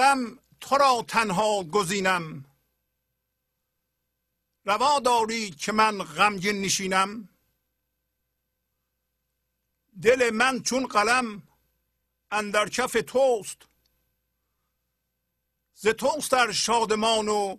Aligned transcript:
عالم 0.00 0.38
تو 0.60 0.76
را 0.76 1.04
تنها 1.08 1.64
گزینم. 1.64 2.44
روا 4.64 5.00
داری 5.00 5.50
که 5.50 5.72
من 5.72 5.98
غمگین 5.98 6.60
نشینم. 6.60 7.28
دل 10.02 10.30
من 10.30 10.62
چون 10.62 10.86
قلم 10.86 11.42
اندر 12.30 12.68
کف 12.68 12.96
توست. 13.06 13.62
ز 15.74 15.88
توست 15.88 16.32
در 16.32 16.52
شادمان 16.52 17.28
و 17.28 17.56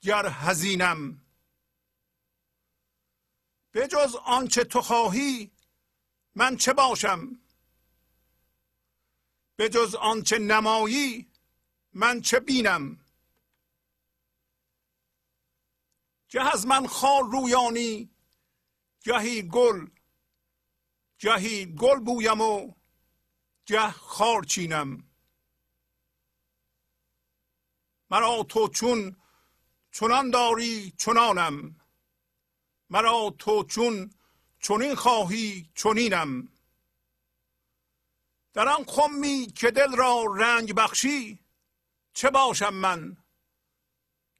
گر 0.00 0.28
حزینم. 0.28 1.20
بجز 3.74 4.14
آنچه 4.24 4.64
تو 4.64 4.80
خواهی 4.80 5.50
من 6.34 6.56
چه 6.56 6.72
باشم؟ 6.72 7.40
به 9.56 9.68
جز 9.68 9.94
آنچه 9.94 10.38
نمایی 10.38 11.31
من 11.94 12.20
چه 12.20 12.40
بینم؟ 12.40 12.98
گه 16.28 16.52
از 16.52 16.66
من 16.66 16.86
خار 16.86 17.22
رویانی 17.22 18.10
گهی 19.02 19.42
گل 19.42 19.86
گهی 21.18 21.66
گل 21.66 22.00
بویم 22.00 22.40
و 22.40 22.74
گه 23.66 23.90
خار 23.90 24.42
چینم. 24.44 25.04
مرا 28.10 28.42
تو 28.42 28.68
چون 28.68 29.16
چنان 29.92 30.30
داری 30.30 30.90
چنانم. 30.90 31.76
مرا 32.90 33.34
تو 33.38 33.64
چون 33.64 34.10
چنین 34.60 34.94
خواهی 34.94 35.70
چنینم. 35.74 36.48
در 38.52 38.68
آن 38.68 38.84
خمی 38.84 39.46
که 39.46 39.70
دل 39.70 39.96
را 39.96 40.24
رنگ 40.36 40.74
بخشی 40.74 41.41
چه 42.12 42.30
باشم 42.30 42.74
من؟ 42.74 43.16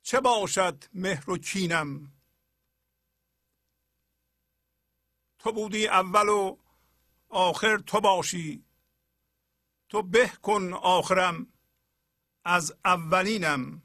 چه 0.02 0.20
باشد 0.20 0.84
مهر 0.94 1.30
و 1.30 1.38
کینم؟ 1.38 2.12
تو 5.38 5.52
بودی 5.52 5.88
اول 5.88 6.28
و 6.28 6.56
آخر 7.28 7.78
تو 7.78 8.00
باشی. 8.00 8.64
تو 9.88 10.02
به 10.02 10.28
کن 10.28 10.72
آخرم 10.72 11.52
از 12.44 12.74
اولینم. 12.84 13.82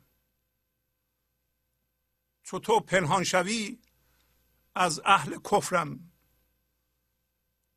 چو 2.43 2.59
تو 2.59 2.79
پنهان 2.79 3.23
شوی 3.23 3.79
از 4.75 5.01
اهل 5.05 5.39
کفرم. 5.39 6.11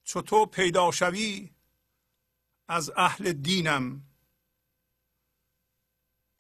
چو 0.04 0.22
تو 0.22 0.46
پیدا 0.46 0.90
شوی 0.90 1.54
از 2.68 2.90
اهل 2.96 3.32
دینم. 3.32 4.09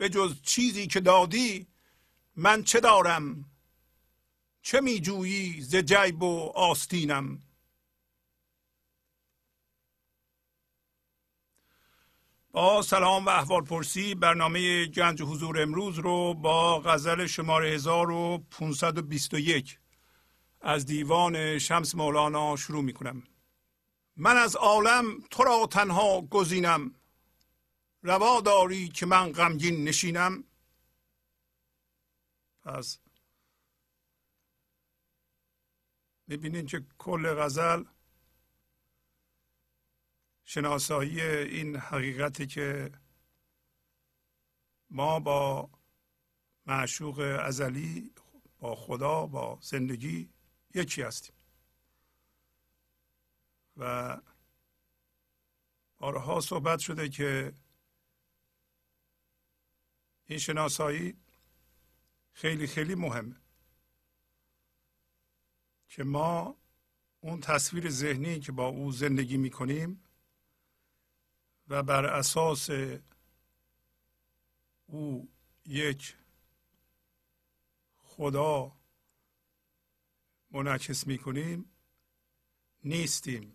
به 0.00 0.08
جز 0.08 0.42
چیزی 0.42 0.86
که 0.86 1.00
دادی 1.00 1.66
من 2.36 2.62
چه 2.62 2.80
دارم؟ 2.80 3.44
چه 4.62 4.80
می 4.80 5.00
جویی 5.00 5.60
ز 5.60 5.76
جیب 5.76 6.22
و 6.22 6.52
آستینم؟ 6.54 7.42
با 12.50 12.82
سلام 12.82 13.26
و 13.26 13.28
احوال 13.28 13.62
پرسی 13.62 14.14
برنامه 14.14 14.86
گنج 14.86 15.22
حضور 15.22 15.62
امروز 15.62 15.98
رو 15.98 16.34
با 16.34 16.80
غزل 16.80 17.26
شماره 17.26 17.70
1521 17.70 19.78
از 20.60 20.86
دیوان 20.86 21.58
شمس 21.58 21.94
مولانا 21.94 22.56
شروع 22.56 22.82
می 22.82 22.92
کنم. 22.92 23.22
من 24.16 24.36
از 24.36 24.56
عالم 24.56 25.20
تو 25.30 25.44
را 25.44 25.66
تنها 25.66 26.20
گزینم. 26.20 26.94
روا 28.02 28.40
داری 28.40 28.88
که 28.88 29.06
من 29.06 29.32
غمگین 29.32 29.84
نشینم؟ 29.84 30.44
پس 32.62 32.98
می‌بینین 36.26 36.66
که 36.66 36.86
کل 36.98 37.34
غزل 37.34 37.84
شناسایی 40.44 41.20
این 41.20 41.76
حقیقتی 41.76 42.46
که 42.46 42.92
ما 44.90 45.20
با 45.20 45.70
معشوق 46.66 47.38
ازلی 47.42 48.14
با 48.58 48.74
خدا 48.74 49.26
با 49.26 49.58
زندگی 49.62 50.30
یکی 50.74 51.02
هستیم. 51.02 51.34
و 53.76 54.20
بارها 55.98 56.40
صحبت 56.40 56.78
شده 56.78 57.08
که 57.08 57.54
این 60.30 60.38
شناسایی 60.38 61.16
خیلی 62.32 62.66
خیلی 62.66 62.94
مهمه 62.94 63.36
که 65.88 66.04
ما 66.04 66.56
اون 67.20 67.40
تصویر 67.40 67.90
ذهنی 67.90 68.40
که 68.40 68.52
با 68.52 68.66
او 68.66 68.92
زندگی 68.92 69.36
می‌کنیم 69.36 70.04
و 71.68 71.82
بر 71.82 72.06
اساس 72.06 72.70
او 74.86 75.28
یک 75.66 76.16
خدا 77.98 78.76
منعکس 80.50 81.06
می‌کنیم 81.06 81.72
نیستیم. 82.84 83.54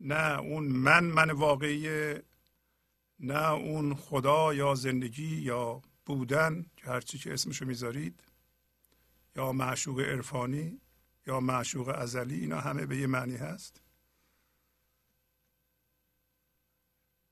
نه 0.00 0.38
اون 0.38 0.64
من 0.64 1.04
من 1.04 1.30
واقعی 1.30 2.14
نه 3.20 3.50
اون 3.50 3.94
خدا 3.94 4.54
یا 4.54 4.74
زندگی 4.74 5.36
یا 5.36 5.82
بودن 6.06 6.66
که 6.76 6.86
هرچی 6.86 7.18
که 7.18 7.32
اسمشو 7.32 7.64
می‌ذارید 7.64 8.24
یا 9.36 9.52
معشوق 9.52 10.00
عرفانی 10.00 10.80
یا 11.26 11.40
معشوق 11.40 11.88
ازلی 11.88 12.40
اینا 12.40 12.60
همه 12.60 12.86
به 12.86 12.96
یه 12.96 13.06
معنی 13.06 13.36
هست. 13.36 13.80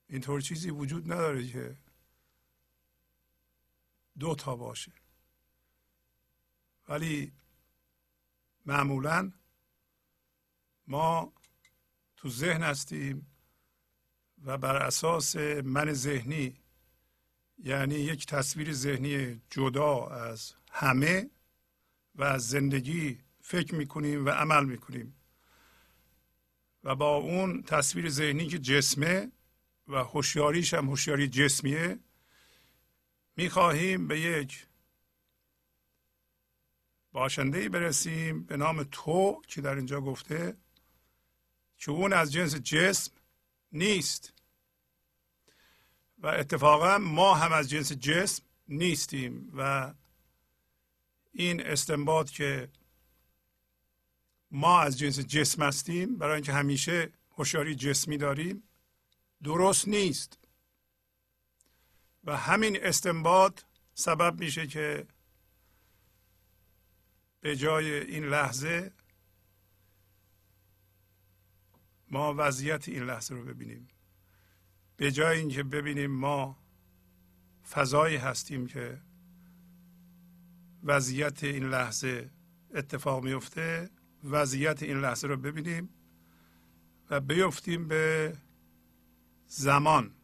اینطور 0.09 0.41
چیزی 0.41 0.71
وجود 0.71 1.13
نداره 1.13 1.47
که 1.47 1.77
دو 4.19 4.35
تا 4.35 4.57
باشه. 4.57 4.93
ولی 6.89 7.33
معمولا 8.67 9.33
ما 10.87 11.33
تو 12.17 12.29
ذهن 12.29 12.63
هستیم 12.63 13.32
و 14.45 14.59
بر 14.59 14.77
اساس 14.77 15.37
من 15.65 15.93
ذهنی 15.93 16.57
یعنی 17.59 17.95
یک 17.95 18.27
تصویر 18.27 18.73
ذهنی 18.73 19.41
جدا 19.51 20.07
از 20.07 20.55
همه 20.71 21.31
و 22.15 22.25
از 22.25 22.49
زندگی 22.49 23.19
فکر 23.41 23.75
می‌کنیم 23.75 24.27
و 24.27 24.31
عمل 24.31 24.65
می‌کنیم. 24.65 25.15
و 26.85 26.95
با 26.95 27.17
اون 27.17 27.63
تصویر 27.63 28.09
ذهنی 28.09 28.47
که 28.47 28.59
جسمه 28.59 29.33
و 29.89 29.97
هوشیاریش 29.97 30.75
هم 30.75 30.89
هوشیاری 30.89 31.29
جسمیه 31.29 31.99
می‌خواهیم 33.37 34.09
به 34.09 34.21
یک 34.21 34.67
باشنده 37.13 37.59
ای 37.59 37.69
برسیم 37.69 38.43
به 38.43 38.57
نام 38.57 38.83
تو 38.83 39.43
که 39.47 39.61
در 39.61 39.75
اینجا 39.75 40.01
گفته 40.01 40.57
که 41.79 41.91
اون 41.91 42.13
از 42.13 42.33
جنس 42.33 42.55
جسم 42.55 43.13
نیست. 43.73 44.33
و 46.19 46.27
اتفاقا 46.27 46.99
ما 46.99 47.35
هم 47.35 47.53
از 47.53 47.71
جنس 47.71 47.93
جسم 47.93 48.43
نیستیم 48.69 49.53
و 49.57 49.93
این 51.33 51.67
استنباط 51.67 52.31
که 52.31 52.69
ما 54.51 54.81
از 54.81 54.99
جنس 54.99 55.19
جسم 55.19 55.63
هستیم 55.63 56.19
برای 56.19 56.35
اینکه 56.35 56.53
همیشه 56.53 57.13
هوشیاری 57.31 57.75
جسمی 57.75 58.17
داریم 58.17 58.63
درست 59.43 59.89
نیست. 59.89 60.39
و 62.25 62.37
همین 62.37 62.85
استنباط 62.85 63.61
سبب 63.95 64.41
میشه 64.41 64.67
که 64.67 65.07
به 67.41 67.57
جای 67.57 68.01
این 68.01 68.25
لحظه 68.25 68.93
ما 72.13 72.35
وضعیت 72.39 72.89
این 72.89 73.03
لحظه 73.03 73.35
رو 73.35 73.45
ببینیم. 73.45 73.89
به 74.97 75.11
جای 75.11 75.39
اینکه 75.39 75.63
ببینیم 75.63 76.11
ما 76.11 76.59
فضایی 77.71 78.17
هستیم 78.17 78.67
که 78.67 79.01
وضعیت 80.85 81.45
این 81.45 81.69
لحظه 81.69 82.31
اتفاق 82.75 83.25
میفته 83.25 83.91
وضعیت 84.25 84.83
این 84.83 85.01
لحظه 85.01 85.29
رو 85.29 85.37
ببینیم 85.37 85.89
و 87.11 87.21
بیفتیم 87.21 87.89
به 87.89 88.37
زمان. 89.47 90.15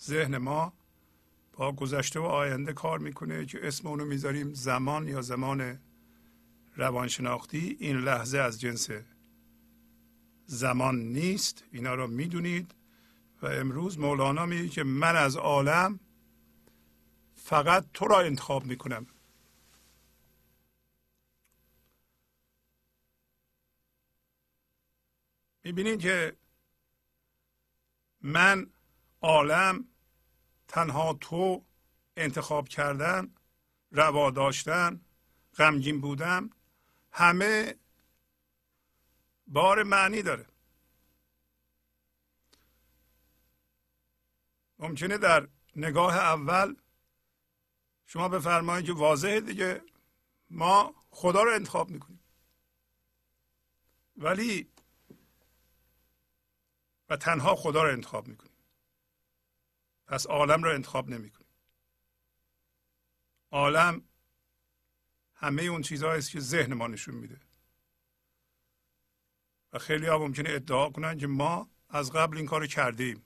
ذهن 0.00 0.36
ما 0.36 0.72
با 1.52 1.72
گذشته 1.72 2.20
و 2.20 2.22
آینده 2.22 2.72
کار 2.72 2.98
می‌کنه 2.98 3.46
که 3.46 3.66
اسم 3.66 3.88
اونو 3.88 4.04
می‌ذاریم 4.04 4.54
زمان 4.54 5.08
یا 5.08 5.22
زمان 5.22 5.78
روانشناختی. 6.76 7.76
این 7.80 7.96
لحظه 7.96 8.38
از 8.38 8.60
جنس 8.60 8.88
زمان 10.50 10.96
نیست. 10.98 11.64
اینا 11.72 11.94
رو 11.94 12.06
می‌دونید. 12.06 12.74
و 13.42 13.46
امروز 13.46 13.98
مولانا 13.98 14.46
میگه 14.46 14.68
که 14.68 14.82
من 14.82 15.16
از 15.16 15.36
عالم 15.36 16.00
فقط 17.34 17.86
تو 17.94 18.08
را 18.08 18.20
انتخاب 18.20 18.64
می‌کنم. 18.64 19.06
می‌بینید 25.64 26.00
که 26.00 26.36
من 28.20 28.66
عالم 29.20 29.88
تنها 30.68 31.12
تو 31.20 31.64
انتخاب 32.16 32.68
کردن 32.68 33.34
روا 33.90 34.30
داشتن 34.30 35.00
غمگین 35.56 36.00
بودن 36.00 36.50
همه 37.12 37.74
بار 39.50 39.82
معنی 39.82 40.22
داره. 40.22 40.46
ممکنه 44.78 45.18
در 45.18 45.48
نگاه 45.76 46.16
اول 46.16 46.76
شما 48.06 48.28
بفرمایید 48.28 48.86
که 48.86 48.92
واضحه 48.92 49.40
دیگه 49.40 49.82
ما 50.50 50.94
خدا 51.10 51.42
رو 51.42 51.54
انتخاب 51.54 51.90
می‌کنیم. 51.90 52.20
ولی 54.16 54.70
و 57.08 57.16
تنها 57.16 57.56
خدا 57.56 57.82
رو 57.82 57.92
انتخاب 57.92 58.28
می‌کنیم. 58.28 58.56
پس 60.06 60.26
عالم 60.26 60.62
رو 60.62 60.74
انتخاب 60.74 61.08
نمی‌کنیم. 61.08 61.50
عالم 63.50 64.04
همه 65.34 65.62
اون 65.62 65.82
چیزهایی 65.82 66.18
است 66.18 66.30
که 66.30 66.40
ذهن 66.40 66.74
ما 66.74 66.86
نشون 66.86 67.14
میده. 67.14 67.40
و 69.72 69.78
خیلی 69.78 70.06
ها 70.06 70.18
ممکنه 70.18 70.50
ادعا 70.50 70.90
کنن 70.90 71.18
که 71.18 71.26
ما 71.26 71.70
از 71.88 72.12
قبل 72.12 72.36
این 72.36 72.46
کار 72.46 72.66
کردیم. 72.66 73.24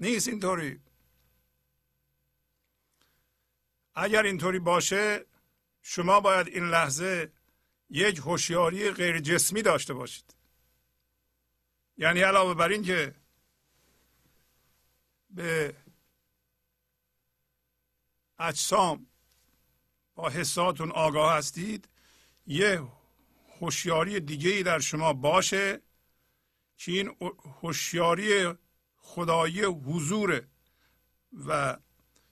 نیست 0.00 0.28
اینطوری. 0.28 0.80
اگر 3.94 4.22
اینطوری 4.22 4.58
باشه 4.58 5.26
شما 5.82 6.20
باید 6.20 6.48
این 6.48 6.64
لحظه 6.64 7.32
یک 7.90 8.18
هوشیاری 8.18 8.90
غیر 8.90 9.20
جسمی 9.20 9.62
داشته 9.62 9.94
باشید. 9.94 10.34
یعنی 11.96 12.20
علاوه 12.20 12.54
بر 12.54 12.68
این 12.68 12.82
که 12.82 13.14
به 15.30 15.76
اجسام 18.38 19.06
با 20.14 20.28
حساتون 20.28 20.90
آگاه 20.90 21.32
هستید 21.32 21.88
یه 22.46 22.82
هوشیاری 23.60 24.20
دیگه 24.20 24.62
در 24.62 24.78
شما 24.78 25.12
باشه 25.12 25.82
که 26.76 26.92
این 26.92 27.16
هوشیاری 27.62 28.54
خدایی 28.96 29.62
حضوره 29.62 30.48
و 31.46 31.76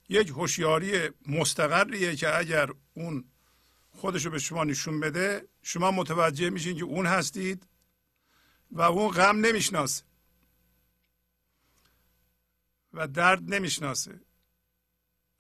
یک 0.09 0.29
هوشیاری 0.29 1.11
مستقریه 1.27 2.17
که 2.17 2.39
اگر 2.39 2.71
اون 2.95 3.25
خودشو 3.91 4.31
به 4.31 4.39
شما 4.39 4.65
نشون 4.65 5.01
بده 5.01 5.49
شما 5.63 5.91
متوجه 5.91 6.51
میشین 6.51 6.77
که 6.77 6.85
اون 6.85 7.07
هستید 7.07 7.67
و 8.71 8.81
اون 8.81 9.09
غم 9.09 9.37
نمی‌شناسه. 9.37 10.05
و 12.93 13.09
درد 13.09 13.55
نمی‌شناسه. 13.55 14.21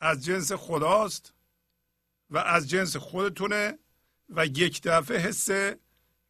از 0.00 0.24
جنس 0.24 0.52
خداست 0.52 1.34
و 2.30 2.38
از 2.38 2.70
جنس 2.70 2.96
خودتونه. 2.96 3.78
و 4.32 4.46
یک 4.46 4.82
دفعه 4.82 5.18
حس 5.18 5.48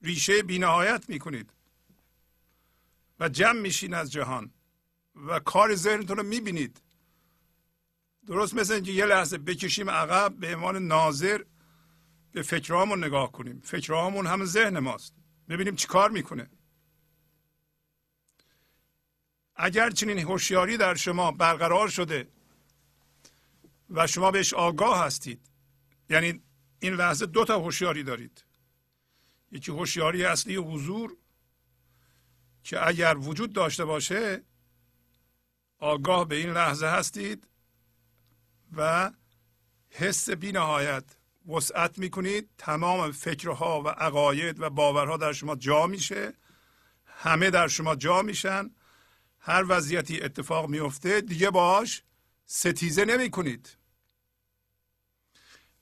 ریشه 0.02 0.42
بینهایت 0.42 1.04
می‌کنید. 1.08 1.52
و 3.20 3.28
جمع 3.28 3.60
میشین 3.60 3.94
از 3.94 4.12
جهان. 4.12 4.50
و 5.14 5.38
کار 5.38 5.74
ذهنتون 5.74 6.16
رو 6.16 6.22
می‌بینید. 6.22 6.82
درست 8.26 8.54
مثل 8.54 8.74
اینکه 8.74 8.92
یه 8.92 9.06
لحظه 9.06 9.38
بکشیم 9.38 9.90
عقب 9.90 10.34
به 10.34 10.54
عنوان 10.54 10.86
ناظر 10.86 11.44
به 12.32 12.42
فکرهامون 12.42 13.04
نگاه 13.04 13.32
کنیم. 13.32 13.60
فکرهامون 13.64 14.26
هم 14.26 14.44
ذهن 14.44 14.78
ماست. 14.78 15.14
ببینیم 15.48 15.76
چی 15.76 15.86
کار 15.86 16.10
می‌کنه. 16.10 16.50
اگر 19.56 19.90
چنین 19.90 20.18
هوشیاری 20.18 20.76
در 20.76 20.94
شما 20.94 21.32
برقرار 21.32 21.88
شده 21.88 22.28
و 23.90 24.06
شما 24.06 24.30
بهش 24.30 24.54
آگاه 24.54 25.04
هستید 25.04 25.40
یعنی 26.10 26.42
این 26.82 26.94
لحظه 26.94 27.26
دو 27.26 27.44
تا 27.44 27.58
هوشیاری 27.58 28.02
دارید. 28.02 28.44
یکی 29.52 29.72
هوشیاری 29.72 30.24
اصلی 30.24 30.56
حضور 30.56 31.16
که 32.64 32.86
اگر 32.86 33.16
وجود 33.18 33.52
داشته 33.52 33.84
باشه 33.84 34.42
آگاه 35.78 36.28
به 36.28 36.36
این 36.36 36.50
لحظه 36.50 36.86
هستید 36.86 37.48
و 38.76 39.10
حس 39.90 40.30
بی 40.30 40.52
نهایت 40.52 41.04
وسعت 41.48 41.98
می‌کنید. 41.98 42.50
تمام 42.58 43.12
فکرها 43.12 43.82
و 43.82 43.88
عقاید 43.88 44.60
و 44.60 44.70
باورها 44.70 45.16
در 45.16 45.32
شما 45.32 45.56
جا 45.56 45.86
میشه. 45.86 46.34
همه 47.06 47.50
در 47.50 47.68
شما 47.68 47.96
جا 47.96 48.22
میشن. 48.22 48.70
هر 49.38 49.64
وضعیتی 49.68 50.20
اتفاق 50.20 50.68
میفته 50.68 51.20
دیگه 51.20 51.50
باش 51.50 52.02
ستیزه 52.46 53.04
نمی 53.04 53.30
کنید 53.30 53.76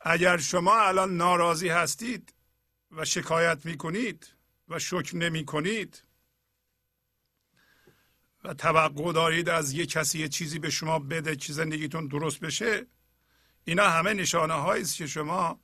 اگر 0.00 0.36
شما 0.36 0.80
الان 0.80 1.16
ناراضی 1.16 1.68
هستید 1.68 2.34
و 2.90 3.04
شکایت 3.04 3.66
می 3.66 3.76
کنید 3.76 4.32
و 4.68 4.78
شکر 4.78 5.16
نمی 5.16 5.44
کنید 5.44 6.02
و 8.44 8.54
توقع 8.54 9.12
دارید 9.12 9.48
از 9.48 9.72
یه 9.72 9.86
کسی 9.86 10.18
یه 10.18 10.28
چیزی 10.28 10.58
به 10.58 10.70
شما 10.70 10.98
بده 10.98 11.36
که 11.36 11.52
زندگیتون 11.52 12.06
درست 12.06 12.40
بشه 12.40 12.86
اینا 13.64 13.88
همه 13.88 14.14
نشانه 14.14 14.54
هایی 14.54 14.82
است 14.82 14.96
که 14.96 15.06
شما 15.06 15.60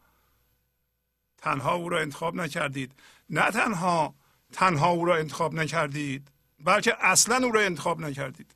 تنها 1.38 1.74
او 1.74 1.88
را 1.88 2.00
انتخاب 2.00 2.34
نکردید. 2.34 2.92
نه 3.30 3.50
تنها 3.50 4.14
تنها 4.52 4.90
او 4.90 5.04
را 5.04 5.16
انتخاب 5.16 5.54
نکردید 5.54 6.28
بلکه 6.58 6.96
اصلا 7.00 7.46
او 7.46 7.52
را 7.52 7.60
انتخاب 7.60 8.00
نکردید. 8.00 8.54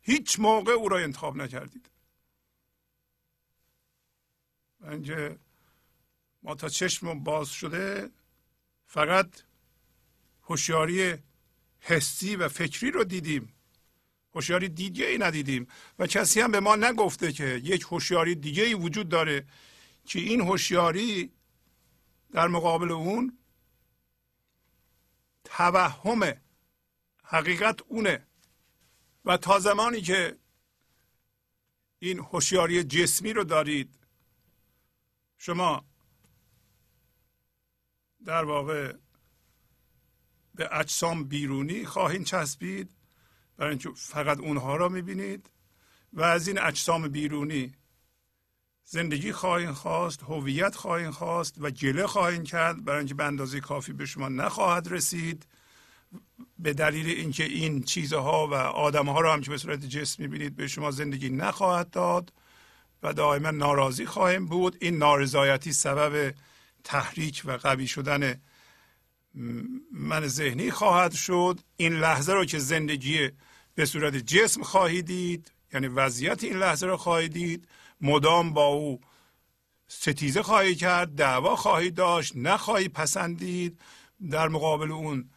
هیچ 0.00 0.40
موقع 0.40 0.72
او 0.72 0.88
را 0.88 0.98
انتخاب 0.98 1.36
نکردید. 1.36 1.90
اینکه 4.90 5.38
ما 6.42 6.54
تا 6.54 6.68
چشم 6.68 7.24
باز 7.24 7.48
شده 7.48 8.10
فقط 8.86 9.28
هوشیاری 10.42 11.14
حسی 11.80 12.36
و 12.36 12.48
فکری 12.48 12.90
رو 12.90 13.04
دیدیم. 13.04 13.52
هوشیاری 14.34 14.68
دیگه 14.68 15.06
ای 15.06 15.18
ندیدیم 15.18 15.66
و 15.98 16.06
کسی 16.06 16.40
هم 16.40 16.50
به 16.50 16.60
ما 16.60 16.76
نگفته 16.76 17.32
که 17.32 17.60
یک 17.64 17.82
هوشیاری 17.82 18.34
دیگه 18.34 18.62
ای 18.62 18.74
وجود 18.74 19.08
داره 19.08 19.46
که 20.04 20.18
این 20.18 20.40
هوشیاری 20.40 21.32
در 22.32 22.48
مقابل 22.48 22.92
اون 22.92 23.38
توهمه 25.44 26.40
حقیقت 27.24 27.82
اونه. 27.88 28.26
و 29.24 29.36
تا 29.36 29.58
زمانی 29.58 30.00
که 30.00 30.38
این 31.98 32.18
هوشیاری 32.18 32.84
جسمی 32.84 33.32
رو 33.32 33.44
دارید 33.44 33.95
شما 35.46 35.84
در 38.24 38.44
واقع 38.44 38.92
به 40.54 40.68
اجسام 40.72 41.24
بیرونی 41.24 41.84
خواهید 41.84 42.24
چسبید 42.24 42.90
برای 43.56 43.70
اینکه 43.70 43.90
فقط 43.96 44.38
اونها 44.38 44.76
را 44.76 44.88
می‌بینید 44.88 45.50
و 46.12 46.22
از 46.22 46.48
این 46.48 46.58
اجسام 46.58 47.08
بیرونی 47.08 47.74
زندگی 48.84 49.32
خواهید 49.32 49.70
خواست 49.70 50.22
هویت 50.22 50.74
خواهید 50.74 51.10
خواست 51.10 51.54
و 51.58 51.70
گله 51.70 52.06
خواهید 52.06 52.44
کرد. 52.44 52.84
برای 52.84 52.98
اینکه 52.98 53.14
به 53.14 53.24
اندازه 53.24 53.60
کافی 53.60 53.92
به 53.92 54.06
شما 54.06 54.28
نخواهد 54.28 54.88
رسید. 54.88 55.46
به 56.58 56.72
دلیل 56.72 57.06
اینکه 57.06 57.44
این 57.44 57.82
چیزها 57.82 58.46
و 58.46 58.54
آدمها 58.54 59.20
رو 59.20 59.32
هم 59.32 59.40
که 59.40 59.50
به 59.50 59.58
صورت 59.58 59.84
جسم 59.84 60.22
می‌بینید 60.22 60.56
به 60.56 60.68
شما 60.68 60.90
زندگی 60.90 61.30
نخواهد 61.30 61.90
داد. 61.90 62.32
و 63.02 63.12
دائما 63.12 63.50
ناراضی 63.50 64.06
خواهیم 64.06 64.46
بود. 64.46 64.76
این 64.80 64.98
نارضایتی 64.98 65.72
سبب 65.72 66.34
تحریک 66.84 67.42
و 67.44 67.52
قوی 67.52 67.86
شدن 67.86 68.40
من 69.92 70.26
ذهنی 70.26 70.70
خواهد 70.70 71.12
شد. 71.12 71.60
این 71.76 71.92
لحظه 71.92 72.32
رو 72.32 72.44
که 72.44 72.58
زندگی 72.58 73.30
به 73.74 73.84
صورت 73.84 74.16
جسم 74.16 74.62
خواهید 74.62 75.06
دید 75.06 75.52
یعنی 75.72 75.86
وضعیت 75.86 76.44
این 76.44 76.56
لحظه 76.56 76.86
رو 76.86 76.96
خواهید 76.96 77.32
دید 77.32 77.68
مدام 78.00 78.52
با 78.52 78.66
او 78.66 79.00
ستیزه 79.88 80.42
خواهی 80.42 80.74
کرد 80.74 81.14
دعوا 81.14 81.56
خواهی 81.56 81.90
داشت 81.90 82.32
نخواهی 82.36 82.88
پسندید 82.88 83.80
در 84.30 84.48
مقابل 84.48 84.92
اون 84.92 85.30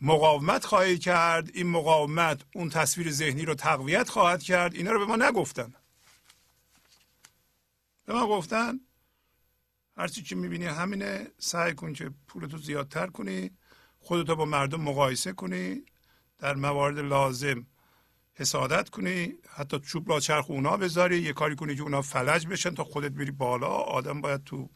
مقاومت 0.00 0.64
خواهی 0.64 0.98
کرد. 0.98 1.50
این 1.54 1.66
مقاومت 1.66 2.40
اون 2.54 2.70
تصویر 2.70 3.10
ذهنی 3.10 3.44
رو 3.44 3.54
تقویت 3.54 4.08
خواهد 4.08 4.42
کرد. 4.42 4.74
اینا 4.74 4.92
رو 4.92 4.98
به 4.98 5.06
ما 5.06 5.16
نگفتن. 5.16 5.74
به 8.06 8.14
ما 8.14 8.26
گفتن 8.26 8.80
هرچی 9.96 10.22
که 10.22 10.34
می‌بینی 10.34 10.64
همینه 10.64 11.28
سعی 11.38 11.74
کن 11.74 11.92
که 11.92 12.10
پولتو 12.28 12.58
زیادتر 12.58 13.06
کنی 13.06 13.50
خودتو 13.98 14.36
با 14.36 14.44
مردم 14.44 14.80
مقایسه 14.80 15.32
کنی 15.32 15.82
در 16.38 16.54
موارد 16.54 16.98
لازم 16.98 17.66
حسادت 18.34 18.88
کنی 18.88 19.32
حتی 19.54 19.78
چوب 19.78 20.10
را 20.10 20.20
چرخ 20.20 20.50
اونا 20.50 20.76
بذاری 20.76 21.18
یه 21.18 21.32
کاری 21.32 21.56
کنی 21.56 21.76
که 21.76 21.82
اونا 21.82 22.02
فلج 22.02 22.46
بشن 22.46 22.74
تا 22.74 22.84
خودت 22.84 23.12
بری 23.12 23.30
بالا. 23.30 23.68
آدم 23.68 24.20
باید 24.20 24.44
تو 24.44 24.70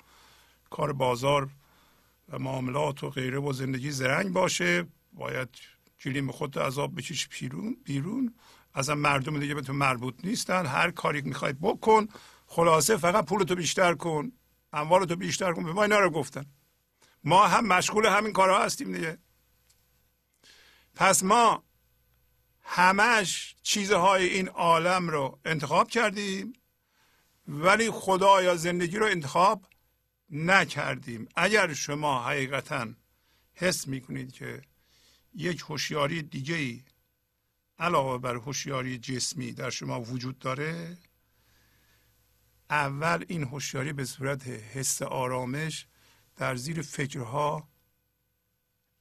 کار 0.71 0.93
بازار 0.93 1.51
و 2.29 2.39
معاملات 2.39 3.05
و 3.05 3.11
غیره 3.11 3.39
و 3.39 3.53
زندگی 3.53 3.91
زرنگ 3.91 4.33
باشه. 4.33 4.87
باید 5.13 5.49
جلیم 5.99 6.31
خود 6.31 6.59
عذاب 6.59 6.97
بکش 6.97 7.29
بیرون 7.29 7.77
بیرون. 7.85 8.35
اصلا 8.75 8.95
مردم 8.95 9.41
دیگه 9.41 9.55
به 9.55 9.63
تو 9.63 9.73
مربوط 9.73 10.15
نیستن. 10.25 10.67
هر 10.67 10.91
کاری 10.91 11.21
می‌خوای 11.21 11.53
بکن 11.53 12.09
خلاصه 12.53 12.97
فقط 12.97 13.27
پولتو 13.27 13.55
بیشتر 13.55 13.95
کن 13.95 14.33
اموالتو 14.73 15.17
بیشتر 15.17 15.53
کن 15.53 15.65
به 15.65 15.73
ما 15.73 15.83
اینا 15.83 15.99
رو 16.01 16.11
گفتن. 16.11 16.47
ما 17.25 17.47
هم 17.47 17.67
مشغول 17.67 18.07
همین 18.07 18.33
کارها 18.33 18.65
هستیم 18.65 18.93
دیگه. 18.93 19.19
پس 20.95 21.23
ما 21.23 21.65
همش 22.63 23.57
چیزهای 23.63 24.29
این 24.29 24.49
عالم 24.49 25.09
رو 25.09 25.39
انتخاب 25.45 25.91
کردیم 25.91 26.53
ولی 27.49 27.91
خدا 27.91 28.43
یا 28.43 28.57
زندگی 28.57 28.97
رو 28.97 29.07
انتخاب 29.07 29.67
نکردیم. 30.31 31.29
اگر 31.37 31.73
شما 31.73 32.23
حقیقتا 32.23 32.89
حس 33.55 33.89
می‌کنید 33.89 34.33
که 34.33 34.63
یک 35.35 35.61
هوشیاری 35.61 36.23
دیگه 36.23 36.55
ای 36.55 36.83
علاوه 37.79 38.19
بر 38.19 38.35
هوشیاری 38.35 38.99
جسمی 38.99 39.53
در 39.53 39.71
شما 39.71 40.01
وجود 40.01 40.39
داره 40.39 40.99
اول 42.71 43.25
این 43.29 43.45
هوشیاری 43.45 43.93
به 43.93 44.05
صورت 44.05 44.47
حس 44.47 45.03
آرامش 45.03 45.87
در 46.37 46.57
زیر 46.57 46.83
فکرها 46.83 47.69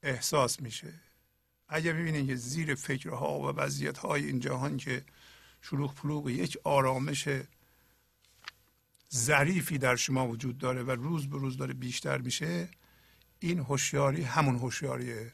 احساس 0.04 0.62
میشه. 0.62 0.94
اگر 1.68 1.94
ببینید 1.94 2.28
که 2.28 2.36
زیر 2.36 2.76
فکرها 2.76 3.40
و 3.40 3.46
وضعیت 3.46 3.98
های 3.98 4.26
این 4.26 4.40
جهان 4.40 4.78
که 4.78 5.06
شلوغ 5.62 5.96
پلوغ 5.96 6.30
یک 6.30 6.58
آرامش 6.64 7.28
ظریفی 9.14 9.78
در 9.78 9.96
شما 9.96 10.28
وجود 10.28 10.58
داره 10.58 10.84
و 10.84 10.92
روز 10.92 11.30
به 11.30 11.38
روز 11.38 11.58
داره 11.58 11.74
بیشتر 11.74 12.18
میشه 12.18 12.70
این 13.40 13.60
هوشیاری 13.60 14.24
همون 14.24 14.56
هوشیاریه 14.56 15.32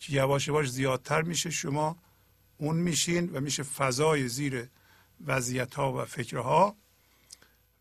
که 0.00 0.12
یواش 0.12 0.48
یواش 0.48 0.70
زیادتر 0.70 1.22
میشه. 1.22 1.50
شما 1.50 1.96
اون 2.56 2.76
میشین 2.76 3.30
و 3.30 3.40
میشه 3.40 3.62
فضای 3.62 4.28
زیر 4.28 4.68
وضعیت 5.26 5.74
ها 5.74 5.92
و 5.92 6.04
فکرها 6.04 6.76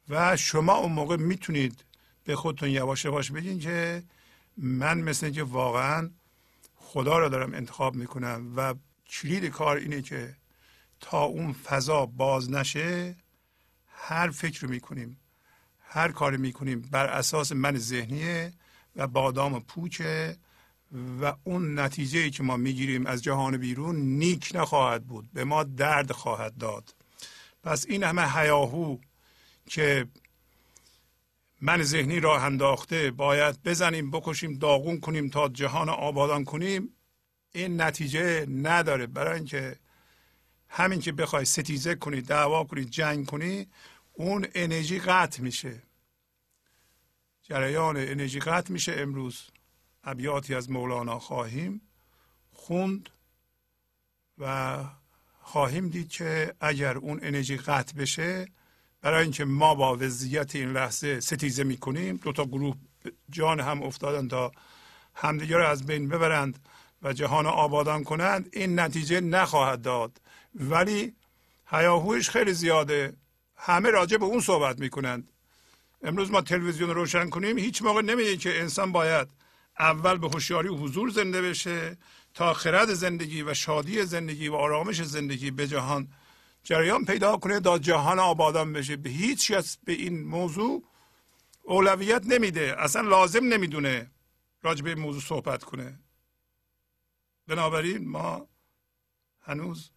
و 0.10 0.38
شما 0.38 0.74
اون 0.74 0.92
موقع 0.92 1.16
می‌تونید 1.16 1.84
به 2.24 2.36
خودتون 2.36 2.70
یواش 2.70 3.06
یواش 3.06 3.32
بگین 3.32 3.60
که 3.60 4.04
من 4.58 5.02
مثل 5.02 5.30
که 5.30 5.44
واقعا 5.44 6.10
خدا 6.76 7.20
را 7.20 7.30
دارم 7.30 7.54
انتخاب 7.54 7.96
می‌کنم 7.96 8.54
و 8.56 8.74
کلید 9.10 9.46
کار 9.46 9.78
اینه 9.78 10.02
که 10.02 10.36
تا 11.00 11.24
اون 11.24 11.54
فضا 11.54 12.06
باز 12.06 12.52
نشه 12.52 13.16
هر 13.88 14.30
فکر 14.30 14.62
رو 14.62 14.70
می‌کنیم 14.70 15.18
هر 15.80 16.12
کاری 16.12 16.38
می‌کنیم 16.38 16.82
بر 16.82 17.06
اساس 17.06 17.52
من 17.52 17.78
ذهنیه 17.78 18.54
و 18.96 19.08
بادام 19.08 19.60
پوچه 19.60 20.38
و 21.22 21.34
اون 21.44 21.80
نتیجه 21.80 22.30
که 22.30 22.44
ما 22.44 22.58
می‌گیریم 22.58 23.06
از 23.06 23.24
جهان 23.24 23.58
بیرون 23.58 23.96
نیک 23.96 24.52
نخواهد 24.56 25.08
بود 25.08 25.30
به 25.34 25.44
ما 25.44 25.64
درد 25.64 26.12
خواهد 26.12 26.58
داد. 26.58 26.96
پس 27.64 27.86
این 27.90 28.04
همه 28.04 28.32
هیاهو 28.32 28.98
که 29.66 30.08
من 31.62 31.84
ذهنی 31.84 32.20
راه 32.20 32.44
انداخته 32.44 33.12
باید 33.12 33.64
بزنیم 33.64 34.12
بکشیم 34.12 34.54
داغون 34.54 35.00
کنیم 35.00 35.30
تا 35.30 35.50
جهان 35.50 35.90
آبادان 35.90 36.44
کنیم. 36.44 36.90
این 37.52 37.82
نتیجه 37.82 38.46
نداره. 38.50 39.08
برای 39.08 39.36
اینکه 39.36 39.76
همین 40.70 41.00
که 41.00 41.12
بخوای 41.12 41.46
ستیزه 41.46 41.96
کنی 41.96 42.22
دعوا 42.22 42.64
کنی 42.64 42.86
جنگ 42.86 43.26
کنی 43.26 43.68
اون 44.14 44.48
انرژی 44.56 45.00
قطع 45.00 45.42
میشه. 45.42 45.84
جریان 47.44 47.98
انرژی 47.98 48.40
قطع 48.40 48.74
میشه. 48.74 48.92
امروز 48.98 49.42
ابیاتی 50.04 50.56
از 50.56 50.72
مولانا 50.72 51.20
خواهیم 51.20 51.82
خوند 52.52 53.10
و 54.38 54.84
خواهیم 55.42 55.90
دید 55.90 56.10
که 56.10 56.56
اگر 56.60 56.98
اون 56.98 57.20
انرژی 57.24 57.58
قطع 57.58 57.94
بشه 57.94 58.48
برای 59.06 59.24
اینکه 59.24 59.46
ما 59.46 59.76
با 59.76 59.96
وضعیت 59.96 60.56
این 60.56 60.72
لحظه 60.72 61.20
ستیزه 61.20 61.64
می‌کنیم 61.64 62.16
دو 62.18 62.32
تا 62.32 62.46
گروه 62.46 62.76
جان 63.30 63.60
هم 63.60 63.84
افتادن 63.84 64.28
تا 64.28 64.52
همدیگه 65.16 65.58
از 65.58 65.86
بین 65.86 66.10
ببرند 66.10 66.60
و 67.04 67.14
جهان 67.14 67.46
آبادان 67.46 68.04
کنند. 68.04 68.50
این 68.54 68.80
نتیجه 68.80 69.22
نخواهد 69.22 69.82
داد. 69.82 70.22
ولی 70.56 71.14
هیاهویش 71.68 72.30
خیلی 72.30 72.54
زیاده. 72.54 73.14
همه 73.58 73.90
راجع 73.90 74.18
به 74.18 74.26
اون 74.26 74.40
صحبت 74.40 74.80
می‌کنند. 74.80 75.32
امروز 76.04 76.32
ما 76.32 76.42
تلویزیون 76.42 76.90
روشن 76.90 77.30
کنیم. 77.30 77.58
هیچ 77.58 77.82
موقع 77.82 78.02
نمیگه 78.02 78.38
که 78.38 78.60
انسان 78.60 78.92
باید 78.92 79.28
اول 79.80 80.18
به 80.18 80.28
هوشیاری 80.28 80.68
و 80.68 80.76
حضور 80.76 81.10
زنده 81.10 81.42
بشه 81.42 81.98
تا 82.34 82.54
خرد 82.54 82.94
زندگی 82.94 83.42
و 83.42 83.54
شادی 83.54 84.06
زندگی 84.06 84.48
و 84.48 84.56
آرامش 84.56 85.02
زندگی 85.02 85.52
به 85.52 85.68
جهان 85.68 86.08
جریان 86.66 87.06
پیدا 87.06 87.38
کنه 87.38 87.60
تا 87.60 87.80
جهان 87.80 88.20
آبادان 88.20 88.74
بشه. 88.74 88.96
به 88.96 89.10
هیچ 89.10 89.52
کس 89.52 89.78
به 89.78 89.94
این 89.94 90.24
موضوع 90.24 90.84
اولویت 91.64 92.22
نمیده. 92.26 92.76
اصلا 92.78 93.02
لازم 93.02 93.44
نمی‌دونه 93.44 94.12
راجع 94.62 94.84
به 94.84 94.90
این 94.90 95.00
موضوع 95.00 95.22
صحبت 95.22 95.64
کنه. 95.64 96.00
بنابراین 97.48 98.10
ما 98.10 98.48
هنوز 99.42 99.92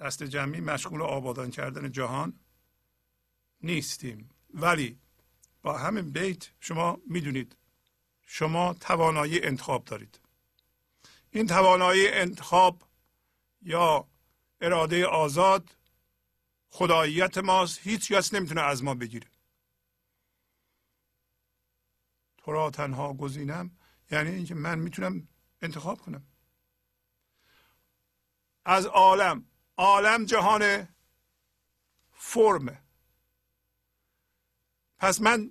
دست 0.00 0.22
جمعی 0.22 0.60
مشغول 0.60 1.02
آبادان 1.02 1.50
کردن 1.50 1.92
جهان 1.92 2.40
نیستیم. 3.60 4.30
ولی 4.54 4.98
با 5.62 5.78
همین 5.78 6.10
بیت 6.10 6.48
شما 6.60 6.98
می‌دونید 7.06 7.56
شما 8.26 8.74
توانایی 8.74 9.42
انتخاب 9.42 9.84
دارید. 9.84 10.20
این 11.30 11.46
توانایی 11.46 12.08
انتخاب 12.08 12.82
یا 13.62 14.08
اراده 14.60 15.06
آزاد 15.06 15.76
خداییت 16.68 17.38
ماست 17.38 17.78
هیچ 17.78 18.12
کس 18.12 18.34
نمی‌تونه 18.34 18.60
از 18.60 18.84
ما 18.84 18.94
بگیره. 18.94 19.30
تو 22.36 22.52
را 22.52 22.70
تنها 22.70 23.14
گزینم 23.14 23.78
یعنی 24.10 24.30
اینکه 24.30 24.54
من 24.54 24.78
می‌تونم 24.78 25.28
انتخاب 25.62 26.00
کنم. 26.00 26.26
از 28.64 28.86
عالم 28.86 29.46
عالم 29.76 30.24
جهان 30.24 30.88
فرمه 32.12 32.82
پس 34.98 35.20
من 35.20 35.50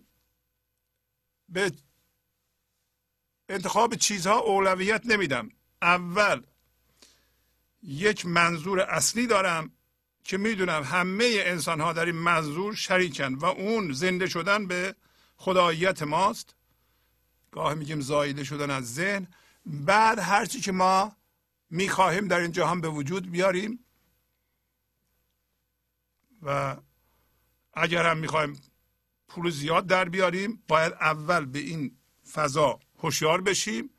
به 1.49 1.71
انتخاب 3.49 3.95
چیزها 3.95 4.39
اولویت 4.39 5.05
نمیدم. 5.05 5.49
اول 5.81 6.45
یک 7.87 8.25
منظور 8.25 8.79
اصلی 8.79 9.27
دارم 9.27 9.71
که 10.23 10.37
می‌دونم 10.37 10.83
همه 10.83 11.43
انسان 11.45 11.81
ها 11.81 11.93
در 11.93 12.05
این 12.05 12.15
منظور 12.15 12.75
شریکن 12.75 13.33
و 13.33 13.45
اون 13.45 13.91
زنده 13.91 14.27
شدن 14.27 14.67
به 14.67 14.95
خداییت 15.37 16.03
ماست. 16.03 16.55
گاه 17.51 17.73
میگیم 17.73 18.01
زایده 18.01 18.43
شدن 18.43 18.69
از 18.69 18.93
ذهن. 18.93 19.27
بعد 19.65 20.19
هرچی 20.19 20.61
که 20.61 20.71
ما 20.71 21.15
می‌خواهیم 21.69 22.27
در 22.27 22.39
این 22.39 22.51
جهان 22.51 22.81
به 22.81 22.89
وجود 22.89 23.31
بیاریم 23.31 23.85
و 26.41 26.77
اگر 27.73 28.05
هم 28.05 28.17
می‌خوایم 28.17 28.61
پول 29.27 29.49
زیاد 29.49 29.87
در 29.87 30.09
بیاریم 30.09 30.63
باید 30.67 30.93
اول 30.93 31.45
به 31.45 31.59
این 31.59 31.97
فضا 32.33 32.79
هوشیار 32.97 33.41
بشیم. 33.41 33.89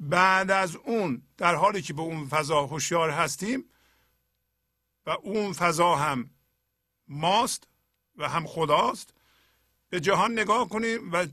بعد 0.00 0.50
از 0.50 0.76
اون 0.76 1.22
در 1.36 1.54
حالی 1.54 1.82
که 1.82 1.92
به 1.92 2.02
اون 2.02 2.28
فضا 2.28 2.66
هوشیار 2.66 3.10
هستیم 3.10 3.64
و 5.06 5.10
اون 5.10 5.52
فضا 5.52 5.96
هم 5.96 6.30
ماست 7.08 7.68
و 8.16 8.28
هم 8.28 8.46
خداست 8.46 9.14
به 9.88 10.00
جهان 10.00 10.32
نگاه 10.32 10.68
کنیم 10.68 11.12
و 11.12 11.26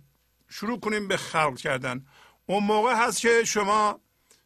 شروع 0.50 0.80
کنیم 0.80 1.08
به 1.08 1.18
خلق 1.18 1.58
کردن. 1.58 2.06
اون 2.46 2.64
موقع 2.64 2.96
هست 2.96 3.22
که 3.22 3.44
شما 3.44 4.02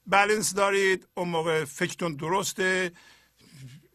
بلنس 0.07 0.53
دارید 0.53 1.07
اون 1.13 1.29
موقع 1.29 1.65
فکرتون 1.65 2.15
درسته 2.15 2.91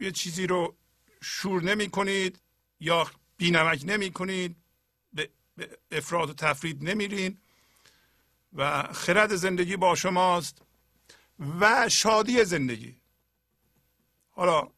یه 0.01 0.11
چیزی 0.11 0.47
رو 0.47 0.77
شور 1.23 1.63
نمی 1.63 1.91
کنید 1.91 2.41
یا 2.81 3.11
بینمک 3.37 3.83
نمی 3.85 4.13
کنید 4.13 4.57
به 5.13 5.31
افراد 5.91 6.31
و 6.31 6.35
تفرید 6.35 6.83
نمیرین. 6.83 7.39
و 8.57 8.83
خرد 8.93 9.37
زندگی 9.37 9.77
با 9.77 9.95
شماست 9.95 10.63
و 11.61 11.89
شادی 11.89 12.45
زندگی. 12.45 13.01
حالا 14.31 14.71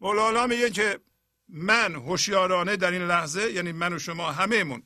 مولانا 0.00 0.46
میگه 0.46 0.70
که 0.70 1.00
من 1.48 1.94
هوشیارانه 1.94 2.76
در 2.76 2.90
این 2.90 3.02
لحظه 3.02 3.52
یعنی 3.52 3.72
من 3.72 3.92
و 3.92 3.98
شما 3.98 4.32
همهمون 4.32 4.82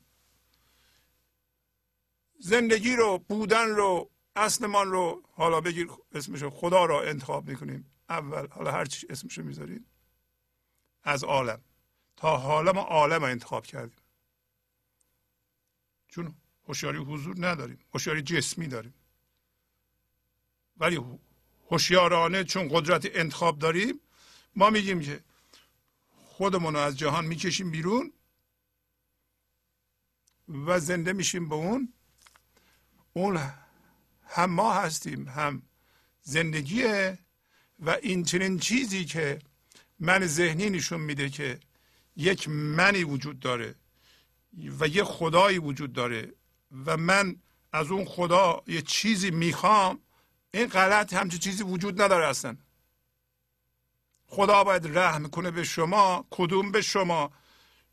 زندگی 2.39 2.95
رو 2.95 3.17
بودن 3.17 3.69
رو 3.69 4.11
اصلمان 4.35 4.91
رو 4.91 5.23
حالا 5.31 5.61
بگیر 5.61 5.89
اسمشو 6.11 6.49
خدا 6.49 6.85
رو 6.85 6.95
انتخاب 6.95 7.49
می‌کنیم. 7.49 7.91
اول 8.09 8.47
حالا 8.47 8.71
هر 8.71 8.85
چی 8.85 9.07
اسمشو 9.09 9.43
می‌ذارید 9.43 9.87
از 11.03 11.23
عالم. 11.23 11.61
تا 12.15 12.37
حالا 12.37 12.71
ما 12.71 12.81
عالم 12.81 13.23
رو 13.23 13.29
انتخاب 13.29 13.65
کردیم. 13.65 13.99
چون 16.07 16.35
هوشیاری 16.67 16.97
حضور 16.97 17.47
نداریم. 17.47 17.79
هوشیاری 17.93 18.21
جسمی 18.21 18.67
داریم. 18.67 18.93
ولی 20.77 20.99
هوشیارانه 21.71 22.43
چون 22.43 22.67
قدرت 22.71 23.07
انتخاب 23.13 23.59
داریم 23.59 23.99
ما 24.55 24.69
میگیم 24.69 24.99
که 25.01 25.23
خودمون 26.09 26.73
رو 26.73 26.79
از 26.79 26.97
جهان 26.97 27.25
می‌کشیم 27.25 27.71
بیرون 27.71 28.13
و 30.47 30.79
زنده 30.79 31.13
میشیم 31.13 31.49
به 31.49 31.55
اون. 31.55 31.93
اون 33.13 33.39
هم 34.27 34.49
ما 34.49 34.73
هستیم 34.73 35.27
هم 35.27 35.61
زندگیه 36.21 37.19
و 37.79 37.89
این 37.89 38.23
چنین 38.23 38.59
چیزی 38.59 39.05
که 39.05 39.39
من 39.99 40.25
ذهنی 40.25 40.69
نشون 40.69 41.01
میده 41.01 41.29
که 41.29 41.59
یک 42.15 42.49
منی 42.49 43.03
وجود 43.03 43.39
داره 43.39 43.75
و 44.79 44.87
یه 44.87 45.03
خدایی 45.03 45.59
وجود 45.59 45.93
داره. 45.93 46.33
و 46.85 46.97
من 46.97 47.35
از 47.73 47.91
اون 47.91 48.05
خدا 48.05 48.63
یه 48.67 48.81
چیزی 48.81 49.31
می‌خوام 49.31 49.99
این 50.53 50.67
غلط 50.67 51.13
همچه 51.13 51.37
چیزی 51.37 51.63
وجود 51.63 52.01
نداره 52.01 52.27
اصلا. 52.27 52.57
خدا 54.27 54.63
باید 54.63 54.97
رحم 54.97 55.27
کنه 55.27 55.51
به 55.51 55.63
شما 55.63 56.25
کدوم 56.29 56.71
به 56.71 56.81
شما؟ 56.81 57.31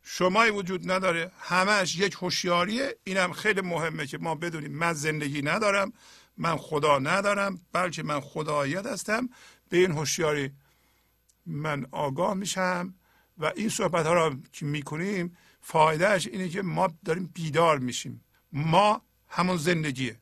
شمایی 0.03 0.51
وجود 0.51 0.91
نداره 0.91 1.31
همش 1.39 1.95
یک 1.95 2.13
هوشیاریه. 2.13 2.97
اینم 3.03 3.31
خیلی 3.31 3.61
مهمه 3.61 4.07
که 4.07 4.17
ما 4.17 4.35
بدونیم 4.35 4.71
من 4.71 4.93
زندگی 4.93 5.41
ندارم 5.41 5.93
من 6.37 6.57
خدا 6.57 6.99
ندارم 6.99 7.61
بلکه 7.73 8.03
من 8.03 8.19
خداییت 8.19 8.85
هستم. 8.85 9.29
به 9.69 9.77
این 9.77 9.91
هوشیاری 9.91 10.51
من 11.45 11.85
آگاه 11.91 12.33
میشم 12.33 12.95
و 13.37 13.51
این 13.55 13.69
صحبت 13.69 14.05
ها 14.05 14.13
را 14.13 14.37
که 14.53 14.65
می‌کنیم 14.65 15.37
فایدهش 15.61 16.27
اینه 16.27 16.49
که 16.49 16.61
ما 16.61 16.87
داریم 17.05 17.31
بیدار 17.33 17.79
میشیم. 17.79 18.22
ما 18.53 19.01
همون 19.27 19.57
زندگیه. 19.57 20.19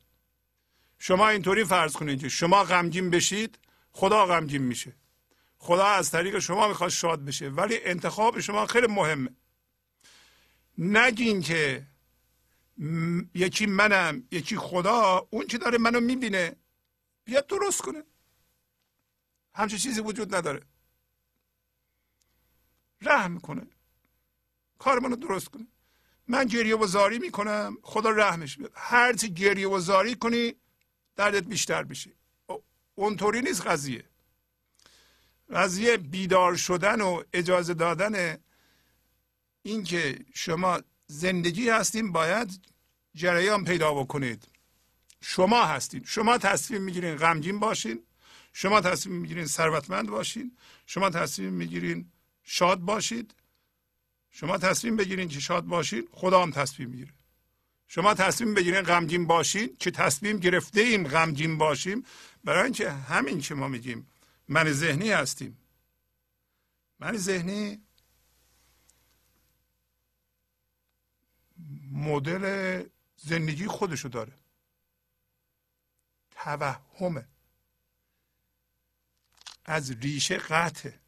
شما 0.98 1.28
اینطوری 1.28 1.64
فرض 1.64 1.92
کنید 1.92 2.20
که 2.20 2.28
شما 2.28 2.64
غمگین 2.64 3.10
بشید 3.10 3.58
خدا 3.92 4.26
غمگین 4.26 4.62
میشه. 4.62 4.96
خدا 5.58 5.86
از 5.86 6.10
طریق 6.10 6.38
شما 6.38 6.68
می‌خواد 6.68 6.90
شاد 6.90 7.24
بشه 7.24 7.48
ولی 7.48 7.84
انتخاب 7.84 8.40
شما 8.40 8.66
خیلی 8.66 8.86
مهمه. 8.86 9.30
نگین 10.78 11.40
که 11.40 11.86
یکی 13.34 13.66
منم 13.66 14.28
یکی 14.30 14.56
خدا 14.56 15.28
اون 15.30 15.46
که 15.46 15.58
داره 15.58 15.78
منو 15.78 16.00
می‌بینه 16.00 16.56
بیاد 17.24 17.46
درست 17.46 17.82
کنه. 17.82 18.02
همچه 19.54 19.78
چیزی 19.78 20.00
وجود 20.00 20.34
نداره. 20.34 20.62
رحم 23.00 23.40
کنه. 23.40 23.66
کار 24.78 24.98
منو 24.98 25.16
درست 25.16 25.48
کنه. 25.48 25.66
من 26.28 26.44
گریه 26.44 26.76
و 26.76 26.86
زاری 26.86 27.18
می‌کنم. 27.18 27.76
خدا 27.82 28.10
رحمش 28.10 28.56
بیاد. 28.56 28.72
هر 28.74 29.12
چی 29.12 29.34
گریه 29.34 29.68
و 29.68 29.78
زاری 29.78 30.14
کنی 30.14 30.54
دردت 31.16 31.44
بیشتر 31.44 31.82
میشه. 31.82 32.10
اونطوری 32.94 33.40
نیست 33.40 33.66
قضیه. 33.66 34.04
قضیه 35.54 35.96
بیدار 35.96 36.56
شدن 36.56 37.00
و 37.00 37.22
اجازه 37.32 37.74
دادن 37.74 38.38
اینکه 39.62 40.18
شما 40.34 40.80
زندگی 41.06 41.68
هستیم 41.68 42.12
باید 42.12 42.60
جریان 43.14 43.64
پیدا 43.64 43.94
بکنید. 43.94 44.48
شما 45.20 45.64
هستید 45.64 46.04
شما 46.06 46.38
تصمیم 46.38 46.82
می‌گیرین 46.82 47.16
غمگین 47.16 47.60
باشین. 47.60 48.02
شما 48.52 48.80
تصمیم 48.80 49.16
می‌گیرین 49.16 49.46
ثروتمند 49.46 50.10
باشین. 50.10 50.56
شما 50.86 51.10
تصمیم 51.10 51.52
می‌گیرین 51.52 52.12
شاد 52.42 52.78
باشید. 52.78 53.34
شما 54.32 54.58
تصمیم 54.58 54.96
بگیرین 54.96 55.28
که 55.28 55.40
شاد 55.40 55.64
باشین 55.64 56.08
خدا 56.12 56.42
هم 56.42 56.50
تصمیم 56.50 56.88
می‌گیره. 56.88 57.12
شما 57.88 58.14
تصمیم 58.14 58.54
بگیرین 58.54 58.82
غمگین 58.82 59.26
باشین 59.26 59.76
که 59.76 59.90
تصمیم 59.90 60.36
گرفته 60.36 60.80
ایم 60.80 61.08
غمگین 61.08 61.58
باشیم. 61.58 62.04
برای 62.44 62.64
اینکه 62.64 62.90
همین 62.90 63.40
که 63.40 63.54
ما 63.54 63.68
میگیم 63.68 64.06
من 64.48 64.72
ذهنی 64.72 65.10
هستیم. 65.10 65.58
من 66.98 67.16
ذهنی 67.16 67.82
مدل 71.92 72.84
زندگی 73.16 73.66
خودشو 73.66 74.08
داره. 74.08 74.32
توهمه. 76.30 77.28
از 79.64 79.90
ریشه 79.90 80.36
قطعه. 80.38 81.01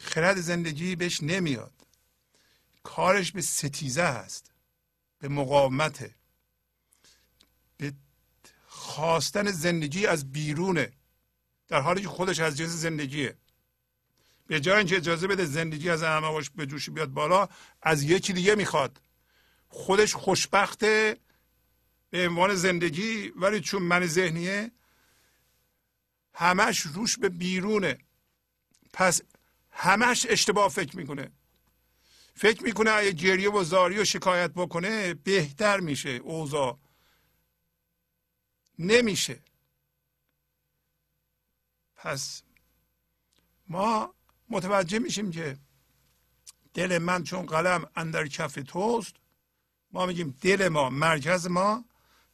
خرد 0.00 0.40
زندگی 0.40 0.96
بهش 0.96 1.22
نمیاد. 1.22 1.72
کارش 2.82 3.32
به 3.32 3.42
ستیزه 3.42 4.02
هست 4.02 4.50
به 5.18 5.28
مقاومته. 5.28 6.14
به 7.76 7.92
خواستن 8.66 9.50
زندگی 9.50 10.06
از 10.06 10.32
بیرونه 10.32 10.92
در 11.68 11.80
حالی 11.80 12.02
که 12.02 12.08
خودش 12.08 12.40
از 12.40 12.56
جنس 12.56 12.70
زندگیه. 12.70 13.36
به 14.46 14.60
جای 14.60 14.78
اینکه 14.78 14.96
اجازه 14.96 15.26
بده 15.26 15.44
زندگی 15.44 15.90
از 15.90 16.02
اعماقش 16.02 16.50
به 16.50 16.66
جوش 16.66 16.90
بیاد 16.90 17.08
بالا 17.08 17.48
از 17.82 18.02
یکی 18.02 18.32
دیگه 18.32 18.54
می‌خواد. 18.54 19.00
خودش 19.68 20.14
خوشبخته 20.14 21.16
به 22.10 22.28
عنوان 22.28 22.54
زندگی 22.54 23.28
ولی 23.36 23.60
چون 23.60 23.82
من 23.82 24.06
ذهنیه 24.06 24.70
همش 26.34 26.80
روش 26.80 27.18
به 27.18 27.28
بیرونه. 27.28 27.98
پس 28.92 29.22
همش 29.80 30.26
اشتباه 30.28 30.68
فکر 30.68 30.96
می‌کنه. 30.96 31.30
فکر 32.34 32.62
می‌کنه 32.62 32.90
اگه 32.90 33.10
گریه 33.10 33.50
و 33.50 33.64
زاری 33.64 33.98
و 33.98 34.04
شکایت 34.04 34.50
بکنه 34.50 35.14
بهتر 35.14 35.80
میشه. 35.80 36.10
اوضاع 36.10 36.78
نمیشه. 38.78 39.42
پس 41.96 42.42
ما 43.68 44.14
متوجه 44.48 44.98
میشیم 44.98 45.30
که 45.30 45.58
دل 46.74 46.98
من 46.98 47.24
چون 47.24 47.46
قلم 47.46 47.90
اندر 47.96 48.26
کف 48.26 48.54
توست 48.54 49.14
ما 49.92 50.06
میگیم 50.06 50.38
دل 50.40 50.68
ما 50.68 50.90
مرکز 50.90 51.46
ما 51.46 51.84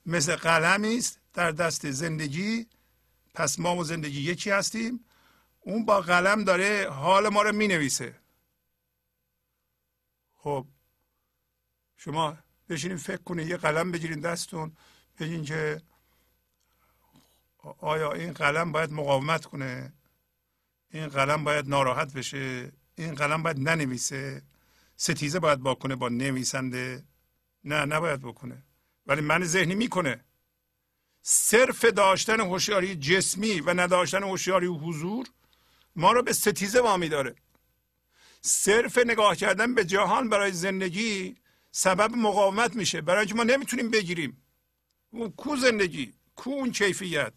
مثل 0.07 0.37
قلمی 0.37 0.97
است 0.97 1.21
در 1.35 1.51
دست 1.51 1.91
زندگی. 1.91 2.67
پس 3.35 3.59
ما 3.59 3.77
و 3.77 3.85
زندگی 3.85 4.21
یکی 4.21 4.51
هستیم. 4.51 5.05
اون 5.67 5.85
با 5.85 6.01
قلم 6.01 6.45
داره 6.45 6.91
حال 6.91 7.29
ما 7.29 7.43
رو 7.43 7.53
می 7.53 7.69
نویسه 7.69 8.15
خب 10.35 10.67
شما 11.97 12.37
بشینید 12.69 12.99
فکر 12.99 13.23
کنید 13.23 13.49
یه 13.49 13.57
قلم 13.57 13.93
بگیرین 13.93 14.21
دستتون 14.21 14.77
بگین 15.19 15.45
که 15.45 15.83
آیا 17.79 18.13
این 18.13 18.33
قلم 18.33 18.73
باید 18.73 18.93
مقاومت 18.93 19.45
کنه؟ 19.45 19.93
این 20.91 21.07
قلم 21.07 21.45
باید 21.45 21.69
ناراحت 21.69 22.13
بشه؟ 22.13 22.73
این 22.97 23.15
قلم 23.15 23.43
باید 23.43 23.69
ننویسه؟ 23.69 24.43
ستیزه 24.97 25.39
باید 25.39 25.59
باکنه 25.59 25.97
با 25.97 26.09
نویسنده؟ 26.09 27.05
نه 27.65 27.85
نباید 27.85 28.21
بکنه. 28.21 28.63
ولی 29.07 29.21
من 29.21 29.45
ذهنی 29.45 29.75
می‌کنه. 29.75 30.25
صرف 31.23 31.85
داشتن 31.85 32.41
هوشیاری 32.41 32.97
جسمی 32.97 33.61
و 33.61 33.75
نداشتن 33.75 34.23
هوشیاری 34.23 34.67
حضور 34.67 35.27
ما 35.97 36.13
رو 36.13 36.23
به 36.23 36.33
ستیزه 36.33 36.81
وامی 36.81 37.09
داره. 37.09 37.35
صرف 38.41 38.99
نگاه 38.99 39.37
کردن 39.37 39.75
به 39.75 39.85
جهان 39.85 40.29
برای 40.29 40.53
زندگی 40.53 41.37
سبب 41.71 42.17
مقاومت 42.17 42.77
میشه. 42.77 43.01
برای 43.01 43.19
اینکه 43.19 43.35
ما 43.35 43.43
نمی‌تونیم 43.43 43.91
بگیریم. 43.91 44.43
اون 45.11 45.33
کو 45.33 45.57
زندگی؟ 45.57 46.15
کو 46.37 46.51
اون 46.51 46.73
کیفیت؟ 46.73 47.33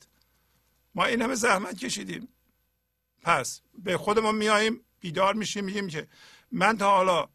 ما 0.96 1.06
این 1.06 1.22
همه 1.22 1.36
زحمت 1.36 1.78
کشیدیم. 1.78 2.28
پس 3.22 3.62
به 3.74 3.98
خودمون 3.98 4.36
میاییم 4.36 4.86
بیدار 5.00 5.34
میشیم 5.34 5.66
میگیم 5.66 5.88
که 5.88 6.08
من 6.52 6.78
تا 6.78 6.92
حالا 6.92 7.30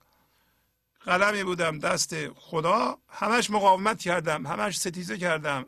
قلمی 1.00 1.44
بودم 1.44 1.78
دست 1.78 2.32
خدا 2.32 2.98
همش 3.08 3.50
مقاومت 3.50 4.00
کردم 4.00 4.46
همش 4.46 4.78
ستیزه 4.78 5.18
کردم 5.18 5.66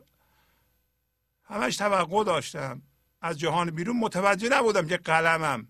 همش 1.45 1.77
توقع 1.77 2.25
داشتم. 2.25 2.83
از 3.27 3.39
جهان 3.39 3.71
بیرون 3.71 3.97
متوجه 3.97 4.49
نبودم 4.49 4.87
که 4.87 4.97
قلمم. 4.97 5.69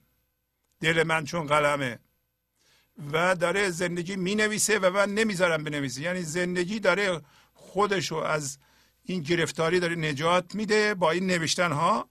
دل 0.81 1.03
من 1.03 1.25
چون 1.25 1.47
قلمه. 1.47 1.99
و 3.13 3.35
داره 3.35 3.71
زندگی 3.71 4.17
می 4.17 4.35
نویسه 4.35 4.79
و 4.79 4.91
من 4.91 5.15
نمی‌ذارم 5.15 5.65
بنویسه. 5.65 6.01
یعنی 6.03 6.23
زندگی 6.23 6.81
داره 6.81 7.21
خودشو 7.55 8.17
از 8.17 8.59
این 9.03 9.23
گرفتاری 9.23 9.81
داره 9.81 9.95
نجات 9.95 10.55
میده 10.55 10.95
با 10.95 11.11
این 11.11 11.27
نوشتن 11.27 11.73
ها 11.73 12.11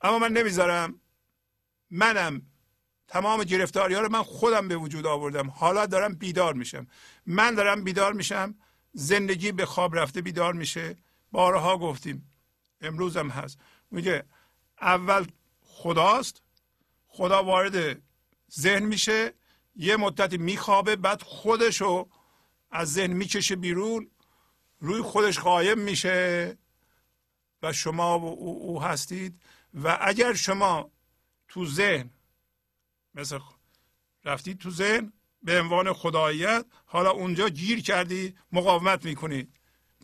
اما 0.00 0.18
من 0.18 0.32
نمی‌ذارم. 0.32 1.00
منم 1.90 2.42
تمام 3.08 3.44
گرفتاری 3.44 3.94
ها 3.94 4.00
رو 4.00 4.08
من 4.08 4.22
خودم 4.22 4.68
به 4.68 4.76
وجود 4.76 5.06
آوردم. 5.06 5.50
حالا 5.50 5.86
دارم 5.86 6.14
بیدار 6.14 6.54
میشم. 6.54 6.86
من 7.26 7.54
دارم 7.54 7.84
بیدار 7.84 8.12
میشم. 8.12 8.54
زندگی 8.92 9.52
به 9.52 9.66
خواب 9.66 9.98
رفته 9.98 10.22
بیدار 10.22 10.52
میشه. 10.52 10.96
بارها 11.32 11.78
گفتیم. 11.78 12.30
امروز 12.80 13.16
هم 13.16 13.28
هست. 13.28 13.58
میگه 13.90 14.24
اول 14.80 15.26
خداست. 15.62 16.42
خدا 17.08 17.42
وارد 17.42 18.02
ذهن 18.52 18.82
میشه 18.82 19.34
یه 19.76 19.96
مدتی 19.96 20.36
میخوابه 20.36 20.96
بعد 20.96 21.22
خودشو 21.22 22.08
از 22.70 22.92
ذهن 22.92 23.12
می‌کشه 23.12 23.56
بیرون 23.56 24.10
روی 24.80 25.02
خودش 25.02 25.38
قایم 25.38 25.78
میشه 25.78 26.58
و 27.62 27.72
شما 27.72 28.14
او, 28.14 28.62
او 28.62 28.82
هستید. 28.82 29.42
و 29.74 29.98
اگر 30.00 30.34
شما 30.34 30.90
تو 31.48 31.66
ذهن 31.66 32.10
مثل 33.14 33.38
رفتید 34.24 34.58
تو 34.58 34.70
ذهن 34.70 35.12
به 35.42 35.60
عنوان 35.60 35.92
خداییت 35.92 36.66
حالا 36.86 37.10
اونجا 37.10 37.48
گیر 37.48 37.82
کردی 37.82 38.34
مقاومت 38.52 39.04
می‌کنی. 39.04 39.48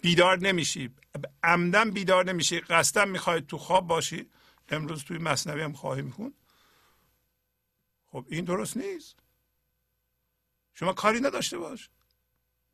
بیدار 0.02 0.38
نمیشی. 0.38 0.90
عمدن 1.42 1.90
بیدار 1.90 2.24
نمیشی. 2.24 2.60
قصدن 2.60 3.08
می‌خواید 3.08 3.46
تو 3.46 3.58
خواب 3.58 3.86
باشی. 3.86 4.30
امروز 4.72 5.04
توی 5.04 5.18
مصنوی 5.18 5.62
هم 5.62 5.72
خواهی 5.72 6.02
میکن 6.02 6.32
خب 8.06 8.26
این 8.28 8.44
درست 8.44 8.76
نیست. 8.76 9.16
شما 10.74 10.92
کاری 10.92 11.20
نداشته 11.20 11.58
باش. 11.58 11.90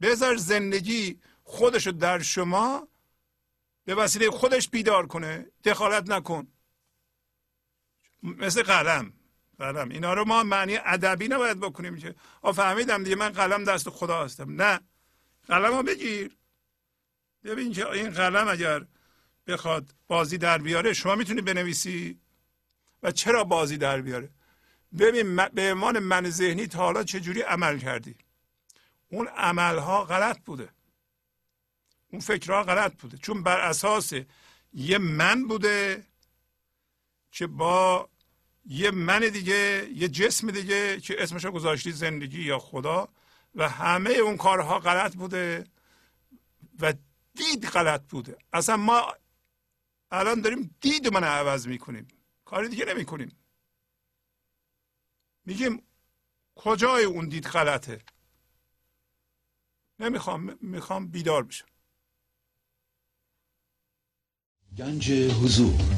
بذار 0.00 0.36
زندگی 0.36 1.20
خودشو 1.42 1.90
در 1.90 2.18
شما 2.18 2.88
به 3.84 3.94
وسیله 3.94 4.30
خودش 4.30 4.68
بیدار 4.68 5.06
کنه. 5.06 5.46
دخالت 5.64 6.10
نکن. 6.10 6.46
مثل 8.22 8.62
قلم. 8.62 9.12
قلم. 9.58 9.88
اینا 9.88 10.14
رو 10.14 10.24
ما 10.24 10.42
معنی 10.42 10.76
ادبی 10.76 11.28
نباید 11.28 11.60
بکنیم 11.60 11.96
که 11.96 12.14
آ 12.42 12.52
فهمیدم 12.52 13.04
دیگه 13.04 13.16
من 13.16 13.28
قلم 13.28 13.64
دست 13.64 13.90
خدا 13.90 14.24
هستم. 14.24 14.62
نه. 14.62 14.80
قلم 15.46 15.76
رو 15.76 15.82
بگیر. 15.82 16.36
ببین 17.44 17.72
که 17.72 17.88
این 17.88 18.10
قلم 18.10 18.48
اگر 18.48 18.86
بخواد 19.48 19.94
بازی 20.08 20.38
در 20.38 20.58
بیاره 20.58 20.92
شما 20.92 21.14
می‌تونی 21.14 21.40
بنویسی؟ 21.40 22.18
و 23.02 23.10
چرا 23.10 23.44
بازی 23.44 23.76
در 23.76 24.00
بیاره؟ 24.00 24.30
ببین 24.98 25.36
به 25.36 25.72
عنوان 25.72 25.98
من 25.98 26.30
ذهنی 26.30 26.66
تا 26.66 26.78
حالا 26.78 27.04
چجوری 27.04 27.40
عمل 27.40 27.78
کردی؟ 27.78 28.16
اون 29.08 29.28
عملها 29.28 30.04
غلط 30.04 30.38
بوده. 30.38 30.68
اون 32.12 32.20
فکرها 32.20 32.62
غلط 32.62 32.94
بوده. 32.94 33.16
چون 33.16 33.42
بر 33.42 33.60
اساس 33.60 34.12
یه 34.72 34.98
من 34.98 35.48
بوده 35.48 36.06
که 37.32 37.46
با 37.46 38.08
یه 38.66 38.90
من 38.90 39.20
دیگه 39.20 39.88
یه 39.94 40.08
جسم 40.08 40.50
دیگه 40.50 41.00
که 41.00 41.22
اسمش 41.22 41.46
گذاشتی 41.46 41.92
زندگی 41.92 42.42
یا 42.42 42.58
خدا 42.58 43.08
و 43.54 43.68
همه 43.68 44.10
اون 44.10 44.36
کارها 44.36 44.78
غلط 44.78 45.14
بوده 45.14 45.64
و 46.80 46.94
دید 47.34 47.66
غلط 47.66 48.02
بوده. 48.08 48.36
اصلا 48.52 48.76
ما 48.76 49.14
الان 50.10 50.40
داریم 50.40 50.76
دید 50.80 51.12
من 51.12 51.24
عوض 51.24 51.66
می‌کنیم. 51.66 52.08
کاری 52.44 52.68
دیگه 52.68 52.84
نمی‌کنیم. 52.84 53.36
میگیم 55.44 55.82
کجای 56.54 57.04
اون 57.04 57.28
دید 57.28 57.46
غلطه؟ 57.46 58.04
نمی‌خوام 59.98 60.58
می‌خوام 60.60 61.08
بیدار 61.08 61.42
بشم. 61.42 61.66
گنج 64.76 65.10
حضور. 65.12 65.97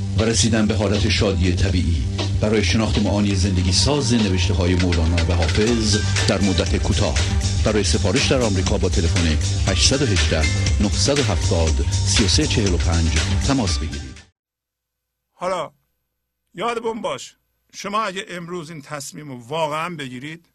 و 0.17 0.23
رسیدن 0.23 0.67
به 0.67 0.75
حالت 0.75 1.09
شادی 1.09 1.55
طبیعی. 1.55 2.03
برای 2.41 2.63
شناخت 2.63 2.99
معانی 2.99 3.35
زندگی 3.35 3.71
ساز 3.71 4.13
نوشته 4.13 4.53
های 4.53 4.75
مولانا 4.75 5.25
و 5.29 5.33
حافظ 5.33 5.97
در 6.27 6.41
مدت 6.41 6.83
کوتاه. 6.83 7.15
برای 7.65 7.83
سفارش 7.83 8.31
در 8.31 8.41
آمریکا 8.41 8.77
با 8.77 8.89
تلفن 8.89 9.27
818 9.71 10.37
970 10.83 11.85
3345 11.91 13.09
تماس 13.47 13.77
بگیرید. 13.79 14.21
حالا 15.31 15.71
یادمون 16.53 17.01
باش 17.01 17.37
شما 17.73 18.03
اگه 18.03 18.25
امروز 18.29 18.69
این 18.69 18.81
تصمیم 18.81 19.29
رو 19.29 19.47
واقعا 19.47 19.95
بگیرید 19.95 20.45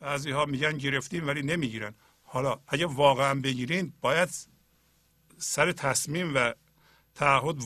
بعضی 0.00 0.30
ها 0.30 0.44
میگن 0.44 0.78
گرفتیم 0.78 1.26
ولی 1.26 1.42
نمی‌گیرن. 1.42 1.94
حالا 2.22 2.60
اگه 2.68 2.86
واقعا 2.86 3.40
بگیرین 3.40 3.92
باید 4.00 4.28
سر 5.40 5.72
تصمیم 5.72 6.34
و 6.34 6.54
تعهد 7.14 7.56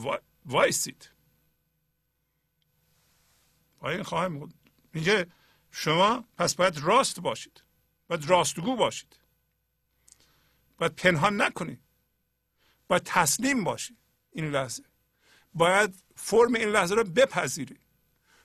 وایسید. 0.45 1.09
با 3.79 3.89
این 3.89 4.03
خواهیم 4.03 4.53
میگه 4.93 5.27
شما 5.71 6.25
پس 6.37 6.55
باید 6.55 6.77
راست 6.77 7.19
باشید. 7.19 7.63
باید 8.07 8.29
راستگو 8.29 8.75
باشید. 8.75 9.19
باید 10.77 10.95
پنهان 10.95 11.41
نکنید. 11.41 11.81
باید 12.87 13.03
تسلیم 13.05 13.63
باشید 13.63 13.97
این 14.31 14.45
لحظه. 14.45 14.83
باید 15.53 16.03
فرم 16.15 16.53
این 16.53 16.69
لحظه 16.69 16.95
رو 16.95 17.03
بپذیری 17.03 17.79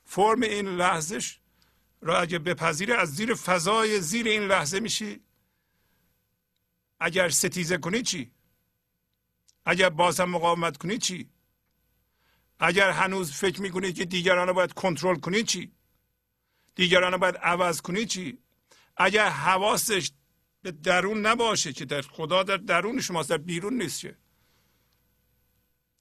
فرم 0.04 0.42
این 0.42 0.66
لحظه 0.66 1.20
را 2.00 2.20
اگه 2.20 2.38
بپذیری 2.38 2.92
از 2.92 3.14
زیر 3.14 3.34
فضای 3.34 4.00
زیر 4.00 4.26
این 4.26 4.42
لحظه 4.42 4.80
میشی. 4.80 5.20
اگر 7.00 7.28
ستیزه 7.28 7.78
کنی 7.78 8.02
چی؟ 8.02 8.32
اگر 9.70 9.88
باز 9.88 10.20
هم 10.20 10.30
مقاومت 10.30 10.76
کنی 10.76 10.98
چی؟ 10.98 11.30
اگر 12.60 12.90
هنوز 12.90 13.32
فکر 13.32 13.62
می‌کنی 13.62 13.92
که 13.92 14.04
دیگران 14.04 14.48
رو 14.48 14.54
باید 14.54 14.72
کنترل 14.72 15.16
کنی 15.16 15.42
چی؟ 15.42 15.72
دیگران 16.74 17.12
رو 17.12 17.18
باید 17.18 17.36
عوض 17.36 17.80
کنی 17.80 18.06
چی؟ 18.06 18.38
اگر 18.96 19.28
حواسش 19.28 20.10
به 20.62 20.70
درون 20.70 21.26
نباشه 21.26 21.72
که 21.72 21.84
در 21.84 22.02
خدا 22.02 22.42
در 22.42 22.56
درون 22.56 23.00
شماست 23.00 23.30
در 23.30 23.36
بیرون 23.36 23.82
نیست 23.82 24.00
که. 24.00 24.16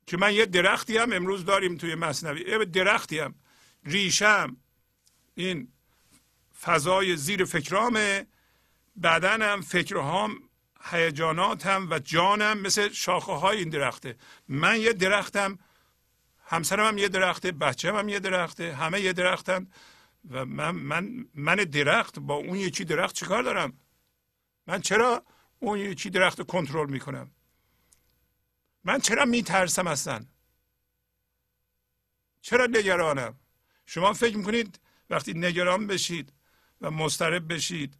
که 0.07 0.17
من 0.17 0.33
یه 0.33 0.45
درختی 0.45 0.97
هم 0.97 1.13
امروز 1.13 1.45
داریم 1.45 1.77
توی 1.77 1.95
مصنوی. 1.95 2.41
یه 2.41 2.65
درختی 2.65 3.19
هم. 3.19 3.35
ریشم 3.83 4.57
این 5.35 5.73
فضای 6.61 7.15
زیر 7.15 7.45
فکرامه. 7.45 8.27
بدنم 9.03 9.61
فکرهام 9.61 10.48
هیجاناتم 10.91 11.87
و 11.89 11.99
جانم 11.99 12.59
مثل 12.59 12.89
شاخه 12.89 13.31
های 13.31 13.57
این 13.57 13.69
درخته. 13.69 14.15
من 14.47 14.81
یه 14.81 14.93
درختم 14.93 15.59
همسرم 16.45 16.87
هم 16.87 16.97
یه 16.97 17.07
درخته 17.07 17.51
بچه 17.51 17.93
هم 17.93 18.09
یه 18.09 18.19
درخته 18.19 18.75
همه 18.75 19.01
یه 19.01 19.13
درختن 19.13 19.67
و 20.29 20.45
من 20.45 20.71
من 20.71 21.25
من 21.33 21.55
درخت 21.55 22.19
با 22.19 22.33
اون 22.33 22.55
یکی 22.55 22.85
درخت 22.85 23.15
چیکار 23.15 23.43
دارم؟ 23.43 23.73
من 24.67 24.81
چرا 24.81 25.23
اون 25.59 25.79
یکی 25.79 26.09
درخت 26.09 26.41
کنترل 26.41 26.89
می‌کنم؟ 26.89 27.31
من 28.83 28.99
چرا 28.99 29.25
میترسم 29.25 29.87
اصلا؟ 29.87 30.25
چرا 32.41 32.65
نگرانم؟ 32.65 33.39
شما 33.85 34.13
فکر 34.13 34.37
می‌کنید 34.37 34.79
وقتی 35.09 35.33
نگران 35.33 35.87
بشید 35.87 36.33
و 36.81 36.91
مضطرب 36.91 37.53
بشید 37.53 37.97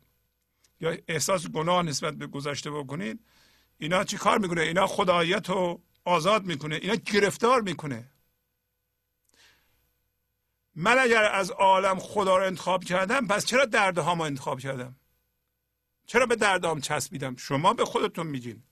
یا 0.79 0.97
احساس 1.07 1.47
گناه 1.47 1.83
نسبت 1.83 2.13
به 2.13 2.27
گذشته 2.27 2.71
بکنید 2.71 3.19
اینا 3.77 4.03
چی 4.03 4.17
کار 4.17 4.37
می‌کنه؟ 4.37 4.61
اینا 4.61 4.87
خداییت 4.87 5.49
رو 5.49 5.81
آزاد 6.05 6.45
می‌کنه 6.45 6.75
اینا 6.75 6.95
گرفتار 6.95 7.61
می‌کنه. 7.61 8.11
من 10.75 10.99
اگر 10.99 11.23
از 11.23 11.51
عالم 11.51 11.99
خدا 11.99 12.37
رو 12.37 12.45
انتخاب 12.45 12.83
کردم 12.83 13.27
پس 13.27 13.45
چرا 13.45 13.65
دردهامو 13.65 14.23
انتخاب 14.23 14.59
کردم؟ 14.59 14.95
چرا 16.05 16.25
به 16.25 16.35
دردام 16.35 16.81
چسبیدم؟ 16.81 17.35
شما 17.35 17.73
به 17.73 17.85
خودتون 17.85 18.27
میگین. 18.27 18.63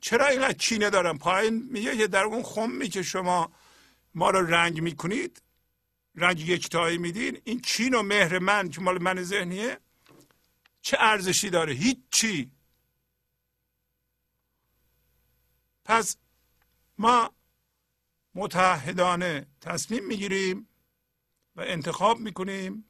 چرا 0.00 0.26
اینقدر 0.26 0.52
کینه 0.52 0.90
دارم؟ 0.90 1.18
پایین 1.18 1.68
میگه 1.70 1.96
که 1.96 2.06
در 2.06 2.24
اون 2.24 2.42
خمی 2.42 2.88
که 2.88 3.02
شما 3.02 3.52
ما 4.14 4.30
رو 4.30 4.46
رنگ 4.46 4.80
می‌کنید 4.80 5.42
رنگ 6.14 6.40
یکتایی 6.40 6.98
میدین 6.98 7.40
این 7.44 7.60
کین 7.60 7.94
و 7.94 8.02
مهر 8.02 8.38
من 8.38 8.68
که 8.68 8.80
مال 8.80 9.02
من 9.02 9.22
ذهنیه 9.22 9.78
چه 10.88 10.96
ارزشی 11.00 11.50
داره؟ 11.50 11.72
هیچی. 11.72 12.50
پس 15.84 16.16
ما 16.98 17.34
متحدانه 18.34 19.46
تصمیم 19.60 20.06
می‌گیریم 20.06 20.68
و 21.56 21.60
انتخاب 21.60 22.18
می‌کنیم 22.18 22.84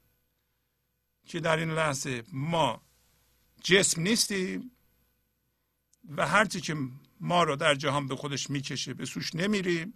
که 1.26 1.40
در 1.40 1.56
این 1.56 1.70
لحظه 1.70 2.24
ما 2.32 2.82
جسم 3.62 4.02
نیستیم 4.02 4.70
و 6.16 6.26
هرچی 6.26 6.60
که 6.60 6.76
ما 7.20 7.42
رو 7.42 7.56
در 7.56 7.74
جهان 7.74 8.06
به 8.06 8.16
خودش 8.16 8.50
می‌کشه 8.50 8.94
به 8.94 9.06
سوش 9.06 9.34
نمیریم 9.34 9.94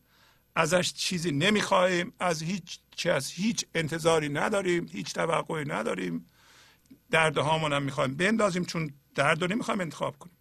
ازش 0.55 0.93
چیزی 0.93 1.33
نمی‌خواهیم 1.33 2.13
از 2.19 2.43
هیچ 2.43 2.79
چی 2.97 3.11
از 3.11 3.31
هیچ 3.31 3.67
انتظاری 3.75 4.29
نداریم 4.29 4.89
هیچ 4.93 5.15
توقعی 5.15 5.65
نداریم. 5.65 6.27
درد 7.13 7.39
هامون 7.39 7.73
هم 7.73 7.83
می‌خوایم 7.83 8.15
بندازیم 8.15 8.65
چون 8.65 8.95
درد 9.15 9.43
رو 9.43 9.49
نمی‌خوایم 9.49 9.81
انتخاب 9.81 10.19
کنیم. 10.19 10.37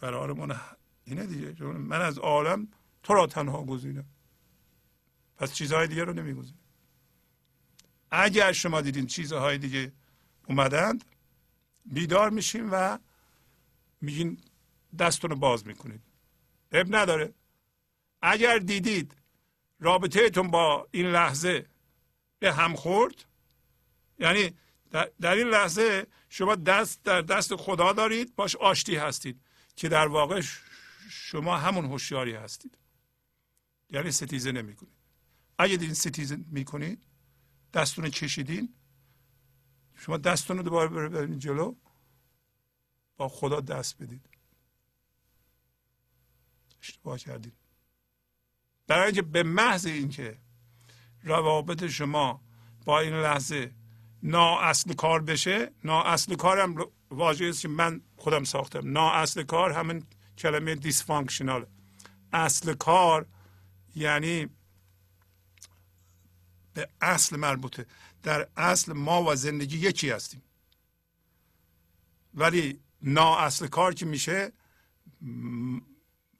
قرارمون 0.00 0.56
اینه 1.04 1.26
دیگه. 1.26 1.64
من 1.64 2.00
از 2.00 2.18
عالم 2.18 2.68
تو 3.02 3.14
را 3.14 3.26
تنها 3.26 3.64
گزینم. 3.64 4.04
پس 5.36 5.54
چیزهای 5.54 5.86
دیگه 5.86 6.04
رو 6.04 6.12
نمیگزینم. 6.12 6.58
اگر 8.10 8.52
شما 8.52 8.80
دیدین 8.80 9.06
چیزهای 9.06 9.58
دیگه 9.58 9.92
اومدند 10.48 11.04
بیدار 11.84 12.30
میشیم 12.30 12.68
و 12.72 12.98
میگین 14.00 14.38
دستون 14.98 15.30
رو 15.30 15.36
باز 15.36 15.66
می‌کنید. 15.66 16.02
اب 16.72 16.96
نداره. 16.96 17.34
اگر 18.22 18.58
دیدید 18.58 19.16
رابطهتون 19.80 20.50
با 20.50 20.88
این 20.90 21.06
لحظه 21.06 21.66
به 22.38 22.52
هم 22.52 22.74
خورد 22.74 23.24
یعنی 24.18 24.54
در 25.20 25.34
این 25.34 25.48
لحظه 25.48 26.06
شما 26.28 26.54
دست 26.54 27.02
در 27.02 27.20
دست 27.20 27.56
خدا 27.56 27.92
دارید 27.92 28.34
باش 28.34 28.56
آشتی 28.56 28.96
هستید 28.96 29.40
که 29.76 29.88
در 29.88 30.06
واقع 30.06 30.42
شما 31.10 31.56
همون 31.56 31.84
هوشیاری 31.84 32.34
هستید. 32.34 32.78
یعنی 33.90 34.10
ستیزه 34.10 34.52
نمی‌کنید. 34.52 34.96
اگه 35.58 35.76
دیدین 35.76 35.94
ستیزه 35.94 36.38
می‌کنید 36.46 37.02
دستون 37.74 38.08
کشیدین 38.08 38.74
شما 39.94 40.16
دستتون 40.16 40.56
رو 40.56 40.62
دوباره 40.62 40.88
ببرید 40.88 41.38
جلو 41.38 41.74
با 43.16 43.28
خدا 43.28 43.60
دست 43.60 44.02
بدید. 44.02 44.28
اشتباه 46.82 47.18
کردید. 47.18 47.54
برای 48.86 49.04
اینکه 49.04 49.22
به 49.22 49.42
محض 49.42 49.86
اینکه 49.86 50.38
روابط 51.22 51.86
شما 51.86 52.42
با 52.84 53.00
این 53.00 53.14
لحظه 53.14 53.74
نا 54.26 54.60
اصل 54.60 54.94
کار 54.94 55.22
بشه 55.22 55.70
نا 55.84 56.02
اصل 56.02 56.34
کارم 56.34 56.74
واژه 57.10 57.46
است 57.46 57.60
که 57.60 57.68
من 57.68 58.00
خودم 58.16 58.44
ساختم. 58.44 58.92
نا 58.92 59.12
اصل 59.12 59.42
کار 59.42 59.72
همین 59.72 60.06
کلمه 60.38 60.74
دیسفانکشنال 60.74 61.66
اصل 62.32 62.74
کار 62.74 63.26
یعنی 63.94 64.48
به 66.74 66.88
اصل 67.00 67.36
مربوطه. 67.36 67.86
در 68.22 68.48
اصل 68.56 68.92
ما 68.92 69.24
و 69.24 69.34
زندگی 69.34 69.78
یکی 69.78 70.10
هستیم. 70.10 70.42
ولی 72.34 72.80
نا 73.02 73.36
اصل 73.36 73.66
کار 73.66 73.94
که 73.94 74.06
میشه 74.06 74.52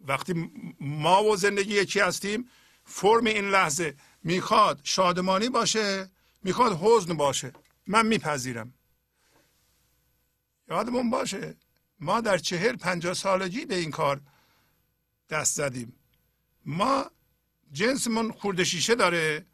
وقتی 0.01 0.51
ما 0.81 1.25
و 1.25 1.37
زندگی 1.37 1.75
یکی 1.75 2.01
هستیم 2.01 2.49
فرم 2.85 3.27
این 3.27 3.51
لحظه 3.51 3.96
می‌خواد 4.22 4.81
شادمانی 4.85 5.49
باشه 5.49 6.11
می‌خواد 6.42 6.79
حزن 6.83 7.16
باشه. 7.16 7.53
من 7.87 8.07
میپذیرم. 8.07 8.75
یادمون 10.68 11.11
باشه 11.11 11.57
ما 12.01 12.20
در 12.20 12.38
چهل 12.38 12.77
پنجاه 12.77 13.14
سالگی 13.14 13.64
به 13.64 13.75
این 13.75 13.90
کار 13.90 14.20
دست 15.31 15.57
زدیم. 15.57 15.92
ما 16.64 17.11
جنسمون 17.72 18.33
خورده 18.33 18.64
شیشه 18.64 18.94
داره 18.94 19.46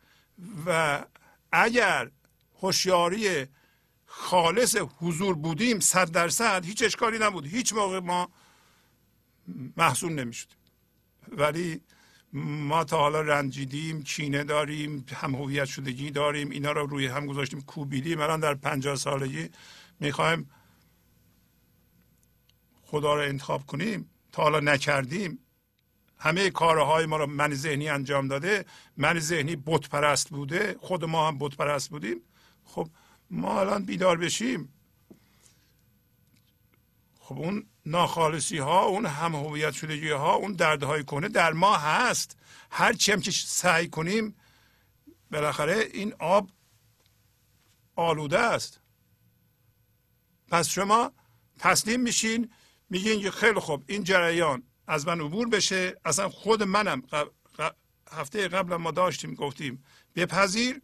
و 0.67 1.05
اگر 1.53 2.11
هوشیاری 2.61 3.47
خالص 4.07 4.77
حضور 4.77 5.35
بودیم 5.35 5.81
صد 5.81 6.11
درصد 6.11 6.65
هیچ 6.65 6.83
اشکالی 6.83 7.19
نبود. 7.19 7.47
هیچ 7.47 7.73
موقع 7.73 7.99
ما 7.99 8.33
محصول 9.77 10.13
نمی‌شد. 10.13 10.49
ولی 11.29 11.81
ما 12.33 12.85
تا 12.85 12.99
حالا 12.99 13.21
رنجیدیم 13.21 14.03
کینه 14.03 14.45
داریم 14.45 15.05
هم 15.15 15.35
هویت 15.35 15.65
شدگی 15.65 16.11
داریم 16.11 16.51
اینا 16.51 16.73
رو 16.73 16.87
روی 16.87 17.07
هم 17.07 17.27
گذاشتیم 17.27 17.61
کوبیدیم. 17.61 18.21
الان 18.21 18.41
در 18.41 18.55
پنجاه 18.55 18.97
سالگی 18.97 19.51
می‌خوایم 20.01 20.51
خدا 22.83 23.15
رو 23.15 23.21
انتخاب 23.21 23.67
کنیم. 23.67 24.11
تا 24.33 24.43
حالا 24.43 24.61
نکردیم. 24.61 25.39
همه 26.19 26.51
کارهای 26.51 27.07
ما 27.07 27.17
رو 27.17 27.27
من 27.27 27.55
ذهنی 27.55 27.89
انجام 27.89 28.29
داده. 28.29 28.65
من 28.97 29.19
ذهنی 29.19 29.57
بت 29.57 29.89
پرست 29.89 30.31
بوده. 30.31 30.77
خود 30.81 31.05
ما 31.05 31.29
هم 31.29 31.39
بت 31.39 31.57
پرست 31.57 31.91
بودیم. 31.91 32.21
خب 32.65 32.89
ما 33.31 33.61
الان 33.61 33.85
بیدار 33.85 34.17
بشیم. 34.17 34.73
خب 37.19 37.39
اون 37.39 37.67
ناخالصی 37.87 38.59
ها 38.59 38.85
اون 38.85 39.07
هم 39.07 39.35
هویت 39.35 39.73
شدگی 39.73 40.11
ها 40.11 40.35
اون 40.35 40.53
دردهای 40.53 41.05
کنه 41.05 41.29
در 41.29 41.53
ما 41.53 41.77
هست. 41.77 42.37
هر 42.71 42.93
چیم 42.93 43.21
که 43.21 43.31
سعی 43.31 43.89
کنیم 43.89 44.37
بالاخره 45.31 45.89
این 45.93 46.15
آب 46.19 46.51
آلوده 47.97 48.39
است. 48.39 48.81
پس 50.49 50.69
شما 50.69 51.13
تسلیم 51.59 52.01
میشین 52.01 52.51
میگین 52.91 53.23
که 53.23 53.31
خیلی 53.31 53.61
خوب 53.61 53.85
این 53.87 54.05
جریان 54.05 54.63
از 54.87 55.07
من 55.07 55.21
عبور 55.21 55.49
بشه. 55.49 55.97
اصلا 56.05 56.29
خود 56.29 56.63
منم 56.63 57.03
هفته 58.13 58.49
قبل 58.49 58.77
ما 58.77 58.91
داشتیم 58.91 59.35
گفتیم 59.35 59.85
بپذیر 60.17 60.83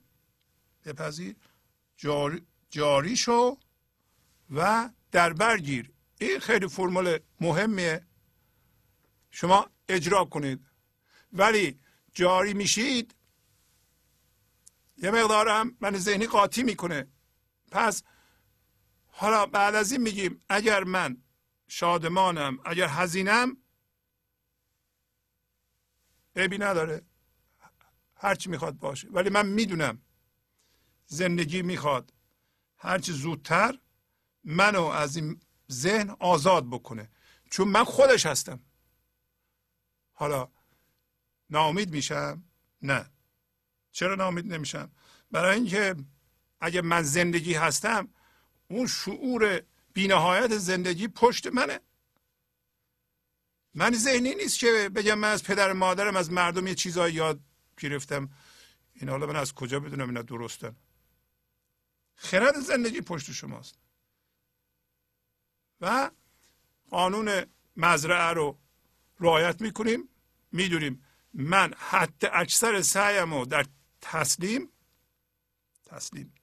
بپذیر 0.85 1.37
جاری, 1.97 2.47
جاری 2.71 3.17
شو 3.17 3.57
و 4.51 4.91
در 5.13 5.33
برگیر 5.33 5.91
این 6.19 6.39
خیلی 6.39 6.69
فرمول 6.69 7.19
مهمیه. 7.41 8.07
شما 9.31 9.71
اجرا 9.89 10.25
کنید. 10.25 10.67
ولی 11.33 11.81
جاری 12.13 12.55
میشید 12.55 13.15
یه 14.97 15.11
مقدار 15.11 15.49
هم 15.49 15.77
من 15.81 15.97
ذهنی 15.97 16.27
قاطی 16.27 16.63
می‌کنه. 16.63 17.09
پس 17.71 18.03
حالا 19.07 19.47
بعد 19.47 19.75
از 19.75 19.93
این 19.93 20.01
میگیم 20.01 20.45
اگر 20.49 20.85
من 20.85 21.23
شادمانم 21.69 22.59
اگر 22.65 22.89
هزینم 22.89 23.57
عیبی 26.37 26.59
نداره. 26.59 27.03
هرچی 28.15 28.51
می‌خواد 28.51 28.79
باشه. 28.79 29.09
ولی 29.09 29.31
من 29.31 29.47
می‌دونم 29.47 30.03
زندگی 31.07 31.63
می‌خواد. 31.63 32.13
هرچی 32.77 33.13
زودتر 33.13 33.79
منو 34.45 34.83
از 34.85 35.17
این 35.17 35.41
ذهن 35.73 36.17
آزاد 36.21 36.67
بکنه. 36.67 37.11
چون 37.51 37.69
من 37.69 37.85
خودش 37.85 38.27
هستم. 38.27 38.61
حالا 40.13 40.49
ناامید 41.51 41.91
میشم؟ 41.91 42.45
نه. 42.83 43.11
چرا 43.93 44.15
ناامید 44.15 44.53
نمیشم؟ 44.53 44.91
برای 45.31 45.55
اینکه 45.55 45.97
اگه 46.61 46.81
من 46.81 47.03
زندگی 47.03 47.55
هستم 47.55 48.09
اون 48.69 48.87
شعور 48.87 49.63
بینهایت 49.93 50.59
زندگی 50.59 51.09
پشت 51.09 51.47
منه. 51.47 51.81
من 53.75 53.95
ذهنی 53.95 54.35
نیست 54.35 54.59
که 54.59 54.91
بگم 54.95 55.19
من 55.19 55.31
از 55.31 55.43
پدر 55.43 55.73
مادرم 55.73 56.17
از 56.17 56.33
مردم 56.33 56.67
یه 56.67 56.75
چیزایی 56.75 57.15
یاد 57.15 57.41
گرفتم. 57.77 58.31
این 58.95 59.09
حالا 59.09 59.27
من 59.27 59.37
از 59.37 59.55
کجا 59.55 59.81
بدونم 59.81 60.09
اینا 60.09 60.23
درستن؟ 60.23 60.77
خرد 62.15 62.61
زندگی 62.61 63.01
پشت 63.01 63.33
شماست. 63.33 63.75
و 65.81 66.11
قانون 66.91 67.45
مزرعه 67.77 68.33
رو 68.33 68.59
رعایت 69.21 69.61
می‌کنیم. 69.61 70.09
می‌دونیم 70.53 71.05
من 71.35 71.75
حتی 71.79 72.27
اکثر 72.33 72.83
سعیم 72.83 73.35
رو 73.35 73.45
در 73.45 73.67
تسلیم 74.01 74.69
تسلیم 75.87 76.35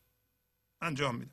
انجام 0.81 1.15
میدم. 1.15 1.31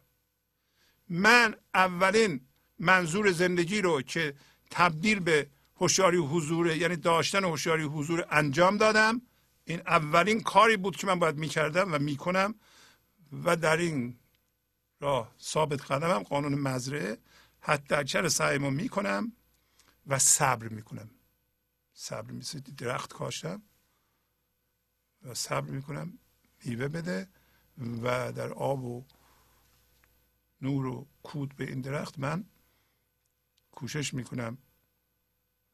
من 1.08 1.56
اولین 1.74 2.40
منظور 2.78 3.32
زندگی 3.32 3.80
رو 3.80 4.02
که 4.02 4.34
تبدیل 4.70 5.20
به 5.20 5.50
هوشیاری 5.76 6.16
حضور 6.16 6.76
یعنی 6.76 6.96
داشتن 6.96 7.44
هوشیاری 7.44 7.82
حضور 7.82 8.26
انجام 8.30 8.76
دادم 8.76 9.22
این 9.64 9.80
اولین 9.80 10.40
کاری 10.40 10.76
بود 10.76 10.96
که 10.96 11.06
من 11.06 11.18
باید 11.18 11.36
می‌کردم 11.36 11.94
و 11.94 11.98
می‌کنم. 11.98 12.54
و 13.44 13.56
در 13.56 13.76
این 13.76 14.18
راه 15.00 15.32
ثابت 15.40 15.90
قدمم 15.90 16.22
قانون 16.22 16.54
مزرعه. 16.54 17.18
حتی 17.64 17.94
اکثر 17.94 18.28
سعیمو 18.28 18.70
می‌کنم 18.70 19.32
و 20.06 20.18
صبر 20.18 20.68
می‌کنم. 20.68 21.10
صبر 21.94 22.32
مثل 22.32 22.60
درخت 22.60 23.12
کاشتم 23.12 23.62
و 25.22 25.34
صبر 25.34 25.70
می‌کنم 25.70 26.18
میوه 26.64 26.88
بده 26.88 27.28
و 28.02 28.32
در 28.32 28.52
آب 28.52 28.84
و 28.84 29.04
نور 30.60 30.86
و 30.86 31.06
کود 31.22 31.56
به 31.56 31.64
این 31.64 31.80
درخت 31.80 32.18
من 32.18 32.44
کوشش 33.72 34.14
می‌کنم. 34.14 34.58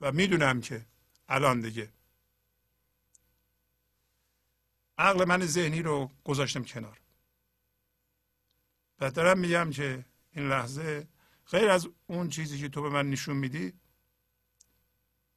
و 0.01 0.13
می‌دونم 0.13 0.61
که 0.61 0.87
الان 1.29 1.61
دیگه 1.61 1.93
عقل 4.99 5.25
من 5.25 5.47
ذهنی 5.47 5.83
رو 5.83 6.11
گذاشتم 6.25 6.65
کنار. 6.65 7.01
و 9.01 9.11
دارم 9.11 9.39
میگم 9.39 9.71
که 9.71 10.05
این 10.31 10.49
لحظه 10.49 11.09
غیر 11.51 11.71
از 11.71 11.89
اون 12.07 12.29
چیزی 12.29 12.59
که 12.59 12.69
تو 12.69 12.83
به 12.83 12.89
من 12.89 13.11
نشون 13.11 13.37
میدی 13.37 13.73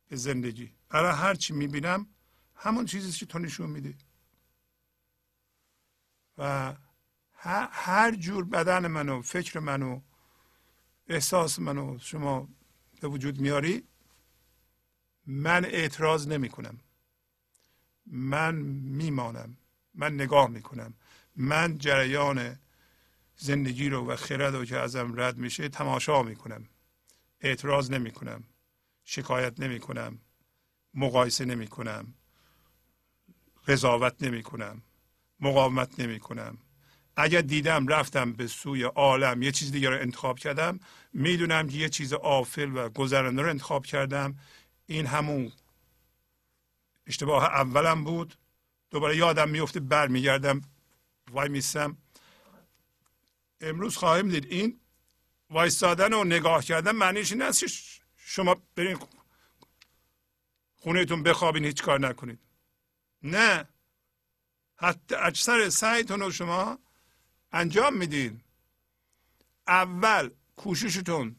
به 0.07 0.15
زندگی. 0.15 0.75
برای 0.89 1.11
هر 1.15 1.35
چی 1.35 1.53
می‌بینم 1.53 2.07
همون 2.55 2.85
چیزی 2.85 3.11
که 3.11 3.25
تو 3.25 3.39
نشون 3.39 3.69
میدی. 3.69 3.97
و 6.37 6.75
هر 7.71 8.15
جور 8.15 8.45
بدن 8.45 8.87
منو 8.87 9.21
فکر 9.21 9.59
منو 9.59 10.01
احساس 11.07 11.59
منو 11.59 11.99
شما 11.99 12.49
به 13.01 13.07
وجود 13.07 13.39
میاری 13.39 13.87
من 15.25 15.65
اعتراض 15.65 16.27
نمی 16.27 16.49
کنم 16.49 16.79
من 18.05 18.55
میمانم. 18.55 19.57
من 19.93 20.13
نگاه 20.13 20.47
می‌کنم. 20.47 20.93
من 21.35 21.77
جریان 21.77 22.59
زندگی 23.43 23.89
رو 23.89 24.07
و 24.07 24.15
خرد 24.15 24.55
رو 24.55 24.65
که 24.65 24.77
ازم 24.77 25.13
رد 25.19 25.37
میشه 25.37 25.69
تماشا 25.69 26.23
می‌کنم. 26.23 26.67
اعتراض 27.39 27.91
نمی 27.91 28.11
کنم 28.11 28.43
شکایت 29.03 29.59
نمی 29.59 29.79
کنم 29.79 30.19
مقایسه 30.93 31.45
نمی 31.45 31.67
کنم 31.67 32.13
قضاوت 33.67 34.23
نمی 34.23 34.43
کنم 34.43 34.81
مقاومت 35.39 35.99
نمی 35.99 36.19
کنم 36.19 36.57
اگر 37.17 37.41
دیدم 37.41 37.87
رفتم 37.87 38.33
به 38.33 38.47
سوی 38.47 38.83
عالم 38.83 39.41
یه 39.41 39.51
چیز 39.51 39.71
دیگه 39.71 39.89
رو 39.89 39.95
انتخاب 39.95 40.39
کردم 40.39 40.79
می‌دونم 41.13 41.67
که 41.67 41.77
یه 41.77 41.89
چیز 41.89 42.13
آفل 42.13 42.77
و 42.77 42.89
گذرنده 42.89 43.41
رو 43.41 43.49
انتخاب 43.49 43.85
کردم. 43.85 44.37
این 44.85 45.05
همون 45.05 45.51
اشتباه 47.07 47.43
اولم 47.43 48.03
بود. 48.03 48.35
دوباره 48.89 49.17
یادم 49.17 49.49
میفته 49.49 49.79
برمیگردم 49.79 50.61
وای 51.31 51.49
میستم. 51.49 51.97
امروز 53.61 53.97
خواهیم 53.97 54.29
دید 54.29 54.45
این 54.45 54.79
وایستادن 55.49 56.13
و 56.13 56.23
نگاه 56.23 56.63
کردن 56.63 56.91
معنیش 56.91 57.31
این 57.31 57.51
شما 58.15 58.55
برین 58.75 58.99
خونهتون 60.75 61.23
بخوابین 61.23 61.65
هیچ 61.65 61.83
کار 61.83 61.99
نکنید. 61.99 62.39
نه. 63.23 63.67
حتی 64.75 65.15
اکثر 65.15 65.69
سعیتون 65.69 66.19
رو 66.19 66.31
شما 66.31 66.79
انجام 67.51 67.97
میدین. 67.97 68.41
اول 69.67 70.29
کوششتون 70.55 71.35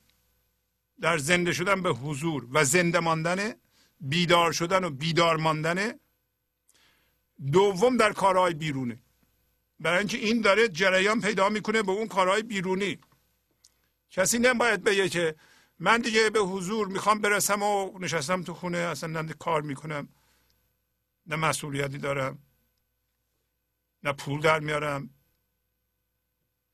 در 1.00 1.18
زنده 1.18 1.52
شدن 1.52 1.82
به 1.82 1.90
حضور 1.90 2.48
و 2.52 2.64
زنده 2.64 3.00
ماندن 3.00 3.54
بیدار 4.00 4.52
شدن 4.52 4.84
و 4.84 4.90
بیدار 4.90 5.36
ماندن. 5.36 6.00
دوم 7.52 7.96
در 7.96 8.12
کارهای 8.12 8.54
بیرونه. 8.54 8.98
برای 9.82 9.98
اینکه 9.98 10.18
این 10.18 10.40
داره 10.40 10.68
جریان 10.68 11.20
پیدا 11.20 11.48
می‌کنه 11.48 11.82
به 11.82 11.92
اون 11.92 12.08
کارهای 12.08 12.42
بیرونی. 12.42 12.98
کسی 14.10 14.38
نباید 14.38 14.84
بگه 14.84 15.08
که 15.08 15.36
من 15.78 16.00
دیگه 16.00 16.30
به 16.30 16.40
حضور 16.40 16.88
می‌خوام 16.88 17.20
برسم 17.20 17.62
و 17.62 17.98
نشستم 17.98 18.42
تو 18.42 18.54
خونه 18.54 18.78
اصلا 18.78 19.22
نه 19.22 19.32
کار 19.32 19.62
می‌کنم 19.62 20.08
نه 21.26 21.36
مسئولیتی 21.36 21.98
دارم 21.98 22.38
نه 24.02 24.12
پول 24.12 24.40
در 24.40 24.60
میارم 24.60 25.10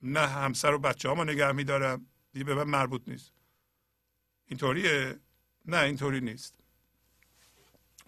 نه 0.03 0.27
همسر 0.27 0.75
و 0.75 0.79
بچه 0.79 1.09
ها 1.09 1.25
نگه 1.25 1.53
میدارم. 1.53 2.07
دیگه 2.33 2.44
به 2.44 2.55
من 2.55 2.64
مربوط 2.64 3.09
نیست. 3.09 3.33
اینطوریه؟ 4.47 5.21
نه 5.66 5.77
اینطوری 5.77 6.21
نیست. 6.21 6.55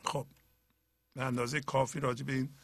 خب 0.05 0.27
به 1.15 1.23
اندازه 1.25 1.61
کافی 1.61 2.01
راجع 2.01 2.25
به 2.25 2.33
این 2.33 2.57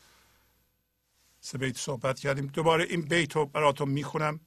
سه 1.46 1.58
بیت 1.58 1.76
صحبت 1.76 2.20
کردیم. 2.20 2.46
دوباره 2.46 2.84
این 2.84 3.00
بیت 3.00 3.36
رو 3.36 3.46
براتون 3.46 3.88
می‌خونم. 3.88 4.40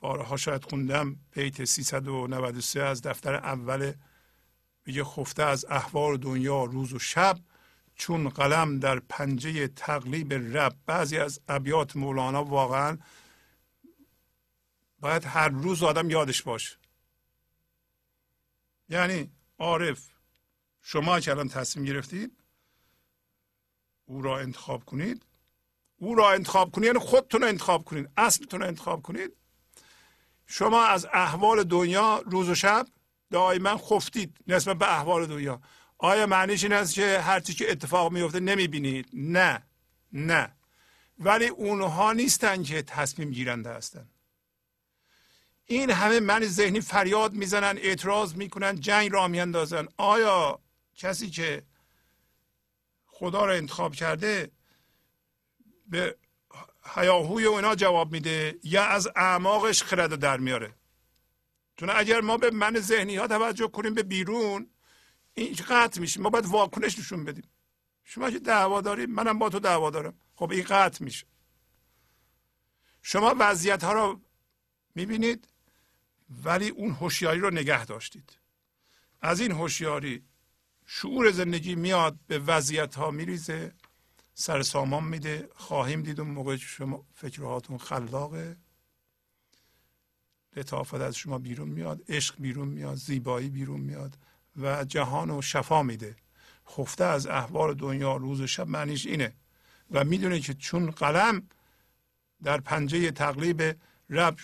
بارها 0.00 0.36
شاید 0.36 0.64
خوندم. 0.64 1.16
بیت 1.32 1.64
393 1.64 2.82
از 2.82 3.02
دفتر 3.02 3.34
اول. 3.34 3.92
میگه 4.86 5.04
خفته 5.04 5.42
از 5.42 5.66
احوال 5.68 6.16
دنیا 6.16 6.64
روز 6.64 6.92
و 6.92 6.98
شب 6.98 7.38
چون 7.94 8.28
قلم 8.28 8.78
در 8.78 8.98
پنجه 8.98 9.68
تقلیب 9.68 10.32
رب. 10.32 10.76
بعضی 10.86 11.18
از 11.18 11.40
ابیات 11.48 11.96
مولانا 11.96 12.44
واقعا 12.44 12.98
باید 15.00 15.24
هر 15.24 15.48
روز 15.48 15.82
آدم 15.82 16.10
یادش 16.10 16.42
باشه. 16.42 16.76
یعنی 18.88 19.30
عارف 19.58 20.08
شما 20.82 21.20
که 21.20 21.30
الان 21.30 21.48
تصمیم 21.48 21.86
گرفتید 21.86 22.42
او 24.04 24.22
را 24.22 24.38
انتخاب 24.38 24.84
کنید. 24.84 25.27
او 25.98 26.14
را 26.14 26.32
انتخاب 26.32 26.70
کنید 26.70 26.86
یعنی 26.86 26.98
خودتون 26.98 27.40
رو 27.40 27.48
انتخاب 27.48 27.84
کنید 27.84 28.10
اصلتون 28.16 28.60
رو 28.60 28.66
انتخاب 28.66 29.02
کنید 29.02 29.32
شما 30.46 30.84
از 30.84 31.06
احوال 31.12 31.64
دنیا 31.64 32.22
روز 32.26 32.48
و 32.48 32.54
شب 32.54 32.86
دائما 33.30 33.76
خفتید 33.76 34.36
نسبت 34.46 34.78
به 34.78 34.92
احوال 34.98 35.26
دنیا. 35.26 35.60
آیا 35.98 36.26
معنیش 36.26 36.62
این 36.62 36.72
است 36.72 36.94
که 36.94 37.20
هرچی 37.20 37.54
که 37.54 37.70
اتفاق 37.70 38.12
میفته 38.12 38.40
نمی‌بینید؟ 38.40 39.08
نه 39.12 39.62
نه. 40.12 40.52
ولی 41.18 41.46
اونها 41.46 42.12
نیستن 42.12 42.62
که 42.62 42.82
تصمیم 42.82 43.30
گیرنده 43.30 43.70
هستن. 43.70 44.08
این 45.66 45.90
همه 45.90 46.20
من 46.20 46.44
ذهنی 46.44 46.80
فریاد 46.80 47.32
می‌زنن 47.32 47.78
اعتراض 47.78 48.34
می‌کنن 48.34 48.80
جنگ 48.80 49.12
را 49.12 49.28
میاندازن. 49.28 49.88
آیا 49.96 50.60
کسی 50.96 51.30
که 51.30 51.62
خدا 53.06 53.44
را 53.44 53.54
انتخاب 53.54 53.94
کرده 53.94 54.50
به 55.88 56.16
هیاهوی 56.94 57.46
و 57.46 57.52
اینا 57.52 57.74
جواب 57.74 58.12
میده 58.12 58.58
یا 58.62 58.84
از 58.84 59.08
اعماقش 59.16 59.82
خرد 59.82 60.14
در 60.14 60.36
میاره. 60.36 60.74
چون 61.76 61.90
اگر 61.90 62.20
ما 62.20 62.36
به 62.36 62.50
من 62.50 62.80
ذهنی 62.80 63.16
ها 63.16 63.26
توجه 63.26 63.68
کنیم 63.68 63.94
به 63.94 64.02
بیرون 64.02 64.70
این 65.34 65.56
قطع 65.68 66.00
میشه. 66.00 66.20
ما 66.20 66.30
باید 66.30 66.46
واکنش 66.46 66.98
نشون 66.98 67.24
بدیم. 67.24 67.50
شما 68.04 68.30
که 68.30 68.38
دعوا 68.38 68.80
داریم 68.80 69.10
منم 69.10 69.38
با 69.38 69.48
تو 69.48 69.58
دعوا 69.58 69.90
دارم. 69.90 70.14
خب 70.34 70.50
این 70.50 70.64
قطع 70.64 71.04
میشه. 71.04 71.26
شما 73.02 73.34
وضعیت 73.38 73.84
ها 73.84 73.92
رو 73.92 74.20
می‌بینید 74.94 75.48
ولی 76.44 76.68
اون 76.68 76.90
هوشیاری 76.90 77.40
رو 77.40 77.50
نگه 77.50 77.84
داشتید. 77.84 78.38
از 79.20 79.40
این 79.40 79.52
هوشیاری 79.52 80.24
شعور 80.86 81.30
زندگی 81.30 81.74
میاد 81.74 82.18
به 82.26 82.38
وضعیت 82.38 82.94
ها 82.94 83.10
میریزه. 83.10 83.72
سر 84.40 84.62
سامان 84.62 85.04
میده. 85.04 85.48
خواهیم 85.54 86.02
دید 86.02 86.20
اون 86.20 86.30
موقع 86.30 86.56
شما 86.56 87.04
فکرهاتون 87.14 87.78
خلاقه. 87.78 88.56
لطافت 90.56 90.94
از 90.94 91.16
شما 91.16 91.38
بیرون 91.38 91.68
میاد 91.68 92.02
عشق 92.08 92.34
بیرون 92.38 92.68
میاد 92.68 92.94
زیبایی 92.94 93.50
بیرون 93.50 93.80
میاد 93.80 94.18
و 94.56 94.84
جهان 94.84 95.30
و 95.30 95.42
شفا 95.42 95.82
میده. 95.82 96.16
خفته 96.68 97.04
از 97.04 97.26
احوال 97.26 97.74
دنیا 97.74 98.16
روز 98.16 98.40
و 98.40 98.46
شب 98.46 98.68
معنیش 98.68 99.06
اینه. 99.06 99.32
و 99.90 100.04
می‌دونه 100.04 100.40
که 100.40 100.54
چون 100.54 100.90
قلم 100.90 101.48
در 102.42 102.60
پنجه 102.60 103.10
تقلیب 103.10 103.62
رب 104.10 104.36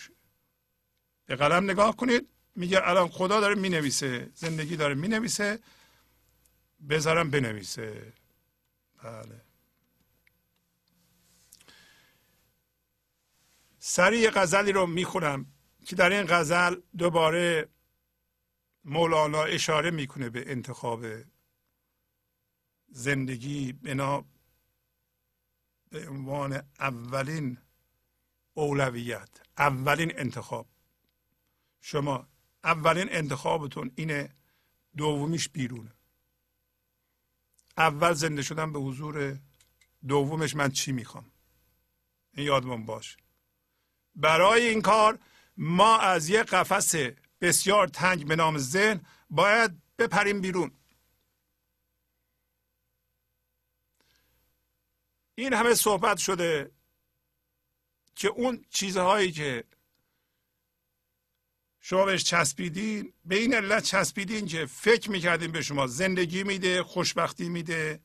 به 1.27 1.37
قلم 1.37 1.71
نگاه 1.71 1.97
کنید 1.97 2.29
میگه 2.57 2.81
الان 2.83 3.09
خدا 3.09 3.41
داره 3.41 3.55
می‌نویسه 3.55 4.31
زندگی 4.35 4.77
داره 4.77 4.95
می‌نویسه 4.95 5.59
بذارم 6.89 7.31
بنویسه. 7.31 8.13
بله. 9.03 9.44
سری 13.87 14.19
یه 14.19 14.31
غزلی 14.31 14.73
رو 14.73 14.87
می‌خونم 14.87 15.47
که 15.87 15.97
در 15.97 16.11
این 16.11 16.27
غزل 16.29 16.81
دوباره 16.99 17.69
مولانا 18.85 19.43
اشاره 19.43 19.91
می‌کنه 19.91 20.31
به 20.31 20.51
انتخاب 20.51 21.07
زندگی. 22.89 23.73
بنا 23.73 24.25
به 25.91 26.09
عنوان 26.09 26.63
اولین 26.81 27.59
اولویت 28.55 29.29
اولین 29.59 30.19
انتخاب. 30.19 30.67
شما 31.81 32.29
اولین 32.65 33.09
انتخابتون 33.11 33.91
اینه 33.97 34.35
دومیش 34.97 35.49
بیرونه 35.49 35.93
اول 37.77 38.13
زنده 38.13 38.43
شدن 38.43 38.73
به 38.73 38.79
حضور 38.79 39.39
دومش 40.09 40.57
من 40.57 40.71
چی 40.71 40.93
می‌خوام؟ 40.93 41.31
این 42.35 42.47
یادمون 42.47 42.87
باشه 42.87 43.24
برای 44.17 44.67
این 44.69 44.83
کار 44.83 45.19
ما 45.57 45.99
از 45.99 46.29
یه 46.29 46.43
قفس 46.43 46.95
بسیار 47.41 47.89
تنگ 47.89 48.27
به 48.27 48.37
نام 48.37 48.59
ذهن 48.59 49.01
باید 49.31 49.71
بپریم 49.99 50.41
بیرون. 50.41 50.71
این 55.35 55.53
همه 55.53 55.75
صحبت 55.75 56.19
شده 56.19 56.71
که 58.15 58.29
اون 58.29 58.65
چیزهایی 58.71 59.33
که 59.33 59.65
شما 61.81 62.05
بهش 62.05 62.25
چسبیدین 62.25 63.13
به 63.25 63.37
این 63.37 63.55
علت 63.55 63.83
چسبیدین 63.83 64.47
که 64.47 64.67
فکر 64.67 65.11
می‌کردین 65.11 65.53
به 65.53 65.63
شما 65.63 65.87
زندگی 65.87 66.45
میده 66.45 66.83
خوشبختی 66.83 67.49
میده 67.49 68.01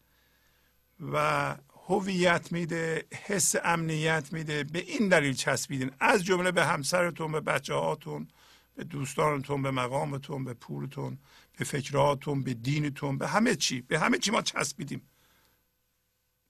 و 0.99 1.55
هویت 1.90 2.52
میده 2.52 3.08
حس 3.26 3.56
امنیت 3.64 4.34
میده 4.34 4.64
به 4.64 4.80
این 4.80 5.10
دلیل 5.10 5.34
چسبیدین. 5.34 5.92
از 6.00 6.24
جمله 6.24 6.52
به 6.52 6.66
همسرتون 6.66 7.32
به 7.32 7.42
بچه 7.42 7.74
هاتون 7.74 8.28
به 8.76 8.84
دوستانتون 8.84 9.62
به 9.62 9.72
مقامتون 9.72 10.44
به 10.44 10.54
پولتون 10.54 11.18
به 11.58 11.66
فکراتون 11.66 12.44
به 12.44 12.54
دینتون 12.54 13.18
به 13.18 13.28
همه 13.28 13.56
چی. 13.56 13.82
به 13.82 14.00
همه 14.00 14.18
چی 14.18 14.32
ما 14.32 14.42
چسبیدیم. 14.42 15.10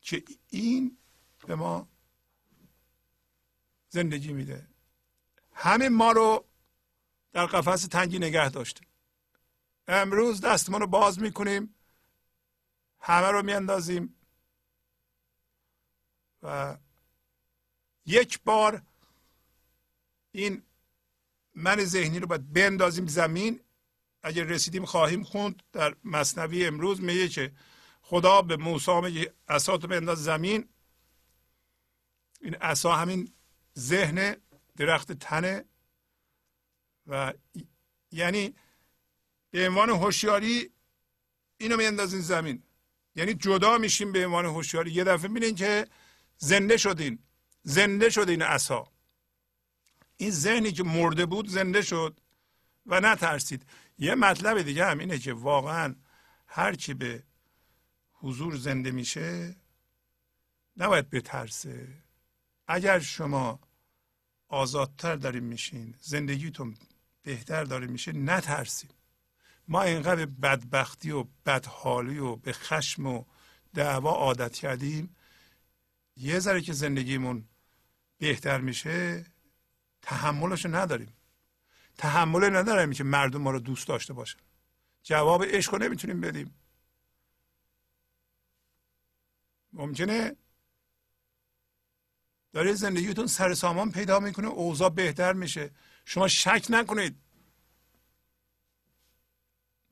که 0.02 0.24
این 0.50 0.98
به 1.48 1.56
ما 1.56 1.88
زندگی 3.90 4.34
میده. 4.34 4.68
همه 5.54 5.90
ما 5.90 6.12
رو 6.12 6.46
در 7.34 7.46
قفس 7.46 7.88
تنگی 7.88 8.20
نگه 8.20 8.50
داشته. 8.50 8.82
امروز 9.88 10.42
دستمون 10.42 10.82
رو 10.82 10.88
باز 10.88 11.20
می‌کنیم. 11.20 11.76
همه 13.00 13.28
رو 13.28 13.44
میاندازیم. 13.44 14.16
و 16.44 16.78
یک 18.06 18.40
بار 18.44 18.82
این 20.32 20.64
من 21.56 21.86
ذهنی 21.86 22.20
رو 22.20 22.28
باید 22.28 22.54
بندازیم 22.54 23.08
زمین. 23.08 23.60
اگر 24.24 24.44
رسیدیم 24.44 24.86
خواهیم 24.86 25.24
خوند 25.24 25.64
در 25.72 25.96
مصنوی 26.04 26.66
امروز. 26.66 27.02
میگه 27.02 27.28
که 27.28 27.52
خدا 28.02 28.42
به 28.42 28.58
موسی 28.58 29.02
میگه 29.02 29.34
اساتو 29.48 29.88
بنداز 29.88 30.24
زمین. 30.24 30.70
این 32.42 32.56
اسا 32.62 32.96
همین 32.96 33.34
ذهن 33.78 34.36
درخت 34.78 35.12
تنه. 35.12 35.66
و 37.08 37.34
یعنی 38.12 38.56
به 39.52 39.68
عنوان 39.68 39.90
هوشیاری 39.90 40.72
اینو 41.58 41.78
میاندازین 41.78 42.22
زمین. 42.22 42.64
یعنی 43.16 43.34
جدا 43.34 43.78
میشیم 43.78 44.12
به 44.12 44.26
عنوان 44.26 44.46
هوشیاری. 44.46 44.92
یه 44.92 45.04
دفعه 45.04 45.28
می‌بینین 45.28 45.56
که 45.56 45.88
زنده 46.40 46.78
شدین. 46.78 47.20
زنده 47.64 48.10
شد 48.10 48.30
این 48.30 48.42
عصا. 48.42 48.88
این 50.18 50.32
ذهنی 50.32 50.72
که 50.72 50.84
مرده 50.84 51.26
بود 51.26 51.48
زنده 51.48 51.82
شد 51.82 52.20
و 52.86 53.00
نترسید. 53.00 53.66
یه 53.98 54.16
مطلب 54.16 54.62
دیگه 54.62 54.86
هم 54.86 55.00
اینه 55.00 55.20
که 55.20 55.34
واقعا 55.34 55.96
هر 56.48 56.76
کی 56.76 56.94
به 56.94 57.24
حضور 58.12 58.56
زنده 58.56 58.92
میشه 58.92 59.56
نباید 60.78 61.10
بترسه. 61.10 61.88
اگر 62.68 63.00
شما 63.00 63.60
آزادتر 64.48 65.16
داریم 65.16 65.44
میشین 65.44 65.96
زندگیتون 66.02 66.78
بهتر 67.24 67.64
داره 67.64 67.88
میشه 67.88 68.12
نترسید. 68.12 68.94
ما 69.68 69.82
اینقدر 69.82 70.26
بدبختی 70.26 71.12
و 71.12 71.26
بدحالی 71.46 72.18
و 72.18 72.36
به 72.36 72.54
خشم 72.54 73.06
و 73.06 73.24
دعوا 73.74 74.12
عادت 74.12 74.54
کردیم 74.54 75.16
یه 76.20 76.40
ذره 76.40 76.62
که 76.62 76.74
زندگیمون 76.74 77.48
بهتر 78.18 78.62
میشه 78.62 79.26
تحملشو 80.02 80.76
نداریم. 80.76 81.14
تحمل 81.98 82.56
نداریم 82.56 82.92
که 82.92 83.04
مردم 83.04 83.42
ما 83.42 83.52
رو 83.52 83.60
دوست 83.60 83.88
داشته 83.88 84.14
باشن. 84.14 84.40
جواب 85.04 85.44
عشق 85.44 85.74
رو 85.74 85.80
نمی‌تونیم 85.80 86.22
بدیم. 86.22 86.54
ممکنه 89.74 90.36
داره 92.54 92.74
زندگیتون 92.74 93.28
سر 93.28 93.54
سامان 93.54 93.92
پیدا 93.92 94.20
می‌کنه 94.20 94.48
اوضاع 94.48 94.90
بهتر 94.90 95.34
میشه. 95.34 95.72
شما 96.06 96.28
شک 96.28 96.66
نکنید. 96.70 97.16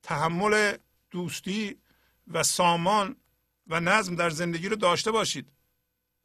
تحمل 0.04 0.78
دوستی 1.10 1.82
و 2.28 2.44
سامان 2.44 3.16
و 3.68 3.80
نظم 3.80 4.16
در 4.16 4.30
زندگی 4.30 4.70
رو 4.70 4.76
داشته 4.76 5.12
باشید. 5.12 5.57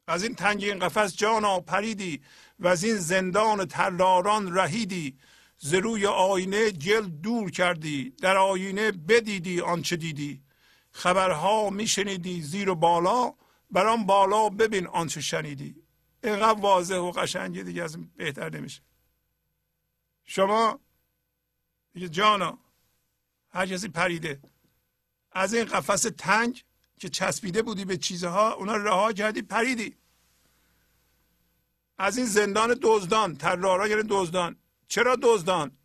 از 0.07 0.23
این 0.23 0.35
تنگی 0.35 0.71
این 0.71 0.79
قفس 0.79 1.15
جانا 1.15 1.59
پریدی 1.59 2.21
و 2.59 2.67
از 2.67 2.83
این 2.83 2.95
زندان 2.95 3.65
تراران 3.65 4.55
رهیدی. 4.55 5.17
ز 5.57 5.73
روی 5.73 6.05
آینه 6.05 6.71
جل 6.71 7.01
دور 7.01 7.51
کردی 7.51 8.09
در 8.09 8.37
آینه 8.37 8.91
بدیدی 8.91 9.61
آنچه 9.61 9.95
دیدی. 9.95 10.43
خبرها 10.91 11.69
میشنیدی 11.69 12.41
زیر 12.41 12.69
و 12.69 12.75
بالا 12.75 13.33
بر 13.71 13.97
بالا 13.97 14.49
ببین 14.49 14.87
آنچه 14.87 15.21
شنیدی. 15.21 15.75
اینقدر 16.23 16.59
واضح 16.59 16.95
و 16.95 17.11
قشنگی 17.11 17.63
دیگه 17.63 17.83
از 17.83 17.97
بهتر 18.15 18.49
نمیشه. 18.49 18.81
شما 20.25 20.79
دیگه 21.93 22.09
جانا 22.09 22.57
هر 23.49 23.65
کسی 23.65 23.87
پریده. 23.87 24.41
از 25.31 25.53
این 25.53 25.65
قفس 25.65 26.01
تنگ 26.17 26.63
که 26.99 27.09
چسبیده 27.09 27.61
بودی 27.61 27.85
به 27.85 27.97
چیزها 27.97 28.53
اونا 28.53 28.75
رها 28.75 29.13
کردی 29.13 29.41
پریدی. 29.41 29.95
از 31.97 32.17
این 32.17 32.25
زندان 32.25 32.79
دزدان 32.81 33.35
ترارا 33.35 33.87
یعنی 33.87 34.03
دزدان. 34.09 34.55
چرا 34.87 35.17
دزدان؟ 35.21 35.77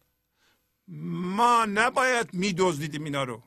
ما 0.88 1.64
نباید 1.64 2.34
میدزدیدیم 2.34 3.04
اینا 3.04 3.24
رو. 3.24 3.42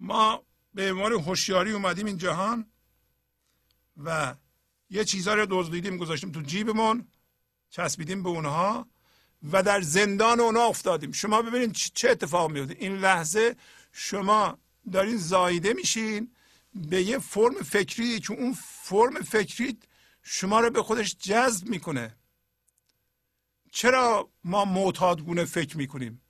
ما 0.00 0.42
به 0.74 0.92
عنوان 0.92 1.12
هوشیاری 1.12 1.72
اومدیم 1.72 2.06
این 2.06 2.18
جهان 2.18 2.66
و 3.96 4.34
یه 4.90 5.04
چیزها 5.04 5.34
رو 5.34 5.46
دزدیدیم 5.50 5.96
گذاشتیم 5.96 6.32
تو 6.32 6.40
جیبمون 6.40 7.08
چسبیدیم 7.70 8.22
به 8.22 8.28
اونها 8.28 8.88
و 9.52 9.62
در 9.62 9.80
زندان 9.80 10.40
اونها 10.40 10.66
افتادیم. 10.66 11.12
شما 11.12 11.42
ببینید 11.42 11.72
چه 11.72 12.10
اتفاق 12.10 12.50
میفته 12.50 12.76
این 12.78 12.96
لحظه 12.96 13.56
شما 13.92 14.58
دارین 14.92 15.16
زایده 15.16 15.72
میشین 15.72 16.34
به 16.74 17.02
یه 17.02 17.18
فرم 17.18 17.54
فکری 17.54 18.20
که 18.20 18.32
اون 18.32 18.52
فرم 18.82 19.22
فکری 19.22 19.78
شما 20.22 20.60
رو 20.60 20.70
به 20.70 20.82
خودش 20.82 21.16
جذب 21.16 21.68
می‌کنه. 21.68 22.16
چرا 23.70 24.30
ما 24.44 24.64
معتادگونه 24.64 25.44
فکر 25.44 25.76
می‌کنیم؟ 25.76 26.20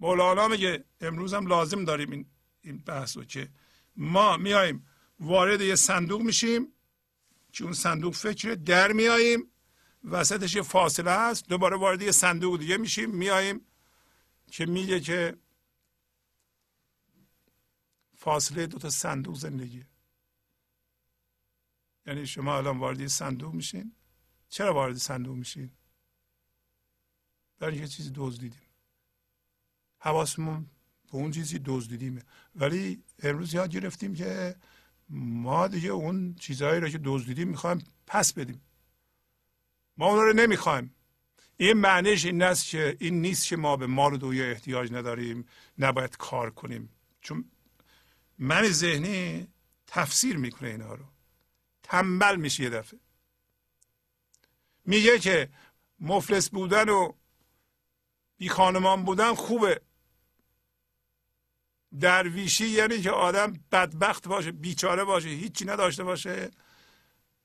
مولانا 0.00 0.48
میگه 0.48 0.84
امروز 1.00 1.34
هم 1.34 1.46
لازم 1.46 1.84
داریم 1.84 2.10
این, 2.10 2.26
این 2.60 2.78
بحث 2.78 3.16
رو 3.16 3.24
که 3.24 3.48
ما 3.96 4.36
میایم 4.36 4.86
وارد 5.20 5.60
یه 5.60 5.74
صندوق 5.74 6.22
میشیم 6.22 6.72
که 7.52 7.64
اون 7.64 7.72
صندوق 7.72 8.14
فکر 8.14 8.54
در 8.54 8.92
میاییم 8.92 9.50
وسطش 10.04 10.54
یه 10.54 10.62
فاصله 10.62 11.10
هست 11.10 11.48
دوباره 11.48 11.76
وارد 11.76 12.02
یه 12.02 12.12
صندوق 12.12 12.58
دیگه 12.58 12.76
میشیم 12.76 13.10
میاییم 13.10 13.60
که 14.50 14.66
میگه 14.66 15.00
که 15.00 15.36
فاصله 18.20 18.66
دو 18.66 18.78
تا 18.78 18.90
صندوق 18.90 19.36
زندگی. 19.36 19.84
یعنی 22.06 22.26
شما 22.26 22.56
الان 22.56 22.78
وارد 22.78 23.06
صندوق 23.06 23.54
میشین. 23.54 23.92
چرا 24.48 24.74
وارد 24.74 24.96
صندوق 24.96 25.36
میشین؟ 25.36 25.70
برای 27.58 27.76
یه 27.76 27.88
چیزی 27.88 28.10
دزدیدیم. 28.14 28.62
حواسمون 29.98 30.66
به 31.12 31.14
اون 31.14 31.30
چیزی 31.30 31.60
دزدیدیم 31.64 32.22
ولی 32.54 33.02
امروز 33.18 33.54
یاد 33.54 33.70
گرفتیم 33.70 34.14
که 34.14 34.56
ما 35.08 35.68
دیگه 35.68 35.88
اون 35.88 36.34
چیزهایی 36.34 36.80
رو 36.80 36.88
که 36.88 37.00
دزدیدیم 37.04 37.48
می‌خوایم 37.48 37.84
پس 38.06 38.32
بدیم. 38.32 38.60
ما 39.96 40.06
اون 40.06 40.24
رو 40.24 40.32
نمی‌خوایم. 40.32 40.94
این 41.56 41.72
معنیش 41.72 42.24
این 42.24 42.42
است 42.42 42.68
که 42.68 42.96
این 43.00 43.20
نیست 43.20 43.46
که 43.46 43.56
ما 43.56 43.76
به 43.76 43.86
مال 43.86 44.12
و 44.12 44.16
دویه 44.16 44.44
احتیاج 44.44 44.92
نداریم 44.92 45.46
نباید 45.78 46.16
کار 46.16 46.50
کنیم. 46.50 46.88
چون 47.20 47.44
من 48.40 48.68
ذهنی 48.68 49.48
تفسیر 49.86 50.36
می‌کنه 50.36 50.68
اینها 50.68 50.94
رو. 50.94 51.04
تنبل 51.82 52.36
میشه 52.36 52.62
یه 52.62 52.70
دفعه. 52.70 53.00
میگه 54.84 55.18
که 55.18 55.48
مفلس 56.00 56.50
بودن 56.50 56.88
و 56.88 57.12
بی 58.36 58.48
خانمان 58.48 59.04
بودن 59.04 59.34
خوبه. 59.34 59.80
درویشی 62.00 62.66
یعنی 62.66 63.00
که 63.00 63.10
آدم 63.10 63.52
بدبخت 63.72 64.28
باشه 64.28 64.52
بیچاره 64.52 65.04
باشه 65.04 65.28
هیچی 65.28 65.64
نداشته 65.64 66.04
باشه 66.04 66.50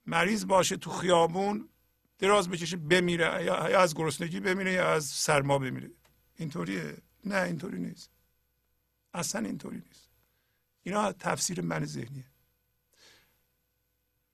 مریض 0.06 0.46
باشه 0.46 0.78
تو 0.78 0.92
خیابون 0.92 1.70
دراز 2.18 2.50
بکشه 2.50 2.78
بمیره 2.78 3.44
یا 3.44 3.82
از 3.82 3.96
گرسنگی 3.96 4.40
بمیره 4.40 4.72
یا 4.72 4.94
از 4.94 5.06
سرما 5.06 5.60
بمیره. 5.60 5.92
اینطوریه. 6.36 6.98
نه 7.26 7.36
اینطوری 7.36 7.80
نیست. 7.80 8.12
اصلا 9.14 9.42
اینطوری 9.42 9.78
نیست. 9.88 10.05
اینا 10.86 11.12
تفسیر 11.12 11.62
من 11.62 11.86
ذهنیه. 11.86 12.26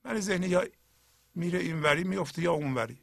من 0.05 0.19
ذهنی 0.19 0.47
یا 0.47 0.67
میره 1.35 1.59
اینوری 1.59 2.03
میفته 2.03 2.41
یا 2.41 2.53
اونوری. 2.53 3.01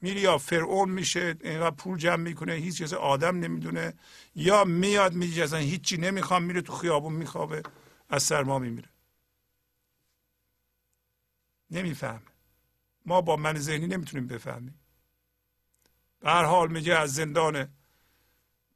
میره 0.00 0.20
یا 0.20 0.38
فرعون 0.38 0.90
میشه 0.90 1.36
اینقدر 1.40 1.76
پول 1.76 1.98
جمع 1.98 2.16
می‌کنه 2.16 2.52
هیچ 2.52 2.78
چیز 2.78 2.92
آدم 2.92 3.38
نمی‌دونه. 3.38 3.94
یا 4.34 4.64
میاد 4.64 5.14
میگه 5.14 5.44
اصلا 5.44 5.58
هیچی 5.58 5.96
نمی‌خوام 5.96 6.42
میره 6.42 6.60
تو 6.62 6.72
خیابون 6.72 7.12
میخوابه 7.12 7.62
از 8.08 8.22
سرما 8.22 8.58
میمیره. 8.58 8.88
نمی‌فهمه. 11.70 12.20
ما 13.06 13.20
با 13.20 13.36
من 13.36 13.58
ذهنی 13.58 13.86
نمی‌تونیم 13.86 14.26
بفهمیم. 14.26 14.80
به 16.20 16.30
هر 16.30 16.44
حال 16.44 16.72
میگه 16.72 16.94
از 16.94 17.14
زندان 17.14 17.68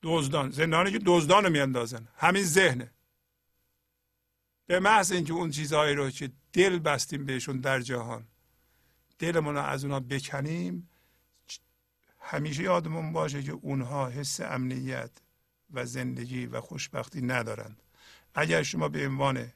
دزدان. 0.02 0.50
زندانی 0.50 0.92
که 0.92 1.00
دزدان 1.06 1.44
رو 1.44 1.50
میاندازن. 1.50 2.08
همین 2.16 2.42
ذهنه. 2.42 2.90
به 4.70 4.80
محض 4.80 5.12
اینکه 5.12 5.32
اون 5.32 5.50
چیزهایی 5.50 5.94
رو 5.94 6.10
که 6.10 6.30
دل 6.52 6.78
بستیم 6.78 7.26
بهشون 7.26 7.60
در 7.60 7.80
جهان 7.80 8.26
دلمون 9.18 9.54
رو 9.54 9.60
از 9.60 9.84
اونها 9.84 10.00
بکنیم 10.00 10.88
همیشه 12.20 12.62
یادمون 12.62 13.12
باشه 13.12 13.42
که 13.42 13.52
اونها 13.52 14.08
حس 14.08 14.40
امنیت 14.40 15.10
و 15.70 15.86
زندگی 15.86 16.46
و 16.46 16.60
خوشبختی 16.60 17.22
ندارند. 17.22 17.82
اگر 18.34 18.62
شما 18.62 18.88
به 18.88 19.06
عنوان 19.06 19.52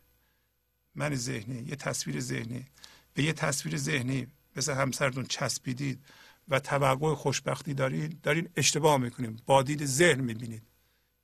من 0.95 1.15
ذهنی 1.15 1.63
یه 1.63 1.77
تصویر 1.77 2.21
ذهنی 2.21 2.67
به 3.15 3.23
یه 3.23 3.33
تصویر 3.33 3.77
ذهنی 3.77 4.27
مثل 4.57 4.75
همسرتون 4.75 5.25
چسبیدید 5.25 6.05
و 6.49 6.61
توقع 6.61 7.15
خوشبختی 7.15 7.75
دارید 7.75 8.21
دارین 8.21 8.49
اشتباه 8.57 8.97
می‌کنیم 8.97 9.37
با 9.47 9.63
دید 9.63 9.85
ذهن 9.85 10.21
می‌بینید. 10.21 10.63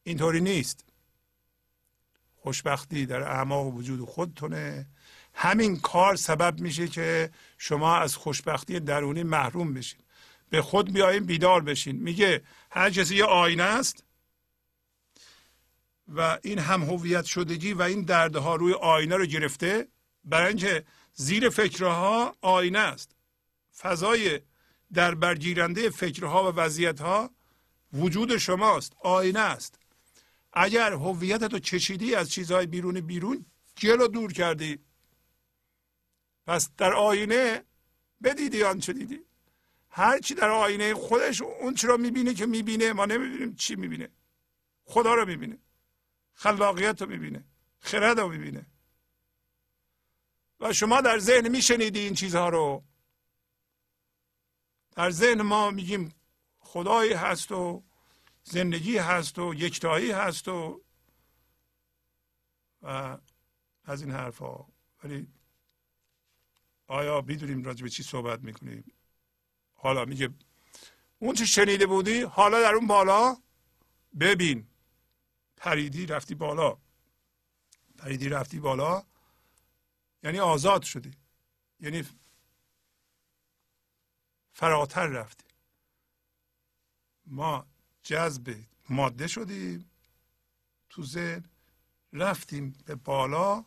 اینطوری 0.02 0.40
نیست. 0.40 0.89
خوشبختی 2.42 3.06
در 3.06 3.22
اعماق 3.22 3.66
وجود 3.66 4.08
خودتونه. 4.08 4.86
همین 5.34 5.80
کار 5.80 6.16
سبب 6.16 6.60
میشه 6.60 6.88
که 6.88 7.30
شما 7.58 7.96
از 7.96 8.16
خوشبختی 8.16 8.80
درونی 8.80 9.22
محروم 9.22 9.74
بشید 9.74 10.04
به 10.50 10.62
خود 10.62 10.92
بیایم 10.92 11.24
بیدار 11.24 11.60
بشین. 11.62 11.96
میگه 11.96 12.42
هر 12.70 12.90
کسی 12.90 13.16
یه 13.16 13.24
آینه 13.24 13.62
است 13.62 14.04
و 16.08 16.38
این 16.42 16.58
هم 16.58 16.82
هویت 16.82 17.24
شدگی 17.24 17.72
و 17.72 17.82
این 17.82 18.02
دردها 18.02 18.56
روی 18.56 18.72
آینه 18.72 19.16
رو 19.16 19.26
گرفته 19.26 19.88
برای 20.24 20.48
اینکه 20.48 20.84
زیر 21.14 21.48
فکرها 21.48 22.36
آینه 22.40 22.78
است. 22.78 23.16
فضای 23.78 24.40
در 24.92 25.14
برگیرنده 25.14 25.90
فکرها 25.90 26.52
و 26.52 26.56
وضعیتها 26.56 27.30
وجود 27.92 28.36
شماست 28.36 28.92
آینه 29.00 29.40
است. 29.40 29.79
اگر 30.52 30.92
هویتت 30.92 31.52
رو 31.52 31.58
چشیدی 31.58 32.14
از 32.14 32.30
چیزهای 32.30 32.66
بیرون 32.66 33.00
بیرون 33.00 33.46
جلو 33.76 34.08
دور 34.08 34.32
کردی. 34.32 34.78
پس 36.46 36.70
در 36.76 36.92
آینه 36.92 37.64
بدیدی 38.22 38.62
آنچه 38.62 38.92
دیدی؟ 38.92 39.20
هر 39.90 40.18
چی 40.18 40.34
در 40.34 40.48
آینه 40.48 40.94
خودش 40.94 41.42
اون 41.42 41.74
چی 41.74 41.86
رو 41.86 41.96
می‌بینه 41.96 42.34
که 42.34 42.46
می‌بینه 42.46 42.92
ما 42.92 43.06
نمی‌بینیم 43.06 43.54
چی 43.54 43.76
می‌بینه. 43.76 44.08
خدا 44.84 45.14
رو 45.14 45.26
می‌بینه. 45.26 45.58
خلاقیت 46.34 47.02
رو 47.02 47.08
می‌بینه. 47.08 47.44
خرد 47.78 48.20
رو 48.20 48.28
می‌بینه. 48.28 48.66
و 50.60 50.72
شما 50.72 51.00
در 51.00 51.18
ذهن 51.18 51.48
میشنیدی 51.48 52.00
این 52.00 52.14
چیزها 52.14 52.48
رو. 52.48 52.84
در 54.96 55.10
ذهن 55.10 55.42
ما 55.42 55.70
میگیم 55.70 56.14
خدایی 56.58 57.12
هست 57.12 57.52
و 57.52 57.84
زندگی 58.42 58.98
هست 58.98 59.38
و 59.38 59.54
یکتایی 59.54 60.10
هست 60.10 60.48
و 60.48 60.82
و 62.82 63.18
از 63.84 64.02
این 64.02 64.10
حرفها 64.10 64.68
ولی 65.04 65.28
آیا 66.86 67.20
می‌دونیم 67.20 67.64
راجع 67.64 67.82
به 67.82 67.90
چی 67.90 68.02
صحبت 68.02 68.40
می‌کنیم؟ 68.40 68.92
حالا 69.74 70.04
میگه 70.04 70.28
اون 71.18 71.34
چه 71.34 71.44
شنیده 71.44 71.86
بودی 71.86 72.20
حالا 72.22 72.60
در 72.60 72.74
اون 72.74 72.86
بالا 72.86 73.36
ببین. 74.20 74.66
پریدی 75.56 76.06
رفتی 76.06 76.34
بالا. 76.34 76.78
پریدی 77.98 78.28
رفتی 78.28 78.60
بالا 78.60 79.06
یعنی 80.22 80.38
آزاد 80.38 80.82
شدی. 80.82 81.10
یعنی 81.80 82.04
فراتر 84.52 85.06
رفتی. 85.06 85.44
ما 87.26 87.69
جذب 88.02 88.56
ماده 88.88 89.26
شدیم 89.26 89.90
تو 90.90 91.04
ذهن 91.04 91.44
رفتیم 92.12 92.74
به 92.84 92.94
بالا 92.94 93.64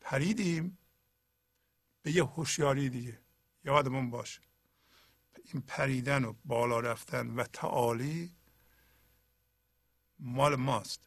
پریدیم 0.00 0.78
به 2.02 2.12
یه 2.12 2.24
هوشیاری 2.24 2.88
دیگه. 2.88 3.18
یادمون 3.64 4.10
باشه 4.10 4.40
این 5.52 5.62
پریدن 5.66 6.24
و 6.24 6.34
بالا 6.44 6.80
رفتن 6.80 7.30
و 7.30 7.44
تعالی 7.44 8.30
مال 10.18 10.56
ماست. 10.56 11.00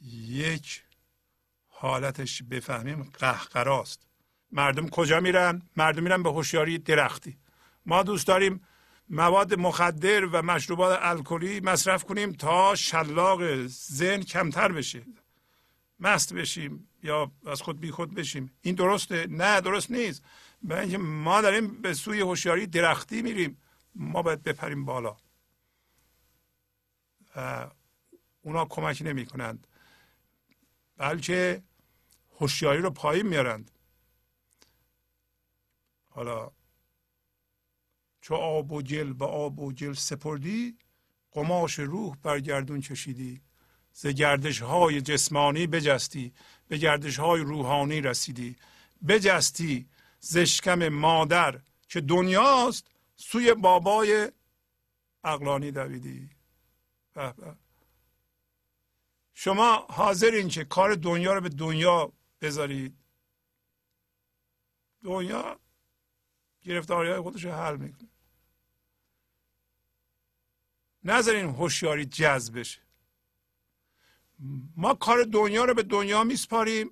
یک 0.00 0.84
حالتش 1.68 2.42
بفهمیم 2.42 3.02
قهقراست. 3.02 4.06
مردم 4.50 4.88
کجا 4.88 5.20
میرن؟ 5.20 5.62
مردم 5.76 6.02
میرن 6.02 6.22
به 6.22 6.30
هوشیاری 6.30 6.78
درختی. 6.78 7.38
ما 7.86 8.02
دوست 8.02 8.26
داریم 8.26 8.66
مواد 9.12 9.54
مخدر 9.54 10.24
و 10.24 10.42
مشروبات 10.42 10.98
الکلی 11.02 11.60
مصرف 11.60 12.04
کنیم 12.04 12.32
تا 12.32 12.74
شلاق 12.74 13.66
ذهن 13.66 14.22
کمتر 14.22 14.72
بشه. 14.72 15.02
مست 16.00 16.34
بشیم 16.34 16.88
یا 17.02 17.32
از 17.46 17.62
خود 17.62 17.80
بی 17.80 17.90
خود 17.90 18.14
بشیم. 18.14 18.52
این 18.62 18.74
درسته؟ 18.74 19.26
نه 19.30 19.60
درست 19.60 19.90
نیست. 19.90 20.22
برای 20.62 20.80
اینکه 20.82 20.98
ما 20.98 21.40
داریم 21.40 21.82
به 21.82 21.94
سوی 21.94 22.20
هوشیاری 22.20 22.66
درختی 22.66 23.22
میریم. 23.22 23.58
ما 23.94 24.22
باید 24.22 24.42
بپریم 24.42 24.84
بالا. 24.84 25.16
و 27.36 27.70
اونا 28.42 28.64
کمک 28.64 29.02
نمی 29.04 29.26
کنند 29.26 29.66
بلکه 30.96 31.62
هوشیاری 32.38 32.82
رو 32.82 32.90
پایین 32.90 33.26
میارند. 33.26 33.70
حالا 36.08 36.50
چو 38.22 38.34
آب 38.34 38.72
و 38.72 38.82
گل 38.82 39.12
به 39.12 39.24
آب 39.24 39.60
و 39.60 39.72
گل 39.72 39.92
سپردی 39.92 40.78
قماش 41.32 41.78
روح 41.78 42.16
برگردون 42.22 42.80
کشیدی 42.80 43.40
ز 43.92 44.06
گردش 44.06 44.62
های 44.62 45.00
جسمانی 45.00 45.66
بجستی 45.66 46.32
به 46.68 46.78
گردش 46.78 47.18
های 47.18 47.40
روحانی 47.40 48.00
رسیدی. 48.00 48.56
بجستی 49.08 49.88
زشکم 50.20 50.88
مادر 50.88 51.60
که 51.88 52.00
دنیاست 52.00 52.86
سوی 53.16 53.54
بابای 53.54 54.32
اقلانی 55.24 55.70
دویدی. 55.70 56.30
شما 59.34 59.86
حاضرین 59.90 60.48
که 60.48 60.64
کار 60.64 60.94
دنیا 60.94 61.34
رو 61.34 61.40
به 61.40 61.48
دنیا 61.48 62.12
بذارید. 62.40 62.96
دنیا 65.04 65.60
گرفتاری 66.62 67.10
های 67.10 67.20
خودش 67.20 67.44
رو 67.44 67.52
حل 67.52 67.76
می‌کنه. 67.76 68.11
نذارین 71.04 71.46
هوشیاری 71.46 72.04
جذب 72.04 72.58
بشه. 72.58 72.80
ما 74.76 74.94
کار 74.94 75.22
دنیا 75.22 75.64
رو 75.64 75.74
به 75.74 75.82
دنیا 75.82 76.24
میسپاریم 76.24 76.90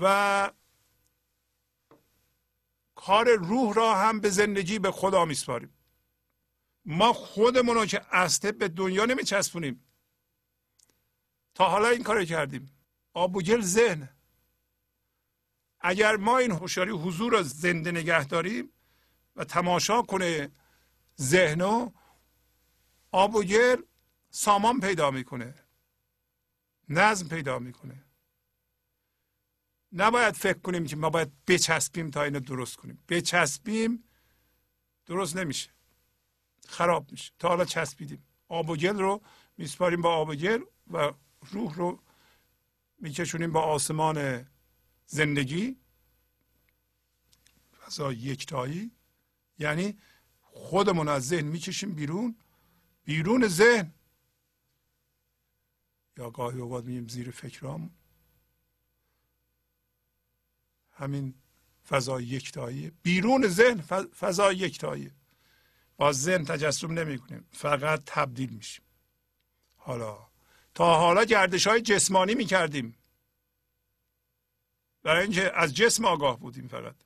و 0.00 0.52
کار 2.94 3.28
روح 3.28 3.74
را 3.74 3.94
هم 3.94 4.20
به 4.20 4.30
زندگی 4.30 4.78
به 4.78 4.90
خدا 4.90 5.24
میسپاریم. 5.24 5.74
ما 6.84 7.12
خودمون 7.12 7.74
رو 7.74 7.86
که 7.86 8.02
اصله 8.10 8.52
به 8.52 8.68
دنیا 8.68 9.04
نمیچسبونیم. 9.04 9.84
تا 11.54 11.68
حالا 11.68 11.88
این 11.88 12.02
کار 12.02 12.24
کردیم. 12.24 12.70
آب 13.12 13.36
و 13.36 13.42
گل 13.42 13.60
ذهن. 13.60 14.08
اگر 15.80 16.16
ما 16.16 16.38
این 16.38 16.50
هوشیاری 16.50 16.90
حضور 16.90 17.32
را 17.32 17.42
زنده 17.42 17.90
نگه 17.90 18.24
داریم 18.24 18.72
و 19.36 19.44
تماشا 19.44 20.02
کنه 20.02 20.50
ذهن 21.20 21.92
آب 23.10 23.34
و 23.34 23.42
گل 23.42 23.82
سامان 24.30 24.80
پیدا 24.80 25.10
می‌کنه. 25.10 25.54
نظم 26.88 27.28
پیدا 27.28 27.58
می‌کنه. 27.58 28.04
نباید 29.92 30.34
فکر 30.34 30.58
کنیم 30.58 30.86
که 30.86 30.96
ما 30.96 31.10
باید 31.10 31.44
بچسبیم 31.44 32.10
تا 32.10 32.22
اینو 32.22 32.40
درست 32.40 32.76
کنیم. 32.76 33.04
بچسبیم 33.08 34.04
درست 35.06 35.36
نمیشه. 35.36 35.70
خراب 36.68 37.10
میشه. 37.10 37.32
تا 37.38 37.48
حالا 37.48 37.64
چسبیدیم. 37.64 38.26
آب 38.48 38.70
و 38.70 38.76
گل 38.76 38.98
رو 38.98 39.22
میسپاریم 39.56 40.02
با 40.02 40.14
آب 40.14 40.28
و 40.28 40.34
گل 40.34 40.62
و 40.90 41.12
روح 41.50 41.74
رو 41.74 42.02
میکشونیم 42.98 43.52
با 43.52 43.62
آسمان 43.62 44.46
زندگی. 45.06 45.76
فضا 47.80 48.12
یکتایی. 48.12 48.90
یعنی 49.58 49.98
خودمون 50.42 51.08
از 51.08 51.28
ذهن 51.28 51.46
می‌کشیم 51.46 51.94
بیرون. 51.94 52.36
بیرون 53.08 53.48
ذهن. 53.48 53.94
یا 56.16 56.30
گاهی 56.30 56.60
اوقات 56.60 56.84
میگیم 56.84 57.08
زیر 57.08 57.30
فکرام. 57.30 57.90
همین 60.92 61.34
فضای 61.88 62.24
یکتایی. 62.24 62.92
بیرون 63.02 63.48
ذهن 63.48 63.80
فضای 64.20 64.56
یکتایی. 64.56 65.12
با 65.96 66.12
ذهن 66.12 66.44
تجسم 66.44 66.92
نمی 66.92 67.18
کنیم 67.18 67.48
فقط 67.52 68.02
تبدیل 68.06 68.50
میشیم. 68.50 68.84
حالا 69.76 70.28
تا 70.74 70.98
حالا 70.98 71.24
گردش 71.24 71.66
های 71.66 71.80
جسمانی 71.80 72.34
می 72.34 72.44
کردیم 72.44 72.96
برای 75.02 75.22
اینکه 75.22 75.52
از 75.54 75.74
جسم 75.74 76.04
آگاه 76.04 76.40
بودیم 76.40 76.68
فقط. 76.68 76.96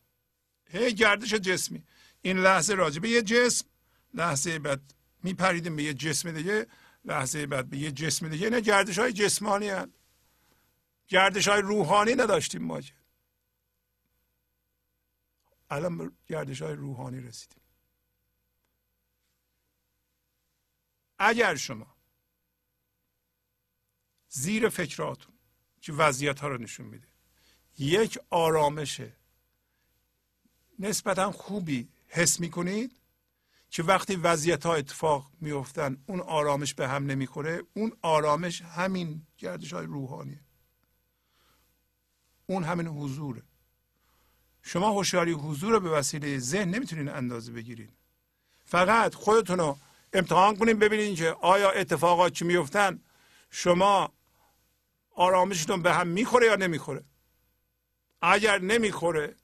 هی 0.66 0.94
گردش 0.94 1.34
جسمی. 1.34 1.84
این 2.22 2.38
لحظه 2.38 2.74
راجع 2.74 3.00
به 3.00 3.09
یه 3.09 3.22
جسم 3.22 3.66
لحظه 4.14 4.59
بعد 4.59 4.94
میپریدیم 5.23 5.77
به 5.77 5.83
یه 5.83 5.95
جسم 5.95 6.33
دیگه 6.33 6.66
لحظه 7.05 7.47
بعد 7.47 7.70
به 7.70 7.79
یه 7.79 7.93
جسم 7.93 8.29
دیگه. 8.29 8.51
نه 8.51 8.61
گردش 8.61 8.99
های 8.99 9.12
جسمانی 9.12 9.68
هست 9.68 9.91
گردش 11.09 11.49
های 11.49 11.62
روحانی 11.62 12.14
نداشتیم 12.14 12.62
ما 12.62 12.81
الان 15.70 16.16
گردش 16.27 16.62
های 16.62 16.75
روحانی 16.75 17.20
رسیدیم. 17.20 17.62
اگر 21.18 21.57
شما 21.57 21.97
زیر 24.29 24.68
فکراتون 24.68 25.35
که 25.81 25.93
وضعیت 25.93 26.41
ها 26.41 26.49
رو 26.49 26.59
نشون 26.59 26.87
میده 26.87 27.09
یک 27.79 28.18
آرامش 28.31 29.01
نسبتا 30.79 31.33
خوبی 31.33 31.89
حس 32.09 32.41
می‌کنید 32.41 33.01
که 33.73 33.83
وقتی 33.83 34.16
وضعیت 34.16 34.66
ها 34.66 34.75
اتفاق 34.75 35.31
میفتن 35.41 35.97
اون 36.07 36.20
آرامش 36.20 36.75
به 36.75 36.89
هم 36.89 37.07
نمی‌خوره 37.07 37.62
اون 37.75 37.93
آرامش 38.03 38.62
همین 38.62 39.27
گردش 39.39 39.73
های 39.73 39.87
روحانیه. 39.87 40.41
اون 42.47 42.64
همین 42.64 42.87
حضوره. 42.87 43.43
شما 44.62 44.91
هوشیاری 44.91 45.33
حضور 45.33 45.73
رو 45.73 45.81
به 45.81 45.91
وسیله 45.91 46.39
ذهن 46.39 46.68
نمی‌تونین 46.68 47.09
اندازه 47.09 47.53
بگیرید 47.53 47.93
فقط 48.64 49.14
خودتون 49.14 49.59
رو 49.59 49.79
امتحان 50.12 50.57
کنید 50.57 50.79
ببینید 50.79 51.18
که 51.18 51.31
آیا 51.31 51.70
اتفاقات 51.70 52.33
چی 52.33 52.45
میفتن 52.45 53.01
شما 53.51 54.12
آرامشتون 55.11 55.83
به 55.83 55.95
هم 55.95 56.07
می‌خوره 56.07 56.47
یا 56.47 56.57
نمی‌خوره. 56.57 57.05
اگر 58.23 58.59
نمی‌خوره 58.59 59.37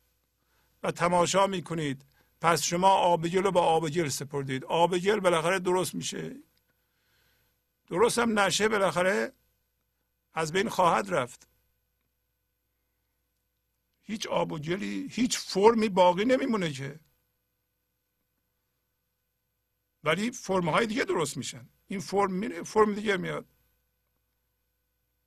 و 0.83 0.91
تماشا 0.91 1.47
می‌کنید 1.47 2.05
پس 2.41 2.62
شما 2.62 2.89
آبگل 2.89 3.43
رو 3.43 3.51
با 3.51 3.61
آبگل 3.61 4.09
سپردید. 4.09 4.64
آبگل 4.64 5.20
بالاخره 5.20 5.59
درست 5.59 5.95
میشه. 5.95 6.36
درست 7.86 8.18
هم 8.18 8.39
نشه 8.39 8.68
بالاخره 8.68 9.32
از 10.34 10.53
بین 10.53 10.68
خواهد 10.68 11.14
رفت. 11.14 11.49
هیچ 14.03 14.26
آب 14.26 14.53
و 14.53 14.59
گلی 14.59 15.09
هیچ 15.11 15.39
فرمی 15.39 15.89
باقی 15.89 16.24
نمیمونه 16.24 16.72
که. 16.72 17.01
ولی 20.05 20.30
فرم 20.30 20.68
های 20.68 20.86
دیگه 20.86 21.05
درست 21.05 21.36
میشن. 21.36 21.68
این 21.86 22.01
فرم 22.01 22.32
میره 22.32 22.62
فرم 22.62 22.95
دیگه 22.95 23.16
میاد. 23.16 23.47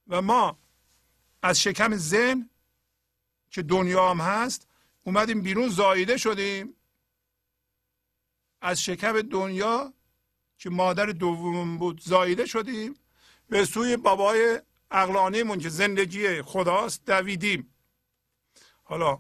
و 0.08 0.22
ما 0.22 0.60
از 1.42 1.62
شکم 1.62 1.96
ذهن 1.96 2.50
که 3.50 3.62
دنیا 3.62 4.10
هم 4.10 4.22
هست 4.22 4.68
اومدیم 5.04 5.42
بیرون 5.42 5.70
زاییده 5.70 6.18
شدیم. 6.18 6.76
از 8.62 8.82
شکم 8.82 9.22
دنیا 9.22 9.94
که 10.58 10.70
مادر 10.70 11.06
دوم 11.06 11.78
بود 11.78 12.02
زاییده 12.02 12.46
شدیم 12.46 12.96
به 13.50 13.66
سوی 13.66 13.98
بابای 13.98 14.62
اقلانیمون 14.92 15.60
که 15.60 15.70
زندگی 15.70 16.42
خداست 16.42 17.06
دویدیم. 17.06 17.74
حالا 18.84 19.20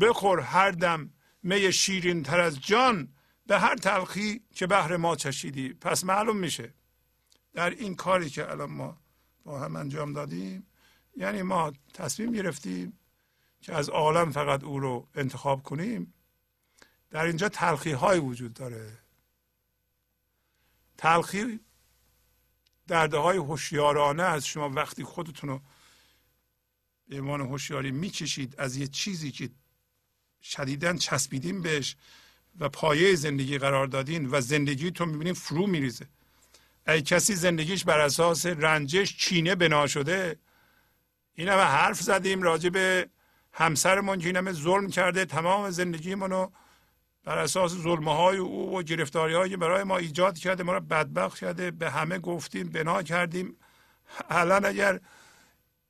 بخور 0.00 0.40
هر 0.40 0.70
دم 0.70 1.10
می 1.42 1.72
شیرین 1.72 2.22
تر 2.22 2.40
از 2.40 2.60
جان 2.60 3.14
به 3.46 3.58
هر 3.58 3.76
تلخی 3.76 4.40
که 4.54 4.66
بهر 4.66 4.96
ما 4.96 5.16
چشیدی. 5.16 5.74
پس 5.74 6.04
معلوم 6.04 6.36
میشه 6.36 6.74
در 7.52 7.70
این 7.70 7.94
کاری 7.94 8.30
که 8.30 8.50
الان 8.50 8.70
ما 8.70 8.98
با 9.44 9.60
هم 9.60 9.76
انجام 9.76 10.12
دادیم 10.12 10.66
یعنی 11.16 11.42
ما 11.42 11.72
تصمیم 11.94 12.32
گرفتیم 12.32 12.98
که 13.60 13.74
از 13.74 13.88
عالم 13.88 14.30
فقط 14.30 14.64
او 14.64 14.78
رو 14.78 15.08
انتخاب 15.14 15.62
کنیم. 15.62 16.14
در 17.14 17.24
اینجا 17.24 17.48
تلخی 17.48 17.92
های 17.92 18.18
وجود 18.18 18.54
داره. 18.54 18.98
تلخی 20.98 21.60
درده 22.86 23.18
های 23.18 23.36
هوشیارانه 23.36 24.22
از 24.22 24.46
شما 24.46 24.68
وقتی 24.68 25.04
خودتون 25.04 25.50
رو 25.50 25.60
به 27.08 27.20
عنوان 27.20 27.40
هوشیاری 27.40 27.90
می‌کشید 27.90 28.54
از 28.58 28.76
یه 28.76 28.86
چیزی 28.86 29.30
که 29.30 29.50
شدیدا 30.42 30.96
چسبیدین 30.96 31.62
بهش 31.62 31.96
و 32.60 32.68
پایه 32.68 33.14
زندگی 33.14 33.58
قرار 33.58 33.86
دادین 33.86 34.28
و 34.30 34.40
زندگی 34.40 34.90
تو 34.90 35.06
می‌بینین 35.06 35.34
فرو 35.34 35.66
میریزه. 35.66 36.08
ای 36.88 37.02
کسی 37.02 37.34
زندگیش 37.34 37.84
بر 37.84 38.00
اساس 38.00 38.46
رنجش 38.46 39.16
چینه 39.16 39.54
بنا 39.54 39.86
شده؟ 39.86 40.38
این 41.34 41.48
همه 41.48 41.62
حرف 41.62 42.00
زدیم 42.00 42.42
راجع 42.42 42.68
به 42.68 43.08
همسرمون 43.52 44.18
که 44.18 44.26
این 44.26 44.36
همه 44.36 44.52
ظلم 44.52 44.90
کرده 44.90 45.24
تمام 45.24 45.70
زندگیمون 45.70 46.30
رو 46.30 46.52
بر 47.24 47.38
اساس 47.38 47.72
ظلمه 47.72 48.14
های 48.16 48.36
او 48.36 48.78
و 48.78 48.82
گرفتاری 48.82 49.34
هایی 49.34 49.56
برای 49.56 49.84
ما 49.84 49.96
ایجاد 49.96 50.38
کرده 50.38 50.62
ما 50.62 50.72
رو 50.72 50.80
بدبخت 50.80 51.38
کرده 51.38 51.70
به 51.70 51.90
همه 51.90 52.18
گفتیم 52.18 52.68
بنا 52.68 53.02
کردیم. 53.02 53.56
الان 54.28 54.64
اگر 54.64 55.00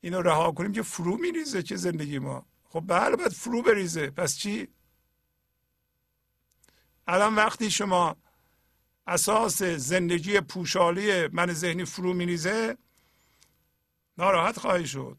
اینو 0.01 0.23
رها 0.23 0.53
کنیم 0.53 0.73
که 0.73 0.83
فرو 0.83 1.17
میریزه 1.17 1.63
که 1.63 1.77
زندگی 1.77 2.19
ما؟ 2.19 2.47
خب 2.69 2.85
بله 2.87 3.17
باید 3.17 3.33
فرو 3.33 3.63
بریزه. 3.63 4.11
پس 4.11 4.37
چی؟ 4.37 4.69
الان 7.07 7.35
وقتی 7.35 7.71
شما 7.71 8.17
اساس 9.07 9.63
زندگی 9.63 10.41
پوشالی 10.41 11.27
من 11.27 11.53
ذهنی 11.53 11.85
فرو 11.85 12.15
میریزه 12.15 12.77
ناراحت 14.19 14.59
خواهی 14.59 14.87
شد. 14.87 15.19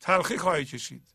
تلخی 0.00 0.38
خواهی 0.38 0.64
کشید. 0.64 1.11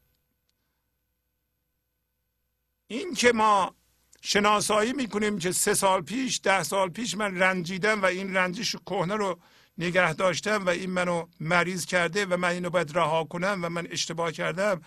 این 2.88 3.14
که 3.14 3.32
ما 3.32 3.76
شناسایی 4.22 4.94
می‌کنیم 4.94 5.40
که 5.40 5.52
سه 5.52 5.74
سال 5.74 6.02
پیش 6.02 6.40
ده 6.44 6.64
سال 6.64 6.90
پیش 6.90 7.18
من 7.18 7.38
رنجیدم 7.38 8.02
و 8.02 8.06
این 8.06 8.36
رنجش 8.38 8.76
کهنه 8.76 9.16
رو 9.16 9.40
نگه 9.78 10.14
داشتم 10.14 10.66
و 10.66 10.70
این 10.70 10.90
منو 10.90 11.28
مریض 11.40 11.86
کرده 11.86 12.26
و 12.26 12.38
من 12.38 12.50
اینو 12.50 12.70
باید 12.70 12.98
رها 12.98 13.24
کنم 13.24 13.60
و 13.64 13.70
من 13.70 13.88
اشتباه 13.90 14.32
کردم 14.32 14.82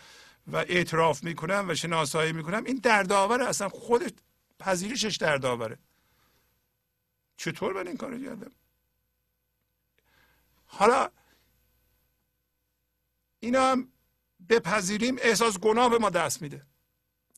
و 0.47 0.57
اعتراف 0.57 1.25
می‌کنم 1.25 1.67
و 1.69 1.75
شناسایی 1.75 2.33
می‌کنم. 2.33 2.65
این 2.65 2.77
دردآور 2.77 3.43
اصلا 3.43 3.69
خودش 3.69 4.11
پذیرشش 4.59 5.17
دردآوره. 5.17 5.79
چطور 7.37 7.73
من 7.73 7.87
این 7.87 7.97
کارو 7.97 8.25
کردم؟ 8.25 8.53
حالا 10.67 11.11
اینا 13.41 13.71
هم 13.71 13.93
بپذیریم 14.49 15.17
احساس 15.21 15.59
گناه 15.59 15.91
به 15.91 15.99
ما 15.99 16.11
دست 16.11 16.43
میده. 16.43 16.67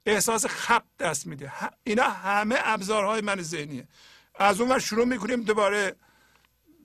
احساس 0.07 0.47
خب 0.47 0.83
دست 0.99 1.27
میده. 1.27 1.53
اینا 1.85 2.03
همه 2.05 2.57
ابزارهای 2.59 3.21
من 3.21 3.43
ذهنیه. 3.43 3.89
از 4.35 4.61
اون 4.61 4.79
شروع 4.79 5.05
می‌کنیم 5.05 5.43
دوباره 5.43 5.97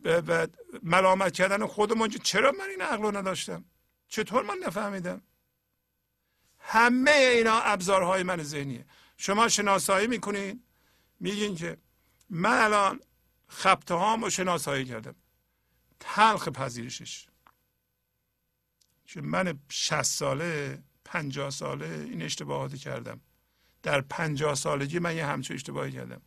به 0.04 0.50
ملامت 0.84 1.34
کردن 1.34 1.66
خودمون 1.66 2.10
چرا 2.10 2.52
من 2.52 2.66
این 2.70 2.82
عقل 2.82 3.02
رو 3.02 3.18
نداشتم؟ 3.18 3.66
چطور 4.08 4.44
من 4.44 4.58
نفهمیدم؟ 4.66 5.22
همه 6.60 7.12
اینا 7.12 7.60
ابزارهای 7.60 8.24
من 8.24 8.44
ذهنیه. 8.44 8.86
شما 9.18 9.48
شناسایی 9.48 10.08
می‌کنین؟ 10.08 10.64
میگین 11.20 11.56
که 11.56 11.78
من 12.30 12.62
الان 12.62 13.00
خبته 13.48 13.94
رو 13.94 14.30
شناسایی 14.30 14.86
کردم. 14.86 15.16
تلخ 16.00 16.48
پذیرشش. 16.48 17.28
که 19.06 19.22
من 19.22 19.60
60 19.70 20.04
ساله 20.04 20.84
پنجاه 21.08 21.50
ساله 21.50 21.86
این 21.86 22.22
اشتباهاتی 22.22 22.78
کردم. 22.78 23.22
در 23.84 24.02
پنجاه 24.02 24.56
سالگی 24.56 25.00
من 25.00 25.16
یه 25.16 25.26
همچون 25.26 25.56
اشتباهی 25.56 25.92
کردم. 25.92 26.22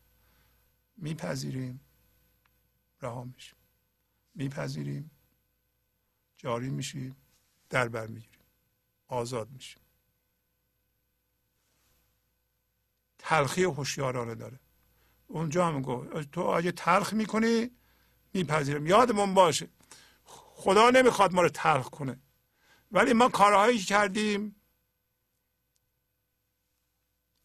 میپذیریم. 0.96 1.80
رها 3.02 3.24
میشیم. 3.24 3.58
میپذیریم. 4.34 5.10
جاری 6.36 6.70
میشیم. 6.70 7.16
در 7.70 7.88
بر 7.88 8.06
می‌گیریم. 8.06 8.46
آزاد 9.08 9.50
میشیم. 9.50 9.82
تلخی 13.18 13.64
هوشیارانه 13.64 14.34
داره. 14.34 14.60
اونجا 15.26 15.66
هم 15.66 15.82
گفت 15.82 16.30
تو 16.30 16.40
اگه 16.40 16.72
تلخ 16.72 17.12
می‌کنی 17.12 17.70
میپذیرم 18.34 18.86
یادمون 18.86 19.34
باشه. 19.34 19.68
خدا 20.24 20.90
نمی‌خواد 20.90 21.32
ما 21.32 21.42
رو 21.42 21.48
تلخ 21.48 21.90
کنه. 21.90 22.20
ولی 22.92 23.12
ما 23.12 23.28
کارهایی 23.28 23.78
کردیم 23.78 24.59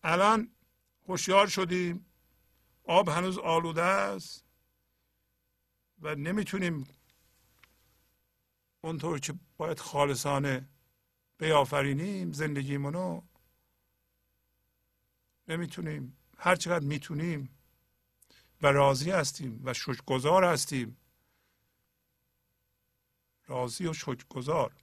الان 0.07 0.51
هوشیار 1.07 1.47
شدیم. 1.47 2.05
آب 2.83 3.09
هنوز 3.09 3.37
آلوده 3.37 3.81
است 3.81 4.45
و 5.99 6.15
نمی‌تونیم 6.15 6.87
اونطور 8.81 9.19
که 9.19 9.33
باید 9.57 9.79
خالصانه 9.79 10.69
بیافرینیم 11.37 12.31
زندگیمونو. 12.31 13.21
نمی‌تونیم. 15.47 16.17
هر 16.37 16.55
چقدر 16.55 16.85
می‌تونیم 16.85 17.57
و 18.61 18.67
راضی 18.67 19.11
هستیم 19.11 19.61
و 19.63 19.73
شکرگزار 19.73 20.43
هستیم. 20.43 20.97
راضی 23.47 23.87
و 23.87 23.93
شکرگزار. 23.93 24.75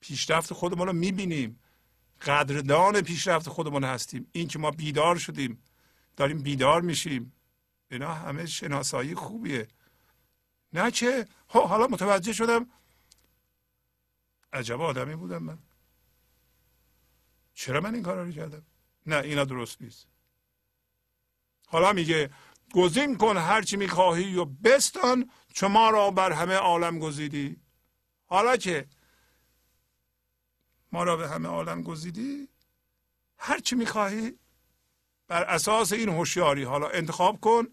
پیشرفت 0.00 0.52
خودمون 0.52 0.86
رو 0.86 0.92
می‌بینیم. 0.92 1.60
قدردان 2.22 3.00
پیشرفت 3.00 3.48
خودمون 3.48 3.84
هستیم. 3.84 4.28
این 4.32 4.48
که 4.48 4.58
ما 4.58 4.70
بیدار 4.70 5.16
شدیم 5.16 5.62
داریم 6.16 6.42
بیدار 6.42 6.80
میشیم. 6.80 7.32
اینا 7.90 8.14
همه 8.14 8.46
شناسایی 8.46 9.14
خوبیه. 9.14 9.68
نه 10.72 10.90
که 10.90 11.26
حالا 11.46 11.86
متوجه 11.86 12.32
شدم 12.32 12.66
عجب 14.52 14.80
آدمی 14.80 15.16
بودم 15.16 15.42
من. 15.42 15.58
چرا 17.54 17.80
من 17.80 17.94
این 17.94 18.02
کارا 18.02 18.22
رو 18.22 18.32
کردم؟ 18.32 18.62
نه 19.06 19.16
اینا 19.16 19.44
درست 19.44 19.82
نیست. 19.82 20.06
حالا 21.66 21.92
میگه 21.92 22.30
گزین 22.74 23.16
کن 23.16 23.36
هرچی 23.36 23.76
می‌خواهی 23.76 24.36
و 24.36 24.44
بستان 24.44 25.30
چون 25.54 25.72
ما 25.72 25.90
را 25.90 26.10
بر 26.10 26.32
همه 26.32 26.54
عالم 26.54 26.98
گزیدی. 26.98 27.56
حالا 28.26 28.56
که 28.56 28.86
ما 30.92 31.04
را 31.04 31.16
به 31.16 31.28
همه 31.28 31.48
عالم 31.48 31.82
گزیدی؟ 31.82 32.48
هرچی 33.38 33.76
می‌خواهی. 33.76 34.38
بر 35.28 35.42
اساس 35.42 35.92
این 35.92 36.08
هوشیاری 36.08 36.62
حالا 36.62 36.88
انتخاب 36.88 37.40
کن. 37.40 37.66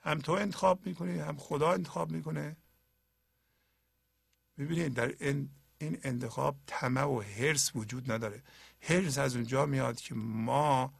هم 0.00 0.18
تو 0.18 0.32
انتخاب 0.32 0.86
می‌کنی 0.86 1.18
هم 1.18 1.36
خدا 1.36 1.72
انتخاب 1.72 2.10
می‌کنه. 2.10 2.56
ببینید 4.58 4.94
در 4.94 5.14
این 5.20 5.50
این 5.78 5.98
انتخاب 6.02 6.56
طمع 6.66 7.04
و 7.04 7.20
حرس 7.20 7.72
وجود 7.74 8.12
نداره. 8.12 8.42
حرس 8.80 9.18
از 9.18 9.36
اونجا 9.36 9.66
میاد 9.66 10.00
که 10.00 10.14
ما 10.14 10.92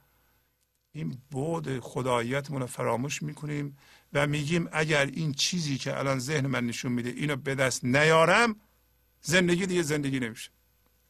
این 0.93 1.19
بود 1.31 1.81
خداییتمون 1.81 2.61
رو 2.61 2.67
فراموش 2.67 3.23
می‌کنیم 3.23 3.79
و 4.13 4.27
میگیم 4.27 4.69
اگر 4.73 5.07
این 5.07 5.33
چیزی 5.33 5.79
که 5.79 5.99
الان 5.99 6.19
ذهن 6.19 6.47
من 6.47 6.67
نشون 6.67 6.93
میده 6.93 7.11
اینو 7.11 7.37
به 7.37 7.55
دست 7.55 7.85
نیارم 7.85 8.61
زندگی 9.27 9.67
دیگه 9.67 9.83
زندگی 9.83 10.21
نمیشه. 10.21 10.51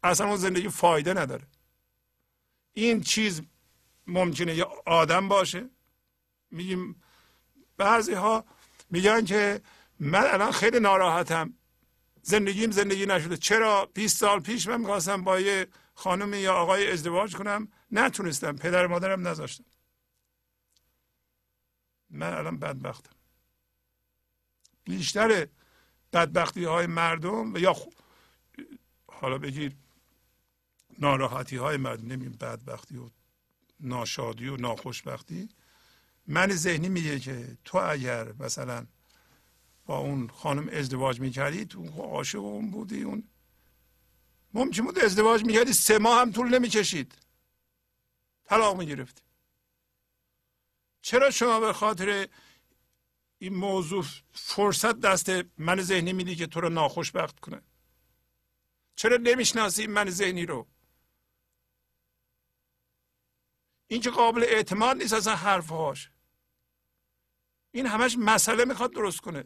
اصلا 0.02 0.26
اون 0.26 0.36
زندگی 0.36 0.68
فایده 0.68 1.14
نداره. 1.14 1.46
این 2.72 3.00
چیز 3.00 3.42
ممکنه 4.06 4.54
یه 4.54 4.64
آدم 4.86 5.28
باشه. 5.28 5.70
میگیم 6.50 7.02
بعضی 7.76 8.12
ها 8.12 8.44
میگن 8.90 9.24
که 9.24 9.60
من 10.00 10.26
الان 10.26 10.52
خیلی 10.52 10.80
ناراحتم. 10.80 11.54
زندگیم 12.22 12.70
زندگی 12.70 13.06
نشده. 13.06 13.36
چرا 13.36 13.86
20 13.86 14.16
سال 14.18 14.40
پیش 14.40 14.66
من 14.66 14.80
می‌خواستم 14.80 15.24
با 15.24 15.40
یه 15.40 15.66
خانم 15.94 16.34
یا 16.34 16.54
آقای 16.54 16.92
ازدواج 16.92 17.36
کنم؟ 17.36 17.68
نتونستم. 17.90 18.56
پدر 18.56 18.86
مادرم 18.86 19.28
نذاشتم 19.28 19.64
من 22.10 22.32
الان 22.34 22.58
بدبختم. 22.58 23.16
بیشتر 24.84 25.48
بدبختی 26.12 26.64
های 26.64 26.86
مردم 26.86 27.56
یا 27.56 27.76
حالا 29.20 29.38
بگیر 29.38 29.76
ناراحتی 30.98 31.56
های 31.56 31.76
مردم 31.76 32.12
نمیم 32.12 32.32
بدبختی 32.32 32.96
و 32.96 33.10
ناشادی 33.80 34.48
و 34.48 34.56
ناخوشبختی. 34.56 35.48
من 36.26 36.52
ذهنی 36.52 36.88
میگه 36.88 37.20
که 37.20 37.58
تو 37.64 37.78
اگر 37.78 38.32
مثلا 38.32 38.86
با 39.86 39.98
اون 39.98 40.28
خانم 40.28 40.68
ازدواج 40.68 41.20
می‌کردی 41.20 41.64
تو 41.64 41.86
عاشق 41.86 42.38
اون 42.38 42.70
بودی 42.70 43.02
اون 43.02 43.24
ممکن 44.54 44.84
بود 44.84 44.98
ازدواج 44.98 45.44
می‌کردی 45.44 45.72
سه 45.72 45.98
ماه 45.98 46.20
هم 46.20 46.32
طول 46.32 46.54
نمی‌کشید. 46.54 47.14
طلاق 48.44 48.78
می‌گرفتی. 48.78 49.22
چرا 51.02 51.30
شما 51.30 51.60
به 51.60 51.72
خاطر 51.72 52.28
این 53.38 53.54
موضوع 53.54 54.04
فرصت 54.32 55.00
دست 55.00 55.30
من 55.58 55.82
ذهنی 55.82 56.12
میدی 56.12 56.36
که 56.36 56.46
تو 56.46 56.60
رو 56.60 56.68
ناخوشبخت 56.68 57.40
کنه؟ 57.40 57.62
چرا 58.96 59.16
نمی‌شناسی 59.16 59.86
من 59.86 60.10
ذهنی 60.10 60.46
رو؟ 60.46 60.66
این 63.86 64.00
که 64.00 64.10
قابل 64.10 64.42
اعتماد 64.42 64.96
نیست 64.96 65.12
اصلا 65.12 65.36
حرفهاش. 65.36 66.10
این 67.70 67.86
همش 67.86 68.16
مسئله 68.18 68.64
می‌خواد 68.64 68.92
درست 68.92 69.20
کنه. 69.20 69.44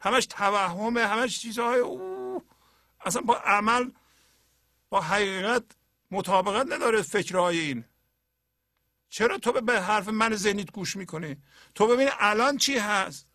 همش 0.00 0.26
توهمه 0.26 1.06
همش 1.06 1.40
چیزهای 1.40 1.80
او. 1.80 2.44
اصلا 3.00 3.22
با 3.22 3.36
عمل 3.36 3.90
با 4.90 5.00
حقیقت 5.00 5.64
مطابقت 6.10 6.66
نداره 6.72 7.02
فکرهای 7.02 7.60
این. 7.60 7.84
چرا 9.08 9.38
تو 9.38 9.52
به 9.52 9.80
حرف 9.80 10.08
من 10.08 10.34
ذهنیت 10.34 10.72
گوش 10.72 10.96
می‌کنی؟ 10.96 11.42
تو 11.74 11.86
ببین 11.86 12.08
الان 12.12 12.56
چی 12.56 12.78
هست؟ 12.78 13.26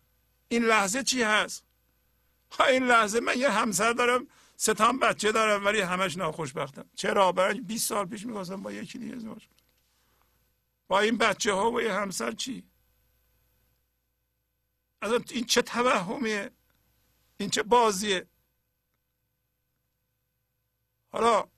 این 0.48 0.64
لحظه 0.64 1.02
چی 1.02 1.22
هست؟ 1.22 1.64
ها 2.50 2.64
این 2.64 2.86
لحظه 2.86 3.20
من 3.20 3.38
یه 3.38 3.50
همسر 3.50 3.92
دارم. 3.92 4.26
ستان 4.60 4.98
بچه 4.98 5.32
دارم 5.32 5.64
ولی 5.64 5.80
همش 5.80 6.16
ناخوشبختم. 6.16 6.90
چرا؟ 6.94 7.32
برای 7.32 7.60
20 7.60 7.88
سال 7.88 8.06
پیش 8.06 8.26
می‌خواستم 8.26 8.62
با 8.62 8.72
یکی 8.72 8.98
دیگه 8.98 9.16
ازدواج 9.16 9.46
با 10.88 11.00
این 11.00 11.18
بچه 11.18 11.52
ها 11.52 11.70
و 11.70 11.80
یه 11.82 11.92
همسر 11.92 12.32
چی؟ 12.32 12.64
از 15.02 15.12
این 15.30 15.44
چه 15.44 15.62
توهمیه؟ 15.62 16.50
این 17.36 17.50
چه 17.50 17.62
بازیه؟ 17.62 18.26
حالا 21.12 21.48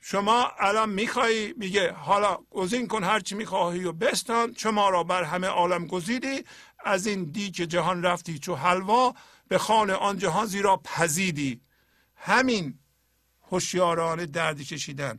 شما 0.00 0.48
الان 0.58 0.88
میخوایی؟ 0.90 1.52
میگه 1.52 1.92
حالا 1.92 2.38
گزین 2.50 2.88
کن 2.88 3.04
هرچی 3.04 3.34
می‌خواهی 3.34 3.84
و 3.84 3.92
بستان 3.92 4.54
شما 4.54 4.90
را 4.90 5.04
بر 5.04 5.22
همه 5.22 5.46
عالم 5.46 5.86
گزیدی. 5.86 6.44
از 6.78 7.06
این 7.06 7.24
دی 7.24 7.50
که 7.50 7.66
جهان 7.66 8.02
رفتی 8.02 8.38
چو 8.38 8.54
حلوا 8.54 9.14
به 9.50 9.58
خانه 9.58 9.92
آن 9.92 10.18
جهان 10.18 10.46
زیرا 10.46 10.76
پزیدی 10.76 11.60
همین 12.16 12.78
هوشیارانه 13.42 14.26
دردی 14.26 14.64
کشیدن. 14.64 15.18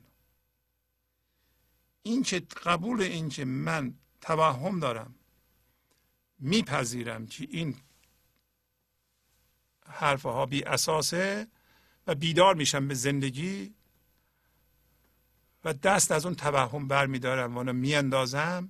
این 2.03 2.23
که 2.23 2.39
قبول 2.39 3.01
این 3.01 3.29
که 3.29 3.45
من 3.45 3.93
توهم 4.21 4.79
دارم 4.79 5.15
میپذیرم 6.39 7.27
که 7.27 7.47
این 7.49 7.75
حرفها 9.85 10.45
بی 10.45 10.63
اساسه 10.63 11.47
و 12.07 12.15
بیدار 12.15 12.55
میشم 12.55 12.87
به 12.87 12.93
زندگی 12.93 13.75
و 15.65 15.73
دست 15.73 16.11
از 16.11 16.25
اون 16.25 16.35
توهم 16.35 16.87
برمیدارم 16.87 17.55
و 17.55 17.57
اونو 17.57 17.73
میاندازم 17.73 18.69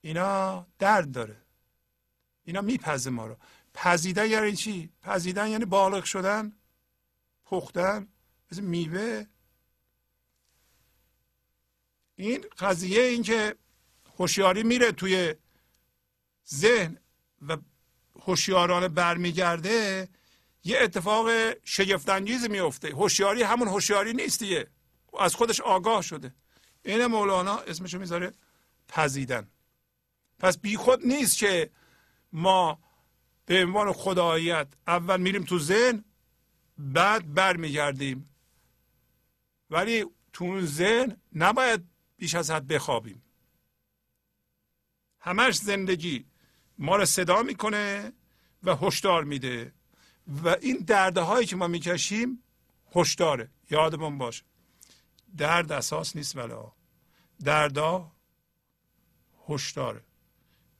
اینا 0.00 0.66
درد 0.78 1.12
داره. 1.12 1.36
اینا 2.44 2.60
میپزه 2.60 3.10
ما 3.10 3.26
رو. 3.26 3.36
پزیدن 3.74 4.30
یعنی 4.30 4.56
چی؟ 4.56 4.92
پزیدن 5.02 5.48
یعنی 5.48 5.64
بالغ 5.64 6.04
شدن 6.04 6.52
پختن 7.44 8.08
مثل 8.52 8.60
میوه. 8.60 9.26
این 12.16 12.44
قضیه 12.58 13.02
این 13.02 13.22
که 13.22 13.54
هوشیاری 14.18 14.62
میره 14.62 14.92
توی 14.92 15.34
ذهن 16.54 16.98
و 17.48 17.56
هوشیارانه 18.20 18.88
برمیگرده 18.88 20.08
یه 20.64 20.78
اتفاق 20.80 21.28
شگفتانگیزی 21.64 22.48
میفته 22.48 22.88
هوشیاری 22.88 23.42
همون 23.42 23.68
هوشیاری 23.68 24.12
نیست 24.12 24.38
دیگه. 24.38 24.66
از 25.20 25.34
خودش 25.34 25.60
آگاه 25.60 26.02
شده. 26.02 26.34
این 26.84 27.06
مولانا 27.06 27.58
اسمشو 27.58 27.98
می‌ذاره 27.98 28.32
پزیدن. 28.88 29.50
پس 30.38 30.58
بی 30.58 30.76
خود 30.76 31.06
نیست 31.06 31.38
که 31.38 31.70
ما 32.32 32.78
به 33.46 33.64
عنوان 33.64 33.92
خداییت 33.92 34.68
اول 34.86 35.20
میریم 35.20 35.44
تو 35.44 35.58
ذهن 35.58 36.04
بعد 36.78 37.34
برمیگردیم. 37.34 38.28
ولی 39.70 40.04
تو 40.32 40.44
اون 40.44 40.66
ذهن 40.66 41.16
نباید 41.34 41.84
بیش 42.16 42.34
از 42.34 42.50
حد 42.50 42.66
بخوابیم. 42.66 43.22
همش 45.20 45.56
زندگی 45.56 46.26
ما 46.78 46.96
رو 46.96 47.04
صدا 47.04 47.42
می‌کنه 47.42 48.12
و 48.62 48.76
هشدار 48.76 49.24
میده 49.24 49.72
و 50.44 50.48
این 50.48 50.76
درده 50.76 51.20
هایی 51.20 51.46
که 51.46 51.56
ما 51.56 51.66
می‌کشیم 51.66 52.42
هشداره. 52.94 53.50
یادمون 53.70 54.18
باشه. 54.18 54.44
درد 55.36 55.72
اساس 55.72 56.16
نیست 56.16 56.36
ولا 56.36 56.72
دردا 57.44 58.12
هشداره. 59.48 60.04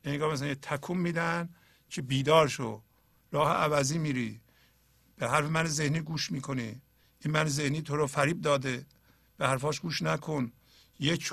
انگار 0.03 0.33
مثلا 0.33 0.47
یه 0.47 0.55
تکون 0.55 0.97
میدن 0.97 1.55
که 1.93 2.01
بیدار 2.01 2.47
شو. 2.47 2.81
راه 3.31 3.51
عوضی 3.51 3.97
میری. 3.97 4.41
به 5.15 5.29
حرف 5.29 5.45
من 5.45 5.65
ذهنی 5.65 5.99
گوش 5.99 6.31
می‌کنی. 6.31 6.81
این 7.21 7.33
من 7.33 7.47
ذهنی 7.47 7.81
تو 7.81 7.95
رو 7.95 8.07
فریب 8.07 8.41
داده. 8.41 8.85
به 9.37 9.47
حرفاش 9.47 9.79
گوش 9.79 10.01
نکن. 10.01 10.51
یک 10.99 11.31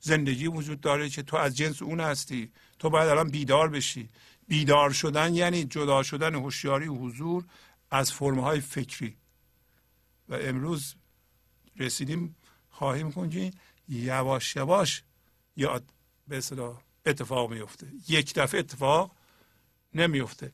زندگی 0.00 0.46
وجود 0.46 0.80
داره 0.80 1.08
که 1.08 1.22
تو 1.22 1.36
از 1.36 1.56
جنس 1.56 1.82
اون 1.82 2.00
هستی. 2.00 2.52
تو 2.78 2.90
باید 2.90 3.08
الان 3.08 3.30
بیدار 3.30 3.68
بشی. 3.68 4.08
بیدار 4.48 4.90
شدن 4.90 5.34
یعنی 5.34 5.64
جدا 5.64 6.02
شدن 6.02 6.34
هوشیاری 6.34 6.88
و 6.88 6.94
حضور 6.94 7.44
از 7.90 8.12
فرمهای 8.12 8.60
فکری. 8.60 9.16
و 10.28 10.34
امروز 10.34 10.94
رسیدیم 11.76 12.36
خواهیم 12.70 13.12
کنیم 13.12 13.52
یواش 13.88 14.56
یواش 14.56 15.02
یاد 15.56 15.84
به 16.28 16.38
اصطلاح 16.38 16.80
اتفاق 17.06 17.52
میفته 17.52 17.92
یک 18.08 18.34
دفعه 18.34 18.60
اتفاق 18.60 19.17
نمیفته. 19.98 20.52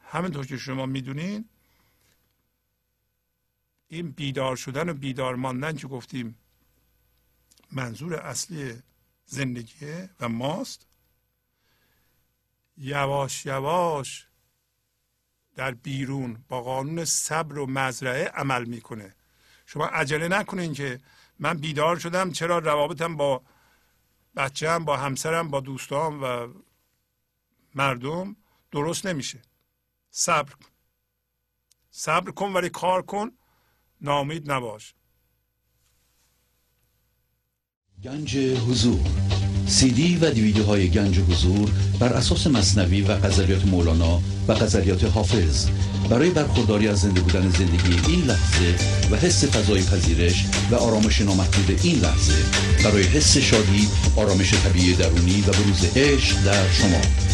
همینطور 0.00 0.46
که 0.46 0.56
شما 0.56 0.86
می‌دونین 0.86 1.48
این 3.88 4.10
بیدار 4.10 4.56
شدن 4.56 4.88
و 4.88 4.94
بیدار 4.94 5.34
ماندن 5.34 5.76
که 5.76 5.86
گفتیم 5.86 6.38
منظور 7.72 8.14
اصلی 8.14 8.82
زندگیه 9.26 10.10
و 10.20 10.28
ماست. 10.28 10.86
یواش 12.76 13.46
یواش 13.46 14.26
در 15.56 15.74
بیرون 15.74 16.44
با 16.48 16.62
قانون 16.62 17.04
صبر 17.04 17.58
و 17.58 17.66
مزرعه 17.66 18.24
عمل 18.28 18.64
می‌کنه. 18.64 19.14
شما 19.66 19.86
عجله 19.86 20.28
نکنین 20.28 20.72
که 20.72 21.00
من 21.38 21.54
بیدار 21.54 21.98
شدم 21.98 22.32
چرا 22.32 22.58
روابطم 22.58 23.16
با 23.16 23.42
بچه‌ام 24.36 24.84
با 24.84 24.96
همسرم 24.96 25.48
با 25.48 25.60
دوستان 25.60 26.20
و 26.20 26.54
مردم 27.74 28.36
درست 28.74 29.06
نمیشه. 29.06 29.42
صبر 30.10 30.52
کن. 30.52 30.70
صبر 31.90 32.30
کن 32.30 32.52
ولی 32.52 32.68
کار 32.68 33.02
کن. 33.02 33.30
نامید 34.00 34.50
نباش. 34.50 34.94
گنج 38.04 38.36
حضور. 38.36 39.00
سی 39.66 39.90
دی 39.90 40.16
و 40.16 40.30
دیویدیو 40.30 40.64
های 40.64 40.90
گنج 40.90 41.18
حضور 41.18 41.70
بر 42.00 42.12
اساس 42.12 42.46
مصنوی 42.46 43.02
و 43.02 43.16
غزلیات 43.16 43.64
مولانا 43.64 44.20
و 44.48 44.54
غزلیات 44.54 45.04
حافظ. 45.04 45.68
برای 46.10 46.30
برخورداری 46.30 46.88
از 46.88 47.00
زنده 47.00 47.20
بودن 47.20 47.50
زندگی 47.50 48.12
این 48.12 48.24
لحظه 48.24 48.76
و 49.10 49.16
حس 49.16 49.44
فضای 49.44 49.82
پذیرش 49.82 50.46
و 50.70 50.74
آرامش 50.74 51.20
نامحدود 51.20 51.80
این 51.82 51.98
لحظه 51.98 52.44
برای 52.84 53.02
حس 53.02 53.36
شادی 53.36 53.88
آرامش 54.16 54.54
طبیعی 54.54 54.94
درونی 54.94 55.40
و 55.40 55.52
بروز 55.52 55.96
عشق 55.96 56.44
در 56.44 56.70
شما. 56.70 57.33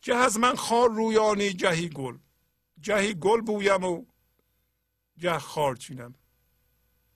که 0.00 0.14
از 0.14 0.38
من 0.38 0.54
خار 0.56 0.88
رویانی 0.88 1.50
جهی 1.50 1.88
گل. 1.88 2.18
جهی 2.80 3.14
گل 3.14 3.40
بویم 3.40 3.84
و 3.84 4.04
گه 5.18 5.38
خار 5.38 5.76
چینم. 5.76 6.14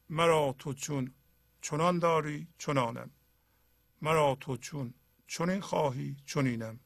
مرا 0.08 0.54
تو 0.58 0.74
چون 0.74 1.14
چنان 1.60 1.98
داری 1.98 2.48
چنانم. 2.58 3.10
مرا 4.02 4.34
تو 4.40 4.56
چون 4.56 4.94
چنین 5.26 5.60
خواهی 5.60 6.16
چنینم. 6.26 6.80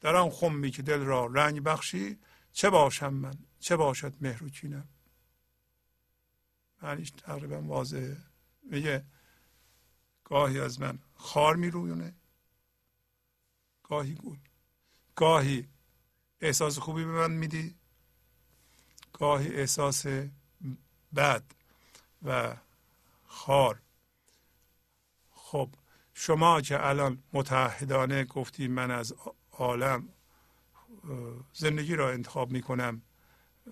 در 0.00 0.16
آن 0.16 0.30
خمی 0.30 0.70
که 0.70 0.82
دل 0.82 1.00
را 1.00 1.26
رنگ 1.26 1.60
بخشی 1.60 2.18
چه 2.52 2.70
باشم 2.70 3.14
من؟ 3.14 3.34
چه 3.60 3.76
باشد 3.76 4.14
مهر 4.20 4.44
و 4.44 4.48
کینم 4.48 4.88
معنیش 6.82 7.10
تقریبا 7.10 7.60
واضحه. 7.60 8.16
میگه 8.62 9.04
گاهی 10.24 10.60
از 10.60 10.80
من 10.80 10.98
خار 11.14 11.56
میرویونه 11.56 12.14
گاهی 13.82 14.14
گل. 14.14 14.36
گاهی 15.16 15.68
احساس 16.40 16.78
خوبی 16.78 17.04
به 17.04 17.10
من 17.10 17.30
میدی 17.30 17.74
گاهی 19.12 19.48
احساس 19.48 20.06
بد 21.16 21.42
و 22.22 22.56
خار. 23.26 23.80
خب 25.30 25.70
شما 26.14 26.60
که 26.60 26.86
الان 26.86 27.22
متحدانه 27.32 28.24
گفتی 28.24 28.68
من 28.68 28.90
از 28.90 29.14
عالم 29.52 30.08
زندگی 31.52 31.94
را 31.94 32.10
انتخاب 32.10 32.50
می 32.50 32.62
کنم 32.62 33.02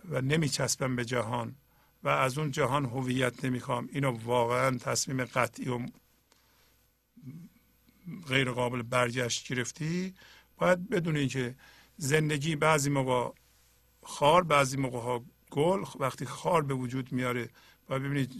و 0.08 0.20
نمی 0.20 0.48
چسبم 0.48 0.96
به 0.96 1.04
جهان 1.04 1.56
و 2.02 2.08
از 2.08 2.38
اون 2.38 2.50
جهان 2.50 2.84
هویت 2.84 3.44
نمی‌خوام 3.44 3.88
اینو 3.92 4.10
واقعا 4.10 4.78
تصمیم 4.78 5.24
قطعی 5.24 5.68
و 5.68 5.86
غیر 8.28 8.50
قابل 8.50 8.82
برگشت 8.82 9.48
گرفتی 9.48 10.14
باید 10.56 10.88
بدونی 10.88 11.28
که 11.28 11.54
زندگی 11.96 12.56
بعضی 12.56 12.90
موقع 12.90 13.34
خار 14.02 14.42
بعضی 14.42 14.76
موقع 14.76 14.98
ها 14.98 15.24
گل. 15.50 15.84
وقتی 15.98 16.26
خار 16.26 16.62
به 16.62 16.74
وجود 16.74 17.12
میاره 17.12 17.50
و 17.88 17.98
ببینید 17.98 18.32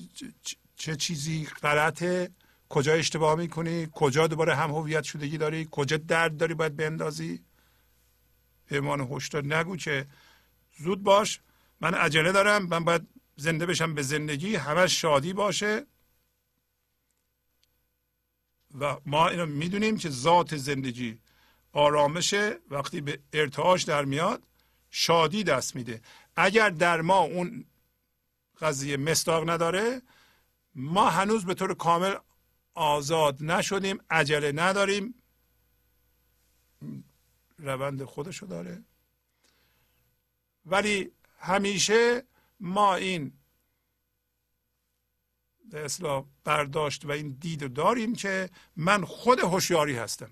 چه 0.76 0.96
چیزی 0.96 1.46
غلطه 1.46 2.30
کجا 2.68 2.92
اشتباه 2.92 3.34
می‌کنی 3.34 3.88
کجا 3.92 4.26
دوباره 4.26 4.54
هم 4.54 4.70
هویت 4.70 5.02
شدگی 5.02 5.38
داری 5.38 5.68
کجا 5.70 5.96
درد 5.96 6.36
داری 6.36 6.54
باید 6.54 6.76
بندازی. 6.76 7.44
پیمان 8.66 9.00
هشدار 9.00 9.44
نگو 9.44 9.76
که 9.76 10.06
زود 10.78 11.02
باش. 11.02 11.40
من 11.80 11.94
عجله 11.94 12.32
دارم 12.32 12.66
من 12.66 12.84
باید 12.84 13.08
زنده 13.36 13.66
بشم 13.66 13.94
به 13.94 14.02
زندگی 14.02 14.56
همه 14.56 14.86
شادی 14.86 15.32
باشه. 15.32 15.86
و 18.80 18.96
ما 19.06 19.28
اینو 19.28 19.46
می‌دونیم 19.46 19.96
که 19.96 20.10
ذات 20.10 20.56
زندگی 20.56 21.18
آرامشه 21.74 22.58
وقتی 22.70 23.00
به 23.00 23.18
ارتعاش 23.32 23.82
در 23.82 24.04
میاد 24.04 24.42
شادی 24.90 25.44
دست 25.44 25.76
میده. 25.76 26.00
اگر 26.36 26.70
در 26.70 27.00
ما 27.00 27.18
اون 27.18 27.64
قضیه 28.60 28.96
مستاق 28.96 29.50
نداره 29.50 30.02
ما 30.74 31.10
هنوز 31.10 31.44
به 31.44 31.54
طور 31.54 31.74
کامل 31.74 32.14
آزاد 32.74 33.42
نشدیم 33.42 33.98
عجله 34.10 34.52
نداریم. 34.52 35.14
روند 37.58 38.04
خودشو 38.04 38.46
داره. 38.46 38.84
ولی 40.66 41.12
همیشه 41.38 42.22
ما 42.60 42.94
این 42.94 43.32
به 45.70 45.84
اصلاح 45.84 46.24
برداشت 46.44 47.04
و 47.04 47.10
این 47.10 47.30
دید 47.40 47.72
داریم 47.72 48.14
که 48.14 48.50
من 48.76 49.04
خود 49.04 49.38
هوشیاری 49.40 49.96
هستم. 49.96 50.30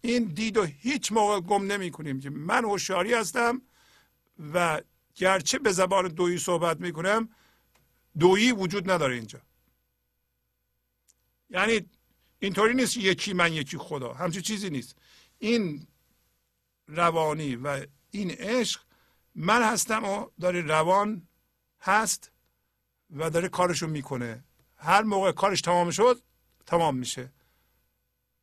این 0.00 0.24
دید 0.24 0.56
رو 0.56 0.64
هیچ 0.64 1.12
موقع 1.12 1.40
گم 1.40 1.72
نمی 1.72 1.90
کنیم 1.90 2.20
که 2.20 2.30
من 2.30 2.64
هوشیاری 2.64 3.14
هستم 3.14 3.62
و 4.52 4.80
گرچه 5.14 5.58
به 5.58 5.72
زبان 5.72 6.08
دویی 6.08 6.38
صحبت 6.38 6.80
می 6.80 6.92
کنم 6.92 7.28
دویی 8.18 8.52
وجود 8.52 8.90
نداره 8.90 9.14
اینجا. 9.14 9.40
یعنی 11.50 11.80
اینطوری 12.38 12.74
نیست 12.74 12.96
یکی 12.96 13.32
من 13.32 13.52
یکی 13.52 13.78
خدا 13.78 14.12
همچین 14.12 14.42
چیزی 14.42 14.70
نیست. 14.70 14.96
این 15.38 15.86
روانی 16.88 17.56
و 17.56 17.86
این 18.10 18.30
عشق 18.30 18.80
من 19.34 19.62
هستم 19.62 20.04
و 20.04 20.26
داره 20.40 20.60
روان 20.60 21.28
هست 21.80 22.30
و 23.10 23.30
داره 23.30 23.48
کارشو 23.48 23.86
می‌کنه. 23.86 24.44
هر 24.76 25.02
موقع 25.02 25.32
کارش 25.32 25.60
تمام 25.60 25.90
شد 25.90 26.22
تمام 26.66 26.96
میشه. 26.96 27.32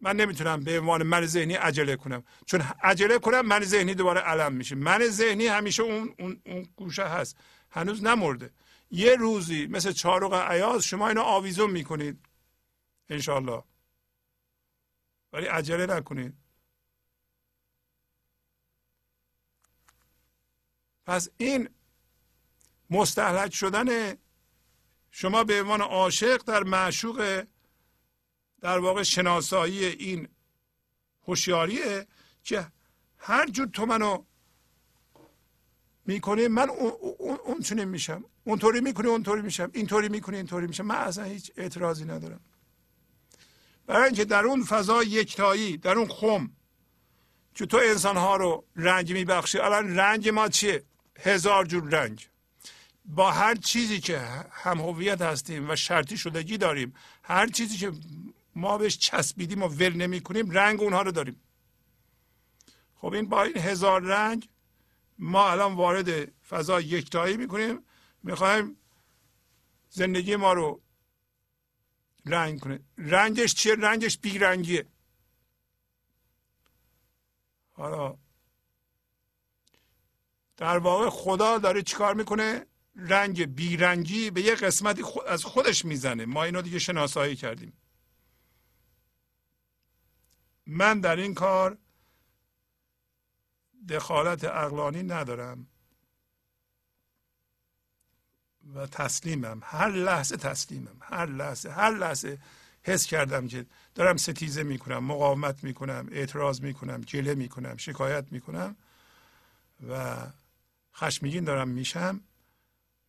من 0.02 0.16
نمی‌تونم 0.16 0.64
به 0.64 0.80
عنوان 0.80 1.04
من 1.04 1.26
ذهنی 1.26 1.54
عجله 1.54 1.95
کنم. 1.95 2.24
چون 2.45 2.62
عجله 2.62 3.20
کنم 3.20 3.41
من 3.41 3.64
ذهنی 3.64 3.93
دوباره 3.93 4.22
علم 4.22 4.54
میشه. 4.54 4.76
من 4.76 5.08
ذهنی 5.08 5.48
همیشه 5.48 5.84
اون, 5.84 6.16
اون, 6.20 6.41
اون 6.45 6.68
گوشه 6.76 7.04
هست. 7.04 7.38
هنوز 7.72 8.04
نمرده. 8.04 8.52
یه 8.91 9.16
روزی 9.16 9.68
مثل 9.68 9.91
چارق 9.91 10.34
عیاز 10.34 10.84
شما 10.84 11.08
اینو 11.08 11.22
آویزون 11.22 11.72
می‌کنید. 11.72 12.26
انشالله 13.10 13.64
ولی 15.34 15.45
عجله 15.45 15.86
نکنید. 15.86 16.34
پس 21.06 21.30
این 21.38 21.70
مستحلک 22.89 23.54
شدن 23.54 24.18
شما 25.12 25.43
به 25.43 25.62
عنوان 25.62 25.82
عاشق 25.82 26.38
در 26.38 26.64
معشوق 26.64 27.43
در 28.68 28.80
واقع 28.80 29.03
شناسایی 29.03 29.86
این 29.86 30.28
هوشیاریه 31.28 32.07
که 32.43 32.68
هر 33.18 33.49
جور 33.49 33.68
تو 33.68 33.86
منو 33.86 34.24
می‌کنی 36.05 36.47
من 36.47 36.70
اون 37.45 37.59
چنین 37.63 37.84
میشم 37.84 38.24
اونطوری 38.43 38.82
می‌کنی 38.82 39.07
اونطوری 39.07 39.41
میشم. 39.41 39.72
اینطوری 39.74 40.09
می‌کنی 40.09 40.38
اینطوری 40.38 40.68
میشم. 40.68 40.86
من 40.86 40.95
اصلا 40.95 41.24
هیچ 41.24 41.51
اعتراضی 41.57 42.05
ندارم. 42.05 42.39
برای 43.86 44.03
اینکه 44.03 44.26
در 44.26 44.43
اون 44.43 44.63
فضا 44.63 45.03
یکتایی 45.03 45.78
در 45.78 45.97
اون 45.97 46.07
خم 46.07 46.51
که 47.55 47.65
تو 47.65 47.78
انسان 47.78 48.18
ها 48.18 48.36
رو 48.36 48.65
رنج 48.76 49.13
میبخشی 49.13 49.59
الان 49.59 49.95
رنج 49.95 50.30
ما 50.30 50.47
چیه؟ 50.47 50.84
هزار 51.20 51.65
جور 51.65 51.89
رنج. 51.89 52.28
با 53.05 53.32
هر 53.32 53.55
چیزی 53.55 53.99
که 53.99 54.20
هم 54.51 54.80
هویت 54.80 55.22
هستیم 55.22 55.70
و 55.70 55.76
شرطی 55.76 56.18
شدگی 56.18 56.57
داریم 56.57 56.93
هر 57.24 57.47
چیزی 57.47 57.78
که 57.78 57.91
ما 58.58 58.78
بهش 58.78 58.97
چسبیدیم 58.97 59.64
و 59.64 59.68
ول 59.68 59.93
نمی 59.95 60.22
کنیم 60.22 60.51
رنگ 60.51 60.82
اونها 60.82 61.01
رو 61.01 61.12
داریم. 61.12 61.41
خب 62.95 63.14
این 63.14 63.30
با 63.30 63.43
این 63.43 63.58
هزار 63.58 64.01
رنگ 64.01 64.49
ما 65.20 65.49
الان 65.49 65.74
وارد 65.74 66.32
فضا 66.49 66.82
یکتایی 66.82 67.38
می‌کنیم 67.38 67.84
می‌خوایم 68.24 68.78
زندگی 69.89 70.36
ما 70.36 70.53
رو 70.53 70.82
رنگ 72.26 72.60
کنه. 72.60 72.80
رنگش 72.97 73.53
چیه؟ 73.53 73.76
رنگش 73.76 74.18
بیرنگیه. 74.18 74.88
حالا 77.72 78.18
در 80.58 80.78
واقع 80.78 81.10
خدا 81.10 81.58
داره 81.58 81.82
چیکار 81.82 82.14
می‌کنه؟ 82.14 82.66
رنگ 82.95 83.55
بیرنگی 83.55 84.32
به 84.32 84.41
یه 84.41 84.55
قسمتی 84.55 85.03
از 85.28 85.45
خودش 85.45 85.86
می‌زنه. 85.86 86.26
ما 86.26 86.43
اینو 86.43 86.62
دیگه 86.62 86.80
شناسایی 86.80 87.36
کردیم. 87.36 87.74
من 90.68 90.99
در 90.99 91.15
این 91.15 91.34
کار 91.34 91.78
دخالت 93.89 94.43
اقلانی 94.43 95.03
ندارم 95.03 95.68
و 98.76 98.88
تسلیمم. 98.88 99.59
هر 99.63 99.89
لحظه 99.89 100.38
تسلیمم. 100.38 100.97
هر 101.01 101.26
لحظه 101.26 101.70
هر 101.70 101.91
لحظه 101.91 102.39
حس 102.84 103.05
کردم 103.05 103.47
که 103.47 103.65
دارم 103.95 104.18
ستیزه 104.18 104.63
می‌کنم 104.63 105.03
مقاومت 105.03 105.63
می‌کنم 105.63 106.07
اعتراض 106.11 106.61
می‌کنم 106.61 107.01
گله 107.01 107.36
می‌کنم 107.36 107.78
شکایت 107.78 108.26
می‌کنم 108.32 108.76
و 109.89 110.18
خشمگین 110.95 111.43
دارم 111.43 111.68
میشم. 111.68 112.22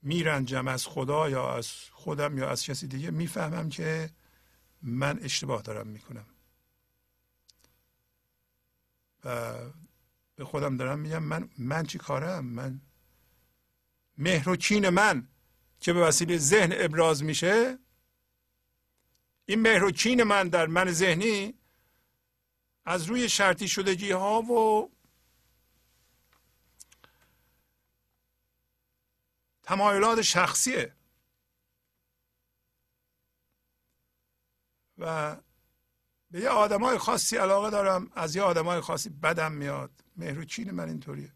میرنجم 0.02 0.68
از 0.68 0.86
خدا 0.86 1.30
یا 1.30 1.54
از 1.56 1.70
خودم 1.92 2.38
یا 2.38 2.50
از 2.50 2.62
کسی 2.64 2.86
دیگه. 2.86 3.10
می‌فهمم 3.10 3.68
که 3.68 4.10
من 4.82 5.18
اشتباه 5.18 5.62
دارم 5.62 5.86
می‌کنم. 5.86 6.26
و 9.24 9.54
به 10.36 10.44
خودم 10.44 10.76
دارم 10.76 10.98
میگم 10.98 11.22
من 11.22 11.50
من 11.58 11.86
چی 11.86 11.98
کارم؟ 11.98 12.44
من 12.44 12.80
مهر 14.18 14.48
و 14.48 14.56
کین 14.56 14.88
من 14.88 15.28
که 15.80 15.92
به 15.92 16.00
وسیله 16.00 16.38
ذهن 16.38 16.72
ابراز 16.72 17.24
میشه 17.24 17.78
این 19.46 19.60
مهر 19.60 19.84
و 19.84 19.90
کین 19.90 20.22
من 20.22 20.48
در 20.48 20.66
من 20.66 20.92
ذهنی 20.92 21.54
از 22.84 23.04
روی 23.04 23.28
شرطی 23.28 23.68
شدگی 23.68 24.10
ها 24.10 24.42
و 24.42 24.90
تمایلات 29.62 30.22
شخصیه. 30.22 30.94
و 34.98 35.36
به 36.30 36.40
یه 36.40 36.48
آدمای 36.48 36.98
خاصی 36.98 37.36
علاقه 37.36 37.70
دارم 37.70 38.10
از 38.14 38.36
یه 38.36 38.42
آدمای 38.42 38.80
خاصی 38.80 39.08
بدم 39.08 39.52
میاد. 39.52 39.90
مهروچین 40.16 40.70
من 40.70 40.88
اینطوریه. 40.88 41.32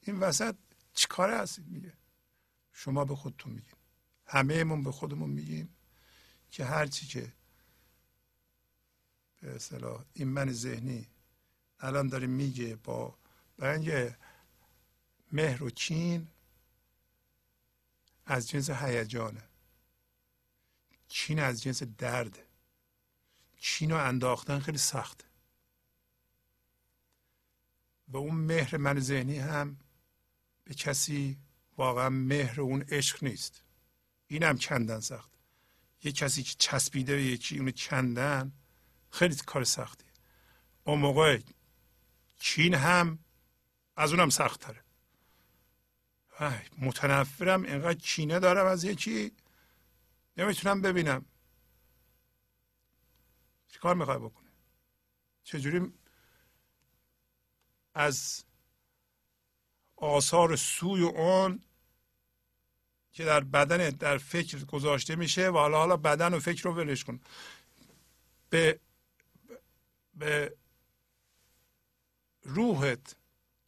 این 0.00 0.20
وسط 0.20 0.54
چیکاره 0.94 1.38
هستید 1.38 1.68
میگه. 1.68 1.92
شما 2.72 3.04
به 3.04 3.16
خودتون 3.16 3.52
میگین. 3.52 3.74
همهمون 4.26 4.82
به 4.82 4.92
خودمون 4.92 5.30
میگیم 5.30 5.76
که 6.50 6.64
هرچی 6.64 7.06
که 7.06 7.32
به 9.40 9.54
اصطلاح 9.54 10.04
این 10.12 10.28
من 10.28 10.52
ذهنی 10.52 11.06
الان 11.80 12.08
داره 12.08 12.26
میگه 12.26 12.76
با 12.76 13.18
برای 13.56 14.10
مهر 15.32 15.62
و 15.62 15.70
چین 15.70 16.28
از 18.26 18.48
جنس 18.48 18.70
هیجانه. 18.70 19.42
چین 21.08 21.38
از 21.38 21.62
جنس 21.62 21.82
درده. 21.82 22.46
چین 23.64 23.90
رو 23.90 23.96
انداختن 23.96 24.58
خیلی 24.58 24.78
سخته 24.78 25.24
و 28.08 28.16
اون 28.16 28.34
مهر 28.34 28.76
من 28.76 29.00
ذهنی 29.00 29.38
هم 29.38 29.76
به 30.64 30.74
کسی 30.74 31.38
واقعا 31.76 32.08
مهر 32.08 32.60
اون 32.60 32.82
عشق 32.82 33.24
نیست. 33.24 33.62
این 34.26 34.42
هم 34.42 34.58
کندن 34.58 35.00
سخت. 35.00 35.30
یه 36.04 36.12
کسی 36.12 36.42
که 36.42 36.54
چسبیده 36.58 37.16
به 37.16 37.22
یکی 37.22 37.58
اونو 37.58 37.70
کندن 37.70 38.52
خیلی 39.10 39.34
کار 39.34 39.64
سختی. 39.64 40.04
اون 40.84 40.98
موقع 40.98 41.40
چین 42.38 42.74
هم 42.74 43.18
از 43.96 44.12
اونم 44.12 44.30
سخت 44.30 44.60
تره 44.60 44.84
متنفرم 46.78 47.62
اینقدر 47.62 47.98
چینه 47.98 48.38
دارم 48.38 48.66
از 48.66 48.84
یکی 48.84 49.32
نمی‌تونم 50.36 50.82
ببینم. 50.82 51.24
چیکار 53.82 53.94
می‌خوای 53.94 54.18
بکنه 54.18 54.48
چجوری 55.44 55.92
از 57.94 58.44
آثار 59.96 60.56
سوی 60.56 61.02
اون 61.02 61.62
که 63.12 63.24
در 63.24 63.40
بدن 63.40 63.90
در 63.90 64.18
فکر 64.18 64.64
گذاشته 64.64 65.16
میشه 65.16 65.48
و 65.48 65.52
حالا 65.58 65.78
حالا 65.78 65.96
بدن 65.96 66.34
و 66.34 66.38
فکر 66.40 66.62
رو 66.62 66.74
ولش 66.74 67.04
کن. 67.04 67.20
به 68.50 68.80
به 70.14 70.56
روحت 72.42 73.16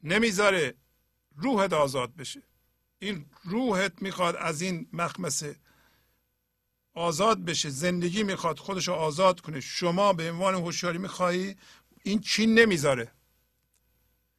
نمی‌ذاره 0.03 0.75
روحت 1.37 1.73
آزاد 1.73 2.17
بشه. 2.17 2.43
این 2.99 3.27
روحت 3.45 4.03
می‌خواد 4.03 4.37
از 4.37 4.63
این 4.63 4.89
مخمسه 4.93 5.57
آزاد 6.95 7.45
بشه 7.45 7.71
زندگی 7.71 8.23
می‌خواد 8.23 8.59
خودش 8.59 8.89
رو 8.89 8.95
آزاد 8.95 9.41
کنه. 9.41 9.61
شما 9.61 10.13
به 10.13 10.31
عنوان 10.31 10.55
هوشیاری 10.55 10.99
میخوایی 10.99 11.57
این 12.03 12.21
چین 12.21 12.59
نمی‌ذاره. 12.59 13.13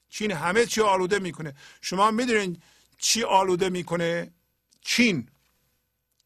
چین 0.10 0.32
همه 0.32 0.66
چی 0.66 0.82
آلوده 0.82 1.20
می‌کنه. 1.20 1.56
شما 1.82 2.12
می‌دونین 2.12 2.62
چی 2.98 3.24
آلوده 3.24 3.70
می‌کنه؟ 3.70 4.34
چین. 4.82 5.30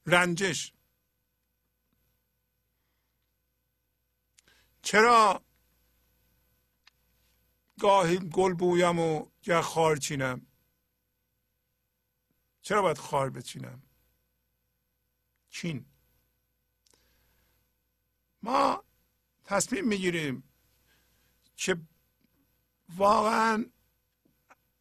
رنجش. 0.05 0.73
چرا 4.81 5.43
گاهی 7.79 8.17
گل 8.17 8.53
بویم 8.53 8.99
و 8.99 9.25
یا 9.45 9.61
خار 9.61 9.95
چینم؟ 9.95 10.47
چرا 12.61 12.81
باید 12.81 12.97
خار 12.97 13.29
بچینم؟ 13.29 13.81
چین. 15.49 15.85
ما 18.43 18.83
تصمیم 19.45 19.87
می‌گیریم 19.87 20.43
که 21.55 21.77
واقعا 22.95 23.65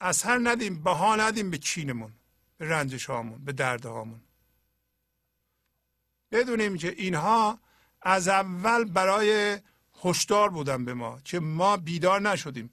اثر 0.00 0.40
ندیم 0.42 0.82
بها 0.82 1.16
ندیم 1.16 1.50
به 1.50 1.58
چینمون 1.58 2.12
به 2.58 2.68
رنجش 2.68 3.06
هامون 3.06 3.44
به 3.44 3.52
درد 3.52 3.86
هامون. 3.86 4.20
بدونیم 6.32 6.76
که 6.76 6.88
اینها 6.88 7.58
از 8.02 8.28
اول 8.28 8.84
برای 8.84 9.58
هشدار 10.04 10.50
بودن 10.50 10.84
به 10.84 10.94
ما 10.94 11.20
که 11.24 11.40
ما 11.40 11.76
بیدار 11.76 12.20
نشدیم. 12.20 12.70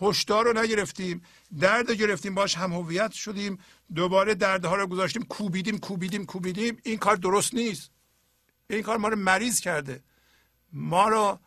هشدار 0.00 0.44
رو 0.44 0.62
نگرفتیم 0.62 1.22
درد 1.60 1.88
رو 1.88 1.94
گرفتیم 1.94 2.34
باش 2.34 2.56
هم 2.56 2.72
هویت 2.72 3.12
شدیم 3.12 3.58
دوباره 3.94 4.34
دردها 4.34 4.76
رو 4.76 4.86
گذاشتیم 4.86 5.22
کوبیدیم 5.22 5.78
کوبیدیم 5.78 6.26
کوبیدیم. 6.26 6.80
این 6.82 6.98
کار 6.98 7.16
درست 7.16 7.54
نیست. 7.54 7.90
این 8.76 8.82
کار 8.82 8.96
ما 8.96 9.08
رو 9.08 9.16
مریض 9.16 9.60
کرده. 9.60 10.02
ما 10.72 11.08
رو 11.08 11.38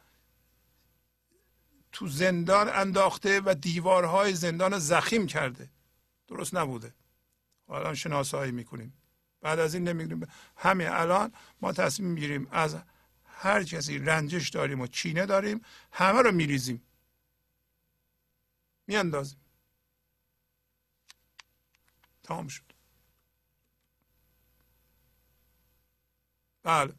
تو 1.92 2.08
زندان 2.08 2.70
انداخته 2.70 3.42
و 3.46 3.54
دیوارهای 3.54 4.34
زندان 4.34 4.80
زخیم 4.80 5.28
کرده. 5.28 5.70
درست 6.28 6.56
نبوده. 6.56 6.94
الان 7.70 7.94
شناسایی 7.94 8.52
می‌کنیم. 8.52 8.94
بعد 9.42 9.60
از 9.60 9.74
این 9.74 9.88
نمیگیم 9.88 10.28
همین 10.58 10.88
الان 10.88 11.34
ما 11.62 11.72
تصمیم 11.72 12.10
می‌گیریم 12.10 12.48
از 12.52 12.78
هر 13.26 13.64
کسی 13.64 14.00
رنجش 14.00 14.50
داریم 14.50 14.82
و 14.82 14.88
چینه 14.88 15.26
داریم 15.26 15.62
همه 15.92 16.22
رو 16.22 16.32
میریزیم. 16.32 16.82
میاندازیم. 18.88 19.40
تمام 22.24 22.48
شد. 22.48 22.64
بله. 26.64 26.94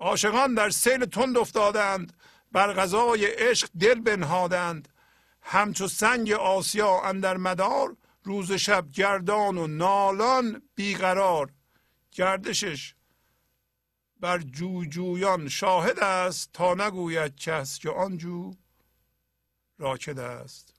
عاشقان 0.00 0.54
در 0.54 0.70
سیل 0.70 1.04
تند 1.04 1.36
افتادند 1.36 2.12
بر 2.52 2.72
غذای 2.72 3.26
عشق 3.26 3.68
دل 3.80 4.00
بنهادند. 4.00 4.88
همچو 5.42 5.88
سنگ 5.88 6.32
آسیا 6.32 7.00
اندر 7.00 7.36
مدار 7.36 7.96
روز 8.24 8.52
شب 8.52 8.90
گردان 8.90 9.58
و 9.58 9.66
نالان 9.66 10.62
بیقرار. 10.74 11.52
گردشش 12.12 12.94
بر 14.20 14.38
جوجویان 14.38 15.48
شاهد 15.48 15.98
است 15.98 16.50
تا 16.52 16.74
نگوید 16.74 17.36
کس 17.36 17.78
که 17.78 17.90
آن 17.90 18.18
جو 18.18 18.54
راکد 19.78 20.18
است. 20.18 20.74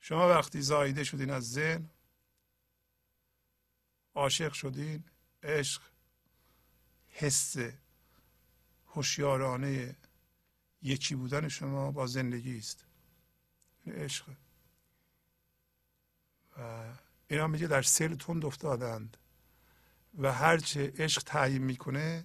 شما 0.00 0.28
وقتی 0.28 0.60
زایده 0.60 1.04
شدین 1.04 1.30
از 1.30 1.52
ذهن 1.52 1.90
عاشق 4.14 4.52
شدین 4.52 5.04
عشق 5.42 5.82
حس 7.18 7.56
هوشیارانه 8.86 9.96
یکی 10.82 11.14
بودن 11.14 11.48
شما 11.48 11.90
با 11.90 12.06
زندگی 12.06 12.58
است. 12.58 12.84
عشق. 13.86 14.26
و 16.58 16.84
اینا 17.28 17.46
میگه 17.46 17.66
در 17.66 17.82
سیل 17.82 18.14
تند 18.14 18.44
افتادند 18.44 19.16
و 20.18 20.32
هرچه 20.32 20.92
عشق 20.98 21.22
تعیین 21.22 21.62
می‌کنه 21.62 22.24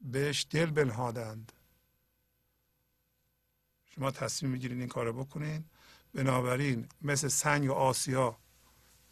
بهش 0.00 0.46
دل 0.50 0.66
بنهادند. 0.66 1.52
شما 3.86 4.10
تصمیم 4.10 4.52
می‌گیرین 4.52 4.80
این 4.80 4.88
کارو 4.88 5.12
بکنین. 5.24 5.64
بنابراین 6.14 6.88
مثل 7.02 7.28
سنگ 7.28 7.70
آسیا 7.70 8.38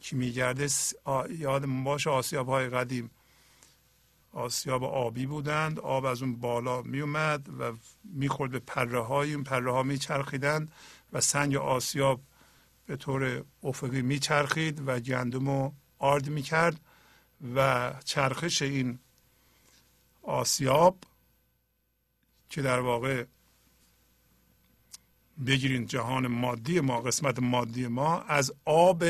که 0.01 0.17
میگرده 0.17 0.69
یادمون 1.31 1.85
باشه 1.85 2.11
آسیاب 2.11 2.49
های 2.49 2.69
قدیم 2.69 3.11
آسیاب 4.37 4.85
آبی 4.85 5.27
بودند. 5.27 5.81
آب 5.81 6.05
از 6.05 6.23
اون 6.23 6.37
بالا 6.37 6.83
میومد 6.83 7.49
و 7.61 7.73
می‌خورد 8.05 8.51
به 8.51 8.59
پره 8.59 9.01
های 9.01 9.35
اون 9.35 9.45
پره 9.45 9.73
ها 9.73 9.83
میچرخیدند 9.83 10.73
و 11.13 11.21
سنگ 11.21 11.57
آسیاب 11.57 12.21
به 12.87 12.97
طور 12.97 13.45
افقی 13.63 14.03
میچرخید 14.03 14.83
و 14.89 15.01
گندم 15.01 15.49
رو 15.49 15.73
آرد 15.99 16.29
می‌کرد 16.29 16.81
و 17.55 17.93
چرخش 18.05 18.63
این 18.63 18.99
آسیاب 20.23 20.99
که 22.51 22.63
در 22.63 22.81
واقع 22.81 23.25
بگیرین 25.47 25.87
جهان 25.87 26.27
مادی 26.27 26.81
ما 26.81 27.01
قسمت 27.01 27.39
مادی 27.39 27.87
ما 27.87 28.21
از 28.21 28.53
آب 28.65 29.05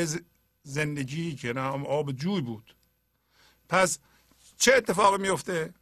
زندگی 0.62 1.34
که 1.34 1.52
نه 1.52 1.60
آب 1.60 2.12
جوی 2.12 2.40
بود. 2.40 2.74
پس 3.68 3.98
چه 4.56 4.74
اتفاقی 4.74 5.22
میفته؟ 5.22 5.74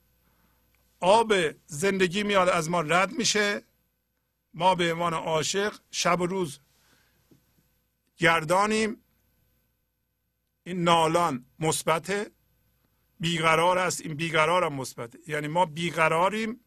آب 1.00 1.34
زندگی 1.66 2.22
میاد 2.22 2.48
از 2.48 2.70
ما 2.70 2.80
رد 2.80 3.12
میشه. 3.12 3.62
ما 4.54 4.74
به 4.74 4.92
عنوان 4.92 5.14
عاشق 5.14 5.78
شب 5.90 6.20
و 6.20 6.26
روز 6.26 6.60
گردانیم. 8.16 9.04
این 10.64 10.82
نالان 10.84 11.46
مثبت 11.58 12.30
بیقرار 13.20 13.78
است. 13.78 14.00
این 14.00 14.14
بیقرار 14.14 14.64
هم 14.64 14.72
مثبت 14.72 15.28
یعنی 15.28 15.48
ما 15.48 15.66
بیقراریم 15.66 16.60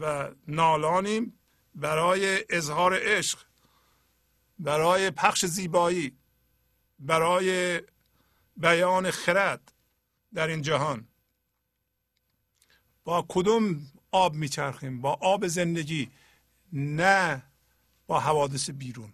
و 0.00 0.30
نالانیم 0.48 1.38
برای 1.74 2.44
اظهار 2.50 2.98
عشق 3.02 3.38
برای 4.58 5.10
پخش 5.10 5.46
زیبایی 5.46 6.18
برای 6.98 7.82
بیان 8.56 9.10
خرد. 9.10 9.72
در 10.36 10.46
این 10.46 10.62
جهان. 10.62 11.08
با 13.04 13.26
کدوم 13.28 13.92
آب 14.10 14.34
میچرخیم؟ 14.34 15.00
با 15.00 15.12
آب 15.12 15.46
زندگی 15.46 16.10
نه 16.72 17.42
با 18.06 18.20
حوادث 18.20 18.70
بیرون. 18.70 19.12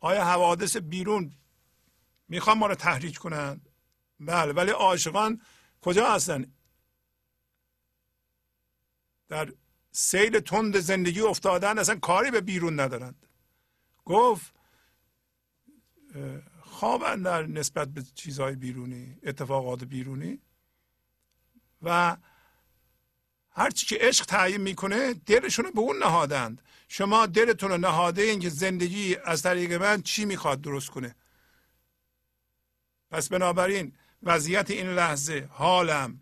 آیا 0.00 0.24
حوادث 0.24 0.76
بیرون 0.76 1.32
می‌خوان 2.28 2.58
ما 2.58 2.66
رو 2.66 2.74
تحریک 2.74 3.18
کنند؟ 3.18 3.68
بله 4.20 4.52
ولی 4.52 4.70
عاشقان 4.70 5.42
کجا 5.80 6.14
هستن؟ 6.14 6.52
در 9.28 9.52
سیل 9.92 10.40
تند 10.40 10.78
زندگی 10.78 11.20
افتادن 11.20 11.78
اصلا 11.78 11.98
کاری 11.98 12.30
به 12.30 12.40
بیرون 12.40 12.80
ندارند. 12.80 13.26
گفت 14.04 14.54
خوابن 16.60 17.22
در 17.22 17.46
نسبت 17.46 17.88
به 17.88 18.02
چیزهای 18.02 18.56
بیرونی 18.56 19.18
اتفاقات 19.22 19.84
بیرونی. 19.84 20.45
و 21.82 22.16
هرچی 23.50 23.86
که 23.86 23.98
عشق 24.00 24.24
تعیین 24.24 24.60
می‌کنه 24.60 25.14
دلشون 25.14 25.70
به 25.70 25.80
اون 25.80 25.98
نهادند. 25.98 26.62
شما 26.88 27.26
دلتون 27.26 27.70
رو 27.70 27.78
نهاده 27.78 28.22
این 28.22 28.40
که 28.40 28.48
زندگی 28.48 29.16
از 29.16 29.42
طریق 29.42 29.72
من 29.72 30.02
چی 30.02 30.24
می‌خواد 30.24 30.60
درست 30.60 30.90
کنه؟ 30.90 31.14
پس 33.10 33.28
بنابراین 33.28 33.96
وضعیت 34.22 34.70
این 34.70 34.86
لحظه 34.86 35.48
حالم 35.52 36.20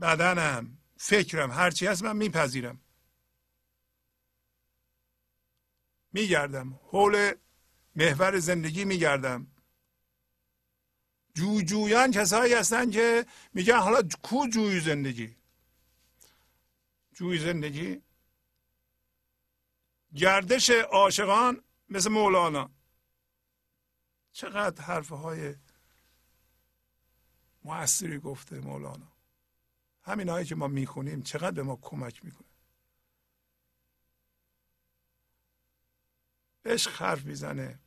بدنم 0.00 0.78
فکرم 0.96 1.50
هرچی 1.50 1.86
هست 1.86 2.02
من 2.02 2.16
میپذیرم. 2.16 2.80
میگردم. 6.12 6.80
حول 6.82 7.32
محور 7.96 8.38
زندگی 8.38 8.84
میگردم. 8.84 9.46
جوجویان 11.34 12.10
کسایی 12.10 12.54
هستن 12.54 12.90
که 12.90 13.26
میگن 13.54 13.78
حالا 13.78 14.02
کو 14.22 14.46
جوی 14.46 14.80
زندگی؟ 14.80 15.36
جوی 17.12 17.38
زندگی؟ 17.38 18.02
گردش 20.14 20.70
عاشقان 20.70 21.64
مثل 21.88 22.10
مولانا. 22.10 22.70
چقدر 24.32 24.82
حرفه 24.82 25.14
های 25.14 25.54
موثری 27.64 28.18
گفته 28.18 28.60
مولانا. 28.60 29.12
همین 30.02 30.28
هایی 30.28 30.46
که 30.46 30.54
ما 30.54 30.68
می‌خونیم 30.68 31.22
چقدر 31.22 31.50
به 31.50 31.62
ما 31.62 31.76
کمک 31.82 32.24
می‌کنه. 32.24 32.48
عشق 36.64 36.92
حرف 37.02 37.24
می‌زنه 37.24 37.78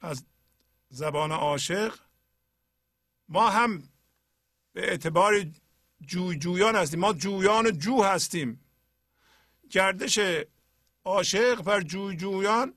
از 0.00 0.24
زبان 0.88 1.32
عاشق 1.32 1.98
ما 3.28 3.50
هم 3.50 3.88
به 4.72 4.90
اعتبار 4.90 5.46
جوی 6.00 6.36
جویان 6.38 6.76
هستیم. 6.76 7.00
ما 7.00 7.12
جویان 7.12 7.78
جو 7.78 8.02
هستیم. 8.02 8.60
گردش 9.70 10.18
عاشق 11.04 11.62
بر 11.62 11.80
جوی 11.80 12.16
جویان 12.16 12.74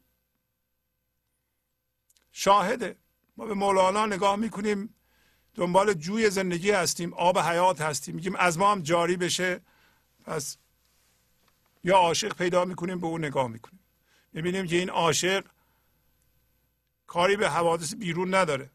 شاهده. 2.32 2.98
ما 3.38 3.46
به 3.46 3.54
مولانا 3.54 4.06
نگاه 4.06 4.36
می‌کنیم 4.36 4.96
دنبال 5.54 5.94
جوی 5.94 6.30
زندگی 6.30 6.72
هستیم 6.72 7.14
آب 7.14 7.40
حیات 7.40 7.82
هستیم. 7.82 8.16
میگیم 8.16 8.36
از 8.36 8.58
ما 8.58 8.72
هم 8.72 8.82
جاری 8.82 9.18
بشه. 9.18 9.62
پس 10.26 10.58
یا 11.84 11.98
عاشق 11.98 12.34
پیدا 12.34 12.66
می‌کنیم 12.66 13.00
به 13.00 13.08
اون 13.08 13.26
نگاه 13.26 13.48
می‌کنیم. 13.48 13.80
می‌بینیم 14.34 14.68
که 14.68 14.76
این 14.76 14.90
عاشق 14.90 15.46
کاری 17.08 17.36
به 17.36 17.50
حوادث 17.50 17.94
بیرون 17.94 18.36
نداره. 18.36 18.70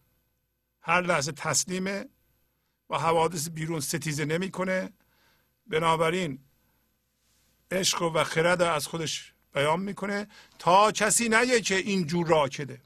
هر 0.82 1.00
لحظه 1.00 1.32
تسلیمه 1.32 2.08
و 2.90 2.98
حوادث 2.98 3.48
بیرون 3.48 3.80
ستیزه 3.80 4.24
نمی‌کنه. 4.24 4.92
بنابراین 5.66 6.38
عشق 7.70 8.02
و 8.02 8.24
خرد 8.24 8.62
از 8.62 8.86
خودش 8.86 9.34
بیان 9.54 9.80
می‌کنه 9.80 10.28
تا 10.58 10.92
کسی 10.92 11.28
نگه 11.28 11.60
که 11.60 11.76
این 11.76 12.06
جور 12.06 12.26
راکده. 12.26 12.82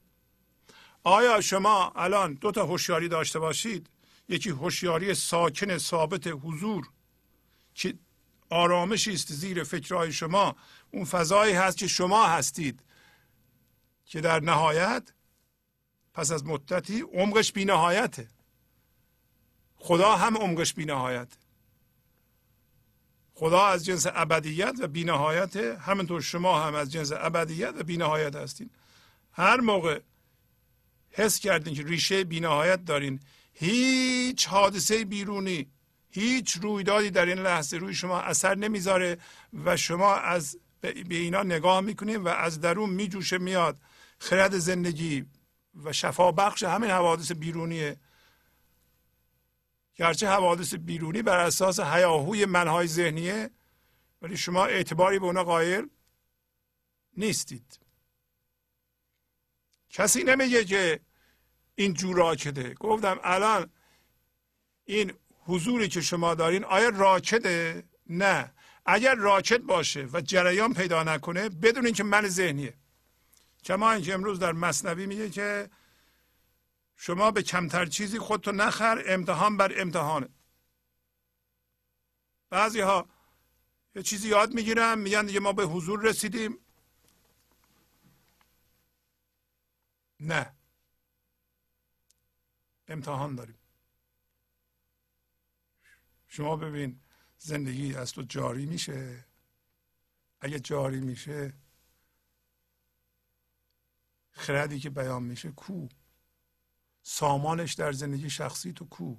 آیا 1.04 1.40
شما 1.40 1.92
الان 1.96 2.34
دو 2.34 2.52
تا 2.52 2.66
هوشیاری 2.66 3.08
داشته 3.08 3.38
باشید؟ 3.38 3.90
یکی 4.28 4.50
هوشیاری 4.50 5.14
ساکن 5.14 5.78
ثابت 5.78 6.26
حضور 6.26 6.88
که 7.74 7.94
آرامشی 8.50 9.12
است 9.12 9.32
زیر 9.32 9.64
فکرهای 9.64 10.12
شما. 10.12 10.56
اون 10.90 11.04
فضایی 11.04 11.54
هست 11.54 11.78
که 11.78 11.86
شما 11.86 12.26
هستید 12.26 12.80
که 14.04 14.20
در 14.20 14.40
نهایت 14.40 15.12
پس 16.16 16.30
از 16.30 16.46
مدتی 16.46 17.00
عمقش 17.00 17.52
بی 17.52 17.64
نهایته 17.64 18.28
خدا 19.76 20.16
هم 20.16 20.36
عمقش 20.36 20.74
بی 20.74 20.84
نهایت 20.84 21.28
خدا 23.34 23.66
از 23.66 23.84
جنس 23.84 24.06
ابدیت 24.14 24.74
و 24.80 24.86
بی 24.86 25.04
نهایت 25.04 25.56
همینطور 25.56 26.20
شما 26.20 26.60
هم 26.60 26.74
از 26.74 26.92
جنس 26.92 27.12
ابدیت 27.12 27.74
و 27.78 27.82
بی 27.82 27.96
نهایت 27.96 28.36
هستین. 28.36 28.70
هر 29.32 29.60
موقع 29.60 30.00
حس 31.10 31.38
کردین 31.38 31.74
که 31.74 31.82
ریشه 31.82 32.24
بی 32.24 32.40
نهایت 32.40 32.84
دارین 32.84 33.20
هیچ 33.52 34.46
حادثه 34.46 35.04
بیرونی 35.04 35.66
هیچ 36.10 36.56
رویدادی 36.56 37.10
در 37.10 37.26
این 37.26 37.38
لحظه 37.38 37.76
روی 37.76 37.94
شما 37.94 38.20
اثر 38.20 38.54
نمی‌ذاره 38.54 39.18
و 39.64 39.76
شما 39.76 40.14
از 40.14 40.58
به 40.80 41.16
اینا 41.16 41.42
نگاه 41.42 41.80
می‌کنید 41.80 42.16
و 42.16 42.28
از 42.28 42.60
درون 42.60 42.90
میجوشه 42.90 43.38
میاد. 43.38 43.78
خرد 44.18 44.58
زندگی 44.58 45.26
و 45.84 45.92
شفا 45.92 46.32
بخش 46.32 46.62
همین 46.62 46.90
حوادث 46.90 47.32
بیرونیه. 47.32 47.96
گرچه 49.94 50.28
حوادث 50.28 50.74
بیرونی 50.74 51.22
بر 51.22 51.38
اساس 51.38 51.80
هیاهوی 51.80 52.44
منهای 52.44 52.86
ذهنیه 52.86 53.50
ولی 54.22 54.36
شما 54.36 54.66
اعتباری 54.66 55.18
به 55.18 55.26
اونا 55.26 55.44
قائل 55.44 55.86
نیستید. 57.16 57.80
کسی 59.90 60.24
نمیگه 60.24 60.64
که 60.64 61.00
این 61.74 61.94
جور 61.94 62.16
راکده. 62.16 62.74
گفتم 62.74 63.20
الان 63.22 63.70
این 64.84 65.12
حضوری 65.44 65.88
که 65.88 66.00
شما 66.00 66.34
دارین 66.34 66.64
آیا 66.64 66.88
راکده؟ 66.88 67.84
نه. 68.06 68.52
اگر 68.86 69.14
راکت 69.14 69.60
باشه 69.60 70.08
و 70.12 70.20
جریان 70.20 70.74
پیدا 70.74 71.02
نکنه 71.02 71.48
بدون 71.48 71.84
اینکه 71.84 72.04
من 72.04 72.28
ذهنیه. 72.28 72.74
کما 73.66 73.92
اینکه 73.92 74.14
امروز 74.14 74.38
در 74.38 74.52
مصنوی 74.52 75.06
میگه 75.06 75.30
که 75.30 75.70
شما 76.96 77.30
به 77.30 77.42
کمتر 77.42 77.86
چیزی 77.86 78.18
خودتو 78.18 78.52
نخر 78.52 79.02
امتحان 79.06 79.56
بر 79.56 79.80
امتحانه. 79.80 80.28
بعضی 82.50 82.80
ها 82.80 83.08
یه 83.94 84.02
چیزی 84.02 84.28
یاد 84.28 84.54
می‌گیرن 84.54 84.98
میگن 84.98 85.26
دیگه 85.26 85.40
ما 85.40 85.52
به 85.52 85.64
حضور 85.64 86.02
رسیدیم. 86.02 86.58
نه. 90.20 90.52
امتحان 92.88 93.34
داریم. 93.34 93.58
شما 96.28 96.56
ببین 96.56 97.00
زندگی 97.38 97.94
از 97.94 98.12
تو 98.12 98.22
جاری 98.22 98.66
میشه. 98.66 99.24
اگه 100.40 100.60
جاری 100.60 101.00
میشه 101.00 101.54
خردی 104.36 104.80
که 104.80 104.90
بیان 104.90 105.22
میشه 105.22 105.52
کو؟ 105.52 105.88
سامانش 107.02 107.74
در 107.74 107.92
زندگی 107.92 108.30
شخصی 108.30 108.72
تو 108.72 108.84
کو؟ 108.84 109.16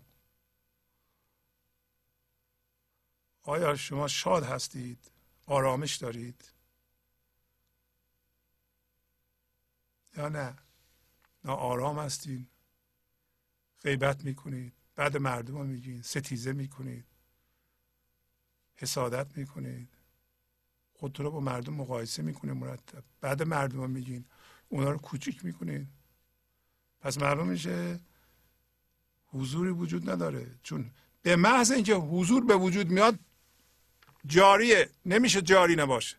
آیا 3.41 3.76
شما 3.76 4.07
شاد 4.07 4.44
هستید؟ 4.44 5.11
آرامش 5.45 5.95
دارید؟ 5.95 6.53
یا 10.18 10.30
نه؟ 10.30 10.56
نه 11.44 11.52
آرام 11.52 11.99
هستید 11.99 12.49
غیبت 13.81 14.23
می‌کنید. 14.23 14.73
بعد 14.95 15.18
مردم 15.18 15.57
رو 15.57 15.64
میگین. 15.64 16.02
ستیزه 16.02 16.53
می‌کنید. 16.53 17.06
حسادت 18.76 19.38
می‌کنید. 19.38 19.89
خودتون 20.94 21.26
رو 21.26 21.31
با 21.31 21.39
مردم 21.39 21.73
مقایسه 21.73 22.23
می‌کنه 22.23 22.53
مرتب. 22.53 23.03
بعد 23.22 23.44
مردم 23.44 23.77
رو 23.77 23.88
میگین. 23.88 24.26
اونا 24.69 24.91
رو 24.91 24.98
کوچیک 24.98 25.45
می‌کنید 25.45 25.88
پس 27.02 27.18
معلوم 27.18 27.48
میشه 27.48 27.99
حضوری 29.27 29.72
وجود 29.72 30.10
نداره. 30.10 30.56
چون 30.64 30.91
به 31.22 31.35
محض 31.35 31.72
اینکه 31.72 31.94
حضور 31.95 32.45
به 32.45 32.56
وجود 32.56 32.89
میاد 32.89 33.19
جاریه. 34.26 34.89
نمیشه 35.06 35.41
جاری 35.41 35.76
نباشه. 35.76 36.15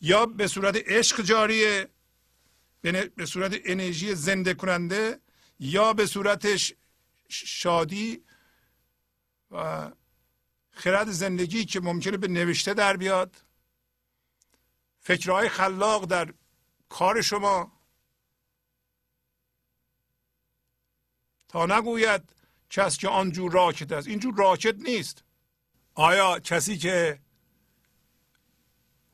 یا 0.00 0.26
به 0.26 0.46
صورت 0.46 0.76
عشق 0.76 1.22
جاریه 1.22 1.88
به 3.16 3.26
صورت 3.26 3.60
انرژی 3.64 4.14
زنده 4.14 4.54
کننده 4.54 5.20
یا 5.60 5.92
به 5.92 6.06
صورت 6.06 6.46
شادی 7.28 8.24
و 9.50 9.90
خرد 10.70 11.10
زندگی 11.10 11.64
که 11.64 11.80
ممکنه 11.80 12.16
به 12.16 12.28
نوشته 12.28 12.74
در 12.74 12.96
بیاد. 12.96 13.36
فکرهای 15.00 15.48
خلاق 15.48 16.04
در 16.04 16.34
کار 16.88 17.22
شما. 17.22 17.73
نگوید 21.62 22.22
کس 22.70 22.98
که 22.98 23.08
آنجور 23.08 23.52
راکت 23.52 23.92
است. 23.92 24.08
اینجور 24.08 24.34
راکت 24.36 24.74
نیست. 24.78 25.24
آیا 25.94 26.38
کسی 26.38 26.78
که 26.78 27.20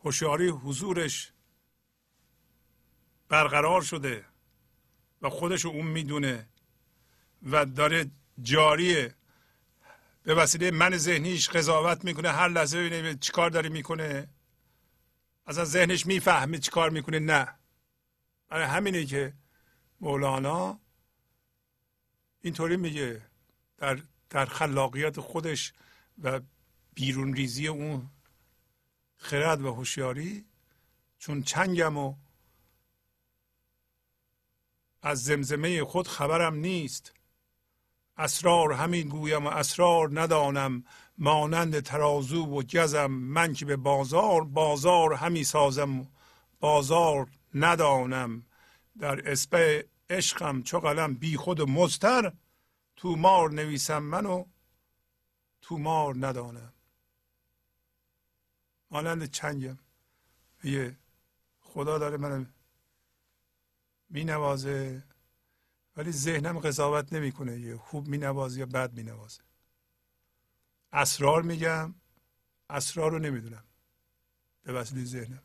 هوشیاری 0.05 0.49
حضورش 0.49 1.33
برقرار 3.29 3.83
شده 3.83 4.25
و 5.23 5.31
خودش 5.31 5.67
اون 5.67 5.87
می‌دونه 5.87 6.49
و 7.43 7.65
داره 7.67 8.11
جاریه 8.43 9.15
به 10.23 10.35
وسیله 10.35 10.71
من 10.71 10.97
ذهنیش 10.97 11.49
قضاوت 11.49 12.05
می‌کنه 12.05 12.31
هر 12.31 12.49
لحظه 12.49 12.79
ببینه 12.79 13.15
چیکار 13.15 13.51
داره 13.51 13.69
می‌کنه 13.69 14.29
از 15.47 15.57
ذهنش 15.57 16.07
می‌فهمه 16.07 16.59
چیکار 16.59 16.91
می‌کنه 16.91 17.19
نه. 17.19 17.55
برای 18.49 18.67
همینه 18.67 19.05
که 19.05 19.33
مولانا 20.01 20.81
اینطوری 22.43 22.77
میگه 22.77 23.23
در 23.79 23.99
در 24.31 24.45
خلاقیت 24.47 25.21
خودش 25.21 25.73
و 26.23 26.41
بیرون 26.95 27.35
ریزی 27.35 27.69
اون 27.69 28.11
خرد 29.17 29.63
و 29.63 29.75
هوشیاری 29.75 30.45
چون 31.19 31.43
چنگم 31.43 31.97
و 31.97 32.15
از 35.03 35.25
زمزمه 35.25 35.85
خود 35.85 36.09
خبرم 36.09 36.55
نیست. 36.55 37.13
اسرار 38.17 38.73
همین 38.73 39.09
گویم 39.09 39.47
و 39.47 39.49
اسرار 39.49 40.21
ندانم. 40.21 40.85
مانند 41.19 41.81
ترازو 41.81 42.45
و 42.45 42.63
گزم 42.63 43.07
من 43.11 43.53
که 43.53 43.65
به 43.65 43.77
بازار 43.77 44.45
بازار 44.45 45.13
همی 45.15 45.45
سازم 45.45 46.09
بازار 46.61 47.29
ندانم. 47.55 48.47
در 48.99 49.31
عشقم 50.11 50.63
چو 50.63 50.81
قلم 50.81 51.15
بی 51.15 51.37
خود 51.37 51.61
مستر 51.61 52.33
تو 52.97 53.17
مار 53.17 53.51
نویسم 53.51 53.99
منو 53.99 54.45
تو 55.63 55.79
مار 55.79 56.15
ندانم. 56.17 56.73
مانند 58.91 59.25
چنگم. 59.25 59.79
یه 60.65 60.97
خدا 61.61 61.99
داره 61.99 62.17
منو 62.17 62.45
می 64.09 64.25
نوازه 64.25 65.03
ولی 65.97 66.13
ذهنم 66.13 66.59
قضاوت 66.59 67.13
نمی‌کنه. 67.13 67.61
یه 67.61 67.77
خوب 67.77 68.09
می 68.09 68.19
نوازه 68.19 68.61
یا 68.61 68.67
بد 68.67 68.93
می 68.93 69.03
نوازه 69.03 69.43
اسرار 70.93 71.43
میگم 71.43 71.95
اسرار 72.71 73.11
رو 73.11 73.19
نمی‌دونم. 73.19 73.65
به 74.63 74.73
وسیله 74.73 75.05
ذهنم. 75.05 75.43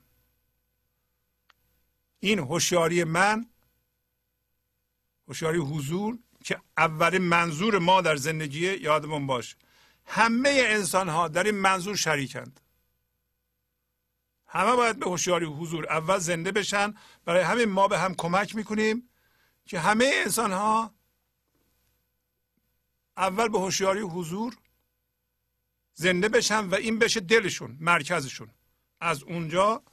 این 2.20 2.40
هوشیاری 2.40 3.04
من 3.04 3.50
هوشیاری 5.27 5.57
حضور 5.57 6.18
که 6.43 6.61
اولین 6.77 7.22
منظور 7.22 7.80
ما 7.80 8.02
در 8.02 8.15
زندگی 8.15 8.73
یادمون 8.73 9.27
باشه 9.27 9.56
همه 10.06 10.49
انسان 10.65 11.10
ها 11.10 11.27
در 11.27 11.43
این 11.43 11.56
منظور 11.56 11.95
شریکند. 11.95 12.60
همه 14.47 14.76
باید 14.76 14.99
به 14.99 15.06
هوشیاری 15.06 15.45
حضور 15.45 15.85
اول 15.89 16.18
زنده 16.18 16.52
بشن. 16.52 16.93
برای 17.26 17.43
همین 17.43 17.65
ما 17.65 17.88
به 17.88 17.99
هم 17.99 18.15
کمک 18.15 18.56
می‌کنیم 18.56 19.10
که 19.65 19.80
همه 19.80 20.11
انسان 20.14 20.52
ها 20.52 20.93
اول 23.18 23.47
به 23.47 23.60
هوشیاری 23.60 24.02
حضور 24.02 24.57
زنده 25.93 26.30
بشن 26.30 26.69
و 26.69 26.76
این 26.76 26.99
بشه 26.99 27.19
دلشون 27.19 27.77
مرکزشون. 27.80 28.49
از 29.02 29.23
اونجا 29.23 29.84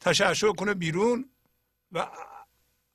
تشعشع 0.00 0.52
کنه 0.52 0.74
بیرون 0.74 1.30
و 1.92 2.10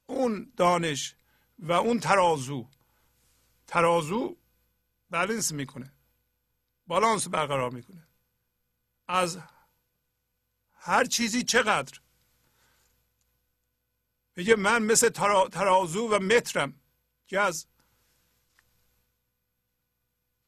اون 0.05 0.53
دانش 0.57 1.15
و 1.59 1.71
اون 1.71 1.99
ترازو. 1.99 2.69
ترازو 3.67 4.38
بالانس 5.09 5.51
می‌کنه. 5.51 5.93
بالانس 6.88 7.27
برقرار 7.27 7.71
می‌کنه. 7.71 8.07
از 9.07 9.39
هر 10.73 11.05
چیزی 11.05 11.43
چقدر. 11.43 12.01
میگه 14.35 14.55
من 14.55 14.84
مثل 14.84 15.09
ترازو 15.51 16.07
و 16.07 16.19
مترم 16.19 16.79
که 17.27 17.39
از 17.39 17.67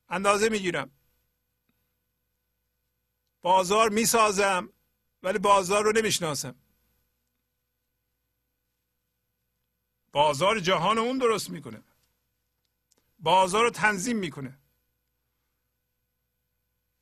اندازه 0.09 0.49
می‌گیرم. 0.49 0.91
بازار 3.41 3.89
می‌سازم 3.89 4.73
ولی 5.23 5.39
بازار 5.39 5.83
رو 5.83 5.91
نمی‌شناسم. 5.91 6.55
بازار 10.11 10.59
جهان 10.59 10.97
اون 10.97 11.17
درست 11.17 11.49
می‌کنه. 11.49 11.83
بازار 13.19 13.63
رو 13.63 13.69
تنظیم 13.69 14.17
می‌کنه. 14.17 14.59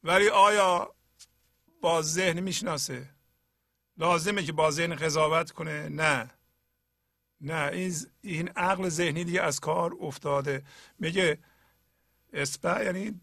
ولی 0.04 0.30
آیا 0.30 0.96
با 1.82 2.02
ذهن 2.02 2.40
می‌شناسه؟ 2.40 3.10
لازمه 3.98 4.44
که 4.44 4.52
با 4.52 4.72
ذهن 4.72 4.96
قضاوت 4.96 5.52
کنه؟ 5.52 5.90
نه. 5.90 6.32
نه 7.42 7.70
این 7.74 7.96
این 8.22 8.50
عقل 8.50 8.90
ذهنی 8.90 9.24
دیگه 9.24 9.42
از 9.42 9.60
کار 9.60 9.96
افتاده. 10.00 10.64
میگه 11.00 11.40
اسپع 12.34 12.86
یعنی 12.86 13.22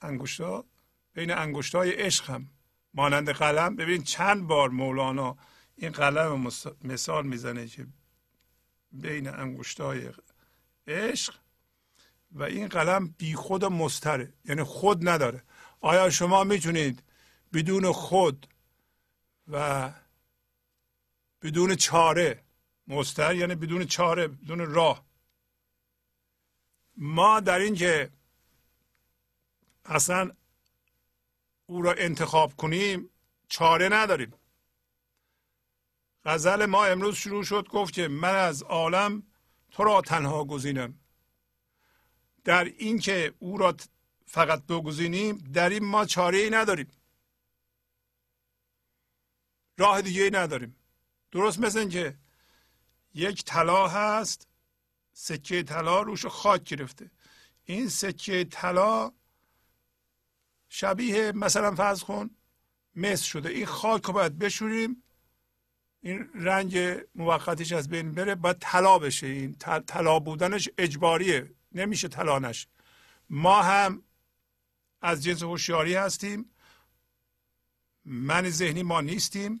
انگشتا 0.00 0.64
بین 1.12 1.30
انگشتای 1.30 1.90
عشق 1.90 2.30
هم. 2.30 2.50
مانند 2.94 3.30
قلم. 3.30 3.76
ببین 3.76 4.02
چند 4.02 4.46
بار 4.46 4.68
مولانا 4.68 5.36
این 5.76 5.92
قلم 5.92 6.50
مثال 6.84 7.26
می‌زنه 7.26 7.66
که 7.66 7.86
بین 8.94 9.28
انگشتای 9.28 10.12
عشق 10.86 11.34
و 12.32 12.42
این 12.42 12.68
قلم 12.68 13.14
بی 13.18 13.34
خود 13.34 13.62
و 13.62 13.70
مستره 13.70 14.32
یعنی 14.44 14.62
خود 14.62 15.08
نداره. 15.08 15.42
آیا 15.80 16.10
شما 16.10 16.44
می‌تونید 16.44 17.02
بدون 17.52 17.92
خود 17.92 18.46
و 19.48 19.90
بدون 21.42 21.74
چاره 21.74 22.44
مستر 22.86 23.34
یعنی 23.34 23.54
بدون 23.54 23.84
چاره 23.84 24.28
بدون 24.28 24.74
راه 24.74 25.04
ما 26.96 27.40
در 27.40 27.58
این 27.58 27.74
که 27.74 28.10
اصلا 29.84 30.30
او 31.66 31.82
را 31.82 31.92
انتخاب 31.92 32.56
کنیم 32.56 33.10
چاره 33.48 33.88
نداریم. 33.88 34.32
غزل 36.24 36.66
ما 36.66 36.84
امروز 36.84 37.16
شروع 37.16 37.44
شد 37.44 37.68
گفت 37.68 37.94
که 37.94 38.08
من 38.08 38.34
از 38.34 38.62
عالم 38.62 39.22
تو 39.70 39.84
را 39.84 40.00
تنها 40.00 40.44
گزینم. 40.44 41.00
در 42.44 42.64
این 42.64 42.98
که 42.98 43.34
او 43.38 43.58
را 43.58 43.76
فقط 44.26 44.66
بگزینیم 44.66 45.38
در 45.38 45.68
این 45.68 45.84
ما 45.84 46.04
چاره 46.04 46.38
ای 46.38 46.50
نداریم. 46.50 46.90
راه 49.78 50.02
دیگه 50.02 50.22
ای 50.22 50.30
نداریم. 50.30 50.76
درست 51.32 51.58
مثل 51.58 51.88
که 51.88 52.18
یک 53.14 53.44
طلا 53.44 53.88
هست 53.88 54.48
سکه 55.12 55.62
طلا 55.62 56.02
روش 56.02 56.26
خاک 56.26 56.64
گرفته. 56.64 57.10
این 57.64 57.88
سکه 57.88 58.44
طلا 58.44 59.12
شبیه 60.68 61.32
مثلا 61.32 61.74
فرض 61.74 62.04
کن 62.04 62.30
مس 62.96 63.22
شده. 63.22 63.48
این 63.48 63.66
خاک 63.66 64.04
رو 64.04 64.12
باید 64.12 64.38
بشوریم. 64.38 65.03
این 66.04 66.28
رنگ 66.34 66.78
موقتش 67.14 67.72
از 67.72 67.88
بین 67.88 68.12
بره 68.12 68.34
باید 68.34 68.56
طلا 68.60 68.98
بشه. 68.98 69.26
این 69.26 69.56
طلا 69.86 70.18
بودنش 70.18 70.68
اجباریه. 70.78 71.50
نمیشه 71.72 72.08
طلا 72.08 72.52
ما 73.30 73.62
هم 73.62 74.02
از 75.02 75.24
جنس 75.24 75.42
هوشیاری 75.42 75.94
هستیم. 75.94 76.50
من 78.04 78.50
ذهنی 78.50 78.82
ما 78.82 79.00
نیستیم. 79.00 79.60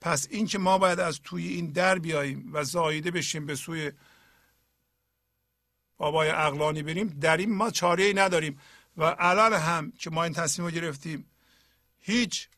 پس 0.00 0.28
این 0.30 0.46
که 0.46 0.58
ما 0.58 0.78
باید 0.78 1.00
از 1.00 1.20
توی 1.20 1.48
این 1.48 1.70
در 1.70 1.98
بیاییم 1.98 2.50
و 2.52 2.64
زایده 2.64 3.10
بشیم 3.10 3.46
به 3.46 3.54
سوی 3.54 3.92
بابای 5.96 6.30
اقلانی 6.30 6.82
بریم 6.82 7.08
در 7.08 7.36
این 7.36 7.54
ما 7.54 7.70
چاره 7.70 8.12
نداریم. 8.16 8.60
و 8.96 9.16
الان 9.18 9.52
هم 9.52 9.92
که 9.98 10.10
ما 10.10 10.24
این 10.24 10.32
تصمیم 10.32 10.68
رو 10.68 10.74
گرفتیم 10.74 11.30
هیچ 11.98 12.48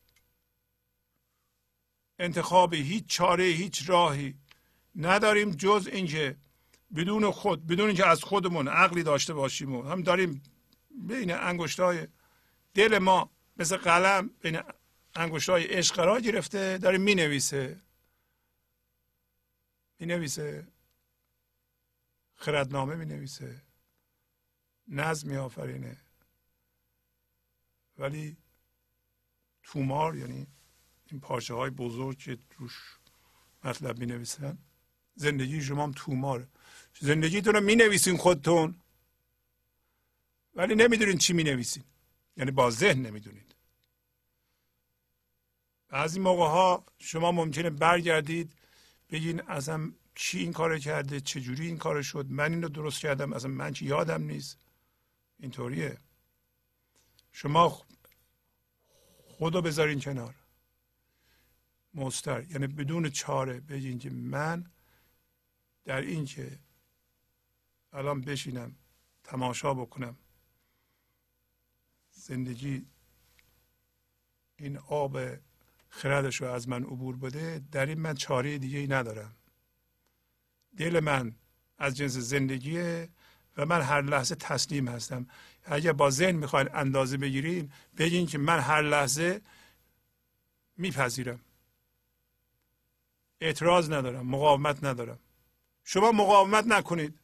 انتخابی 2.19 2.81
هیچ 2.81 3.05
چاره 3.07 3.43
هیچ 3.43 3.89
راهی 3.89 4.35
نداریم 4.95 5.51
جز 5.51 5.89
اینکه 5.91 6.35
بدون 6.95 7.31
خود 7.31 7.67
بدون 7.67 7.87
اینکه 7.87 8.07
از 8.07 8.23
خودمون 8.23 8.67
عقلی 8.67 9.03
داشته 9.03 9.33
باشیم 9.33 9.75
و 9.75 9.83
هم 9.83 10.01
داریم 10.01 10.43
بین 11.07 11.33
انگشتای 11.33 12.07
دل 12.73 12.97
ما 12.97 13.29
مثل 13.57 13.77
قلم 13.77 14.29
بین 14.41 14.59
انگشتای 15.15 15.63
عشق 15.63 15.95
قرار 15.95 16.21
گرفته 16.21 16.77
داره 16.77 16.97
می 16.97 17.15
نویسه 17.15 17.81
می 19.99 20.05
نویسه 20.05 20.67
خردنامه 22.35 22.95
می 22.95 23.05
نویسه 23.05 23.61
نظم 24.87 25.29
می 25.29 25.37
آفرینه 25.37 25.97
ولی 27.97 28.37
تومار 29.63 30.15
یعنی 30.15 30.47
این 31.11 31.19
پارچه 31.19 31.53
های 31.53 31.69
بزرگ 31.69 32.17
که 32.17 32.37
روش 32.57 32.73
مطلب 33.63 33.99
می 33.99 34.05
نویسن 34.05 34.57
زندگی 35.15 35.61
شما 35.61 35.83
هم 35.83 35.91
توماره 35.95 36.47
زندگیتون 36.99 37.53
رو 37.53 37.61
می 37.61 37.75
نویسین 37.75 38.17
خودتون. 38.17 38.81
ولی 40.53 40.75
نمی‌دونین 40.75 41.17
چی 41.17 41.33
می 41.33 41.43
نویسین 41.43 41.83
یعنی 42.37 42.51
با 42.51 42.71
ذهن 42.71 43.01
نمی‌دونید. 43.05 43.55
بعضی 45.87 46.19
موقع 46.19 46.47
ها 46.47 46.85
شما 46.97 47.31
ممکنه 47.31 47.69
برگردید 47.69 48.53
بگین 49.09 49.41
ازم 49.47 49.95
کی 50.15 50.39
این 50.39 50.53
کار 50.53 50.79
کرده 50.79 51.19
چجوری 51.19 51.67
این 51.67 51.77
کار 51.77 52.01
شد 52.01 52.25
من 52.29 52.51
این 52.51 52.61
رو 52.61 52.69
درست 52.69 52.99
کردم 52.99 53.33
اصلا 53.33 53.51
من 53.51 53.73
چی 53.73 53.85
یادم 53.85 54.23
نیست. 54.23 54.57
اینطوریه. 55.39 55.97
شما 57.31 57.81
خودو 59.27 59.61
بذارین 59.61 59.99
کنار. 59.99 60.35
مستر 61.95 62.43
یعنی 62.51 62.67
بدون 62.67 63.09
چاره 63.09 63.59
بگین 63.59 63.99
که 63.99 64.09
من 64.09 64.65
در 65.85 66.01
این 66.01 66.25
که 66.25 66.59
الان 67.93 68.21
بشینم 68.21 68.75
تماشا 69.23 69.73
بکنم 69.73 70.17
زندگی 72.11 72.85
این 74.57 74.77
آب 74.77 75.19
خردش 75.89 76.41
رو 76.41 76.47
از 76.47 76.69
من 76.69 76.83
عبور 76.83 77.17
بده 77.17 77.61
در 77.71 77.85
این 77.85 77.99
من 77.99 78.13
چاره 78.13 78.57
دیگه 78.57 78.79
ای 78.79 78.87
ندارم. 78.87 79.35
دل 80.77 80.99
من 80.99 81.35
از 81.77 81.97
جنس 81.97 82.11
زندگیه 82.11 83.09
و 83.57 83.65
من 83.65 83.81
هر 83.81 84.01
لحظه 84.01 84.35
تسلیم 84.35 84.87
هستم. 84.87 85.27
اگر 85.63 85.93
با 85.93 86.09
ذهن 86.09 86.35
می‌خواین 86.35 86.69
اندازه 86.73 87.17
بگیرین 87.17 87.71
بگین 87.97 88.25
که 88.25 88.37
من 88.37 88.59
هر 88.59 88.81
لحظه 88.81 89.41
میپذیرم. 90.77 91.39
اعتراض 93.41 93.91
ندارم 93.91 94.27
مقاومت 94.27 94.83
ندارم. 94.83 95.19
شما 95.83 96.11
مقاومت 96.11 96.67
نکنید. 96.67 97.19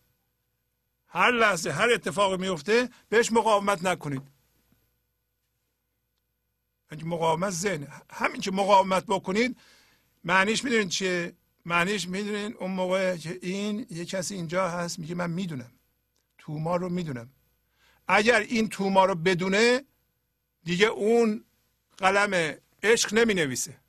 هر 1.07 1.31
لحظه 1.31 1.71
هر 1.71 1.89
اتفاقی 1.93 2.37
میفته 2.37 2.89
بهش 3.09 3.31
مقاومت 3.31 3.85
نکنید. 3.85 4.21
اینکه 6.91 7.05
مقاومت 7.05 7.49
ذهن 7.49 7.87
همین 8.09 8.41
که 8.41 8.51
مقاومت 8.51 9.05
بکنید 9.05 9.57
معنیش 10.23 10.63
می‌دونید 10.63 10.89
چیه؟ 10.89 11.33
معنیش 11.65 12.07
می‌دونید 12.07 12.55
اون 12.59 12.71
موقع 12.71 13.17
که 13.17 13.39
این 13.41 13.87
یه 13.89 14.05
کسی 14.05 14.35
اینجا 14.35 14.69
هست 14.69 14.99
میگه 14.99 15.15
من 15.15 15.29
می‌دونم. 15.29 15.71
توما 16.37 16.75
رو 16.75 16.89
می‌دونم. 16.89 17.29
اگر 18.07 18.39
این 18.39 18.69
توما 18.69 19.05
رو 19.05 19.15
بدونه 19.15 19.81
دیگه 20.63 20.87
اون 20.87 21.45
قلم 21.97 22.55
عشق 22.83 23.13
نمی 23.13 23.33
نویسه 23.33 23.80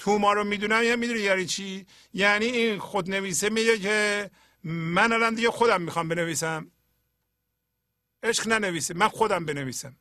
توما 0.00 0.32
رو 0.32 0.44
می‌دونم 0.44 0.82
یا 0.82 0.96
می‌دونی 0.96 1.20
یعنی 1.20 1.46
چی؟ 1.46 1.86
یعنی 2.12 2.46
این 2.46 2.78
خود 2.78 3.10
نویسه 3.10 3.50
میگه 3.50 3.78
که 3.78 4.30
من 4.64 5.12
الان 5.12 5.34
دیگه 5.34 5.50
خودم 5.50 5.82
می‌خوام 5.82 6.08
بنویسم. 6.08 6.70
عشق 8.22 8.48
ننویسه 8.48 8.94
من 8.94 9.08
خودم 9.08 9.44
بنویسم. 9.44 9.96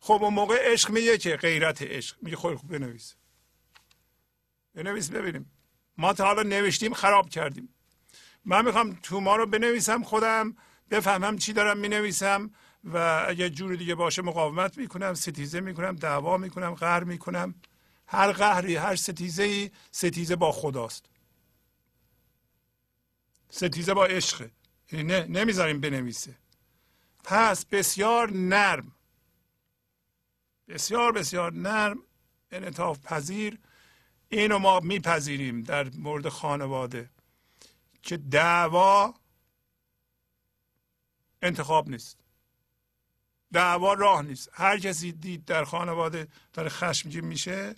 خب 0.00 0.18
اون 0.22 0.34
موقع 0.34 0.72
عشق 0.72 0.90
میگه 0.90 1.18
که 1.18 1.36
غیرت 1.36 1.82
عشق. 1.82 2.16
میگه 2.22 2.36
خود 2.36 2.54
خوب 2.54 2.70
بنویس. 2.70 3.14
بنویس 4.74 5.10
ببینیم. 5.10 5.52
ما 5.98 6.12
تا 6.12 6.24
حالا 6.24 6.42
نوشتیم 6.42 6.94
خراب 6.94 7.28
کردیم. 7.28 7.74
من 8.44 8.64
می‌خوام 8.64 8.98
تو 9.02 9.20
ما 9.20 9.36
رو 9.36 9.46
بنویسم 9.46 10.02
خودم 10.02 10.56
بفهمم 10.90 11.38
چی 11.38 11.52
دارم 11.52 11.78
می‌نویسم 11.78 12.50
و 12.84 13.24
اگه 13.28 13.50
جور 13.50 13.76
دیگه 13.76 13.94
باشه 13.94 14.22
مقاومت 14.22 14.78
می‌کنم 14.78 15.14
ستیزه 15.14 15.60
می‌کنم 15.60 15.96
دعوا 15.96 16.36
می‌کنم 16.36 16.74
قهر 16.74 17.04
می‌کنم. 17.04 17.54
هر 18.06 18.32
قهری 18.32 18.76
هر 18.76 18.96
ستیزه 18.96 19.42
ای 19.42 19.70
ستیزه 19.90 20.36
با 20.36 20.52
خداست. 20.52 21.06
ستیزه 23.50 23.94
با 23.94 24.06
عشقه. 24.06 24.50
یعنی 24.92 25.04
نه 25.04 25.24
نمی‌ذاریم 25.24 25.80
بنویسه. 25.80 26.38
پس 27.24 27.64
بسیار 27.64 28.30
نرم. 28.30 28.92
بسیار 30.68 31.12
بسیار 31.12 31.52
نرم 31.52 31.98
انعطاف 32.50 33.00
پذیر. 33.00 33.58
اینو 34.28 34.58
ما 34.58 34.80
میپذیریم 34.80 35.62
در 35.62 35.90
مورد 35.90 36.28
خانواده. 36.28 37.10
که 38.02 38.16
دعوا 38.16 39.14
انتخاب 41.42 41.88
نیست. 41.88 42.18
دعوا 43.52 43.92
راه 43.92 44.22
نیست. 44.22 44.50
هر 44.52 44.78
کسی 44.78 45.12
دید 45.12 45.44
در 45.44 45.64
خانواده 45.64 46.28
داره 46.52 46.68
خشمگین 46.68 47.24
میشه 47.24 47.74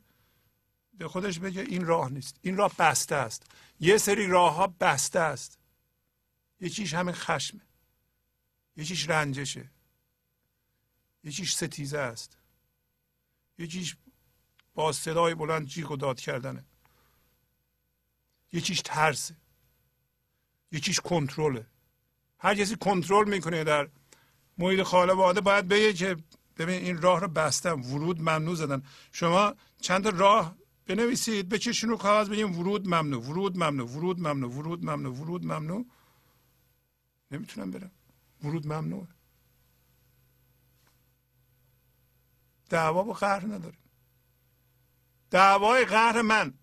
به 0.98 1.08
خودش 1.08 1.38
بگه 1.38 1.62
این 1.62 1.86
راه 1.86 2.10
نیست. 2.10 2.38
این 2.42 2.56
راه 2.56 2.72
بسته 2.78 3.14
است. 3.14 3.46
یه 3.80 3.98
سری 3.98 4.26
راه 4.26 4.54
ها 4.54 4.66
بسته 4.66 5.18
است. 5.18 5.58
یکیش 6.60 6.94
همین 6.94 7.14
خشمه. 7.14 7.60
یکیش 8.76 9.08
رنجشه. 9.08 9.70
یکیش 11.24 11.54
ستیزه 11.54 11.98
است. 11.98 12.38
یکیش 13.58 13.96
با 14.74 14.92
صدای 14.92 15.34
بلند 15.34 15.66
جیغ 15.66 15.90
و 15.90 15.96
داد 15.96 16.20
کردنه. 16.20 16.64
یکیش 18.52 18.80
ترسه. 18.84 19.36
یکیش 20.72 21.00
کنترله. 21.00 21.66
هر 22.38 22.54
کسی 22.54 22.76
کنترل 22.76 23.28
می‌کنه 23.28 23.64
در 23.64 23.88
محیط 24.58 24.82
خانواده 24.82 25.40
باید 25.40 25.68
بگه 25.68 25.92
که 25.92 26.16
ببین 26.56 26.84
این 26.84 27.02
راه 27.02 27.20
رو 27.20 27.28
بستم. 27.28 27.82
ورود 27.82 28.20
ممنوع 28.20 28.54
زدن. 28.54 28.82
شما 29.12 29.54
چند 29.80 30.06
راه 30.06 30.56
بنویسید 30.86 31.48
بکشین 31.48 31.90
رو 31.90 31.96
کاغذ 31.96 32.28
بگیم 32.28 32.58
ورود 32.58 32.88
ممنوع 32.88 33.22
ورود 33.22 33.56
ممنوع 33.56 33.88
ورود 33.88 34.20
ممنوع 34.20 34.50
ورود 34.52 34.84
ممنوع 34.84 35.14
ورود 35.14 35.44
ممنوع. 35.44 35.86
نمی‌تونم 37.30 37.70
برم. 37.70 37.90
ورود 38.44 38.66
ممنوع. 38.66 39.06
دعوا 42.70 43.02
با 43.02 43.12
قهر 43.12 43.46
نداریم. 43.46 43.80
دعوای 45.30 45.84
قهر 45.84 46.22
من 46.22 46.54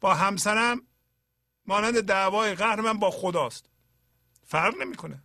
با 0.00 0.14
همسرم 0.14 0.82
مانند 1.66 2.00
دعوای 2.00 2.54
قهر 2.54 2.80
من 2.80 2.98
با 2.98 3.10
خداست. 3.10 3.70
فرق 4.46 4.74
نمی‌کنه. 4.76 5.22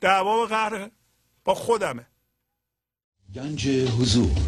دعوا 0.00 0.42
و 0.42 0.46
قهر 0.46 0.90
با 1.44 1.54
خودمه. 1.54 2.06
گنج 3.34 3.68
حضور. 3.68 4.47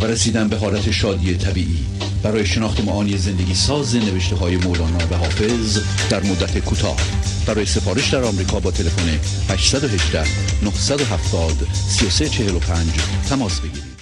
و 0.00 0.04
رسیدن 0.04 0.48
به 0.48 0.56
حالت 0.56 0.90
شادی 0.90 1.34
طبیعی. 1.34 1.86
برای 2.22 2.46
شناخت 2.46 2.84
معانی 2.84 3.16
زندگی 3.16 3.54
ساز 3.54 3.96
نوشته 3.96 4.36
های 4.36 4.56
مولانا 4.56 5.06
و 5.10 5.14
حافظ 5.14 5.78
در 6.10 6.22
مدت 6.22 6.58
کوتاه. 6.58 6.96
برای 7.46 7.66
سفارش 7.66 8.14
در 8.14 8.24
آمریکا 8.24 8.60
با 8.60 8.70
تلفن 8.70 9.08
818 9.50 10.24
970 10.64 11.52
3345 11.74 12.92
تماس 13.28 13.60
بگیرید. 13.60 13.96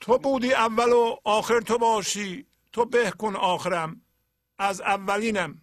تو 0.00 0.18
بودی 0.18 0.52
اول 0.52 0.92
و 0.92 1.16
آخر 1.24 1.60
تو 1.60 1.78
باشی. 1.78 2.46
تو 2.72 2.84
به 2.84 3.10
کن 3.10 3.36
آخرم. 3.36 4.00
از 4.58 4.80
اولینم. 4.80 5.60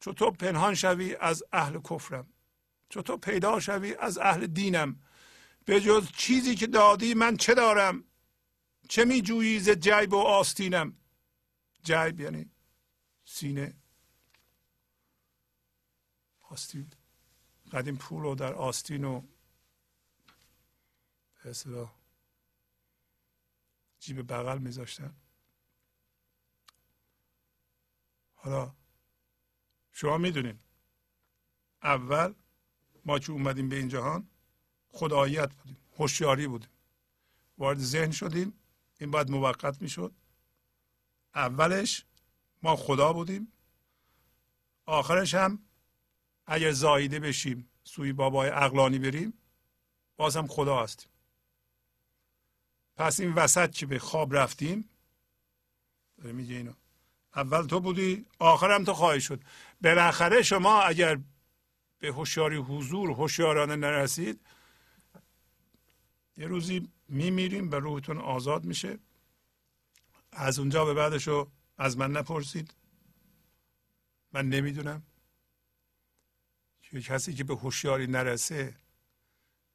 تو 0.00 0.30
پنهان 0.30 0.74
شوی 0.74 1.16
از 1.20 1.42
اهل 1.52 1.78
کفرم. 1.90 2.26
تو 2.90 3.16
پیدا 3.16 3.60
شوی 3.60 3.94
از 4.00 4.18
اهل 4.18 4.46
دینم. 4.46 4.96
به 5.64 5.80
جز 5.80 6.12
چیزی 6.12 6.54
که 6.54 6.66
دادی 6.66 7.14
من 7.14 7.36
چه 7.36 7.54
دارم؟ 7.54 8.04
چه 8.88 9.04
می 9.04 9.22
جویی 9.22 9.60
ز 9.60 9.70
جیب 9.70 10.12
و 10.12 10.18
آستینم؟ 10.18 10.96
جیب 11.82 12.20
یعنی 12.20 12.50
سینه. 13.24 13.76
آستین. 16.40 16.90
قدیم 17.72 17.96
پول 17.96 18.22
رو 18.22 18.34
در 18.34 18.52
آستین 18.52 19.04
و 19.04 19.22
به 21.44 21.88
جیب 24.00 24.32
بغل 24.32 24.58
میذاشتن. 24.58 25.16
حالا 28.34 28.74
شما 29.92 30.18
می‌دونید 30.18 30.60
اول 31.82 32.34
ما 33.04 33.18
که 33.18 33.32
اومدیم 33.32 33.68
به 33.68 33.76
این 33.76 33.88
جهان 33.88 34.28
خداییت 34.94 35.54
بودیم 35.54 35.76
هوشیاری 35.98 36.46
بودیم. 36.46 36.68
وارد 37.58 37.78
ذهن 37.78 38.10
شدیم 38.10 38.52
این 39.00 39.10
باید 39.10 39.30
موقت 39.30 39.82
می‌شد. 39.82 40.12
اولش 41.34 42.04
ما 42.62 42.76
خدا 42.76 43.12
بودیم. 43.12 43.52
آخرش 44.86 45.34
هم 45.34 45.58
اگر 46.46 46.72
زاییده 46.72 47.20
بشیم 47.20 47.68
سوی 47.84 48.12
بابای 48.12 48.50
اقلانی 48.50 48.98
بریم 48.98 49.32
باز 50.16 50.36
هم 50.36 50.46
خدا 50.46 50.82
هستیم. 50.82 51.08
پس 52.96 53.20
این 53.20 53.32
وسط 53.32 53.70
که 53.70 53.86
به 53.86 53.98
خواب 53.98 54.36
رفتیم؟ 54.36 54.88
داره 56.16 56.32
میگه 56.32 56.54
اینو. 56.54 56.72
اول 57.36 57.66
تو 57.66 57.80
بودی 57.80 58.26
آخرم 58.38 58.84
تو 58.84 58.94
خواهی 58.94 59.20
شد. 59.20 59.40
بالاخره 59.82 60.42
شما 60.42 60.82
اگر 60.82 61.18
به 61.98 62.08
هوشیاری 62.08 62.56
حضور 62.56 63.10
هوشیارانه 63.10 63.76
نرسید 63.76 64.40
یه 66.36 66.46
روزی 66.46 66.88
میمیریم 67.08 67.70
و 67.70 67.74
روحتون 67.74 68.18
آزاد 68.18 68.64
میشه. 68.64 68.98
از 70.32 70.58
اونجا 70.58 70.84
به 70.84 70.94
بعدش 70.94 71.28
رو 71.28 71.50
از 71.78 71.98
من 71.98 72.12
نپرسید. 72.12 72.74
من 74.32 74.48
نمی‌دونم. 74.48 75.02
که 76.82 77.00
کسی 77.00 77.34
که 77.34 77.44
به 77.44 77.54
هوشیاری 77.54 78.06
نرسه 78.06 78.76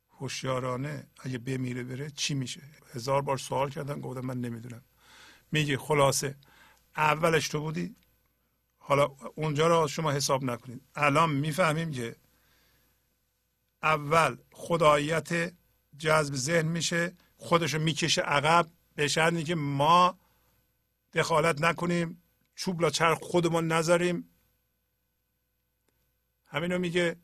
هوشیارانه 0.10 1.08
اگه 1.20 1.38
بمیره 1.38 1.84
بره 1.84 2.10
چی 2.10 2.34
میشه؟ 2.34 2.62
هزار 2.94 3.22
بار 3.22 3.38
سوال 3.38 3.70
کردن 3.70 4.02
گفتم 4.02 4.26
من 4.26 4.42
نمی‌دونم. 4.42 4.84
میگه 5.52 5.78
خلاصه 5.78 6.38
اولش 6.98 7.48
تو 7.48 7.60
بودی 7.60 7.96
حالا 8.78 9.06
اونجا 9.36 9.68
رو 9.68 9.88
شما 9.88 10.12
حساب 10.12 10.44
نکنید. 10.44 10.82
الان 10.96 11.30
می‌فهمیم 11.30 11.92
که 11.92 12.16
اول 13.84 14.38
خداییت 14.52 15.54
جذب 16.00 16.36
ذهن 16.36 16.68
میشه 16.68 17.16
خودشو 17.38 17.80
می‌کشه 17.80 18.22
عقب. 18.22 18.68
به 18.96 19.08
شرطی 19.08 19.44
که 19.44 19.56
ما 19.56 20.20
دخالت 21.14 21.62
نکنیم 21.62 22.24
چوب 22.56 22.82
لا 22.82 22.90
چرخ 22.90 23.20
خودمون 23.22 23.68
نذاریم. 23.68 24.30
همینو 26.46 26.80
میگه. 26.80 27.16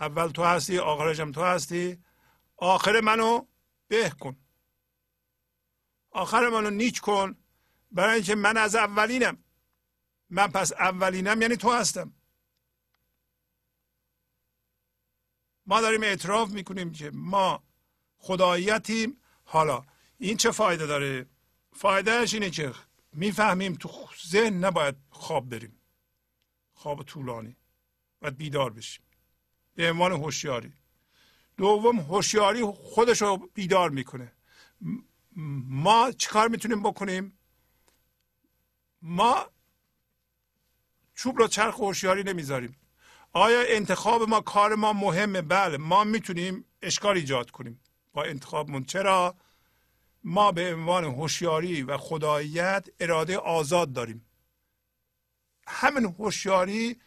اول 0.00 0.28
تو 0.28 0.44
هستی 0.44 0.78
آخرشم 0.78 1.32
تو 1.32 1.42
هستی. 1.42 2.04
آخر 2.56 3.00
منو 3.00 3.46
به 3.88 4.10
کن. 4.10 4.36
آخر 6.10 6.48
منو 6.48 6.70
نیچ 6.70 7.00
کن. 7.00 7.36
برای 7.90 8.14
اینکه 8.14 8.34
من 8.34 8.56
از 8.56 8.74
اولینم. 8.74 9.44
من 10.30 10.46
پس 10.48 10.72
اولینم 10.72 11.42
یعنی 11.42 11.56
تو 11.56 11.72
هستم. 11.72 12.12
ما 15.72 15.80
داریم 15.80 16.02
اعتراف 16.02 16.50
می‌کنیم 16.50 16.92
که 16.92 17.10
ما 17.14 17.62
خداییتیم. 18.18 19.16
حالا 19.44 19.84
این 20.18 20.36
چه 20.36 20.50
فایده 20.50 20.86
داره؟ 20.86 21.26
فایدهش 21.72 22.34
اینه 22.34 22.50
که 22.50 22.74
می‌فهمیم 23.12 23.74
تو 23.74 24.08
ذهن 24.26 24.64
نباید 24.64 24.96
خواب 25.10 25.48
بریم. 25.48 25.80
خواب 26.72 27.02
طولانی. 27.02 27.56
باید 28.20 28.36
بیدار 28.36 28.70
بشیم. 28.72 29.04
به 29.74 29.90
عنوان 29.90 30.12
هوشیاری. 30.12 30.72
دوم 31.56 32.00
هوشیاری 32.00 32.64
خودش 32.64 33.22
رو 33.22 33.50
بیدار 33.54 33.90
می‌کنه. 33.90 34.32
ما 35.66 36.12
چیکار 36.12 36.48
می‌تونیم 36.48 36.82
بکنیم؟ 36.82 37.38
ما 39.02 39.46
چوب 41.14 41.38
رو 41.38 41.48
چرخ 41.48 41.74
هوشیاری 41.74 42.22
نمی‌ذاریم. 42.22 42.76
آیا 43.32 43.62
انتخاب 43.66 44.28
ما 44.28 44.40
کار 44.40 44.74
ما 44.74 44.92
مهمه؟ 44.92 45.42
بله 45.42 45.76
ما 45.76 46.04
می‌تونیم 46.04 46.64
اشکال 46.82 47.16
ایجاد 47.16 47.50
کنیم 47.50 47.80
با 48.12 48.22
انتخابمون 48.24 48.84
چرا؟ 48.84 49.34
ما 50.24 50.52
به 50.52 50.74
عنوان 50.74 51.04
هوشیاری 51.04 51.82
و 51.82 51.96
خداییت 51.96 52.88
اراده 53.00 53.38
آزاد 53.38 53.92
داریم. 53.92 54.26
همین 55.68 56.04
هوشیاری 56.18 57.00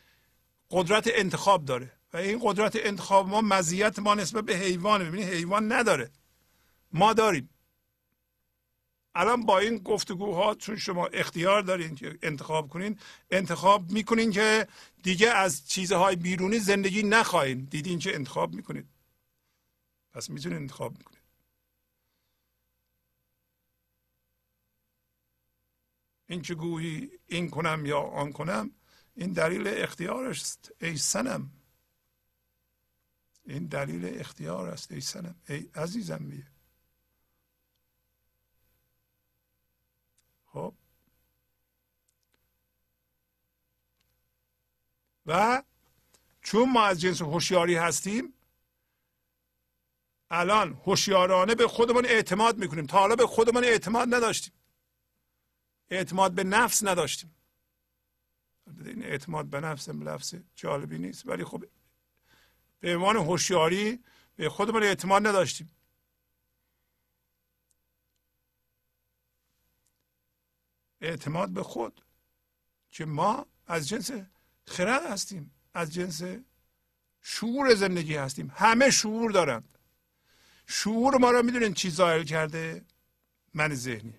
قدرت 0.72 1.10
انتخاب 1.14 1.66
داره 1.66 1.92
و 2.14 2.18
این 2.18 2.40
قدرت 2.44 2.76
انتخاب 2.76 3.28
ما 3.28 3.42
مزیت 3.42 4.00
ما 4.00 4.16
نسبت 4.16 4.44
به 4.44 4.56
حیوان 4.56 5.04
ببینید 5.04 5.30
حیوان 5.30 5.72
نداره. 5.72 6.12
ما 6.92 7.14
داریم. 7.14 7.50
الان 9.16 9.46
با 9.46 9.60
این 9.60 9.78
گفتگوها 9.78 10.56
چون 10.56 10.76
شما 10.76 11.08
اختیار 11.08 11.62
دارین 11.62 11.96
که 11.96 12.18
انتخاب 12.22 12.70
کنین 12.70 13.00
انتخاب 13.32 13.92
می‌کنین 13.92 14.32
که 14.32 14.68
دیگه 15.04 15.30
از 15.30 15.68
چیزهای 15.68 16.16
بیرونی 16.16 16.60
زندگی 16.60 17.04
نخواهید 17.04 17.70
دیدین 17.70 18.00
که 18.00 18.16
انتخاب 18.16 18.54
می‌کنید. 18.54 18.88
پس 20.14 20.30
می‌تونید 20.30 20.58
انتخاب 20.58 20.98
می‌کنید. 20.98 21.26
این 26.28 26.42
که 26.42 26.56
گویی 26.56 27.12
این 27.28 27.50
کنم 27.50 27.86
یا 27.86 28.00
آن 28.00 28.32
کنم 28.32 28.72
این 29.16 29.32
دلیل 29.32 29.68
اختیارش 29.68 30.42
است 30.42 30.72
ای 30.82 30.98
سنم 30.98 31.52
این 33.46 33.66
دلیل 33.66 34.20
اختیار 34.20 34.70
است 34.70 34.92
ای 34.92 35.02
سنم 35.02 35.36
ای 35.50 35.70
عزیزم 35.76 36.30
بیه. 36.30 36.55
خب. 40.56 40.74
و 45.26 45.64
چون 46.42 46.72
ما 46.72 46.86
از 46.86 47.02
جنس 47.02 47.22
هوشیاری 47.22 47.76
هستیم 47.76 48.34
الان 50.32 50.74
هوشیارانه 50.74 51.56
به 51.56 51.68
خودمون 51.68 52.06
اعتماد 52.06 52.58
می‌کنیم. 52.58 52.86
تا 52.86 53.00
حالا 53.00 53.16
به 53.16 53.28
خودمون 53.28 53.64
اعتماد 53.64 54.14
نداشتیم. 54.14 54.54
اعتماد 55.90 56.32
به 56.32 56.44
نفس 56.44 56.84
نداشتیم. 56.84 57.36
این 58.86 59.04
اعتماد 59.04 59.46
به 59.46 59.60
نفس 59.60 59.90
لفظ 59.90 60.36
جالبی 60.56 60.98
نیست. 60.98 61.28
ولی 61.28 61.44
خب 61.44 61.64
به 62.80 62.96
عنوان 62.96 63.18
هوشیاری 63.18 64.04
به 64.36 64.50
خودمون 64.50 64.84
اعتماد 64.84 65.28
نداشتیم. 65.28 65.72
اعتماد 71.02 71.50
به 71.50 71.64
خود 71.64 72.02
که 72.92 73.06
ما 73.06 73.46
از 73.68 73.88
جنس 73.88 74.12
خرد 74.66 75.06
هستیم 75.06 75.52
از 75.74 75.94
جنس 75.94 76.22
شعور 77.22 77.76
زندگی 77.76 78.16
هستیم. 78.16 78.52
همه 78.56 78.90
شعور 78.90 79.32
دارند. 79.32 79.78
شعور 80.68 81.18
ما 81.18 81.32
را 81.32 81.42
می‌دونین 81.42 81.74
چی 81.74 81.90
ظاهر 81.90 82.24
کرده؟ 82.24 82.86
من 83.54 83.76
ذهنی. 83.76 84.14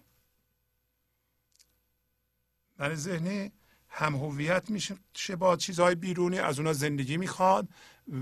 من 2.78 2.94
ذهنی 2.94 3.52
هم 3.88 4.14
هویت 4.14 4.70
میشه 4.70 5.36
با 5.38 5.56
چیزهای 5.56 5.94
بیرونی 5.94 6.38
از 6.38 6.58
اونا 6.58 6.72
زندگی 6.72 7.16
می‌خواد 7.16 7.68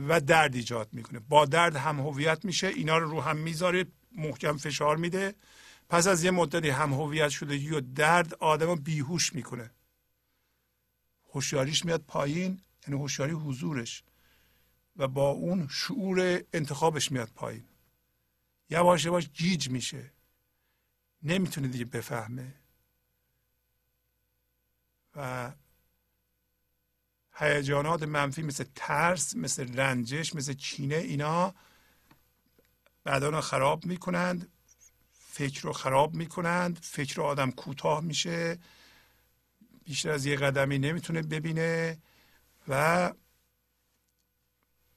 و 0.08 0.20
درد 0.20 0.54
ایجاد 0.54 0.88
می‌کنه. 0.92 1.18
با 1.18 1.44
درد 1.44 1.76
هم 1.76 2.00
هویت 2.00 2.44
میشه 2.44 2.66
اینا 2.66 2.98
رو 2.98 3.10
رو 3.10 3.20
هم 3.20 3.36
می‌ذاره 3.36 3.86
محکم 4.12 4.56
فشار 4.56 4.96
میده. 4.96 5.34
پس 5.88 6.06
از 6.06 6.24
یه 6.24 6.30
مدتی 6.30 6.70
هم 6.70 6.92
هویت 6.92 7.28
شدگی 7.28 7.70
و 7.70 7.80
درد 7.80 8.34
آدم 8.34 8.74
بیهوش 8.74 9.32
می‌کنه. 9.32 9.70
هوشیاریش 11.32 11.84
میاد 11.84 12.02
پایین 12.02 12.60
یعنی 12.86 13.00
هوشیاری 13.00 13.32
حضورش. 13.32 14.04
و 14.96 15.08
با 15.08 15.30
اون 15.30 15.68
شعور 15.70 16.42
انتخابش 16.52 17.12
میاد 17.12 17.28
پایین. 17.34 17.64
یواش 18.70 19.04
یواش 19.04 19.28
گیج 19.28 19.70
میشه. 19.70 20.12
نمی‌تونه 21.22 21.68
دیگه 21.68 21.84
بفهمه. 21.84 22.54
و 25.16 25.52
هیجانات 27.32 28.02
منفی 28.02 28.42
مثل 28.42 28.64
ترس 28.74 29.36
مثل 29.36 29.76
رنجش 29.76 30.34
مثل 30.34 30.52
کینه 30.52 30.94
اینا 30.94 31.54
بدن 33.06 33.34
رو 33.34 33.40
خراب 33.40 33.86
می‌کنند. 33.86 34.52
فکر 35.34 35.62
رو 35.62 35.72
خراب 35.72 36.14
می‌کنند 36.14 36.78
فکر 36.82 37.22
آدم 37.22 37.50
کوتاه 37.50 38.00
میشه 38.00 38.58
بیشتر 39.84 40.10
از 40.10 40.26
یه 40.26 40.36
قدمی 40.36 40.78
نمی‌تونه 40.78 41.22
ببینه 41.22 41.98
و 42.68 43.12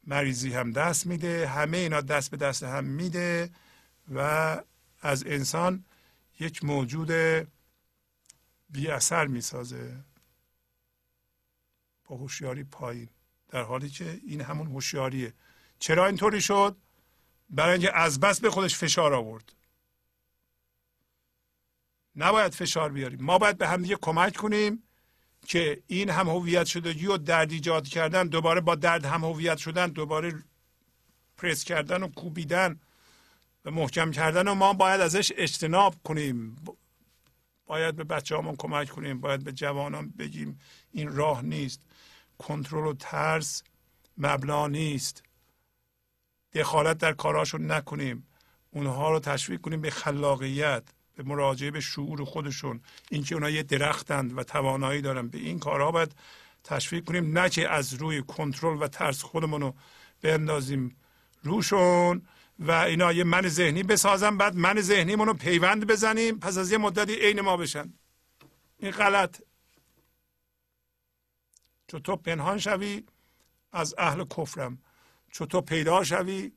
مریضی 0.03 0.53
هم 0.53 0.71
دست 0.71 1.07
میده 1.07 1.47
همه 1.47 1.77
اینا 1.77 2.01
دست 2.01 2.31
به 2.31 2.37
دست 2.37 2.63
هم 2.63 2.83
میده 2.83 3.49
و 4.15 4.21
از 5.01 5.23
انسان 5.27 5.85
یک 6.39 6.63
موجود 6.63 7.11
بی 8.69 8.87
اثر 8.87 9.27
می‌سازه. 9.27 10.03
با 12.05 12.15
هوشیاری 12.15 12.63
پایین 12.63 13.09
در 13.49 13.61
حالی 13.61 13.89
که 13.89 14.19
این 14.27 14.41
همون 14.41 14.67
هوشیاریه. 14.67 15.33
چرا 15.79 16.05
اینطوری 16.05 16.41
شد؟ 16.41 16.77
برای 17.49 17.73
اینکه 17.73 17.97
از 17.97 18.19
بس 18.19 18.39
به 18.39 18.49
خودش 18.49 18.77
فشار 18.77 19.13
آورد. 19.13 19.56
نباید 22.17 22.53
فشار 22.53 22.91
بیاریم. 22.91 23.23
ما 23.23 23.37
باید 23.37 23.57
به 23.57 23.67
همدیگه 23.67 23.95
کمک 24.01 24.35
کنیم 24.35 24.83
که 25.47 25.83
این 25.87 26.09
هم 26.09 26.29
هویت 26.29 26.65
شدگی 26.65 27.07
و 27.07 27.17
درد 27.17 27.51
ایجاد 27.51 27.87
کردن 27.87 28.27
دوباره 28.27 28.61
با 28.61 28.75
درد 28.75 29.05
هم 29.05 29.23
هویت 29.23 29.57
شدن 29.57 29.87
دوباره 29.87 30.43
پرس 31.37 31.63
کردن 31.63 32.03
و 32.03 32.07
کوبیدن 32.07 32.79
و 33.65 33.71
محکم 33.71 34.11
کردن 34.11 34.47
و 34.47 34.55
ما 34.55 34.73
باید 34.73 35.01
ازش 35.01 35.31
اجتناب 35.35 35.95
کنیم. 36.03 36.57
باید 37.65 37.95
به 37.95 38.03
بچه 38.03 38.37
همون 38.37 38.55
کمک 38.55 38.89
کنیم 38.89 39.21
باید 39.21 39.43
به 39.43 39.51
جوانان 39.51 40.09
بگیم 40.09 40.59
این 40.91 41.15
راه 41.15 41.41
نیست. 41.41 41.81
کنترل 42.37 42.87
و 42.87 42.93
ترس 42.93 43.63
مبنا 44.17 44.67
نیست. 44.67 45.23
دخالت 46.53 46.97
در 46.97 47.13
کاراشون 47.13 47.71
نکنیم. 47.71 48.27
اونها 48.71 49.11
رو 49.11 49.19
تشویق 49.19 49.61
کنیم 49.61 49.81
به 49.81 49.89
خلاقیت. 49.89 50.83
مراجعه 51.23 51.71
به 51.71 51.79
شعور 51.79 52.25
خودشون 52.25 52.81
اینکه 53.11 53.35
اونها 53.35 53.49
یه 53.49 53.63
درختند 53.63 54.37
و 54.37 54.43
توانایی 54.43 55.01
دارن. 55.01 55.27
به 55.27 55.37
این 55.37 55.59
کارها 55.59 55.91
باید 55.91 56.15
تشویق 56.63 57.05
کنیم 57.05 57.37
نه 57.37 57.49
که 57.49 57.69
از 57.69 57.93
روی 57.93 58.21
کنترل 58.21 58.81
و 58.81 58.87
ترس 58.87 59.23
خودمون 59.23 59.61
رو 59.61 59.75
بندازیم 60.21 60.95
روشون. 61.43 62.21
و 62.59 62.71
اینا 62.71 63.13
یه 63.13 63.23
من 63.23 63.47
ذهنی 63.47 63.83
بسازن 63.83 64.37
بعد 64.37 64.55
من 64.55 64.81
ذهنی 64.81 65.15
رو 65.15 65.33
پیوند 65.33 65.87
بزنیم 65.87 66.39
پس 66.39 66.57
از 66.57 66.71
یه 66.71 66.77
مدتی 66.77 67.15
عین 67.15 67.41
ما 67.41 67.57
بشن. 67.57 67.93
این 68.77 68.91
غلط. 68.91 69.41
چون 71.87 72.01
تو 72.01 72.15
پنهان 72.15 72.57
شوی 72.57 73.03
از 73.71 73.95
اهل 73.97 74.25
کفرم. 74.25 74.81
چون 75.31 75.47
تو 75.47 75.61
پیدا 75.61 76.03
شوی 76.03 76.51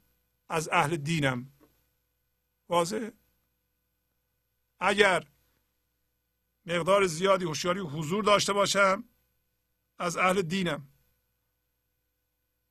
از 0.48 0.68
اهل 0.72 0.96
دینم. 0.96 1.52
واضح 2.68 3.08
اگر 4.80 5.24
مقدار 6.66 7.06
زیادی 7.06 7.44
هوشیاری 7.44 7.80
حضور 7.80 8.24
داشته 8.24 8.52
باشم 8.52 9.04
از 9.98 10.16
اهل 10.16 10.42
دینم. 10.42 10.88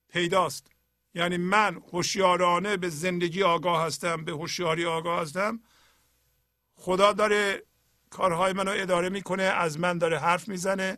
پیداست. 0.10 0.72
یعنی 1.14 1.38
من 1.38 1.76
هوشیارانه 1.76 2.78
به 2.78 2.90
زندگی 2.90 3.44
آگاه 3.44 3.86
هستم 3.86 4.26
به 4.26 4.32
هوشیاری 4.32 4.86
آگاه 4.86 5.22
هستم. 5.22 5.60
خدا 6.76 7.14
داره 7.14 7.64
کارهای 8.10 8.54
منو 8.54 8.72
اداره 8.72 9.10
می‌کنه 9.10 9.44
از 9.44 9.80
من 9.80 9.98
داره 9.98 10.20
حرف 10.20 10.48
می‌زنه. 10.48 10.98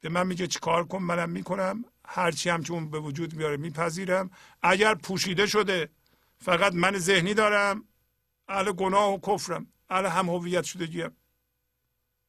به 0.00 0.08
من 0.08 0.26
میگه 0.26 0.46
چیکار 0.46 0.86
کن 0.86 0.98
منم 1.02 1.30
می‌کنم. 1.30 1.84
هرچی 2.04 2.50
هم 2.50 2.62
که 2.62 2.72
اون 2.72 2.90
به 2.90 2.98
وجود 2.98 3.34
میاره 3.34 3.56
میپذیرم. 3.56 4.30
اگر 4.62 4.94
پوشیده 4.94 5.46
شده 5.46 5.90
فقط 6.38 6.74
من 6.74 6.98
ذهنی 6.98 7.34
دارم. 7.34 7.84
اهل 8.50 8.72
گناه 8.72 9.14
و 9.14 9.18
کفرم. 9.20 9.72
اهل 9.90 10.06
هم 10.06 10.28
هویت 10.28 10.64
شدگیم 10.64 11.16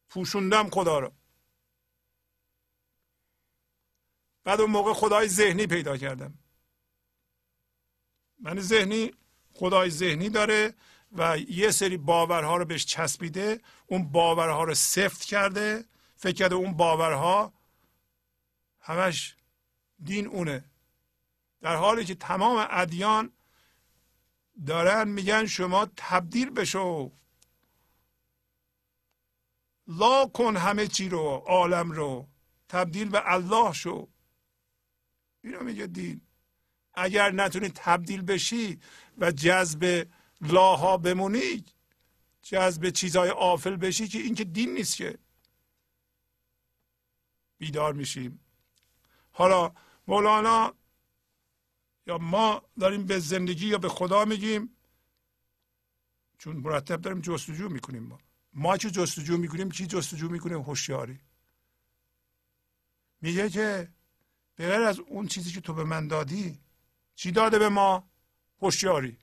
پوشوندم 0.09 0.69
خدا 0.69 0.99
رو. 0.99 1.11
بعد 4.43 4.61
اون 4.61 4.71
موقع 4.71 4.93
خدای 4.93 5.27
ذهنی 5.27 5.67
پیدا 5.67 5.97
کردم. 5.97 6.39
من 8.39 8.59
ذهنی 8.59 9.11
خدای 9.53 9.89
ذهنی 9.89 10.29
داره 10.29 10.73
و 11.11 11.37
یه 11.37 11.71
سری 11.71 11.97
باورها 11.97 12.57
رو 12.57 12.65
بهش 12.65 12.85
چسبیده 12.85 13.61
اون 13.87 14.11
باورها 14.11 14.63
رو 14.63 14.73
سفت 14.75 15.23
کرده. 15.23 15.85
فکر 16.15 16.35
کرده 16.35 16.55
اون 16.55 16.77
باورها 16.77 17.53
همش 18.79 19.35
دین 20.03 20.27
اونه. 20.27 20.71
در 21.61 21.75
حالی 21.75 22.05
که 22.05 22.15
تمام 22.15 22.67
ادیان 22.69 23.33
دارن 24.67 25.07
میگن 25.07 25.45
شما 25.45 25.87
تبدیل 25.97 26.49
بشو. 26.49 27.11
لا 29.87 30.25
کن 30.25 30.57
همه 30.57 30.87
چی 30.87 31.09
رو 31.09 31.43
عالم 31.47 31.91
رو. 31.91 32.27
تبدیل 32.69 33.09
به 33.09 33.33
الله 33.33 33.73
شو. 33.73 34.07
اینو 35.43 35.63
میگه 35.63 35.87
دین. 35.87 36.21
اگر 36.93 37.31
نتونی 37.31 37.69
تبدیل 37.69 38.21
بشی 38.21 38.79
و 39.17 39.31
جذب 39.31 40.07
لاها 40.41 40.97
بمونی 40.97 41.65
جذب 42.41 42.89
چیزهای 42.89 43.29
آفل 43.29 43.75
بشی 43.75 44.07
که 44.07 44.17
این 44.19 44.35
که 44.35 44.43
دین 44.43 44.73
نیست 44.73 44.97
که. 44.97 45.17
بیدار 47.57 47.93
میشیم. 47.93 48.45
حالا 49.31 49.73
مولانا 50.07 50.73
یا 52.07 52.17
ما 52.17 52.61
داریم 52.79 53.05
به 53.05 53.19
زندگی 53.19 53.67
یا 53.67 53.77
به 53.77 53.89
خدا 53.89 54.25
میگیم؟ 54.25 54.77
چون 56.37 56.55
مرتب 56.55 57.01
داریم 57.01 57.21
جستجو 57.21 57.69
می‌کنیم 57.69 58.03
ما. 58.03 58.19
ما 58.53 58.77
که 58.77 58.91
جستجو 58.91 59.37
می‌کنیم؟ 59.37 59.71
چی 59.71 59.87
جستجو 59.87 60.29
می‌کنیم 60.29 60.61
هوشیاری. 60.61 61.19
میگه 63.21 63.49
که 63.49 63.91
به 64.55 64.67
غیر 64.67 64.81
از 64.81 64.99
اون 64.99 65.27
چیزی 65.27 65.51
که 65.51 65.61
تو 65.61 65.73
به 65.73 65.83
من 65.83 66.07
دادی 66.07 66.59
چی 67.15 67.31
داده 67.31 67.59
به 67.59 67.69
ما؟ 67.69 68.09
هوشیاری. 68.61 69.17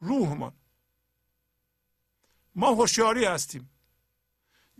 روح 0.00 0.32
ما. 0.32 0.52
ما 2.54 2.74
هوشیاری 2.74 3.24
هستیم. 3.24 3.70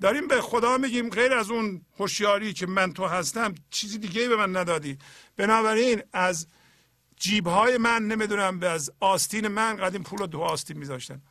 داریم 0.00 0.28
به 0.28 0.40
خدا 0.42 0.78
میگیم 0.78 1.10
غیر 1.10 1.32
از 1.32 1.50
اون 1.50 1.86
هوشیاری 1.98 2.52
که 2.52 2.66
من 2.66 2.92
تو 2.92 3.06
هستم 3.06 3.54
چیزی 3.70 3.98
دیگه 3.98 4.28
به 4.28 4.36
من 4.36 4.56
ندادی. 4.56 4.98
بنابراین 5.36 6.02
از 6.12 6.46
جیب 7.20 7.46
های 7.46 7.78
من 7.78 8.06
نمی‌دونم 8.06 8.62
از 8.62 8.92
آستین 9.00 9.48
من 9.48 9.76
قدیم 9.76 10.02
پول 10.02 10.26
دو 10.26 10.40
آستین 10.40 10.78
میذاشتن. 10.78 11.22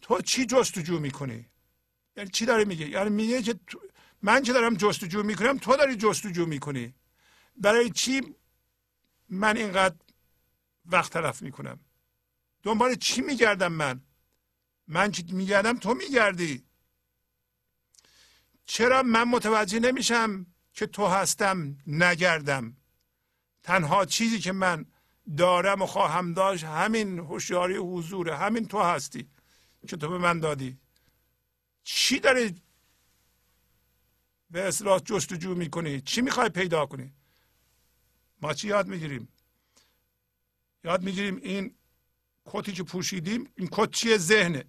تو 0.00 0.20
چی 0.20 0.46
جستجو 0.46 0.98
می‌کنی؟ 0.98 1.46
یعنی 2.16 2.30
چی 2.30 2.46
داری 2.46 2.64
میگه 2.64 2.88
یعنی 2.88 3.10
میگه 3.10 3.42
که 3.42 3.54
من 4.22 4.42
که 4.42 4.52
دارم 4.52 4.74
جستجو 4.74 5.22
می‌کنم 5.22 5.58
تو 5.58 5.76
داری 5.76 5.96
جستجو 5.96 6.46
می‌کنی. 6.46 6.94
برای 7.56 7.90
چی 7.90 8.34
من 9.28 9.56
اینقدر 9.56 9.94
وقت 10.86 11.12
تلف 11.12 11.42
می‌کنم؟ 11.42 11.80
دنبال 12.62 12.94
چی 12.94 13.20
میگردم 13.20 13.72
من؟ 13.72 14.00
من 14.88 15.10
چی 15.10 15.22
میگردم؟ 15.22 15.78
تو 15.78 15.94
میگردی. 15.94 16.64
چرا 18.66 19.02
من 19.02 19.24
متوجه 19.24 19.80
نمیشم 19.80 20.46
که 20.72 20.86
تو 20.86 21.06
هستم 21.06 21.78
نگردم؟ 21.86 22.76
تنها 23.62 24.04
چیزی 24.04 24.38
که 24.38 24.52
من 24.52 24.86
دارم 25.36 25.82
و 25.82 25.86
خواهم 25.86 26.34
داشت 26.34 26.64
همین 26.64 27.18
هوشیاری 27.18 27.76
حضوره 27.76 28.36
همین 28.36 28.68
تو 28.68 28.80
هستی 28.80 29.28
که 29.88 29.96
تو 29.96 30.08
به 30.08 30.18
من 30.18 30.40
دادی. 30.40 30.78
چی 31.84 32.20
داری 32.20 32.54
به 34.50 34.68
اصلاح 34.68 34.98
جستجو 34.98 35.54
می‌کنی؟ 35.54 36.00
چی 36.00 36.20
می‌خوای 36.20 36.48
پیدا 36.48 36.86
کنی؟ 36.86 37.12
ما 38.42 38.54
چی 38.54 38.68
یاد 38.68 38.88
می‌گیریم؟ 38.88 39.28
یاد 40.84 41.02
می‌گیریم 41.02 41.36
این 41.36 41.74
کتی 42.44 42.72
که 42.72 42.82
پوشیدیم 42.82 43.52
این 43.56 43.68
کت 43.72 43.90
چیه؟ 43.90 44.18
ذهنه. 44.18 44.64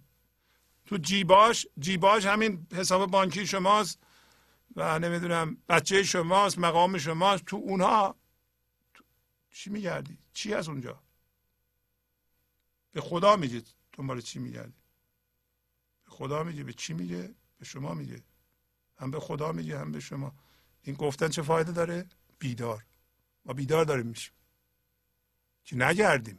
تو 0.86 0.96
جیباش 0.96 1.66
جیباش 1.78 2.26
همین 2.26 2.66
حساب 2.72 3.10
بانکی 3.10 3.46
شماست 3.46 3.98
و 4.76 4.98
نمی‌دونم 4.98 5.56
بچه 5.68 6.02
شماست 6.02 6.58
مقام 6.58 6.98
شماست. 6.98 7.44
تو 7.44 7.56
اونها 7.56 8.16
چی 9.50 9.70
میگردی؟ 9.70 10.18
چی 10.38 10.54
از 10.54 10.68
اونجا؟ 10.68 11.02
به 12.92 13.00
خدا 13.00 13.36
میگه 13.36 13.62
دنبال 13.92 14.20
چی 14.20 14.38
میگردی؟ 14.38 14.82
به 16.04 16.10
خدا 16.10 16.42
میگه 16.42 16.64
به 16.64 16.72
چی 16.72 16.94
میگه؟ 16.94 17.34
به 17.58 17.64
شما 17.64 17.94
میگه. 17.94 18.22
هم 18.98 19.10
به 19.10 19.20
خدا 19.20 19.52
میگه 19.52 19.78
هم 19.78 19.92
به 19.92 20.00
شما. 20.00 20.34
این 20.82 20.96
گفتن 20.96 21.28
چه 21.28 21.42
فایده 21.42 21.72
داره؟ 21.72 22.06
بیدار. 22.38 22.84
ما 23.44 23.52
بیدار 23.52 23.84
داریم 23.84 24.06
میشیم. 24.06 24.32
که 25.64 25.76
نگردیم؟ 25.76 26.38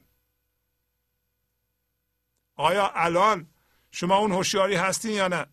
آیا 2.55 2.91
الان 2.95 3.47
شما 3.91 4.17
اون 4.17 4.31
هوشیاری 4.31 4.75
هستین 4.75 5.11
یا 5.11 5.27
نه؟ 5.27 5.45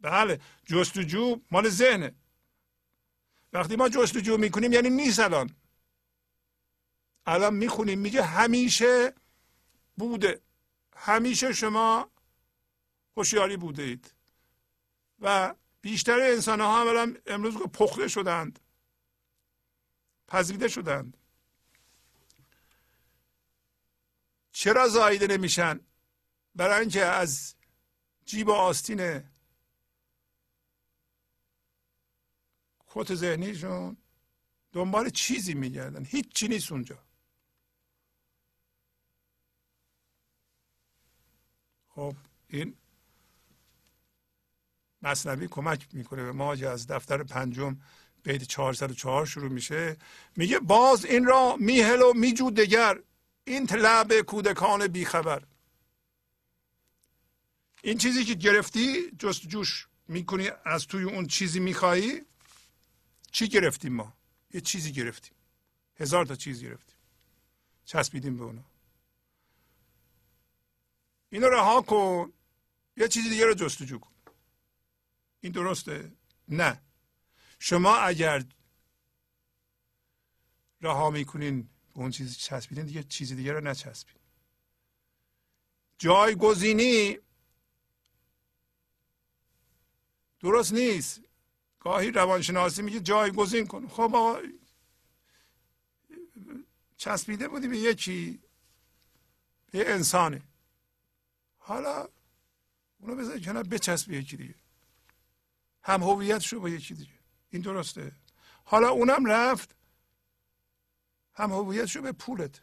بله 0.00 0.40
جستجو 0.64 1.40
مال 1.50 1.68
ذهنه. 1.68 2.14
وقتی 3.52 3.76
ما 3.76 3.88
جستجو 3.88 4.36
می‌کنیم 4.36 4.72
یعنی 4.72 4.90
نیست 4.90 5.18
الان. 5.20 5.57
الان 7.28 7.54
می‌خونیم 7.54 7.98
میگه 7.98 8.22
همیشه 8.24 9.14
بوده. 9.96 10.42
همیشه 10.96 11.52
شما 11.52 12.10
هوشیاری 13.16 13.56
بوده 13.56 13.82
اید 13.82 14.14
و 15.20 15.54
بیشتر 15.80 16.20
انسان 16.20 16.60
ها 16.60 17.02
هم 17.02 17.16
امروز 17.26 17.56
پخته 17.56 18.08
شدند 18.08 18.60
پذیرده 20.28 20.68
شدند. 20.68 21.16
چرا 24.52 24.88
زایده 24.88 25.26
نمیشن؟ 25.26 25.80
برای 26.54 26.80
اینکه 26.80 27.04
از 27.04 27.54
جیب 28.24 28.50
آستین 28.50 29.22
کت 32.86 33.14
ذهنیشون 33.14 33.96
دنبال 34.72 35.10
چیزی 35.10 35.54
میگردن. 35.54 36.04
هیچ 36.04 36.32
چی 36.32 36.48
نیست 36.48 36.72
اونجا. 36.72 37.07
خب 41.98 42.14
این 42.48 42.74
مصنوی 45.02 45.48
کمک 45.48 45.88
می‌کنه 45.92 46.22
به 46.24 46.32
ما 46.32 46.52
از 46.52 46.86
دفتر 46.86 47.22
پنجم 47.22 47.76
بیت 48.22 48.42
404 48.42 49.26
شروع 49.26 49.50
میشه. 49.50 49.96
میگه 50.36 50.58
باز 50.58 51.04
این 51.04 51.24
را 51.24 51.56
میهل 51.56 52.02
و 52.02 52.12
میجو 52.12 52.50
دگر. 52.50 52.98
این 53.44 53.64
لعب 53.64 54.20
کودکان 54.20 54.86
بیخبر. 54.86 55.42
این 57.82 57.98
چیزی 57.98 58.24
که 58.24 58.34
گرفتی 58.34 59.10
جستجوش 59.18 59.88
می‌کنی 60.08 60.50
از 60.64 60.86
توی 60.86 61.04
اون 61.04 61.26
چیزی 61.26 61.60
میخوایی؟ 61.60 62.22
چی 63.32 63.48
گرفتیم 63.48 63.92
ما؟ 63.92 64.12
یه 64.54 64.60
چیزی 64.60 64.92
گرفتیم. 64.92 65.34
هزار 65.96 66.26
تا 66.26 66.34
چیز 66.34 66.62
گرفتیم. 66.62 66.96
چسبیدیم 67.84 68.36
به 68.36 68.44
اونا. 68.44 68.67
اینو 71.30 71.48
رها 71.48 71.82
کن 71.82 72.32
یه 72.96 73.08
چیزی 73.08 73.30
دیگه 73.30 73.46
رو 73.46 73.54
جستجو 73.54 73.98
کن 73.98 74.10
این 75.40 75.52
درسته 75.52 76.12
نه 76.48 76.80
شما 77.58 77.96
اگر 77.96 78.44
رها 80.80 81.10
می‌کنین 81.10 81.62
به 81.62 82.00
اون 82.00 82.10
چیزی 82.10 82.34
چسبیدین 82.34 82.86
دیگه 82.86 83.02
چیزی 83.02 83.36
دیگه 83.36 83.52
رو 83.52 83.60
نچسبین 83.60 84.14
جایگزینی 85.98 87.18
درست 90.40 90.72
نیست 90.72 91.20
گاهی 91.80 92.10
روانشناسی 92.10 92.82
میگه 92.82 93.00
جایگزین 93.00 93.66
کن 93.66 93.88
خب 93.88 94.14
آقا 94.14 94.40
چسبیده 96.96 97.48
بودی 97.48 97.68
به 97.68 97.78
یکی 97.78 98.40
به 99.70 99.92
انسانه 99.92 100.42
حالا 101.68 102.08
اونو 102.98 103.16
بذاری 103.16 103.40
کنار 103.40 103.62
بچسب 103.62 104.10
یکی 104.10 104.36
دیگه. 104.36 104.54
هم 105.82 106.02
هویت 106.02 106.38
شو 106.38 106.60
با 106.60 106.68
یکی 106.68 106.94
دیگه. 106.94 107.18
این 107.50 107.62
درسته. 107.62 108.12
حالا 108.64 108.88
اونم 108.88 109.26
رفت. 109.26 109.76
هم 111.34 111.52
هویت 111.52 111.86
شو 111.86 112.02
به 112.02 112.12
پولت. 112.12 112.60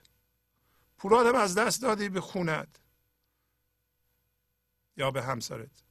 پولات 0.97 1.27
هم 1.27 1.35
از 1.35 1.55
دست 1.55 1.81
دادی 1.81 2.09
به 2.09 2.21
خونت. 2.21 2.79
یا 4.97 5.11
به 5.11 5.23
همسرت. 5.23 5.83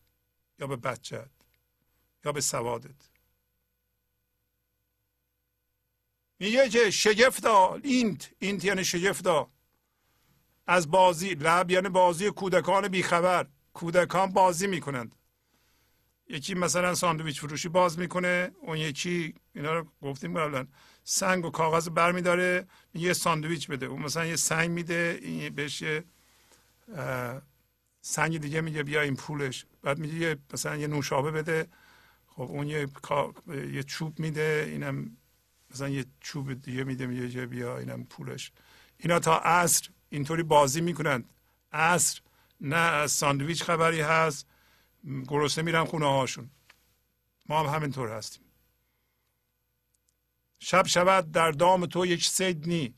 یا 0.59 0.67
به 0.67 0.77
بچت 0.77 1.31
یا 2.25 2.33
به 2.33 2.41
سوادت. 2.41 3.11
میگه 6.39 6.69
که 6.69 6.91
شگفتا 6.91 7.75
اینت. 7.75 8.35
اینت 8.39 8.65
یعنی 8.65 8.85
شگفتا 8.85 9.54
از 10.67 10.91
بازی 10.91 11.35
لب 11.35 11.71
یعنی 11.71 11.89
بازی 11.89 12.31
کودکان 12.31 12.89
بیخبر. 12.89 13.47
کودکان 13.73 14.33
بازی 14.33 14.67
می‌کنند. 14.67 15.15
یکی 16.29 16.55
مثلا 16.55 16.95
ساندویچ 16.95 17.41
فروشی 17.41 17.69
باز 17.69 17.99
می‌کنه 17.99 18.51
اون 18.61 18.77
یکی 18.77 19.35
اینا 19.55 19.75
رو 19.75 19.87
گفتیم 20.03 20.39
قبلا 20.39 20.67
سنگ 21.05 21.45
و 21.45 21.51
کاغذ 21.51 21.89
برمیداره 21.89 22.67
یه 22.95 23.13
ساندویچ 23.13 23.69
بده. 23.69 23.87
اون 23.87 24.03
مثلا 24.03 24.27
یه 24.27 24.37
سنگ 24.37 24.71
میده 24.71 25.19
این 25.23 25.55
بهش 25.55 25.83
یه 25.83 26.05
سنگ 28.01 28.41
دیگه 28.41 28.61
میگه 28.61 28.83
بیا 28.83 29.01
این 29.01 29.17
پولش. 29.17 29.67
بعد 29.83 29.99
میگه 29.99 30.37
مثلا 30.53 30.77
یه 30.77 30.87
نوشابه 30.87 31.31
بده. 31.31 31.69
خب 32.27 32.43
اون 32.43 32.69
یه, 32.69 32.89
یه 33.73 33.83
چوب 33.83 34.19
میده 34.19 34.67
اینم 34.69 35.17
مثلا 35.71 35.89
یه 35.89 36.05
چوب 36.21 36.53
دیگه 36.53 36.85
میده 36.85 37.07
میگه 37.07 37.47
بیا 37.47 37.79
اینم 37.79 38.05
پولش. 38.05 38.53
اینا 38.99 39.19
تا 39.19 39.39
عصر 39.39 39.89
اینطوری 40.15 40.43
بازی 40.43 40.81
می‌کنند 40.81 41.35
عصر 41.73 42.21
نه 42.61 42.77
از 42.77 43.13
ساندویچ 43.13 43.63
خبری 43.63 44.01
هست. 44.01 44.47
گرسنه 45.29 45.65
میرن 45.65 45.85
خونه 45.85 46.07
هاشون. 46.07 46.51
ما 47.49 47.61
هم 47.61 47.75
همینطور 47.75 48.09
هستیم. 48.13 48.45
شب 50.59 50.87
شود 50.87 51.31
در 51.31 51.51
دام 51.51 51.87
تو 51.87 52.07
یک 52.07 52.25
سید 52.25 52.69
نی. 52.69 52.95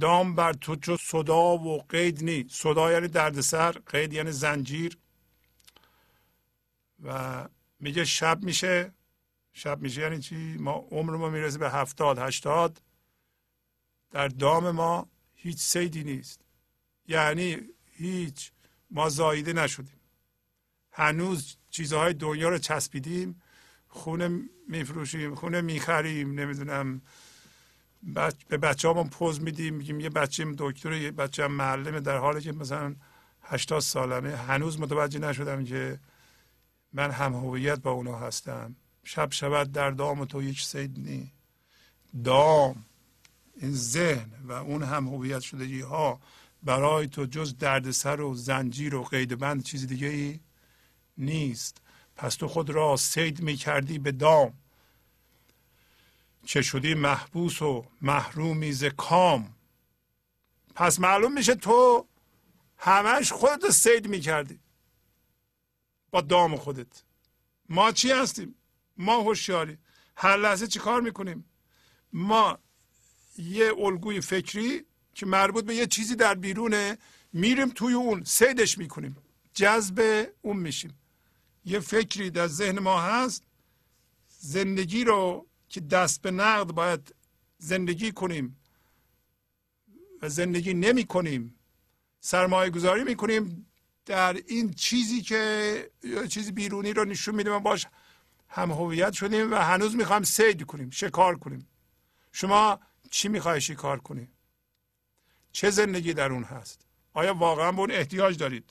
دام 0.00 0.34
بر 0.34 0.52
تو 0.52 0.76
چو 0.76 0.96
صدا 0.96 1.58
و 1.58 1.82
قید 1.82 2.24
نی. 2.24 2.46
صدا 2.50 2.92
یعنی 2.92 3.08
دردسر 3.08 3.72
قید 3.72 4.12
یعنی 4.12 4.32
زنجیر. 4.32 4.98
و 7.02 7.48
میگه 7.80 8.04
شب 8.04 8.42
میشه. 8.42 8.92
شب 9.52 9.80
میشه 9.80 10.00
یعنی 10.00 10.18
چی؟ 10.18 10.56
ما 10.56 10.72
عمر 10.72 11.16
ما 11.16 11.28
می‌رسه 11.28 11.58
به 11.58 11.70
هفتاد 11.70 12.18
هشتاد. 12.18 12.82
در 14.10 14.28
دام 14.28 14.70
ما 14.70 15.08
هیچ 15.34 15.58
سیدی 15.58 16.04
نیست. 16.04 16.45
یعنی 17.08 17.58
هیچ 17.92 18.50
ما 18.90 19.08
زایده 19.08 19.52
نشدیم. 19.52 20.00
هنوز 20.92 21.56
چیزهای 21.70 22.14
دنیا 22.14 22.48
رو 22.48 22.58
چسبیدیم 22.58 23.42
خونه 23.88 24.40
میفروشیم 24.68 25.34
خونه 25.34 25.60
می‌خریم 25.60 26.40
نمی‌دونم. 26.40 27.02
بچ... 28.16 28.34
به 28.48 28.56
بچه 28.56 28.92
پوز 28.92 29.40
میدیم 29.40 29.74
میگیم 29.74 30.00
یه 30.00 30.10
بچه 30.10 30.54
دکتر 30.58 30.92
یه 30.92 31.10
بچه 31.10 31.44
هم 31.44 31.52
معلمه 31.52 32.00
در 32.00 32.18
حالی 32.18 32.40
که 32.40 32.52
مثلا 32.52 32.94
هشتاد 33.42 33.80
سالمه. 33.80 34.36
هنوز 34.36 34.80
متوجه 34.80 35.18
نشدم 35.18 35.64
که 35.64 36.00
من 36.92 37.10
هم 37.10 37.34
هویت 37.34 37.78
با 37.78 37.90
اونا 37.90 38.18
هستم. 38.18 38.76
شب 39.04 39.32
شود 39.32 39.72
در 39.72 39.90
دام 39.90 40.24
تو 40.24 40.42
یک 40.42 40.60
سید 40.60 40.98
نی. 40.98 41.32
دام. 42.24 42.84
این 43.56 43.72
ذهن 43.72 44.30
و 44.44 44.52
اون 44.52 44.82
هم 44.82 45.08
هویت 45.08 45.40
شدگی 45.40 45.80
ها 45.80 46.20
برای 46.66 47.06
تو 47.06 47.26
جز 47.26 47.58
دردسر 47.58 48.20
و 48.20 48.34
زنجیر 48.34 48.94
و 48.94 49.02
قید 49.02 49.38
بند 49.38 49.62
چیز 49.62 49.86
دیگه 49.86 50.06
ای 50.06 50.40
نیست. 51.18 51.82
پس 52.16 52.34
تو 52.34 52.48
خود 52.48 52.70
را 52.70 52.96
سید 52.96 53.42
می 53.42 53.56
کردی 53.56 53.98
به 53.98 54.12
دام. 54.12 54.52
چه 56.44 56.62
شدی 56.62 56.94
محبوس 56.94 57.62
و 57.62 57.86
محرومی 58.02 58.72
ز 58.72 58.84
کام. 58.84 59.54
پس 60.74 61.00
معلوم 61.00 61.32
میشه 61.32 61.54
تو 61.54 62.06
همش 62.78 63.32
خودت 63.32 63.70
سید 63.70 64.08
می‌کردی 64.08 64.60
با 66.10 66.20
دام 66.20 66.56
خودت. 66.56 67.02
ما 67.68 67.92
چی 67.92 68.10
هستیم؟ 68.12 68.54
ما 68.96 69.20
هوشیاری. 69.20 69.78
هر 70.16 70.36
لحظه 70.36 70.66
چی 70.66 70.78
کار 70.78 71.00
می‌کنیم؟ 71.00 71.44
ما 72.12 72.58
یه 73.38 73.72
الگوی 73.78 74.20
فکری 74.20 74.84
که 75.16 75.26
مربوط 75.26 75.64
به 75.64 75.74
یه 75.74 75.86
چیزی 75.86 76.16
در 76.16 76.34
بیرونه 76.34 76.98
میریم 77.32 77.68
توی 77.68 77.94
اون 77.94 78.24
سیدش 78.24 78.78
می‌کنیم. 78.78 79.16
جذب 79.54 80.26
اون 80.42 80.56
میشیم. 80.56 80.98
یه 81.64 81.80
فکری 81.80 82.30
در 82.30 82.46
ذهن 82.46 82.78
ما 82.78 83.00
هست 83.00 83.42
زندگی 84.28 85.04
رو 85.04 85.46
که 85.68 85.80
دست 85.80 86.22
به 86.22 86.30
نقد 86.30 86.72
باید 86.72 87.14
زندگی 87.58 88.12
کنیم 88.12 88.60
و 90.22 90.28
زندگی 90.28 90.74
نمی 90.74 91.04
کنیم 91.04 91.58
سرمایه 92.20 92.70
گذاری 92.70 93.04
می 93.04 93.16
کنیم 93.16 93.66
در 94.06 94.32
این 94.46 94.74
چیزی 94.74 95.22
که 95.22 95.90
چیزی 96.28 96.52
بیرونی 96.52 96.92
رو 96.92 97.04
نشون 97.04 97.34
میده 97.34 97.50
و 97.50 97.60
باش 97.60 97.86
هم 98.48 98.70
هویت 98.70 99.12
شدیم 99.12 99.52
و 99.52 99.54
هنوز 99.54 99.96
می‌خوایم 99.96 100.22
سید 100.22 100.62
کنیم 100.62 100.90
شکار 100.90 101.38
کنیم. 101.38 101.68
شما 102.32 102.80
چی 103.10 103.28
می‌خوای 103.28 103.60
شکار 103.60 104.00
کنی؟ 104.00 104.28
چه 105.56 105.70
زندگی 105.70 106.14
در 106.14 106.32
اون 106.32 106.44
هست؟ 106.44 106.86
آیا 107.12 107.34
واقعا 107.34 107.72
به 107.72 107.80
اون 107.80 107.90
احتیاج 107.90 108.36
دارید؟ 108.38 108.70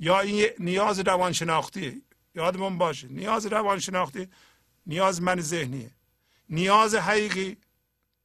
یا 0.00 0.20
این 0.20 0.50
نیاز 0.58 0.98
روانشناختی؟ 1.00 2.02
یادمون 2.34 2.78
باشه 2.78 3.08
نیاز 3.08 3.46
روانشناختی 3.46 4.28
نیاز 4.86 5.22
من 5.22 5.40
ذهنیه 5.40 5.90
نیاز 6.48 6.94
حقیقی 6.94 7.56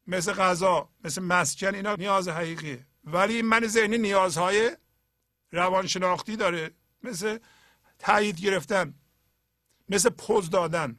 مثل 0.07 0.33
غذا 0.33 0.89
مثل 1.03 1.21
مسکن 1.21 1.75
اینا 1.75 1.95
نیاز 1.95 2.27
حقیقیه 2.27 2.85
ولی 3.03 3.41
من 3.41 3.67
ذهنی 3.67 3.97
نیازهای 3.97 4.77
روانشناختی 5.51 6.35
داره 6.35 6.71
مثل 7.03 7.37
تایید 7.99 8.39
گرفتن 8.39 8.93
مثل 9.89 10.09
پوز 10.09 10.49
دادن. 10.49 10.97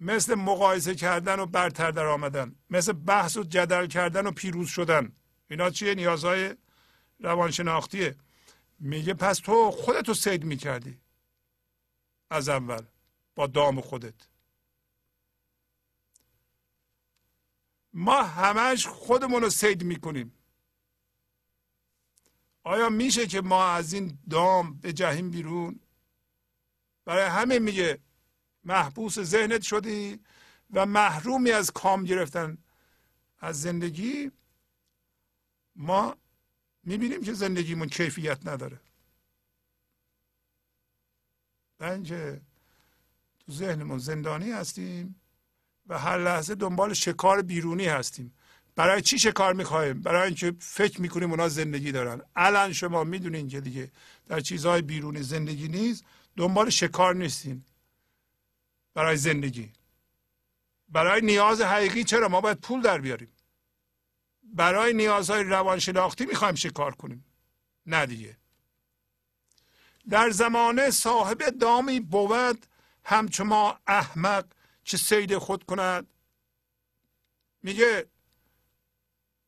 مثل 0.00 0.34
مقایسه 0.34 0.94
کردن 0.94 1.40
و 1.40 1.46
برتر 1.46 1.90
در 1.90 2.06
آمدن 2.06 2.54
مثل 2.70 2.92
بحث 2.92 3.36
و 3.36 3.42
جدل 3.42 3.86
کردن 3.86 4.26
و 4.26 4.30
پیروز 4.30 4.68
شدن. 4.68 5.12
اینا 5.50 5.70
چیه؟ 5.70 5.94
نیازهای 5.94 6.54
روانشناختیه. 7.20 8.16
میگه 8.78 9.14
پس 9.14 9.38
تو 9.38 9.70
خودتو 9.70 10.14
سید 10.14 10.44
می‌کردی. 10.44 11.00
از 12.30 12.48
اول. 12.48 12.82
با 13.34 13.46
دام 13.46 13.80
خودت. 13.80 14.28
ما 17.92 18.22
همش 18.22 18.86
خودمون 18.86 19.42
رو 19.42 19.50
سید 19.50 19.84
می‌کنیم. 19.84 20.32
آیا 22.62 22.88
میشه 22.88 23.26
که 23.26 23.40
ما 23.40 23.66
از 23.66 23.92
این 23.92 24.18
دام 24.30 24.74
به 24.74 24.92
جهیم 24.92 25.30
بیرون؟ 25.30 25.80
برای 27.04 27.24
همه 27.24 27.58
میگه 27.58 27.98
محبوس 28.66 29.20
ذهنت 29.20 29.62
شدی 29.62 30.20
و 30.72 30.86
محرومی 30.86 31.50
از 31.50 31.70
کام 31.70 32.04
گرفتن. 32.04 32.58
از 33.40 33.62
زندگی 33.62 34.30
ما 35.76 36.16
می‌بینیم 36.84 37.22
که 37.22 37.32
زندگیمون 37.32 37.88
کیفیت 37.88 38.46
نداره. 38.46 38.80
اینکه 41.80 42.40
تو 43.46 43.52
ذهنمون 43.52 43.98
زندانی 43.98 44.50
هستیم 44.50 45.20
و 45.86 45.98
هر 45.98 46.18
لحظه 46.18 46.54
دنبال 46.54 46.94
شکار 46.94 47.42
بیرونی 47.42 47.86
هستیم. 47.86 48.34
برای 48.76 49.02
چی 49.02 49.18
شکار 49.18 49.52
می‌خوایم؟ 49.52 50.00
برای 50.00 50.26
اینکه 50.26 50.54
فکر 50.58 51.00
می‌کنیم 51.00 51.30
اونا 51.30 51.48
زندگی 51.48 51.92
دارن. 51.92 52.22
الان 52.36 52.72
شما 52.72 53.04
می‌دونین 53.04 53.48
که 53.48 53.60
دیگه 53.60 53.90
در 54.26 54.40
چیزهای 54.40 54.82
بیرونی 54.82 55.22
زندگی 55.22 55.68
نیست 55.68 56.04
دنبال 56.36 56.70
شکار 56.70 57.14
نیستین. 57.14 57.64
برای 58.96 59.16
زندگی. 59.16 59.72
برای 60.88 61.20
نیاز 61.20 61.60
حقیقی 61.60 62.04
چرا 62.04 62.28
ما 62.28 62.40
باید 62.40 62.60
پول 62.60 62.80
در 62.80 62.98
بیاریم؟ 62.98 63.32
برای 64.42 64.92
نیازهای 64.92 65.42
روانشناختی 65.42 66.26
می‌خوایم 66.26 66.54
شکار 66.54 66.94
کنیم. 66.94 67.24
نه 67.86 68.06
دیگه. 68.06 68.36
در 70.08 70.30
زمانه 70.30 70.90
صاحب 70.90 71.38
دامی 71.38 72.00
بود 72.00 72.66
همچو 73.04 73.44
ما 73.44 73.78
احمق 73.86 74.44
چه 74.84 74.96
سید 74.96 75.38
خود 75.38 75.64
کند. 75.64 76.06
میگه 77.62 78.06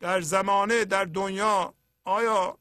در 0.00 0.20
زمانه 0.20 0.84
در 0.84 1.04
دنیا 1.04 1.74
آیا 2.04 2.58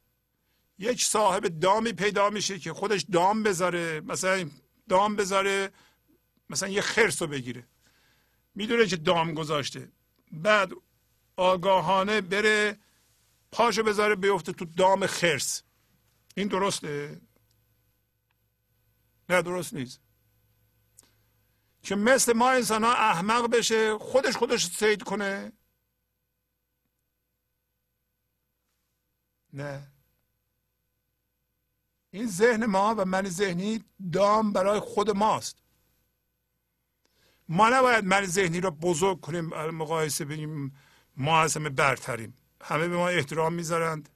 یک 0.78 1.04
صاحب 1.04 1.48
دامی 1.48 1.94
پیدا 1.94 2.30
میشه 2.30 2.60
که 2.60 2.74
خودش 2.74 3.06
دام 3.12 3.44
بذاره؟ 3.44 4.02
مثلا 4.02 4.50
دام 4.90 5.16
بذاره 5.16 5.72
مثلا 6.50 6.70
یه 6.70 6.82
خرس 6.82 7.22
رو 7.22 7.28
بگیره. 7.28 7.68
می‌دونه 8.56 8.88
که 8.88 8.96
دام 8.96 9.34
گذاشته. 9.34 9.92
بعد 10.32 10.72
آگاهانه 11.36 12.22
بره 12.22 12.80
پاشو 13.52 13.84
بذاره 13.84 14.16
بیفته 14.16 14.54
تو 14.54 14.66
دام 14.66 15.08
خرس. 15.08 15.64
این 16.36 16.48
درسته؟ 16.48 17.22
نه 19.30 19.42
درست 19.42 19.74
نیست. 19.74 20.00
که 21.84 21.96
مثل 21.96 22.34
ما 22.34 22.52
انسان 22.52 22.84
ها 22.84 22.94
احمق 22.94 23.50
بشه 23.50 23.98
خودش 23.98 24.38
خودش 24.38 24.66
سید 24.66 25.04
کنه. 25.04 25.52
نه. 29.54 29.92
این 32.12 32.28
ذهن 32.28 32.66
ما 32.66 32.96
و 32.98 33.06
من 33.06 33.30
ذهنی 33.30 33.84
دام 34.14 34.54
برای 34.54 34.80
خود 34.80 35.10
ماست. 35.10 35.67
ما 37.50 37.70
نباید 37.70 38.06
من 38.06 38.26
ذهنی 38.26 38.62
را 38.62 38.70
بزرگ 38.70 39.22
کنیم 39.22 39.46
مقایسه 39.46 40.26
بگیم 40.26 40.78
ما 41.18 41.42
از 41.42 41.58
همه 41.58 41.70
برتریم. 41.70 42.34
همه 42.62 42.88
به 42.88 42.98
ما 42.98 43.10
احترام 43.10 43.54
می‌ذارند. 43.54 44.10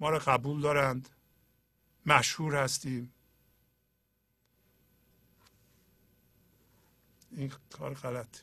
ما 0.00 0.10
را 0.10 0.18
قبول 0.18 0.60
دارند. 0.60 1.08
مشهور 2.06 2.56
هستیم. 2.56 3.12
این 7.32 7.52
کار 7.78 7.94
غلط. 7.94 8.40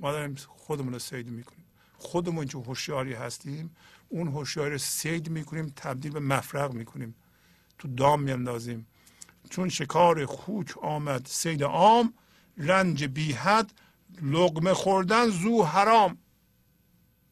ما 0.00 0.12
داریم 0.12 0.34
خودمون 0.34 0.92
رو 0.92 0.98
سید 0.98 1.28
می‌کنیم. 1.28 1.64
خودمون 1.98 2.46
که 2.46 2.58
هوشیاری 2.58 3.14
هستیم 3.14 3.76
اون 4.08 4.28
هوشیاری 4.28 4.72
رو 4.72 4.78
سید 4.78 5.28
می‌کنیم 5.28 5.72
تبدیل 5.76 6.12
به 6.12 6.20
مفرق 6.20 6.72
می‌کنیم. 6.72 7.14
تو 7.78 7.88
دام 7.88 8.22
میاندازیم. 8.22 8.86
چون 9.48 9.68
شکار 9.68 10.26
خوک 10.26 10.78
آمد 10.78 11.26
سید 11.26 11.62
عام 11.62 12.14
رنج 12.56 13.04
بی 13.04 13.32
حد 13.32 13.72
لقمه 14.22 14.74
خوردن 14.74 15.28
زو 15.28 15.62
حرام. 15.62 16.18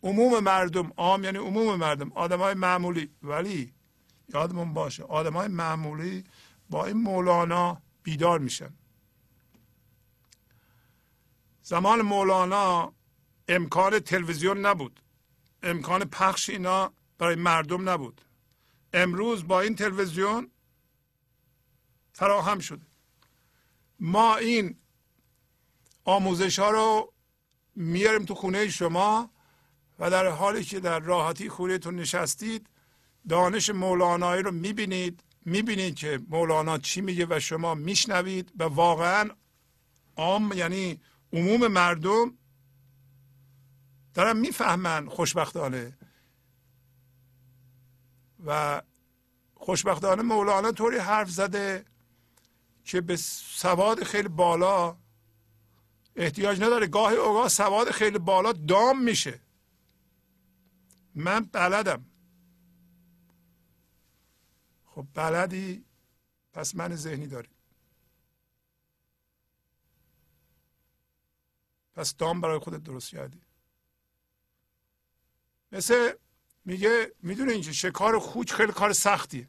عموم 0.03 0.41
مردم 0.41 0.93
عام 0.97 1.25
یعنی 1.25 1.39
عموم 1.39 1.77
مردم 1.77 2.13
آدم 2.13 2.39
های 2.39 2.55
معمولی. 2.55 3.11
ولی 3.23 3.73
یادمون 4.35 4.73
باشه 4.73 5.03
آدم 5.03 5.33
های 5.33 5.49
معمولی 5.49 6.25
با 6.71 6.87
این 6.87 6.97
مولانا 6.97 7.83
بیدار 8.03 8.39
میشن. 8.39 8.75
زمان 11.63 12.03
مولانا 12.03 12.93
امکان 13.49 13.99
تلویزیون 13.99 14.67
نبود. 14.67 15.01
امکان 15.63 16.05
پخش 16.05 16.51
اینا 16.51 16.93
برای 17.19 17.35
مردم 17.35 17.89
نبود. 17.89 18.21
امروز 18.93 19.47
با 19.47 19.61
این 19.61 19.75
تلویزیون 19.75 20.51
فراهم 22.17 22.59
شده. 22.59 22.87
ما 24.01 24.37
این 24.37 24.77
آموزش 26.05 26.59
ها 26.59 26.71
رو 26.71 27.13
میاریم 27.75 28.25
تو 28.25 28.35
خونه 28.35 28.69
شما 28.69 29.31
و 29.99 30.11
در 30.11 30.27
حالی 30.29 30.65
که 30.65 30.81
در 30.81 30.99
راحتی 30.99 31.49
خونهتون 31.49 31.97
نشستید 31.97 32.71
دانش 33.29 33.71
مولانایی 33.71 34.43
رو 34.43 34.51
می‌بینید. 34.51 35.23
می‌بینید 35.45 35.97
که 35.97 36.21
مولانا 36.29 36.79
چی 36.79 37.01
میگه 37.01 37.27
و 37.31 37.41
شما 37.41 37.75
میشنوید 37.75 38.53
و 38.59 38.65
واقعا 38.65 39.31
عام 40.17 40.53
یعنی 40.53 41.01
عموم 41.33 41.67
مردم 41.67 42.39
دارن 44.15 44.37
می‌فهمن 44.37 45.09
خوشبختانه. 45.09 45.99
و 48.47 48.83
خوشبختانه 49.55 50.23
مولانا 50.23 50.73
طوری 50.73 50.99
حرف 50.99 51.31
زده 51.31 51.85
که 52.87 53.01
به 53.01 53.17
سواد 53.17 54.05
خیلی 54.05 54.29
بالا 54.29 54.99
احتیاج 56.17 56.63
نداره. 56.63 56.87
گاهی 56.87 57.17
اوقات 57.17 57.49
سواد 57.49 57.91
خیلی 57.91 58.19
بالا 58.19 58.53
دام 58.53 59.03
میشه. 59.03 59.41
من 61.15 61.41
بلدم. 61.41 62.07
خب 64.87 65.07
بلدی؟ 65.15 65.85
پس 66.53 66.75
من 66.75 66.97
ذهنی 66.97 67.27
داری 67.27 67.49
پس 71.95 72.17
دام 72.17 72.41
برای 72.41 72.59
خودت 72.59 72.83
درست 72.83 73.11
کردی. 73.11 73.41
مثل 75.73 76.13
میگه 76.65 77.15
می‌دونه 77.23 77.53
اینکه 77.53 77.73
شکار 77.73 78.19
خوک 78.19 78.53
خیلی 78.53 78.73
کار 78.73 78.93
سختیه. 78.93 79.49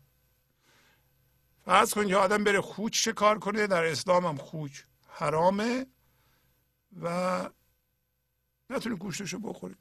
فرض 1.67 1.93
کن 1.93 2.07
که 2.07 2.15
آدم 2.15 2.43
بره 2.43 2.61
خوک 2.61 2.95
شکار 2.95 3.39
کنه؟ 3.39 3.67
در 3.67 3.85
اسلام 3.85 4.25
هم 4.25 4.37
خوک 4.37 4.85
حرامه 5.07 5.87
و 7.01 7.49
نتونه 8.69 8.95
گوشتشو 8.95 9.39
بخوری 9.39 9.75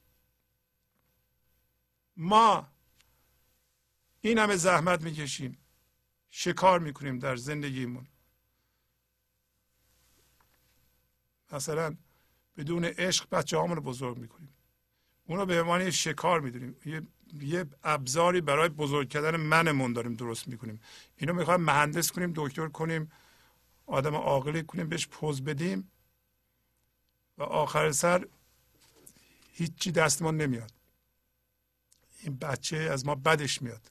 ما 2.16 2.68
این 4.20 4.38
همه 4.38 4.56
زحمت 4.56 5.02
می‌کشیم. 5.02 5.58
شکار 6.30 6.78
می‌کنیم 6.78 7.18
در 7.18 7.36
زندگیمون. 7.36 8.06
مثلا 11.52 11.96
بدون 12.56 12.84
عشق 12.84 13.28
بچه 13.30 13.56
رو 13.56 13.80
بزرگ 13.80 14.18
می‌کنیم. 14.18 14.54
اون 15.26 15.38
رو 15.38 15.46
به 15.46 15.60
عنوان 15.60 15.90
شکار 15.90 16.40
می‌دونیم. 16.40 16.76
یه 16.84 17.02
یه 17.32 17.66
ابزاری 17.84 18.40
برای 18.40 18.68
بزرگ 18.68 19.08
کردن 19.08 19.36
منمون 19.36 19.92
داریم 19.92 20.14
درست 20.14 20.48
می‌کنیم. 20.48 20.80
اینو 21.16 21.32
می‌خوایم 21.32 21.60
مهندس 21.60 22.12
کنیم 22.12 22.32
دکتر 22.36 22.68
کنیم 22.68 23.12
آدم 23.86 24.14
عاقلی 24.14 24.62
کنیم 24.62 24.88
بهش 24.88 25.06
پوز 25.06 25.44
بدیم 25.44 25.90
و 27.38 27.42
آخر 27.42 27.92
سر 27.92 28.26
هیچی 29.52 29.92
دستمون 29.92 30.36
نمیاد. 30.36 30.72
این 32.20 32.36
بچه 32.36 32.76
از 32.76 33.06
ما 33.06 33.14
بدش 33.14 33.62
میاد. 33.62 33.90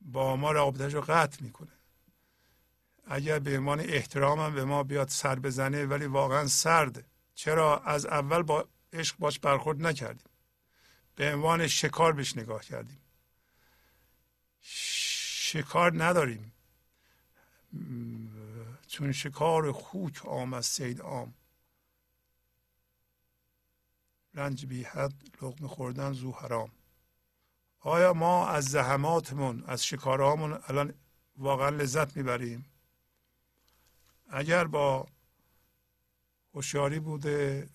با 0.00 0.36
ما 0.36 0.52
رابطهش 0.52 0.94
رو 0.94 1.00
قطع 1.00 1.42
می‌کنه. 1.42 1.72
اگر 3.06 3.38
به 3.38 3.58
عنوان 3.58 3.80
احترام 3.80 4.40
هم 4.40 4.54
به 4.54 4.64
ما 4.64 4.82
بیاد 4.82 5.08
سر 5.08 5.38
بزنه 5.38 5.84
ولی 5.84 6.06
واقعا 6.06 6.46
سرده 6.46 7.04
چرا؟ 7.34 7.78
از 7.78 8.06
اول 8.06 8.42
با 8.42 8.68
عشق 8.92 9.16
باش 9.18 9.38
برخورد 9.38 9.86
نکردیم. 9.86 10.29
به 11.20 11.34
عنوان 11.34 11.66
شکار 11.66 12.12
بهش 12.12 12.36
نگاه 12.36 12.64
کردیم. 12.64 13.00
شکار 14.60 16.04
نداریم. 16.04 16.52
چون 18.86 19.12
شکار 19.12 19.72
خوک 19.72 20.26
آمد 20.26 20.60
سید 20.60 21.00
آم 21.00 21.34
رنج 24.34 24.66
بی 24.66 24.82
حد 24.82 25.12
لقمه 25.42 25.68
خوردن 25.68 26.12
زو 26.12 26.32
حرام. 26.32 26.72
آیا 27.80 28.12
ما 28.12 28.48
از 28.48 28.64
زحماتمون 28.64 29.64
از 29.66 29.84
شکارهامون 29.84 30.58
الان 30.66 30.94
واقعا 31.36 31.68
لذت 31.68 32.16
می‌بریم؟ 32.16 32.64
اگر 34.28 34.64
با 34.64 35.08
هوشیاری 36.54 37.00
بوده 37.00 37.68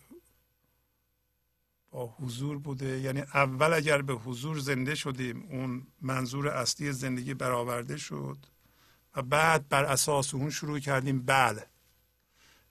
با 1.96 2.16
حضور 2.20 2.58
بوده. 2.58 3.00
یعنی 3.00 3.22
اول 3.22 3.74
اگر 3.74 4.02
به 4.02 4.14
حضور 4.14 4.60
زنده 4.60 4.96
شدیم 4.96 5.48
اون 5.50 5.88
منظور 6.02 6.48
اصلی 6.48 6.92
زندگی 6.92 7.34
برآورده 7.34 7.98
شد 7.98 8.38
و 9.16 9.22
بعد 9.22 9.70
بر 9.70 9.86
اساس 9.86 10.34
اون 10.34 10.50
شروع 10.50 10.80
کردیم 10.80 11.22
بله. 11.22 11.68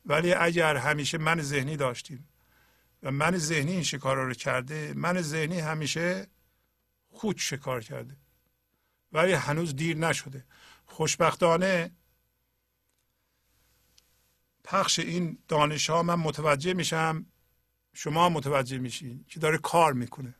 ولی 0.06 0.32
اگر 0.32 0.76
همیشه 0.76 1.18
من 1.18 1.42
ذهنی 1.42 1.76
داشتیم 1.76 2.28
و 3.02 3.10
من 3.10 3.38
ذهنی 3.38 3.72
این 3.72 3.82
شکار 3.82 4.16
رو 4.16 4.34
کرده 4.34 4.92
من 4.96 5.20
ذهنی 5.20 5.60
همیشه 5.60 6.26
خود 7.10 7.38
شکار 7.38 7.80
کرده. 7.80 8.16
ولی 9.12 9.32
هنوز 9.32 9.76
دیر 9.76 9.96
نشده. 9.96 10.44
خوشبختانه 10.86 11.90
پخش 14.64 14.98
این 14.98 15.38
دانش 15.48 15.90
ها 15.90 16.02
من 16.02 16.14
متوجه 16.14 16.74
میشم 16.74 17.26
شما 17.94 18.28
متوجه 18.28 18.78
میشین 18.78 19.24
که 19.28 19.40
داره 19.40 19.58
کار 19.58 19.92
می‌کنه. 19.92 20.34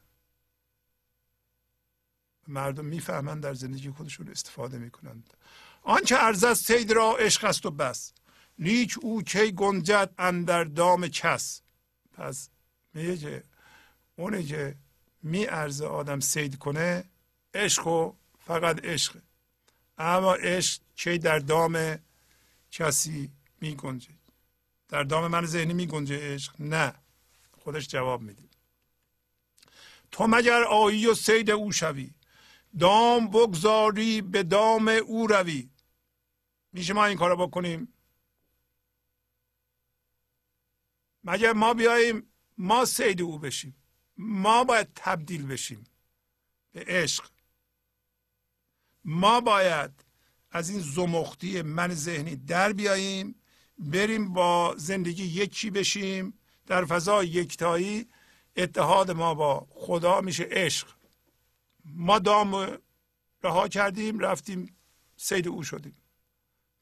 مردم 2.48 2.84
می‌فهمند 2.84 3.42
در 3.42 3.54
زندگی 3.54 3.90
خودشون 3.90 4.28
استفاده 4.28 4.78
می‌کنند 4.78 5.34
آنچه 5.82 6.16
ارزد 6.16 6.52
سید 6.52 6.92
را 6.92 7.16
عشق 7.16 7.44
است 7.44 7.66
و 7.66 7.70
بس. 7.70 8.12
لیک 8.58 8.98
او 9.02 9.22
کی 9.22 9.52
گنجد 9.52 10.14
اندر 10.18 10.64
دام 10.64 11.08
کس. 11.08 11.60
پس 12.12 12.48
میگه 12.94 13.16
که 13.16 13.44
اونی 14.16 14.44
که 14.44 14.76
می 15.22 15.46
ارزه 15.46 15.86
آدم 15.86 16.20
سید 16.20 16.58
کنه 16.58 17.04
عشق 17.54 17.86
و 17.86 18.12
فقط 18.38 18.84
عشق. 18.84 19.18
اما 19.98 20.34
عشق 20.34 20.82
کی 20.96 21.18
در 21.18 21.38
دام 21.38 21.98
کسی 22.70 23.32
می 23.60 23.74
گنجه 23.74 24.10
در 24.88 25.02
دام 25.02 25.26
من 25.26 25.46
ذهنی 25.46 25.74
می 25.74 25.86
گنجه 25.86 26.34
عشق؟ 26.34 26.54
نه. 26.60 26.94
خودش 27.64 27.88
جواب 27.88 28.22
میده 28.22 28.42
تو 30.10 30.26
مگر 30.26 30.62
آیی 30.62 31.06
و 31.06 31.14
سید 31.14 31.50
او 31.50 31.72
شوی؟ 31.72 32.14
دام 32.78 33.28
بگذاری 33.28 34.22
به 34.22 34.42
دام 34.42 34.88
او 34.88 35.26
روی. 35.26 35.70
میشه 36.72 36.92
ما 36.92 37.04
این 37.04 37.18
کارو 37.18 37.46
بکنیم؟ 37.46 37.94
مگر 41.24 41.52
ما 41.52 41.74
بیاییم 41.74 42.32
ما 42.58 42.84
سید 42.84 43.22
او 43.22 43.38
بشیم؟ 43.38 43.76
ما 44.16 44.64
باید 44.64 44.88
تبدیل 44.94 45.46
بشیم 45.46 45.84
به 46.72 46.84
عشق. 46.86 47.30
ما 49.04 49.40
باید 49.40 50.04
از 50.50 50.70
این 50.70 50.80
زمختی 50.80 51.62
من 51.62 51.94
ذهنی 51.94 52.36
در 52.36 52.72
بیاییم 52.72 53.42
بریم 53.78 54.32
با 54.32 54.74
زندگی 54.78 55.24
یکی 55.24 55.70
بشیم. 55.70 56.38
در 56.66 56.84
فضای 56.84 57.28
یکتایی 57.28 58.08
اتحاد 58.56 59.10
ما 59.10 59.34
با 59.34 59.66
خدا 59.70 60.20
میشه 60.20 60.48
عشق. 60.50 60.88
ما 61.84 62.18
دام 62.18 62.78
رها 63.42 63.68
کردیم 63.68 64.18
رفتیم 64.18 64.76
سید 65.16 65.48
او 65.48 65.62
شدیم. 65.62 65.96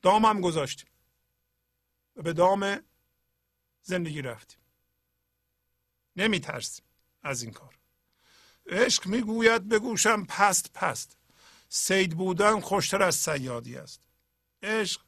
دام 0.02 0.24
هم 0.24 0.40
گذاشتیم. 0.40 0.88
و 2.16 2.22
به 2.22 2.32
دام 2.32 2.80
زندگی 3.82 4.22
رفتیم. 4.22 4.58
نمی 6.16 6.40
ترسیم 6.40 6.84
از 7.22 7.42
این 7.42 7.52
کار. 7.52 7.78
عشق 8.66 9.06
می‌گوید 9.06 9.68
بگوشم 9.68 10.24
پست 10.24 10.72
پست. 10.72 11.16
سید 11.68 12.16
بودن 12.16 12.60
خوشتر 12.60 13.02
از 13.02 13.14
سیادی 13.14 13.76
است. 13.76 14.00
عشق 14.62 15.00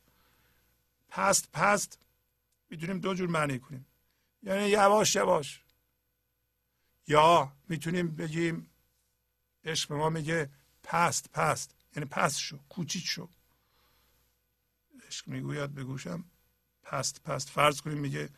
پست 1.08 1.48
پست. 1.52 1.98
می‌تونیم 2.70 2.98
دو 2.98 3.14
جور 3.14 3.28
معنی 3.28 3.58
کنیم. 3.58 3.86
یعنی 4.44 4.68
یواش 4.68 5.14
یواش. 5.16 5.62
یا 7.06 7.52
می‌تونیم 7.68 8.16
بگیم 8.16 8.70
عشق 9.64 9.92
ما 9.92 10.10
میگه 10.10 10.50
پست 10.82 11.30
پست. 11.32 11.74
یعنی 11.96 12.08
پست 12.08 12.38
شو 12.38 12.58
کوچیک 12.68 13.04
شو. 13.06 13.28
عشق 15.06 15.28
می‌گوید 15.28 15.74
بگوشم 15.74 16.24
پست 16.82 17.22
پست. 17.22 17.50
فرض 17.50 17.80
کنیم 17.80 17.98
میگه 17.98 18.28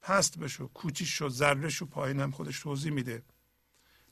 پست 0.00 0.38
بشو 0.38 0.68
کوچیک 0.68 1.08
شو 1.08 1.28
ذره 1.28 1.68
شو 1.68 1.86
پایینم 1.86 2.30
خودش 2.30 2.60
توضیح 2.60 2.92
میده. 2.92 3.22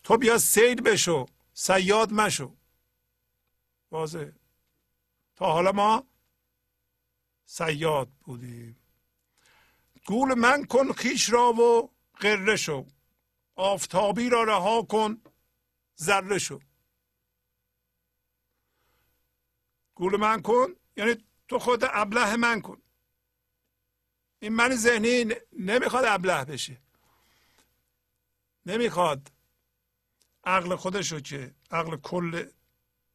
تو 0.03 0.17
بیا 0.17 0.39
سید 0.39 0.83
بشو 0.83 1.27
سیاد 1.55 2.13
مشو. 2.13 2.57
واضح 3.91 4.31
تا 5.37 5.53
حالا 5.53 5.73
ما 5.73 6.07
سیاد 7.45 8.09
بودیم. 8.09 8.77
گول 10.07 10.35
من 10.35 10.65
کن 10.65 10.93
خیش 10.93 11.31
را 11.31 11.53
و 11.53 11.91
قره 12.21 12.57
شو. 12.57 12.87
آفتابی 13.57 14.29
را 14.29 14.43
رها 14.43 14.83
کن 14.83 15.23
ذره 16.01 16.39
شو. 16.39 16.61
گول 19.95 20.17
من 20.17 20.43
کن 20.43 20.67
یعنی 20.97 21.25
تو 21.49 21.59
خود 21.59 21.85
ابله 21.85 22.37
من 22.37 22.61
کن. 22.61 22.83
این 24.39 24.53
من 24.53 24.77
ذهنی 24.77 25.35
نمی‌خواد 25.53 26.05
ابله 26.05 26.45
بشه. 26.45 26.79
نمی‌خواد 28.67 29.33
عقل 30.45 30.77
خودش 30.77 31.13
رو 31.13 31.21
که 31.21 31.55
عقل 31.71 31.97
کل 31.97 32.47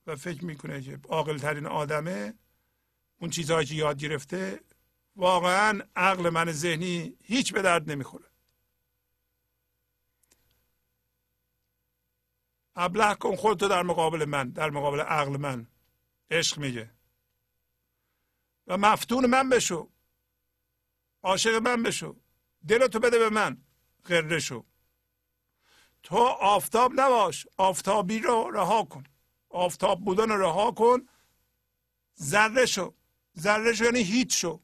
و 0.07 0.15
فکر 0.15 0.45
می‌کنه 0.45 0.81
که 0.81 0.99
عاقل 1.09 1.37
ترین 1.37 1.65
آدمه. 1.65 2.33
اون 3.19 3.29
چیزهایی 3.29 3.67
که 3.67 3.75
یاد 3.75 3.97
گرفته 3.97 4.59
واقعا 5.15 5.81
عقل 5.95 6.29
من 6.29 6.51
ذهنی 6.51 7.17
هیچ 7.23 7.53
به 7.53 7.61
درد 7.61 7.91
نمی‌خوره. 7.91 8.31
ابله 12.75 13.15
کن 13.15 13.35
خودتو 13.35 13.67
در 13.67 13.83
مقابل 13.83 14.25
من 14.25 14.49
در 14.49 14.69
مقابل 14.69 14.99
عقل 14.99 15.37
من. 15.37 15.67
عشق 16.31 16.59
میگه. 16.59 16.91
و 18.67 18.77
مفتون 18.77 19.25
من 19.25 19.49
بشو. 19.49 19.89
عاشق 21.23 21.55
من 21.55 21.83
بشو. 21.83 22.15
دلتو 22.67 22.99
بده 22.99 23.19
به 23.19 23.29
من. 23.29 23.63
غره 24.05 24.39
شو. 24.39 24.65
تو 26.03 26.17
آفتاب 26.17 26.91
نباش. 26.95 27.47
آفتابی 27.57 28.19
رو 28.19 28.51
رها 28.51 28.83
کن. 28.83 29.03
آفتاب 29.49 29.99
بودن 29.99 30.29
رو 30.29 30.41
رها 30.41 30.71
کن. 30.71 31.07
ذره 32.21 32.65
شو. 32.65 32.93
ذره 33.39 33.73
شو 33.73 33.83
یعنی 33.83 33.99
هیچ 33.99 34.41
شو. 34.41 34.61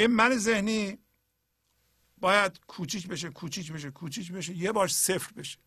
این 0.00 0.10
من 0.10 0.38
ذهنی 0.38 0.98
باید 2.18 2.60
کوچیک 2.66 3.08
بشه 3.08 3.30
کوچیک 3.30 3.72
بشه 3.72 3.90
کوچیک 3.90 4.32
بشه 4.32 4.54
یه 4.56 4.72
بار 4.72 4.88
صفر 4.88 5.32
بشه. 5.32 5.58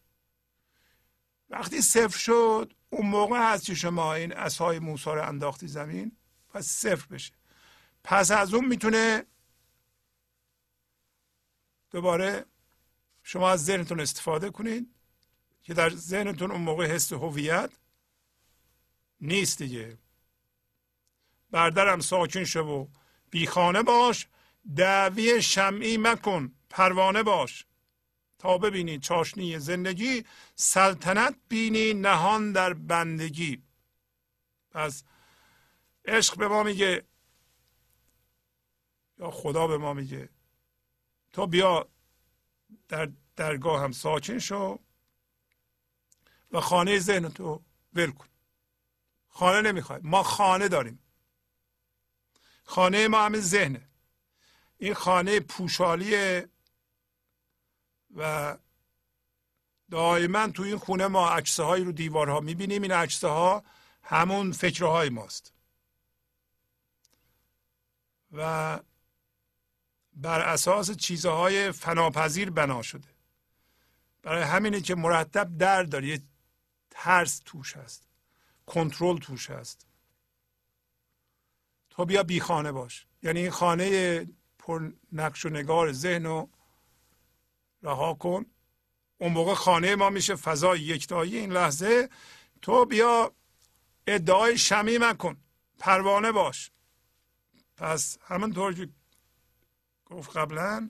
وقتی 1.50 1.82
صفر 1.82 2.18
شد 2.18 2.74
اون 2.90 3.08
موقع 3.08 3.54
هست 3.54 3.66
که 3.66 3.76
شما 3.76 4.14
این 4.14 4.34
اسهای 4.34 4.80
موسی 4.80 5.10
رو 5.10 5.28
انداختی 5.28 5.68
زمین 5.68 6.18
پس 6.50 6.66
صفر 6.66 7.08
بشه. 7.08 7.34
پس 8.04 8.32
از 8.32 8.54
اون 8.54 8.66
می‌تونه 8.66 9.26
دوباره 11.92 12.46
شما 13.24 13.50
از 13.50 13.66
ذهنتون 13.66 14.00
استفاده 14.00 14.50
کنید 14.50 14.96
که 15.64 15.74
در 15.74 15.90
ذهنتون 15.90 16.52
اون 16.52 16.62
موقع 16.62 16.86
حس 16.86 17.14
هویت 17.14 17.72
نیست 19.22 19.58
دیگه. 19.58 19.98
بردرم 21.52 22.00
ساکن 22.00 22.44
شو 22.44 22.60
و 22.60 22.88
بیخانه 23.32 23.84
باش 23.84 24.28
دعوی 24.76 25.42
شمعی 25.42 25.98
مکن 25.98 26.52
پروانه 26.70 27.24
باش. 27.24 27.66
تا 28.40 28.58
ببینی 28.58 29.00
چاشنی 29.00 29.60
زندگی 29.60 30.26
سلطنت 30.56 31.36
بینی 31.50 31.94
نهان 31.94 32.52
در 32.52 32.74
بندگی. 32.74 33.64
پس 34.72 35.04
عشق 36.06 36.38
به 36.38 36.48
ما 36.48 36.64
میگه 36.64 37.06
یا 39.20 39.32
خدا 39.32 39.68
به 39.68 39.78
ما 39.78 39.94
میگه 39.94 40.30
تو 41.34 41.48
بیا 41.48 41.90
در 42.88 43.12
درگاه 43.36 43.84
هم 43.84 43.92
ساکن 43.92 44.40
شو 44.40 44.80
و 46.52 46.60
خانه 46.60 47.00
ذهن 47.00 47.30
تو 47.30 47.64
ول 47.94 48.12
کن. 48.12 48.28
خانه 49.28 49.62
نمی‌خوای 49.62 50.00
ما 50.04 50.24
خانه 50.24 50.68
داریم. 50.68 51.00
خانه 52.72 53.08
ما 53.08 53.26
همین 53.26 53.42
ذهنه. 53.42 53.90
این 54.78 54.94
خانه 54.94 55.40
پوشالیه 55.40 56.50
و 58.16 58.58
دائما 59.92 60.48
تو 60.48 60.64
این 60.64 60.78
خونه 60.78 61.08
ما 61.08 61.30
عکسه 61.30 61.64
هایی 61.64 61.84
رو 61.84 61.92
دیوارها 61.92 62.40
می‌بینیم. 62.40 62.82
این 62.82 62.92
عکسه 62.92 63.28
ها 63.28 63.64
همون 64.04 64.52
فکرهای 64.52 65.10
ماست. 65.10 65.54
و 68.32 68.80
بر 70.14 70.42
اساس 70.42 70.92
چیزهای 70.92 71.72
فناپذیر 71.72 72.50
بنا 72.50 72.82
شده. 72.82 73.08
برای 74.22 74.44
همینه 74.44 74.82
که 74.82 74.96
مرتب 74.96 75.58
در 75.58 75.84
داره. 75.84 76.22
ترس 76.90 77.42
توش 77.46 77.78
هست. 77.78 78.08
کنترل 78.66 79.18
توش 79.18 79.50
هست. 79.50 79.91
تو 81.92 82.06
بیا 82.06 82.24
بی 82.24 82.40
خانه 82.40 82.72
باش. 82.72 83.06
یعنی 83.24 83.40
این 83.40 83.50
خانه 83.50 84.28
پر 84.60 84.92
نقش 85.12 85.46
و 85.46 85.50
نگار 85.50 85.92
ذهن 85.92 86.26
رو 86.26 86.50
رها 87.84 88.14
کن. 88.14 88.46
اون 89.18 89.32
موقع 89.34 89.54
خانه 89.54 89.96
ما 89.96 90.10
میشه 90.10 90.36
فضای 90.36 90.80
یکتایی. 90.80 91.38
این 91.38 91.52
لحظه 91.52 92.10
تو 92.62 92.86
بیا 92.86 93.32
ادعای 94.08 94.58
شمی 94.58 95.00
کن 95.18 95.38
پروانه 95.80 96.32
باش. 96.32 96.72
پس 97.78 98.18
همونطور 98.22 98.74
که 98.74 98.90
گفت 100.06 100.38
قبلا 100.38 100.90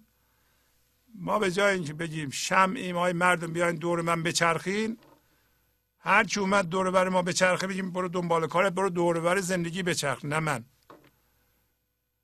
ما 1.16 1.40
به 1.40 1.52
جای 1.52 1.74
اینکه 1.74 1.94
بگیم 1.94 2.30
شمعیم 2.30 2.98
های 2.98 3.14
مردم 3.14 3.54
بیاین 3.54 3.76
دور 3.76 4.02
من 4.02 4.24
بچرخین 4.24 4.98
هر 6.00 6.24
کی 6.24 6.40
اومد 6.40 6.70
دور 6.70 6.92
بر 6.92 7.10
ما 7.10 7.22
بچرخه 7.22 7.68
بگیم 7.68 7.92
برو 7.92 8.08
دنبال 8.08 8.48
کارت 8.48 8.74
برو 8.74 8.90
دور 8.90 9.20
بر 9.20 9.40
زندگی 9.40 9.84
بچرخ. 9.84 10.26
نه 10.26 10.40
من. 10.40 10.66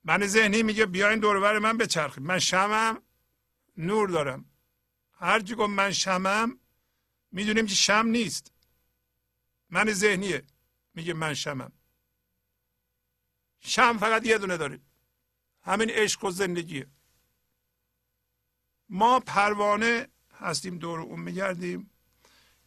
من 0.07 0.27
ذهنی 0.27 0.63
میگه 0.63 0.85
بیاین 0.85 1.19
دور 1.19 1.39
بر 1.39 1.59
من 1.59 1.77
بچرخید 1.77 2.23
من 2.23 2.39
شمم 2.39 3.01
نور 3.77 4.09
دارم. 4.09 4.45
هر 5.13 5.41
کی 5.41 5.55
گفت 5.55 5.69
من 5.69 5.91
شمم 5.91 6.59
می‌دونیم 7.31 7.65
که 7.65 7.75
شم 7.75 8.07
نیست. 8.07 8.51
من 9.69 9.93
ذهنیه. 9.93 10.43
میگه 10.93 11.13
من 11.13 11.33
شمم. 11.33 11.71
شم 13.59 13.97
فقط 13.97 14.25
یه 14.25 14.37
دونه 14.37 14.57
داریم. 14.57 14.81
همین 15.61 15.89
عشق 15.89 16.23
و 16.23 16.31
زندگیه. 16.31 16.87
ما 18.89 19.19
پروانه 19.19 20.07
هستیم 20.39 20.77
دور 20.77 20.99
اون 20.99 21.19
میگردیم. 21.19 21.91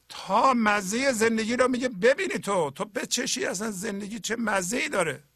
تا 0.08 0.54
مزه 0.54 1.12
زندگی 1.12 1.56
رو 1.56 1.68
میگه 1.68 1.88
ببینی 1.88 2.38
تو. 2.38 2.70
تو 2.70 2.84
بچشی 2.84 3.44
اصلا 3.44 3.70
زندگی 3.70 4.18
چه 4.18 4.36
مزه 4.36 4.76
ای 4.76 4.88
داره؟ 4.88 5.30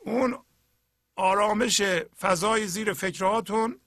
اون 0.00 0.44
آرامش 1.16 1.82
فضای 2.20 2.66
زیر 2.66 2.92
فکرهاتون 2.92 3.80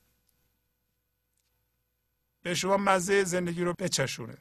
به 2.41 2.55
شما 2.55 2.77
مزه 2.77 3.23
زندگی 3.23 3.63
رو 3.63 3.73
بچشونه. 3.73 4.37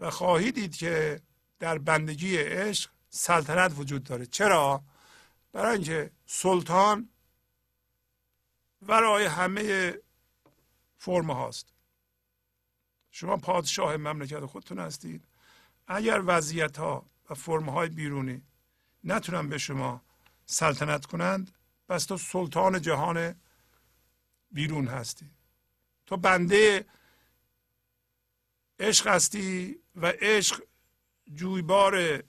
و 0.00 0.10
خواهید 0.10 0.54
دید 0.54 0.76
که 0.76 1.20
در 1.58 1.78
بندگی 1.78 2.36
عشق 2.36 2.90
سلطنت 3.08 3.72
وجود 3.78 4.04
داره. 4.04 4.26
چرا؟ 4.26 4.82
برای 5.52 5.72
اینکه 5.74 6.10
سلطان 6.26 7.08
ورای 8.82 9.24
همه 9.24 9.98
فرم 10.96 11.30
هاست. 11.30 11.72
شما 13.10 13.36
پادشاه 13.36 13.96
مملکت 13.96 14.46
خودتون 14.46 14.78
هستید. 14.78 15.24
اگر 15.86 16.22
وضعیت 16.26 16.78
ها 16.78 17.06
و 17.30 17.34
فرم 17.34 17.68
های 17.68 17.88
بیرونی 17.88 18.42
نتونن 19.04 19.48
به 19.48 19.58
شما 19.58 20.02
سلطنت 20.50 21.06
کنند 21.06 21.50
پس 21.88 22.04
تو 22.04 22.18
سلطان 22.18 22.82
جهان 22.82 23.34
بیرون 24.50 24.88
هستی. 24.88 25.30
تو 26.06 26.16
بنده 26.16 26.86
عشق 28.80 29.06
هستی 29.06 29.78
و 29.96 30.06
عشق 30.06 30.62
جویبار 31.34 32.22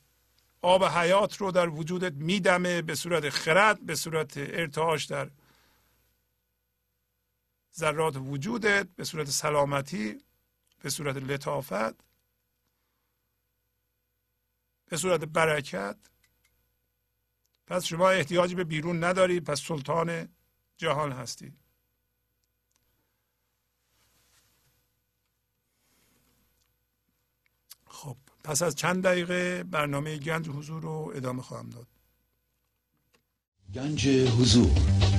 آب 0.62 0.84
حیات 0.84 1.38
رو 1.38 1.52
در 1.52 1.70
وجودت 1.70 2.14
میدمه 2.14 2.82
به 2.82 2.96
صورت 2.96 3.30
خرد 3.30 3.86
به 3.86 3.96
صورت 3.96 4.34
ارتعاش 4.38 5.06
در 5.06 5.32
ذرات 7.76 8.16
وجودت 8.16 8.88
به 8.96 9.04
صورت 9.04 9.30
سلامتی 9.30 10.26
به 10.82 10.90
صورت 10.90 11.16
لطافت 11.16 12.04
به 14.86 14.98
صورت 14.98 15.20
برکت. 15.20 16.09
پس 17.70 17.86
شما 17.86 18.10
احتیاجی 18.10 18.56
به 18.56 18.64
بیرون 18.64 19.04
نداری 19.04 19.40
پس 19.40 19.62
سلطان 19.62 20.28
جهان 20.78 21.12
هستی. 21.12 21.54
خب 27.88 28.18
پس 28.44 28.62
از 28.62 28.76
چند 28.76 29.04
دقیقه 29.04 29.64
برنامه 29.64 30.18
گنج 30.18 30.50
حضور 30.50 30.82
رو 30.82 31.12
ادامه 31.16 31.42
خواهم 31.42 31.70
داد. 31.70 31.88
گنج 33.74 34.08
حضور. 34.08 35.19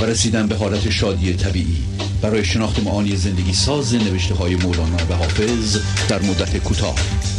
و 0.00 0.04
رسیدن 0.04 0.46
به 0.46 0.56
حالت 0.56 0.90
شادی 0.90 1.34
طبیعی. 1.34 1.84
برای 2.22 2.44
شناخت 2.44 2.82
معانی 2.82 3.16
زندگی 3.16 3.52
ساز 3.52 3.94
نوشته 3.94 4.34
های 4.34 4.56
مولانا 4.56 4.96
و 5.10 5.14
حافظ 5.14 5.78
در 6.08 6.22
مدت 6.22 6.58
کوتاه. 6.58 6.96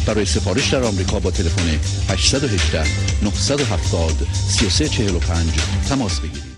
برای 0.07 0.25
سفارش 0.25 0.73
در 0.73 0.83
آمریکا 0.83 1.19
با 1.19 1.31
تلفن 1.31 1.69
818 2.09 2.83
970 3.23 4.11
3345 4.33 5.53
تماس 5.89 6.19
بگیرید. 6.19 6.57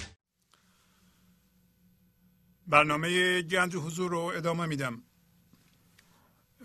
برنامه 2.67 3.41
گنج 3.41 3.76
حضور 3.76 4.11
رو 4.11 4.31
ادامه 4.35 4.65
میدم. 4.65 5.03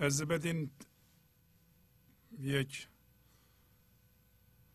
از 0.00 0.22
بدین 0.22 0.70
یک 2.40 2.88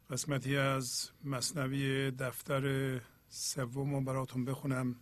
قسمتی 0.09 0.57
از 0.57 1.09
مصنوی 1.23 2.11
دفتر 2.11 2.63
سوم 3.31 4.05
براتون 4.05 4.45
بخونم 4.45 4.95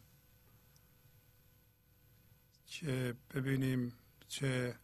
که 2.66 3.16
ببینیم 3.34 3.94
چه 4.28 4.76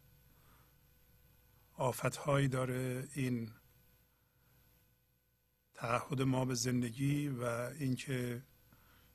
آفتهایی 1.74 2.48
داره 2.48 3.08
این 3.16 3.52
تعهد 5.74 6.22
ما 6.22 6.46
به 6.46 6.56
زندگی 6.56 7.28
و 7.28 7.44
اینکه 7.80 8.44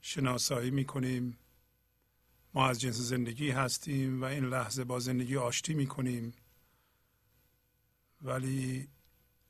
شناسایی 0.00 0.70
می‌کنیم. 0.70 1.38
ما 2.54 2.68
از 2.68 2.80
جنس 2.80 2.96
زندگی 2.96 3.50
هستیم 3.50 4.22
و 4.22 4.24
این 4.24 4.44
لحظه 4.44 4.84
با 4.84 5.00
زندگی 5.00 5.36
آشتی 5.36 5.74
می‌کنیم. 5.74 6.34
ولی 8.22 8.88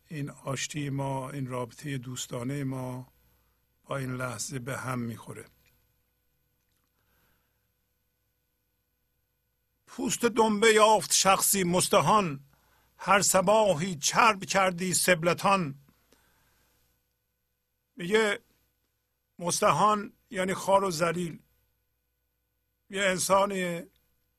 این 0.09 0.31
آشتی 0.31 0.91
ما 0.91 1.31
این 1.31 1.47
رابطه 1.47 1.99
دوستانه 1.99 2.65
ما 2.65 3.13
با 3.89 3.97
این 3.97 4.15
لحظه 4.17 4.59
به 4.59 4.79
هم 4.79 4.99
می‌خوره. 4.99 5.45
پوست 9.87 10.25
دنبه 10.25 10.73
یافت 10.73 11.13
شخصی 11.13 11.65
مستهان. 11.65 12.41
هر 12.99 13.21
سباهی 13.21 13.95
چرب 13.95 14.45
کردی 14.45 14.95
سبلتان. 14.95 15.79
میگه 17.97 18.39
مستهان 19.39 20.13
یعنی 20.31 20.55
خار 20.55 20.85
و 20.85 20.91
زلیل 20.91 21.43
یه 22.91 23.03
انسان 23.03 23.83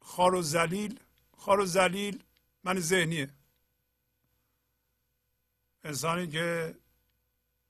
خار 0.02 0.36
و 0.36 0.42
زلیل 0.42 1.00
خار 1.38 1.60
و 1.60 1.66
زلیل 1.66 2.24
من 2.64 2.80
ذهنیه. 2.80 3.34
انسانی 5.84 6.28
که 6.28 6.78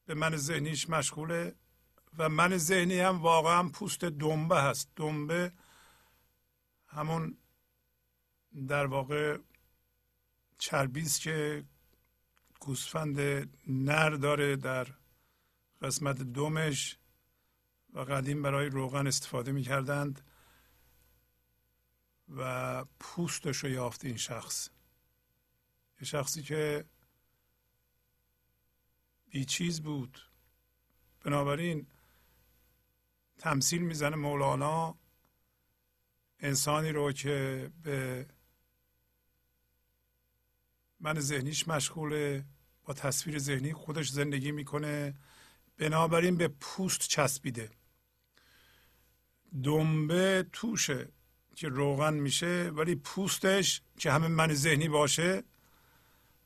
به 0.06 0.14
من 0.14 0.38
ذهنیش 0.38 0.90
مشغوله. 0.90 1.56
و 2.18 2.30
من 2.30 2.58
ذهنی 2.58 3.00
هم 3.00 3.22
واقعا 3.22 3.70
پوست 3.70 4.06
دنبه 4.06 4.62
هست. 4.62 4.90
دنبه 4.96 5.52
همون 6.88 7.38
در 8.68 8.86
واقع 8.86 9.38
چربی 10.58 11.02
است 11.02 11.22
که 11.22 11.66
گوسفند 12.60 13.20
نر 13.68 14.10
داره 14.10 14.56
در 14.56 14.88
قسمت 15.82 16.22
دومش 16.22 16.98
و 17.94 18.00
قدیم 18.00 18.42
برای 18.42 18.70
روغن 18.70 19.08
استفاده 19.08 19.52
می 19.52 19.64
کردند 19.64 20.22
و 22.38 22.86
پوستش 23.00 23.58
رو 23.58 23.70
یافت 23.70 24.06
این 24.06 24.18
شخص. 24.18 24.70
یه 26.02 26.06
شخصی 26.06 26.44
که 26.44 26.86
بیچیز 29.30 29.82
بود. 29.82 30.20
بنابراین 31.22 31.88
تمثیل 33.40 33.82
می‌زنه 33.82 34.16
مولانا 34.16 34.96
انسانی 36.40 36.92
رو 36.92 37.12
که 37.12 37.70
به 37.84 38.26
من 41.00 41.20
ذهنیش 41.20 41.68
مشغوله 41.68 42.46
با 42.84 42.94
تصویر 42.94 43.40
ذهنی 43.40 43.74
خودش 43.74 44.10
زندگی 44.10 44.52
می‌کنه. 44.52 45.14
بنابراین 45.78 46.38
به 46.38 46.48
پوست 46.48 47.00
چسبیده. 47.00 47.70
دنبه 49.64 50.46
توشه 50.54 51.10
که 51.56 51.68
روغن 51.68 52.14
میشه 52.14 52.72
ولی 52.76 52.96
پوستش 52.96 53.82
که 53.98 54.12
همه 54.12 54.28
من 54.28 54.54
ذهنی 54.54 54.90
باشه 54.90 55.44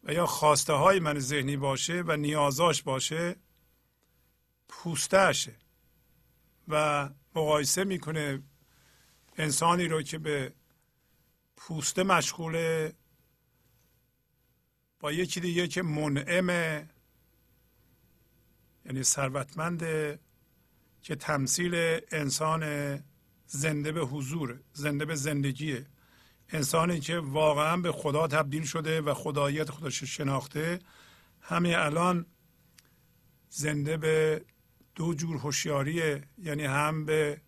و 0.04 0.14
یا 0.14 0.26
خواسته 0.26 0.74
های 0.74 1.00
من 1.00 1.20
ذهنی 1.20 1.58
باشه 1.58 2.04
و 2.08 2.18
نیازاش 2.18 2.84
باشه 2.84 3.36
پوستهشه 4.68 5.63
و 6.68 7.10
مقایسه 7.36 7.84
می‌کنه 7.84 8.42
انسانی 9.38 9.88
رو 9.88 10.02
که 10.02 10.18
به 10.18 10.54
پوسته 11.58 12.04
مشغوله 12.04 12.94
با 15.00 15.12
یکی 15.12 15.40
دیگه 15.40 15.68
که 15.68 15.82
منعمه 15.82 16.90
یعنی 18.86 19.04
ثروتمنده 19.04 20.20
که 21.02 21.16
تمثیل 21.16 22.00
انسان 22.12 22.64
زنده 23.48 23.92
به 23.92 24.02
حضور 24.02 24.60
زنده 24.74 25.06
به 25.06 25.16
زندگیه 25.16 25.86
انسانی 26.50 27.00
که 27.00 27.20
واقعا 27.20 27.78
به 27.78 27.92
خدا 27.92 28.28
تبدیل 28.28 28.64
شده 28.64 29.02
و 29.02 29.14
خداییت 29.14 29.72
خودش 29.72 30.04
شناخته. 30.04 30.80
همین 31.42 31.76
الان 31.76 32.26
زنده 33.50 33.98
به 33.98 34.46
دو 34.96 35.14
جور 35.14 35.38
هوشیاریه 35.38 36.24
یعنی 36.44 36.66
هم 36.66 37.06
به 37.06 37.42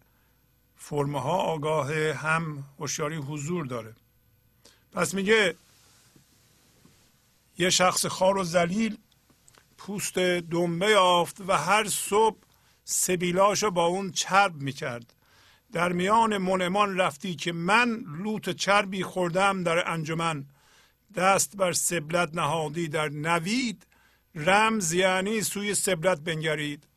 فرمها 0.76 1.38
آگاه 1.38 1.94
هم 2.12 2.64
هوشیاری 2.80 3.16
حضور 3.16 3.66
داره. 3.66 3.96
پس 4.92 5.14
میگه 5.14 5.56
یه 7.58 7.70
شخص 7.70 8.06
خار 8.06 8.38
و 8.38 8.44
زلیل 8.44 8.98
پوست 9.78 10.18
دنبه 10.18 10.90
یافت 10.90 11.42
و 11.48 11.58
هر 11.58 11.90
صبح 11.90 12.38
سبیلاشو 12.84 13.72
با 13.72 13.86
اون 13.86 14.12
چرب 14.12 14.56
می‌کرد. 14.56 15.14
در 15.72 15.92
میان 15.92 16.38
منمان 16.38 16.98
رفتی 16.98 17.36
که 17.36 17.52
من 17.52 18.04
لوت 18.24 18.50
چربی 18.50 19.04
خوردم 19.04 19.64
در 19.64 19.92
انجمن. 19.92 20.46
دست 21.16 21.58
بر 21.58 21.74
سبلت 21.74 22.36
نهادی 22.36 22.88
در 22.88 23.10
نوید. 23.10 23.88
رمز 24.36 24.94
یعنی 24.94 25.42
سوی 25.42 25.76
سبلت 25.76 26.20
بنگرید. 26.20 26.88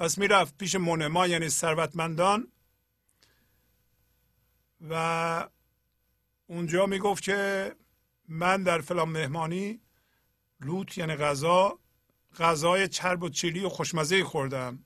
پس 0.00 0.18
می‌رفت 0.18 0.58
پیش 0.58 0.74
منما 0.74 1.26
یعنی 1.26 1.48
ثروتمندان. 1.48 2.52
و 4.90 5.48
اونجا 6.46 6.86
می‌گفت 6.86 7.22
که 7.22 7.72
من 8.28 8.62
در 8.62 8.80
فلان 8.80 9.08
مهمانی 9.08 9.80
لوت 10.60 10.98
یعنی 10.98 11.16
غذا 11.16 11.78
غذای 12.38 12.88
چرب 12.88 13.22
و 13.22 13.28
چیلی 13.28 13.60
و 13.64 13.68
خوشمزه 13.68 14.24
خوردم. 14.24 14.84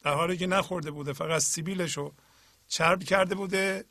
در 0.00 0.14
حالی 0.14 0.36
که 0.36 0.46
نخورده 0.46 0.90
بوده 0.90 1.12
فقط 1.12 1.40
سیبیلش 1.40 1.96
رو 1.96 2.14
چرب 2.68 3.04
کرده 3.04 3.34
بوده 3.34 3.84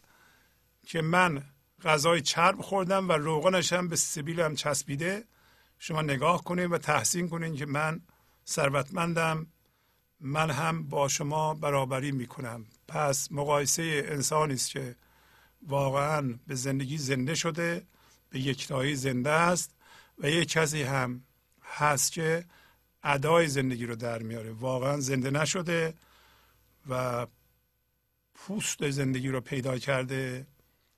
که 0.87 1.01
من 1.01 1.43
غذای 1.83 2.21
چرب 2.21 2.61
خوردم 2.61 3.09
و 3.09 3.11
روغنش 3.11 3.73
هم 3.73 3.87
به 3.87 3.95
سیبیلم 3.95 4.55
چسبیده. 4.55 5.27
شما 5.79 6.01
نگاه 6.01 6.43
کنید 6.43 6.71
و 6.71 6.77
تحسین 6.77 7.29
کنید 7.29 7.55
که 7.55 7.65
من 7.65 8.01
ثروتمندم. 8.47 9.47
من 10.21 10.49
هم 10.49 10.83
با 10.83 11.07
شما 11.07 11.53
برابری 11.53 12.11
می‌کنم. 12.11 12.65
پس 12.87 13.31
مقایسه 13.31 14.03
انسانی 14.05 14.53
است 14.53 14.69
که 14.71 14.95
واقعا 15.67 16.39
به 16.47 16.55
زندگی 16.55 16.97
زنده 16.97 17.35
شده 17.35 17.85
به 18.29 18.39
یکتایی 18.39 18.95
زنده 18.95 19.29
است 19.29 19.71
و 20.17 20.29
یک 20.29 20.49
کسی 20.49 20.83
هم 20.83 21.23
هست 21.63 22.11
که 22.11 22.45
ادای 23.03 23.47
زندگی 23.47 23.85
رو 23.85 23.95
در 23.95 24.21
میاره. 24.21 24.51
واقعا 24.51 24.99
زنده 24.99 25.31
نشده 25.31 25.93
و 26.89 27.27
پوست 28.35 28.89
زندگی 28.89 29.29
رو 29.29 29.41
پیدا 29.41 29.77
کرده 29.77 30.47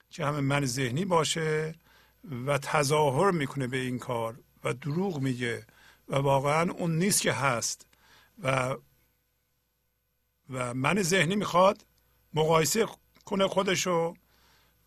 که 0.09 0.25
همه 0.25 0.39
من 0.39 0.65
ذهنی 0.65 1.05
باشه 1.05 1.75
و 2.45 2.57
تظاهر 2.57 3.31
می‌کنه 3.31 3.67
به 3.67 3.77
این 3.77 3.99
کار 3.99 4.39
و 4.63 4.73
دروغ 4.73 5.19
میگه 5.19 5.65
و 6.09 6.15
واقعا 6.15 6.71
اون 6.71 6.97
نیست 6.97 7.21
که 7.21 7.33
هست 7.33 7.85
و 8.43 8.75
و 10.49 10.73
من 10.73 11.01
ذهنی 11.01 11.35
می‌خواد 11.35 11.85
مقایسه 12.33 12.87
کنه 13.25 13.47
خودشو 13.47 14.13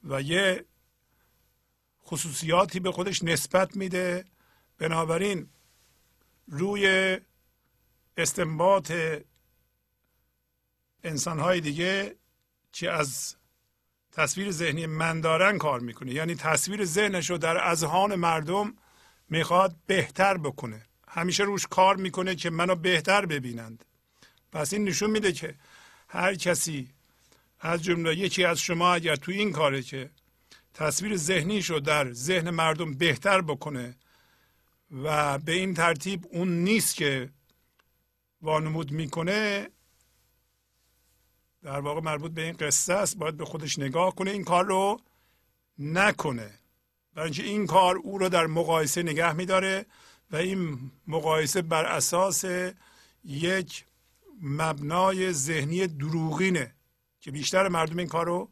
و 0.05 0.23
یه 0.23 0.65
خصوصیاتی 2.05 2.81
به 2.81 2.93
خودش 2.93 3.25
نسبت 3.25 3.77
میده. 3.77 4.25
بنابراین 4.79 5.49
روی 6.47 7.17
استنباط 8.17 8.93
انسانهای 11.05 11.61
دیگه 11.61 12.17
که 12.73 12.91
از 12.91 13.37
تصویر 14.13 14.51
ذهنی 14.51 14.87
من 14.87 15.21
دارن 15.21 15.59
کار 15.59 15.81
می‌کنه. 15.81 16.13
یعنی 16.13 16.35
تصویر 16.35 16.85
ذهنش 16.85 17.31
رو 17.31 17.39
در 17.39 17.69
اذهان 17.71 18.15
مردم 18.15 18.75
می‌خواد 19.29 19.77
بهتر 19.87 20.37
بکنه. 20.39 20.87
همیشه 21.09 21.45
روش 21.45 21.67
کار 21.67 21.97
می‌کنه 21.97 22.35
که 22.35 22.51
منو 22.51 22.75
بهتر 22.75 23.27
ببینند. 23.27 23.85
پس 24.57 24.73
این 24.73 24.85
نشون 24.85 25.11
میده 25.11 25.33
که 25.33 25.55
هر 26.09 26.35
کسی 26.35 26.89
از 27.61 27.83
جمله 27.83 28.17
یکی 28.17 28.45
از 28.45 28.59
شما 28.59 28.95
اگر 28.95 29.17
تو 29.17 29.33
این 29.33 29.53
کاره 29.53 29.83
که 29.83 30.11
تصویر 30.75 31.17
ذهنیش 31.17 31.71
رو 31.71 31.81
در 31.81 32.13
ذهن 32.13 32.51
مردم 32.51 32.95
بهتر 32.95 33.41
بکنه 33.41 33.97
و 35.03 35.39
به 35.39 35.53
این 35.53 35.75
ترتیب 35.75 36.27
اون 36.31 36.65
نیست 36.65 36.97
که 36.97 37.31
وانمود 38.43 38.91
می‌کنه 38.93 39.69
در 41.63 41.81
واقع 41.81 42.01
مربوط 42.01 42.33
به 42.33 42.43
این 42.43 42.57
قصه 42.57 42.95
است 42.95 43.17
باید 43.17 43.37
به 43.37 43.45
خودش 43.45 43.79
نگاه 43.79 44.15
کنه 44.15 44.31
این 44.31 44.45
کار 44.45 44.65
رو 44.65 45.01
نکنه. 45.79 46.51
برای 47.15 47.43
این 47.43 47.67
کار 47.67 47.97
او 47.97 48.19
رو 48.19 48.29
در 48.29 48.47
مقایسه 48.47 49.03
نگه 49.03 49.33
میداره 49.33 49.87
و 50.31 50.37
این 50.37 50.91
مقایسه 51.07 51.63
بر 51.63 51.85
اساس 51.85 52.45
یک 53.25 53.86
مبنای 54.43 55.33
ذهنی 55.33 55.87
دروغینه 55.87 56.75
که 57.21 57.31
بیشتر 57.31 57.69
مردم 57.69 57.99
این 57.99 58.09
کار 58.09 58.27
رو 58.27 58.51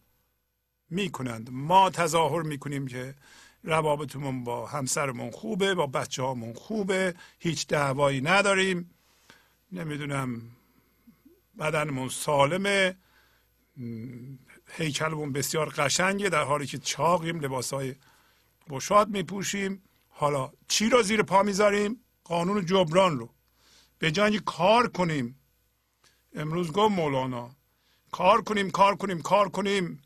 می‌کنند. 0.90 1.50
ما 1.52 1.90
تظاهر 1.90 2.42
می‌کنیم 2.42 2.86
که 2.86 3.14
روابطمون 3.62 4.44
با 4.44 4.66
همسرمون 4.66 5.30
خوبه 5.30 5.74
با 5.74 5.86
بچه 5.86 6.22
هامون 6.22 6.54
خوبه 6.54 7.14
هیچ 7.38 7.66
دعوایی 7.66 8.20
نداریم. 8.20 8.90
نمی‌دونم 9.72 10.42
بدنمون 11.58 12.08
سالمه 12.08 12.96
هیکلمون 14.76 15.32
بسیار 15.32 15.68
قشنگه 15.68 16.28
در 16.28 16.42
حالی 16.42 16.66
که 16.66 16.78
چاقیم 16.78 17.40
لباس 17.40 17.72
های 17.72 17.94
بشاد 18.68 19.08
میپوشیم. 19.08 19.82
حالا 20.08 20.52
چی 20.68 20.88
رو 20.88 21.02
زیر 21.02 21.22
پا 21.22 21.42
می‌ذاریم؟ 21.42 22.00
قانون 22.24 22.66
جبران 22.66 23.18
رو. 23.18 23.30
به 23.98 24.10
جای 24.10 24.40
کار 24.44 24.88
کنیم 24.88 25.40
امروز 26.34 26.72
گفت 26.72 26.94
مولانا 26.94 27.56
کار 28.12 28.42
کنیم 28.42 28.70
کار 28.70 28.96
کنیم 28.96 29.22
کار 29.22 29.48
کنیم. 29.48 30.02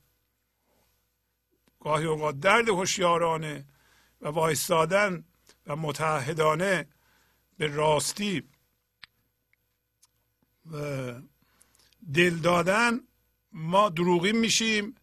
گاهی 1.81 2.05
اوقات 2.05 2.41
درد 2.41 2.69
هوشیارانه 2.69 3.65
و 4.21 4.29
وایستادن 4.29 5.25
و 5.67 5.77
متحدانه 5.77 6.89
به 7.59 7.67
راستی 7.67 8.49
و 10.73 11.13
دل 12.15 12.37
دادن 12.37 13.01
ما 13.53 13.89
دروغین 13.89 14.39
میشیم 14.39 14.95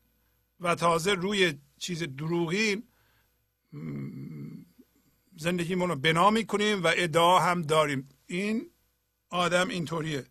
و 0.60 0.76
تازه 0.76 1.14
روی 1.14 1.60
چیز 1.78 2.04
دروغین 2.04 2.84
زندگیمون 5.38 5.90
رو 5.90 5.96
بنا 5.96 6.30
می‌کنیم 6.30 6.84
و 6.84 6.92
ادعا 6.96 7.40
هم 7.40 7.62
داریم. 7.62 8.10
این 8.28 8.72
آدم 9.30 9.70
اینطوریه. 9.70 10.26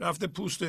رفته 0.00 0.26
پوست 0.26 0.64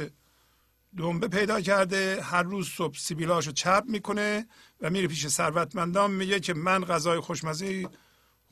دنبه 0.97 1.27
پیدا 1.27 1.61
کرده 1.61 2.21
هر 2.21 2.43
روز 2.43 2.69
صبح 2.69 2.97
سیبیلاشو 2.97 3.51
چپ 3.51 3.83
می‌کنه 3.87 4.47
و 4.81 4.89
میره 4.89 5.07
پیش 5.07 5.27
ثروتمندان 5.27 6.11
میگه 6.11 6.39
که 6.39 6.53
من 6.53 6.85
غذای 6.85 7.19
خوشمزه 7.19 7.89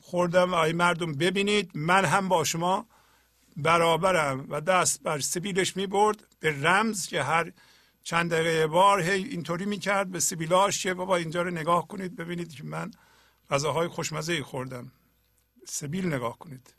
خوردم 0.00 0.54
و 0.54 0.72
مردم 0.72 1.12
ببینید 1.12 1.70
من 1.74 2.04
هم 2.04 2.28
با 2.28 2.44
شما 2.44 2.86
برابرم. 3.56 4.46
و 4.48 4.60
دست 4.60 5.02
بر 5.02 5.18
سبیلش 5.18 5.76
می‌برد 5.76 6.26
به 6.40 6.62
رمز 6.62 7.06
که 7.06 7.22
هر 7.22 7.52
چند 8.02 8.30
دقیقه 8.30 8.66
بار 8.66 9.00
هی 9.02 9.24
اینطوری 9.24 9.64
می‌کرد 9.64 10.10
به 10.10 10.20
سبیلاش 10.20 10.82
که 10.82 10.94
بابا 10.94 11.16
اینجا 11.16 11.42
رو 11.42 11.50
نگاه 11.50 11.88
کنید 11.88 12.16
ببینید 12.16 12.54
که 12.54 12.64
من 12.64 12.90
غذاهای 13.50 13.88
خوشمزه 13.88 14.42
خوردم. 14.42 14.92
سبیل 15.66 16.06
نگاه 16.06 16.38
کنید. 16.38 16.77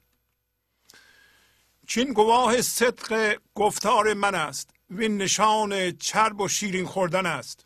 چین 1.89 2.13
گواه 2.13 2.61
صدق 2.61 3.39
گفتار 3.55 4.13
من 4.13 4.35
است 4.35 4.69
وین 4.89 5.17
نشان 5.17 5.91
چرب 5.91 6.41
و 6.41 6.47
شیرین 6.47 6.85
خوردن 6.85 7.25
است. 7.25 7.65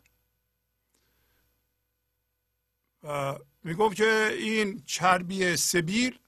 و 3.02 3.38
می‌گفت 3.64 3.96
که 3.96 4.36
این 4.38 4.82
چربی 4.86 5.56
سبیل 5.56 6.18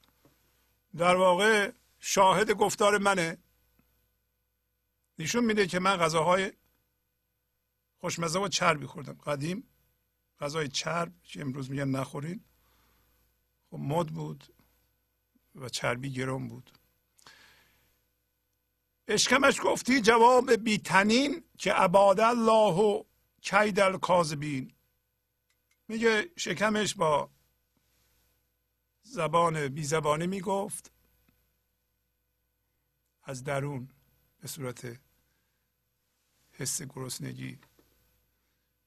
در 0.96 1.16
واقع 1.16 1.72
شاهد 2.00 2.50
گفتار 2.50 2.98
منه. 2.98 3.38
نشون 5.18 5.44
میده 5.44 5.66
که 5.66 5.78
من 5.78 5.96
غذاهای 5.96 6.52
خوشمزه 8.00 8.38
و 8.38 8.48
چربی 8.48 8.86
خوردم. 8.86 9.18
قدیم 9.26 9.68
غذای 10.40 10.68
چرب 10.68 11.12
که 11.22 11.40
امروز 11.40 11.70
میگن 11.70 11.88
نخورین 11.88 12.44
خب 13.70 13.78
مد 13.78 14.06
بود 14.06 14.44
و 15.54 15.68
چربی 15.68 16.12
گرم 16.12 16.48
بود. 16.48 16.75
اشکمش 19.08 19.60
گفتی 19.62 20.00
جواب 20.00 20.52
بیتنین 20.52 21.44
که 21.58 21.72
عباد 21.72 22.20
الله 22.20 22.74
و 22.74 23.04
کید 23.40 23.80
الکاذبین. 23.80 24.72
میگه 25.88 26.30
شکمش 26.36 26.94
با 26.94 27.30
زبان 29.02 29.68
بی 29.68 29.84
زبانه 29.84 30.26
می‌گفت 30.26 30.92
از 33.22 33.44
درون 33.44 33.88
به 34.40 34.48
صورت 34.48 35.00
حس 36.52 36.82
گرسنگی 36.82 37.58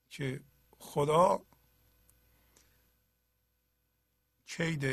که 0.10 0.41
خدا 0.80 1.46
کید 4.46 4.84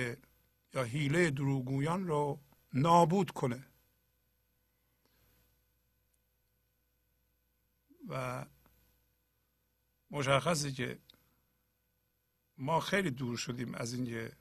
یا 0.75 0.83
حیله 0.83 1.31
دروغگویان 1.31 2.07
رو 2.07 2.41
نابود 2.73 3.31
کنه. 3.31 3.67
و 8.09 8.45
مشخصه 10.11 10.73
که 10.73 10.99
ما 12.59 12.81
خیلی 12.81 13.11
دور 13.11 13.37
شدیم 13.37 13.75
از 13.75 13.95
اینکه 13.95 14.33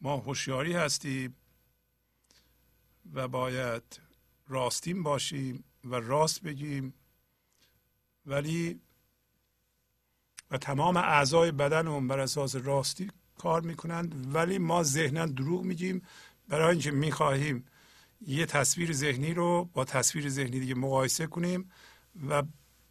ما 0.00 0.16
هوشیاری 0.16 0.72
هستیم 0.72 1.36
و 3.12 3.28
باید 3.28 4.00
راستیم 4.48 5.02
باشیم 5.02 5.64
و 5.84 5.94
راست 5.94 6.42
بگیم. 6.42 6.94
ولی 8.26 8.80
و 10.50 10.58
تمام 10.58 10.96
اعضای 10.96 11.52
بدنمون 11.52 12.08
بر 12.08 12.18
اساس 12.18 12.54
راستی 12.54 13.10
کار 13.38 13.60
می‌کنند 13.60 14.34
ولی 14.34 14.58
ما 14.58 14.82
ذهنا 14.82 15.26
دروغ 15.26 15.62
میگیم. 15.62 16.02
برای 16.48 16.70
اینکه 16.70 16.90
می‌خواهیم 16.90 17.66
یه 18.20 18.46
تصویر 18.46 18.92
ذهنی 18.92 19.34
رو 19.34 19.64
با 19.72 19.84
تصویر 19.84 20.28
ذهنی 20.28 20.60
دیگه 20.60 20.74
مقایسه 20.74 21.26
کنیم 21.26 21.70
و 22.28 22.42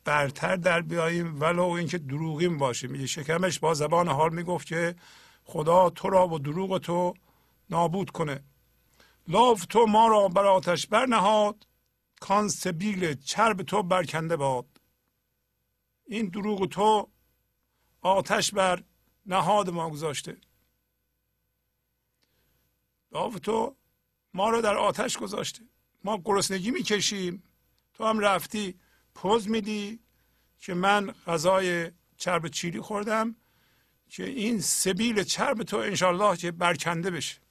برتر 0.06 0.56
در 0.56 0.82
بیاییم 0.82 1.42
ولو 1.42 1.64
اینکه 1.64 1.98
دروغیم 1.98 2.58
باشیم. 2.58 2.92
میگه 2.92 3.08
شکمش 3.08 3.60
با 3.60 3.74
زبان 3.74 4.08
حال 4.08 4.34
می‌گفت 4.34 4.68
که 4.68 4.96
خدا 5.44 5.90
تو 5.90 6.10
را 6.10 6.28
و 6.28 6.40
دروغ 6.40 6.78
تو 6.78 7.14
نابود 7.70 8.10
کنه. 8.10 8.44
لاف 9.28 9.66
تو 9.66 9.86
ما 9.86 10.08
را 10.08 10.28
بر 10.28 10.46
آتش 10.46 10.88
برنهاد 10.88 11.68
کان 12.20 12.48
سبیل 12.48 13.14
چرب 13.14 13.62
تو 13.62 13.84
برکنده 13.84 14.36
باد. 14.36 14.66
این 16.06 16.30
دروغ 16.30 16.66
تو 16.66 17.10
آتش 18.02 18.52
بر 18.52 18.84
نهاد 19.26 19.70
ما 19.70 19.90
گذاشته. 19.90 20.38
لاف 23.12 23.40
تو 23.40 23.76
ما 24.34 24.50
را 24.50 24.62
در 24.62 24.76
آتش 24.78 25.18
گذاشته. 25.18 25.64
ما 26.04 26.22
گرسنگی 26.26 26.72
می‌کشیم. 26.72 27.44
تو 27.94 28.06
هم 28.06 28.20
رفتی 28.20 28.80
پوز 29.15 29.49
میدی 29.49 29.99
که 30.60 30.73
من 30.73 31.11
غذای 31.27 31.91
چرب 32.18 32.48
چیلی 32.48 32.81
خوردم 32.81 33.35
که 34.10 34.23
این 34.23 34.61
سبیل 34.61 35.23
چرب 35.23 35.64
تو 35.64 35.77
انشالله 35.77 36.38
که 36.38 36.52
برکنده 36.52 37.11
بشه. 37.11 37.41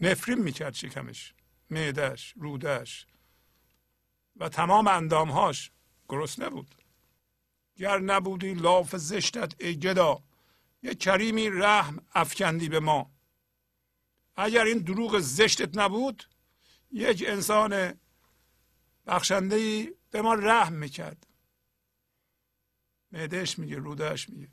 نفرین 0.00 0.38
می‌کرد 0.38 0.74
شکمش 0.74 1.34
معدهش 1.70 2.34
رودش 2.36 3.06
و 4.36 4.48
تمام 4.48 4.88
اندامهاش. 4.88 5.70
گرسنه 6.08 6.48
بود. 6.48 6.74
گر 7.76 7.98
نبودی 7.98 8.54
لاف 8.54 8.96
زشتت 8.96 9.54
ای 9.60 9.78
گدا 9.78 10.22
یه 10.82 10.94
کریمی 10.94 11.50
رحم 11.50 11.98
افکندی 12.14 12.68
به 12.68 12.80
ما. 12.80 13.10
اگر 14.36 14.64
این 14.64 14.78
دروغ 14.78 15.18
زشتت 15.18 15.78
نبود 15.78 16.24
یک 16.90 17.24
انسان 17.26 18.00
بخشنده 19.06 19.88
به 20.12 20.22
ما 20.22 20.34
رحم 20.34 20.72
می‌کرد. 20.72 21.26
معدهش 23.12 23.58
میگه 23.58 23.76
رودهش 23.76 24.28
میگه. 24.28 24.48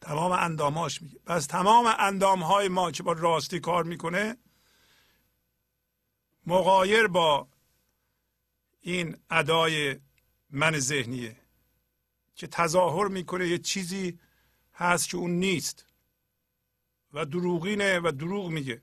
تمام 0.00 0.32
انداماش 0.32 1.02
میگه. 1.02 1.18
پس 1.18 1.46
تمام 1.46 1.94
اندامهای 1.98 2.68
ما 2.68 2.90
که 2.90 3.02
با 3.02 3.12
راستی 3.12 3.60
کار 3.60 3.84
می‌کنه 3.84 4.36
مقایر 6.46 7.06
با 7.06 7.48
این 8.80 9.16
ادای 9.30 10.00
من 10.50 10.78
ذهنیه 10.78 11.36
که 12.34 12.46
تظاهر 12.46 13.08
می‌کنه 13.08 13.48
یه 13.48 13.58
چیزی 13.58 14.18
هست 14.74 15.08
که 15.08 15.16
اون 15.16 15.30
نیست. 15.30 15.86
و 17.12 17.24
دروغینه 17.24 18.00
و 18.00 18.12
دروغ 18.18 18.48
میگه. 18.48 18.82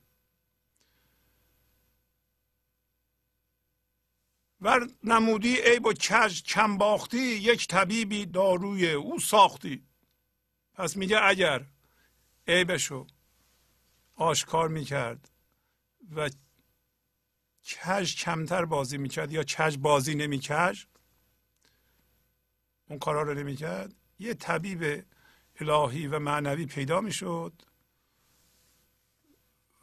و 4.61 4.80
نمودی 5.03 5.61
ای 5.61 5.80
با 5.80 5.94
کج 5.94 6.44
کم 6.44 6.77
باختی 6.77 7.18
یک 7.18 7.68
طبیبی 7.68 8.26
داروی 8.26 8.91
او 8.91 9.19
ساختی. 9.19 9.88
پس 10.73 10.98
میگه 10.98 11.23
اگر 11.23 11.65
عیبشو 12.48 13.07
آشکار 14.15 14.69
می‌کرد 14.69 15.31
و 16.15 16.30
کج 17.64 18.15
کمتر 18.15 18.65
بازی 18.65 18.98
می‌کرد 18.98 19.31
یا 19.31 19.44
کج 19.44 19.77
بازی 19.77 20.15
نمی‌کرد 20.15 20.77
اون 22.90 22.99
کارا 22.99 23.22
رو 23.22 23.34
نمی‌کرد 23.34 23.95
یه 24.19 24.34
طبیب 24.34 25.06
الهی 25.60 26.07
و 26.07 26.19
معنوی 26.19 26.65
پیدا 26.65 27.02
می‌شد 27.02 27.61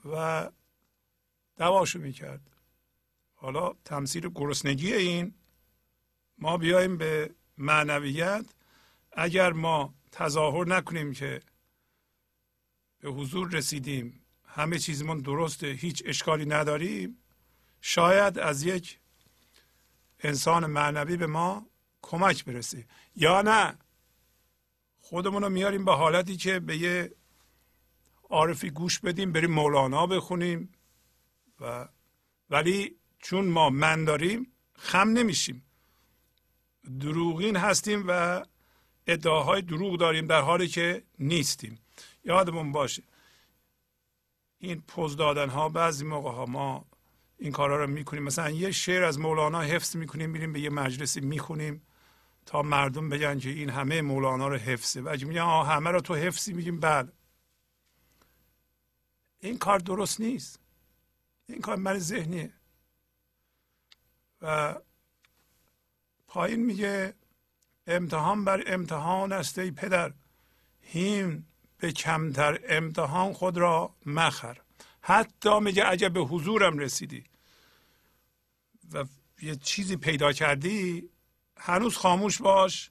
و 0.04 0.50
دواشو 1.56 1.98
می‌کرد. 1.98 2.55
حالا 3.46 3.74
تمثیل 3.84 4.28
گرسنگی 4.28 4.94
این 4.94 5.34
ما 6.38 6.56
بیایم 6.56 6.96
به 6.96 7.34
معنویت. 7.58 8.46
اگر 9.12 9.52
ما 9.52 9.94
تظاهر 10.12 10.68
نکنیم 10.68 11.12
که 11.12 11.42
به 13.00 13.10
حضور 13.10 13.50
رسیدیم 13.50 14.20
همه 14.44 14.78
چیزمون 14.78 15.18
درسته 15.18 15.66
هیچ 15.66 16.02
اشکالی 16.06 16.46
نداریم 16.46 17.18
شاید 17.80 18.38
از 18.38 18.62
یک 18.62 18.98
انسان 20.20 20.66
معنوی 20.66 21.16
به 21.16 21.26
ما 21.26 21.66
کمک 22.02 22.44
برسه. 22.44 22.86
یا 23.16 23.42
نه 23.42 23.78
خودمون 25.00 25.42
رو 25.42 25.48
میاریم 25.48 25.84
به 25.84 25.92
حالتی 25.92 26.36
که 26.36 26.60
به 26.60 26.76
یه 26.76 27.12
عارفی 28.30 28.70
گوش 28.70 28.98
بدیم 28.98 29.32
بریم 29.32 29.50
مولانا 29.50 30.06
بخونیم 30.06 30.72
و 31.60 31.88
ولی 32.50 32.96
چون 33.18 33.44
ما 33.44 33.70
من 33.70 34.04
داریم 34.04 34.52
خم 34.78 35.08
نمیشیم. 35.08 35.62
دروغین 37.00 37.56
هستیم 37.56 38.04
و 38.08 38.44
ادعاهای 39.06 39.62
دروغ 39.62 39.98
داریم 39.98 40.26
در 40.26 40.40
حالی 40.40 40.68
که 40.68 41.02
نیستیم. 41.18 41.78
یادمون 42.24 42.72
باشه 42.72 43.02
این 44.58 44.80
پوز 44.80 45.16
دادن 45.16 45.48
ها 45.48 45.68
بعضی 45.68 46.04
موقع 46.04 46.30
ها 46.30 46.46
ما 46.46 46.84
این 47.38 47.52
کارا 47.52 47.84
رو 47.84 47.90
می‌کنیم. 47.90 48.22
مثلا 48.22 48.50
یه 48.50 48.70
شعر 48.70 49.04
از 49.04 49.18
مولانا 49.18 49.60
حفظ 49.60 49.96
می‌کنیم 49.96 50.30
میریم 50.30 50.52
به 50.52 50.60
یه 50.60 50.70
مجلسی 50.70 51.20
می‌خونیم 51.20 51.82
تا 52.46 52.62
مردم 52.62 53.08
بگن 53.08 53.38
که 53.38 53.50
این 53.50 53.70
همه 53.70 54.02
مولانا 54.02 54.48
رو 54.48 54.56
حفظه. 54.56 55.00
و 55.00 55.10
میگن 55.10 55.40
آه 55.40 55.68
همه 55.68 55.90
رو 55.90 56.00
تو 56.00 56.14
حفظی 56.14 56.52
میگیم 56.52 56.80
بله. 56.80 57.12
این 59.40 59.58
کار 59.58 59.78
درست 59.78 60.20
نیست. 60.20 60.60
این 61.48 61.60
کار 61.60 61.76
من 61.76 61.98
ذهنیه. 61.98 62.52
و 64.42 64.74
پایین 66.28 66.64
میگه 66.64 67.14
امتحان 67.86 68.44
بر 68.44 68.62
امتحان 68.66 69.32
است 69.32 69.58
ای 69.58 69.70
پدر. 69.70 70.12
هیم 70.80 71.46
به 71.78 71.92
کمتر 71.92 72.60
امتحان 72.68 73.32
خود 73.32 73.58
را 73.58 73.94
مخر. 74.06 74.60
حتی 75.00 75.60
میگه 75.60 75.88
اگه 75.88 76.08
به 76.08 76.20
حضورم 76.20 76.78
رسیدی. 76.78 77.24
و 78.92 79.04
یه 79.42 79.56
چیزی 79.56 79.96
پیدا 79.96 80.32
کردی 80.32 81.10
هنوز 81.56 81.96
خاموش 81.96 82.42
باش 82.42 82.90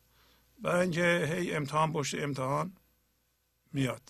برای 0.60 0.82
اینکه 0.82 1.30
هی 1.34 1.56
امتحان 1.56 1.92
باشه 1.92 2.22
امتحان 2.22 2.74
میاد. 3.74 4.02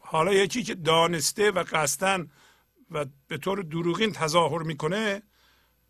حالا 0.00 0.32
یکی 0.32 0.62
که 0.62 0.74
دانسته 0.74 1.50
و 1.50 1.64
قصدن 1.72 2.30
و 2.90 3.06
به 3.28 3.38
طور 3.38 3.62
دروغین 3.62 4.12
تظاهر 4.12 4.62
می‌کنه 4.62 5.22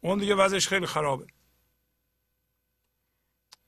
اون 0.00 0.18
دیگه 0.18 0.34
وضعش 0.34 0.68
خیلی 0.68 0.86
خرابه. 0.86 1.26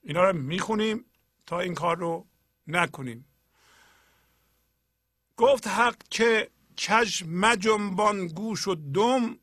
اینا 0.03 0.31
رو 0.31 0.37
می‌خونیم 0.37 1.05
تا 1.47 1.61
این 1.61 1.75
کار 1.75 1.97
رو 1.97 2.27
نکنیم. 2.67 3.27
گفت 5.37 5.69
حق 5.69 5.97
که 6.11 6.51
کج 6.79 7.25
مجنبان 7.27 8.27
گوش 8.27 8.69
و 8.69 8.75
دم 8.75 9.39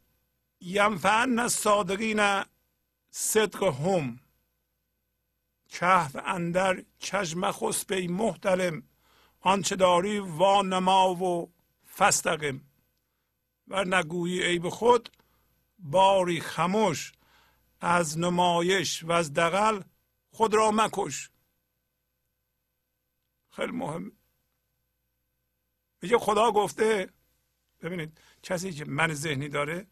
ینفعن 0.61 1.48
صادقین 1.48 2.44
صدق 3.10 3.64
هم. 3.64 4.20
کهف 5.70 6.16
اندر 6.26 6.82
کج 6.82 7.36
مخص 7.36 7.86
بی 7.86 8.07
محتلم 8.07 8.84
آنچه 9.40 9.76
داری 9.76 10.20
وانما 10.20 11.16
و 11.16 11.53
فستقم 11.98 12.61
و 13.68 13.84
نگویی 13.84 14.44
عیب 14.44 14.70
خود 14.70 15.10
باری 15.80 16.41
خموش 16.41 17.11
از 17.81 18.19
نمایش 18.19 19.03
و 19.03 19.11
از 19.11 19.34
دقل 19.34 19.81
خود 20.31 20.53
را 20.53 20.72
مکش. 20.72 21.30
خیلی 23.51 23.72
مهم. 23.72 24.11
میگه 26.01 26.18
خدا 26.18 26.51
گفته 26.51 27.10
ببینید 27.81 28.22
کسی 28.43 28.72
که 28.72 28.85
من 28.85 29.14
ذهنی 29.14 29.49
داره 29.49 29.88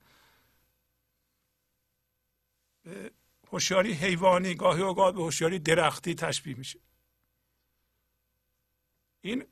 به 2.84 3.12
هوشیاری 3.52 3.94
حیوانی 3.94 4.56
گاهی 4.56 4.82
اوقات 4.82 5.16
به 5.16 5.22
هوشیاری 5.22 5.60
درختی 5.60 6.16
تشبیه 6.16 6.58
میشه. 6.58 6.80
این 9.22 9.46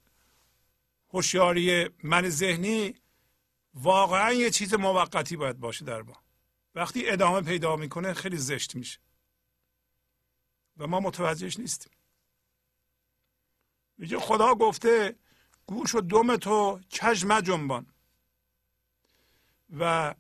هوشیاری 1.14 1.90
من 2.04 2.30
ذهنی 2.30 2.96
واقعا 3.74 4.34
یه 4.34 4.50
چیز 4.50 4.74
موقتی 4.74 5.38
باید 5.38 5.60
باشه 5.60 5.86
در 5.86 6.02
ما. 6.02 6.25
وقتی 6.76 7.10
ادامه 7.10 7.42
پیدا 7.42 7.76
می‌کنه 7.76 8.14
خیلی 8.14 8.38
زشت 8.38 8.76
میشه. 8.76 9.00
و 10.78 10.88
ما 10.88 11.00
متوجهش 11.00 11.60
نیستیم. 11.60 11.94
میگه 13.98 14.20
خدا 14.20 14.56
گفته 14.56 15.16
گوش 15.66 15.96
و 15.96 16.02
دم 16.02 16.38
تو 16.38 16.80
کج 16.80 17.26
مجنبان. 17.26 17.86
و 19.80 20.16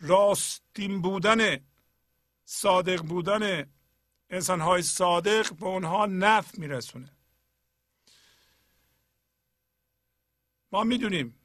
راستین 0.00 1.02
بودن 1.02 1.66
صادق 2.44 3.02
بودن 3.02 3.70
انسان 4.30 4.60
های 4.60 4.82
صادق 4.82 5.54
به 5.54 5.66
اونها 5.66 6.06
نفع 6.06 6.60
میرسونه. 6.60 7.16
ما 10.72 10.84
می‌دونیم 10.84 11.40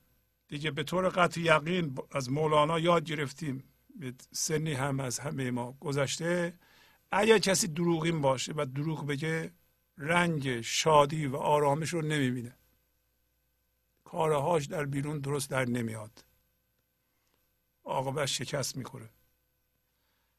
دیگه 0.49 0.71
به 0.71 0.83
طور 0.83 1.09
قطع 1.09 1.41
یقین 1.41 1.97
از 2.11 2.31
مولانا 2.31 2.79
یاد 2.79 3.03
گرفتیم. 3.03 3.63
سنی 4.31 4.73
هم 4.73 4.99
از 4.99 5.19
همه 5.19 5.51
ما 5.51 5.71
گذشته. 5.71 6.53
اگر 7.11 7.37
کسی 7.37 7.67
دروغین 7.67 8.21
باشه 8.21 8.53
و 8.55 8.65
دروغ 8.65 9.07
بگه 9.07 9.53
رنگ 9.97 10.61
شادی 10.61 11.27
و 11.27 11.35
آرامش 11.35 11.89
رو 11.89 12.01
نمی‌بینه. 12.01 12.55
کارهاش 14.03 14.65
در 14.65 14.85
بیرون 14.85 15.19
درست 15.19 15.49
در 15.49 15.65
نمیاد. 15.65 16.25
عاقبت 17.83 18.25
شکست 18.25 18.77
می‌خوره. 18.77 19.09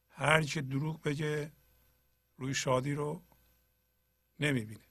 هر 0.09 0.43
که 0.43 0.63
دروغ 0.63 1.03
بگه 1.03 1.53
روی 2.39 2.55
شادی 2.55 2.95
رو 2.95 3.23
نمی‌بینه. 4.41 4.90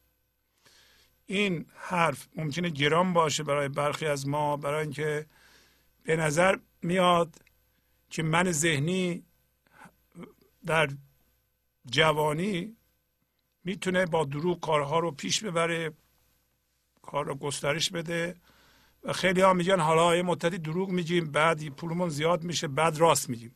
این 1.31 1.65
حرف 1.75 2.27
ممکنه 2.35 2.69
گران 2.69 3.13
باشه 3.13 3.43
برای 3.43 3.69
برخی 3.69 4.05
از 4.05 4.27
ما 4.27 4.57
برای 4.57 4.81
اینکه 4.81 5.25
به 6.03 6.15
نظر 6.15 6.57
میاد 6.81 7.35
که 8.09 8.23
من 8.23 8.51
ذهنی 8.51 9.23
در 10.65 10.89
جوانی 11.85 12.75
می‌تونه 13.63 14.05
با 14.05 14.25
دروغ 14.25 14.59
کارها 14.59 14.99
رو 14.99 15.11
پیش 15.11 15.43
ببره 15.43 15.93
کار 17.01 17.25
رو 17.25 17.35
گسترش 17.35 17.89
بده 17.89 18.35
و 19.03 19.13
خیلی 19.13 19.41
ها 19.41 19.53
میگن 19.53 19.79
حالا 19.79 20.15
یه 20.15 20.21
مدتی 20.21 20.57
دروغ 20.57 20.89
میگیم 20.89 21.31
بعد 21.31 21.69
پولمون 21.69 22.09
زیاد 22.09 22.43
میشه 22.43 22.67
بعد 22.67 22.97
راست 22.97 23.29
میگیم. 23.29 23.55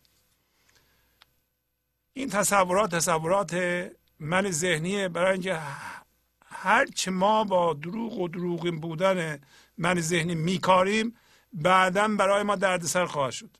این 2.13 2.29
تصورات 2.29 2.95
تصورات 2.95 3.53
من 4.19 4.51
ذهنیه 4.51 5.09
برای 5.09 5.31
اینکه 5.31 5.59
هرچه 6.53 7.11
ما 7.11 7.43
با 7.43 7.73
دروغ 7.73 8.19
و 8.19 8.27
دروغین 8.27 8.79
بودن 8.79 9.39
من 9.77 10.01
ذهنی 10.01 10.35
میکاریم 10.35 11.15
بعدا 11.53 12.07
برای 12.07 12.43
ما 12.43 12.55
دردسر 12.55 13.05
خواهد 13.05 13.31
شد. 13.31 13.57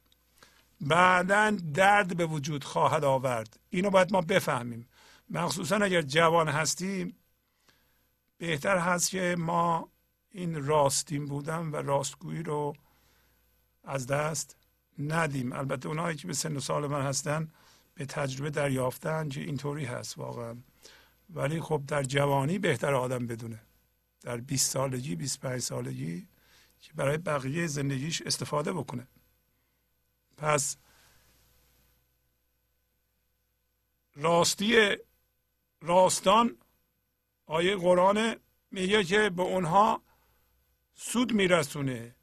بعدا 0.81 1.57
درد 1.73 2.17
به 2.17 2.25
وجود 2.25 2.63
خواهد 2.63 3.03
آورد. 3.03 3.59
اینو 3.69 3.89
باید 3.89 4.13
ما 4.13 4.21
بفهمیم. 4.21 4.87
مخصوصا 5.29 5.75
اگر 5.75 6.01
جوان 6.01 6.47
هستیم 6.47 7.15
بهتر 8.37 8.77
هست 8.77 9.09
که 9.09 9.35
ما 9.39 9.89
این 10.31 10.65
راستین 10.65 11.25
بودن 11.25 11.71
و 11.71 11.75
راستگویی 11.75 12.43
رو 12.43 12.73
از 13.83 14.07
دست 14.07 14.57
ندیم. 14.99 15.53
البته 15.53 15.87
اونایی 15.87 16.17
که 16.17 16.27
به 16.27 16.33
سن 16.33 16.55
و 16.55 16.59
سال 16.59 16.87
من 16.87 17.01
هستن 17.01 17.51
به 17.95 18.05
تجربه 18.05 18.49
دریافتن 18.49 19.29
که 19.29 19.41
اینطوری 19.41 19.85
هست 19.85 20.17
واقعا. 20.17 20.55
ولی 21.33 21.61
خب 21.61 21.83
در 21.87 22.03
جوانی 22.03 22.59
بهتر 22.59 22.93
آدم 22.93 23.27
بدونه. 23.27 23.61
در 24.21 24.37
20 24.37 24.71
سالگی 24.71 25.15
25 25.15 25.61
سالگی 25.61 26.27
که 26.81 26.93
برای 26.95 27.17
بقیه 27.17 27.67
زندگیش 27.67 28.21
استفاده 28.21 28.73
بکنه. 28.73 29.07
پس 30.37 30.77
راستی 34.15 34.97
راستان 35.81 36.57
آیه 37.45 37.75
قرآن 37.75 38.35
میگه 38.71 39.03
که 39.03 39.29
به 39.29 39.41
اونها 39.41 40.01
سود 40.95 41.33
میرسونه 41.33 42.15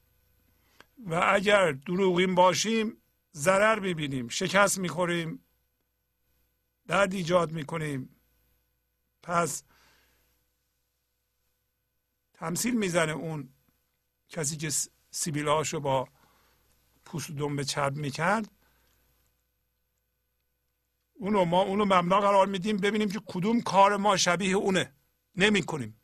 و 1.06 1.14
اگر 1.14 1.72
دروغین 1.72 2.34
باشیم 2.34 2.96
ضرر 3.34 3.78
می‌بینیم 3.78 4.28
شکست 4.28 4.78
می‌خوریم 4.78 5.44
درد 6.86 7.14
ایجاد 7.14 7.52
می‌کنیم. 7.52 8.19
پس 9.30 9.62
تمثیل 12.34 12.78
می‌زنه 12.78 13.12
اون 13.12 13.54
کسی 14.28 14.56
که 14.56 14.70
سیبیلاشو 15.10 15.80
با 15.80 16.08
پوست 17.04 17.30
دنبه 17.30 17.64
چرب 17.64 17.96
می‌کرد. 17.96 18.50
اونو 21.14 21.44
ما 21.44 21.62
اونو 21.62 21.84
مبنا 21.84 22.20
قرار 22.20 22.46
میدیم 22.46 22.76
ببینیم 22.76 23.08
که 23.08 23.20
کدوم 23.26 23.60
کار 23.60 23.96
ما 23.96 24.16
شبیه 24.16 24.56
اونه. 24.56 24.94
نمی 25.36 25.62
کنیم 25.62 26.00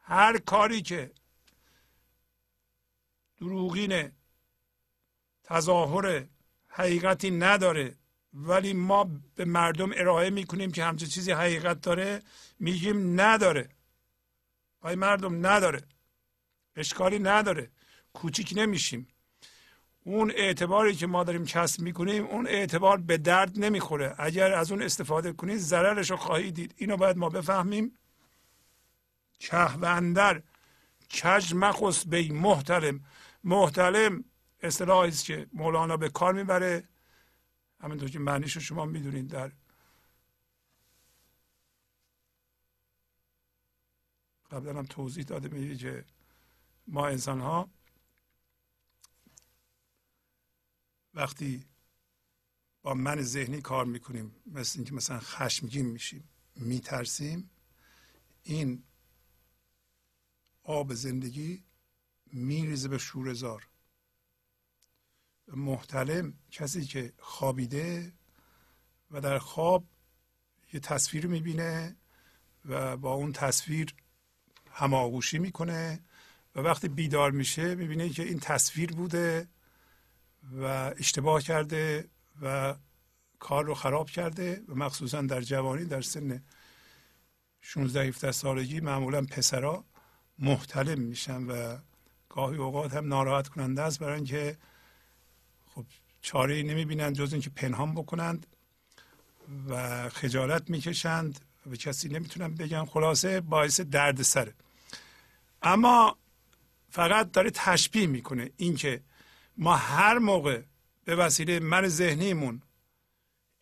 هر 0.00 0.38
کاری 0.38 0.82
که 0.82 1.14
دروغین 3.36 4.12
تظاهر 5.44 6.26
حقیقتی 6.68 7.30
نداره 7.30 7.96
ولی 8.36 8.72
ما 8.72 9.10
به 9.36 9.44
مردم 9.44 9.90
ارائه 9.94 10.30
می‌کنیم 10.30 10.72
که 10.72 10.84
همچه 10.84 11.06
چیزی 11.06 11.32
حقیقت 11.32 11.80
داره. 11.80 12.22
میگیم 12.58 13.20
نداره. 13.20 13.68
آی 14.80 14.94
مردم 14.94 15.46
نداره. 15.46 15.82
اشکالی 16.76 17.18
نداره. 17.18 17.70
کوچیک 18.12 18.52
نمیشیم. 18.56 19.08
اون 20.04 20.32
اعتباری 20.36 20.94
که 20.94 21.06
ما 21.06 21.24
داریم 21.24 21.44
کسب 21.44 21.80
می‌کنیم 21.80 22.24
اون 22.24 22.46
اعتبار 22.46 22.96
به 22.96 23.18
درد 23.18 23.58
نمی‌خوره. 23.58 24.14
اگر 24.18 24.52
از 24.52 24.72
اون 24.72 24.82
استفاده 24.82 25.32
کنید 25.32 25.58
ضررش 25.58 26.10
رو 26.10 26.16
خواهید 26.16 26.54
دید. 26.54 26.74
اینو 26.76 26.96
باید 26.96 27.16
ما 27.16 27.28
بفهمیم. 27.28 27.98
چه 29.38 29.56
و 29.56 29.84
اندر 29.84 30.42
کج 31.22 31.54
مخص 31.54 32.06
بی 32.06 32.30
محترم. 32.30 33.04
محترم 33.44 34.24
اصطلاحی 34.62 35.08
است 35.08 35.24
که 35.24 35.46
مولانا 35.52 35.96
به 35.96 36.08
کار 36.08 36.32
می‌بره. 36.32 36.88
همینطور 37.80 38.10
که 38.10 38.18
معنیش 38.18 38.52
رو 38.52 38.60
شما 38.60 38.84
می‌دونید 38.84 39.28
در 39.28 39.52
قبلا 44.50 44.78
هم 44.78 44.86
توضیح 44.86 45.24
داده 45.24 45.48
میگه 45.48 45.76
که 45.76 46.04
ما 46.86 47.06
انسان 47.06 47.40
ها 47.40 47.70
وقتی 51.14 51.66
با 52.82 52.94
من 52.94 53.22
ذهنی 53.22 53.60
کار 53.60 53.84
می‌کنیم 53.84 54.34
مثل 54.46 54.78
اینکه 54.78 54.94
مثلا 54.94 55.18
خشمگین 55.18 55.86
میشیم 55.86 56.28
میترسیم 56.56 57.50
این 58.42 58.84
آب 60.62 60.94
زندگی 60.94 61.64
میریزه 62.32 62.88
به 62.88 62.98
شورزار 62.98 63.68
محتلم 65.48 66.34
کسی 66.50 66.84
که 66.84 67.12
خوابیده 67.18 68.12
و 69.10 69.20
در 69.20 69.38
خواب 69.38 69.84
یه 70.72 70.80
تصویر 70.80 71.26
می‌بینه 71.26 71.96
و 72.64 72.96
با 72.96 73.12
اون 73.12 73.32
تصویر 73.32 73.94
هماغوشی 74.70 75.38
می‌کنه 75.38 76.00
و 76.56 76.60
وقتی 76.60 76.88
بیدار 76.88 77.30
میشه 77.30 77.74
می‌بینه 77.74 78.08
که 78.08 78.22
این 78.22 78.40
تصویر 78.40 78.92
بوده 78.92 79.48
و 80.52 80.64
اشتباه 80.98 81.42
کرده 81.42 82.08
و 82.42 82.74
کار 83.38 83.64
رو 83.64 83.74
خراب 83.74 84.10
کرده 84.10 84.62
و 84.68 84.74
مخصوصا 84.74 85.22
در 85.22 85.40
جوانی 85.40 85.84
در 85.84 86.02
سن 86.02 86.44
16 87.60 88.00
17 88.00 88.32
سالگی 88.32 88.80
معمولا 88.80 89.22
پسرا 89.22 89.84
محتلم 90.38 91.00
میشن 91.00 91.42
و 91.42 91.78
گاهی 92.28 92.56
اوقات 92.56 92.94
هم 92.94 93.08
ناراحت 93.08 93.48
کننده 93.48 93.82
است 93.82 93.98
برای 93.98 94.14
اینکه 94.14 94.56
چاره 96.26 96.54
ای 96.54 96.62
نمی‌بینند 96.62 97.14
جز 97.14 97.32
اینکه 97.32 97.50
پنهان 97.50 97.94
بکنند 97.94 98.46
و 99.68 100.08
خجالت 100.08 100.70
می‌کشند 100.70 101.40
و 101.66 101.70
به 101.70 101.76
کسی 101.76 102.08
نمی‌تونن 102.08 102.54
بگن 102.54 102.84
خلاصه 102.84 103.40
باعث 103.40 103.80
درد 103.80 104.22
سره. 104.22 104.54
اما 105.62 106.16
فقط 106.90 107.32
داره 107.32 107.50
تشبیه 107.50 108.06
می‌کنه 108.06 108.50
اینکه 108.56 109.00
ما 109.56 109.76
هر 109.76 110.18
موقع 110.18 110.62
به 111.04 111.16
وسیله 111.16 111.60
من 111.60 111.88
ذهنیمون 111.88 112.62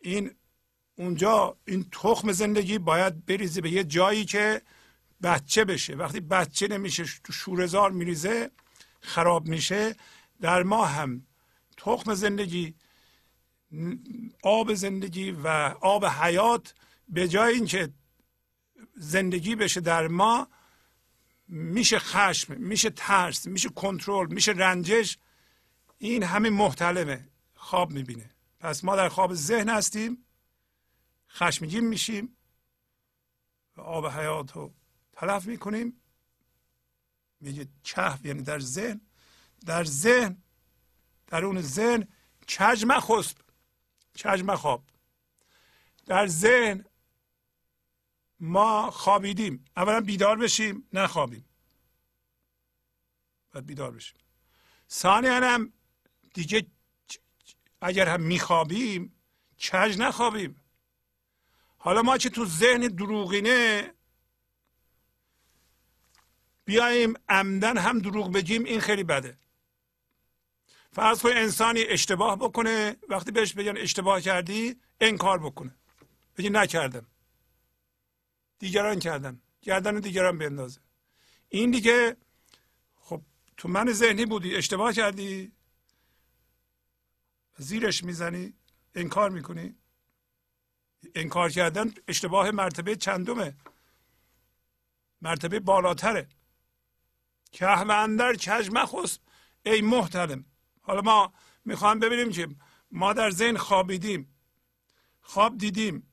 این 0.01 0.31
اونجا 0.95 1.57
این 1.65 1.85
تخم 1.91 2.31
زندگی 2.31 2.77
باید 2.77 3.25
بریزه 3.25 3.61
به 3.61 3.69
یه 3.69 3.83
جایی 3.83 4.25
که 4.25 4.61
بچه 5.23 5.65
بشه. 5.65 5.95
وقتی 5.95 6.19
بچه 6.19 6.67
نمیشه 6.67 7.03
تو 7.23 7.33
شورزار 7.33 7.91
میریزه 7.91 8.51
خراب 9.01 9.47
میشه 9.47 9.95
در 10.41 10.63
ما 10.63 10.85
هم 10.85 11.25
تخم 11.77 12.13
زندگی 12.13 12.75
آب 14.43 14.73
زندگی 14.73 15.31
و 15.31 15.47
آب 15.81 16.05
حیات 16.05 16.73
به 17.09 17.27
جای 17.27 17.53
اینکه 17.53 17.93
زندگی 18.95 19.55
بشه 19.55 19.81
در 19.81 20.07
ما 20.07 20.47
میشه 21.47 21.99
خشم 21.99 22.53
میشه 22.53 22.89
ترس 22.89 23.47
میشه 23.47 23.69
کنترل 23.69 24.33
میشه 24.33 24.51
رنجش. 24.51 25.17
این 25.97 26.23
همین 26.23 26.53
محتلمه 26.53 27.29
خواب 27.55 27.91
می‌بینه. 27.91 28.29
پس 28.59 28.83
ما 28.83 28.95
در 28.95 29.09
خواب 29.09 29.33
ذهن 29.33 29.69
هستیم 29.69 30.25
خشمگین 31.29 31.87
میشیم 31.87 32.37
و 33.77 33.81
آب 33.81 34.07
حیات 34.07 34.51
رو 34.51 34.73
تلف 35.13 35.45
می‌کنیم. 35.45 36.01
میگه 37.39 37.67
چه 37.83 38.19
یعنی 38.23 38.41
در 38.41 38.59
ذهن؟ 38.59 39.01
در 39.65 39.83
ذهن 39.83 40.43
در 41.27 41.45
اون 41.45 41.61
ذهن 41.61 42.07
کج 42.59 42.85
مخسب 42.87 43.37
کج 44.23 44.43
مخواب 44.43 44.83
در 46.05 46.27
ذهن 46.27 46.85
ما 48.39 48.91
خوابیدیم. 48.91 49.65
اولا 49.77 50.01
بیدار 50.01 50.37
بشیم 50.37 50.87
نخوابیم. 50.93 51.45
باید 53.51 53.65
بیدار 53.65 53.91
بشیم. 53.91 54.17
ثانیا 54.89 55.35
هم 55.35 55.73
دیگه 56.33 56.65
اگر 57.81 58.09
هم 58.09 58.21
میخوابیم 58.21 59.15
کج 59.59 59.97
نخوابیم. 59.97 60.61
حالا 61.77 62.01
ما 62.01 62.17
که 62.17 62.29
تو 62.29 62.45
ذهن 62.45 62.87
دروغینه 62.87 63.93
بیایم 66.65 67.13
عمدن 67.29 67.77
هم 67.77 67.99
دروغ 67.99 68.33
بگیم 68.33 68.63
این 68.63 68.79
خیلی 68.79 69.03
بده. 69.03 69.37
فرض 70.95 71.21
کنید 71.21 71.37
انسانی 71.37 71.83
اشتباه 71.83 72.35
بکنه 72.35 72.95
وقتی 73.09 73.31
بهش 73.31 73.53
بگن 73.53 73.77
اشتباه 73.77 74.21
کردی 74.21 74.81
انکار 75.01 75.39
بکنه. 75.39 75.75
بگی 76.37 76.49
نکردم. 76.49 77.05
دیگران 78.59 78.99
کردن. 78.99 79.41
گردن 79.61 79.99
دیگران 79.99 80.37
بندازه 80.37 80.79
این 81.49 81.71
دیگه 81.71 82.17
خب 82.95 83.21
تو 83.57 83.67
من 83.67 83.91
ذهنی 83.91 84.25
بودی 84.25 84.55
اشتباه 84.55 84.93
کردی. 84.93 85.51
زیرش 87.57 88.03
می‌زنی 88.03 88.53
انکار 88.95 89.29
می‌کنی. 89.29 89.75
انکار 91.15 91.49
کردن 91.49 91.93
اشتباه 92.07 92.51
مرتبه 92.51 92.95
چندمه؟ 92.95 93.55
مرتبه 95.21 95.59
بالاتره. 95.59 96.27
که 97.51 97.67
اندر 97.67 98.35
کج 98.35 98.69
مخص 98.71 99.19
ای 99.65 99.81
محترم. 99.81 100.45
حالا 100.85 101.01
ما 101.01 101.33
می‌خوام 101.65 101.99
ببینیم 101.99 102.31
که 102.31 102.47
ما 102.91 103.13
در 103.13 103.29
ذهن 103.29 103.57
خوابیدیم. 103.57 104.35
خواب 105.21 105.57
دیدیم. 105.57 106.07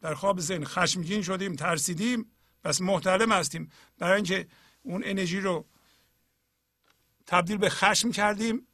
در 0.00 0.14
خواب 0.14 0.40
ذهن 0.40 0.64
خشمگین 0.64 1.22
شدیم 1.22 1.56
ترسیدیم. 1.56 2.30
پس 2.64 2.80
محترم 2.80 3.32
هستیم. 3.32 3.70
برای 3.98 4.16
اینکه 4.16 4.46
اون 4.82 5.02
انرژی 5.04 5.40
رو 5.40 5.66
تبدیل 7.26 7.56
به 7.56 7.70
خشم 7.70 8.10
کردیم 8.10 8.66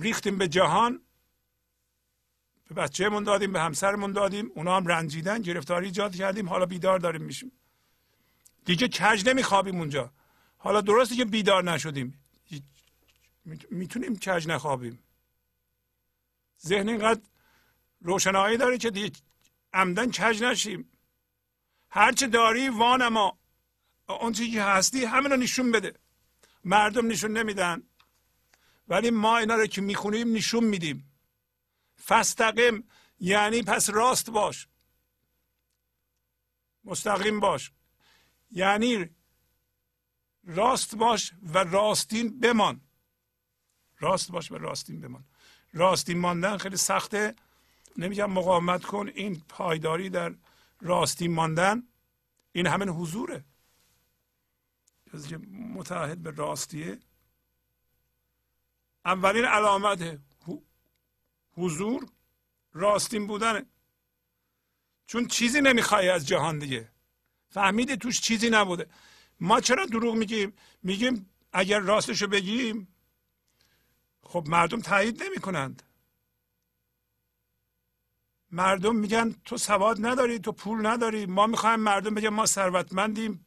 ریختیم 0.00 0.38
به 0.38 0.48
جهان. 0.48 1.00
به 2.68 2.74
بچهمون 2.74 3.24
دادیم 3.24 3.52
به 3.52 3.60
همسرمون 3.60 4.12
دادیم. 4.12 4.50
اونا 4.54 4.76
هم 4.76 4.86
رنجیدن 4.86 5.42
گرفتاری 5.42 5.86
ایجاد 5.86 6.16
کردیم. 6.16 6.48
حالا 6.48 6.66
بیدار 6.66 6.98
داریم 6.98 7.22
میشیم. 7.22 7.52
دیگه 8.64 8.88
کج 8.88 9.28
نمیخوابیم 9.28 9.78
اونجا. 9.78 10.12
حالا 10.58 10.80
درسته 10.80 11.16
که 11.16 11.24
بیدار 11.24 11.64
نشدیم. 11.64 12.23
می‌تونیم 13.70 14.16
کج 14.16 14.48
نخوابیم. 14.48 14.98
ذهن 16.66 16.88
اینقدر 16.88 17.20
روشنایی 18.00 18.56
داره 18.56 18.78
که 18.78 18.90
دیگه 18.90 19.20
عمدن 19.72 20.10
کج 20.10 20.42
نشیم. 20.42 20.90
هرچه 21.90 22.26
داری 22.26 22.68
وانما 22.68 23.38
اون 24.08 24.32
چیزی 24.32 24.50
که 24.50 24.62
هستی 24.62 25.04
همین 25.04 25.30
رو 25.30 25.36
نشون 25.36 25.72
بده. 25.72 25.98
مردم 26.64 27.06
نشون 27.06 27.36
نمیدن. 27.36 27.82
ولی 28.88 29.10
ما 29.10 29.38
اینا 29.38 29.54
رو 29.54 29.66
که 29.66 29.80
می‌خونیم 29.80 30.32
نشون 30.32 30.64
میدیم. 30.64 31.12
فستقیم 32.06 32.88
یعنی 33.18 33.62
پس 33.62 33.90
راست 33.90 34.30
باش. 34.30 34.68
مستقیم 36.84 37.40
باش. 37.40 37.72
یعنی 38.50 39.10
راست 40.44 40.96
باش 40.96 41.32
و 41.42 41.58
راستین 41.58 42.40
بمان. 42.40 42.80
راست 43.98 44.30
باش 44.30 44.52
و 44.52 44.58
راستین 44.58 45.00
بمان. 45.00 45.24
راستین 45.72 46.18
ماندن 46.18 46.56
خیلی 46.56 46.76
سخته. 46.76 47.34
نمیگم 47.96 48.30
مقاومت 48.30 48.84
کن. 48.84 49.08
این 49.14 49.42
پایداری 49.48 50.10
در 50.10 50.34
راستین 50.80 51.34
ماندن 51.34 51.82
این 52.52 52.66
همین 52.66 52.88
حضوره. 52.88 53.44
کسی 55.12 55.28
که 55.28 55.36
متعهد 55.74 56.22
به 56.22 56.30
راستیه. 56.30 56.98
اولین 59.04 59.44
علامت 59.44 60.18
حضور 61.56 62.06
راستین 62.72 63.26
بودنه. 63.26 63.66
چون 65.06 65.26
چیزی 65.26 65.60
نمی‌خوای 65.60 66.08
از 66.08 66.28
جهان 66.28 66.58
دیگه. 66.58 66.88
فهمیده 67.48 67.96
توش 67.96 68.20
چیزی 68.20 68.50
نبوده. 68.50 68.86
ما 69.40 69.60
چرا 69.60 69.86
دروغ 69.86 70.14
میگیم؟ 70.14 70.52
میگیم 70.82 71.30
اگر 71.52 71.78
راستشو 71.78 72.26
بگیم 72.26 72.93
خب 74.34 74.48
مردم 74.48 74.80
تایید 74.80 75.22
نمی‌کنند. 75.22 75.82
مردم 78.50 78.96
میگن 78.96 79.32
تو 79.44 79.56
سواد 79.56 80.06
نداری 80.06 80.38
تو 80.38 80.52
پول 80.52 80.86
نداری. 80.86 81.26
ما 81.26 81.46
می‌خوایم 81.46 81.80
مردم 81.80 82.14
بگن 82.14 82.28
ما 82.28 82.46
ثروتمندیم 82.46 83.46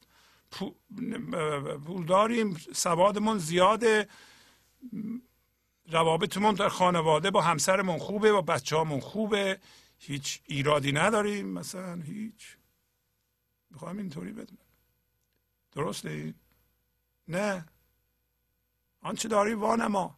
پول 1.85 2.05
داریم 2.05 2.53
سوادمون 2.73 3.38
زیاده. 3.38 4.07
روابطمون 5.89 6.55
در 6.55 6.69
خانواده 6.69 7.31
با 7.31 7.41
همسرمون 7.41 7.97
خوبه 7.97 8.31
با 8.31 8.41
بچه 8.41 8.80
همون 8.80 8.99
خوبه. 8.99 9.59
هیچ 9.97 10.41
ایرادی 10.45 10.91
نداریم 10.91 11.47
مثلا 11.47 12.01
هیچ. 12.01 12.57
می‌خوام 13.69 13.97
اینطوری 13.97 14.31
بدونم 14.31 14.68
درسته؟ 15.72 16.34
نه. 17.27 17.65
آنچه 19.01 19.27
داری 19.27 19.53
وانما. 19.53 20.16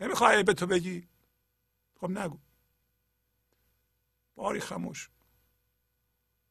نمی‌خوای 0.00 0.42
به 0.42 0.54
تو 0.54 0.66
بگی؟ 0.66 1.08
خب 2.00 2.10
نگو. 2.10 2.38
باری 4.34 4.60
خموش 4.60 5.10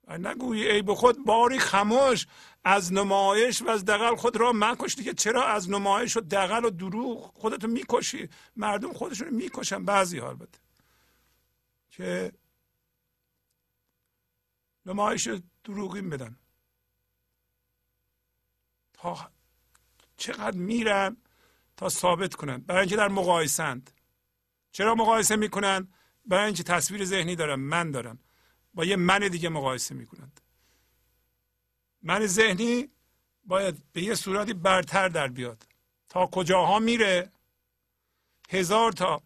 نگویی 0.07 0.67
ای 0.67 0.81
به 0.81 0.95
خود 0.95 1.25
باری 1.25 1.59
خموش 1.59 2.27
از 2.63 2.93
نمایش 2.93 3.61
و 3.61 3.69
از 3.69 3.85
دقل 3.85 4.15
خود 4.15 4.37
را 4.37 4.51
مکش 4.55 4.95
دیگه. 4.95 5.13
چرا 5.13 5.47
از 5.47 5.69
نمایش 5.69 6.17
و 6.17 6.21
دقل 6.21 6.65
و 6.65 6.69
دروغ 6.69 7.37
خودتو 7.37 7.67
می‌کشی؟ 7.67 8.29
مردم 8.55 8.93
خودشون 8.93 9.29
می‌کشن 9.29 9.85
بعضی 9.85 10.19
البته. 10.19 10.59
که 11.91 12.31
نمایش 14.85 15.29
دروغین 15.63 16.09
بدن 16.09 16.37
تا 18.93 19.31
چقدر 20.17 20.57
میرن 20.57 21.17
تا 21.79 21.89
ثابت 21.89 22.35
کنن 22.35 22.57
برای 22.57 22.79
اینکه 22.79 22.95
در 22.95 23.07
مقایسند. 23.07 23.91
چرا 24.71 24.95
مقایسه 24.95 25.35
می‌کنن 25.35 25.87
برای 26.25 26.45
اینکه 26.45 26.63
تصویر 26.63 27.05
ذهنی 27.05 27.35
دارن 27.35 27.55
من 27.55 27.91
دارن. 27.91 28.19
با 28.73 28.85
یه 28.85 28.95
من 28.95 29.19
دیگه 29.19 29.49
مقایسه 29.49 29.95
می‌کنند. 29.95 30.41
من 32.01 32.25
ذهنی 32.25 32.89
باید 33.43 33.83
به 33.93 34.01
یه 34.01 34.15
صورتی 34.15 34.53
برتر 34.53 35.09
در 35.09 35.27
بیاد. 35.27 35.67
تا 36.09 36.25
کجاها 36.25 36.79
میره؟ 36.79 37.31
هزار 38.49 38.91
تا. 38.91 39.23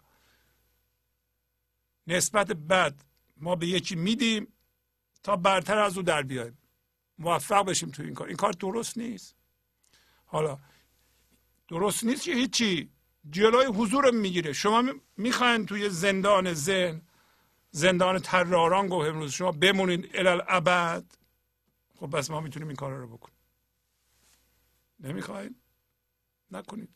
نسبت 2.07 2.47
بد 2.47 2.95
ما 3.37 3.55
به 3.55 3.67
یکی 3.67 3.95
میدیم 3.95 4.53
تا 5.23 5.35
برتر 5.35 5.77
از 5.77 5.97
او 5.97 6.03
در 6.03 6.21
بیایم. 6.21 6.57
موفق 7.17 7.65
بشیم 7.65 7.91
تو 7.91 8.03
این 8.03 8.13
کار. 8.13 8.27
این 8.27 8.37
کار 8.37 8.51
درست 8.51 8.97
نیست. 8.97 9.35
حالا 10.25 10.59
درست 11.73 12.03
نیست 12.03 12.23
که 12.23 12.33
هیچی. 12.33 12.89
جلوی 13.29 13.65
حضور 13.65 14.11
می‌گیره. 14.11 14.53
شما 14.53 14.83
می‌خواین 15.17 15.65
توی 15.65 15.89
زندان 15.89 16.53
ذهن 16.53 17.01
زندان 17.71 18.19
تراران 18.19 18.87
گفت 18.87 19.07
امروز 19.07 19.31
شما 19.31 19.51
بمونید 19.51 20.09
الالعبد 20.13 21.05
خب 21.95 22.17
بس 22.17 22.29
ما 22.29 22.41
می‌تونیم 22.41 22.67
این 22.67 22.77
کار 22.77 22.93
رو 22.93 23.17
بکنیم. 23.17 23.37
نمی‌خواین؟ 24.99 25.55
نکنید. 26.51 26.95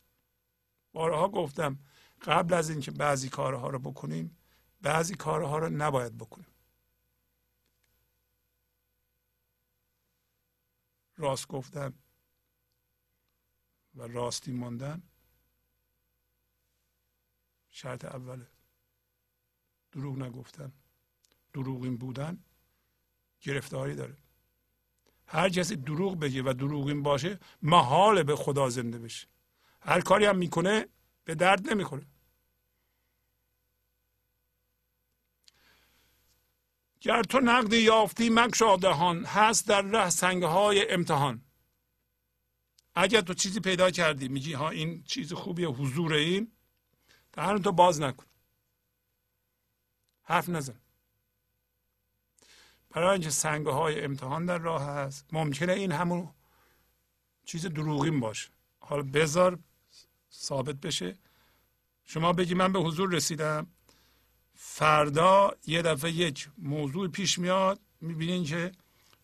بارها 0.92 1.28
گفتم 1.28 1.78
قبل 2.22 2.54
از 2.54 2.70
اینکه 2.70 2.90
بعضی 2.90 3.28
کارها 3.28 3.68
رو 3.68 3.78
بکنیم 3.78 4.36
بعضی 4.80 5.14
کارها 5.14 5.58
رو 5.58 5.68
نباید 5.68 6.18
بکنیم. 6.18 6.54
راست 11.16 11.48
گفتن 11.48 11.92
و 13.98 14.02
راستی 14.02 14.52
ماندن 14.52 15.02
شرط 17.70 18.04
اوله. 18.04 18.46
دروغ 19.92 20.18
نگفتن 20.18 20.72
دروغین 21.52 21.96
بودن 21.96 22.44
گرفتاری 23.40 23.94
داره. 23.94 24.16
هر 25.26 25.48
کسی 25.48 25.76
دروغ 25.76 26.18
بگه 26.18 26.42
و 26.42 26.52
دروغین 26.52 27.02
باشه 27.02 27.38
محال 27.62 28.22
به 28.22 28.36
خدا 28.36 28.68
زنده 28.68 28.98
بشه. 28.98 29.28
هر 29.80 30.00
کاری 30.00 30.24
هم 30.24 30.38
می‌کنه 30.38 30.88
به 31.24 31.34
درد 31.34 31.70
نمی‌خوره. 31.70 32.06
گر 37.00 37.22
تو 37.22 37.40
نقد 37.40 37.72
یافتی 37.72 38.30
مکشا 38.30 38.76
دهان. 38.76 39.24
هست 39.24 39.68
در 39.68 39.82
ره 39.82 40.10
سنگ 40.10 40.42
های 40.42 40.90
امتحان. 40.90 41.47
اگر 43.00 43.20
تو 43.20 43.34
چیزی 43.34 43.60
پیدا 43.60 43.90
کردی 43.90 44.28
میگی 44.28 44.52
ها 44.52 44.70
این 44.70 45.02
چیز 45.02 45.32
خوبی 45.32 45.64
حضور 45.64 46.12
این 46.14 46.52
دهن 47.32 47.62
تو 47.62 47.72
باز 47.72 48.00
نکن. 48.00 48.26
حرف 50.22 50.48
نزن. 50.48 50.80
برای 52.90 53.12
اینکه 53.12 53.30
سنگه 53.30 53.70
های 53.70 54.04
امتحان 54.04 54.46
در 54.46 54.58
راه 54.58 54.84
هست. 54.84 55.26
ممکنه 55.32 55.72
این 55.72 55.92
همون 55.92 56.28
چیز 57.44 57.66
دروغین 57.66 58.20
باشه. 58.20 58.48
حالا 58.78 59.02
بذار 59.02 59.58
ثابت 60.32 60.76
بشه. 60.76 61.18
شما 62.04 62.32
بگی 62.32 62.54
من 62.54 62.72
به 62.72 62.78
حضور 62.78 63.12
رسیدم. 63.12 63.66
فردا 64.54 65.56
یه 65.66 65.82
دفعه 65.82 66.10
یک 66.10 66.48
موضوع 66.58 67.08
پیش 67.08 67.38
میاد. 67.38 67.80
می‌بینین 68.00 68.44
که 68.44 68.72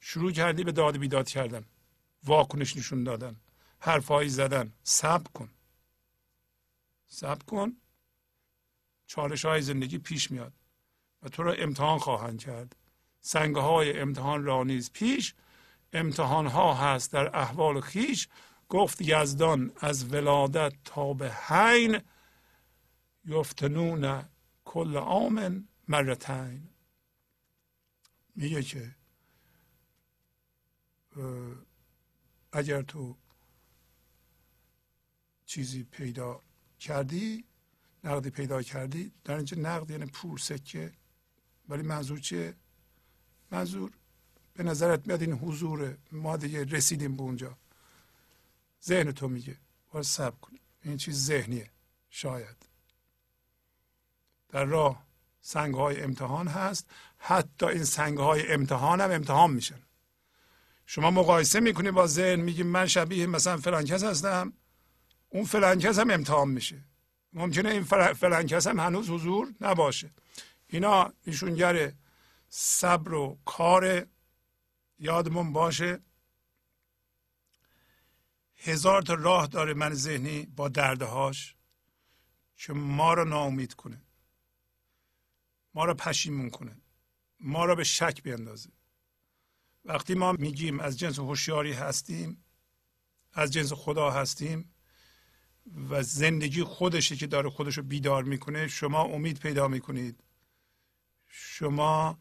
شروع 0.00 0.32
کردی 0.32 0.64
به 0.64 0.72
داد 0.72 0.96
بیداد 0.96 1.28
کردن. 1.28 1.64
واکنش 2.24 2.76
نشون 2.76 3.04
دادن. 3.04 3.36
حرفهایی 3.84 4.28
زدن. 4.28 4.72
صبر 4.82 5.30
کن. 5.34 5.50
صبر 7.06 7.44
کن. 7.44 7.76
چالش 9.06 9.44
های 9.44 9.62
زندگی 9.62 9.98
پیش 9.98 10.30
میاد 10.30 10.52
و 11.22 11.28
تو 11.28 11.42
را 11.42 11.52
امتحان 11.52 11.98
خواهند 11.98 12.40
کرد. 12.40 12.76
سنگ 13.20 13.56
های 13.56 14.00
امتحان 14.00 14.44
را 14.44 14.64
نیز 14.64 14.92
پیش. 14.92 15.34
امتحان 15.92 16.46
ها 16.46 16.74
هست 16.74 17.12
در 17.12 17.36
احوال 17.36 17.80
خیش. 17.80 18.28
گفت 18.68 19.00
یزدان 19.00 19.72
از 19.76 20.12
ولادت 20.12 20.72
تا 20.84 21.12
به 21.12 21.32
حین. 21.32 22.00
یفتنون 23.24 24.24
کل 24.64 24.96
آمن 24.96 25.68
مرتین. 25.88 26.68
میگه 28.36 28.62
که 28.62 28.94
اگر 32.52 32.82
تو 32.82 33.16
چیزی 35.54 35.82
پیدا 35.82 36.40
کردی 36.80 37.44
نقدی 38.04 38.30
پیدا 38.30 38.62
کردی؟ 38.62 39.12
در 39.24 39.36
اینجا 39.36 39.56
نقد 39.60 39.90
یعنی 39.90 40.06
پول 40.06 40.38
سکه. 40.38 40.92
ولی 41.68 41.82
منظور 41.82 42.18
چیه؟ 42.18 42.54
منظور 43.50 43.90
به 44.54 44.62
نظرت 44.62 45.06
میاد 45.06 45.22
این 45.22 45.32
حضور 45.32 45.96
ما 46.12 46.36
دیگه 46.36 46.64
رسیدیم 46.64 47.16
به 47.16 47.22
اونجا. 47.22 47.58
ذهن 48.84 49.12
تو 49.12 49.28
میگه. 49.28 49.56
باید 49.90 50.04
سب 50.04 50.40
کنیم. 50.40 50.60
این 50.82 50.96
چیز 50.96 51.24
ذهنیه. 51.24 51.70
شاید. 52.10 52.56
در 54.48 54.64
راه 54.64 55.06
سنگ 55.40 55.74
های 55.74 56.00
امتحان 56.00 56.48
هست. 56.48 56.90
حتی 57.18 57.66
این 57.66 57.84
سنگ 57.84 58.18
های 58.18 58.52
امتحان 58.52 59.00
هم 59.00 59.10
امتحان 59.10 59.50
میشن. 59.50 59.82
شما 60.86 61.10
مقایسه 61.10 61.60
می‌کنی 61.60 61.90
با 61.90 62.06
ذهن 62.06 62.40
میگی 62.40 62.62
من 62.62 62.86
شبیه 62.86 63.26
مثلا 63.26 63.56
فلان 63.56 63.84
کس 63.84 64.04
هستم. 64.04 64.52
اون 65.34 65.44
فلان 65.44 65.78
کس 65.78 65.98
هم 65.98 66.10
امتحان 66.10 66.48
میشه. 66.48 66.84
ممکنه 67.32 67.70
این 67.70 67.84
فلان 68.14 68.46
کس 68.46 68.66
هم 68.66 68.80
هنوز 68.80 69.10
حضور 69.10 69.54
نباشه. 69.60 70.10
اینا 70.66 71.12
نشونگر 71.26 71.92
صبر 72.48 73.14
و 73.14 73.38
کار 73.44 74.06
یادمون 74.98 75.52
باشه. 75.52 76.00
هزار 78.56 79.02
تا 79.02 79.14
راه 79.14 79.46
داره 79.46 79.74
من 79.74 79.94
ذهنی 79.94 80.46
با 80.46 80.68
دردهاش 80.68 81.56
که 82.56 82.72
ما 82.72 83.14
رو 83.14 83.24
ناامید 83.24 83.74
کنه. 83.74 84.02
ما 85.74 85.84
رو 85.84 85.94
پشیمون 85.94 86.50
کنه. 86.50 86.76
ما 87.40 87.64
رو 87.64 87.76
به 87.76 87.84
شک 87.84 88.22
بیندازه. 88.22 88.70
وقتی 89.84 90.14
ما 90.14 90.32
میگیم 90.32 90.80
از 90.80 90.98
جنس 90.98 91.18
هوشیاری 91.18 91.72
هستیم 91.72 92.44
از 93.32 93.52
جنس 93.52 93.72
خدا 93.72 94.10
هستیم 94.10 94.73
و 95.90 96.02
زندگی 96.02 96.62
خودشه 96.62 97.16
که 97.16 97.26
داره 97.26 97.50
خودش 97.50 97.76
رو 97.78 97.82
بیدار 97.82 98.24
می‌کنه 98.24 98.68
شما 98.68 99.02
امید 99.02 99.38
پیدا 99.38 99.68
می‌کنید. 99.68 100.20
شما 101.28 102.18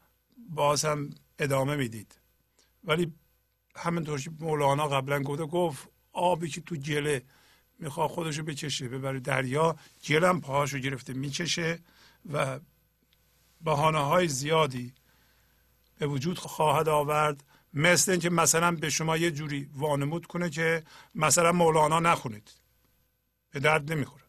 باز 0.49 0.85
هم 0.85 1.09
ادامه 1.39 1.75
می‌دید. 1.75 2.15
ولی 2.83 3.13
همینطور 3.75 4.21
که 4.21 4.31
مولانا 4.39 4.87
قبلا 4.87 5.23
گفته 5.23 5.45
گفت 5.45 5.87
آبی 6.11 6.49
که 6.49 6.61
تو 6.61 6.75
گله 6.75 7.23
می‌خواد 7.79 8.09
خودشو 8.09 8.43
بکشه 8.43 8.87
ببره 8.87 9.19
دریا 9.19 9.75
گلم 10.07 10.41
پاهاشو 10.41 10.79
گرفته 10.79 11.13
می‌کشه 11.13 11.79
و 12.33 12.59
بحانه 13.63 13.99
های 13.99 14.27
زیادی 14.27 14.93
به 15.97 16.07
وجود 16.07 16.39
خواهد 16.39 16.89
آورد. 16.89 17.43
مثل 17.73 18.11
اینکه 18.11 18.29
مثلا 18.29 18.71
به 18.71 18.89
شما 18.89 19.17
یه 19.17 19.31
جوری 19.31 19.69
وانمود 19.73 20.25
کنه 20.25 20.49
که 20.49 20.83
مثلا 21.15 21.51
مولانا 21.51 21.99
نخونید. 21.99 22.62
به 23.53 23.59
درد 23.59 23.91
نمی‌خوره. 23.91 24.23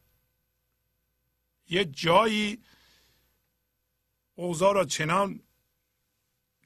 یه 1.68 1.84
جایی 1.84 2.62
اوضاع 4.34 4.74
را 4.74 4.84
چنان 4.84 5.40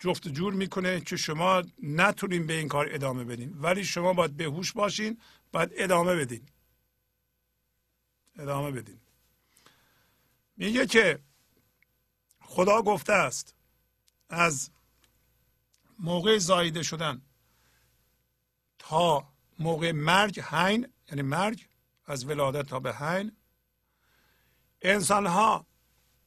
جفت 0.00 0.28
جور 0.28 0.52
می‌کنه 0.52 1.00
که 1.00 1.16
شما 1.16 1.62
نتونین 1.82 2.46
به 2.46 2.52
این 2.52 2.68
کار 2.68 2.88
ادامه 2.90 3.24
بدین. 3.24 3.58
ولی 3.58 3.84
شما 3.84 4.12
باید 4.12 4.36
به 4.36 4.44
هوش 4.44 4.72
باشین 4.72 5.20
باید 5.52 5.70
ادامه 5.72 6.14
بدین. 6.14 6.48
ادامه 8.38 8.70
بدین. 8.70 9.00
میگه 10.56 10.86
که 10.86 11.18
خدا 12.40 12.82
گفته 12.82 13.12
است 13.12 13.54
از 14.28 14.70
موقع 15.98 16.38
زایده 16.38 16.82
شدن 16.82 17.22
تا 18.78 19.28
موقع 19.58 19.92
مرگ 19.92 20.40
حین 20.40 20.88
یعنی 21.08 21.22
مرگ 21.22 21.67
از 22.08 22.24
ولادت 22.24 22.68
تا 22.68 22.80
به 22.80 22.94
حین. 22.94 23.36
انسان 24.82 25.26
ها 25.26 25.66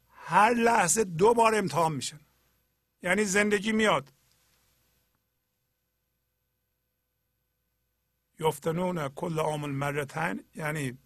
هر 0.10 0.54
لحظه 0.54 1.04
دو 1.04 1.34
بار 1.34 1.56
امتحان 1.56 1.94
میشن. 1.94 2.20
یعنی 3.04 3.26
زندگی 3.26 3.72
میاد. 3.72 4.14
یفتنون 8.40 9.10
کل 9.10 9.40
عامل 9.40 9.70
مرتن 9.70 10.40
یعنی 10.56 10.98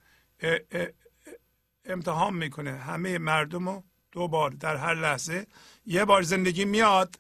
امتحان 1.86 2.34
می‌کنه. 2.34 2.72
همه 2.72 3.18
مردم 3.18 3.70
رو 3.70 3.84
دو 4.12 4.28
بار 4.28 4.50
در 4.50 4.76
هر 4.76 4.94
لحظه. 4.94 5.48
یه 5.86 6.06
بار 6.06 6.22
زندگی 6.22 6.66
میاد. 6.66 7.20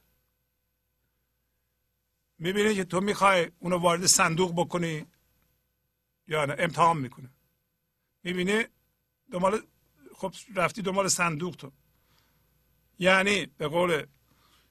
می‌بینی 2.39 2.75
که 2.75 2.83
تو 2.83 3.01
می‌خوای 3.01 3.51
اونو 3.59 3.77
وارد 3.77 4.05
صندوق 4.05 4.53
بکنی 4.55 5.05
یا 6.27 6.45
نه؟ 6.45 6.55
امتحان 6.59 6.97
می‌کنه. 6.97 7.34
می‌بینی 8.25 8.63
دنبال 9.31 9.61
خب 10.15 10.33
رفتی 10.55 10.81
دنبال 10.81 11.07
صندوق 11.07 11.55
تو. 11.55 11.71
یعنی 12.99 13.45
به 13.45 13.67
قول 13.67 14.05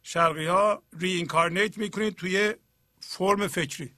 شرقی 0.03 0.47
ها 0.47 0.83
ری 0.93 1.13
اینکارنیت 1.13 1.79
می‌کنید 1.79 2.15
توی 2.15 2.55
فرم 3.01 3.47
فکری. 3.47 3.95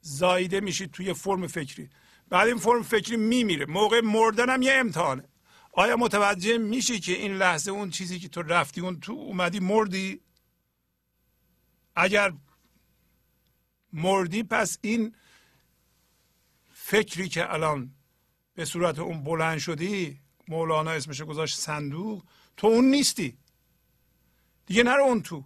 زایده 0.00 0.60
میشید 0.60 0.90
توی 0.90 1.14
فرم 1.14 1.46
فکری. 1.46 1.90
بعد 2.28 2.48
این 2.48 2.56
فرم 2.56 2.82
فکری 2.82 3.16
میمیره. 3.16 3.66
موقع 3.66 4.00
مردن 4.00 4.50
هم 4.50 4.62
یه 4.62 4.72
امتحانه. 4.72 5.28
آیا 5.72 5.96
متوجه 5.96 6.58
میشی 6.58 7.00
که 7.00 7.12
این 7.12 7.34
لحظه 7.34 7.70
اون 7.70 7.90
چیزی 7.90 8.18
که 8.18 8.28
تو 8.28 8.42
رفتی 8.42 8.80
اون 8.80 9.00
تو 9.00 9.12
اومدی 9.12 9.60
مردی؟ 9.60 10.20
اگر 11.96 12.32
مردی 13.92 14.42
پس 14.42 14.78
این 14.80 15.16
فکری 16.92 17.28
که 17.28 17.52
الان 17.52 17.94
به 18.54 18.64
صورت 18.64 18.98
اون 18.98 19.24
بلند 19.24 19.58
شدی 19.58 20.20
مولانا 20.48 20.90
اسمش 20.90 21.22
گذاشت 21.22 21.58
صندوق 21.58 22.24
تو 22.56 22.66
اون 22.66 22.84
نیستی. 22.84 23.38
دیگه 24.66 24.82
نرو 24.82 25.02
اون 25.02 25.22
تو. 25.22 25.44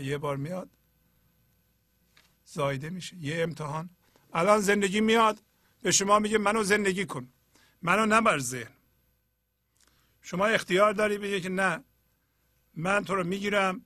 یه 0.00 0.18
بار 0.18 0.36
میاد. 0.36 0.70
زایده 2.44 2.90
میشه. 2.90 3.16
یه 3.16 3.42
امتحان. 3.42 3.90
الان 4.32 4.60
زندگی 4.60 5.00
میاد. 5.00 5.42
به 5.82 5.92
شما 5.92 6.18
میگه 6.18 6.38
منو 6.38 6.62
زندگی 6.62 7.06
کن. 7.06 7.28
منو 7.82 8.06
نبر 8.06 8.38
ذهن. 8.38 8.74
شما 10.22 10.46
اختیار 10.46 10.92
داری 10.92 11.18
بگه 11.18 11.40
که 11.40 11.48
نه 11.48 11.84
من 12.74 13.04
تو 13.04 13.14
رو 13.14 13.24
می‌گیرم 13.24 13.84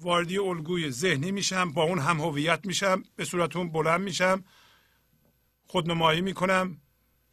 واردی 0.00 0.38
الگوی 0.38 0.90
ذهنی 0.90 1.32
میشم 1.32 1.72
با 1.72 1.82
اون 1.82 1.98
هم 1.98 2.20
هویت 2.20 2.66
میشم 2.66 3.02
به 3.16 3.24
صورت 3.24 3.56
اون 3.56 3.72
بلند 3.72 4.00
میشم. 4.00 4.44
خودنمایی 5.72 6.20
می‌کنم. 6.20 6.80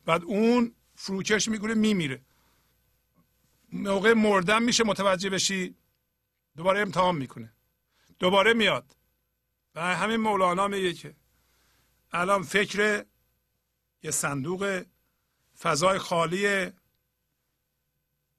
بعد 0.05 0.23
اون 0.23 0.75
فروکش 0.95 1.47
می‌کنه 1.47 1.73
میمیره. 1.73 2.21
موقع 3.71 4.13
مردن 4.13 4.63
میشه 4.63 4.83
متوجه 4.83 5.29
بشی 5.29 5.75
دوباره 6.57 6.79
امتحان 6.79 7.15
می‌کنه. 7.15 7.53
دوباره 8.19 8.53
میاد. 8.53 8.95
و 9.75 9.95
همین 9.95 10.15
مولانا 10.15 10.67
میگه 10.67 10.93
که 10.93 11.15
الان 12.11 12.43
فکر 12.43 13.05
یه 14.03 14.11
صندوق 14.11 14.83
فضای 15.59 15.97
خالی 15.99 16.71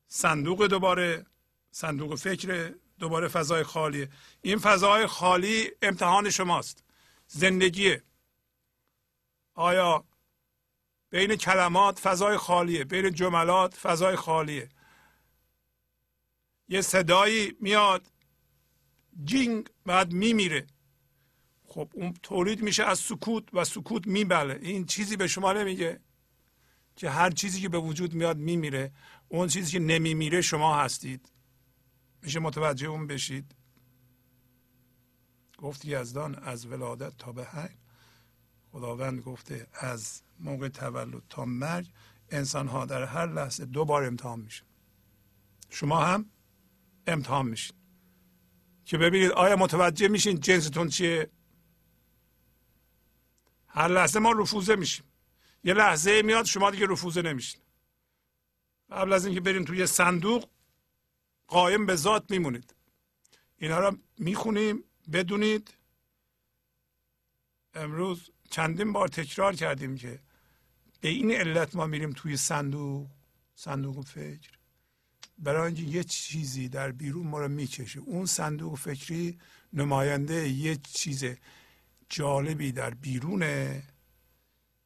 صندوق 0.08 0.66
دوباره 0.66 1.26
صندوق 1.70 2.14
فکر 2.14 2.74
دوباره 2.98 3.28
فضای 3.28 3.62
خالی 3.62 4.08
این 4.42 4.58
فضای 4.58 5.06
خالی 5.06 5.70
امتحان 5.82 6.30
شماست. 6.30 6.84
زندگیه. 7.26 8.02
آیا 9.54 10.04
بین 11.10 11.36
کلمات 11.36 11.98
فضای 11.98 12.36
خالیه 12.36 12.84
بین 12.84 13.10
جملات 13.12 13.74
فضای 13.74 14.16
خالیه. 14.16 14.68
یه 16.68 16.80
صدایی 16.80 17.56
میاد 17.60 18.06
جینگ 19.24 19.68
بعد 19.86 20.12
میمیره. 20.12 20.66
خب 21.64 21.92
اون 21.94 22.14
تولید 22.22 22.62
میشه 22.62 22.84
از 22.84 22.98
سکوت 22.98 23.54
و 23.54 23.64
سکوت 23.64 24.06
میبله. 24.06 24.58
این 24.62 24.86
چیزی 24.86 25.16
به 25.16 25.26
شما 25.26 25.52
نمیگه 25.52 26.00
که 26.96 27.10
هر 27.10 27.30
چیزی 27.30 27.60
که 27.60 27.68
به 27.68 27.78
وجود 27.78 28.14
میاد 28.14 28.36
میمیره. 28.36 28.92
اون 29.28 29.48
چیزی 29.48 29.72
که 29.72 29.78
نمیمیره 29.78 30.40
شما 30.40 30.76
هستید. 30.76 31.32
میشه 32.22 32.40
متوجه 32.40 32.88
اون 32.88 33.06
بشید. 33.06 33.54
گفت 35.58 35.84
یزدان 35.84 36.34
از 36.34 36.66
ولادت 36.66 37.16
تا 37.18 37.32
به 37.32 37.44
حی 37.44 37.68
خداوند 38.72 39.20
گفته 39.20 39.66
از 39.72 40.22
موقع 40.38 40.68
تولد 40.68 41.22
تا 41.28 41.44
مرگ 41.44 41.86
انسان 42.30 42.68
ها 42.68 42.86
در 42.86 43.04
هر 43.04 43.26
لحظه 43.26 43.64
دو 43.64 43.84
بار 43.84 44.04
امتحان 44.04 44.40
میشه 44.40 44.64
شما 45.70 46.04
هم 46.04 46.30
امتحان 47.06 47.46
میشین. 47.46 47.76
که 48.84 48.98
ببینید 48.98 49.30
آیا 49.30 49.56
متوجه 49.56 50.08
میشین 50.08 50.40
جنستون 50.40 50.88
چیه؟ 50.88 51.30
هر 53.66 53.88
لحظه 53.88 54.18
ما 54.18 54.32
رفوزه 54.32 54.76
میشیم. 54.76 55.04
یه 55.64 55.74
لحظه 55.74 56.22
میاد 56.22 56.44
شما 56.44 56.70
دیگه 56.70 56.86
رفوزه 56.86 57.22
نمیشین. 57.22 57.60
قبل 58.90 59.12
از 59.12 59.24
اینکه 59.24 59.40
برین 59.40 59.64
توی 59.64 59.86
صندوق 59.86 60.48
قایم 61.46 61.86
به 61.86 61.96
ذات 61.96 62.30
میمونید. 62.30 62.74
اینا 63.56 63.78
رو 63.78 63.96
می‌خونیم 64.18 64.84
بدونید. 65.12 65.74
امروز 67.74 68.30
چندین 68.50 68.92
بار 68.92 69.08
تکرار 69.08 69.54
کردیم 69.54 69.96
که 69.96 70.20
به 71.00 71.08
این 71.08 71.32
علت 71.32 71.74
ما 71.74 71.86
میریم 71.86 72.12
توی 72.12 72.36
صندوق 72.36 73.10
صندوق 73.54 74.04
فکر. 74.04 74.50
برای 75.38 75.66
اینکه 75.66 75.82
یه 75.82 76.04
چیزی 76.04 76.68
در 76.68 76.92
بیرون 76.92 77.26
ما 77.26 77.40
رو 77.40 77.48
می‌کشه. 77.48 78.00
اون 78.00 78.26
صندوق 78.26 78.78
فکری 78.78 79.38
نماینده 79.72 80.48
یه 80.48 80.76
چیز 80.76 81.24
جالبی 82.08 82.72
در 82.72 82.90
بیرونه 82.90 83.82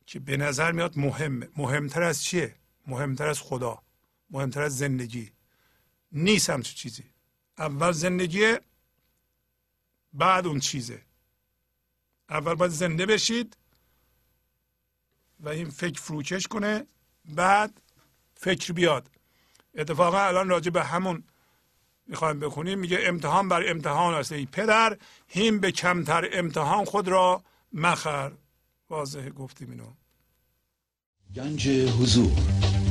که 0.07 0.21
به 0.21 0.37
نظر 0.37 0.73
میاد 0.73 0.99
مهمه. 0.99 1.49
مهمتر 1.57 2.03
از 2.03 2.23
چیه؟ 2.23 2.55
مهمتر 2.87 3.27
از 3.29 3.41
خدا. 3.41 3.83
مهمتر 4.31 4.63
از 4.63 4.79
زندگی. 4.79 5.33
نیست 6.13 6.51
همچه 6.51 6.75
چیزی. 6.75 7.05
اول 7.59 7.93
زندگی 7.93 8.55
بعد 10.13 10.47
اون 10.47 10.61
چیزه. 10.61 11.03
اول 12.31 12.55
باید 12.55 12.73
زنده 12.73 13.07
بشید 13.07 13.57
و 15.41 15.49
این 15.49 15.71
فکر 15.71 16.01
فروکش 16.01 16.47
کنه 16.47 16.87
بعد 17.25 17.81
فکر 18.35 18.73
بیاد. 18.73 19.11
اتفاقا 19.75 20.21
الان 20.21 20.49
راجع 20.49 20.71
به 20.71 20.85
همون 20.85 21.25
می‌خوایم 22.07 22.41
بخونیم. 22.41 22.79
میگه 22.79 22.99
امتحان 23.03 23.49
بر 23.49 23.71
امتحان 23.71 24.15
است 24.15 24.33
ای 24.33 24.47
پدر 24.47 24.99
هیم 25.29 25.61
به 25.61 25.73
کمتر 25.73 26.29
امتحان 26.33 26.85
خود 26.85 27.09
را 27.09 27.45
مخر. 27.73 28.33
واضح 28.91 29.29
گفتیم 29.29 29.71
اینو. 29.71 29.93
گنج 31.35 31.69
حضور. 31.69 32.64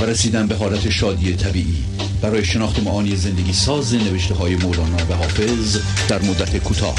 و 0.00 0.04
رسیدن 0.04 0.46
به 0.46 0.54
حالت 0.56 0.90
شادی 0.90 1.36
طبیعی. 1.36 1.84
برای 2.22 2.44
شناخت 2.44 2.82
معانی 2.82 3.16
زندگی 3.16 3.52
ساز 3.52 3.94
نوشته 3.94 4.34
های 4.34 4.56
مولانا 4.56 4.96
و 4.96 5.12
حافظ 5.12 5.78
در 6.08 6.22
مدت 6.22 6.56
کوتاه. 6.64 6.96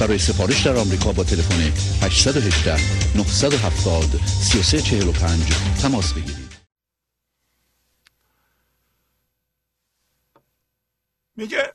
برای 0.00 0.18
سفارش 0.18 0.66
در 0.66 0.76
آمریکا 0.76 1.12
با 1.12 1.24
تلفن 1.24 1.60
818 2.02 3.16
970 3.16 4.20
3345 4.26 5.40
تماس 5.82 6.12
بگیرید. 6.12 6.54
میگه 11.36 11.72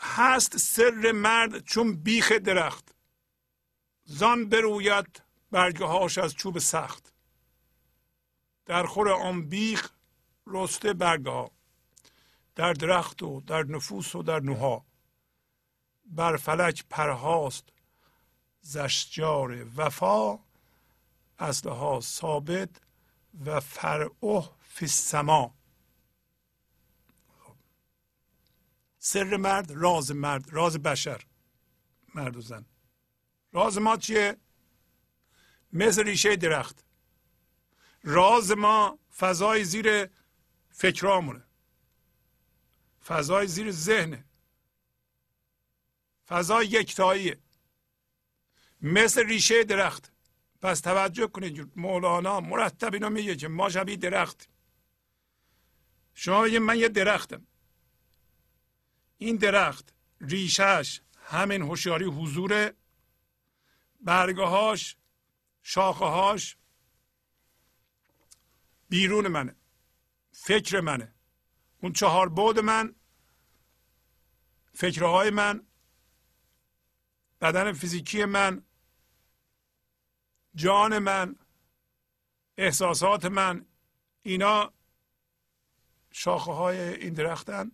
هست 0.00 0.56
سر 0.56 1.12
مرد 1.12 1.64
چون 1.64 1.96
بیخ 1.96 2.32
درخت. 2.32 2.94
زان 4.04 4.48
بروید 4.48 5.22
برگه 5.50 5.84
هاش 5.84 6.18
از 6.18 6.34
چوب 6.34 6.58
سخت. 6.58 7.12
در 8.66 8.86
خور 8.86 9.08
آن 9.08 9.48
بیخ 9.48 9.90
رسته 10.50 10.92
برگه 10.92 11.30
ها 11.30 11.50
در 12.54 12.72
درخت 12.72 13.22
و 13.22 13.40
در 13.40 13.62
نفوس 13.62 14.14
و 14.14 14.22
در 14.22 14.40
نوها. 14.40 14.84
بر 16.04 16.36
فلک 16.36 16.84
پرهاست 16.90 17.68
زشجار 18.60 19.66
وفا 19.76 20.38
اصلها 21.38 22.00
ثابت 22.00 22.68
و 23.44 23.60
فرعه 23.60 24.50
فی 24.60 24.84
السما. 24.84 25.54
سر 28.98 29.36
مرد 29.36 29.70
راز 29.70 30.10
مرد 30.10 30.52
راز 30.52 30.76
بشر 30.76 31.26
مرد 32.14 32.36
و 32.36 32.40
زن. 32.40 32.64
راز 33.52 33.78
ما 33.78 33.96
چیه؟ 33.96 34.36
مثل 35.72 36.04
ریشه 36.04 36.36
درخت. 36.36 36.84
راز 38.04 38.52
ما 38.52 38.98
فضای 39.16 39.64
زیر 39.64 40.10
فکرامونه. 40.80 41.44
فضای 43.04 43.46
زیر 43.46 43.70
ذهنه. 43.70 44.24
فضای 46.28 46.66
یکتاییه. 46.66 47.38
مثل 48.82 49.26
ریشه 49.26 49.64
درخت. 49.64 50.12
پس 50.62 50.80
توجه 50.80 51.26
کنید 51.26 51.72
مولانا 51.76 52.40
مرتب 52.40 52.94
اینو 52.94 53.10
میگه 53.10 53.36
که 53.36 53.48
ما 53.48 53.68
شبیه 53.68 53.96
درخت. 53.96 54.48
شما 56.14 56.42
من 56.42 56.78
یه 56.78 56.88
درختم. 56.88 57.46
این 59.18 59.36
درخت 59.36 59.94
ریشهش 60.20 61.00
همین 61.24 61.62
هوشیاری 61.62 62.04
حضور 62.04 62.72
برگهاش 64.00 64.96
شاخه 65.62 66.04
هاش 66.04 66.56
بیرون 68.88 69.28
منه. 69.28 69.59
فکر 70.42 70.80
منه. 70.80 71.14
اون 71.82 71.92
چهار 71.92 72.28
بود 72.28 72.58
من 72.58 72.94
فکرهای 74.72 75.30
من 75.30 75.66
بدن 77.40 77.72
فیزیکی 77.72 78.24
من 78.24 78.62
جان 80.54 80.98
من 80.98 81.36
احساسات 82.58 83.24
من 83.24 83.66
اینا 84.22 84.72
شاخه 86.12 86.52
های 86.52 86.78
این 86.78 87.14
درختن. 87.14 87.72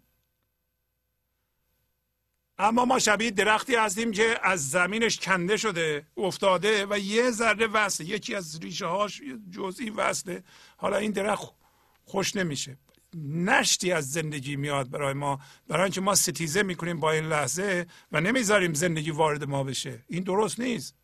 اما 2.58 2.84
ما 2.84 2.98
شبیه 2.98 3.30
درختی 3.30 3.74
هستیم 3.74 4.12
که 4.12 4.40
از 4.42 4.70
زمینش 4.70 5.18
کنده 5.20 5.56
شده 5.56 6.06
افتاده 6.16 6.86
و 6.86 6.98
یه 6.98 7.30
ذره 7.30 7.66
وصله. 7.66 8.06
یکی 8.06 8.34
از 8.34 8.58
ریشه 8.60 8.86
هاش 8.86 9.22
جزئی 9.50 9.90
وصله. 9.90 10.44
حالا 10.76 10.96
این 10.96 11.10
درخت 11.10 11.65
خوش 12.06 12.36
نمیشه. 12.36 12.78
نشتی 13.24 13.92
از 13.92 14.12
زندگی 14.12 14.56
میاد 14.56 14.90
برای 14.90 15.14
ما 15.14 15.40
برای 15.68 15.82
اینکه 15.82 16.00
ما 16.00 16.14
ستیزه 16.14 16.62
می‌کنیم 16.62 17.00
با 17.00 17.12
این 17.12 17.24
لحظه 17.24 17.86
و 18.12 18.20
نمی‌ذاریم 18.20 18.74
زندگی 18.74 19.10
وارد 19.10 19.44
ما 19.44 19.64
بشه. 19.64 20.04
این 20.08 20.24
درست 20.24 20.60
نیست. 20.60 20.94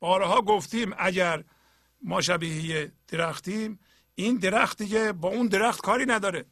بارها 0.00 0.42
گفتیم 0.42 0.94
اگر 0.98 1.44
ما 2.02 2.20
شبیه 2.20 2.92
درختیم 3.08 3.78
این 4.14 4.36
درخت 4.36 4.78
دیگه 4.78 5.12
با 5.12 5.28
اون 5.28 5.46
درخت 5.46 5.80
کاری 5.80 6.06
نداره. 6.06 6.44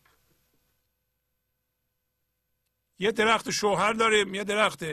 یه 2.98 3.12
درخت 3.12 3.50
شوهر 3.50 3.92
داریم 3.92 4.34
یه 4.34 4.44
درخت 4.44 4.84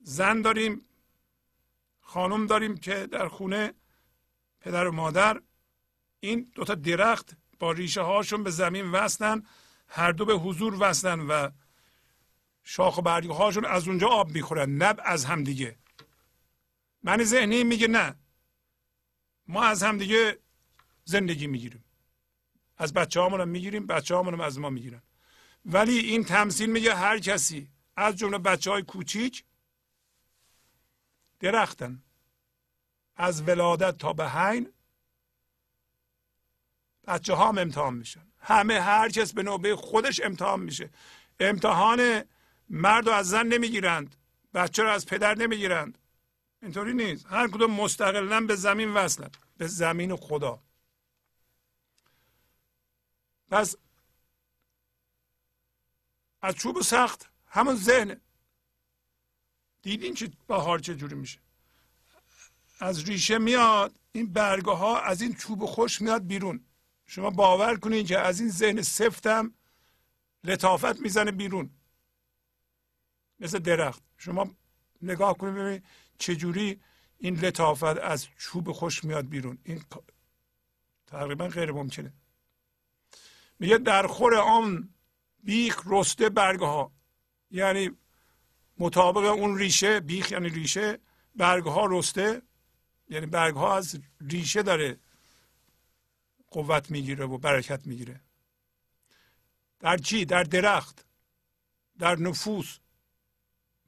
زن 0.00 0.42
داریم 0.42 0.82
خانم 2.00 2.46
داریم 2.46 2.76
که 2.76 3.06
در 3.06 3.28
خونه 3.28 3.74
پدر 4.60 4.88
و 4.88 4.92
مادر 4.92 5.42
این 6.20 6.52
دوتا 6.54 6.74
درخت 6.74 7.36
با 7.58 7.72
ریشه 7.72 8.00
هاشون 8.00 8.42
به 8.42 8.50
زمین 8.50 8.90
وصلن 8.90 9.46
هر 9.88 10.12
دو 10.12 10.24
به 10.24 10.34
حضور 10.34 10.76
وصلن 10.80 11.20
و 11.20 11.50
شاخ 12.64 12.98
و 12.98 13.02
برگ 13.02 13.30
هاشون 13.30 13.64
از 13.64 13.88
اونجا 13.88 14.08
آب 14.08 14.30
می‌خورن 14.30 14.70
نب 14.70 15.00
از 15.04 15.24
همدیگه 15.24 15.78
من 17.02 17.24
ذهنی 17.24 17.64
میگه 17.64 17.88
نه 17.88 18.16
ما 19.46 19.62
از 19.62 19.82
همدیگه 19.82 20.38
زندگی 21.04 21.46
می‌گیریم. 21.46 21.84
از 22.76 22.92
بچه 22.92 23.20
هامون 23.20 23.48
می‌گیریم 23.48 23.86
بچه 23.86 24.14
هامون 24.14 24.40
از 24.40 24.58
ما 24.58 24.70
می‌گیرن. 24.70 25.02
ولی 25.64 25.98
این 25.98 26.24
تمثیل 26.24 26.70
میگه 26.70 26.94
هر 26.94 27.18
کسی 27.18 27.68
از 27.96 28.16
جمله 28.16 28.38
بچه 28.38 28.70
های 28.70 28.82
کوچیک 28.82 29.44
درختن. 31.40 32.02
از 33.20 33.48
ولادت 33.48 33.98
تا 33.98 34.12
به 34.12 34.28
حین 34.28 34.72
بچه 37.06 37.36
هم 37.36 37.58
امتحان 37.58 37.94
میشن. 37.94 38.26
همه 38.38 38.80
هر 38.80 39.08
کس 39.08 39.32
به 39.32 39.42
نوبه 39.42 39.76
خودش 39.76 40.20
امتحان 40.20 40.60
میشه. 40.60 40.90
امتحان 41.40 42.24
مرد 42.68 43.08
و 43.08 43.10
از 43.10 43.28
زن 43.28 43.46
نمی‌گیرند 43.46 44.16
بچه 44.54 44.82
رو 44.82 44.90
از 44.90 45.06
پدر 45.06 45.34
نمی‌گیرند. 45.34 45.98
اینطوری 46.62 46.94
نیست. 46.94 47.26
هر 47.26 47.48
کدوم 47.48 47.70
مستقلا 47.70 48.40
به 48.40 48.56
زمین 48.56 48.94
وصلن. 48.94 49.30
به 49.58 49.66
زمین 49.66 50.16
خدا. 50.16 50.62
پس 53.50 53.76
از 56.42 56.54
چوب 56.54 56.82
سخت 56.82 57.30
همون 57.46 57.76
ذهن. 57.76 58.20
دیدین 59.82 60.14
که 60.14 60.30
بهار 60.48 60.78
چجوری 60.78 61.14
میشه؟ 61.14 61.38
از 62.80 63.04
ریشه 63.08 63.38
میاد 63.38 64.00
این 64.12 64.32
برگه 64.32 64.72
ها 64.72 65.00
از 65.00 65.22
این 65.22 65.34
چوب 65.34 65.66
خوش 65.66 66.00
میاد 66.00 66.26
بیرون. 66.26 66.64
شما 67.06 67.30
باور 67.30 67.76
کنید 67.76 68.06
که 68.06 68.18
از 68.18 68.40
این 68.40 68.48
ذهن 68.48 68.82
سفتم 68.82 69.54
لطافت 70.44 71.00
می‌زنه 71.00 71.30
بیرون. 71.30 71.70
مثل 73.40 73.58
درخت. 73.58 74.02
شما 74.16 74.50
نگاه 75.02 75.38
کنید 75.38 75.54
ببینید 75.54 75.84
چجوری 76.18 76.80
این 77.18 77.36
لطافت 77.36 77.98
از 77.98 78.26
چوب 78.38 78.72
خوش 78.72 79.04
میاد 79.04 79.28
بیرون. 79.28 79.58
این 79.64 79.82
تقریبا 81.06 81.48
غیر 81.48 81.72
ممکنه. 81.72 82.12
میگه 83.58 83.78
در 83.78 84.06
خور 84.06 84.34
آن 84.34 84.94
بیخ 85.42 85.82
رسته 85.86 86.28
برگه 86.28 86.66
ها 86.66 86.92
یعنی 87.50 87.90
مطابق 88.78 89.24
اون 89.24 89.58
ریشه 89.58 90.00
بیخ 90.00 90.32
یعنی 90.32 90.48
ریشه 90.48 90.98
برگه 91.34 91.70
ها 91.70 91.86
رسته 91.86 92.42
یعنی 93.10 93.26
برگ 93.26 93.54
ها 93.54 93.76
از 93.76 93.98
ریشه 94.20 94.62
داره 94.62 94.98
قوت 96.50 96.90
می‌گیره 96.90 97.26
و 97.26 97.38
برکت 97.38 97.86
می‌گیره. 97.86 98.20
در 99.80 99.96
چی؟ 99.96 100.24
در 100.24 100.42
درخت 100.42 101.04
در 101.98 102.16
نفوس 102.16 102.78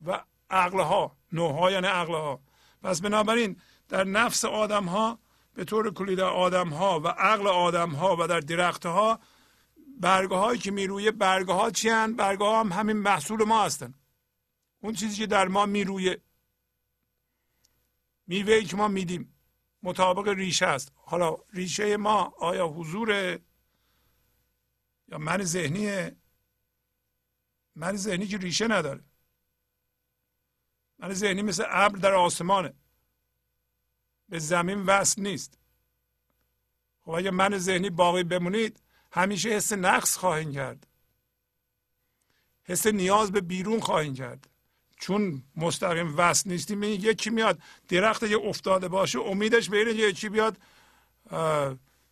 و 0.06 0.24
عقل 0.50 0.80
ها 0.80 1.16
نوها 1.32 1.70
یعنی 1.70 1.86
عقل 1.86 2.12
ها 2.14 2.40
بنابراین 2.82 3.56
در 3.88 4.04
نفس 4.04 4.44
آدم 4.44 4.84
ها 4.84 5.18
به 5.54 5.64
طور 5.64 5.94
کلی 5.94 6.16
در 6.16 6.24
آدم 6.24 6.68
ها 6.68 7.00
و 7.00 7.08
عقل 7.08 7.46
آدم 7.46 7.90
ها 7.90 8.16
و 8.16 8.26
در 8.26 8.40
درخت 8.40 8.86
ها 8.86 9.20
برگه 10.00 10.36
هایی 10.36 10.58
که 10.58 10.70
میرویه 10.70 11.10
برگه 11.10 11.52
ها 11.52 11.70
چی 11.70 11.88
هن؟ 11.88 12.16
برگه 12.16 12.44
ها 12.44 12.60
هم 12.60 12.72
همین 12.72 12.96
محصول 12.96 13.44
ما 13.44 13.64
هستن. 13.64 13.94
اون 14.80 14.94
چیزی 14.94 15.16
که 15.16 15.26
در 15.26 15.48
ما 15.48 15.66
میرویه 15.66 16.20
میوه 18.26 18.60
که 18.60 18.76
ما 18.76 18.88
میدیم 18.88 19.34
مطابق 19.82 20.28
ریشه 20.28 20.66
است. 20.66 20.92
حالا 20.94 21.36
ریشه 21.52 21.96
ما 21.96 22.34
آیا 22.38 22.68
حضور 22.68 23.10
یا 25.08 25.18
من 25.18 25.42
ذهنیه؟ 25.42 26.16
من 27.74 27.96
ذهنی 27.96 28.26
که 28.26 28.38
ریشه 28.38 28.68
نداره. 28.68 29.04
من 30.98 31.12
ذهنی 31.12 31.42
مثل 31.42 31.64
ابر 31.68 31.98
در 31.98 32.14
آسمانه. 32.14 32.74
به 34.28 34.38
زمین 34.38 34.82
وصل 34.82 35.22
نیست. 35.22 35.58
خب 37.02 37.10
اگه 37.10 37.30
من 37.30 37.58
ذهنی 37.58 37.90
باقی 37.90 38.22
بمونید 38.22 38.82
همیشه 39.12 39.48
حس 39.48 39.72
نقص 39.72 40.16
خواهیم 40.16 40.52
کرد. 40.52 40.86
حس 42.64 42.86
نیاز 42.86 43.32
به 43.32 43.40
بیرون 43.40 43.80
خواهیم 43.80 44.14
کرد. 44.14 44.51
چون 45.02 45.42
مستقیم 45.56 46.16
وصل 46.16 46.50
نیستیم 46.50 46.82
یکی 46.82 47.30
میاد 47.30 47.58
درخت 47.88 48.22
یه 48.22 48.38
افتاده 48.38 48.88
باشه 48.88 49.18
امیدش 49.20 49.68
به 49.70 49.78
اینه 49.78 49.90
یکی 49.90 50.28
بیاد 50.28 50.58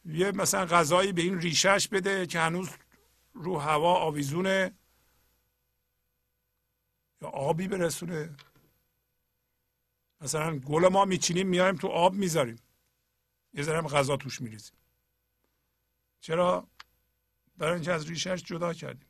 یه 0.04 0.32
مثلا 0.32 0.66
غذایی 0.66 1.12
به 1.12 1.22
این 1.22 1.40
ریشش 1.40 1.88
بده 1.88 2.26
که 2.26 2.40
هنوز 2.40 2.70
رو 3.32 3.58
هوا 3.58 3.94
آویزونه 3.94 4.72
یا 7.22 7.28
آبی 7.28 7.68
برسونه. 7.68 8.36
مثلا 10.20 10.58
گل 10.58 10.88
ما 10.88 11.04
میچینیم 11.04 11.48
میایم 11.48 11.76
تو 11.76 11.88
آب 11.88 12.14
می‌ذاریم. 12.14 12.58
یه 13.54 13.62
ذره 13.62 13.82
غذا 13.82 14.16
توش 14.16 14.40
میریزیم. 14.40 14.76
چرا؟ 16.20 16.68
برای 17.56 17.74
اینکه 17.74 17.92
از 17.92 18.08
ریشهش 18.08 18.42
جدا 18.42 18.74
کردیم. 18.74 19.08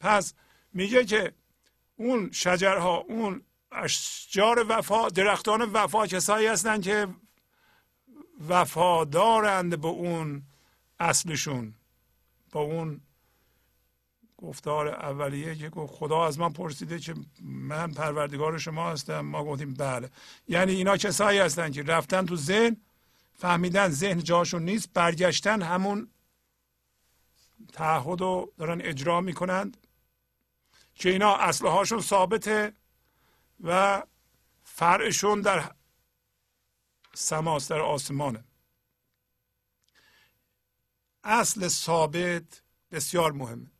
پس 0.00 0.34
میگه 0.78 1.04
که 1.04 1.32
اون 1.96 2.30
شجرها 2.32 2.96
اون 2.96 3.42
اشجار 3.72 4.66
وفا 4.68 5.08
درختان 5.08 5.62
وفا 5.62 6.06
کسایی 6.06 6.46
هستند 6.46 6.82
که 6.82 7.08
وفادارند 8.48 9.80
به 9.80 9.88
اون 9.88 10.42
اصلشون 11.00 11.74
با 12.52 12.60
اون 12.60 13.00
گفتار 14.36 14.88
اولیه 14.88 15.54
که 15.54 15.68
گفت 15.68 15.94
خدا 15.94 16.26
از 16.26 16.38
من 16.38 16.52
پرسیده 16.52 16.98
که 16.98 17.14
من 17.42 17.92
پروردگار 17.92 18.58
شما 18.58 18.90
هستم. 18.90 19.20
ما 19.20 19.44
گفتیم 19.44 19.74
بله. 19.74 20.10
یعنی 20.48 20.72
اینا 20.72 20.96
کسایی 20.96 21.38
هستن 21.38 21.70
که 21.70 21.82
رفتن 21.82 22.26
تو 22.26 22.36
ذهن 22.36 22.76
فهمیدن 23.34 23.88
ذهن 23.88 24.18
جاشون 24.18 24.62
نیست 24.62 24.92
برگشتن 24.94 25.62
همون 25.62 26.08
تعهد 27.72 28.20
رو 28.20 28.52
دارن 28.58 28.80
اجرا 28.80 29.20
می‌کنند. 29.20 29.76
که 30.98 31.08
اینا 31.08 31.36
اصله 31.36 31.70
هاشون 31.70 32.00
ثابته 32.00 32.72
و 33.60 34.02
فرعشون 34.64 35.40
در 35.40 35.74
سماست 37.14 37.70
در 37.70 37.80
آسمانه. 37.80 38.44
اصل 41.24 41.68
ثابت 41.68 42.62
بسیار 42.90 43.32
مهمه. 43.32 43.70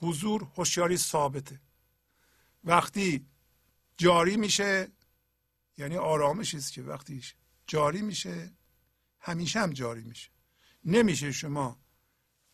حضور 0.00 0.48
هوشیاری 0.56 0.96
ثابته. 0.96 1.60
وقتی 2.64 3.26
جاری 3.96 4.36
میشه 4.36 4.92
یعنی 5.78 5.96
آرامشی 5.96 6.56
است 6.56 6.72
که 6.72 6.82
وقتی 6.82 7.24
جاری 7.66 8.02
میشه 8.02 8.52
همیشه 9.20 9.60
هم 9.60 9.70
جاری 9.72 10.02
میشه. 10.02 10.30
نمیشه 10.84 11.32
شما 11.32 11.78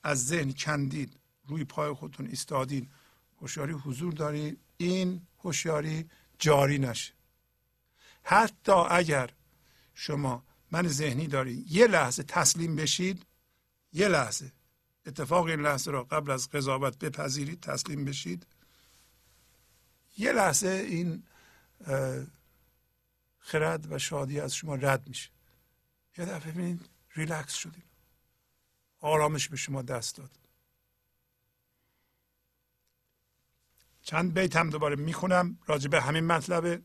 از 0.03 0.27
ذهن 0.27 0.53
کندید 0.53 1.21
روی 1.45 1.65
پای 1.65 1.93
خودتون 1.93 2.27
ایستادین 2.27 2.91
هوشیاری 3.41 3.73
حضور 3.73 4.13
دارید 4.13 4.61
این 4.77 5.27
هوشیاری 5.39 6.11
جاری 6.39 6.79
نشه. 6.79 7.13
حتی 8.23 8.73
اگر 8.73 9.31
شما 9.95 10.45
من 10.71 10.89
ذهنی 10.89 11.27
دارید 11.27 11.73
یه 11.73 11.87
لحظه 11.87 12.23
تسلیم 12.23 12.77
بشید 12.77 13.27
یه 13.93 14.09
لحظه 14.09 14.53
اتفاق 15.07 15.47
این 15.47 15.61
لحظه 15.61 15.91
را 15.91 16.05
قبل 16.05 16.31
از 16.31 16.51
قضاوت 16.51 16.99
بپذیرید 16.99 17.61
تسلیم 17.61 18.05
بشید. 18.05 18.47
یه 20.19 20.33
لحظه 20.33 20.69
این 20.69 21.23
خرد 23.39 23.93
و 23.93 23.99
شادی 23.99 24.41
از 24.41 24.55
شما 24.55 24.75
رد 24.75 25.09
میشه. 25.09 25.31
یه 26.19 26.25
دفعه 26.25 26.53
ببینید 26.53 26.89
ریلکس 27.15 27.55
شدید. 27.55 27.85
آرامش 29.01 29.49
به 29.49 29.57
شما 29.57 29.83
دست 29.83 30.17
داد. 30.17 30.31
چند 34.07 34.39
بیت 34.39 34.57
هم 34.57 34.71
دوباره 34.71 34.97
می‌خونم 34.97 35.59
راجع 35.67 35.89
به 35.89 36.01
همین 36.01 36.25
مطلبه. 36.25 36.83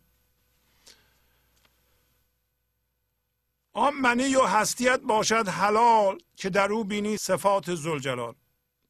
آن 3.73 3.93
منی 3.93 4.35
و 4.35 4.41
هستیت 4.41 4.99
باشد 4.99 5.47
حلال 5.47 6.19
که 6.35 6.49
در 6.49 6.71
او 6.71 6.83
بینی 6.83 7.17
صفات 7.17 7.75
زلجلال 7.75 8.35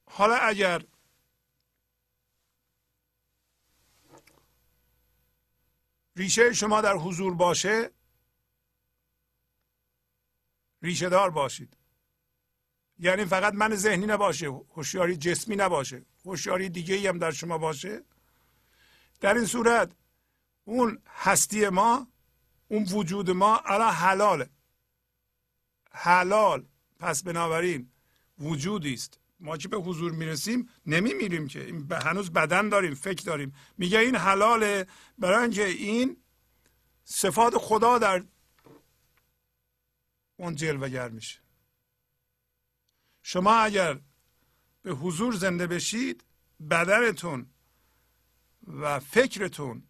حالا 0.04 0.36
اگر 0.36 0.82
ریشه 6.16 6.52
شما 6.52 6.80
در 6.80 6.94
حضور 6.94 7.34
باشه 7.34 7.90
ریشه 10.82 11.08
دار 11.08 11.30
باشید. 11.30 11.76
یعنی 12.98 13.24
فقط 13.24 13.54
من 13.54 13.74
ذهنی 13.74 14.06
نباشه 14.06 14.46
هوشیاری 14.46 15.16
جسمی 15.16 15.56
نباشه 15.56 16.06
هوشیاری 16.24 16.68
دیگه 16.68 17.08
هم 17.08 17.18
در 17.18 17.30
شما 17.30 17.58
باشه. 17.58 18.04
در 19.22 19.34
این 19.34 19.46
صورت 19.46 19.92
اون 20.64 20.98
هستی 21.06 21.68
ما 21.68 22.08
اون 22.68 22.84
وجود 22.84 23.30
ما 23.30 23.56
علا 23.56 23.90
حلاله. 23.90 24.50
حلال. 25.92 26.66
پس 26.98 27.22
بنابراین 27.22 27.90
وجودی 28.38 28.94
است. 28.94 29.18
ما 29.40 29.56
که 29.56 29.68
به 29.68 29.76
حضور 29.76 30.12
می‌رسیم 30.12 30.68
نمیمیریم 30.86 31.46
که. 31.48 31.74
هنوز 31.90 32.32
بدن 32.32 32.68
داریم 32.68 32.94
فکر 32.94 33.24
داریم. 33.24 33.54
میگه 33.78 33.98
این 33.98 34.16
حلاله 34.16 34.86
برای 35.18 35.42
اینکه 35.42 35.66
این 35.66 36.16
صفات 37.04 37.54
خدا 37.58 37.98
در 37.98 38.24
اون 40.36 40.54
جلوگر 40.54 41.08
میشه. 41.08 41.40
شما 43.22 43.54
اگر 43.54 44.00
به 44.82 44.92
حضور 44.92 45.34
زنده 45.34 45.66
بشید 45.66 46.24
بدنتون 46.70 47.46
و 48.66 49.00
فکرتون 49.00 49.82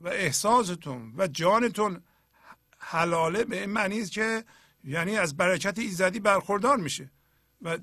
و 0.00 0.08
احساستون 0.08 1.14
و 1.16 1.26
جانتون 1.26 2.02
حلاله 2.78 3.44
به 3.44 3.60
این 3.60 3.70
معنی 3.70 4.00
است 4.00 4.12
که 4.12 4.44
یعنی 4.84 5.16
از 5.16 5.36
برکت 5.36 5.78
ایزدی 5.78 6.20
برخوردار 6.20 6.76
میشه 6.76 7.10
و 7.62 7.78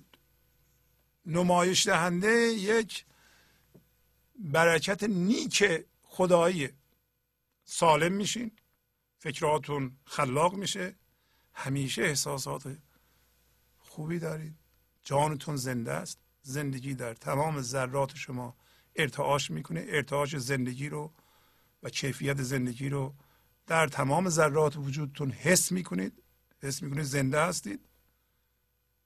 نمایش 1.26 1.88
دهنده 1.88 2.32
یک 2.54 3.06
برکت 4.40 5.04
نیک 5.04 5.86
خدایی 6.02 6.70
سالم 7.64 8.14
میشین 8.14 8.52
فکراتون 9.20 9.98
خلاق 10.06 10.54
میشه 10.54 10.96
همیشه 11.54 12.02
احساسات 12.02 12.78
خوبی 13.80 14.20
دارید 14.20 14.56
جانتون 15.04 15.56
زنده 15.56 15.92
است 15.92 16.20
زندگی 16.42 16.94
در 16.94 17.14
تمام 17.14 17.62
ذرات 17.62 18.16
شما 18.16 18.56
ارتعاش 18.98 19.52
می‌کنه 19.52 19.86
ارتعاش 19.88 20.36
زندگی 20.38 20.90
رو 20.90 21.14
و 21.84 21.90
کیفیت 21.90 22.42
زندگی 22.42 22.90
رو 22.90 23.16
در 23.68 23.88
تمام 23.88 24.30
ذرات 24.30 24.78
وجودتون 24.78 25.32
حس 25.32 25.72
می‌کنید. 25.72 26.24
حس 26.64 26.84
می‌کنید 26.84 27.04
زنده 27.04 27.42
هستید. 27.42 27.90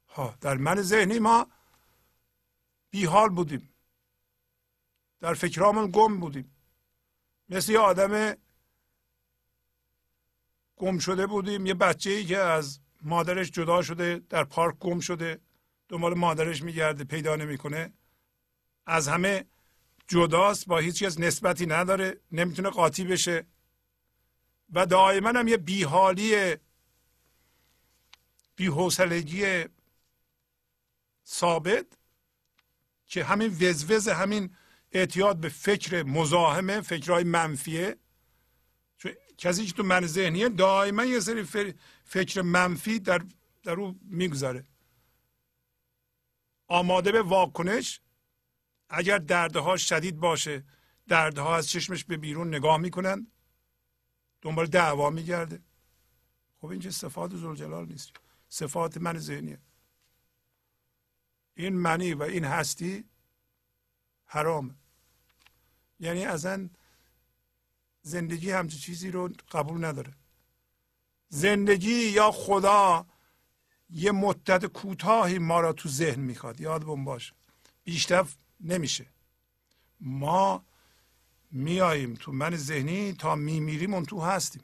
ها 0.08 0.36
در 0.42 0.58
من 0.58 0.82
ذهنی 0.82 1.20
ما 1.20 1.48
بیحال 2.90 3.30
بودیم. 3.30 3.70
در 5.20 5.34
فکرامون 5.34 5.92
گم 5.92 6.20
بودیم. 6.20 6.56
مثل 7.50 7.72
یه 7.72 7.80
آدم 7.80 8.36
گم 10.76 11.00
شده 11.00 11.28
بودیم. 11.28 11.66
یه 11.66 11.74
بچه 11.74 12.10
ای 12.10 12.26
که 12.26 12.38
از 12.38 12.80
مادرش 13.02 13.52
جدا 13.52 13.82
شده 13.82 14.22
در 14.30 14.44
پارک 14.44 14.78
گم 14.80 15.00
شده 15.00 15.42
دنبال 15.90 16.14
مادرش 16.14 16.62
میگرده 16.62 17.04
پیدا 17.04 17.36
نمی‌کنه. 17.36 17.94
از 18.86 19.08
همه 19.08 19.46
جداست 20.12 20.66
با 20.66 20.78
هیچ 20.78 21.04
از 21.04 21.22
نسبتی 21.22 21.66
نداره 21.66 22.20
نمی‌تونه 22.32 22.70
قاطی 22.70 23.04
بشه. 23.04 23.46
و 24.70 24.86
دائما 24.86 25.30
هم 25.30 25.48
یه 25.48 25.58
بیحالی 25.58 26.56
بیحوصلگی 28.56 29.66
ثابت 31.28 31.86
که 33.08 33.24
همین 33.24 33.58
وزوز 33.62 34.08
همین 34.08 34.56
اعتیاد 34.92 35.38
به 35.38 35.50
فکر 35.50 36.04
مزاحمه 36.04 36.82
فکرهای 36.82 37.24
منفیه. 37.24 37.96
کسی 39.38 39.66
که 39.66 39.74
تو 39.74 39.84
من 39.84 40.06
ذهنیه 40.06 40.50
دائما 40.50 41.06
یه 41.06 41.20
سری 41.20 41.74
فکر 42.06 42.42
منفی 42.42 43.00
در, 43.00 43.22
در 43.64 43.74
او 43.80 44.00
می‌گذاره. 44.02 44.66
آماده 46.68 47.12
به 47.12 47.22
واکنش 47.22 48.02
اگر 48.94 49.18
دردها 49.18 49.78
شدید 49.78 50.20
باشه 50.20 50.64
دردها 51.08 51.56
از 51.56 51.70
چشمش 51.70 52.04
به 52.04 52.18
بیرون 52.18 52.48
نگاه 52.48 52.78
می‌کنن 52.78 53.28
دنبال 54.42 54.66
دعوا 54.66 55.10
میگرده. 55.10 55.62
خب 56.58 56.68
این 56.68 56.80
که 56.80 56.92
صفات 56.92 57.36
زلجلال 57.36 57.86
نیست. 57.86 58.12
صفات 58.50 58.98
من 58.98 59.18
ذهنیه. 59.18 59.60
این 61.54 61.76
منی 61.76 62.14
و 62.14 62.24
این 62.24 62.44
هستی 62.44 63.10
حرام 64.26 64.80
یعنی 66.00 66.26
اصلا 66.26 66.70
زندگی 68.02 68.52
همچه 68.52 68.78
چیزی 68.78 69.12
رو 69.12 69.30
قبول 69.52 69.86
نداره. 69.86 70.14
زندگی 71.30 72.10
یا 72.10 72.32
خدا 72.32 73.06
یه 73.90 74.12
مدت 74.12 74.66
کوتاهی 74.66 75.40
ما 75.40 75.60
را 75.62 75.74
تو 75.74 75.90
ذهن 75.90 76.20
می‌خواد. 76.20 76.62
یادمون 76.62 77.06
باشه 77.06 77.34
بیشتر 77.84 78.26
نمیشه. 78.64 79.06
ما 80.00 80.64
میاییم 81.52 82.14
تو 82.14 82.32
من 82.32 82.56
ذهنی 82.56 83.14
تا 83.14 83.36
میمیریم 83.36 83.94
اون 83.94 84.06
تو 84.06 84.22
هستیم. 84.22 84.62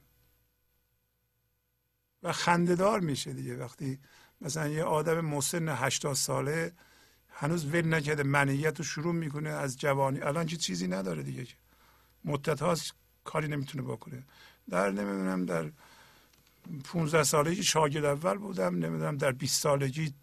و 2.24 2.32
خندهدار 2.32 3.00
میشه 3.00 3.34
دیگه. 3.34 3.58
وقتی 3.58 4.00
مثلا 4.42 4.68
یه 4.68 4.84
آدم 4.84 5.22
مسن 5.22 5.70
80 5.70 6.14
ساله 6.14 6.72
هنوز 7.30 7.66
ول 7.66 7.94
نکرده 7.94 8.24
منیت 8.24 8.78
رو 8.78 8.84
شروع 8.84 9.14
می‌کنه 9.14 9.50
از 9.50 9.78
جوانی. 9.78 10.20
الان 10.20 10.46
چه 10.46 10.58
چیزی 10.58 10.88
نداره 10.88 11.24
دیگه 11.24 11.46
که. 11.46 11.56
مدت 12.26 12.92
کاری 13.24 13.48
نمی‌تونه 13.48 13.84
بکنه. 13.84 14.24
در 14.70 14.92
نمی‌دونم 14.92 15.46
در 15.46 15.72
15 16.84 17.24
سالگی 17.24 17.64
شاگرد 17.64 18.06
اول 18.06 18.38
بودم 18.38 18.76
نمی‌دونم 18.76 19.18
در 19.18 19.32
20 19.32 19.62
سالگی 19.62 20.14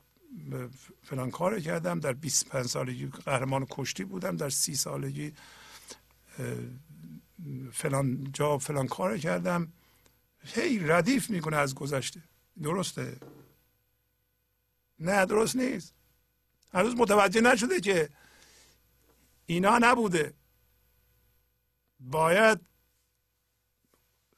فلان 1.02 1.30
کار 1.30 1.60
کردم 1.60 2.00
در 2.00 2.12
25 2.12 2.66
سالگی 2.66 3.06
قهرمان 3.06 3.66
کشتی 3.70 4.04
بودم 4.04 4.36
در 4.36 4.50
سی 4.50 4.74
سالگی 4.74 5.32
فلان 7.72 8.30
جا 8.32 8.58
فلان 8.58 8.86
کار 8.86 9.18
کردم. 9.18 9.72
هی 10.44 10.78
ردیف 10.78 11.30
می‌کنه 11.30 11.56
از 11.56 11.74
گذشته. 11.74 12.22
درسته؟ 12.62 13.16
نه 14.98 15.26
درست 15.26 15.56
نیست. 15.56 15.94
هنوز 16.72 16.94
متوجه 16.94 17.40
نشده 17.40 17.80
که 17.80 18.08
اینا 19.46 19.78
نبوده. 19.78 20.34
باید 22.00 22.60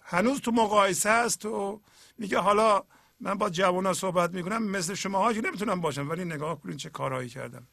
هنوز 0.01 0.41
تو 0.41 0.51
مقایسه 0.51 1.09
است 1.09 1.45
و 1.47 1.81
میگه 2.19 2.39
حالا 2.39 2.85
من 3.21 3.35
با 3.35 3.51
جوان 3.51 3.93
صحبت 3.93 4.31
می‌کنم 4.31 4.63
مثل 4.63 4.95
شما 4.95 5.19
ها 5.19 5.33
که 5.33 5.41
نمی‌تونم 5.41 5.81
باشم 5.81 6.11
ولی 6.11 6.25
نگاه 6.25 6.61
کنین 6.61 6.77
چه 6.77 6.91
کارهایی 6.91 7.29
کردم. 7.29 7.67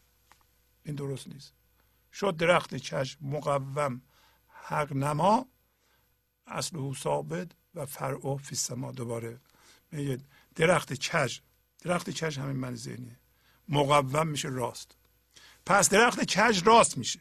این 0.84 0.96
درست 0.96 1.28
نیست. 1.28 1.54
شد 2.14 2.38
درخت 2.38 2.76
چشم 2.76 3.26
مقوم 3.28 4.02
حق 4.48 4.94
نما 4.94 5.46
اصل 6.48 6.94
ثابت 6.94 7.52
و 7.76 7.86
فرع 7.86 8.38
فی 8.38 8.56
سما 8.56 8.92
دوباره. 8.92 9.42
میگه 9.92 10.18
درخت 10.56 10.94
کج 10.94 11.40
درخت 11.80 12.10
کج 12.10 12.40
همین 12.40 12.56
من 12.56 12.76
ذهنیه. 12.76 13.20
مقوم 13.70 14.28
میشه 14.28 14.50
راست. 14.50 14.98
پس 15.66 15.90
درخت 15.90 16.24
کج 16.24 16.64
راست 16.66 16.98
میشه 16.98 17.20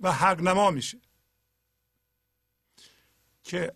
و 0.00 0.12
حق 0.12 0.40
نما 0.40 0.70
میشه. 0.70 1.00
که 3.42 3.74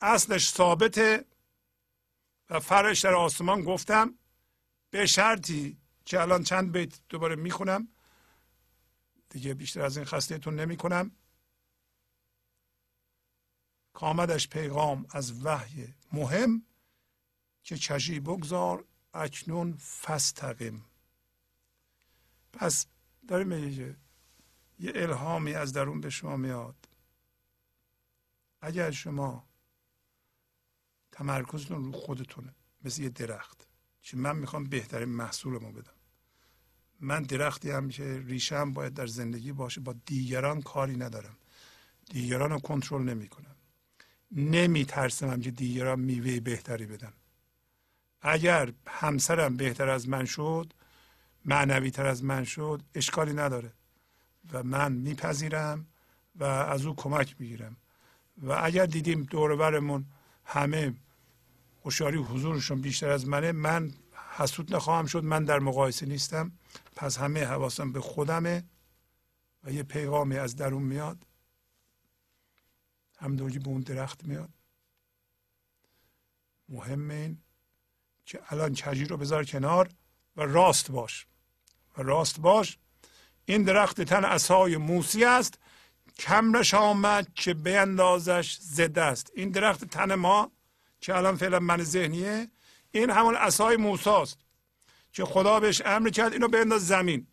اصلش 0.00 0.48
ثابته 0.48 1.24
و 2.50 2.60
فرش 2.60 3.00
در 3.00 3.14
آسمان 3.14 3.62
گفتم 3.62 4.18
به 4.90 5.06
شرطی 5.06 5.78
که 6.04 6.20
الان 6.20 6.42
چند 6.42 6.72
بیت 6.72 7.00
دوباره 7.08 7.36
می‌خونم 7.36 7.88
دیگه 9.30 9.54
بیشتر 9.54 9.82
از 9.82 9.96
این 9.96 10.06
خستهتون 10.06 10.60
نمی 10.60 10.76
کنم 10.76 11.10
کامدش 13.92 14.48
پیغام 14.48 15.06
از 15.10 15.44
وحی 15.44 15.94
مهم 16.12 16.66
که 17.62 17.76
چشی 17.76 18.20
بگذار 18.20 18.84
اکنون 19.14 19.76
فستقیم 19.76 20.84
پس 22.52 22.86
داریم 23.28 23.48
میگه 23.48 23.96
یه 24.78 24.92
الهامی 24.94 25.54
از 25.54 25.72
درون 25.72 26.00
به 26.00 26.10
شما 26.10 26.36
میاد. 26.36 26.88
اگر 28.60 28.90
شما 28.90 29.45
تمرکزتون 31.16 31.84
رو 31.84 31.92
خودتونه. 31.92 32.54
مثل 32.84 33.02
یه 33.02 33.08
درخت. 33.08 33.66
که 34.02 34.16
من 34.16 34.36
می‌خوام 34.36 34.64
بهترین 34.64 35.08
محصولمو 35.08 35.72
بدم. 35.72 35.92
من 37.00 37.22
درختی 37.22 37.70
هم 37.70 37.88
که 37.88 38.22
ریشم 38.26 38.72
باید 38.72 38.94
در 38.94 39.06
زندگی 39.06 39.52
باشه 39.52 39.80
با 39.80 39.94
دیگران 40.06 40.62
کاری 40.62 40.96
ندارم. 40.96 41.36
دیگران 42.10 42.50
رو 42.50 42.58
کنترل 42.58 43.02
نمی‌کنم. 43.02 43.56
نمیترسم 44.32 45.40
که 45.40 45.50
دیگران 45.50 46.00
میوه 46.00 46.40
بهتری 46.40 46.86
بدن. 46.86 47.12
اگر 48.22 48.72
همسرم 48.86 49.56
بهتر 49.56 49.88
از 49.88 50.08
من 50.08 50.24
شد 50.24 50.72
معنوی 51.44 51.90
تر 51.90 52.06
از 52.06 52.24
من 52.24 52.44
شد 52.44 52.82
اشکالی 52.94 53.32
نداره. 53.32 53.72
و 54.52 54.62
من 54.62 54.92
میپذیرم 54.92 55.86
و 56.36 56.44
از 56.44 56.86
او 56.86 56.96
کمک 56.96 57.36
می‌گیرم. 57.38 57.76
و 58.42 58.60
اگر 58.62 58.86
دیدیم 58.86 59.22
دور 59.22 60.04
همه 60.44 60.94
هوشیاری 61.86 62.18
حضورشون 62.18 62.80
بیشتر 62.80 63.10
از 63.10 63.28
منه. 63.28 63.52
من 63.52 63.92
حسود 64.36 64.74
نخواهم 64.74 65.06
شد. 65.06 65.24
من 65.24 65.44
در 65.44 65.58
مقایسه 65.58 66.06
نیستم. 66.06 66.52
پس 66.96 67.18
همه 67.18 67.44
حواسم 67.44 67.92
به 67.92 68.00
خودمه 68.00 68.64
و 69.64 69.72
یه 69.72 69.82
پیغامی 69.82 70.36
از 70.36 70.56
درون 70.56 70.82
میاد. 70.82 71.26
همدوجی 73.18 73.58
به 73.58 73.68
اون 73.68 73.80
درخت 73.80 74.24
میاد. 74.24 74.50
مهم 76.68 77.10
این 77.10 77.38
که 78.24 78.40
الان 78.48 78.74
کجی 78.74 79.04
رو 79.04 79.16
بذار 79.16 79.44
کنار 79.44 79.88
و 80.36 80.42
راست 80.42 80.90
باش. 80.90 81.26
و 81.98 82.02
راست 82.02 82.40
باش. 82.40 82.78
این 83.44 83.62
درخت 83.62 84.00
تن 84.00 84.24
اصای 84.24 84.76
موسی 84.76 85.24
است. 85.24 85.58
کمرش 86.18 86.74
آمد 86.74 87.34
که 87.34 87.54
بیندازش 87.54 88.56
زده 88.60 89.02
است. 89.02 89.30
این 89.34 89.50
درخت 89.50 89.84
تن 89.84 90.14
ما 90.14 90.55
که 91.00 91.16
الان 91.16 91.36
فعلا 91.36 91.58
من 91.60 91.82
ذهنیه 91.82 92.50
این 92.90 93.10
همون 93.10 93.36
اصای 93.36 93.76
موساست 93.76 94.38
که 95.12 95.24
خدا 95.24 95.60
بهش 95.60 95.82
امر 95.84 96.10
کرد 96.10 96.32
اینو 96.32 96.48
بنداز 96.48 96.86
زمین. 96.86 97.26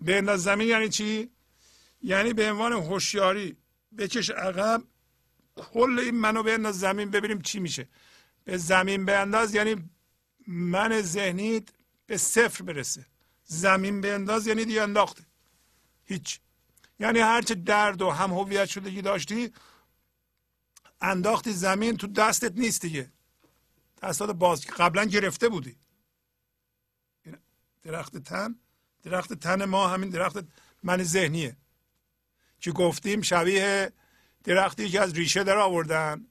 بنداز 0.00 0.42
زمین 0.42 0.68
یعنی 0.68 0.88
چی؟ 0.88 1.30
یعنی 2.02 2.32
به 2.32 2.50
عنوان 2.50 2.72
هوشیاری 2.72 3.56
بکش 3.98 4.30
عقب 4.30 4.82
کل 5.56 5.98
این 5.98 6.14
منو 6.14 6.42
بنداز 6.42 6.80
زمین 6.80 7.10
ببینیم 7.10 7.40
چی 7.40 7.60
میشه. 7.60 7.88
به 8.44 8.56
زمین 8.56 9.04
بنداز 9.04 9.54
یعنی 9.54 9.90
من 10.46 11.00
ذهنیت 11.00 11.68
به 12.06 12.16
صفر 12.16 12.64
برسه. 12.64 13.06
زمین 13.44 14.00
بنداز 14.00 14.46
یعنی 14.46 14.64
دیگه 14.64 14.82
انداخته. 14.82 15.24
هیچ. 16.04 16.40
یعنی 17.00 17.18
هرچه 17.18 17.54
درد 17.54 18.02
و 18.02 18.10
هم 18.10 18.32
هویت 18.32 18.66
شدگی 18.66 19.02
داشتی 19.02 19.52
انداختی 21.00 21.52
زمین 21.52 21.96
تو 21.96 22.06
دستت 22.06 22.52
نیست 22.52 22.82
دیگه. 22.82 23.12
دستات 24.02 24.30
باز 24.30 24.66
قبلا 24.66 25.04
گرفته 25.04 25.48
بودی. 25.48 25.76
درخت 27.82 28.16
تن 28.16 28.54
درخت 29.02 29.32
تن 29.32 29.64
ما 29.64 29.88
همین 29.88 30.10
درخت 30.10 30.36
من 30.82 31.02
ذهنیه. 31.02 31.56
که 32.60 32.72
گفتیم؟ 32.72 33.22
شبیه 33.22 33.92
درختی 34.44 34.88
که 34.88 35.00
از 35.00 35.12
ریشه 35.12 35.44
در 35.44 35.58
آوردن. 35.58 36.26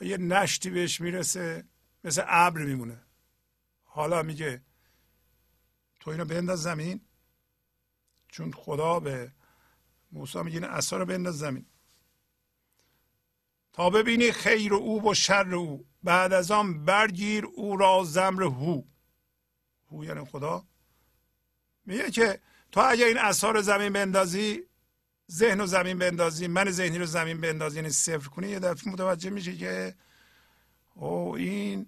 و 0.00 0.04
یه 0.04 0.16
نشتی 0.16 0.70
بهش 0.70 1.00
می‌رسه 1.00 1.64
مثل 2.04 2.22
ابر 2.26 2.64
میمونه. 2.64 3.02
حالا 3.84 4.22
میگه 4.22 4.62
تو 6.00 6.10
اینو 6.10 6.24
بنداز 6.24 6.62
زمین. 6.62 7.00
چون 8.28 8.52
خدا 8.52 9.00
به 9.00 9.32
موسی 10.12 10.42
میگه 10.42 10.56
این 10.56 10.64
اصا 10.64 10.96
رو 10.96 11.06
بنداز 11.06 11.38
زمین. 11.38 11.66
ببینی 13.88 14.32
خیر 14.32 14.74
او 14.74 15.10
و 15.10 15.14
شر 15.14 15.54
او. 15.54 15.86
بعد 16.02 16.32
از 16.32 16.50
آن 16.50 16.84
برگیر 16.84 17.46
او 17.46 17.76
را 17.76 18.04
زمر 18.04 18.42
هو. 18.42 18.82
هو 19.90 20.04
یعنی 20.04 20.24
خدا. 20.24 20.64
میگه 21.86 22.10
که 22.10 22.40
تو 22.72 22.80
اگر 22.80 23.06
این 23.06 23.18
اثار 23.18 23.60
زمین 23.60 23.92
بندازی 23.92 24.62
ذهن 25.30 25.60
و 25.60 25.66
زمین 25.66 25.98
بندازی 25.98 26.46
من 26.46 26.70
ذهنی 26.70 26.98
رو 26.98 27.06
زمین 27.06 27.40
بندازی 27.40 27.76
یعنی 27.76 27.90
صفر 27.90 28.28
کنی 28.28 28.48
یه 28.48 28.58
دفعه 28.58 28.92
متوجه 28.92 29.30
میشه 29.30 29.56
که 29.56 29.94
او 30.94 31.36
این 31.36 31.86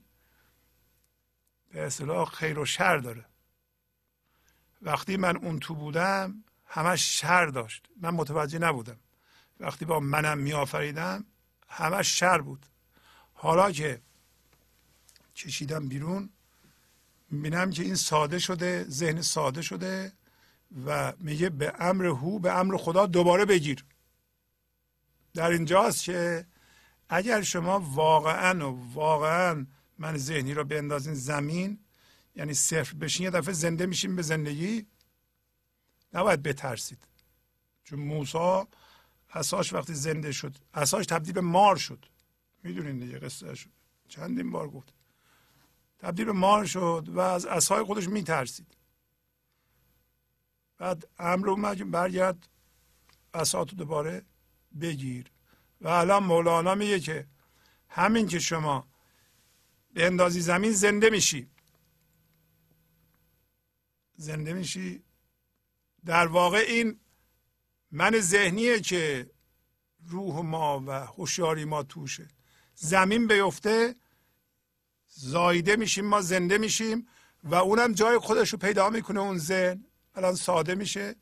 به 1.70 1.82
اصطلاح 1.82 2.30
خیر 2.30 2.58
و 2.58 2.64
شر 2.64 2.96
داره. 2.96 3.26
وقتی 4.82 5.16
من 5.16 5.36
اون 5.36 5.58
تو 5.58 5.74
بودم 5.74 6.44
همش 6.66 7.20
شر 7.20 7.46
داشت. 7.46 7.88
من 8.00 8.10
متوجه 8.10 8.58
نبودم. 8.58 9.00
وقتی 9.60 9.84
با 9.84 10.00
منم 10.00 10.38
میآفریدم 10.38 11.24
همش 11.72 12.18
شر 12.18 12.38
بود. 12.38 12.66
حالا 13.34 13.72
که 13.72 14.00
کشیدم 15.36 15.88
بیرون 15.88 16.30
می‌بینم 17.30 17.70
که 17.70 17.82
این 17.82 17.94
ساده 17.94 18.38
شده 18.38 18.84
ذهن 18.88 19.22
ساده 19.22 19.62
شده 19.62 20.12
و 20.86 21.12
میگه 21.18 21.50
به 21.50 21.74
امر 21.78 22.06
هو 22.06 22.38
به 22.38 22.52
امر 22.52 22.76
خدا 22.76 23.06
دوباره 23.06 23.44
بگیر. 23.44 23.84
در 25.34 25.50
اینجاست 25.50 26.04
که 26.04 26.46
اگر 27.08 27.42
شما 27.42 27.80
واقعا 27.80 28.72
و 28.72 28.92
واقعا 28.94 29.66
من 29.98 30.16
ذهنی 30.16 30.54
رو 30.54 30.64
بندازین 30.64 31.14
زمین 31.14 31.78
یعنی 32.36 32.54
صفر 32.54 32.94
بشین 32.94 33.24
یه 33.24 33.30
دفعه 33.30 33.54
زنده 33.54 33.86
میشین 33.86 34.16
به 34.16 34.22
زندگی 34.22 34.86
نباید 36.12 36.42
بترسید. 36.42 37.08
چون 37.84 37.98
موسی 37.98 38.62
اساش 39.32 39.72
وقتی 39.72 39.94
زنده 39.94 40.32
شد 40.32 40.56
اساش 40.74 41.06
تبدیل 41.06 41.34
به 41.34 41.40
مار 41.40 41.76
شد. 41.76 42.06
می‌دونین 42.62 42.98
دیگه 42.98 43.18
قصه 43.18 43.54
شد 43.54 43.70
چندین 44.08 44.50
بار 44.50 44.68
گفت. 44.68 44.94
تبدیل 45.98 46.24
به 46.24 46.32
مار 46.32 46.66
شد 46.66 47.04
و 47.08 47.20
از 47.20 47.46
اسای 47.46 47.84
خودش 47.84 48.08
میترسید. 48.08 48.76
بعد 50.78 51.08
امر 51.18 51.50
اومد 51.50 51.90
برگرد 51.90 52.48
اساتو 53.34 53.76
دوباره 53.76 54.22
بگیر. 54.80 55.30
و 55.80 55.88
الان 55.88 56.24
مولانا 56.24 56.74
میگه 56.74 57.00
که 57.00 57.26
همین 57.88 58.28
که 58.28 58.38
شما 58.38 58.88
به 59.92 60.06
اندازی 60.06 60.40
زمین 60.40 60.72
زنده 60.72 61.10
میشی. 61.10 61.50
زنده 64.16 64.52
میشی. 64.52 65.02
در 66.04 66.26
واقع 66.26 66.64
این 66.68 67.00
من 67.92 68.20
ذهنیه 68.20 68.80
که 68.80 69.30
روح 70.06 70.44
ما 70.44 70.82
و 70.86 70.90
هوشیاری 70.90 71.64
ما 71.64 71.82
توشه. 71.82 72.28
زمین 72.74 73.26
بیفته 73.26 73.94
زایده 75.08 75.76
میشیم 75.76 76.04
ما 76.04 76.20
زنده 76.20 76.58
میشیم 76.58 77.08
و 77.44 77.54
اونم 77.54 77.92
جای 77.92 78.18
خودش 78.18 78.48
رو 78.50 78.58
پیدا 78.58 78.90
می‌کنه 78.90 79.20
اون 79.20 79.38
ذهن 79.38 79.84
الان 80.14 80.34
ساده 80.34 80.74
میشه. 80.74 81.16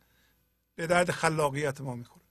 به 0.74 0.86
درد 0.86 1.10
خلاقیت 1.10 1.80
ما 1.80 1.94
می‌خوره. 1.94 2.26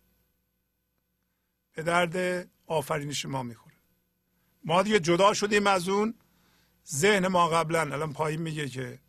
به 1.74 1.84
درد 1.84 2.48
آفرینش 2.68 3.26
ما 3.26 3.43
می‌خوره. 3.43 3.76
ما 4.64 4.84
دیگه 4.84 5.00
جدا 5.00 5.34
شدیم 5.34 5.68
از 5.68 5.90
اون. 5.90 6.14
ذهن 6.88 7.27
ما 7.27 7.48
قبلا 7.48 7.82
الان 7.82 8.14
پایین 8.14 8.42
میگه 8.42 8.69
که 8.69 9.00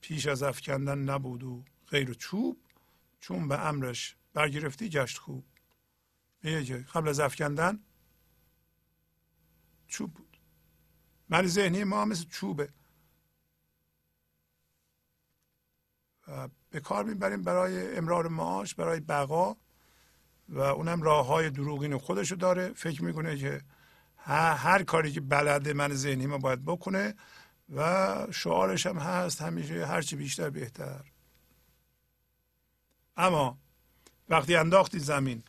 پیش 0.00 0.26
از 0.26 0.42
افکندن 0.42 0.98
نبود 0.98 1.42
و 1.42 1.64
غیر 1.94 2.14
چوب 2.14 2.56
چون 3.20 3.48
به 3.48 3.66
امرش 3.66 4.16
برگرفتی 4.32 4.88
گشت 4.88 5.18
خوب. 5.18 5.44
میگه 6.42 6.64
که 6.64 6.76
قبل 6.76 7.08
از 7.08 7.20
افکندن 7.20 7.78
چوب 9.86 10.14
بود. 10.14 10.38
من 11.28 11.46
ذهنی 11.46 11.84
ما 11.84 12.04
مثل 12.04 12.24
چوبه. 12.24 12.68
و 16.28 16.48
به 16.70 16.80
کار 16.80 17.04
می‌بریم 17.04 17.42
برای 17.42 17.96
امرار 17.96 18.28
معاش 18.28 18.74
برای 18.74 19.00
بقا 19.00 19.56
و 20.48 20.60
اونم 20.60 21.02
راه 21.02 21.26
های 21.26 21.50
دروغین 21.50 21.98
خودشو 21.98 22.34
داره. 22.34 22.72
فکر 22.72 23.04
می‌کنه 23.04 23.36
که 23.36 23.62
هر 24.16 24.82
کاری 24.82 25.12
که 25.12 25.20
بلده 25.20 25.72
من 25.72 25.94
ذهنی 25.94 26.26
ما 26.26 26.38
باید 26.38 26.64
بکنه 26.64 27.14
و 27.74 28.26
شعارش 28.30 28.86
هم 28.86 28.98
هست 28.98 29.42
همیشه 29.42 29.86
هرچی 29.86 30.16
بیشتر 30.16 30.50
بهتر. 30.50 31.13
اما 33.16 33.58
وقتی 34.28 34.56
انداختی 34.56 34.98
زمین 34.98 35.42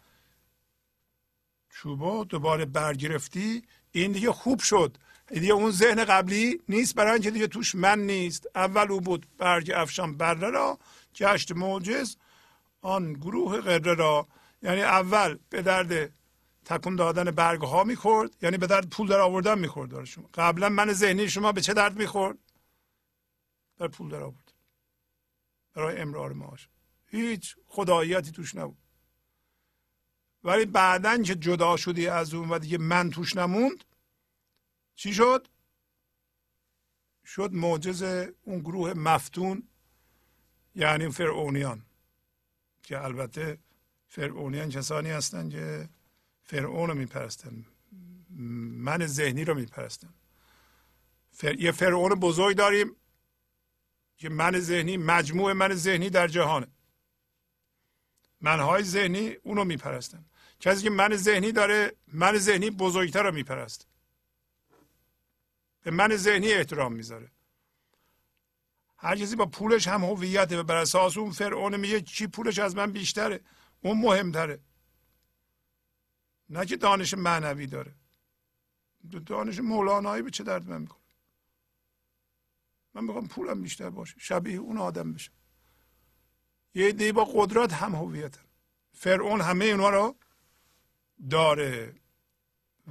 چوبو 1.69 2.26
دوباره 2.26 2.66
برگرفتی 2.66 3.64
این 3.92 4.11
دیگه 4.11 4.32
خوب 4.32 4.60
شد. 4.60 4.98
دیگه 5.27 5.53
اون 5.53 5.72
ذهن 5.72 6.06
قبلی 6.06 6.61
نیست 6.69 6.95
برای 6.95 7.11
اینکه 7.11 7.32
دیگه 7.32 7.48
توش 7.48 7.76
من 7.76 8.00
نیست. 8.00 8.48
اول 8.56 8.92
او 8.92 9.02
بود 9.02 9.27
برگ 9.38 9.72
افشان 9.76 10.18
بره 10.18 10.50
را 10.50 10.80
گشت 11.16 11.52
موجز 11.52 12.16
آن 12.82 13.14
گروه 13.14 13.61
قره 13.61 13.94
را. 13.94 14.27
یعنی 14.61 14.82
اول 14.82 15.38
به 15.50 15.61
درد 15.61 16.14
تکون 16.66 16.95
دادن 16.95 17.32
برگ 17.32 17.61
ها 17.61 17.84
می‌خورد 17.84 18.35
یعنی 18.42 18.58
به 18.58 18.68
درد 18.68 18.90
پول 18.90 19.08
در 19.08 19.19
آوردن 19.19 19.60
می‌خورد 19.60 20.03
شما. 20.03 20.30
قبلا 20.34 20.69
من 20.69 20.94
ذهنی 20.94 21.30
شما 21.30 21.52
به 21.52 21.61
چه 21.61 21.74
درد 21.74 21.98
می‌خورد؟ 21.98 22.38
در 23.77 23.88
پول 23.88 24.10
در 24.10 24.24
آورد. 24.24 24.53
برای 25.74 25.98
امرار 25.98 26.34
معاش 26.34 26.69
هیچ 27.16 27.56
خداییتی 27.68 28.32
توش 28.32 28.56
نبود. 28.56 28.77
ولی 30.44 30.66
بعدا 30.66 31.24
که 31.24 31.35
جدا 31.35 31.77
شدی 31.77 32.08
از 32.08 32.34
اون 32.34 32.50
و 32.50 32.60
دیگه 32.60 32.77
من 32.77 33.10
توش 33.10 33.35
نموند 33.35 33.84
چی 34.95 35.14
شد؟ 35.14 35.48
شد 37.26 37.53
معجز 37.53 38.03
اون 38.42 38.60
گروه 38.60 38.94
مفتون 38.94 39.68
یعنی 40.76 41.10
فرعونیان 41.10 41.85
که 42.84 43.03
البته 43.03 43.58
فرعونیان 44.08 44.69
کسانی 44.69 45.10
هستند 45.10 45.52
که 45.52 45.90
فرعون 46.44 46.90
رو 46.90 46.95
میپرستن 46.95 47.66
من 48.30 49.06
ذهنی 49.06 49.45
رو 49.45 49.53
میپرستن 49.53 50.14
فر... 51.32 51.60
یه 51.60 51.72
فرعون 51.72 52.10
بزرگ 52.10 52.58
داریم 52.58 52.95
که 54.18 54.30
من 54.30 54.60
ذهنی 54.60 54.98
مجموع 54.98 55.53
من 55.53 55.74
ذهنی 55.74 56.10
در 56.10 56.27
جهانه. 56.27 56.68
منهای 58.45 58.83
ذهنی 58.83 59.30
اونو 59.30 59.64
میپرستن. 59.64 60.25
کسی 60.59 60.83
که 60.83 60.90
من 60.90 61.15
ذهنی 61.15 61.51
داره 61.51 61.95
من 62.07 62.38
ذهنی 62.38 62.69
بزرگتر 62.69 63.24
رو 63.24 63.32
میپرست. 63.32 63.88
به 65.82 65.91
من 65.91 66.15
ذهنی 66.15 66.53
احترام 66.53 66.93
می‌ذاره. 66.93 67.32
هر 68.98 69.15
کسی 69.15 69.35
با 69.35 69.45
پولش 69.45 69.88
هم 69.88 70.03
هویته 70.03 70.59
و 70.59 70.64
بر 70.64 70.75
اساس 70.75 71.17
اون 71.17 71.32
فرعون 71.32 71.77
میگه 71.77 72.01
چی 72.01 72.27
پولش 72.27 72.59
از 72.59 72.75
من 72.75 72.91
بیشتره 72.91 73.40
اون 73.82 74.01
مهمتره. 74.01 74.59
نه 76.49 76.65
که 76.65 76.77
دانش 76.77 77.14
معنوی 77.14 77.67
داره. 77.67 77.95
دانش 79.25 79.59
مولانایی 79.59 80.24
به 80.24 80.32
چه 80.32 80.43
درد 80.43 80.69
من 80.69 80.82
می‌کنه؟ 80.82 80.99
من 82.93 83.03
می‌خوام 83.03 83.27
پولم 83.27 83.61
بیشتر 83.61 83.90
باشه 83.90 84.15
شبیه 84.19 84.57
اون 84.57 84.77
آدم 84.77 85.14
بشه 85.14 85.32
یه 86.76 86.92
دی 86.92 87.12
با 87.12 87.26
قدرت 87.26 87.74
هم 87.74 87.95
هویتن 87.95 88.42
فرعون 88.94 89.42
همه 89.42 89.66
اونها 89.66 89.90
رو 89.90 90.16
داره. 91.30 91.95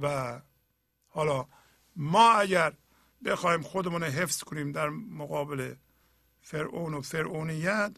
و 0.01 0.41
حالا 1.09 1.47
ما 1.95 2.31
اگر 2.31 2.73
بخوایم 3.25 3.61
خودمون 3.61 4.03
حفظ 4.03 4.43
کنیم 4.43 4.71
در 4.71 4.89
مقابل 4.89 5.75
فرعون 6.41 6.93
و 6.93 7.01
فرعونیت 7.01 7.97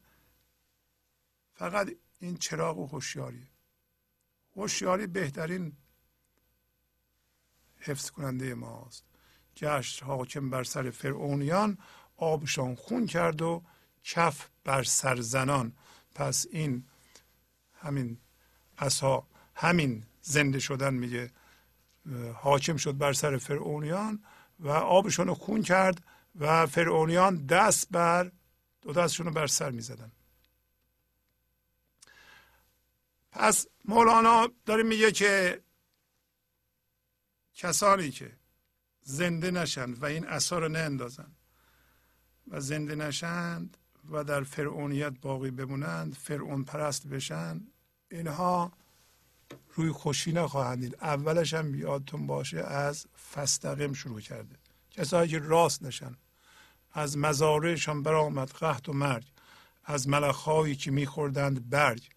فقط 1.54 1.90
این 2.20 2.38
چراغ 2.38 2.78
و 2.78 2.88
هوشیاریه 2.88 3.48
هوشیاری 4.56 5.08
بهترین 5.08 5.78
حفظ 7.80 8.10
کننده 8.10 8.54
ماست. 8.54 9.06
گشت 9.58 10.04
حاکم 10.04 10.50
بر 10.50 10.64
سر 10.64 10.90
فرعونیان 10.90 11.78
آبشان 12.18 12.76
خون 12.76 13.06
کرد 13.06 13.42
و 13.42 13.64
کف 14.04 14.50
بر 14.68 14.84
سر 14.84 15.22
زنان 15.22 15.74
پس 16.16 16.46
این 16.52 16.86
همین 17.74 18.18
اصها 18.78 19.28
همین 19.56 20.04
زنده 20.22 20.60
شدن 20.60 20.94
میگه. 20.94 21.32
حاکم 22.36 22.78
شد 22.78 22.98
بر 22.98 23.14
سر 23.14 23.38
فرعونیان 23.38 24.24
و 24.60 24.70
آبشون 24.70 25.28
رو 25.28 25.34
خون 25.34 25.62
کرد 25.62 26.04
و 26.40 26.66
فرعونیان 26.66 27.46
دست 27.46 27.88
بر 27.92 28.32
دو 28.82 28.94
دستشون 28.94 29.26
رو 29.26 29.34
بر 29.34 29.48
سر 29.48 29.72
می‌زدن. 29.72 30.12
پس 33.32 33.68
مولانا 33.86 34.50
داره 34.66 34.84
میگه 34.84 35.12
که 35.12 35.62
کسانی 37.54 38.12
که 38.12 38.38
زنده 39.02 39.52
نشند 39.52 40.04
و 40.04 40.06
این 40.06 40.28
اثار 40.28 40.62
رو 40.62 40.70
ناندازند 40.70 41.36
و 42.48 42.60
زنده 42.60 42.96
نشند 42.96 43.78
و 44.12 44.24
در 44.24 44.44
فرعونیت 44.44 45.14
باقی 45.22 45.52
بمونند 45.52 46.14
فرعون 46.14 46.64
پرست 46.64 47.08
بشن 47.08 47.62
اینها 48.12 48.72
روی 49.76 49.92
خوشی 49.92 50.32
نخواهند 50.32 50.80
دید. 50.80 50.96
اولش 51.02 51.54
هم 51.54 51.76
یادتون 51.76 52.28
باشه 52.28 52.60
از 52.60 53.06
فستقیم 53.34 53.94
شروع 53.94 54.22
کرده. 54.22 54.56
کسایی 54.92 55.30
که 55.30 55.40
راست 55.40 55.84
نشن 55.84 56.18
از 56.94 57.18
مزارعشان 57.18 58.04
برآمد 58.04 58.52
قحط 58.52 58.90
و 58.90 58.94
مرگ 58.94 59.26
از 59.84 60.10
ملخهایی 60.10 60.76
که 60.76 60.92
میخوردند 60.92 61.70
برگ. 61.70 62.10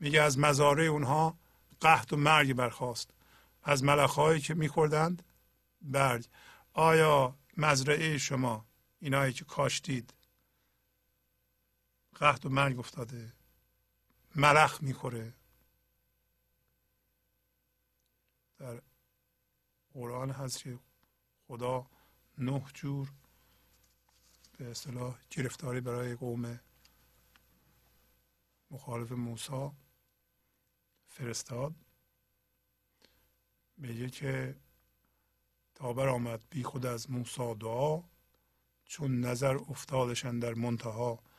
میگه 0.00 0.22
از 0.22 0.38
مزارع 0.38 0.84
اونها 0.84 1.38
قحط 1.80 2.12
و 2.12 2.16
مرگ 2.16 2.52
برخواست 2.52 3.10
از 3.62 3.84
ملخهایی 3.84 4.40
که 4.40 4.54
میخوردند 4.54 5.22
برگ. 5.82 6.26
آیا 6.72 7.34
مزرعه 7.56 8.18
شما 8.18 8.64
اینایی 9.00 9.32
که 9.32 9.44
کاشتید 9.44 10.14
قحط 12.22 12.46
و 12.46 12.48
مرگ 12.48 12.78
افتاده. 12.78 13.32
ملخ 14.36 14.82
می‌خوره. 14.82 15.34
در 18.58 18.82
قرآن 19.92 20.30
هست 20.30 20.58
که 20.58 20.78
خدا 21.46 21.86
نه 22.38 22.64
جور 22.74 23.12
به 24.58 24.70
اصطلاح 24.70 25.18
گرفتاری 25.30 25.80
برای 25.80 26.14
قوم 26.14 26.60
مخالف 28.70 29.12
موسی 29.12 29.70
فرستاد. 31.08 31.74
میگه 33.76 34.10
که 34.10 34.60
تا 35.74 35.88
آمد 35.88 36.44
بی 36.50 36.62
خود 36.62 36.86
از 36.86 37.10
موسی 37.10 37.54
دعا 37.54 38.02
چون 38.84 39.20
نظر 39.20 39.56
افتادشن 39.56 40.38
در 40.38 40.54
منتها 40.54 41.31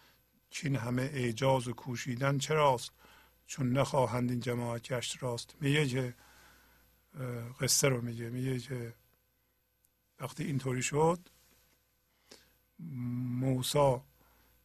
چین 0.53 0.75
همه 0.75 1.01
اعجاز 1.01 1.67
و 1.67 1.73
کوشیدن 1.73 2.37
چراست؟ 2.37 2.91
چون 3.47 3.77
نخواهند 3.77 4.29
این 4.29 4.39
جماعت 4.39 4.81
گشت 4.93 5.23
راست. 5.23 5.55
میگه 5.61 5.87
که 5.87 6.13
قصه 7.61 7.87
رو 7.87 8.01
میگه. 8.01 8.29
میگه 8.29 8.59
که 8.59 8.93
وقتی 10.19 10.43
اینطوری 10.43 10.81
شد 10.81 11.19
موسا 13.39 14.03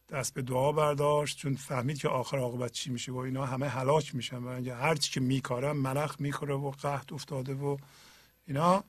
دست 0.09 0.33
به 0.33 0.41
دعا 0.41 0.71
برداشت 0.71 1.37
چون 1.37 1.55
فهمید 1.55 1.97
که 1.97 2.09
آخر 2.09 2.37
عاقبت 2.37 2.71
چی 2.71 2.89
میشه 2.89 3.11
و 3.11 3.17
اینا 3.17 3.45
همه 3.45 3.69
هلاک 3.69 4.15
میشن. 4.15 4.43
و 4.43 4.73
هر 4.73 4.95
چی 4.95 5.11
که 5.11 5.19
میکارن 5.19 5.71
ملخ 5.71 6.15
می‌خوره 6.19 6.55
و 6.55 6.71
قحط 6.71 7.13
افتاده 7.13 7.53
و 7.53 7.77
اینا. 8.47 8.83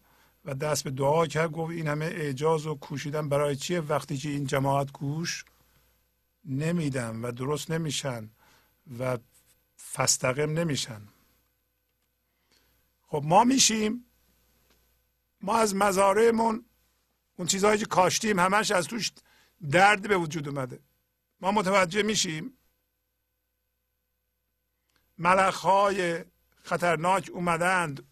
و 0.45 0.55
دست 0.55 0.85
به 0.85 0.91
دعا 0.91 1.27
کرد 1.27 1.51
گفت 1.51 1.71
این 1.71 1.87
همه 1.87 2.05
اعجاز 2.05 2.67
و 2.67 2.75
کوشیدن 2.75 3.29
برای 3.29 3.57
چیه؟ 3.57 3.81
وقتی 3.81 4.17
که 4.17 4.29
این 4.29 4.47
جماعت 4.47 4.93
گوش 4.93 5.45
نمیدن 6.45 7.17
و 7.17 7.33
درست 7.33 7.71
نمیشن 7.71 8.31
و 8.99 9.19
فستقم 9.93 10.51
نمیشن. 10.51 11.09
خب 13.03 13.23
ما 13.25 13.45
میشیم 13.45 14.05
ما 15.41 15.57
از 15.57 15.75
مزارعمون 15.75 16.65
اون 17.37 17.47
چیزهایی 17.47 17.79
که 17.79 17.87
کاشتیم 17.87 18.39
همش 18.39 18.71
از 18.71 18.87
توش 18.87 19.13
درد 19.71 20.09
به 20.09 20.17
وجود 20.17 20.49
اومده. 20.49 20.81
ما 21.41 21.53
متوجه 21.53 22.03
میشیم 22.03 22.57
های 25.63 26.25
خطرناک 26.63 27.31
اومدند 27.33 28.09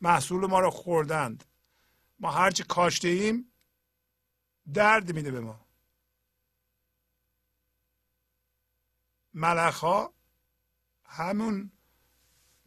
محصول 0.00 0.46
ما 0.46 0.60
رو 0.60 0.70
خوردند. 0.70 1.44
ما 2.18 2.30
هرچی 2.30 2.62
کاشته 2.62 3.08
ایم 3.08 3.52
درد 4.74 5.12
میده 5.12 5.30
به 5.30 5.40
ما. 5.40 5.61
ملخ 9.34 9.78
ها 9.78 10.14
همون 11.04 11.72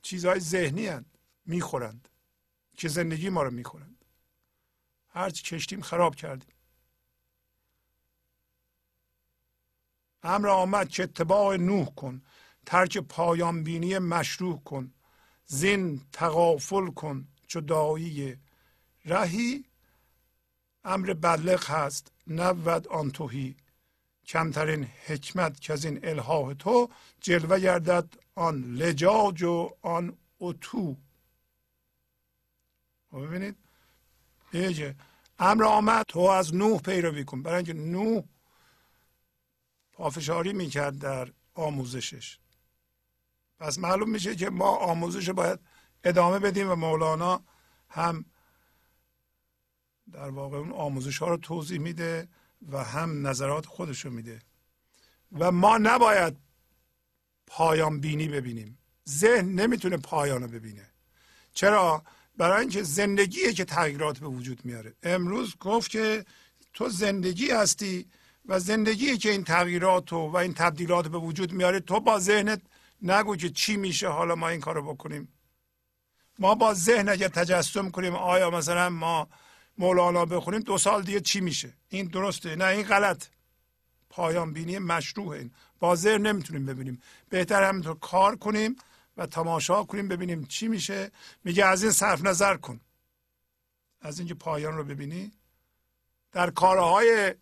چیزهای 0.02 0.40
ذهنی 0.40 0.88
هند 0.88 1.18
می‌خورند 1.46 2.10
که 2.78 2.88
زندگی 2.88 3.30
ما 3.30 3.44
رو 3.44 3.52
می‌خورند. 3.52 4.06
هرچی 5.10 5.44
کشتیم 5.44 5.82
خراب 5.82 6.16
کردیم. 6.16 6.56
امر 10.24 10.48
آمد 10.48 10.90
که 10.90 11.04
اتباع 11.04 11.58
نوح 11.58 11.96
کن 11.96 12.22
ترک 12.66 12.98
پایان 12.98 13.64
بینی 13.64 14.00
مشروع 14.00 14.64
کن 14.64 14.94
زین 15.46 16.02
تغافل 16.12 16.88
کن 16.88 17.28
چو 17.48 17.62
دایی 17.62 18.38
رهی. 19.06 19.66
امر 20.84 21.14
بلغ 21.14 21.70
هست 21.70 22.12
نود 22.28 22.88
آن 22.88 23.12
توهی 23.12 23.56
کمترین 24.28 24.84
حکمت 24.84 25.60
که 25.62 25.74
از 25.74 25.86
این 25.86 26.00
الهاه 26.04 26.54
تو 26.54 26.90
جلوه 27.22 27.60
گردد 27.60 28.14
آن 28.36 28.64
لجاج 28.64 29.44
و 29.44 29.70
آن 29.82 30.18
اتو. 30.40 30.96
خب 33.12 33.28
ببینید؟ 33.28 33.56
بیجه 34.52 34.96
امر 35.40 35.64
آمد 35.64 36.06
تو 36.08 36.20
از 36.20 36.56
نوح 36.56 36.82
پیروی 36.82 37.24
کن. 37.24 37.42
برای 37.42 37.56
اینکه 37.56 37.74
نوح 37.74 38.24
پافشاری 39.94 40.54
می‌کرد 40.54 41.00
در 41.00 41.32
آموزشش. 41.54 42.40
پس 43.60 43.80
معلوم 43.80 44.10
میشه 44.10 44.36
که 44.36 44.50
ما 44.50 44.76
آموزش 44.76 45.30
باید 45.30 45.60
ادامه 46.04 46.40
بدیم 46.40 46.72
و 46.72 46.76
مولانا 46.76 47.44
هم 47.90 48.26
در 50.12 50.30
واقع 50.30 50.58
اون 50.58 50.72
آموزش 50.72 51.18
ها 51.18 51.28
رو 51.28 51.38
توضیح 51.38 51.80
میده. 51.80 52.28
و 52.72 52.84
هم 52.84 53.28
نظرات 53.28 53.66
خودش 53.66 54.06
رو 54.06 54.12
میده. 54.12 54.42
و 55.40 55.52
ما 55.52 55.78
نباید 55.78 56.38
پایان 57.48 58.00
بینی 58.00 58.28
ببینیم. 58.28 58.78
ذهن 59.10 59.46
نمی‌تونه 59.60 59.98
پایان 59.98 60.42
رو 60.42 60.48
ببینه. 60.48 60.90
چرا؟ 61.54 62.04
برای 62.38 62.60
اینکه 62.60 62.84
زندگیه 62.84 63.54
که 63.54 63.66
تغییرات 63.66 64.20
به 64.20 64.28
وجود 64.28 64.66
میاره. 64.66 64.94
امروز 65.04 65.56
گفت 65.60 65.92
که 65.92 66.26
تو 66.74 66.90
زندگی 66.90 67.52
هستی 67.52 68.06
و 68.46 68.60
زندگی 68.60 69.18
که 69.18 69.32
این 69.32 69.44
تغییرات 69.44 70.14
و 70.14 70.36
این 70.36 70.54
تبدیلات 70.54 71.08
به 71.08 71.18
وجود 71.18 71.52
میاره. 71.52 71.80
تو 71.80 72.00
با 72.00 72.20
ذهنت 72.20 72.62
نگو 73.02 73.36
که 73.36 73.50
چی 73.50 73.78
میشه 73.78 74.08
حالا 74.08 74.36
ما 74.36 74.50
این 74.50 74.60
کارو 74.60 74.94
بکنیم. 74.94 75.28
ما 76.40 76.56
با 76.56 76.74
ذهن 76.74 77.10
اگر 77.10 77.28
تجسم 77.28 77.90
کنیم 77.90 78.16
آیا 78.16 78.50
مثلا 78.50 78.90
ما 78.90 79.28
مولانا 79.78 80.26
بخونیم 80.26 80.60
دو 80.60 80.78
سال 80.78 81.04
دیگه 81.04 81.20
چی 81.20 81.42
میشه؟ 81.42 81.74
این 81.90 82.06
درسته 82.06 82.56
نه 82.56 82.66
این 82.66 82.84
غلط. 82.84 83.26
پایان 84.10 84.54
بینی 84.54 84.80
مشروع 84.80 85.28
این. 85.28 85.52
با 85.80 85.96
ذهن 85.96 86.28
نمی‌تونیم 86.28 86.66
ببینیم. 86.66 87.02
بهتر 87.30 87.64
همینطور 87.64 88.00
کار 88.00 88.36
کنیم 88.36 88.76
و 89.18 89.26
تماشا 89.26 89.84
کنیم 89.84 90.08
ببینیم 90.08 90.46
چی 90.46 90.68
میشه. 90.68 91.12
میگه 91.44 91.66
از 91.66 91.84
این 91.84 91.92
صرف 91.92 92.26
نظر 92.26 92.58
کن. 92.58 92.80
از 94.02 94.20
اینکه 94.20 94.34
پایان 94.34 94.78
رو 94.78 94.84
ببینی. 94.84 95.32
در 96.32 96.50
کارهای 96.50 97.36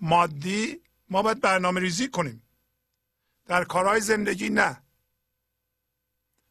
مادی 0.00 0.80
ما 1.10 1.22
باید 1.22 1.40
برنامه 1.40 1.80
ریزی 1.80 2.08
کنیم. 2.08 2.42
در 3.46 3.64
کارهای 3.64 4.00
زندگی 4.00 4.50
نه. 4.50 4.82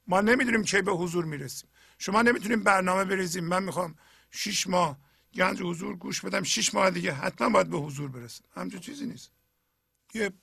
ما 0.07 0.21
نمی‌دونیم 0.21 0.63
چه 0.63 0.81
به 0.81 0.91
حضور 0.91 1.25
می‌رسیم. 1.25 1.69
شما 1.97 2.21
نمی‌تونیم 2.21 2.63
برنامه 2.63 3.05
بریزیم. 3.05 3.43
من 3.45 3.63
می‌خوام 3.63 3.95
شیش 4.31 4.67
ماه 4.67 4.97
گنج 5.35 5.61
حضور 5.61 5.95
گوش 5.95 6.21
بدم 6.21 6.43
شیش 6.43 6.73
ماه 6.73 6.89
دیگه 6.89 7.13
حتما 7.13 7.49
باید 7.49 7.69
به 7.69 7.77
حضور 7.77 8.09
برسیم 8.09 8.45
همچون 8.55 8.79
چیزی 8.79 9.05
نیست. 9.05 9.31
یه 10.13 10.33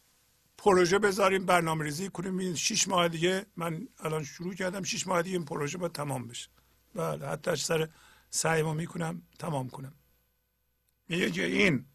پروژه 0.58 0.98
بذاریم 0.98 1.46
برنامه 1.46 1.84
ریزی 1.84 2.08
کنیم 2.08 2.54
شیش 2.54 2.88
ماه 2.88 3.08
دیگه 3.08 3.46
من 3.56 3.88
الان 3.98 4.24
شروع 4.24 4.54
کردم 4.54 4.82
شیش 4.82 5.06
ماه 5.06 5.22
دیگه 5.22 5.36
این 5.36 5.44
پروژه 5.44 5.78
باید 5.78 5.92
تمام 5.92 6.28
بشه. 6.28 6.48
بله 6.94 7.28
حتی 7.28 7.56
سر 7.56 7.88
سعیمو 8.30 8.74
می‌کنم 8.74 9.22
تمام 9.38 9.70
کنم. 9.70 9.94
میگه 11.08 11.30
که 11.30 11.44
این 11.44 11.86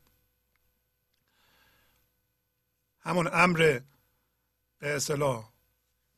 همون 2.99 3.29
امر 3.33 3.81
به 4.79 4.95
اصطلاح 4.95 5.51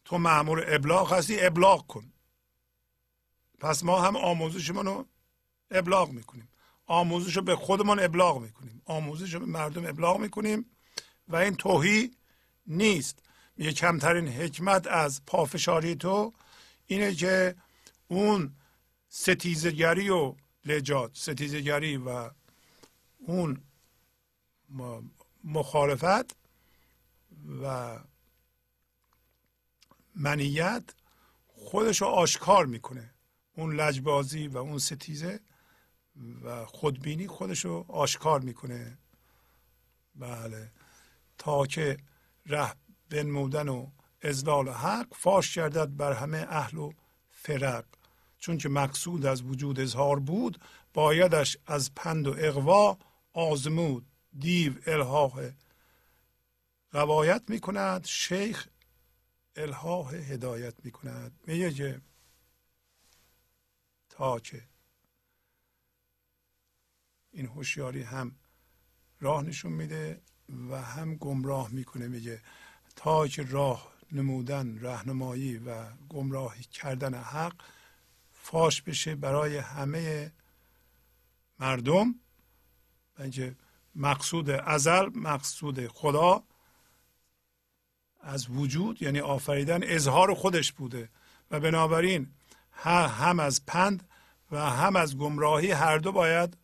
تو 0.05 0.17
معمول 0.17 0.63
ابلاغ 0.67 1.13
هستی 1.13 1.41
ابلاغ 1.41 1.87
کن. 1.87 2.13
پس 3.59 3.83
ما 3.83 4.01
هم 4.01 4.15
آموزشمون 4.15 4.85
رو 4.85 5.07
ابلاغ 5.71 6.11
می‌کنیم. 6.11 6.49
آموزش 6.87 7.35
رو 7.35 7.41
به 7.41 7.55
خودمون 7.55 7.99
ابلاغ 7.99 8.41
می‌کنیم. 8.41 8.81
آموزش 8.85 9.33
رو 9.33 9.39
به 9.39 9.45
مردم 9.45 9.85
ابلاغ 9.85 10.19
می‌کنیم 10.19 10.65
و 11.27 11.35
این 11.35 11.55
توهی 11.55 12.11
نیست. 12.67 13.19
یه 13.57 13.73
کمترین 13.73 14.27
حکمت 14.27 14.87
از 14.87 15.25
پافشاری 15.25 15.95
تو 15.95 16.33
اینه 16.85 17.15
که 17.15 17.55
اون 18.07 18.55
ستیزگری 19.09 20.09
و 20.09 20.35
لجات 20.65 21.11
ستیزگری 21.13 21.97
و 21.97 22.29
اون 23.17 23.61
مخالفت 25.43 26.35
و 27.61 27.97
منیت 30.15 30.83
خودش 31.47 32.01
رو 32.01 32.07
آشکار 32.07 32.65
می‌کنه. 32.65 33.13
اون 33.55 33.75
لجبازی 33.75 34.47
و 34.47 34.57
اون 34.57 34.79
ستیزه 34.79 35.39
و 36.43 36.65
خودبینی 36.65 37.27
خودش 37.27 37.65
رو 37.65 37.85
آشکار 37.87 38.41
می‌کنه. 38.41 38.97
بله. 40.15 40.71
تا 41.37 41.65
که 41.65 41.97
ره 42.45 42.73
بنمودن 43.09 43.69
و 43.69 43.91
ازلال 44.21 44.69
حق 44.69 45.07
فاش 45.15 45.57
گردد 45.57 45.97
بر 45.97 46.13
همه 46.13 46.45
اهل 46.49 46.77
و 46.77 46.91
فرق. 47.31 47.85
چون 48.39 48.57
که 48.57 48.69
مقصود 48.69 49.25
از 49.25 49.41
وجود 49.41 49.79
اظهار 49.79 50.19
بود 50.19 50.61
بایدش 50.93 51.57
از 51.65 51.95
پند 51.95 52.27
و 52.27 52.35
اقوا 52.37 52.97
آزمود. 53.33 54.05
دیو 54.39 54.73
الهاه 54.85 55.51
روایت 56.91 57.43
می‌کند 57.47 58.05
شیخ 58.05 58.67
الهاه 59.55 60.13
هدایت 60.15 60.85
می‌کند. 60.85 61.39
میگه 61.47 61.71
که 61.73 62.01
تا 64.09 64.39
که 64.39 64.63
این 67.37 67.45
هوشیاری 67.45 68.03
هم 68.03 68.35
راه 69.19 69.43
نشون 69.43 69.71
میده 69.71 70.21
و 70.69 70.81
هم 70.81 71.15
گمراه 71.15 71.69
می‌کنه. 71.69 72.07
میگه 72.07 72.41
تا 72.95 73.27
که 73.27 73.43
راه 73.43 73.93
نمودن 74.11 74.79
راهنمایی 74.79 75.57
و 75.57 75.85
گمراهی 76.09 76.63
کردن 76.63 77.13
حق 77.13 77.53
فاش 78.33 78.81
بشه 78.81 79.15
برای 79.15 79.57
همه 79.57 80.31
مردم. 81.59 82.15
اینکه 83.19 83.55
مقصود 83.95 84.49
ازل 84.49 85.09
مقصود 85.15 85.87
خدا 85.87 86.43
از 88.21 88.49
وجود 88.49 89.01
یعنی 89.01 89.19
آفریدن 89.19 89.79
اظهار 89.83 90.33
خودش 90.33 90.71
بوده. 90.71 91.09
و 91.51 91.59
بنابراین 91.59 92.27
هم 92.71 93.39
از 93.39 93.65
پند 93.65 94.09
و 94.51 94.69
هم 94.69 94.95
از 94.95 95.17
گمراهی 95.17 95.71
هر 95.71 95.97
دو 95.97 96.11
باید 96.11 96.57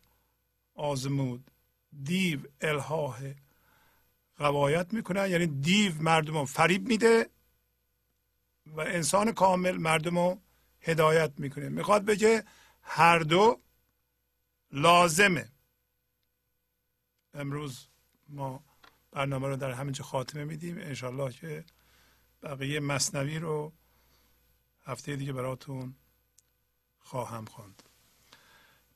آزمود. 0.75 1.51
دیو 2.03 2.39
الهاه. 2.61 3.19
قوایت 4.37 4.93
می‌کنه 4.93 5.29
یعنی 5.29 5.47
دیو 5.47 6.01
مردم 6.01 6.37
رو 6.37 6.45
فریب 6.45 6.87
میده 6.87 7.29
و 8.65 8.81
انسان 8.81 9.31
کامل 9.31 9.77
مردم 9.77 10.17
رو 10.17 10.41
هدایت 10.81 11.31
می‌کنه. 11.37 11.69
می‌خواد 11.69 12.05
بگه 12.05 12.43
هر 12.81 13.19
دو 13.19 13.61
لازمه. 14.71 15.49
امروز 17.33 17.87
ما 18.29 18.63
برنامه 19.11 19.47
رو 19.47 19.55
در 19.55 19.71
همینجا 19.71 20.03
خاتمه 20.03 20.43
میدیم. 20.43 20.77
انشالله 20.77 21.31
که 21.31 21.65
بقیه 22.41 22.79
مصنوی 22.79 23.39
رو 23.39 23.73
هفته 24.85 25.15
دیگه 25.15 25.33
براتون 25.33 25.95
خواهم 26.99 27.45
خواند. 27.45 27.83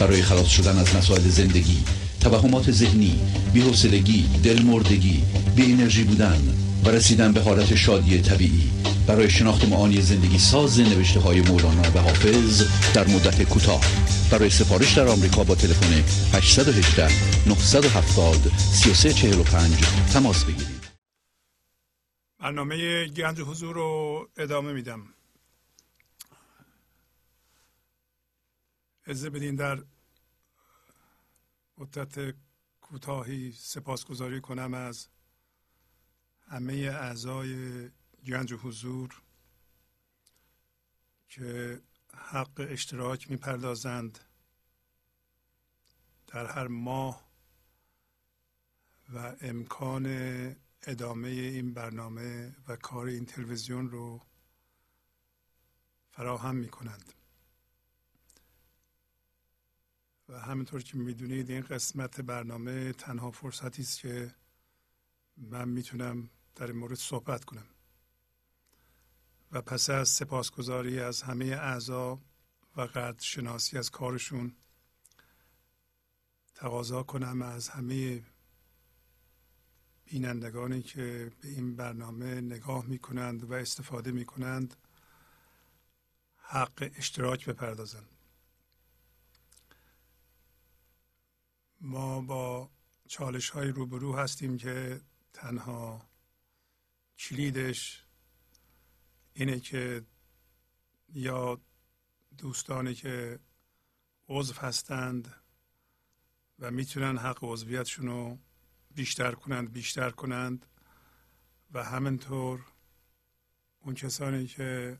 برای 0.00 0.22
خلاص 0.22 0.48
شدن 0.48 0.78
از 0.78 0.96
مسائل 0.96 1.20
زندگی 1.20 1.84
توهمات 2.20 2.70
ذهنی 2.70 3.20
بی‌حوصلگی 3.52 4.26
دلمردگی 4.44 5.24
بی 5.56 5.72
انرژی 5.72 6.04
بودن 6.04 6.40
و 6.84 6.88
رسیدن 6.90 7.32
به 7.32 7.40
حالت 7.40 7.74
شادی 7.74 8.20
طبیعی. 8.20 8.70
برای 9.06 9.30
شناخت 9.30 9.64
معانی 9.64 10.00
زندگی 10.00 10.38
ساز 10.38 10.80
نوشته 10.80 11.20
های 11.20 11.40
مولانا 11.40 11.82
و 11.94 11.98
حافظ 11.98 12.62
در 12.94 13.06
مدت 13.06 13.42
کوتاه. 13.42 13.80
برای 14.30 14.50
سفارش 14.50 14.92
در 14.92 15.08
آمریکا 15.08 15.44
با 15.44 15.54
تلفن 15.54 16.04
818 16.34 17.08
970 17.46 18.52
3345 18.58 19.72
تماس 20.12 20.44
بگیرید. 20.44 20.82
برنامه 22.40 23.06
گنج 23.06 23.40
حضور 23.40 23.74
رو 23.74 24.28
ادامه 24.36 24.72
میدم. 24.72 25.00
اجازه 29.06 29.30
بدین 29.30 29.56
در 29.56 29.84
مدت 31.78 32.34
کوتاهی 32.80 33.52
سپاسگزاری 33.52 34.40
کنم 34.40 34.74
از 34.74 35.08
همه 36.40 36.74
اعضای 36.74 37.90
گنج 38.26 38.52
حضور 38.52 39.22
که 41.28 41.80
حق 42.14 42.66
اشتراک 42.68 43.30
می‌پردازند 43.30 44.18
در 46.26 46.46
هر 46.46 46.66
ماه 46.66 47.32
و 49.14 49.36
امکان 49.40 50.06
ادامه 50.82 51.28
این 51.28 51.74
برنامه 51.74 52.56
و 52.68 52.76
کار 52.76 53.06
این 53.06 53.26
تلویزیون 53.26 53.90
رو 53.90 54.20
فراهم 56.10 56.56
می 56.56 56.68
کنند 56.68 57.12
و 60.32 60.40
همینطور 60.40 60.82
که 60.82 60.96
می‌دونید 60.96 61.50
این 61.50 61.60
قسمت 61.60 62.20
برنامه 62.20 62.92
تنها 62.92 63.30
فرصتی 63.30 63.82
است 63.82 63.98
که 63.98 64.34
من 65.36 65.68
می‌تونم 65.68 66.30
در 66.54 66.66
این 66.66 66.76
مورد 66.76 66.94
صحبت 66.94 67.44
کنم. 67.44 67.66
و 69.52 69.62
پس 69.62 69.90
از 69.90 70.08
سپاسگزاری 70.08 71.00
از 71.00 71.22
همه 71.22 71.44
اعضا 71.44 72.20
و 72.76 72.80
قدر 72.80 73.20
شناسی 73.20 73.78
از 73.78 73.90
کارشون 73.90 74.56
تقاضا 76.54 77.02
کنم 77.02 77.42
از 77.42 77.68
همه 77.68 78.22
بینندگانی 80.04 80.82
که 80.82 81.32
به 81.40 81.48
این 81.48 81.76
برنامه 81.76 82.40
نگاه 82.40 82.86
می 82.86 82.98
کنند 82.98 83.50
و 83.50 83.52
استفاده 83.52 84.12
می 84.12 84.24
کنند 84.24 84.76
حق 86.36 86.90
اشتراک 86.96 87.46
بپردازند. 87.46 88.11
ما 91.82 92.20
با 92.20 92.70
چالش 93.08 93.50
های 93.50 93.68
روبرو 93.68 94.16
هستیم 94.16 94.56
که 94.56 95.00
تنها 95.32 96.08
کلیدش 97.18 98.04
اینه 99.34 99.60
که 99.60 100.04
یا 101.14 101.60
دوستانی 102.38 102.94
که 102.94 103.38
عضو 104.28 104.54
هستند 104.54 105.34
و 106.58 106.70
می‌تونن 106.70 107.18
حق 107.18 107.38
عضویتشون 107.42 108.06
رو 108.06 108.38
بیشتر 108.94 109.32
کنند 109.32 109.72
بیشتر 109.72 110.10
کنند 110.10 110.66
و 111.72 111.84
همینطور 111.84 112.64
اون 113.80 113.94
کسانی 113.94 114.46
که 114.46 114.98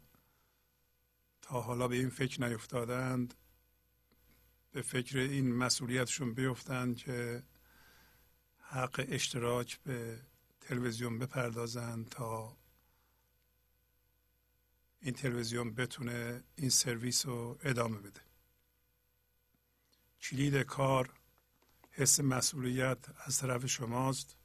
تا 1.42 1.60
حالا 1.60 1.88
به 1.88 1.96
این 1.96 2.10
فکر 2.10 2.48
نیفتادند 2.48 3.34
به 4.72 4.82
فکر 4.82 5.18
این 5.18 5.54
مسئولیتشون 5.54 6.34
بیفتند 6.34 6.96
که 6.96 7.42
حق 8.58 9.04
اشتراک 9.08 9.80
به 9.80 10.20
تلویزیون 10.60 11.18
بپردازند 11.18 12.08
تا 12.08 12.56
این 15.00 15.14
تلویزیون 15.14 15.74
بتونه 15.74 16.44
این 16.56 16.70
سرویس 16.70 17.26
رو 17.26 17.58
ادامه 17.62 17.98
بده. 17.98 18.20
کلید 20.20 20.56
کار 20.56 21.12
حس 21.90 22.20
مسئولیت 22.20 22.98
از 23.26 23.38
طرف 23.38 23.66
شماست 23.66 24.36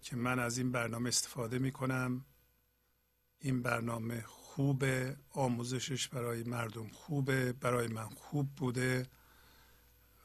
که 0.00 0.16
من 0.16 0.38
از 0.38 0.58
این 0.58 0.72
برنامه 0.72 1.08
استفاده 1.08 1.58
می 1.58 1.72
کنم 1.72 2.24
این 3.38 3.62
برنامه 3.62 4.24
خوبه 4.54 5.16
آموزشش 5.30 6.08
برای 6.08 6.42
مردم 6.42 6.88
خوبه 6.88 7.52
برای 7.52 7.88
من 7.88 8.08
خوب 8.08 8.54
بوده 8.54 9.06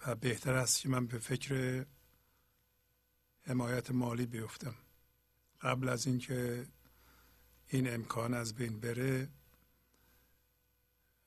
و 0.08 0.16
بهتر 0.16 0.54
است 0.54 0.82
که 0.82 0.90
من 0.90 1.08
به 1.08 1.20
فکر 1.20 1.86
حمایت 3.42 3.92
مالی 3.92 4.26
بیفتم. 4.26 4.76
قبل 5.62 5.90
از 5.90 6.08
اینکه 6.08 6.68
این 7.68 7.94
امکان 7.94 8.34
از 8.34 8.56
بین 8.56 8.80
بره 8.80 9.30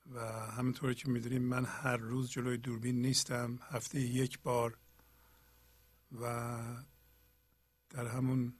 و 0.05 0.19
همونطوری 0.51 0.95
که 0.95 1.09
می‌دونیم 1.09 1.41
من 1.41 1.65
هر 1.65 1.97
روز 1.97 2.29
جلوی 2.29 2.57
دوربین 2.57 3.01
نیستم 3.01 3.59
هفته 3.61 3.99
یک 3.99 4.39
بار 4.39 4.77
و 6.11 6.57
در 7.89 8.07
همون 8.07 8.53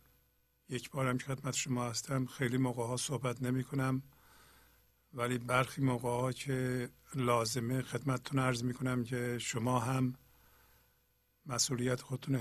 یک 0.70 0.90
بارم 0.90 1.18
که 1.18 1.26
خدمت 1.26 1.54
شما 1.54 1.90
هستم 1.90 2.26
خیلی 2.26 2.58
موقع 2.58 2.84
ها 2.84 2.98
صحبت 2.98 3.42
نمی 3.42 3.64
کنم 3.64 4.04
ولی 5.14 5.38
برخی 5.38 5.82
موقع 5.82 6.10
ها 6.10 6.32
که 6.32 6.90
لازمه 7.16 7.82
خدمتتون 7.82 8.40
عرض 8.40 8.64
می 8.64 8.74
کنم 8.74 9.04
که 9.04 9.38
شما 9.38 9.80
هم 9.80 10.16
مسئولیت 11.46 12.02
خودتون 12.02 12.40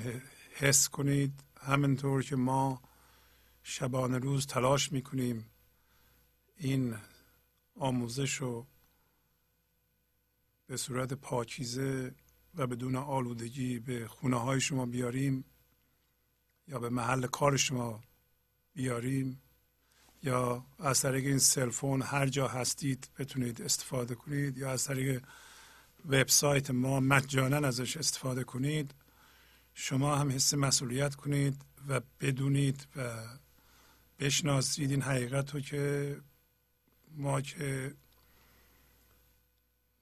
حس 0.50 0.88
کنید. 0.88 1.44
همینطور 1.60 2.22
که 2.22 2.36
ما 2.36 2.82
شبانه 3.62 4.18
روز 4.18 4.46
تلاش 4.46 4.92
می‌کنیم 4.92 5.50
این 6.56 6.96
آموزش 7.74 8.34
رو 8.34 8.66
به 10.66 10.76
صورت 10.76 11.12
پاکیزه 11.12 12.14
و 12.54 12.66
بدون 12.66 12.96
آلودگی 12.96 13.78
به 13.78 14.08
خونه 14.08 14.36
های 14.36 14.60
شما 14.60 14.86
بیاریم 14.86 15.44
یا 16.68 16.78
به 16.78 16.88
محل 16.88 17.26
کار 17.26 17.56
شما 17.56 18.00
بیاریم. 18.74 19.42
یا 20.22 20.64
از 20.78 21.00
طریق 21.00 21.26
این 21.26 21.38
سلفون 21.38 22.02
هر 22.02 22.26
جا 22.26 22.48
هستید 22.48 23.08
بتونید 23.18 23.62
استفاده 23.62 24.14
کنید 24.14 24.58
یا 24.58 24.70
از 24.70 24.84
طریق 24.84 25.24
وبسایت 26.08 26.70
ما 26.70 27.00
مجانا 27.00 27.68
ازش 27.68 27.96
استفاده 27.96 28.44
کنید. 28.44 28.94
شما 29.74 30.16
هم 30.16 30.30
حس 30.30 30.54
مسئولیت 30.54 31.14
کنید 31.14 31.62
و 31.88 32.00
بدونید 32.20 32.86
و 32.96 33.26
بشناسید 34.18 34.90
این 34.90 35.02
حقیقت 35.02 35.54
رو 35.54 35.60
که 35.60 36.16
ما 37.16 37.40
که 37.40 37.94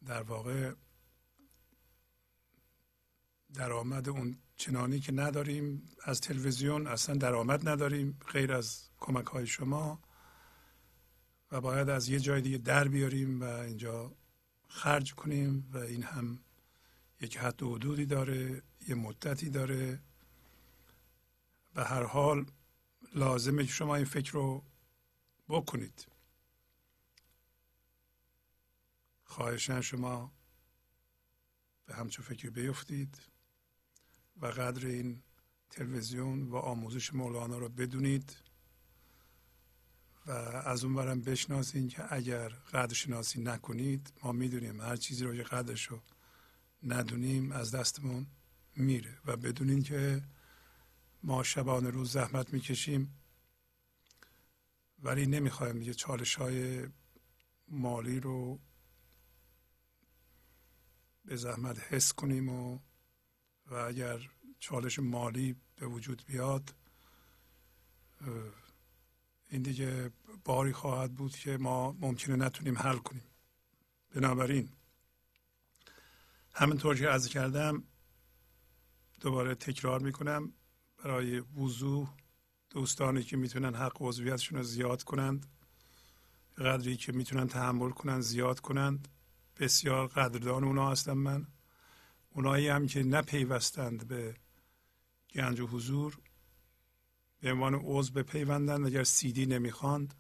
در 0.06 0.22
واقع 0.22 0.72
درآمد 3.54 4.08
اون 4.08 4.38
چنانی 4.56 5.00
که 5.00 5.12
نداریم 5.12 5.82
از 6.04 6.20
تلویزیون 6.20 6.86
اصلا 6.86 7.14
درآمد 7.14 7.68
نداریم 7.68 8.18
غیر 8.32 8.52
از 8.52 8.88
کمک 9.00 9.26
های 9.26 9.46
شما. 9.46 10.00
و 11.52 11.60
باید 11.60 11.88
از 11.88 12.08
یه 12.08 12.20
جای 12.20 12.40
دیگه 12.40 12.58
در 12.58 12.88
بیاریم 12.88 13.40
و 13.40 13.44
اینجا 13.44 14.12
خرج 14.68 15.14
کنیم 15.14 15.70
و 15.72 15.78
این 15.78 16.02
هم 16.02 16.38
یک 17.20 17.38
حد 17.38 17.62
و 17.62 17.74
حدودی 17.74 18.06
داره 18.06 18.62
یه 18.88 18.94
مدتی 18.94 19.50
داره. 19.50 20.00
به 21.74 21.84
هر 21.84 22.02
حال 22.02 22.46
لازمه 23.14 23.64
که 23.64 23.72
شما 23.72 23.96
این 23.96 24.04
فکر 24.04 24.32
رو 24.32 24.64
بکنید. 25.48 26.06
خواهشن 29.24 29.80
شما 29.80 30.32
به 31.86 31.94
همچون 31.94 32.24
فکر 32.24 32.50
بیفتید 32.50 33.18
و 34.40 34.46
قدر 34.46 34.86
این 34.86 35.22
تلویزیون 35.70 36.42
و 36.42 36.56
آموزش 36.56 37.14
مولانا 37.14 37.58
رو 37.58 37.68
بدونید. 37.68 38.36
و 40.28 40.32
از 40.64 40.84
اون 40.84 40.94
برم 40.94 41.20
بشناسید 41.20 41.88
که 41.88 42.14
اگر 42.14 42.48
قدر 42.48 42.94
شناسی 42.94 43.40
نکنید 43.40 44.12
ما 44.22 44.32
می‌دونیم 44.32 44.80
هر 44.80 44.96
چیزی 44.96 45.24
رو 45.24 45.36
که 45.36 45.42
قدرش 45.42 45.86
رو 45.86 46.02
ندونیم 46.82 47.52
از 47.52 47.70
دستمون 47.70 48.26
میره 48.76 49.18
و 49.24 49.36
بدونین 49.36 49.82
که 49.82 50.22
ما 51.22 51.42
شبانه 51.42 51.90
روز 51.90 52.12
زحمت 52.12 52.52
می‌کشیم. 52.52 53.20
ولی 55.02 55.26
نمی‌خوایم 55.26 55.82
یه 55.82 55.94
چالش 55.94 56.34
های 56.34 56.86
مالی 57.68 58.20
رو 58.20 58.58
به 61.24 61.36
زحمت 61.36 61.78
حس 61.78 62.12
کنیم 62.12 62.48
و 62.48 62.78
و 63.66 63.74
اگر 63.74 64.30
چالش 64.58 64.98
مالی 64.98 65.56
به 65.76 65.86
وجود 65.86 66.22
بیاد 66.26 66.74
این 69.50 69.62
دیگه 69.62 70.10
باری 70.44 70.72
خواهد 70.72 71.14
بود 71.14 71.36
که 71.36 71.56
ما 71.56 71.92
ممکنه 71.92 72.36
نتونیم 72.36 72.78
حل 72.78 72.96
کنیم. 72.96 73.24
بنابراین 74.14 74.68
همینطور 76.54 76.96
که 76.96 77.10
از 77.10 77.28
کردم 77.28 77.84
دوباره 79.20 79.54
تکرار 79.54 80.00
می‌کنم 80.00 80.52
برای 81.04 81.40
وضوح 81.40 82.08
دوستانی 82.70 83.22
که 83.22 83.36
می‌تونن 83.36 83.74
حق 83.74 83.96
عضویتشون 84.00 84.58
رو 84.58 84.64
زیاد 84.64 85.02
کنند 85.02 85.46
قدری 86.58 86.96
که 86.96 87.12
می‌تونن 87.12 87.46
تحمل 87.48 87.90
کنند 87.90 88.22
زیاد 88.22 88.60
کنند 88.60 89.08
بسیار 89.56 90.06
قدردان 90.06 90.64
اونا 90.64 90.90
هستم 90.90 91.18
من. 91.18 91.46
اونایی 92.30 92.68
هم 92.68 92.86
که 92.86 93.02
نپیوستند 93.02 94.08
به 94.08 94.36
گنج 95.34 95.60
و 95.60 95.66
حضور 95.66 96.18
به 97.40 97.52
عنوان 97.52 97.74
عضو 97.74 98.12
بپیوندن. 98.12 98.84
اگر 98.84 99.04
سیدی 99.04 99.46
نمی‌خواند 99.46 100.14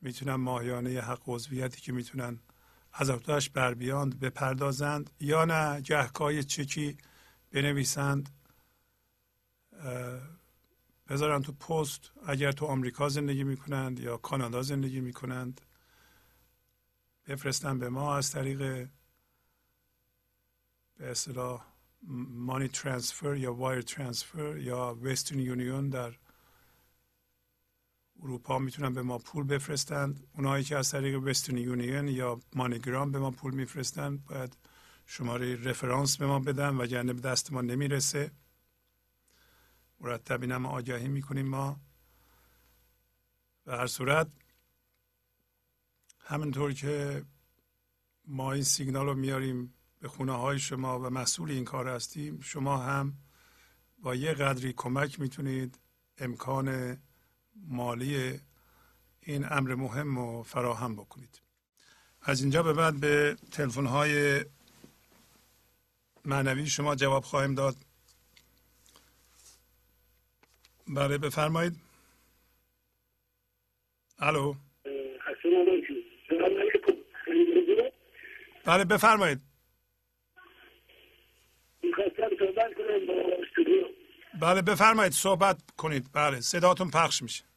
می‌تونن 0.00 0.34
ماهیانه 0.34 1.00
حق 1.00 1.22
عضویتی 1.26 1.80
که 1.80 1.92
می‌تونن 1.92 2.40
از 2.92 3.10
افتاش 3.10 3.50
بر 3.50 3.74
بیاند 3.74 4.20
بپردازند. 4.20 5.10
یا 5.20 5.44
نه 5.44 5.80
گهکای 5.80 6.44
چکی 6.44 6.96
بنویسند. 7.50 8.30
بذارن 11.08 11.42
تو 11.42 11.52
پست 11.52 12.10
اگر 12.26 12.52
تو 12.52 12.66
آمریکا 12.66 13.08
زندگی 13.08 13.44
می‌کنند 13.44 14.00
یا 14.00 14.16
کانادا 14.16 14.62
زندگی 14.62 15.00
می‌کنند. 15.00 15.60
بفرستن 17.26 17.78
به 17.78 17.88
ما 17.88 18.16
از 18.16 18.30
طریق 18.30 18.58
به 20.96 21.10
اصطلاح 21.10 21.64
مانی 22.28 22.68
ترانسفر 22.68 23.36
یا 23.36 23.54
وایر 23.54 23.82
ترانسفر 23.82 24.58
یا 24.58 24.98
وسترن 25.02 25.38
یونیون 25.38 25.88
در 25.88 26.14
اروپا 28.22 28.58
می‌تونن 28.58 28.92
به 28.94 29.02
ما 29.02 29.18
پول 29.18 29.44
بفرستند. 29.44 30.26
اونایی 30.36 30.64
که 30.64 30.76
از 30.76 30.90
طریق 30.90 31.22
وسترن 31.22 31.58
یونیون 31.58 32.08
یا 32.08 32.40
مانیگرام 32.54 33.12
به 33.12 33.18
ما 33.18 33.30
پول 33.30 33.54
میفرستند 33.54 34.24
باید 34.24 34.56
شماره 35.06 35.56
رفرانس 35.56 36.16
به 36.16 36.26
ما 36.26 36.38
بدن 36.38 36.76
و 36.76 36.86
به 37.04 37.20
دست 37.20 37.52
ما 37.52 37.60
نمی‌رسه. 37.60 38.30
مرتب 40.00 40.42
این 40.42 40.52
هم 40.52 40.66
آگاهی 40.66 41.08
می‌کنیم 41.08 41.46
ما. 41.46 41.80
و 43.66 43.76
هر 43.76 43.86
صورت 43.86 44.32
همینطور 46.18 46.72
که 46.72 47.24
ما 48.24 48.52
این 48.52 48.62
سیگنال 48.62 49.06
رو 49.06 49.14
میاریم 49.14 49.74
به 49.98 50.08
خونه 50.08 50.32
های 50.32 50.58
شما 50.58 51.00
و 51.00 51.10
مسئول 51.10 51.50
این 51.50 51.64
کار 51.64 51.88
هستیم 51.88 52.40
شما 52.40 52.78
هم 52.78 53.18
با 53.98 54.14
یه 54.14 54.32
قدری 54.32 54.72
کمک 54.72 55.20
می‌تونید 55.20 55.78
امکان 56.18 56.98
مالی 57.68 58.40
این 59.22 59.46
امر 59.50 59.74
مهم 59.74 60.18
رو 60.18 60.42
فراهم 60.42 60.96
بکنید. 60.96 61.40
از 62.22 62.40
اینجا 62.40 62.62
به 62.62 62.72
بعد 62.72 63.00
به 63.00 63.36
تلفن 63.50 63.86
های 63.86 64.44
معنوی 66.24 66.66
شما 66.66 66.94
جواب 66.94 67.22
خواهیم 67.24 67.54
داد. 67.54 67.76
بله 70.88 71.18
بفرمایید. 71.18 71.76
الو. 74.18 74.54
بله 78.64 78.84
بفرمایید. 78.84 79.40
بله 84.40 84.62
بفرمایید. 84.62 85.12
صحبت 85.12 85.62
کنید. 85.76 86.06
بله 86.12 86.40
صداتون 86.40 86.90
پخش 86.90 87.22
میشه. 87.22 87.51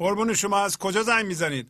قربون 0.00 0.34
شما 0.34 0.58
از 0.64 0.78
کجا 0.78 1.02
زنگ 1.02 1.26
می‌زنید؟ 1.26 1.66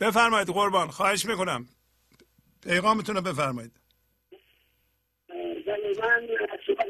بفرمایید 0.00 0.48
قربان 0.48 0.88
خواهش 0.88 1.24
می‌کنم. 1.26 1.66
پیغامتون 2.62 3.16
رو 3.16 3.22
بفرمایید. 3.22 3.72
من 5.98 6.28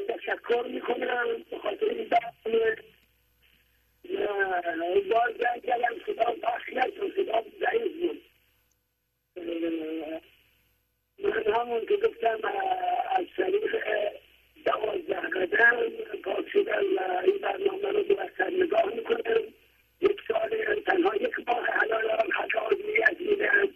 تشکر 0.07 0.67
می‌کنم 0.67 1.25
به 1.51 1.59
خاطر 1.59 1.85
این 1.85 2.09
بار 5.09 5.35
زنگ 5.41 5.63
کردم 5.63 5.95
صدا 6.05 6.31
پخش 6.43 6.69
نشد 6.73 7.15
صدا 7.15 7.43
ضعیف 7.59 7.93
بود. 8.01 8.21
من 11.23 11.53
همون 11.55 11.85
که 11.85 11.97
گفتم 12.07 12.39
از 13.11 13.25
طریق 13.37 13.75
دوازده 14.65 15.15
قدم 15.15 15.79
پاک 16.23 16.49
شدن 16.49 16.83
و 16.97 17.21
این 17.23 17.37
برنامه 17.37 17.89
رو 17.89 18.03
دوستر 18.03 18.49
نگاه 18.49 18.85
می‌کنم. 18.85 19.41
یک 20.01 20.21
سال 20.27 20.49
تنها 20.85 21.15
یک 21.15 21.33
ماه 21.47 21.65
حلال 21.65 22.09
حق 22.09 22.57
آزمیت 22.57 23.19
میدم 23.19 23.69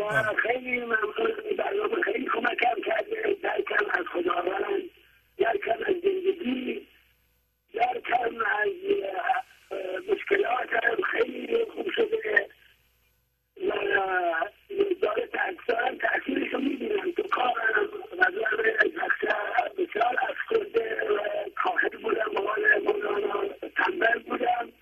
و 0.00 0.34
خیلی 0.34 0.80
ممنون. 0.80 1.56
برنامه 1.58 2.02
خیلی 2.02 2.26
کمکم 2.26 2.80
کرده. 2.86 3.36
درکم 3.42 3.86
از 3.90 4.06
خداوند. 4.06 4.82
درکم 5.38 5.78
از 5.86 5.94
زندگی. 6.02 6.86
درکم 7.74 8.36
از 8.60 8.68
مشکلاتم. 10.08 11.02
خیلی 11.02 11.64
خوب 11.64 11.90
شده. 11.90 12.48
و 13.68 13.72
داره 15.00 15.28
رو 16.52 16.58
می‌بینم. 16.60 17.12
تو 17.12 17.22
کارم 17.22 17.90
از 18.18 18.34
بسیار 19.92 20.16
افسرده 20.28 21.04
و 21.04 21.18
کاهد 21.56 21.92
بودم 22.02 22.30
مقال 22.34 22.82
مولانا 22.84 23.48
تنبل 23.76 24.18
بودم. 24.18 24.72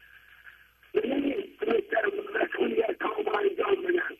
نمی‌تونستم 0.94 2.10
مسئولیت 2.34 2.98
تمام 2.98 3.28
انجام 3.28 3.82
بدم 3.82 4.16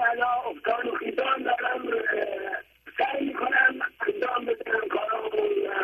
الان 0.00 0.38
افتان 0.46 0.88
و 0.88 0.94
خیزان 0.94 1.42
دارم 1.42 1.88
سعی 2.98 3.24
می‌کنم 3.24 3.80
انجام 4.06 4.44
بدم. 4.44 4.88
کارامو 4.88 5.28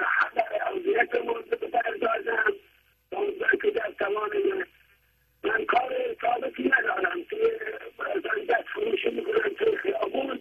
حق 0.05 0.73
اوزیتمون 0.73 1.43
بپردازم 1.43 2.53
تا 3.11 3.57
که 3.63 3.71
در 3.71 3.93
توان 3.99 4.31
من 5.45 5.65
کار 5.65 5.93
ثابتی 6.21 6.63
ندارم. 6.79 7.25
که 7.25 7.39
دست 8.49 8.69
فروشی 8.75 9.11
می‌کنم 9.11 9.55
توی 9.59 9.77
خیابون. 9.77 10.41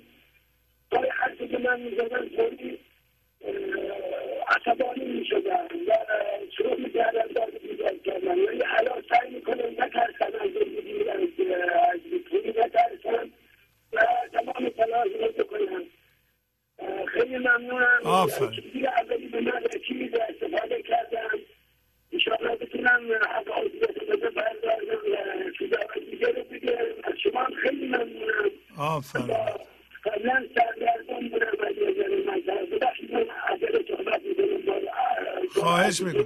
که 1.51 1.57
من 1.57 1.79
می‌زدم 1.81 2.29
خیلی 2.35 2.79
عصبانی 4.47 5.05
می‌شدم. 5.05 5.67
و 5.87 5.91
شروع 6.57 6.79
می‌کردم 6.79 7.27
داد 7.35 7.59
بیدار 7.61 7.93
کردم 8.05 8.31
ولی 8.31 8.63
الان 8.77 9.03
سعی 9.09 9.29
می‌کنم 9.29 9.83
نترسم 9.83 10.31
از 10.41 10.49
زندگی 10.53 11.09
از 11.09 11.19
پولی 12.29 12.49
نترسم 12.49 13.29
و 13.93 14.01
تمام 14.33 14.69
تلاش 14.69 15.07
رو 15.19 15.43
بکنم. 15.43 15.83
خیلی 17.07 17.37
ممنونم. 17.37 17.99
آفرین. 18.03 18.87
اولی 18.87 19.27
به 19.27 19.41
من 19.41 19.63
و 20.13 20.19
استفاده 20.29 20.81
کردم. 20.81 21.39
انشاءالله 22.13 22.55
بتونم 22.55 23.01
حق 23.29 23.47
رو 24.09 24.17
بپردازم 24.17 25.01
و 25.11 25.51
چیزا 25.57 25.77
دیگه 26.11 26.27
رو 26.27 26.43
بگم. 26.43 26.75
از 27.03 27.13
شما 27.23 27.47
خیلی 27.61 27.87
ممنون 27.87 28.51
آفرین. 28.77 29.37
قبلا 30.05 30.45
سرگردان 30.55 31.29
بودم 31.29 31.47
و 31.59 31.71
یه 31.71 31.93
ذره 31.97 32.21
مثلا 32.21 32.77
ببخشید 32.77 33.13
من 33.13 33.19
عجل 33.49 33.87
صحبت 33.87 34.21
می‌کنم 34.25 34.65
با- 34.65 35.61
خواهش 35.61 36.01
می‌کنم. 36.01 36.23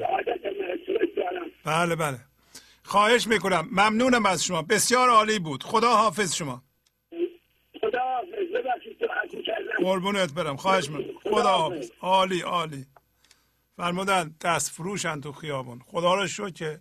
بله 1.65 1.95
بله. 1.95 2.17
خواهش 2.83 3.27
می‌کنم. 3.27 3.67
ممنونم 3.71 4.25
از 4.25 4.45
شما. 4.45 4.61
بسیار 4.61 5.09
عالی 5.09 5.39
بود. 5.39 5.63
خدا 5.63 5.89
حافظ 5.95 6.35
شما. 6.35 6.63
خدا 7.81 7.99
حافظ. 7.99 8.51
ببخشید 8.55 8.97
می‌کردم 9.37 9.83
قربونت 9.83 10.33
برم. 10.33 10.55
خواهش 10.55 10.89
می‌کنم. 10.89 11.33
خدا 11.33 11.49
حافظ. 11.57 11.91
عالی 12.01 12.41
عالی. 12.41 12.85
فرمودن 13.77 14.35
دست 14.41 14.71
فروشن 14.71 15.21
تو 15.21 15.31
خیابون. 15.31 15.79
خدا 15.87 16.15
رو 16.15 16.27
شو 16.27 16.49
که 16.49 16.79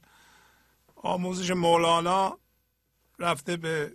آموزش 0.97 1.51
مولانا 1.51 2.39
رفته 3.19 3.57
به 3.57 3.93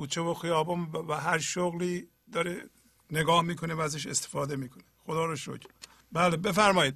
کوچه 0.00 0.20
و 0.20 0.34
خیابون 0.34 0.92
و 1.08 1.14
هر 1.14 1.38
شغلی 1.38 2.08
داره 2.32 2.62
نگاه 3.10 3.42
می‌کنه 3.42 3.74
و 3.74 3.80
ازش 3.80 4.06
استفاده 4.06 4.56
می‌کنه. 4.56 4.82
خدا 4.98 5.24
رو 5.24 5.36
شکر. 5.36 5.66
بله 6.12 6.36
بفرمایید. 6.36 6.94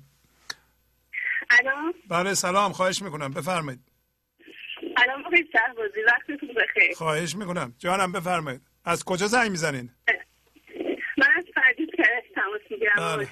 الان 1.51 1.95
بله 2.09 2.35
سلام 2.35 2.73
خواهش 2.73 3.03
می‌کنم. 3.03 3.31
بفرمایید. 3.33 3.81
الان 4.97 5.23
شهبازی 5.53 6.01
وقتتون 6.07 6.49
بخیر. 6.49 6.95
خواهش 6.97 7.37
می‌کنم. 7.37 7.75
جانم 7.79 8.13
بفرمایید. 8.13 8.63
از 8.85 9.05
کجا 9.05 9.27
زنگ 9.27 9.51
می‌زنین؟ 9.51 9.91
من 11.19 11.29
از 11.37 11.45
فردی 11.55 11.87
تماس 12.35 12.61
می‌گیرم 12.71 12.95
بله. 12.97 13.29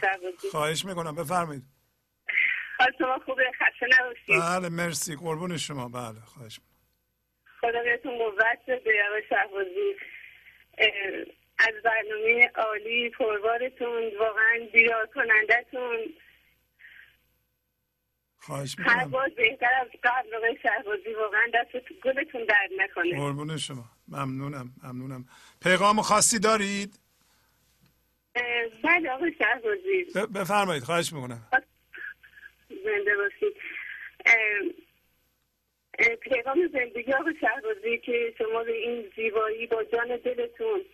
خواهش 0.50 0.84
می‌کنم. 0.84 1.14
بفرمایید. 1.14 1.64
حال 2.78 2.92
شما 2.98 3.18
خوبه؟ 3.26 3.42
خسته 3.58 3.86
نباشید. 4.00 4.40
بله 4.40 4.68
مرسی. 4.68 5.16
قربون 5.16 5.56
شما. 5.56 5.88
بله 5.88 6.20
خواهش 6.20 6.58
می‌کنم. 6.58 6.71
خدا 7.64 7.82
بهتون 7.82 8.18
قوت 8.18 8.58
بده 8.68 9.04
آقای 9.08 9.22
شهبازی. 9.28 9.96
از 11.58 11.74
برنامه 11.84 12.50
عالی 12.54 13.10
پروارتون 13.10 14.12
واقعا 14.18 14.68
بیدار 14.72 15.06
کنندتون 15.06 15.98
خواهش 18.38 18.76
هر 18.78 18.94
می‌کنم. 18.94 19.10
بار 19.10 19.28
بهتر 19.28 19.70
از 19.80 19.88
قبل 20.04 20.34
آقای 20.34 20.58
شهبازی 20.62 21.14
واقعا 21.14 21.50
دست 21.54 21.72
گلتون 22.04 22.44
درد 22.44 22.70
نکنه. 22.78 23.16
قربون 23.16 23.56
شما. 23.56 23.84
ممنونم 24.08 24.74
ممنونم. 24.82 25.24
پیغام 25.62 26.02
خاصی 26.02 26.38
دارید؟ 26.38 26.98
بله 28.84 29.10
آقای 29.10 29.34
شهبازی. 29.38 30.28
بفرمایید 30.34 30.82
خواهش 30.82 31.12
می‌کنم. 31.12 31.48
زنده 32.68 33.16
باشید. 33.16 33.56
پیغام 36.08 36.68
زندگی 36.72 37.12
آقای 37.12 37.34
شهبازی 37.40 37.98
که 37.98 38.34
شما 38.38 38.64
به 38.64 38.72
این 38.72 39.10
زیبایی 39.16 39.66
با 39.66 39.84
جان 39.84 40.16
دلتون 40.16 40.84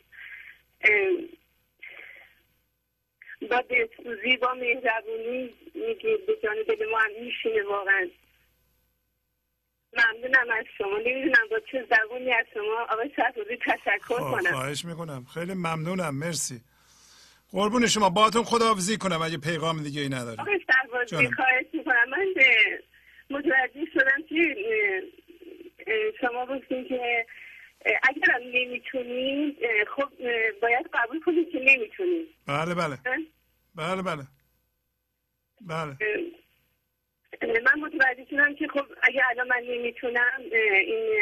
با 3.50 3.60
دلسوزی 3.60 4.36
با 4.36 4.54
مهربونی 4.54 5.54
میگید 5.74 6.26
به 6.26 6.36
جان 6.42 6.56
دل 6.68 6.90
ما 6.90 6.98
هم 6.98 7.10
میشینه 7.24 7.62
واقعا. 7.62 8.08
ممنونم 9.92 10.50
از 10.58 10.64
شما. 10.78 10.98
نمی‌دونم 10.98 11.48
با 11.50 11.60
چه 11.72 11.86
زبونی 11.90 12.32
از 12.32 12.46
شما 12.54 12.86
آقای 12.90 13.10
شهبازی 13.16 13.56
تشکر 13.56 13.98
خب، 13.98 14.30
کنم. 14.30 14.52
خواهش 14.52 14.84
می‌کنم. 14.84 15.26
خیلی 15.34 15.54
ممنونم. 15.54 16.14
مرسی. 16.14 16.60
قربون 17.52 17.86
شما. 17.86 18.10
باتون 18.10 18.42
خداحافظی 18.44 18.96
کنم 18.98 19.22
اگه 19.22 19.38
پیغام 19.38 19.82
دیگه 19.82 20.00
ای 20.00 20.08
ندارید 20.08 20.40
آقای 20.40 20.60
شهبازی. 20.72 21.16
خواهش 21.34 21.66
می‌کنم. 21.72 22.08
من 22.10 22.26
اه، 22.36 22.78
متوجه 23.30 23.84
شدم 23.94 24.22
که 24.28 24.54
شما 26.20 26.46
گفتین 26.46 26.88
که 26.88 27.26
اه، 27.86 27.94
اگرم 28.02 28.42
نمی‌تونین 28.42 29.56
اه، 29.62 29.84
خب 29.84 30.08
باید 30.62 30.86
قبول 30.92 31.20
کنید 31.20 31.50
که 31.52 31.58
نمی‌تونین 31.58 32.26
بله 32.46 32.74
بله. 32.74 32.98
بله 33.74 34.02
بله. 34.02 34.22
بله. 35.60 35.96
من 37.42 37.80
متوجه 37.80 38.26
شدم 38.30 38.54
که 38.54 38.68
خب 38.68 38.86
اگه 39.02 39.22
الان 39.30 39.48
من 39.48 39.62
نمی‌تونم 39.68 40.40
این 40.86 41.14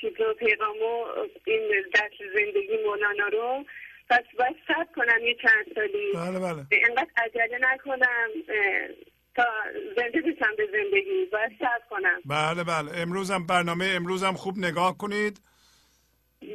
چیز 0.00 0.12
رو 0.18 0.34
پیغامو 0.34 1.04
این 1.46 1.84
درس 1.94 2.12
زندگی 2.34 2.76
مولانا 2.84 3.28
رو 3.28 3.64
پس 4.10 4.24
باید 4.38 4.88
کنم 4.96 5.24
یه 5.24 5.36
چند 5.42 5.74
سالی. 5.74 6.12
بله 6.14 6.38
بله. 6.38 6.66
اینقدر 6.72 7.10
عجله 7.16 7.58
نکنم 7.60 8.28
تا 9.40 9.48
زنده 9.96 10.20
بشم 10.20 10.56
به 10.56 10.66
زندگی. 10.72 11.26
باید 11.32 11.52
صبر 11.58 11.82
کنم. 11.90 12.20
بله 12.24 12.64
بله. 12.64 12.90
امروزم 12.94 13.46
برنامه 13.46 13.86
امروزم 13.94 14.32
خوب 14.32 14.58
نگاه 14.58 14.98
کنید. 14.98 15.40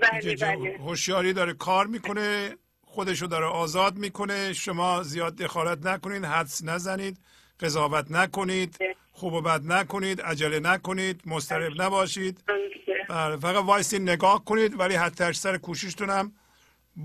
بله 0.01 0.35
بله. 0.35 0.77
هوشیاری 0.79 1.33
داره 1.33 1.53
کار 1.53 1.87
می‌کنه 1.87 2.55
خودشو 2.83 3.25
داره 3.25 3.45
آزاد 3.45 3.97
می‌کنه. 3.97 4.53
شما 4.53 5.03
زیاد 5.03 5.35
دخالت 5.35 5.85
نکنید 5.85 6.25
حدس 6.25 6.63
نزنید 6.63 7.17
قضاوت 7.59 8.11
نکنید 8.11 8.77
خوب 9.11 9.33
و 9.33 9.41
بد 9.41 9.61
نکنید 9.65 10.21
عجله 10.21 10.59
نکنید 10.59 11.21
مضطرب 11.25 11.81
نباشید. 11.81 12.43
درسته. 12.47 13.13
بله 13.13 13.37
فقط 13.37 13.63
وایسین 13.63 14.09
نگاه 14.09 14.45
کنید 14.45 14.79
ولی 14.79 14.95
حتی 14.95 15.23
اکثر 15.23 15.57
کوششتون 15.57 16.09
هم 16.09 16.33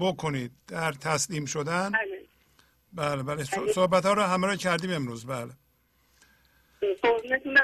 بکنید. 0.00 0.52
در 0.68 0.92
تسلیم 0.92 1.44
شدن. 1.44 1.90
بله. 1.90 2.20
بله 2.92 3.22
بله. 3.22 3.44
صحبت 3.72 4.06
ها 4.06 4.12
رو 4.12 4.22
رو 4.22 4.56
کردیم 4.56 4.92
امروز. 4.92 5.26
بله. 5.26 5.52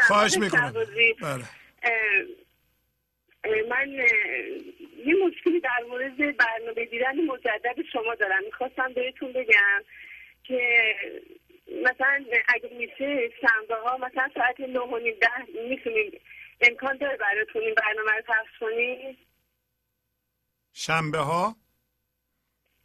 خواهش 0.01 0.39
می‌کنم. 0.39 0.73
بله. 1.23 1.45
من 3.69 3.91
یه 5.07 5.15
مشکلی 5.27 5.61
در 5.61 5.85
مورد 5.89 6.36
برنامه 6.36 6.85
دیدن 6.85 7.25
مجدد 7.25 7.77
شما 7.93 8.15
دارم. 8.15 8.45
می‌خواستم 8.45 8.93
بهتون 8.93 9.33
بگم 9.33 9.85
که 10.45 10.95
مثلا 11.85 12.25
اگه 12.49 12.70
میشه 12.78 13.31
شنبه 13.41 13.75
ها 13.75 13.97
مثلا 13.97 14.31
ساعت 14.35 14.61
نه 14.61 14.81
و 14.81 14.99
نیم 14.99 15.15
ده 15.20 15.62
می‌تونیم 15.69 16.20
امکان 16.61 16.97
داره 16.97 17.17
براتون 17.17 17.62
این 17.62 17.75
برنامه 17.75 18.12
رو 18.12 18.23
پخش 18.23 18.59
کنید 18.61 19.19
شنبه 20.73 21.19
ها 21.19 21.57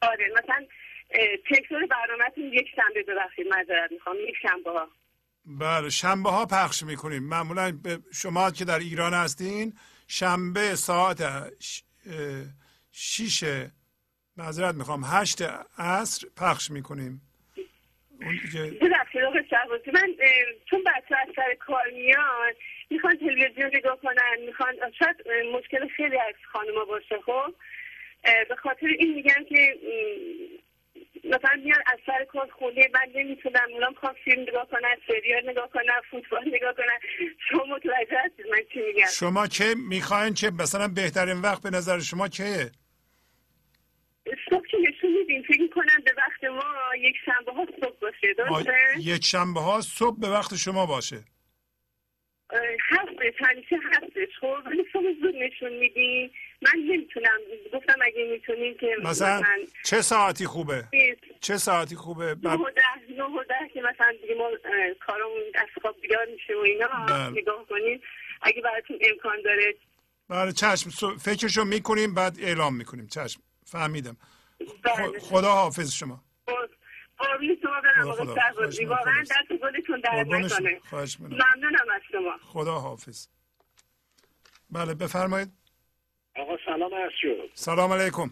آره 0.01 0.31
مثلا 0.31 0.65
تکرار 1.49 1.85
برنامهتون 1.85 2.43
یک 2.53 2.67
شنبه 2.75 3.03
ببخشید 3.03 3.47
معذرت 3.47 3.91
می‌خوام 3.91 4.15
یک 4.19 4.35
شنبه 4.41 4.71
ها 4.71 4.89
بله 5.45 5.89
شنبه 5.89 6.29
ها 6.29 6.45
پخش 6.45 6.83
می‌کنیم. 6.83 7.23
معمولا 7.23 7.79
شما 8.13 8.51
که 8.51 8.65
در 8.65 8.79
ایران 8.79 9.13
هستین 9.13 9.73
شنبه 10.07 10.75
ساعت 10.75 11.23
شیش 12.91 13.43
معذرت 14.37 14.75
می‌خوام 14.75 15.03
هشت 15.05 15.41
عصر 15.77 16.27
پخش 16.37 16.71
می‌کنیم. 16.71 17.21
اون 18.21 18.39
دیگه 18.43 18.61
من 19.93 20.07
چون 20.69 20.83
بچه 20.83 21.15
از 21.21 21.27
سر 21.35 21.53
کار 21.59 21.83
میان 21.93 22.53
می‌خوان 22.89 23.17
تلویزیون 23.17 23.71
نگاه 23.73 23.99
کنن 24.01 24.45
می‌خوان 24.45 24.75
شاید 24.99 25.15
مشکل 25.55 25.87
خیلی 25.87 26.17
از 26.17 26.35
خانما 26.53 26.85
باشه 26.85 27.15
خب؟ 27.25 27.55
به 28.49 28.55
خاطر 28.55 28.87
این 28.99 29.15
میگن 29.15 29.43
که 29.49 29.79
مثلا 31.23 31.61
میان 31.63 31.83
از 31.85 31.99
سر 32.05 32.25
کار 32.25 32.49
خونه 32.51 32.89
من 32.93 33.07
نمی‌تونم 33.15 33.67
اونا 33.73 33.89
می‌خوام 33.89 34.13
فیلم 34.23 34.41
نگاه 34.41 34.67
کنن 34.69 34.95
سریال 35.07 35.49
نگاه 35.49 35.69
کنن 35.69 36.01
فوتبال 36.11 36.47
نگاه 36.47 36.73
کنن. 36.73 36.99
شما 37.49 37.63
متوجه 37.65 38.17
هستید 38.25 38.45
من 38.51 38.61
چی 38.73 38.81
میگم؟ 38.81 39.07
شما 39.19 39.47
که 39.47 39.75
می‌خواین 39.89 40.33
که 40.33 40.51
مثلا 40.59 40.87
بهترین 40.87 41.41
وقت 41.41 41.63
به 41.63 41.69
نظر 41.69 41.99
شما 41.99 42.27
کیه 42.27 42.71
صبح 44.49 44.67
که 44.67 44.77
نشون 44.77 45.11
میدین 45.11 45.43
فکر 45.43 45.67
کنم 45.67 46.03
به 46.05 46.13
وقت 46.17 46.43
ما 46.43 46.95
یک 46.97 47.15
شنبه 47.25 47.51
ها 47.51 47.65
صبح 47.81 47.99
باشه 47.99 48.33
درسته؟ 48.37 48.73
یک 48.99 49.25
شنبه 49.25 49.59
ها 49.61 49.81
صبح 49.81 50.19
به 50.19 50.29
وقت 50.29 50.55
شما 50.55 50.85
باشه. 50.85 51.23
هستش 52.89 53.33
همیشه 53.39 53.79
هستش 53.91 54.37
خب؟ 54.41 54.57
ولی 54.65 54.83
شما 54.93 55.13
زود 55.21 55.35
نشون 55.35 55.73
میدین. 55.73 56.31
من 56.61 56.71
نمی‌تونم. 56.75 57.37
گفتم 57.73 57.95
اگه 58.01 58.27
می‌تونین 58.31 58.77
که 58.77 58.95
مثلا 59.03 59.43
چه 59.85 60.01
ساعتی 60.01 60.45
خوبه؟ 60.45 60.87
چه 61.41 61.57
ساعتی 61.57 61.95
خوبه؟ 61.95 62.35
نه 62.43 62.53
و 62.53 62.69
ده 62.75 63.13
نه 63.17 63.23
و 63.23 63.43
ده 63.49 63.69
که 63.73 63.81
مثلا 63.81 64.11
دیگه 64.21 64.35
ما 64.35 64.49
کارمون 65.07 65.41
از 65.55 65.67
خواب 65.81 66.01
بیدار 66.01 66.25
میشه 66.33 66.55
و 66.55 66.59
اینا. 66.59 66.87
بله. 66.87 67.41
نگاه 67.41 67.65
کنین. 67.69 68.01
اگه 68.41 68.61
براتون 68.61 68.99
امکان 69.01 69.41
داره. 69.45 69.75
بله 70.29 70.51
چشم 70.51 71.17
فکرشو 71.17 71.63
می‌کنیم 71.63 72.13
بعد 72.13 72.37
اعلام 72.39 72.75
می‌کنیم. 72.75 73.07
چشم. 73.07 73.41
فهمیدم. 73.65 74.17
بله. 74.83 75.19
خدا 75.19 75.51
حافظ 75.51 75.93
شما 75.93 76.23
قربون 77.17 77.57
شما 77.61 77.81
برم. 77.81 78.03
خدا 78.03 78.11
آقا 78.11 78.23
خدا. 78.23 78.35
سربازی 78.35 78.85
واقعا. 78.85 79.21
دست 79.21 79.61
گلتون 79.61 80.01
شما. 80.01 80.37
نکنه. 80.37 80.79
ممنونم 81.19 81.85
از 81.95 82.01
شما. 82.11 82.37
خدا 82.43 82.79
حافظ 82.79 83.27
بله 84.69 84.93
بفرمایید. 84.93 85.49
آقا 86.35 86.57
سلام 86.65 86.93
عرض 86.95 87.11
شد. 87.21 87.49
سلام 87.53 87.93
علیکم. 87.93 88.29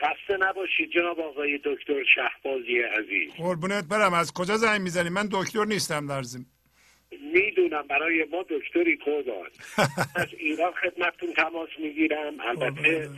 خسته 0.00 0.36
نباشید 0.36 0.90
جناب 0.90 1.20
آقای 1.20 1.58
دکتر 1.64 2.04
شهبازی 2.14 2.78
عزیز. 2.80 3.32
قربونت 3.36 3.84
برم. 3.90 4.14
از 4.14 4.32
کجا 4.32 4.56
زنگ 4.56 4.80
می‌زنی؟ 4.80 5.08
من 5.08 5.28
دکتر 5.32 5.64
نیستم 5.64 6.06
در 6.06 6.22
زم 6.22 6.46
می‌دونم 7.32 7.86
برای 7.86 8.24
ما 8.24 8.44
دکتری 8.50 8.96
قربان 9.04 9.50
از 10.22 10.28
ایران 10.38 10.72
خدمتتون 10.72 11.32
تماس 11.32 11.68
می‌گیرم. 11.78 12.40
البته 12.40 13.10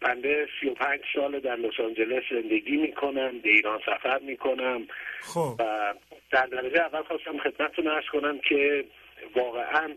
بنده 0.00 0.48
سی 0.60 0.68
و 0.68 0.74
پنج 0.74 1.00
سال 1.14 1.40
در 1.40 1.56
لس 1.56 1.80
آنجلس 1.80 2.22
زندگی 2.30 2.76
می‌کنم 2.76 3.38
به 3.38 3.48
ایران 3.48 3.80
سفر 3.86 4.18
می‌کنم. 4.18 4.86
خب. 5.20 5.56
و 5.58 5.94
در 6.30 6.46
درجه 6.46 6.80
اول 6.80 7.02
خواستم 7.02 7.38
خدمتتون 7.38 7.86
ارز 7.86 8.04
کنم 8.12 8.38
که 8.48 8.84
واقعا 9.36 9.94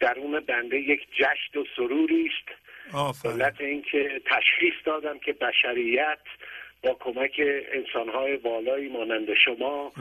درون 0.00 0.40
بنده 0.40 0.76
یک 0.76 1.00
جشن 1.12 1.58
و 1.58 1.64
سروری 1.76 2.30
است 2.30 2.58
علت 3.24 3.60
اینکه 3.60 4.20
تشخیص 4.26 4.74
دادم 4.84 5.18
که 5.18 5.32
بشریت 5.32 6.18
با 6.82 6.96
کمک 7.00 7.40
انسانهای 7.72 8.36
والایی 8.36 8.88
مانند 8.88 9.34
شما 9.44 9.92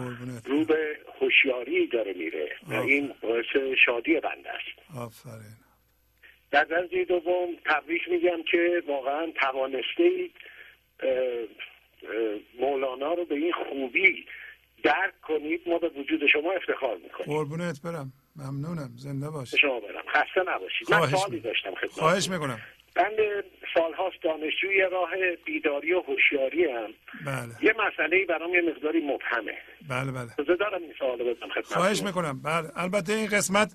رو 0.45 0.65
به 0.65 0.97
هوشیاری 1.21 1.87
داره 1.87 2.13
میره 2.13 2.55
و. 2.67 2.73
این 2.73 3.13
باعث 3.21 3.45
شادی 3.85 4.19
بنده 4.19 4.49
است. 4.49 4.97
آفرین. 4.97 5.57
در 6.51 6.63
درجه 6.63 7.05
دوم 7.05 7.47
تبریک 7.65 8.09
میگم 8.09 8.43
که 8.51 8.83
واقعا 8.87 9.31
توانسته 9.31 10.03
اید 10.03 10.35
مولانا 12.59 13.13
رو 13.13 13.25
به 13.25 13.35
این 13.35 13.53
خوبی 13.53 14.25
درک 14.83 15.21
کنید. 15.21 15.61
ما 15.69 15.77
به 15.77 15.89
وجود 15.89 16.27
شما 16.27 16.51
افتخار 16.51 16.97
می‌کنیم. 16.97 17.37
قربونت 17.37 17.81
برم. 17.83 18.13
ممنونم. 18.37 18.89
زنده 18.95 19.29
باش. 19.29 19.55
شما 19.55 19.79
برم 19.79 20.03
خسته 20.13 20.41
نباشید. 20.47 20.91
من 20.91 21.07
سوالی 21.07 21.39
داشتم 21.39 21.75
خدمت 21.75 21.91
خواهش 21.91 22.29
می‌کنم. 22.29 22.59
بنده 22.95 23.43
سالهاست 23.73 24.23
دانشجوی 24.23 24.81
راه 24.91 25.09
بیداری 25.45 25.93
و 25.93 26.01
هوشیاری 26.01 26.65
هم. 26.65 26.93
بله. 27.25 27.53
یه 27.61 27.73
مسئله 27.87 28.25
برام 28.25 28.53
یه 28.53 28.61
مقداری 28.61 28.99
مبهمه. 28.99 29.57
بله 29.89 30.11
بله. 30.11 30.55
دارم 30.55 30.81
این 30.81 30.93
سوال 30.99 31.17
بدم 31.17 31.49
خدمت 31.49 31.65
خواهش 31.65 32.03
می‌کنم. 32.03 32.41
بله. 32.41 32.69
البته 32.75 33.13
این 33.13 33.27
قسمت 33.27 33.71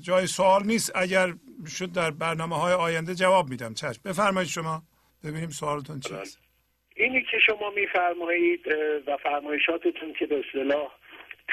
جای 0.00 0.26
سوال 0.26 0.62
نیست. 0.66 0.92
اگر 0.94 1.28
شد 1.78 1.92
در 1.92 2.10
برنامه 2.10 2.56
های 2.56 2.72
آینده 2.72 3.14
جواب 3.14 3.48
میدم. 3.48 3.74
چشم. 3.74 4.02
بفرمایید 4.04 4.48
شما. 4.48 4.82
ببینیم 5.24 5.48
سوالتون 5.48 6.00
چیست. 6.00 6.38
اینی 6.96 7.22
که 7.30 7.38
شما 7.46 7.70
میفرمایید 7.70 8.60
و 9.06 9.16
فرمایشاتتون 9.22 10.12
که 10.18 10.26
به 10.26 10.42
اصطلاح 10.46 10.92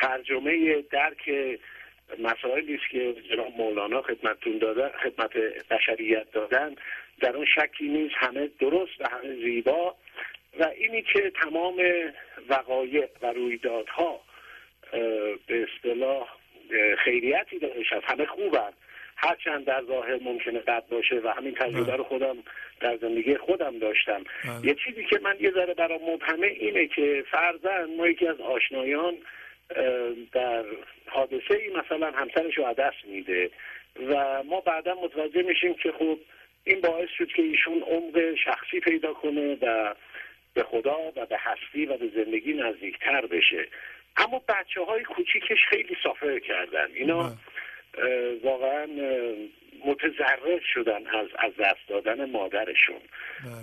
ترجمه 0.01 0.81
درک 0.81 1.31
مسائلی 2.19 2.75
است 2.75 2.89
که 2.91 3.15
جناب 3.29 3.53
مولانا 3.57 4.01
خدمتتون 4.01 4.57
دادن 4.57 4.89
خدمت 4.89 5.33
بشریت 5.69 6.31
دادن. 6.31 6.75
در 7.19 7.35
اون 7.35 7.45
شکی 7.45 7.87
نیست. 7.87 8.15
همه 8.17 8.49
درست 8.59 9.01
و 9.01 9.09
همه 9.09 9.35
زیبا. 9.35 9.95
و 10.59 10.63
اینی 10.77 11.01
که 11.01 11.31
تمام 11.41 11.81
وقایع 12.49 13.07
و 13.21 13.33
رویدادها 13.33 14.19
به 15.47 15.67
اصطلاح 15.67 16.29
خیریتی 17.03 17.59
دارش 17.59 17.93
هست 17.93 18.05
همه 18.05 18.25
خوبن. 18.25 18.71
هرچند 19.21 19.65
در 19.65 19.83
ظاهر 19.87 20.19
ممکنه 20.21 20.59
بد 20.59 20.83
باشه 20.87 21.15
و 21.15 21.27
همین 21.27 21.55
تجربه 21.55 21.95
رو 21.95 22.03
خودم 22.03 22.37
در 22.79 22.97
زندگی 22.97 23.37
خودم 23.37 23.79
داشتم. 23.79 24.23
بله. 24.43 24.67
یه 24.67 24.75
چیزی 24.85 25.03
که 25.03 25.19
من 25.19 25.35
یه 25.39 25.51
ذره 25.51 25.73
برام 25.73 26.01
مبهمه 26.09 26.47
اینه 26.47 26.87
که 26.87 27.23
فرزن 27.31 27.95
ما 27.97 28.07
یکی 28.07 28.27
از 28.27 28.39
آشنایان 28.39 29.17
در 30.31 30.65
حادثه 31.07 31.53
ای 31.53 31.69
مثلا 31.69 32.11
همسرش 32.11 32.57
رو 32.57 32.73
دست 32.73 33.05
میده 33.05 33.49
و 34.09 34.43
ما 34.43 34.61
بعدا 34.61 34.95
متوجه 34.95 35.41
میشیم 35.41 35.73
که 35.73 35.91
خب 35.91 36.19
این 36.63 36.81
باعث 36.81 37.09
شد 37.17 37.27
که 37.27 37.41
ایشون 37.41 37.81
عمق 37.81 38.35
شخصی 38.35 38.79
پیدا 38.79 39.13
کنه 39.13 39.57
و 39.61 39.95
به 40.53 40.63
خدا 40.63 40.97
و 41.15 41.25
به 41.25 41.37
هستی 41.39 41.85
و 41.85 41.97
به 41.97 42.07
زندگی 42.15 42.53
نزدیکتر 42.53 43.25
بشه. 43.25 43.67
اما 44.17 44.41
بچه 44.47 44.81
های 44.81 45.03
کوچیکش 45.03 45.65
خیلی 45.69 45.97
سافر 46.03 46.39
کردن. 46.39 46.87
اینا 46.93 47.31
واقعا 48.43 48.87
متضرر 49.85 50.59
شدن 50.73 51.07
از 51.07 51.27
از 51.39 51.51
دست 51.59 51.87
دادن 51.87 52.31
مادرشون. 52.31 53.01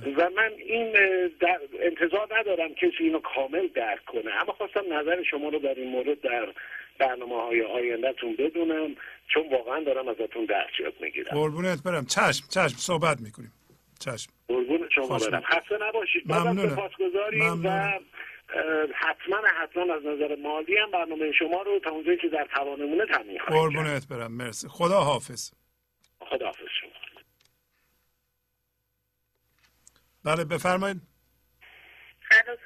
بله. 0.02 0.14
و 0.14 0.30
من 0.36 0.52
این 0.58 0.92
در 1.40 1.60
انتظار 1.80 2.38
ندارم 2.38 2.74
کسی 2.74 2.96
اینو 3.00 3.18
کامل 3.18 3.68
درک 3.74 4.04
کنه. 4.04 4.30
اما 4.42 4.52
خواستم 4.52 4.92
نظر 4.92 5.22
شما 5.22 5.48
رو 5.48 5.58
در 5.58 5.74
این 5.74 5.88
مورد 5.88 6.20
در 6.20 6.48
برنامه 6.98 7.42
های 7.42 7.62
آیندهتون 7.62 8.36
بدونم 8.36 8.96
چون 9.28 9.48
واقعا 9.50 9.80
دارم 9.80 10.08
ازتون 10.08 10.44
درس 10.44 10.80
یاد 10.80 10.94
می‌گیرم. 11.00 11.30
قربونت 11.32 11.82
برم. 11.82 12.06
چشم 12.06 12.44
چشم 12.50 12.76
صحبت 12.76 13.20
می‌کنیم. 13.20 13.52
چشم. 14.00 14.32
قربون 14.48 14.88
شما 14.94 15.18
برم. 15.18 15.40
خسته 15.40 15.78
نباشید. 15.88 16.22
ممنونم. 16.32 16.78
و 16.78 16.88
ممنونم. 17.32 17.72
اه، 17.72 18.00
حتما 18.94 19.36
حتما 19.62 19.94
از 19.94 20.02
نظر 20.04 20.36
مالی 20.42 20.78
هم 20.78 20.90
برنامه 20.90 21.32
شما 21.32 21.62
رو 21.62 21.80
تا 21.84 21.90
اونجایی 21.90 22.18
که 22.18 22.28
در 22.28 22.48
توانمونه 22.54 23.06
تامین 23.06 23.38
خواهیم. 23.38 23.62
قربونت 23.62 24.08
برم 24.08 24.32
مرسی. 24.32 24.68
خدا 24.68 25.00
حافظ. 25.00 25.50
خداحافظ 26.20 26.66
شما. 26.80 26.90
بله 30.24 30.44
بفرمایید. 30.44 31.02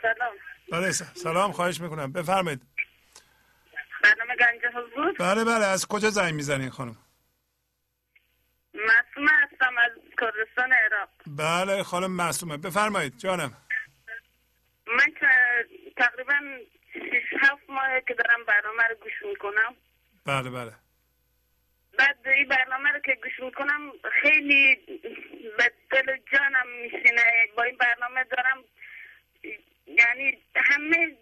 سلام. 0.03 0.33
بله 0.73 0.93
سلام 0.93 1.53
خواهش 1.53 1.81
می‌کنم. 1.81 2.13
بفرمایید. 2.13 2.63
برنامه 4.03 4.37
گنج 4.37 4.75
حضور؟ 4.75 5.13
بله 5.13 5.45
بله. 5.45 5.65
از 5.67 5.87
کجا 5.87 6.11
زنگ 6.11 6.35
می‌زنین 6.35 6.71
خانم؟ 6.71 6.97
معصومه 8.75 9.31
هستم 9.31 9.79
از 9.79 9.91
کردستان 10.21 10.73
عراق. 10.73 11.09
بله 11.27 11.83
خانم 11.83 12.11
معصومه. 12.11 12.57
بفرمایید 12.57 13.17
جانم. 13.19 13.57
من 14.91 15.15
تقریبا 15.97 16.59
شش 16.95 17.33
هفت 17.41 17.71
ماه 17.71 18.01
که 18.01 18.15
دارم 18.15 18.45
برنامه 18.45 18.83
رو 18.83 18.95
گوش 18.95 19.23
می‌کنم. 19.23 19.77
بله 20.27 20.51
بله. 20.51 20.73
بعد 21.99 22.29
این 22.29 22.49
برنامه 22.49 22.91
رو 22.91 22.99
که 22.99 23.19
گوش 23.23 23.41
می‌کنم 23.41 23.93
خیلی 24.23 24.77
به 25.59 25.73
دل 25.91 26.13
و 26.13 26.17
جانم 26.33 26.69
میشینه 26.83 27.25
با 27.57 27.63
این 27.63 27.77
برنامه 27.77 28.25
دارم 28.25 28.65
یعنی 29.87 30.39
همه 30.57 31.17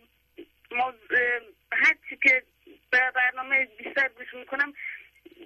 موضوع 0.71 1.41
هر 1.73 1.95
چی 2.09 2.17
که 2.17 2.43
به 2.91 3.11
برنامه 3.15 3.65
بیشتر 3.65 4.09
گوش 4.09 4.35
می‌کنم 4.35 4.75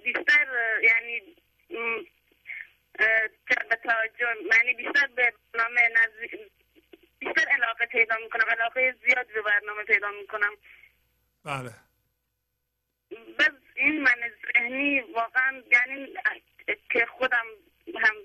بیشتر 0.03 0.47
اه، 0.49 0.83
یعنی 0.83 1.21
م، 1.69 2.03
اه، 2.99 3.27
جلب 3.49 3.75
توجه 3.83 4.35
یعنی 4.55 4.73
بیشتر 4.73 5.07
به 5.15 5.33
برنامه 5.53 5.81
نزدیک 5.95 6.39
بیشتر 7.19 7.47
علاقه 7.51 7.85
پیدا 7.85 8.15
می‌کنم 8.23 8.45
علاقه 8.49 8.95
زیاد 9.05 9.27
به 9.27 9.41
برنامه 9.41 9.83
پیدا 9.83 10.02
می‌کنم. 10.21 10.51
بله 11.45 11.71
بس 13.39 13.51
این 13.75 14.01
من 14.01 14.15
ذهنی 14.53 14.99
واقعا 15.01 15.63
یعنی 15.71 16.13
که 16.91 17.05
خودم 17.05 17.45
هم 17.95 18.15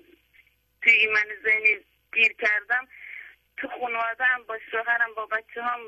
توی 0.81 0.91
این 0.93 1.11
من 1.11 1.25
ذهنی 1.43 1.85
گیر 2.13 2.33
کردم 2.33 2.87
تو 3.57 3.67
خانواده 3.67 4.23
هم 4.23 4.43
با 4.43 4.59
شوهرم 4.71 5.13
با 5.15 5.25
بچه 5.25 5.63
هم 5.63 5.79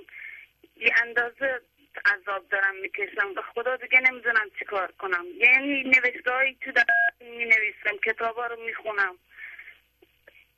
یه 0.76 0.94
اندازه 1.04 1.62
عذاب 2.06 2.50
دارم 2.50 2.76
می‌کشم 2.76 3.34
و 3.38 3.42
خدا 3.56 3.78
دیگه 3.78 4.00
نمی‌دونم 4.00 4.50
چی 4.60 4.66
کار 4.66 4.92
کنم 4.92 5.26
یعنی 5.38 5.84
نوشته 5.84 6.32
هایی 6.32 6.56
تو 6.62 6.72
در 6.72 6.86
می 7.20 7.46
نویسم 7.46 7.98
کتاب 8.06 8.36
ها 8.36 8.48
رو 8.48 8.64
می‌خونم 8.66 9.18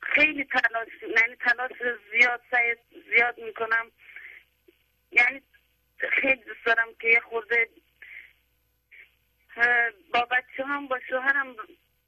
خیلی 0.02 0.44
تلاش 0.46 0.88
یعنی 1.02 1.36
تلاش 1.36 1.72
زیاد 2.12 2.42
سعی 2.52 2.76
زیاد 3.16 3.40
می‌کنم 3.40 3.92
یعنی 5.12 5.42
خیلی 6.22 6.44
دوست 6.44 6.66
دارم 6.66 6.96
که 7.02 7.08
یه 7.08 7.20
خورده 7.20 7.70
اه، 9.58 9.92
با 10.14 10.22
بچه 10.32 10.66
هم 10.66 10.88
با 10.88 11.00
شوهرم 11.10 11.56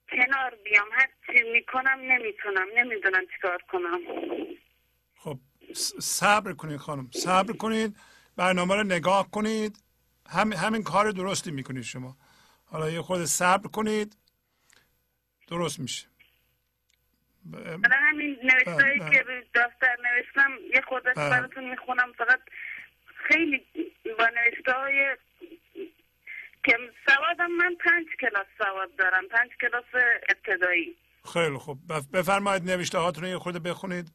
کنار 0.10 0.56
بیام 0.56 0.88
هر 0.92 1.10
چی 1.26 1.44
می‌کنم 1.44 2.00
نمی‌تونم 2.02 2.68
نمی‌دونم 2.76 3.26
چیکار 3.36 3.62
کنم 3.72 4.00
خب 5.18 5.40
س- 5.74 6.00
صبر 6.20 6.54
کنید 6.54 6.78
خانم 6.78 7.10
صبر 7.14 7.54
کنید 7.54 7.98
برنامه 8.36 8.76
رو 8.76 8.84
نگاه 8.84 9.32
کنید. 9.32 9.84
هم 10.30 10.54
همین 10.54 10.84
کار 10.84 11.12
درستی 11.12 11.52
می‌کنید 11.52 11.84
شما. 11.84 12.18
حالا 12.66 12.90
یه 12.90 13.02
خود 13.02 13.26
صبر 13.26 13.68
کنید 13.68 14.18
درست 15.48 15.80
میشه. 15.80 16.08
برای 17.46 17.78
همین 18.10 18.38
نوشتهایی 18.44 19.00
بله، 19.00 19.12
که 19.12 19.22
روی 19.22 19.42
دفتر 19.56 19.96
نوشتم 20.04 20.52
یه 20.76 20.82
خورده 20.88 21.14
بله. 21.14 21.30
براتون 21.30 21.70
می‌خونم. 21.70 22.14
فقط 22.18 22.40
خیلی 23.28 23.66
با 24.20 24.30
نوشته 24.38 24.72
های 24.72 25.18
که 26.64 26.78
سوادم 27.08 27.52
من 27.52 27.76
پنج 27.86 28.06
کلاس 28.22 28.48
سواد 28.58 28.96
دارم 28.96 29.28
پنج 29.28 29.50
کلاس 29.62 30.04
ابتدایی. 30.30 30.96
خیلی 31.34 31.58
خوب. 31.58 31.80
بف- 31.90 32.08
بفرمایید 32.14 32.64
نوشته 32.64 32.98
هاتون 32.98 33.24
رو 33.24 33.30
یه 33.30 33.38
خورده 33.38 33.60
بخونید. 33.60 34.12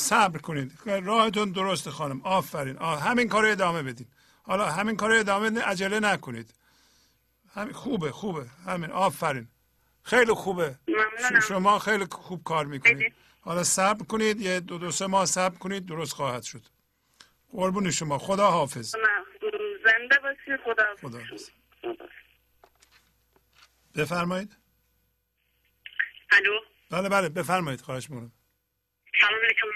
صبر 0.00 0.38
کنید. 0.38 0.78
راهتون 0.86 1.52
درست 1.52 1.90
خانم. 1.90 2.20
آفرین. 2.22 2.76
آه 2.78 3.02
همین 3.02 3.28
کار 3.28 3.46
ادامه 3.46 3.82
بدین. 3.82 4.06
حالا 4.42 4.66
همین 4.70 4.96
کار 4.96 5.12
ادامه 5.12 5.60
عجله 5.62 6.00
نکنید. 6.00 6.54
همین 7.54 7.72
خوبه 7.72 8.12
خوبه. 8.12 8.46
همین. 8.66 8.90
آفرین. 8.90 9.48
خیلی 10.02 10.32
خوبه. 10.32 10.74
شما 11.48 11.78
خیلی 11.78 12.06
خوب 12.10 12.44
کار 12.44 12.66
می‌کنید. 12.66 13.14
حالا 13.40 13.64
صبر 13.64 14.04
کنید. 14.04 14.40
یه 14.40 14.60
دو 14.60 14.78
دو 14.78 14.90
سه 14.90 15.06
ماه 15.06 15.26
صبر 15.26 15.58
کنید 15.58 15.86
درست 15.86 16.12
خواهد 16.12 16.42
شد. 16.42 16.62
قربون 17.52 17.90
شما. 17.90 18.18
خدا 18.18 18.50
حافظ. 18.50 18.94
زنده 19.84 20.18
باشی. 20.22 20.62
خدا 20.64 20.84
حافظ. 21.02 21.50
بفرمایید. 23.96 24.56
الو؟ 26.32 26.60
بله 26.90 27.08
بله. 27.08 27.28
بفرمایید. 27.28 27.80
خواهش 27.80 28.10
می‌کنم 28.10 28.32
سلام 29.20 29.40
علیکم 29.44 29.66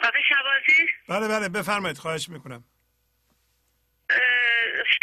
آقای 0.00 0.22
شبازی 0.28 0.92
بله 1.08 1.28
بله 1.28 1.48
بفرمایید 1.48 1.98
خواهش 1.98 2.28
می‌کنم. 2.28 2.64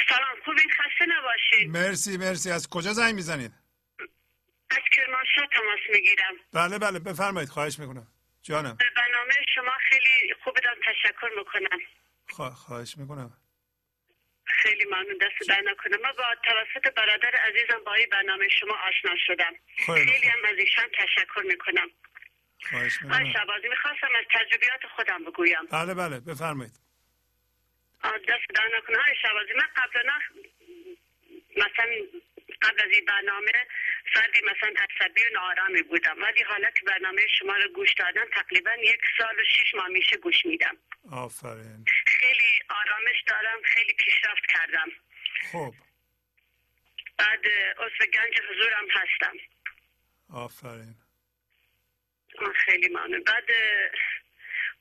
سلام 0.09 0.37
خوبین 0.45 0.69
خسته 0.71 1.05
نباشید. 1.05 1.69
مرسی 1.69 2.17
مرسی. 2.17 2.51
از 2.51 2.69
کجا 2.69 2.93
زنگ 2.93 3.15
می‌زنید؟ 3.15 3.51
از 4.69 4.81
کرمانشاه 4.91 5.47
تماس 5.51 5.79
می‌گیرم. 5.89 6.33
بله 6.53 6.79
بله 6.79 6.99
بفرمایید 6.99 7.49
خواهش 7.49 7.79
می‌کنم. 7.79 8.07
جانم. 8.41 8.77
به 8.79 8.85
برنامه 8.95 9.33
شما 9.55 9.71
خیلی 9.89 10.33
خوب 10.43 10.57
تشکر 10.87 11.29
می‌کنم. 11.37 11.79
خواهش 12.53 12.97
می‌کنم. 12.97 13.37
خیلی 14.45 14.85
ممنون 14.85 15.17
دست 15.21 15.49
در 15.49 15.61
نکنم 15.61 16.01
من 16.01 16.11
با 16.17 16.23
توسط 16.43 16.93
برادر 16.93 17.35
عزیزم 17.35 17.83
با 17.85 17.93
این 17.93 18.07
برنامه 18.11 18.47
شما 18.49 18.73
آشنا 18.87 19.15
شدم. 19.27 19.53
خیلی 19.85 20.27
هم 20.27 20.39
از 20.45 20.57
ایشان 20.57 20.85
تشکر 20.97 21.41
می‌کنم. 21.47 21.87
من 23.01 23.33
شبازی 23.33 23.67
می‌خواستم 23.69 24.09
از 24.19 24.25
تجربیات 24.31 24.87
خودم 24.95 25.23
بگویم. 25.23 25.65
بله 25.71 25.93
بله 25.93 26.19
بفرمایید. 26.19 26.73
دست 28.03 28.49
در 28.55 28.69
نکنم 28.77 28.99
های 28.99 29.15
شبازی 29.21 29.53
من 29.53 29.67
قبلا 29.75 30.19
مثلا 31.57 31.85
قبل 32.61 32.81
از 32.81 32.89
این 32.91 33.05
برنامه 33.05 33.51
فردی 34.13 34.41
مثلا 34.41 34.73
عصبی 34.83 35.21
و 35.21 35.29
نارامی 35.33 35.81
بودم. 35.81 36.15
ولی 36.21 36.43
حالا 36.43 36.71
که 36.71 36.85
برنامه 36.85 37.21
شما 37.39 37.57
رو 37.57 37.69
گوش 37.69 37.93
دادم 37.93 38.25
تقریبا 38.33 38.71
یک 38.79 39.01
سال 39.17 39.39
و 39.39 39.43
شش 39.43 39.75
ماه 39.75 39.87
میشه 39.87 40.17
گوش 40.17 40.45
میدم. 40.45 40.77
آفرین. 41.11 41.85
خیلی 42.07 42.61
آرامش 42.69 43.23
دارم 43.27 43.61
خیلی 43.63 43.93
پیشرفت 43.93 44.45
کردم. 44.49 44.89
خب. 45.51 45.73
بعد 47.17 47.45
عضو 47.77 48.05
گنج 48.13 48.41
حضورم 48.49 48.85
هستم. 48.89 49.37
آفرین. 50.33 50.95
خیلی 52.65 52.89
ممنون. 52.89 53.23
بعد 53.23 53.43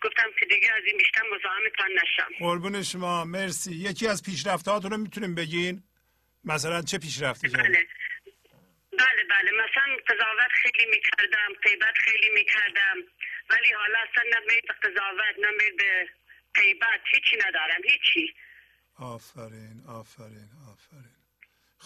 گفتم 0.02 0.30
که 0.40 0.46
دیگه 0.46 0.72
از 0.72 0.82
این 0.86 0.98
بیشتر 0.98 1.22
مزاحمتان 1.22 1.90
نشم. 1.92 2.38
قربون 2.38 2.82
شما. 2.82 3.24
مرسی. 3.24 3.74
یکی 3.74 4.08
از 4.08 4.22
پیشرفتهاتون 4.22 4.90
رو 4.90 4.96
می‌تونیم 4.96 5.34
بگین؟ 5.34 5.82
مثلا 6.44 6.82
چه 6.82 6.98
پیشرفتی 6.98 7.48
بله. 7.48 7.86
بله 8.98 9.24
بله. 9.30 9.50
مثلا 9.50 9.96
قضاوت 10.08 10.52
خیلی 10.62 10.90
می‌کردم 10.90 11.48
قیبت 11.62 11.94
خیلی 11.94 12.30
می‌کردم. 12.34 12.96
ولی 13.50 13.72
حالا 13.72 13.98
اصلا 13.98 14.24
نه 14.30 14.46
به 14.46 14.60
قضاوت 14.82 15.34
نه 15.38 15.70
به 15.78 16.08
قیبت 16.54 17.00
هیچی 17.14 17.36
ندارم. 17.46 17.80
هیچی. 17.84 18.34
آفرین 18.98 19.82
آفرین 19.88 20.48
آفرین. 20.72 21.16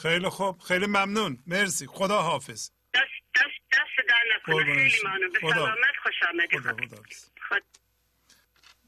خیلی 0.03 0.29
خوب. 0.29 0.59
خیلی 0.59 0.87
ممنون. 0.87 1.39
مرسی. 1.47 1.87
خدا 1.87 2.23
حافظ 2.23 2.71
دست 2.95 3.26
دست 3.37 3.59
دست 3.73 4.09
در 4.09 4.25
نکنه. 4.37 4.65
خیلی 4.65 4.91
ممنون 5.05 5.33
به 5.33 5.39
سلامت 5.41 5.97
خوش 6.03 6.15
آمدی 6.29 6.59
خدا 6.59 6.87
خدا 6.87 7.03
خود. 7.49 7.63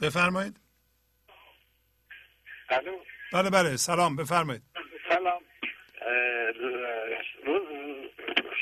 بفرمایید. 0.03 0.61
بله 3.33 3.51
بله. 3.51 3.77
سلام. 3.77 4.17
بفرمایید. 4.17 4.63
سلام. 5.09 5.43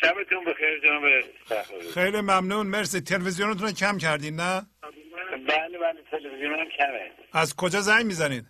شبتون 0.00 0.44
بخیر 0.44 0.80
جناب 0.80 1.02
خیلی 1.94 2.20
ممنون. 2.20 2.66
مرسی. 2.66 3.00
تلویزیونتون 3.00 3.66
رو 3.66 3.72
کم 3.72 3.98
کردین 3.98 4.36
نه؟ 4.36 4.66
بله 5.30 5.78
بله. 5.78 6.02
تلویزیونم 6.10 6.68
کمه. 6.78 7.12
از 7.32 7.56
کجا 7.56 7.80
زنگ 7.80 8.06
می‌زنید 8.06 8.44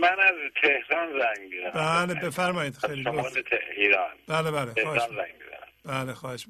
من 0.00 0.20
از 0.20 0.34
تهران 0.62 1.20
زنگ 1.20 1.48
می‌زنم. 1.54 2.06
بله 2.06 2.14
بفرمایید. 2.14 2.74
خیلی 2.74 3.02
شمال 3.02 3.42
ایران 3.76 4.10
بله 4.28 4.50
بله. 4.50 4.72
زنگ 4.74 5.32
بله 5.88 6.14
خواهش 6.14 6.46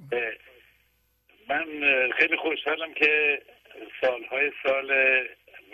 من 1.49 1.67
خیلی 2.19 2.37
خوشحالم 2.37 2.95
که 2.95 3.43
سالهای 4.01 4.53
سال 4.63 4.89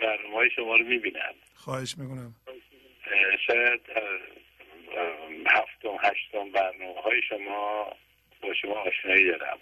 برنامه 0.01 0.35
های 0.35 0.49
شما 0.55 0.75
رو 0.75 0.85
می‌بینم. 0.85 1.33
خواهش 1.55 1.95
می‌کنم. 1.97 2.35
شاید 3.47 3.81
هفتم 5.47 5.97
هشتم 6.03 6.51
برنامه 6.51 7.01
های 7.01 7.21
شما 7.29 7.95
با 8.41 8.53
شما 8.53 8.73
آشنایی 8.73 9.25
دارم. 9.25 9.57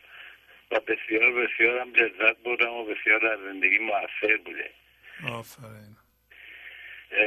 و 0.72 0.80
بسیار 0.80 1.32
بسیار 1.32 1.80
هم 1.80 1.94
لذت 1.94 2.38
بردم 2.38 2.72
و 2.72 2.86
بسیار 2.86 3.20
در 3.20 3.38
زندگی 3.44 3.78
موثر 3.78 4.38
بوده. 4.46 4.70
آفرین. 5.30 5.96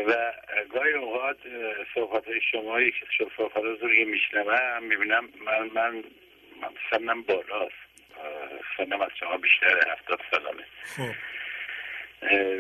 و 0.07 0.33
گاهی 0.75 0.93
اوقات 0.93 1.39
صحبت 1.95 2.25
های 2.27 2.41
شما 2.51 2.79
صحبت 3.37 3.57
رو 3.57 3.95
که 3.95 4.05
میشنوم 4.05 4.83
می‌بینم 4.83 5.29
من 5.45 5.71
من 5.75 6.05
سنم 6.91 7.23
بالاست. 7.23 7.75
سنم 8.77 9.01
از 9.01 9.11
شما 9.21 9.37
بیشتر 9.37 9.93
هفتاد 9.93 10.21
سالمه. 10.31 10.65
خب. 10.85 11.15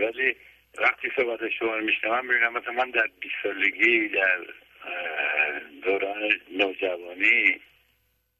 ولی 0.02 0.36
وقتی 0.78 1.12
صحبت 1.16 1.48
شما 1.48 1.76
رو 1.76 1.84
میشنوم 1.84 2.26
می‌بینم 2.26 2.52
مثلا 2.52 2.72
من 2.72 2.90
در 2.90 3.08
20 3.20 3.34
سالگی 3.42 4.08
در 4.08 4.40
دوران 5.82 6.40
نوجوانی 6.50 7.60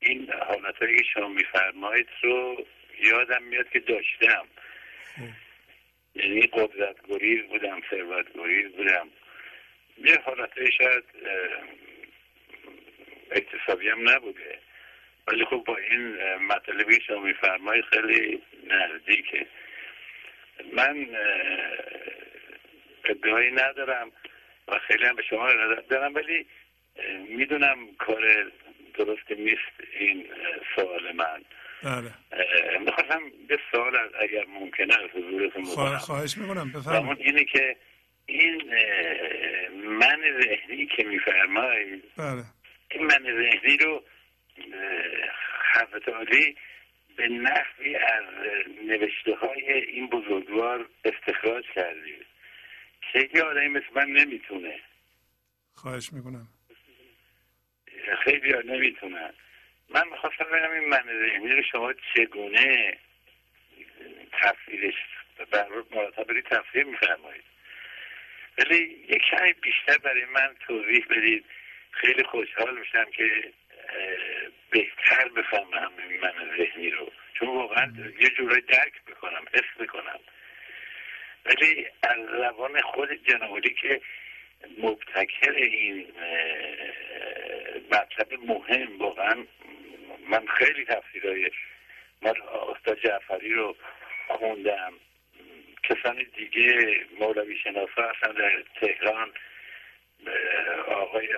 این 0.01 0.33
حالتهایی 0.33 0.97
که 0.97 1.05
شما 1.15 1.29
میفرمایید 1.29 2.09
رو 2.23 2.67
یادم 2.99 3.43
میاد 3.43 3.69
که 3.69 3.79
داشتم. 3.79 4.47
یعنی 6.15 6.41
قدرت 6.41 6.97
گریز 7.09 7.43
بودم 7.43 7.81
ثروت 7.91 8.33
گریز 8.33 8.73
بودم. 8.73 9.09
یه 9.99 10.19
حالتهای 10.25 10.73
شاید 10.73 11.05
اقتصادی 13.31 13.89
هم 13.89 14.09
نبوده. 14.09 14.59
ولی 15.27 15.45
خب 15.45 15.63
با 15.67 15.77
این 15.77 16.17
مطالبی 16.37 17.01
شما 17.07 17.21
میفرمایید 17.21 17.85
خیلی 17.85 18.43
نزدیکه. 18.67 19.47
من 20.73 21.07
ادعایی 23.05 23.51
ندارم 23.51 24.13
و 24.69 24.79
خیلی 24.79 25.05
هم 25.05 25.17
به 25.17 25.23
شما 25.23 25.53
دارم 25.91 26.15
ولی 26.15 26.47
می‌دونم 27.29 27.77
کار 27.99 28.53
درست 28.95 29.31
نیست 29.31 29.99
این 30.01 30.27
سوال 30.77 31.13
من. 31.13 31.43
بله. 31.83 32.11
می‌خواستم 32.81 33.21
به 33.49 33.59
سوال 33.73 33.97
از 33.97 34.11
اگر 34.21 34.45
ممکنه 34.47 34.95
از 34.95 35.11
حضورتون 35.11 35.63
بکنم. 35.63 35.99
خواهش 35.99 36.39
می‌کنم 36.39 36.73
بفرمایید. 36.73 37.07
اون 37.07 37.17
اینه 37.19 37.45
که 37.45 37.77
این 38.27 38.63
من 39.85 40.19
ذهنی 40.43 40.87
که 40.87 41.05
میفرمایید 41.05 42.05
بله. 42.17 42.45
این 42.91 43.05
من 43.05 43.23
ذهنی 43.23 43.77
رو 43.77 44.05
حضرت 45.75 46.09
به 47.17 47.29
نحوی 47.29 47.97
از 47.97 48.25
نوشته 48.85 49.35
های 49.35 49.73
این 49.73 50.07
بزرگوار 50.07 50.89
استخراج 51.05 51.65
کردید 51.75 52.27
که 53.13 53.31
یه 53.35 53.43
آدمی 53.43 53.69
مثل 53.69 53.87
من 53.95 54.07
نمی‌تونه. 54.07 54.81
خواهش 55.75 56.13
می‌کنم. 56.13 56.49
خیلی 58.25 58.53
ها 58.53 58.61
نمی‌تونن 58.61 59.33
من 59.89 60.09
می‌خواستم 60.09 60.45
ببینم 60.45 60.71
این 60.71 60.89
من 60.89 61.03
ذهنی 61.03 61.49
رو 61.49 61.63
شما 61.63 61.93
چگونه 62.15 62.99
تفسیرش 64.33 64.95
بر 65.51 65.69
مرتبه 65.91 66.43
تفسیر 66.43 66.85
میفرمایید. 66.85 67.45
ولی 68.59 69.05
یک 69.09 69.23
کمی 69.31 69.53
بیشتر 69.53 69.99
برای 69.99 70.25
من 70.25 70.57
توضیح 70.67 71.07
بدید. 71.11 71.45
خیلی 71.91 72.23
خوشحال 72.23 72.79
میشم 72.79 73.05
که 73.05 73.53
بهتر 74.71 75.29
بفهمم 75.37 75.93
من 76.23 76.57
ذهنی 76.59 76.91
رو. 76.91 77.13
چون 77.35 77.49
واقعا 77.49 77.93
یه 78.21 78.29
جورایی 78.29 78.63
درک 78.63 79.05
بکنم 79.07 79.45
حس 79.55 79.83
بکنم 79.83 80.21
ولی 81.45 81.87
از 82.03 82.19
زبان 82.39 82.81
خود 82.81 83.13
جنابالی 83.13 83.75
که 83.75 84.01
مبتکر 84.79 85.53
این 85.53 86.07
مطلب 87.91 88.33
مهم 88.47 88.99
واقعا 88.99 89.47
من 90.29 90.47
خیلی 90.47 90.85
تفسیرهای 90.85 91.51
ما 92.23 92.31
استاد 92.77 92.99
جعفری 92.99 93.55
رو 93.55 93.77
خوندم. 94.29 94.93
کسان 95.83 96.27
دیگه 96.37 97.01
مولوی 97.21 97.57
شناسا 97.57 98.03
هستن 98.03 98.33
در 98.33 98.63
تهران 98.81 99.33
آقای 100.89 101.29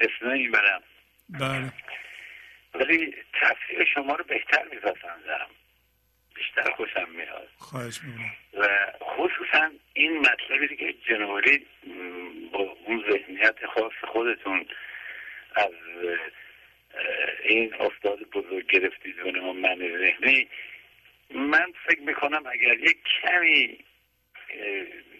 اسم 0.00 0.30
نمی‌برم. 0.30 0.82
بله. 1.28 1.72
ولی 2.74 3.14
تفسیر 3.40 3.84
شما 3.94 4.14
رو 4.14 4.24
بهتر 4.24 4.64
میپسندم 4.64 5.46
بیشتر 6.34 6.70
خوشم 6.70 7.08
میاد. 7.08 7.48
خواهش 7.56 8.00
می‌کنم. 8.02 8.32
و 8.58 8.68
خصوصا 9.00 9.70
این 9.94 10.18
مطلبی 10.18 10.76
که 10.76 10.94
جنوالی 11.08 11.66
با 12.52 12.76
اون 12.84 13.04
ذهنیت 13.10 13.66
خاص 13.66 13.92
خودتون 14.12 14.66
از 15.54 15.72
این 17.44 17.74
استاد 17.74 18.18
بزرگ 18.30 18.66
گرفتید 18.66 19.18
و 19.18 19.52
من 19.52 19.78
ذهنی 19.78 20.48
من 21.30 21.72
فکر 21.88 22.00
می‌کنم 22.00 22.46
اگر 22.46 22.78
یک 22.78 22.98
کمی 23.22 23.84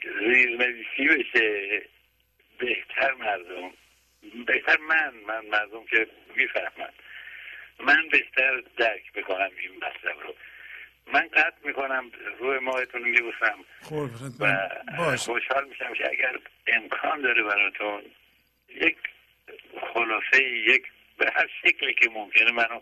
ریزنویسی 0.03 1.09
بشه 1.09 1.83
بهتر 2.59 3.13
مردم 3.15 3.71
بهتر 4.47 4.77
من 4.89 5.13
من 5.29 5.47
مردم 5.47 5.85
که 5.91 6.07
می‌فهمن. 6.37 6.93
من 7.81 8.09
بهتر 8.13 8.63
درک 8.77 9.03
می‌کنم 9.17 9.51
این 9.61 9.77
مطلب 9.77 10.21
رو. 10.27 10.35
من 11.13 11.29
قطع 11.29 11.67
می‌کنم 11.67 12.11
روی 12.41 12.59
ماهتون 12.59 13.03
میبوسم. 13.03 13.59
قربونت 13.91 14.33
و 14.41 15.17
خوشحال 15.17 15.69
میشم 15.69 15.95
که 15.95 16.11
اگر 16.11 16.39
امکان 16.67 17.23
داره 17.23 17.43
براتون 17.43 18.03
یک 18.69 18.97
خلاصه 19.95 20.45
یک 20.67 20.83
به 21.19 21.33
هر 21.35 21.49
شکلی 21.63 21.95
که 21.95 22.11
ممکنه 22.11 22.53
منو 22.53 22.81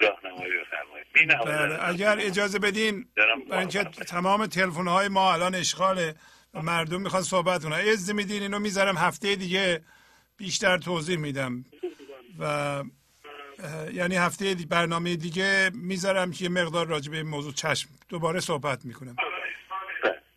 راهنمایی 0.00 0.52
بفرمایید. 0.60 1.06
بله 1.46 1.88
اگر 1.88 2.16
اجازه 2.20 2.58
بدین 2.58 3.06
اینکه 3.52 3.84
تمام 3.84 4.46
تلفن 4.46 4.86
های 4.86 5.08
ما 5.08 5.32
الان 5.32 5.54
اشغاله 5.54 6.14
و 6.54 6.62
مردم 6.62 7.02
می‌خوان 7.02 7.22
صحبت 7.22 7.64
کنن. 7.64 7.72
از 7.72 8.14
میدین 8.14 8.42
اینو 8.42 8.58
می‌ذارم 8.58 8.96
هفته 8.96 9.36
دیگه 9.36 9.80
بیشتر 10.40 10.78
توضیح 10.78 11.18
میدم. 11.18 11.64
و 12.38 12.44
یعنی 13.92 14.16
هفته 14.16 14.54
دی- 14.54 14.66
برنامه 14.66 15.16
دیگه 15.16 15.70
می‌ذارم 15.74 16.30
که 16.30 16.44
یه 16.44 16.50
مقدار 16.50 16.86
راجع 16.86 17.10
به 17.10 17.16
این 17.16 17.26
موضوع 17.26 17.52
چشم 17.52 17.88
دوباره 18.08 18.40
صحبت 18.40 18.84
می‌کنم. 18.84 19.16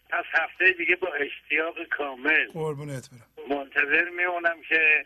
پس 0.10 0.26
هفته 0.34 0.72
دیگه 0.78 0.96
با 0.96 1.08
اشتیاق 1.08 1.76
کامل. 1.98 2.48
قربونت 2.54 3.10
برم. 3.10 3.58
منتظر 3.58 4.10
میمونم 4.18 4.56
که 4.70 5.06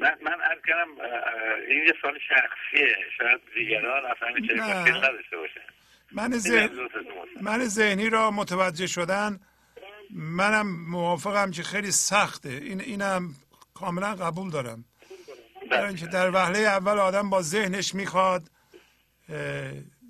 من 0.00 0.14
من 0.22 0.40
عرض 0.40 0.58
اه، 0.74 1.54
این 1.68 1.82
یه 1.86 1.94
سال 2.02 2.18
شخصیه. 2.28 2.96
شاید 3.18 3.40
دیگران 3.54 4.02
اصلا 4.04 4.46
چه 4.46 4.54
نداشته 4.96 5.36
باشن. 5.36 5.60
من 7.42 7.58
ذهنی 7.64 8.10
را 8.10 8.30
متوجه 8.30 8.86
شدن 8.86 9.40
منم 10.12 10.66
موافقم 10.90 11.50
که 11.50 11.62
خیلی 11.62 11.90
سخته. 11.90 12.48
این 12.48 12.80
اینم 12.80 13.34
کاملا 13.74 14.14
قبول 14.14 14.50
دارم. 14.50 14.84
برای 15.70 15.88
اینکه 15.88 16.06
در 16.06 16.30
وهله 16.30 16.58
اول 16.58 16.98
آدم 16.98 17.30
با 17.30 17.42
ذهنش 17.42 17.94
می‌خواد 17.94 18.50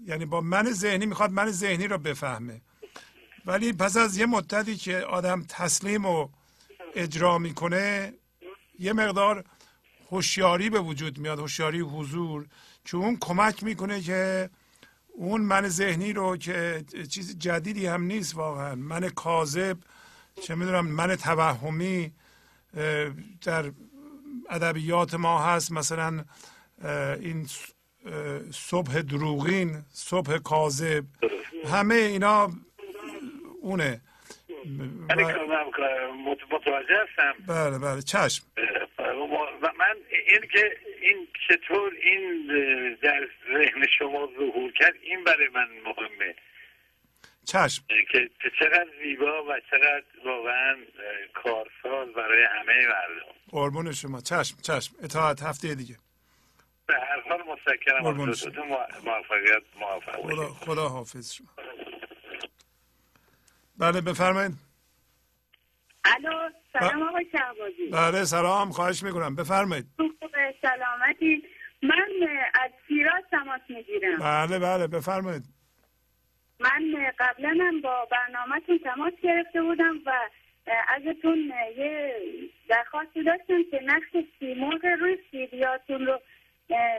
یعنی 0.06 0.24
با 0.26 0.40
من 0.40 0.72
ذهنی 0.72 1.06
می‌خواد 1.06 1.30
من 1.30 1.50
ذهنی 1.50 1.88
رو 1.88 1.98
بفهمه. 1.98 2.60
ولی 3.46 3.72
پس 3.72 3.96
از 3.96 4.16
یه 4.16 4.26
مدتی 4.26 4.76
که 4.76 4.96
آدم 4.96 5.44
تسلیم 5.48 6.06
و 6.06 6.28
اجرا 6.94 7.38
می‌کنه 7.38 8.14
یه 8.78 8.92
مقدار 8.92 9.44
هوشیاری 10.10 10.70
به 10.70 10.80
وجود 10.80 11.18
میاد 11.18 11.38
هوشیاری 11.38 11.80
حضور 11.80 12.46
که 12.84 12.96
اون 12.96 13.16
کمک 13.20 13.62
می‌کنه 13.62 14.00
که 14.00 14.50
اون 15.14 15.40
من 15.40 15.68
ذهنی 15.68 16.12
رو 16.12 16.36
که 16.36 16.84
چیز 17.10 17.38
جدیدی 17.38 17.86
هم 17.86 18.02
نیست 18.02 18.36
واقعا 18.36 18.74
من 18.74 19.08
کاذب 19.08 19.78
چه 20.40 20.54
می‌دونم 20.54 20.86
من 20.86 21.16
توهمی 21.16 22.12
در 23.46 23.72
ادبیات 24.50 25.14
ما 25.14 25.38
هست. 25.46 25.72
مثلا 25.72 26.24
این 27.20 27.46
صبح 28.50 29.00
دروغین 29.00 29.82
صبح 29.92 30.38
کاذب 30.38 31.04
همه 31.72 31.94
اینا 31.94 32.50
اونه. 33.60 34.00
متوجه 36.50 36.96
هستم. 37.02 37.34
بله 37.46 37.78
بله. 37.78 38.02
چشم. 38.02 38.44
و 39.62 39.68
من 39.78 39.96
این 40.28 40.40
که 40.52 40.76
این 41.02 41.28
چطور 41.48 41.92
این 42.02 42.48
در 43.02 43.28
ذهن 43.52 43.86
شما 43.98 44.28
ظهور 44.38 44.72
کرد 44.72 44.94
این 45.02 45.24
برای 45.24 45.48
من 45.54 45.66
مهمه. 45.84 46.34
چشم. 47.46 47.84
که 48.12 48.30
چقدر 48.58 48.86
زیبا 49.02 49.44
و 49.44 49.60
چقدر 49.70 50.04
واقعا 50.24 50.76
کارساز 51.34 52.14
برای 52.14 52.44
همه 52.44 52.86
مردم. 52.86 53.32
قربون 53.50 53.92
شما. 53.92 54.20
چشم 54.20 54.56
چشم. 54.62 54.96
اطاعت. 55.02 55.42
هفته 55.42 55.74
دیگه. 55.74 55.96
به 56.86 56.94
هر 56.94 57.20
حال 57.28 57.42
متشکرم. 57.42 58.34
شما. 58.34 58.78
موفقیت 59.04 59.62
موفق 59.80 60.12
خدا, 60.22 60.46
خدا 60.46 60.88
حافظ 60.88 61.32
شما. 61.32 61.48
بله 63.78 64.00
بفرمایید. 64.00 64.52
الو 66.04 66.50
سلام 66.72 67.02
آقای 67.02 67.26
شهبازی. 67.32 67.90
بله 67.92 68.24
سلام. 68.24 68.70
خواهش 68.70 69.02
می‌کنم. 69.02 69.36
بفرمایید. 69.36 69.86
سلامتی. 70.62 71.42
من 71.82 72.08
از 72.54 72.70
شیراز 72.88 73.22
تماس 73.30 73.60
می‌گیرم. 73.68 74.18
بله 74.18 74.58
بله. 74.58 74.86
بفرمایید. 74.86 75.44
من 76.62 77.12
قبلا 77.18 77.56
هم 77.60 77.80
با 77.80 78.08
برنامهتون 78.10 78.78
تماس 78.78 79.12
گرفته 79.22 79.62
بودم 79.62 80.00
و 80.06 80.12
ازتون 80.88 81.52
یه 81.76 82.14
درخواستی 82.68 83.22
داشتم 83.22 83.62
که 83.70 83.80
نقش 83.84 84.24
سیمرغ 84.38 84.84
روی 85.00 85.18
سیدیاتون 85.30 86.06
رو 86.06 86.20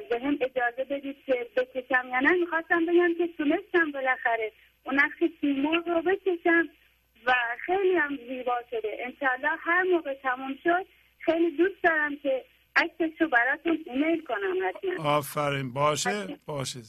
به 0.10 0.20
هم 0.24 0.38
اجازه 0.42 0.84
بدید 0.90 1.18
که 1.26 1.48
بکشم. 1.58 2.08
یا 2.10 2.20
نه 2.20 2.32
می‌خواستم 2.32 2.86
بگم 2.86 3.14
که 3.18 3.28
تونستم 3.38 3.92
بالاخره 3.92 4.52
اون 4.84 4.96
نقش 4.96 5.24
سیمرغ 5.42 5.88
رو 5.88 6.02
بکشم 6.02 6.70
و 7.26 7.34
خیلی 7.66 7.96
هم 7.96 8.18
زیبا 8.28 8.58
شده. 8.72 8.98
انشالله 9.00 9.58
هر 9.60 9.84
موقع 9.84 10.14
تموم 10.14 10.56
شد 10.64 10.86
خیلی 11.20 11.58
دوست 11.58 11.84
دارم 11.84 12.16
که 12.16 12.46
عکسش 12.76 13.22
رو 13.22 13.28
براتون 13.28 13.84
ایمیل 13.86 14.24
کنم 14.24 14.56
حتما. 14.70 15.10
آفرین. 15.18 15.74
باشه. 15.74 16.40
باشه. 16.46 16.80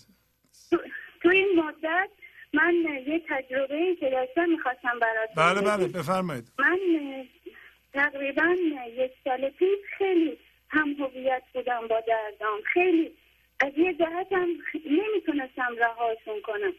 تو, 0.70 0.78
تو 1.22 1.28
این 1.28 1.48
مدت 1.56 2.10
من 2.54 2.74
یه 3.06 3.22
تجربه 3.28 3.96
که 4.00 4.10
داشتم 4.10 4.50
می‌خواستم 4.50 4.98
براتون 4.98 5.34
بله. 5.36 5.60
بله 5.60 5.88
بفرمایید. 5.88 6.44
من 6.58 6.78
تقریبا 7.92 8.56
یک 8.96 9.12
سال 9.24 9.50
پیش 9.50 9.78
خیلی 9.98 10.38
هم 10.68 10.88
هویت 10.92 11.42
بودم 11.54 11.88
با 11.88 12.00
دردام. 12.00 12.60
خیلی 12.72 13.14
از 13.60 13.72
یه 13.76 13.94
جهتم 13.94 14.48
نمی‌تونستم 14.74 15.76
رهاشون 15.78 16.40
کنم. 16.42 16.72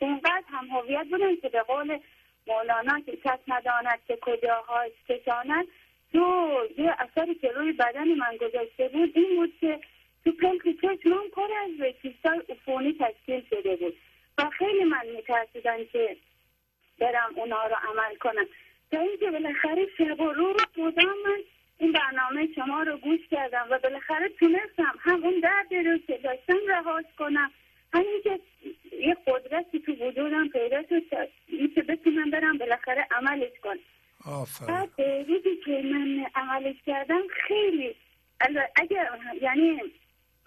اینقدر 0.00 0.44
هم 0.46 0.66
هویت 0.66 1.06
بودم 1.10 1.36
که 1.36 1.48
به 1.48 1.62
قول 1.62 1.98
مولانا 2.46 3.00
که 3.06 3.16
کس 3.24 3.38
نداند 3.48 4.00
که 4.08 4.18
کجاهاش 4.22 4.92
کشاند 5.08 5.66
تو 6.12 6.52
یه 6.78 6.94
اثری 6.98 7.34
که 7.34 7.48
روی 7.48 7.72
بدن 7.72 8.08
من 8.08 8.36
گذاشته 8.36 8.88
بود 8.88 9.12
این 9.14 9.36
بود 9.36 9.52
که 9.60 9.80
تو 10.24 10.32
پلک 10.32 10.62
چشمم 10.82 11.28
پر 11.32 11.48
از 11.64 11.94
کیستای 12.02 12.42
عفونی 12.48 12.98
تشکیل 13.00 13.44
شده 13.50 13.76
بود. 13.76 13.96
و 14.38 14.50
خیلی 14.58 14.84
من 14.84 15.06
میترسیدم 15.16 15.84
که 15.92 16.16
برم 16.98 17.32
اونا 17.36 17.66
رو 17.66 17.76
عمل 17.88 18.16
کنم. 18.16 18.46
تا 18.90 19.00
اینکه 19.00 19.30
بالاخره 19.30 19.86
شب 19.98 20.20
و 20.20 20.32
روز 20.32 20.62
بودم 20.74 21.14
من 21.24 21.40
این 21.78 21.92
برنامه 21.92 22.48
شما 22.54 22.82
رو 22.82 22.96
گوش 22.96 23.20
کردم 23.30 23.66
و 23.70 23.78
بالاخره 23.78 24.28
تونستم 24.28 24.94
هم 24.98 25.24
اون 25.24 25.40
درد 25.40 25.74
رو 25.74 25.98
که 25.98 26.18
داشتم 26.18 26.58
رهاش 26.68 27.04
کنم. 27.18 27.50
همین 27.94 28.20
که 28.24 28.40
یه 28.92 29.16
قدرتی 29.26 29.80
تو 29.80 29.92
وجودم 29.92 30.48
پیدا 30.48 30.82
شد 30.82 31.02
که 31.74 31.82
بتونم 31.82 32.30
برم 32.30 32.58
بالاخره 32.58 33.06
عملش 33.10 33.52
کنم. 33.62 33.78
بعد 34.68 35.00
روزی 35.00 35.56
که 35.64 35.82
من 35.84 36.26
عملش 36.34 36.76
کردم 36.86 37.22
خیلی 37.48 37.94
اگر 38.76 39.08
یعنی 39.42 39.80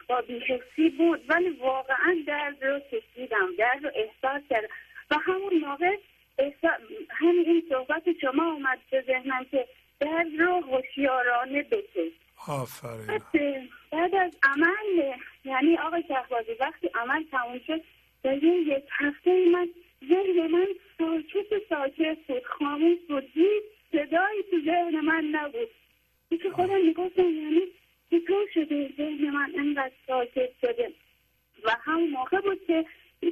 با 0.08 0.22
بیحسی 0.22 0.90
بود 0.98 1.22
ولی 1.30 1.50
واقعا 1.50 2.18
درد 2.28 2.66
رو 2.66 2.80
کشیدم 2.80 3.56
درد 3.58 3.84
رو 3.84 3.92
احساس 3.96 4.42
کردم. 4.50 4.68
و 5.12 5.16
همون 5.16 5.58
موقع 5.58 5.98
احسا- 6.40 6.80
همین 7.10 7.46
این 7.46 7.64
صحبت 7.70 8.04
شما 8.22 8.52
اومد 8.52 8.80
به 8.92 9.04
ذهنم 9.08 9.44
که 9.52 9.68
درد 10.00 10.28
رو 10.40 10.54
هوشیارانه 10.62 11.64
بکش. 11.64 12.12
آفرین. 12.48 13.70
بعد 13.92 14.16
از 14.16 14.32
عمل 14.44 15.14
یعنی 15.46 15.78
آقای 15.78 16.04
شهبازی 16.08 16.52
وقتی 16.60 16.90
عمل 16.96 17.24
تموم 17.32 17.60
شد 17.68 17.82
در 18.24 18.44
یه 18.44 18.54
یک 18.78 18.84
هفته 18.92 19.46
من 19.54 19.70
ذهن 20.10 20.48
من 20.52 20.68
ساکت 20.98 21.48
ساکت 21.70 22.18
بود 22.28 22.44
خاموش 22.46 22.98
بود. 23.10 23.32
صدایی 23.92 24.44
تو 24.52 24.60
ذهن 24.66 25.00
من 25.00 25.26
نبود. 25.26 25.70
که 26.44 26.50
خودم 26.50 26.82
می‌گفتم 26.86 27.22
یعنی 27.22 27.62
چطور 28.12 28.48
شده 28.54 28.90
ذهن 28.98 29.30
من 29.30 29.52
انقدر 29.60 29.94
ساکت 30.08 30.50
شده 30.62 30.92
و 31.64 31.76
همون 31.86 32.10
موقع 32.10 32.42
بود 32.42 32.66
که 32.68 32.86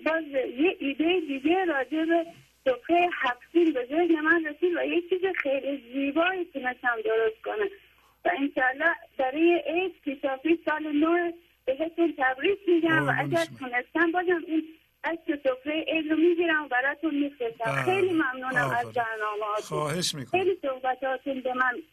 باز 0.05 0.23
یه 0.57 0.77
ایده 0.79 1.19
دیگه 1.27 1.65
راجع 1.65 2.05
به 2.05 2.25
سفره 2.65 3.09
هفتین 3.13 3.73
به 3.73 3.87
ذهن 3.89 4.21
من 4.21 4.45
رسید 4.45 4.77
و 4.77 4.83
یه 4.85 5.01
چیز 5.09 5.21
خیلی 5.37 5.83
زیبایی 5.93 6.45
تونستم 6.45 6.95
درست 7.05 7.41
کنم 7.45 7.67
و 8.25 8.29
انشالله 8.39 8.95
برای 9.17 9.63
عید 9.67 9.93
پیشافی 10.03 10.59
سال 10.65 10.91
نو 10.91 11.31
بهتون 11.65 12.13
تبریک 12.17 12.59
میگم 12.67 13.07
و 13.07 13.13
اگر. 13.17 13.45
تونستم 13.59 14.11
بازم 14.11 14.43
این 14.47 14.63
عکس 15.03 15.23
سفره 15.43 15.85
عید 15.87 16.11
رو 16.11 16.17
می‌گیرم 16.17 16.65
و 16.65 16.67
براتون 16.67 17.15
میفرستم 17.15 17.71
بله. 17.71 17.83
خیلی 17.83 18.13
ممنونم 18.13 18.55
از 18.55 18.85
آفرین. 18.85 18.91
برنامه 18.91 19.61
خواهش 19.63 20.15
می‌کنم 20.15 20.41
خیلی 20.41 20.57
صحبتاتون 20.61 21.41
به 21.41 21.53
من 21.53 21.83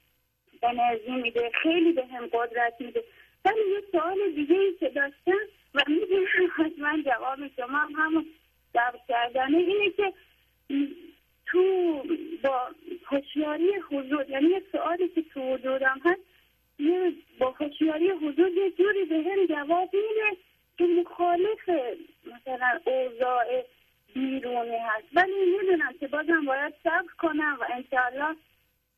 انرژی 0.63 1.11
میده 1.11 1.51
خیلی 1.63 1.93
به 1.93 2.07
هم 2.07 2.27
قدرت 2.33 2.75
میده. 2.81 3.05
ولی 3.45 3.61
یه 3.71 3.83
سوال 3.93 4.31
دیگه 4.35 4.55
ای 4.55 4.75
که 4.81 4.89
داشتم 4.89 5.41
و 5.75 5.81
می‌دونم 5.87 6.27
حتما 6.57 7.03
جواب 7.03 7.39
شما 7.57 7.79
هم 7.79 7.93
همون 7.97 8.27
جواب 8.75 9.01
کردنه 9.09 9.59
اینه 9.59 9.91
که 9.91 10.13
تو 11.47 11.63
با 12.43 12.69
هوشیاری 13.05 13.75
حضور 13.75 14.31
یعنی 14.31 14.49
یه 14.49 14.63
سوالی 14.73 15.09
که 15.09 15.23
تو 15.23 15.41
وجودم 15.41 16.01
هست 16.05 16.21
یه 16.79 17.13
با 17.39 17.51
هوشیاری 17.51 18.11
حضور 18.11 18.49
یه 18.49 18.71
جوری 18.71 19.05
به 19.05 19.17
هم 19.17 19.47
جواب 19.47 19.91
میده 19.95 20.37
که 20.79 20.85
مخالف 20.85 21.69
مثلا 22.27 22.81
اوضاع 22.85 23.65
بیرونی 24.15 24.77
هست. 24.77 25.07
ولی 25.13 25.33
می‌دونم 25.61 25.93
که 26.01 26.09
بازم 26.09 26.45
باید 26.45 26.75
صبر 26.85 27.13
کنم 27.19 27.59
و 27.61 27.65
انشاءالله 27.75 28.37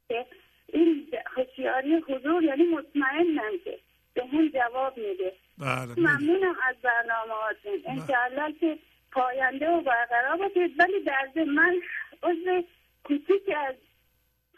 که 0.08 0.26
این 0.72 1.08
هوشیاری 1.36 1.94
حضور 1.94 2.42
یعنی 2.44 2.62
مطمئنم 2.64 3.58
که 3.64 3.78
به 4.14 4.26
هم 4.26 4.48
جواب 4.48 4.98
میده. 4.98 5.32
بله. 5.58 5.94
ممنونم 5.96 6.56
از 6.68 6.76
برنامه 6.82 7.32
هاتون. 7.32 7.82
انشاءالله 7.86 8.52
که 8.60 8.78
پاینده 9.12 9.70
و 9.70 9.80
برقرار 9.80 10.36
باشید. 10.36 10.80
ولی 10.80 11.00
در 11.00 11.44
من 11.44 11.80
عضو 12.22 12.62
کوچیک 13.04 13.50
از 13.68 13.74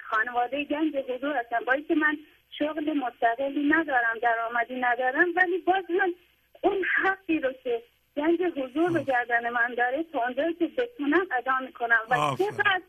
خانواده 0.01 0.65
گنج 0.65 0.97
حضور 0.97 1.37
هستم. 1.37 1.65
با 1.67 1.73
اینکه 1.73 1.95
من 1.95 2.19
شغل 2.59 2.93
مستقلی 2.93 3.69
ندارم 3.69 4.19
درآمدی 4.23 4.75
ندارم 4.75 5.27
ولی 5.37 5.59
باز 5.59 5.85
من 5.91 6.15
اون 6.61 6.85
حقی 7.03 7.41
رو 7.41 7.53
که 7.53 7.83
گنج 8.17 8.43
حضور 8.43 8.93
به 8.93 9.03
گردن 9.03 9.51
من 9.51 9.75
داره 9.75 10.05
تا 10.13 10.25
اونجایی 10.25 10.55
که 10.55 10.67
بتونم 10.67 11.27
ادا 11.39 11.59
می‌کنم. 11.67 12.01
و. 12.11 12.37
چقدر 12.39 12.83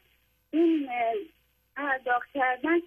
این 0.52 0.90
پرداخت 1.76 2.30
کردن 2.34 2.78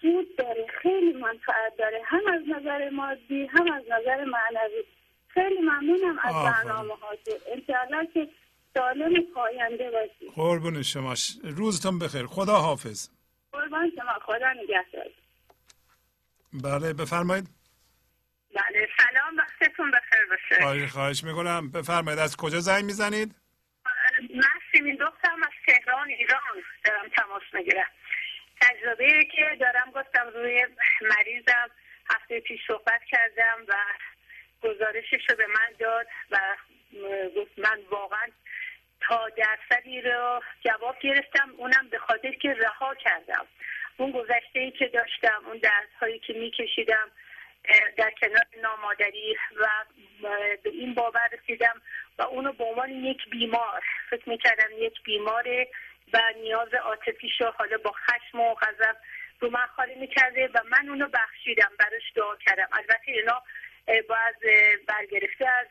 سود 0.00 0.36
داره 0.36 0.66
خیلی 0.82 1.12
منفعت 1.12 1.76
داره. 1.78 2.02
هم 2.04 2.20
از 2.34 2.40
نظر 2.56 2.90
مادی 2.90 3.46
هم 3.46 3.72
از 3.72 3.82
نظر 3.84 4.24
معنوی. 4.24 4.84
خیلی 5.28 5.60
ممنونم 5.60 6.18
از. 6.18 6.34
برنامه 6.34 6.94
هاتون. 6.94 7.34
انشاءالله 7.52 8.06
که 8.14 8.28
سالم 8.74 9.22
پاینده 9.34 9.90
باشید. 9.90 10.32
قربون 10.34 10.82
شما. 10.82 11.14
روزتون 11.44 11.98
بخیر. 11.98 12.26
خدا 12.26 12.54
حافظ. 12.54 13.08
قربان 13.52 13.92
شما. 13.96 14.12
خدا 14.26 14.52
نگهدار. 14.52 15.10
بله 16.52 16.92
بفرمایید. 16.92 17.48
بله 18.54 18.88
سلام. 18.98 19.36
وقتتون 19.36 19.90
بخیر 19.90 20.26
باشه. 20.30 20.62
خواهش, 20.62 20.92
خواهش 20.92 21.24
می‌کنم. 21.24 21.70
بفرمایید. 21.70 22.20
از 22.20 22.36
کجا 22.36 22.60
زنگ 22.60 22.84
می‌زنید؟ 22.84 23.34
من 24.34 24.60
سیمین 24.72 24.96
دخترم 24.96 25.42
از 25.42 25.48
تهران 25.66 26.08
ایران. 26.08 26.40
دارم 26.84 27.08
تماس 27.16 27.42
می‌گیرم. 27.52 27.86
تجربه 28.60 29.24
که 29.24 29.56
دارم. 29.60 29.90
گفتم 29.94 30.28
روی 30.34 30.66
مریضم 31.00 31.70
هفته 32.10 32.40
پیش 32.40 32.60
صحبت 32.66 33.04
کردم 33.04 33.64
و 33.68 33.74
گزارشش 34.62 35.30
رو 35.30 35.36
به 35.36 35.46
من 35.46 35.72
داد 35.78 36.06
و 36.30 36.38
گفت 37.36 37.58
من 37.58 37.80
واقعا 37.90 38.26
تا 39.00 39.28
درصدی 39.28 40.00
رو 40.00 40.42
جواب 40.64 40.98
گرفتم. 41.00 41.54
اونم 41.56 41.88
به 41.90 41.98
خاطر 41.98 42.32
که 42.32 42.54
رها 42.54 42.94
کردم. 42.94 43.46
اون 43.96 44.10
گذشته 44.10 44.60
ای 44.60 44.70
که 44.70 44.86
داشتم 44.86 45.42
اون 45.46 45.58
درس 45.58 45.88
هایی 46.00 46.18
که 46.18 46.32
میکشیدم 46.32 47.10
در 47.96 48.10
کنار 48.10 48.44
نامادری 48.62 49.36
و 49.56 49.66
به 50.62 50.70
این 50.70 50.94
باور 50.94 51.30
رسیدم 51.32 51.82
و 52.18 52.22
اونو 52.22 52.52
به 52.52 52.64
عنوان 52.64 52.90
یک 52.90 53.28
بیمار 53.30 53.82
فکر 54.10 54.28
می‌کردم 54.28 54.68
یک 54.78 55.02
بیماره 55.02 55.68
و 56.12 56.18
نیاز 56.42 56.74
عاطفیش 56.74 57.40
رو 57.40 57.46
حالا 57.46 57.78
با 57.78 57.92
خشم 57.92 58.40
و 58.40 58.54
غضب 58.54 58.96
رو 59.40 59.50
من 59.50 59.66
خالی 59.76 59.94
می‌کرده 59.94 60.48
و 60.54 60.60
من 60.70 60.88
اونو 60.88 61.08
بخشیدم 61.08 61.70
براش 61.78 62.12
دعا 62.14 62.36
کردم. 62.36 62.68
البته 62.72 63.12
اینا 63.12 63.42
باز 64.08 64.34
برگرفته 64.86 65.46
از 65.48 65.66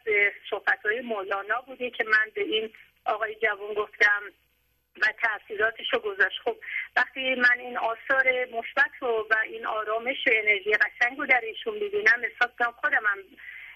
صحبت 0.49 0.85
های 0.85 1.01
مولانا 1.01 1.61
بوده 1.61 1.89
که 1.89 2.03
من 2.03 2.31
به 2.35 2.41
این 2.41 2.73
آقای 3.05 3.35
جوان 3.35 3.73
گفتم 3.73 4.21
و 5.01 5.05
تاثیراتش 5.21 5.93
رو 5.93 5.99
گذاشت. 5.99 6.39
خب 6.43 6.55
وقتی 6.95 7.35
من 7.35 7.59
این 7.59 7.77
آثار 7.77 8.45
مثبت 8.45 9.03
و 9.03 9.35
این 9.43 9.65
آرامش 9.65 10.27
و 10.27 10.31
انرژی 10.33 10.73
قشنگ 10.73 11.17
رو 11.17 11.25
در 11.25 11.41
ایشون 11.41 11.73
می‌بینم 11.73 12.21
احساس 12.23 12.51
کنم 12.59 12.71
خودم 12.71 13.03
هم 13.05 13.17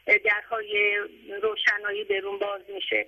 درهای 0.05 0.97
روشنایی 1.43 2.03
برون 2.03 2.39
باز 2.39 2.61
میشه. 2.75 3.05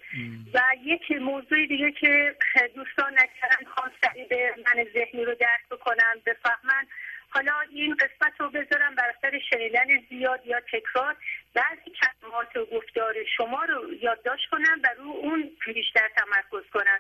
و 0.54 0.62
یک 0.84 1.12
موضوع 1.12 1.66
دیگه 1.66 1.92
که 1.92 2.36
دوستان 2.76 3.14
نکردن 3.14 3.66
خواهم 3.74 4.28
به 4.30 4.56
من 4.58 4.86
ذهنی 4.94 5.26
رو 5.26 5.36
درک 5.36 5.70
بکنن 5.72 6.22
بفهمن. 6.26 6.88
حالا 7.30 7.54
این 7.72 7.96
قسمت 7.96 8.34
رو 8.40 8.50
بذارم 8.50 8.96
بر 8.96 9.14
اثر 9.18 9.40
شنیدن 9.50 9.88
زیاد 10.10 10.46
یا 10.46 10.60
تکرار. 10.60 11.16
بعضی 11.54 11.92
کلمات 12.02 12.56
و 12.56 12.66
گفتار 12.66 13.16
شما 13.38 13.64
رو 13.64 13.94
یادداشت 13.94 14.50
کنم 14.52 14.82
و 14.84 14.88
رو 14.98 15.10
اون 15.10 15.52
بیشتر 15.66 16.10
تمرکز 16.18 16.70
کنم 16.74 17.00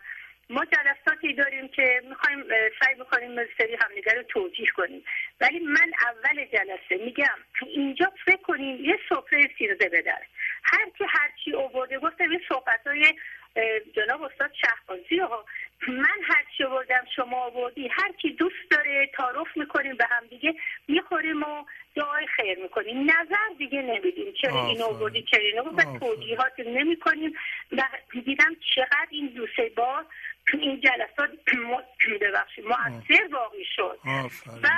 ما 0.49 0.65
جلساتی 0.65 1.33
داریم 1.33 1.67
که 1.67 2.01
می‌خوایم 2.09 2.43
سعی 2.81 2.95
بکنیم 2.95 3.35
سری 3.57 3.77
همدیگر 3.81 4.15
رو 4.15 4.23
توجیه 4.23 4.67
کنیم. 4.75 5.03
ولی 5.41 5.59
من 5.59 5.91
اول 6.01 6.45
جلسه 6.45 7.05
میگم 7.05 7.37
اینجا 7.67 8.11
فکر 8.25 8.41
کنیم 8.41 8.85
یه 8.85 8.99
سفره 9.09 9.49
سیرزه 9.57 9.89
بدر 9.89 10.21
هر 10.63 10.89
کی 10.97 11.03
هر 11.09 11.29
چی 11.43 11.53
آورده 11.53 11.99
گفتم 11.99 12.31
یه 12.31 12.39
صحبت 12.49 12.87
های 12.87 13.13
جناب 13.95 14.21
استاد 14.21 14.51
شهبازی 14.61 15.17
ها. 15.17 15.45
من 15.87 16.19
هر 16.23 16.45
چی 16.57 16.63
آوردم 16.63 17.05
شما 17.15 17.37
آوردی. 17.37 17.87
هر 17.87 18.11
کی 18.11 18.29
دوست 18.29 18.71
داره 18.71 19.09
تعارف 19.17 19.57
می‌کنیم 19.57 19.95
به 19.95 20.05
هم 20.09 20.27
دیگه 20.27 20.55
می‌خوریم 20.87 21.43
و 21.43 21.65
دعای 21.95 22.27
خیر 22.27 22.57
می‌کنیم. 22.57 23.11
نظر 23.11 23.57
دیگه 23.57 23.81
نمیدیم 23.81 24.33
چرا 24.41 24.65
این. 24.65 24.81
آوردی 24.81 25.23
چرا 25.31 25.43
این 25.43 25.59
آوردی. 25.59 25.89
و. 25.89 25.99
توضیحات 25.99 26.59
نمی‌کنیم. 26.59 27.33
و 27.71 27.81
دیدم 28.25 28.55
چقدر 28.75 29.07
این 29.09 29.27
دو 29.27 29.47
سه 29.55 29.71
بار 29.75 30.03
تو 30.03 30.09
این 30.53 30.81
جلسات 30.81 31.29
ببخشید 32.21 32.65
مؤثر 32.65 33.27
واقعی 33.31 33.65
شد. 33.75 33.99
و 34.63 34.69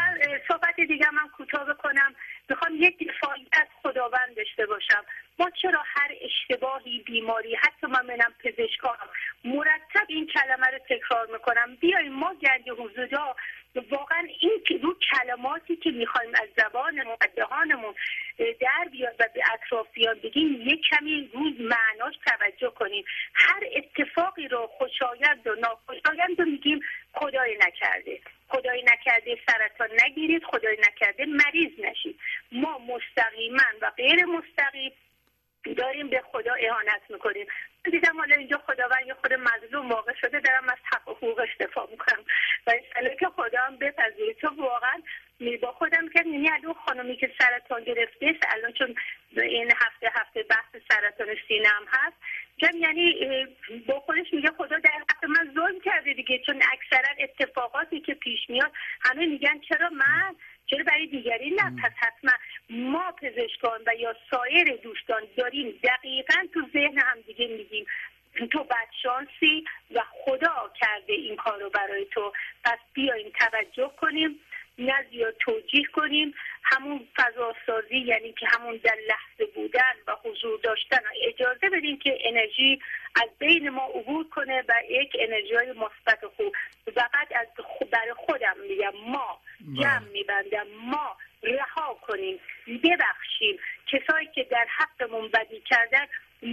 صحبت 0.48 0.76
دیگه 0.76 1.11
من 1.11 1.27
کوتاه 1.38 1.66
بکنم. 1.66 2.16
می‌خوام 2.50 2.72
یک 2.76 3.10
دفاعی 3.10 3.48
از 3.52 3.68
خداوند 3.84 4.35
داشته 4.38 4.66
باشم. 4.66 5.03
ما 5.40 5.50
چرا 5.61 5.84
هر 5.85 6.11
اشتباهی 6.22 7.00
بیماری 7.00 7.56
حتی 7.56 7.88
من 7.88 8.06
منم 8.06 8.34
پزشکانم 8.44 9.10
مرتب 9.44 10.06
این 10.08 10.27
کلمه 10.27 10.68
رو 10.68 10.80
تکرار 10.90 11.27
می‌کنم؟ 11.34 11.76
بیایم 11.76 12.14
ما 12.14 12.34
گنج 12.34 12.69
حضورا 12.69 13.35
واقعا 13.82 14.28
این 14.40 14.62
که 14.68 14.78
رو 14.78 14.95
کلماتی 15.12 15.76
که 15.76 15.92
می‌خوایم 15.92 16.32
از 16.36 16.50
زبانمون 16.58 17.16
از 17.22 17.30
در 18.38 18.90
بیاد 18.92 19.16
و 19.20 19.28
به 19.34 19.42
اطرافیان 19.54 20.20
بگیم 20.20 20.62
یک 20.62 20.82
کمی 20.92 21.30
روی 21.34 21.54
معناش 21.60 22.16
توجه 22.26 22.70
کنیم. 22.70 23.06
هر 23.34 23.64
اتفاقی 23.76 24.48
رو 24.48 24.68
خوشایند 24.78 25.48
و 25.48 25.56
ناخوشایند 25.56 26.40
رو 26.40 26.45
میگیم 26.45 26.80
خدای 27.14 27.58
نکرده. 27.68 28.20
خدای 28.48 28.84
نکرده 28.84 29.38
سرطان 29.48 29.90
نگیرید 30.06 30.44
خدای 30.44 30.78
نکرده 30.78 31.26
مریض 31.26 31.80
نشید. 31.80 32.20
ما 32.52 32.78
مستقیما 32.78 33.64
و 33.82 33.92
غیر 33.98 34.26
مستقیم 34.26 34.92
داریم 35.74 36.10
به 36.10 36.24
خدا 36.32 36.53
اهانت 36.53 37.02
می‌کنیم. 37.10 37.48
دیدم 37.84 38.18
حالا 38.18 38.35
اینجا 38.35 38.58
خداوند 38.58 39.08
یه 39.08 39.14
خود 39.14 39.34
مظلوم 39.34 39.90
واقع 39.90 40.14
شده 40.22 40.40
دارم 40.40 40.69
از 40.69 40.77
حق 40.94 41.10
حقوقش 41.10 41.50
دفاع 41.60 41.88
می‌کنم. 41.92 42.24
و 42.68 42.72
انشالله 42.72 43.16
که 43.19 43.27
خدا 43.27 43.61
هم 43.61 43.77
بپذیره. 43.77 44.34
چون 44.34 44.56
واقعا 44.58 45.02
با 45.61 45.72
خودم 45.72 46.10
که 46.10 46.24
یعنی 46.26 46.50
الان 46.50 46.74
خانمی 46.74 47.18
که 47.18 47.32
سرطان 47.40 47.84
گرفته 47.84 48.40
الان 48.48 48.74
چون 48.74 48.95
این 49.38 49.72
هفته 49.72 50.11
هفته 50.14 50.44
بحث 50.44 50.82
سرطان 50.90 51.27
سینه 51.48 51.68
هم 51.68 51.85
هست 51.88 52.16
میگم 52.58 52.77
یعنی 52.77 53.48
با 53.88 54.00
خودش 54.00 54.34
میگه 54.34 54.50
خدا 54.58 54.80
در 54.80 54.92
حق 55.10 55.26
من 55.26 55.53
ظلم 55.56 55.80
کرده 55.80 56.14
دیگه. 56.14 56.40
چون 56.45 56.61
اکثرا 56.74 57.14
اتفاقاتی 57.19 58.00
که 58.00 58.14
پیش 58.14 58.40
میاد 58.50 58.72
همه 59.02 59.26
میگن 59.26 59.60
چرا 59.60 59.90
من 59.90 60.35
چرا 60.66 60.84
برای 60.84 61.08
دیگری؟ 61.08 61.50
نه 61.50 61.76
پس 61.84 61.92
حتما 61.98 62.32
ما 62.69 63.11
پزشکان 63.11 63.82
و 63.88 63.95
یا 64.00 64.16
سایر 64.32 64.76
دوستان 64.84 65.22
داریم 65.38 65.80
دقیقا 65.84 66.35
تو 66.53 66.61
ذهن 66.74 66.98
هم 66.98 67.22
دیگه 67.27 67.48
میگیم. 67.48 67.85
تو 68.52 68.64
بدشانسی 68.64 69.66
و 69.95 70.02
خدا 70.11 70.72
کرده 70.80 71.14
این 71.14 71.35
کار 71.35 71.61
رو 71.61 71.69
برای 71.69 72.06
تو. 72.06 72.34
پس 72.64 72.77
بیایم 72.94 73.32
توجه 73.40 73.92
کنیم. 74.02 74.40
نه 74.80 75.06
زیاد 75.12 75.36
توجیه 75.40 75.86
کنیم. 75.94 76.34
همون 76.64 77.08
فضاسازی 77.16 77.98
یعنی 77.98 78.34
که 78.34 78.48
همون 78.48 78.80
در 78.84 78.98
لحظه 79.08 79.52
بودن 79.56 79.94
و 80.08 80.16
حضور 80.24 80.60
داشتن 80.64 81.00
اجازه 81.28 81.70
بدیم 81.70 81.98
که 81.98 82.18
انرژی 82.22 82.80
از 83.16 83.30
بین 83.40 83.70
ما 83.70 83.86
عبور 83.86 84.30
کنه 84.30 84.64
و 84.70 84.74
یک 84.90 85.18
انرژی 85.20 85.56
های 85.56 85.72
مثبت 85.72 86.26
خوب. 86.38 86.56
فقط 86.95 87.28
از 87.36 87.48
برای 87.92 88.14
خودم 88.18 88.56
میگم 88.70 88.94
ما 89.08 89.40
جمع 89.82 90.08
میبندم 90.14 90.68
ما 90.68 91.18
رها 91.44 91.94
کنیم 92.02 92.40
ببخشیم. 92.68 93.58
کسایی 93.88 94.28
که 94.36 94.44
در 94.44 94.68
حقمون 94.78 95.28
بدی 95.28 95.62
کردن 95.62 96.06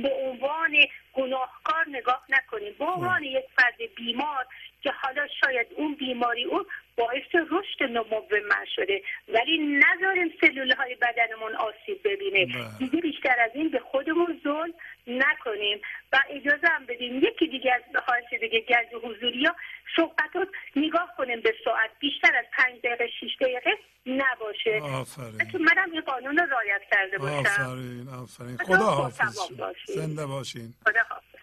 به 0.02 0.08
عنوان 0.08 0.76
گناهکار 1.12 1.84
نگاه 1.88 2.24
نکنیم. 2.28 2.74
به 2.78 2.84
عنوان 2.84 3.22
یک 3.22 3.44
فرد 3.56 3.76
بیمار 3.96 4.46
که 4.82 4.90
حالا 4.90 5.26
شاید 5.44 5.66
اون 5.76 5.94
بیماری 5.94 6.44
اون 6.44 6.64
باعث 6.96 7.34
رشد 7.34 7.82
نمو 7.82 8.22
من 8.48 8.64
شده 8.76 9.02
ولی 9.28 9.58
نذاریم 9.58 10.34
سلول 10.40 10.72
های 10.72 10.94
بدنمون 10.94 11.54
آسیب 11.54 12.00
ببینه. 12.04 12.46
دیگه 12.78 13.00
بیشتر 13.00 13.40
از 13.40 13.50
این 13.54 13.68
به 13.68 13.78
خودمون 13.78 14.40
ظلم 14.44 14.74
نکنیم. 15.06 15.80
و 16.12 16.18
اجازه 16.30 16.68
هم 16.68 16.86
بدیم. 16.86 17.18
یکی 17.18 17.46
دیگه 17.46 17.72
از 17.74 18.02
خواهش 18.04 18.24
دیگه 18.40 18.60
گنج 18.60 19.02
حضوری 19.02 19.44
ها 19.44 19.54
صحبتات 19.96 20.48
نگاه 20.76 21.14
کنیم 21.18 21.40
به 21.40 21.54
ساعت. 21.64 21.90
بیشتر 22.00 22.36
از 22.36 22.44
پنج 22.56 22.78
دقیقه 22.84 23.06
شیش 23.20 23.32
دقیقه 23.40 23.70
نباشه. 24.06 24.80
آفرین. 24.82 25.50
چون 25.52 25.62
منم 25.62 25.90
این 25.92 26.00
قانون 26.00 26.36
رو 26.36 26.46
رعایت 26.46 26.80
کرده 26.90 27.18
باشم. 27.18 27.34
آفرین 27.38 28.08
آفرین. 28.08 28.56
خدا 28.56 28.86
حافظ. 28.86 29.38
باشید. 29.58 29.94
زنده 29.94 30.26
باشین. 30.26 30.74
خدا 30.86 31.00
حافظ. 31.08 31.38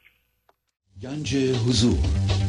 گنج 1.04 1.36
حضور. 1.36 2.49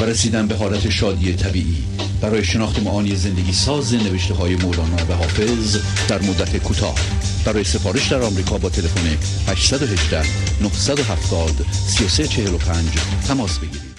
و 0.00 0.04
رسیدن 0.04 0.48
به 0.48 0.54
حالت 0.54 0.90
شادی 0.90 1.36
طبیعی. 1.36 1.84
برای 2.22 2.44
شناخت 2.44 2.82
معانی 2.82 3.14
زندگی 3.14 3.52
ساز 3.52 3.94
نوشته 3.94 4.34
های 4.34 4.56
مولانا 4.56 4.96
و 5.08 5.12
حافظ 5.12 5.76
در 6.10 6.18
مدت 6.28 6.56
کوتاه. 6.66 6.98
برای 7.46 7.64
سفارش 7.64 8.12
در 8.12 8.22
آمریکا 8.22 8.58
با 8.58 8.68
تلفن 8.68 9.06
818 9.50 10.16
970 10.62 11.50
3345 11.72 13.28
تماس 13.28 13.58
بگیرید. 13.58 13.98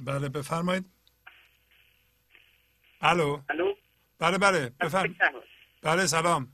بله 0.00 0.28
بفرمایید. 0.28 0.84
الو. 3.00 3.38
الو. 3.50 3.74
بله 4.18 4.38
بله 4.38 4.72
بفرم. 4.80 5.14
بله 5.82 6.06
سلام. 6.06 6.48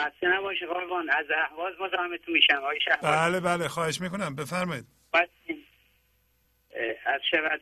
خسته 0.00 0.26
نباشی 0.26 0.66
قربان 0.66 1.10
از 1.10 1.26
اهواز 1.44 1.72
مزاحمتون 1.80 2.34
میشم 2.34 2.54
آقای 2.54 2.78
بله 3.02 3.40
بله 3.40 3.68
خواهش 3.68 4.00
می‌کنم. 4.00 4.34
بفرمایید. 4.34 4.86
از 7.04 7.20
شود 7.30 7.60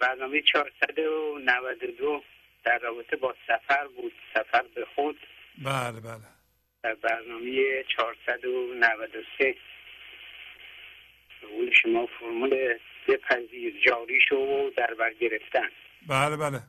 برنامه 0.00 0.42
492 0.42 2.22
در 2.64 2.78
رابطه 2.78 3.16
با 3.16 3.34
سفر 3.46 3.86
بود 3.86 4.12
سفر 4.34 4.64
به 4.74 4.86
خود. 4.94 5.20
بله 5.64 6.00
بله. 6.00 6.24
در 6.82 6.94
برنامه 6.94 7.84
493 7.96 9.54
به 11.40 11.46
قول 11.46 11.70
شما 11.82 12.06
فرمول 12.06 12.78
بپذیر 13.08 13.80
جاری 13.86 14.20
شو 14.28 14.36
و 14.36 14.70
در 14.70 14.94
بر 14.94 15.12
گرفتن. 15.12 15.68
بله 16.08 16.36
بله. 16.36 16.60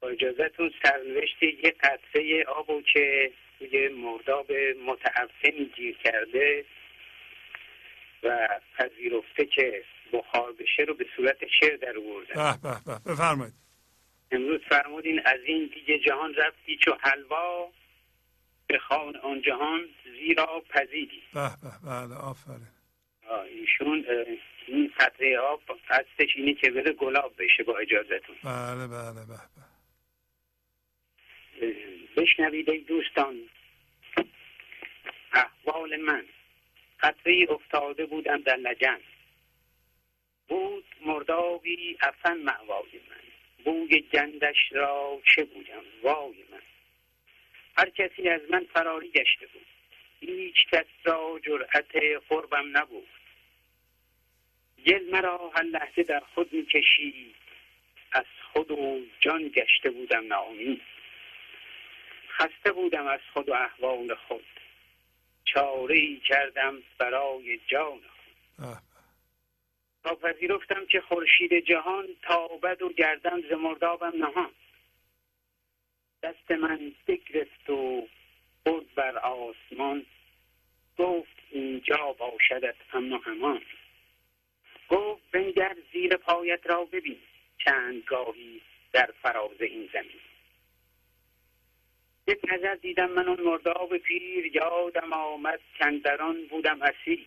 با 0.00 0.08
اجازتون 0.08 0.72
سرنوشت 0.82 1.42
یه 1.42 1.74
قطره 1.80 2.44
آبو 2.44 2.82
که 2.82 3.32
توی 3.58 3.88
مرداب 3.88 4.52
متعفنی 4.86 5.64
گیر 5.76 5.96
کرده 5.96 6.64
و 8.22 8.48
پذیرفته 8.78 9.44
که 9.44 9.84
بخار 10.12 10.52
بشه 10.52 10.82
رو 10.82 10.94
به 10.94 11.06
صورت 11.16 11.36
شعر 11.60 11.76
در 11.76 11.94
آوردن. 11.98 12.58
به 12.62 12.68
به 12.68 12.76
به 12.86 13.12
بفرمایید. 13.12 13.54
امروز 14.30 14.60
فرمودین 14.68 15.20
از 15.24 15.40
این 15.46 15.70
دیگه 15.74 15.98
جهان 15.98 16.34
رفتی 16.34 16.78
چو 16.84 16.96
حلوا 17.00 17.68
به 18.66 18.78
خان 18.78 19.16
آن 19.16 19.42
جهان 19.42 19.80
زیرا 20.04 20.62
پذیدی 20.70 21.22
به 21.34 21.50
به 21.62 21.88
بله 21.90 22.14
آفرین. 22.14 22.68
ایشون 23.48 24.04
این 24.66 24.92
قطره 24.98 25.38
آب 25.38 25.60
قصدش 25.90 26.36
اینه 26.36 26.54
که 26.54 26.70
بره 26.70 26.92
گلاب 26.92 27.32
بشه 27.38 27.62
با 27.62 27.78
اجازتون 27.78 28.36
بله 28.44 28.86
بله 28.86 29.26
به 29.26 29.38
به. 29.56 29.68
بشنوید 32.16 32.70
ای 32.70 32.78
دوستان 32.78 33.36
احوال 35.32 35.96
من. 35.96 36.24
قطره 37.00 37.46
افتاده 37.50 38.06
بودم 38.06 38.42
در 38.42 38.56
لجن. 38.56 38.98
بود 40.48 40.84
مردابی 41.06 41.98
افن 42.00 42.36
معوای 42.36 43.00
من. 43.10 43.16
بوی 43.64 44.00
گندش 44.00 44.72
را 44.72 45.20
چه 45.34 45.44
بودم؟ 45.44 45.82
وای 46.02 46.44
من. 46.50 46.62
هر 47.78 47.90
کسی 47.90 48.28
از 48.28 48.40
من 48.50 48.66
فراری 48.74 49.10
گشته 49.10 49.46
بود. 49.46 49.66
هیچ 50.20 50.66
کس 50.72 50.86
را 51.04 51.40
جرأت 51.46 51.96
قربم 52.28 52.76
نبود. 52.78 53.08
گل 54.86 55.10
مرا 55.10 55.50
هر 55.56 55.62
لحظه 55.62 56.02
در 56.02 56.20
خود 56.34 56.52
می‌کشید. 56.52 57.34
از 58.12 58.24
خود 58.52 58.70
و 58.70 59.00
جان 59.20 59.48
گشته 59.48 59.90
بودم 59.90 60.26
ناامید. 60.26 60.80
خسته 62.28 62.72
بودم 62.72 63.06
از 63.06 63.20
خود 63.32 63.48
و 63.48 63.52
احوال 63.52 64.14
خود. 64.14 64.44
چاره 65.44 66.16
کردم 66.16 66.82
برای 66.98 67.60
جان 67.66 68.00
خود. 68.00 68.87
تا 70.04 70.14
پذیرفتم 70.14 70.86
که 70.86 71.00
خورشید 71.00 71.64
جهان 71.64 72.08
تابد 72.22 72.82
و 72.82 72.88
گردم 72.88 73.40
ز 73.40 73.52
مردابم 73.52 74.12
نهان. 74.16 74.50
دست 76.22 76.50
من 76.50 76.92
بگرفت 77.06 77.70
و 77.70 78.08
برد 78.64 78.94
بر 78.94 79.18
آسمان. 79.18 80.06
گفت 80.98 81.36
اینجا 81.50 82.12
باشدت 82.18 82.74
امن 82.92 83.12
و 83.12 83.18
امان 83.26 83.62
گفت 84.88 85.22
بنگر 85.32 85.76
زیر 85.92 86.16
پایت 86.16 86.60
را 86.66 86.84
ببین. 86.84 87.18
چند 87.64 88.02
گاهی 88.06 88.60
در 88.92 89.10
فراز 89.22 89.60
این 89.60 89.90
زمین. 89.92 90.20
یک 92.26 92.40
نظر 92.52 92.74
دیدم 92.74 93.10
من 93.10 93.28
اون 93.28 93.40
مرداب 93.40 93.96
پیر. 93.96 94.56
یادم 94.56 95.12
آمد 95.12 95.60
کندران 95.78 96.46
بودم 96.46 96.82
اسیر. 96.82 97.26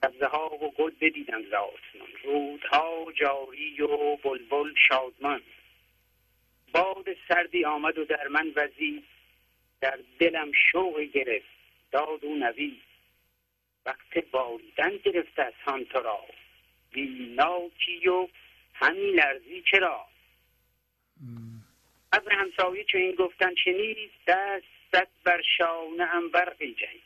سبزه 0.00 0.26
ها 0.26 0.54
و 0.54 0.70
گل 0.70 0.90
بدیدم 1.00 1.42
ز 1.42 1.52
آسمان. 1.52 2.08
رودها 2.24 3.12
جاری 3.14 3.82
و 3.82 4.16
بلبل 4.16 4.74
شادمان. 4.88 5.42
باد 6.72 7.06
سردی 7.28 7.64
آمد 7.64 7.98
و 7.98 8.04
در 8.04 8.28
من 8.28 8.52
وزید 8.56 9.04
در 9.80 9.98
دلم 10.18 10.52
شوق 10.72 11.00
گرفت. 11.00 11.56
داد 11.90 12.24
و 12.24 12.34
نوید 12.34 12.82
وقت 13.86 14.18
باریدن 14.30 14.96
گرفت 14.96 15.38
از 15.38 15.52
هان 15.66 15.84
تو 15.84 16.00
را. 16.00 16.20
بیناکی 16.92 18.08
و 18.08 18.28
همی 18.74 19.12
لرزی 19.12 19.62
چرا؟ 19.70 20.06
از 22.12 22.22
همسایه 22.30 22.84
چو 22.84 22.98
این 22.98 23.14
گفتن 23.14 23.54
شنید 23.54 24.10
دست 24.26 24.64
زد 24.92 25.08
بر 25.24 25.42
شانه 25.58 26.14
ام 26.14 26.28
برقی 26.28 26.74
جهید 26.74 27.05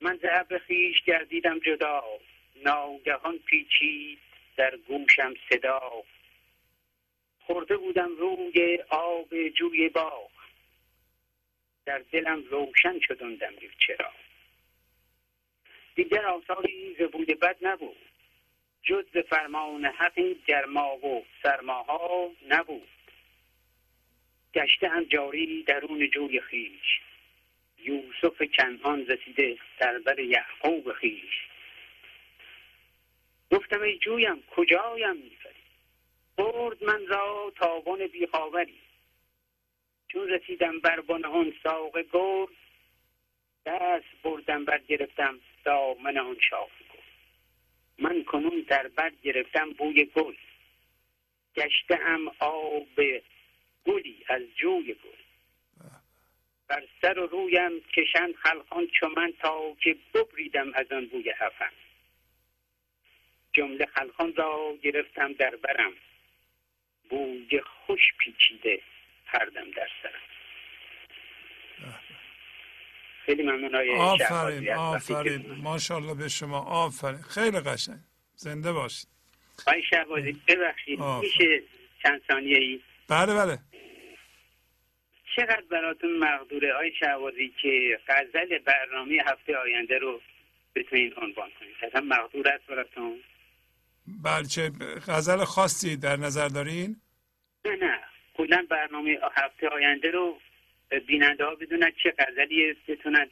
من 0.00 0.16
ز 0.16 0.24
ابر 0.30 0.58
خویش 0.58 1.02
گردیدم 1.02 1.58
جدا. 1.58 2.04
ناگهان 2.64 3.38
پیچید 3.38 4.18
در 4.56 4.76
گوشم 4.76 5.34
صدا. 5.50 5.92
خورده 7.40 7.76
بودم 7.76 8.16
روی 8.16 8.78
آب 8.88 9.48
جوی 9.48 9.88
باغ. 9.88 10.30
در 11.86 11.98
دلم 11.98 12.44
روشن 12.50 13.00
شد 13.00 13.22
آن 13.22 13.38
چرا. 13.78 14.12
دیگر 15.94 16.26
آثاری 16.26 16.96
ز 16.98 17.02
بود 17.02 17.26
بد 17.26 17.56
نبود. 17.62 17.96
جز 18.82 19.04
ز 19.14 19.18
فرمان 19.18 19.84
حق 19.84 20.20
گرما 20.46 20.96
و 20.96 21.24
سرماها 21.42 22.30
نبود. 22.48 22.88
گشته 24.54 24.88
هم 24.88 25.04
جاری 25.04 25.62
درون 25.62 26.10
جوی 26.10 26.40
خیش 26.40 27.00
یوسف 27.78 28.42
کنعان 28.58 29.06
رسیده 29.06 29.58
در 29.78 29.98
بر 29.98 30.18
یعقوب 30.18 30.92
خیش. 30.92 31.48
گفتم 33.50 33.82
ای 33.82 33.98
جویم 33.98 34.42
کجایم 34.56 35.16
میفری؟ 35.16 35.52
برد 36.36 36.84
من 36.84 37.06
را 37.06 37.52
تاوان 37.56 38.06
بیخاوری. 38.06 38.78
چون 40.08 40.28
رسیدم 40.28 40.80
بر 40.80 41.00
بن 41.00 41.24
آن 41.24 41.52
ساق 41.62 41.98
گرد 42.12 42.48
دست 43.66 44.22
بردم 44.22 44.64
بر 44.64 44.78
گرفتم 44.78 45.40
دامن 45.64 46.18
آن 46.18 46.36
شاخ 46.50 46.70
من 47.98 48.24
کنون 48.24 48.60
در 48.68 48.88
بر 48.88 49.12
گرفتم 49.22 49.70
بوی 49.70 50.04
گل. 50.04 50.34
گشته 51.56 52.00
ام 52.00 52.28
آب 52.38 53.00
گلی 53.86 54.24
از 54.28 54.42
جوی 54.56 54.94
گل. 54.94 55.27
بر 56.68 56.84
سر 57.02 57.18
و 57.18 57.26
رویم 57.26 57.80
کشند 57.80 58.34
خلقان 58.34 58.86
چو 59.00 59.08
من 59.16 59.32
تا 59.42 59.74
که 59.82 59.96
ببریدم 60.14 60.72
از 60.74 60.86
آن 60.92 61.06
بوی 61.06 61.30
حفن 61.30 61.70
جمله 63.52 63.86
خلقان 63.86 64.34
را 64.36 64.74
گرفتم 64.82 65.32
در 65.32 65.56
برم. 65.56 65.92
بوی 67.10 67.60
خوش 67.60 68.00
پیچیده 68.18 68.82
پردم 69.26 69.70
در 69.70 69.88
سرم. 70.02 70.20
خیلی 73.26 73.42
ممنون 73.42 73.74
آفرین 73.98 74.72
آفرین. 74.72 75.50
ماشاءالله 75.62 76.14
به 76.14 76.28
شما 76.28 76.60
آفرین. 76.60 77.22
خیلی 77.22 77.60
قشنگ. 77.60 77.98
زنده 78.34 78.72
باشید. 78.72 79.08
آی 79.66 79.82
شهبازی 79.90 80.32
ببخشید 80.48 81.00
میشه 81.00 81.62
چند 82.02 82.20
ثانیه 82.28 82.58
ای 82.58 82.80
بله 83.08 83.34
بله. 83.34 83.58
چقدر 85.38 85.62
براتون 85.70 86.18
مقدوره 86.18 86.72
آی 86.72 86.92
شهبازی 87.00 87.52
که 87.62 87.98
غزل 88.08 88.58
برنامه 88.58 89.18
هفته 89.26 89.56
آینده 89.56 89.98
رو 89.98 90.20
بتونین 90.74 91.14
عنوان 91.16 91.48
کنید 91.60 91.74
اصلا 91.82 92.00
مقدور 92.00 92.48
است 92.48 92.66
براتون؟ 92.66 93.16
بله 94.24 94.44
چه 94.44 94.70
غزل 95.08 95.44
خاصی 95.44 95.96
در 95.96 96.16
نظر 96.16 96.48
دارین؟ 96.48 96.96
نه 97.64 97.76
نه. 97.76 97.98
کلا 98.34 98.66
برنامه 98.70 99.18
هفته 99.36 99.68
آینده 99.68 100.10
رو 100.10 100.38
بیننده 101.06 101.44
ها 101.44 101.54
بدونن 101.54 101.92
چه 102.02 102.14
غزلی 102.18 102.76
بتونن 102.88 103.26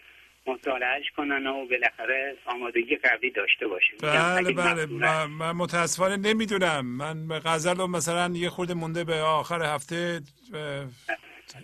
مطالعهش 0.46 1.10
کنن 1.16 1.46
و 1.46 1.66
بالاخره 1.66 2.36
آمادگی 2.46 2.96
قبلی 2.96 3.30
داشته 3.30 3.66
باشن. 3.66 3.96
بله 4.02 4.52
بله. 4.52 4.86
من 5.26 5.52
متاسفانه 5.52 6.16
نمی‌دونم. 6.16 6.86
من 6.86 7.38
غزل 7.44 7.76
رو 7.76 7.86
مثلا 7.86 8.32
یه 8.34 8.48
خورده 8.48 8.74
مونده 8.74 9.04
به 9.04 9.14
آخر 9.14 9.62
هفته 9.62 10.20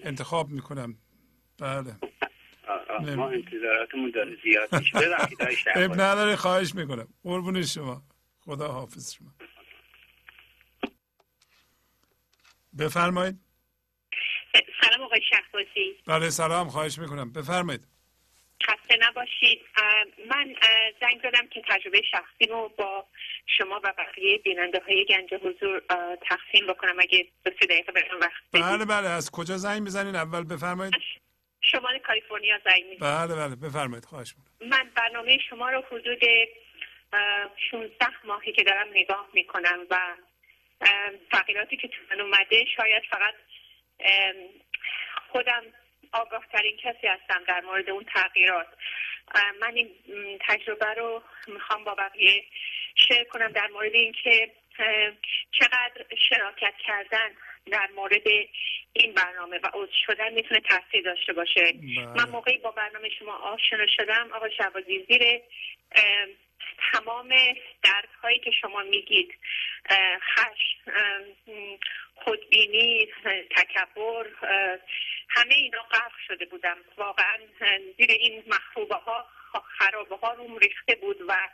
انتخاب 0.02 0.50
می‌کنم. 0.50 0.98
بله. 1.58 1.96
ما 3.16 3.28
انتظاراتمون 3.28 4.10
داره 4.10 4.36
زیاد 4.44 4.74
میشه. 4.74 4.98
اب 5.84 5.92
نداره 5.92 6.36
خواهش 6.36 6.74
می‌کنم. 6.74 7.08
قربون 7.22 7.62
شما. 7.62 8.02
خدا 8.40 8.68
حافظ 8.68 9.12
شما. 9.12 9.34
بفرمایید. 12.78 13.40
سلام 14.82 15.02
آقای 15.02 15.20
شهبازی. 15.30 15.96
بله 16.06 16.30
سلام. 16.30 16.68
خواهش 16.68 16.98
می‌کنم. 16.98 17.32
بفرمایید. 17.32 17.88
خسته 18.66 18.98
نباشید. 19.00 19.60
من 20.30 20.54
زنگ 21.00 21.20
زدم 21.22 21.48
که 21.48 21.62
تجربه 21.68 22.02
شخصی 22.10 22.46
رو 22.46 22.68
با 22.78 23.06
شما 23.46 23.80
و 23.84 23.92
بقیه 23.98 24.38
بیننده 24.38 24.82
های 24.88 25.04
گنج 25.04 25.34
حضور 25.34 25.82
تقسیم 26.28 26.66
بکنم. 26.66 27.00
اگه 27.00 27.26
دو 27.44 27.50
سه 27.60 27.66
دقیقه 27.66 27.92
برام 27.92 28.20
وقت 28.20 28.42
بله 28.52 28.84
بله. 28.84 29.08
از 29.08 29.30
کجا 29.30 29.56
زنگ 29.56 29.82
می‌زنین؟ 29.82 30.16
اول 30.16 30.44
بفرمایید. 30.44 30.94
شمال 31.60 31.98
کالیفرنیا 31.98 32.60
زنگ 32.64 32.84
می‌زنم. 32.90 33.26
بله 33.26 33.34
بله. 33.36 33.56
بفرمایید. 33.56 34.04
خواهش 34.04 34.34
می‌کنم. 34.38 34.68
من 34.70 34.90
برنامه 34.96 35.38
شما 35.50 35.70
رو 35.70 35.82
حدود 35.90 36.20
16 37.70 38.06
ماهی 38.24 38.52
که 38.52 38.62
دارم 38.62 38.88
نگاه 38.90 39.28
می‌کنم 39.32 39.78
و 39.90 40.16
تغییراتی 41.32 41.76
که 41.76 41.88
تو 41.88 41.96
من 42.10 42.20
اومده 42.20 42.64
شاید 42.76 43.02
فقط 43.10 43.34
خودم 45.32 45.62
آگاه 46.12 46.46
ترین 46.52 46.76
کسی 46.76 47.06
هستم 47.06 47.44
در 47.46 47.60
مورد 47.60 47.90
اون 47.90 48.04
تغییرات. 48.04 48.66
من 49.60 49.74
این 49.74 49.90
تجربه 50.40 50.94
رو 50.94 51.22
می‌خوام 51.46 51.84
با 51.84 51.94
بقیه 51.94 52.44
شیر 52.94 53.24
کنم 53.24 53.52
در 53.52 53.66
مورد 53.66 53.94
اینکه 53.94 54.50
چقدر 55.52 56.04
شراکت 56.28 56.74
کردن 56.86 57.30
در 57.70 57.88
مورد 57.96 58.26
این 58.92 59.14
برنامه 59.14 59.58
و 59.58 59.66
عضو 59.74 59.92
شدن 60.06 60.32
می‌تونه 60.32 60.60
تاثیر 60.60 61.02
داشته 61.04 61.32
باشه. 61.32 61.74
من 62.16 62.28
موقعی 62.30 62.58
با 62.58 62.70
برنامه 62.70 63.08
شما 63.18 63.32
آشنا 63.32 63.86
شدم 63.96 64.30
آقا 64.32 64.48
شبازی 64.48 65.06
زیر 65.08 65.40
تمام 66.92 67.28
درد 67.82 68.08
هایی 68.22 68.38
که 68.38 68.50
شما 68.50 68.82
میگید 68.82 69.38
خش 70.20 70.76
خودبینی 72.24 73.08
تکبر 73.56 74.26
همه 75.28 75.54
اینا 75.54 75.82
غرق 75.82 76.12
شده 76.28 76.44
بودم. 76.46 76.76
واقعا 76.96 77.38
زیر 77.98 78.10
این 78.10 78.42
مخروبه 78.46 78.94
ها 78.94 79.26
خرابه 79.60 80.16
ها 80.16 80.32
روم 80.32 80.58
ریخته 80.58 80.94
بود 80.94 81.16
و 81.28 81.48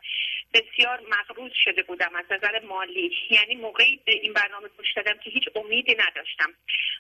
بسیار 0.55 1.01
مغروض 1.09 1.53
شده 1.65 1.83
بودم 1.83 2.15
از 2.15 2.25
نظر 2.31 2.61
مالی. 2.61 3.17
یعنی 3.31 3.55
موقعی 3.55 4.01
به 4.07 4.13
این 4.13 4.33
برنامه 4.33 4.69
گوش 4.69 4.93
دادم 4.97 5.19
که 5.19 5.31
هیچ 5.31 5.45
امیدی 5.55 5.95
نداشتم. 5.95 6.55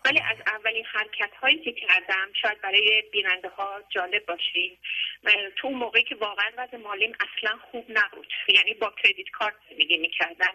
ولی 0.04 0.20
از 0.20 0.36
اولین 0.46 0.84
حرکت 0.84 1.34
هایی 1.34 1.58
که 1.58 1.72
کردم 1.72 2.32
شاید 2.42 2.60
برای 2.60 3.02
بیننده 3.12 3.48
ها 3.48 3.82
جالب 3.90 4.26
باشین 4.26 4.78
تو 5.56 5.68
اون 5.68 5.78
موقعی 5.78 6.02
که 6.02 6.14
واقعا 6.14 6.50
وضع 6.56 6.76
مالیم 6.76 7.12
اصلا 7.20 7.58
خوب 7.70 7.86
نبود. 7.88 8.32
یعنی 8.48 8.74
با 8.74 8.94
کردیت 9.02 9.30
کارت 9.30 9.54
زندگی 9.70 9.98
می‌کردم. 9.98 10.54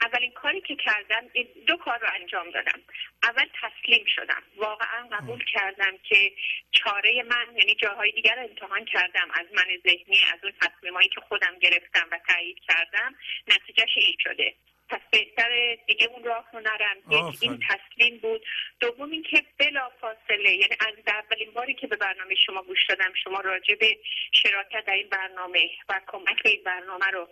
اولین 0.00 0.32
کاری 0.32 0.60
که 0.60 0.76
کردم 0.76 1.28
دو 1.66 1.76
کار 1.76 1.98
رو 1.98 2.06
انجام 2.14 2.50
دادم. 2.50 2.80
اول 3.22 3.46
تسلیم 3.62 4.04
شدم. 4.08 4.42
واقعا 4.56 5.08
قبول 5.12 5.44
کردم 5.44 5.98
که 6.08 6.32
چاره 6.72 7.22
من 7.22 7.46
یعنی 7.56 7.74
جاهای 7.74 8.12
دیگر 8.12 8.38
امتحان 8.38 8.84
کردم. 8.84 9.25
از 9.34 9.46
من 9.52 9.64
ذهنی 9.86 10.18
از 10.34 10.38
اون 10.42 10.52
تصمیمایی 10.60 11.08
که 11.08 11.20
خودم 11.20 11.58
گرفتم 11.60 12.08
و 12.12 12.18
تایید 12.28 12.58
کردم 12.68 13.14
نتیجهش 13.48 13.96
این 13.96 14.16
شده. 14.20 14.54
پس 14.88 15.00
بهتر 15.10 15.76
دیگه 15.86 16.06
اون 16.06 16.24
راه 16.24 16.48
رو 16.52 16.60
نرم. 16.60 16.96
یک 17.10 17.38
این 17.42 17.60
تسلیم 17.68 18.18
بود. 18.18 18.44
دوم 18.80 19.10
اینکه 19.10 19.44
بلا 19.58 19.90
فاصله 20.00 20.50
یعنی 20.50 20.76
از 20.80 20.94
اولین 21.06 21.50
باری 21.50 21.74
که 21.74 21.86
به 21.86 21.96
برنامه 21.96 22.34
شما 22.46 22.62
گوش 22.62 22.86
دادم 22.88 23.12
شما 23.24 23.40
راجع 23.40 23.74
به 23.74 23.98
شراکت 24.32 24.84
در 24.86 24.92
این 24.92 25.08
برنامه 25.08 25.70
و 25.88 26.00
کمک 26.06 26.42
به 26.42 26.50
این 26.50 26.62
برنامه 26.64 27.06
رو 27.06 27.28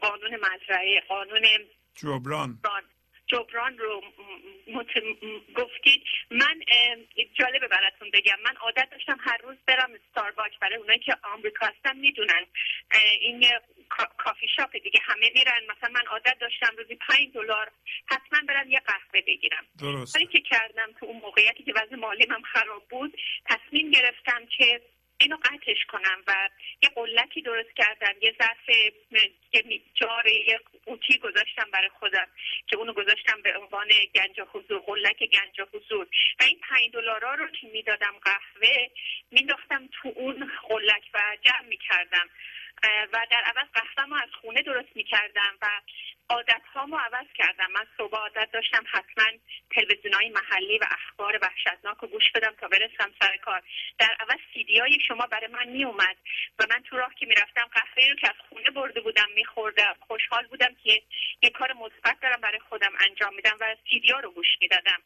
قانون 0.00 0.36
مزرعه 0.36 1.00
قانون 1.00 1.42
جبران 1.94 2.58
جبران 3.28 3.78
رو 3.78 4.02
مت... 4.66 4.86
گفتید 5.56 6.02
من 6.30 6.60
جالبه 7.34 7.68
براتون 7.68 8.10
بگم. 8.10 8.38
من 8.44 8.56
عادت 8.56 8.88
داشتم 8.90 9.18
هر 9.20 9.36
روز 9.36 9.56
برم 9.66 9.90
ستارباک 10.10 10.58
برای 10.58 10.76
اونایی 10.76 10.98
که 10.98 11.16
آمریکا 11.22 11.66
هستن 11.66 11.96
می‌دونن. 11.96 12.46
این 13.20 13.46
کافی 14.18 14.48
شاپ 14.56 14.72
دیگه. 14.72 15.00
همه 15.02 15.30
میرن. 15.34 15.60
مثلا 15.78 15.90
من 15.90 16.06
عادت 16.06 16.38
داشتم 16.40 16.76
روزی 16.78 16.94
پنج 16.94 17.32
دلار 17.34 17.70
حتما 18.06 18.38
برم 18.48 18.70
یه 18.70 18.80
قهوه 18.80 19.20
بگیرم. 19.26 19.66
درست. 19.80 20.16
ولی 20.16 20.26
که 20.26 20.40
کردم 20.40 20.92
تو 21.00 21.06
اون 21.06 21.16
موقعیتی 21.16 21.62
که 21.62 21.72
وضع 21.76 21.96
مالی 21.96 22.26
من 22.26 22.42
خراب 22.42 22.88
بود 22.88 23.16
تصمیم 23.46 23.90
گرفتم 23.90 24.46
که 24.56 24.80
اینو 25.20 25.36
قطعش 25.36 25.84
کنم 25.88 26.22
و 26.26 26.48
یه 26.82 26.88
قلتی 26.88 27.42
درست 27.42 27.70
کردم 27.76 28.14
یه 28.22 28.34
ظرف 28.38 28.70
جار 29.94 30.26
یه 30.26 30.60
قوطی 30.86 31.18
گذاشتم 31.18 31.70
برای 31.72 31.88
خودم 31.88 32.26
که 32.66 32.76
اونو 32.76 32.92
گذاشتم 32.92 33.42
به 33.42 33.58
عنوان 33.58 33.88
گنج 34.14 34.40
حضور 34.52 34.78
قلک 34.78 35.18
گنج 35.18 35.60
حضور. 35.72 36.06
و 36.40 36.42
این 36.42 36.60
پنج 36.68 36.92
دلارا 36.92 37.34
رو 37.34 37.46
که 37.50 37.66
می‌دادم 37.66 38.14
قهوه 38.24 38.88
مینداختم 39.30 39.88
تو 39.92 40.12
اون 40.16 40.50
قلک 40.68 41.02
و 41.14 41.36
جمع 41.42 41.68
می‌کردم. 41.68 42.28
و 43.12 43.26
در 43.30 43.42
عوض 43.44 43.68
قهوه 43.74 44.22
از 44.22 44.28
خونه 44.40 44.62
درست 44.62 44.88
می‌کردم 44.94 45.58
و 45.62 45.68
عادت 46.30 46.62
هامو 46.74 46.98
عوض 46.98 47.26
کردم. 47.34 47.70
من 47.70 47.86
صبح 47.98 48.16
عادت 48.16 48.50
داشتم 48.52 48.84
حتما 48.92 49.24
تلویزیون 49.70 50.14
های 50.14 50.28
محلی 50.28 50.78
و 50.78 50.84
اخبار 50.90 51.38
وحشتناک 51.42 51.96
رو 51.98 52.08
گوش 52.08 52.32
بدم 52.34 52.54
تا 52.60 52.68
برسم 52.68 53.14
سر 53.20 53.36
کار. 53.36 53.62
در 53.98 54.16
عوض 54.20 54.38
سیدی 54.54 54.78
های 54.78 54.98
شما 55.08 55.26
برای 55.26 55.46
من 55.46 55.68
می 55.68 55.84
اومد 55.84 56.16
و 56.58 56.66
من 56.70 56.82
تو 56.82 56.96
راه 56.96 57.14
که 57.14 57.26
می‌رفتم 57.26 57.68
قهوه 57.72 58.08
رو 58.10 58.16
که 58.16 58.28
از 58.28 58.34
خونه 58.48 58.70
برده 58.70 59.00
بودم 59.00 59.30
میخوردم. 59.34 59.96
خوشحال 60.00 60.46
بودم 60.46 60.74
که 60.84 61.02
یه 61.42 61.50
کار 61.50 61.72
مثبت 61.72 62.20
دارم 62.20 62.40
برای 62.40 62.58
خودم 62.58 62.92
انجام 63.00 63.34
میدم 63.34 63.56
و 63.60 63.76
سیدی 63.90 64.10
ها 64.10 64.20
رو 64.20 64.30
گوش 64.30 64.48
می‌دادم. 64.60 65.02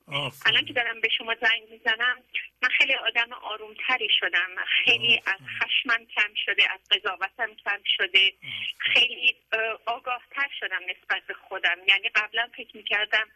الان 0.47 0.65
که 0.65 0.73
دارم 0.73 1.01
به 1.01 1.09
شما 1.19 1.35
زنگ 1.35 1.63
می‌زنم 1.71 2.25
من 2.63 2.69
خیلی 2.69 2.95
آدم 2.95 3.33
آرومتری 3.33 4.09
شدم. 4.21 4.49
خیلی 4.85 5.23
از 5.27 5.41
خشمم 5.61 6.07
کم 6.07 6.35
شده 6.47 6.73
از 6.73 6.81
قضاوتم 6.91 7.55
کم 7.65 7.81
شده. 7.97 8.33
خیلی 8.79 9.37
آگاهتر 9.87 10.49
شدم 10.61 10.81
نسبت 10.91 11.27
به 11.27 11.35
خودم. 11.35 11.77
یعنی 11.89 12.09
قبلا 12.09 12.51
فکر 12.57 12.77
می‌کردم 12.77 13.29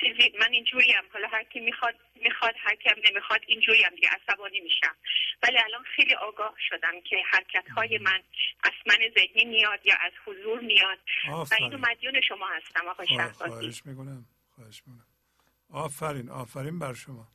چیزی 0.00 0.32
من 0.40 0.52
اینجوری 0.52 0.92
هم 0.92 1.04
حالا 1.12 1.28
هر 1.28 1.44
کی 1.44 1.60
می‌خواد 1.60 1.94
می‌خواد 2.14 2.54
هر 2.58 2.74
کی 2.74 2.88
نمی‌خواد 3.10 3.40
اینجوری 3.46 3.82
هم 3.82 3.94
دیگه 3.94 4.08
عصبانی 4.08 4.60
میشم. 4.60 4.96
ولی 5.42 5.58
الان 5.58 5.84
خیلی 5.96 6.14
آگاه 6.14 6.54
شدم 6.68 7.00
که 7.00 7.16
حرکت 7.30 7.68
های 7.76 7.98
من 7.98 8.22
از 8.64 8.72
من 8.86 8.96
ذهنی 9.18 9.44
میاد 9.44 9.86
یا 9.86 9.94
از 10.00 10.12
حضور 10.26 10.60
میاد. 10.60 10.98
و 11.28 11.54
اینو 11.58 11.78
مدیون 11.78 12.20
شما 12.20 12.46
هستم 12.46 12.88
آقای 12.88 13.06
شهبازی. 13.06 13.38
خواهش 13.38 13.82
می‌کنم. 13.86 14.26
خواهش 14.54 14.82
می‌کنم. 14.86 15.06
آفرین 15.70 16.30
آفرین 16.30 16.78
بر 16.78 16.94
شما. 16.94 17.28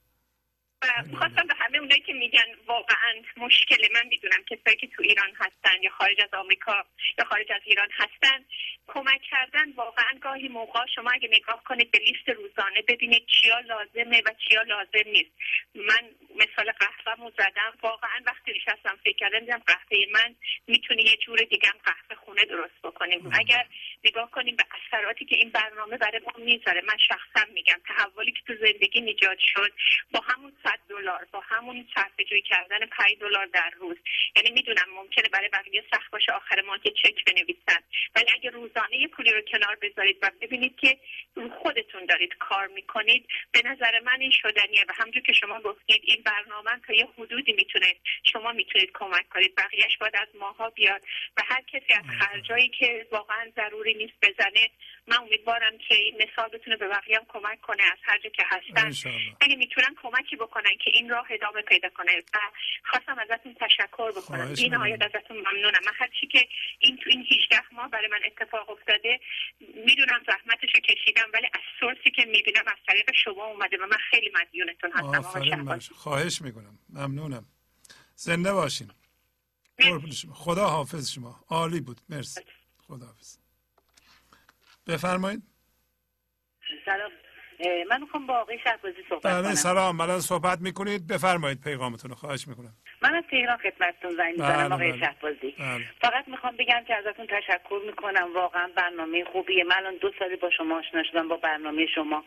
می‌خواستم 1.05 1.47
به 1.47 1.55
همه 1.59 1.77
اونایی 1.77 2.01
که 2.01 2.13
میگن 2.13 2.45
واقعا 2.65 3.13
مشکل 3.37 3.93
من 3.93 4.07
می‌دونم 4.07 4.43
کسایی 4.43 4.77
که 4.77 4.87
تو 4.87 5.03
ایران 5.03 5.31
هستن 5.35 5.83
یا 5.83 5.89
خارج 5.89 6.21
از 6.21 6.33
آمریکا 6.33 6.85
یا 7.19 7.25
خارج 7.25 7.51
از 7.51 7.61
ایران 7.65 7.89
هستن 7.91 8.45
کمک 8.87 9.21
کردن. 9.21 9.71
واقعا 9.71 10.19
گاهی 10.21 10.47
موقع 10.47 10.85
شما 10.95 11.11
اگه 11.11 11.29
نگاه 11.31 11.63
کنید 11.63 11.91
به 11.91 11.99
لیست 11.99 12.29
روزانه 12.29 12.81
ببینید 12.87 13.25
چیا 13.25 13.59
لازمه 13.59 14.21
و 14.25 14.29
چیا 14.49 14.61
لازم 14.61 15.09
نیست. 15.09 15.31
من 15.75 16.09
مثال 16.35 16.71
قهوه 16.71 17.31
زدم. 17.37 17.77
واقعا 17.81 18.21
وقتی 18.25 18.51
نشستم 18.51 18.99
فکر 19.03 19.17
کردم 19.17 19.39
دیدم 19.39 19.61
قهوه 19.67 19.97
من 20.13 20.35
می‌تونه 20.67 21.03
یه 21.03 21.17
جور 21.17 21.37
دیگه 21.37 21.69
هم 21.69 21.79
قهوه 21.85 22.15
خونه 22.25 22.45
درست 22.45 22.81
بکنیم. 22.83 23.31
اگر 23.39 23.65
نگاه 24.03 24.31
کنیم 24.31 24.55
به 24.55 24.65
اثراتی 24.71 25.25
که 25.25 25.35
این 25.35 25.49
برنامه 25.49 25.97
برای 25.97 26.19
ما 26.19 26.43
می‌ذاره 26.45 26.81
من 26.81 26.97
شخصا 26.97 27.45
میگم 27.53 27.81
تحولی 27.87 28.31
که 28.31 28.41
تو 28.47 28.55
زندگی 28.55 28.99
ایجاد 29.13 29.37
شد 29.39 29.73
با 30.11 30.19
همون 30.19 30.53
صد 30.73 30.79
دلار 30.89 31.27
با 31.31 31.39
همون 31.39 31.87
صرفه 31.95 32.23
جویی 32.23 32.41
کردن 32.41 32.85
5 32.85 33.17
دلار 33.19 33.45
در 33.45 33.69
روز. 33.77 33.97
یعنی 34.35 34.51
می‌دونم 34.51 34.85
ممکنه 34.95 35.29
برای 35.29 35.49
بقیه 35.49 35.83
سخت 35.91 36.11
باشه 36.11 36.31
آخر 36.31 36.61
ما 36.61 36.77
که 36.77 36.91
چک 36.91 37.25
بنویسن. 37.25 37.83
ولی 38.15 38.25
اگه 38.33 38.49
روزانه 38.49 38.97
یه 38.97 39.07
پولی 39.07 39.31
رو 39.31 39.41
کنار 39.41 39.75
بذارید 39.81 40.17
و 40.21 40.31
ببینید 40.41 40.75
که 40.75 40.97
خودتون 41.61 42.05
دارید 42.05 42.35
کار 42.37 42.67
می‌کنید 42.67 43.27
به 43.51 43.61
نظر 43.65 43.99
من 43.99 44.19
این 44.19 44.31
شدنیه. 44.31 44.85
و 44.89 44.93
همونجور 44.95 45.23
که 45.23 45.33
شما 45.33 45.59
گفتید 45.59 46.01
این 46.03 46.23
برنامه 46.25 46.71
تا 46.87 46.93
یه 46.93 47.07
حدودی 47.17 47.53
می‌تونه 47.53 47.95
شما 48.23 48.51
می‌تونید 48.51 48.91
کمک 48.93 49.29
کنید. 49.29 49.55
بقیهش 49.55 49.97
باید 49.97 50.15
از 50.15 50.27
ماها 50.39 50.69
بیاد. 50.69 51.01
و 51.37 51.41
هر 51.45 51.61
کسی 51.61 51.93
از 51.93 52.05
خرجایی 52.19 52.69
که 52.69 53.07
واقعا 53.11 53.51
ضروری 53.55 53.93
نیست 53.93 54.13
بزنه 54.21 54.69
من 55.07 55.17
امیدوارم 55.17 55.77
که 55.87 55.95
این 55.95 56.15
مثال 56.15 56.49
بتونه 56.49 56.77
به 56.77 56.87
بقیه 56.87 57.17
هم 57.17 57.25
کمک 57.29 57.61
کنه 57.61 57.83
از 57.83 57.97
هر 58.03 58.19
جا 58.19 58.29
که 58.29 58.43
هستن. 58.49 58.91
اگه 59.41 59.55
می‌تونن 59.55 59.95
کمکی 60.01 60.35
بکنن 60.35 60.77
که 60.83 60.91
این 60.93 61.09
راه 61.09 61.27
ادامه 61.29 61.61
پیدا 61.61 61.89
کنه 61.89 62.19
و 62.33 62.37
خواستم 62.83 63.19
ازتون 63.19 63.55
تشکر 63.61 64.11
بکنم. 64.11 64.53
این 64.57 64.73
نهایت 64.73 65.01
ازتون 65.01 65.37
ممنونم. 65.37 65.79
من 65.85 65.91
هرچی 65.95 66.27
که 66.27 66.47
این 66.79 66.97
تو 66.97 67.09
این 67.09 67.27
18 67.31 67.61
ماه 67.71 67.89
برای 67.89 68.07
من 68.07 68.19
اتفاق 68.25 68.69
افتاده 68.69 69.19
می‌دونم 69.59 70.23
زحمتش 70.27 70.69
رو 70.75 70.81
کشیدم 70.81 71.27
ولی 71.33 71.47
از 71.53 71.61
سورسی 71.79 72.11
که 72.15 72.25
می‌بینم 72.25 72.63
از 72.67 72.77
طریق 72.87 73.09
شما 73.23 73.45
اومده 73.45 73.77
و 73.77 73.85
من 73.85 73.97
خیلی 74.11 74.31
مدیونتون 74.41 74.91
هستم. 74.91 75.79
خواهش 75.95 76.41
می‌کنم. 76.41 76.79
ممنونم. 76.89 77.45
زنده 78.15 78.53
باشین. 78.53 78.91
خدا 80.33 80.67
حافظ 80.67 81.11
شما. 81.11 81.45
عالی 81.49 81.81
بود. 81.81 82.01
مرسی. 82.09 82.41
خدا 82.87 83.05
حافظ 83.05 83.42
بفرمایید. 84.87 85.43
سلام. 86.85 87.11
من 87.89 88.01
می‌خوام 88.01 88.27
با 88.27 88.37
آقای 88.37 88.59
شهبازی 88.63 88.95
صحبت 89.09 89.23
بله 89.23 89.43
کنم. 89.43 89.55
سلام. 89.55 89.97
بله 89.97 90.19
صحبت 90.19 90.61
می‌کنید. 90.61 91.07
بفرمایید 91.07 91.61
پیغامتون 91.61 92.09
رو 92.09 92.15
خواهش 92.15 92.47
می‌کنم. 92.47 92.77
من 93.03 93.15
از 93.15 93.23
تهران 93.31 93.57
خدمتتون 93.57 94.11
زنگ 94.11 94.31
می‌زنم 94.31 94.67
بله 94.67 94.73
آقای 94.73 94.91
بله. 94.91 94.99
شهبازی. 94.99 95.55
بله. 95.59 95.85
فقط 96.01 96.27
می‌خوام 96.27 96.55
بگم 96.55 96.83
که 96.87 96.95
ازتون 96.95 97.27
تشکر 97.27 97.81
می‌کنم. 97.85 98.33
واقعا 98.33 98.69
برنامه 98.75 99.25
خوبیه. 99.25 99.63
من 99.63 99.75
الان 99.75 99.95
دو 99.95 100.11
سالی 100.19 100.35
با 100.35 100.49
شما 100.49 100.79
آشنا 100.79 101.03
شدم 101.03 101.27
با 101.27 101.37
برنامه 101.37 101.85
شما. 101.95 102.23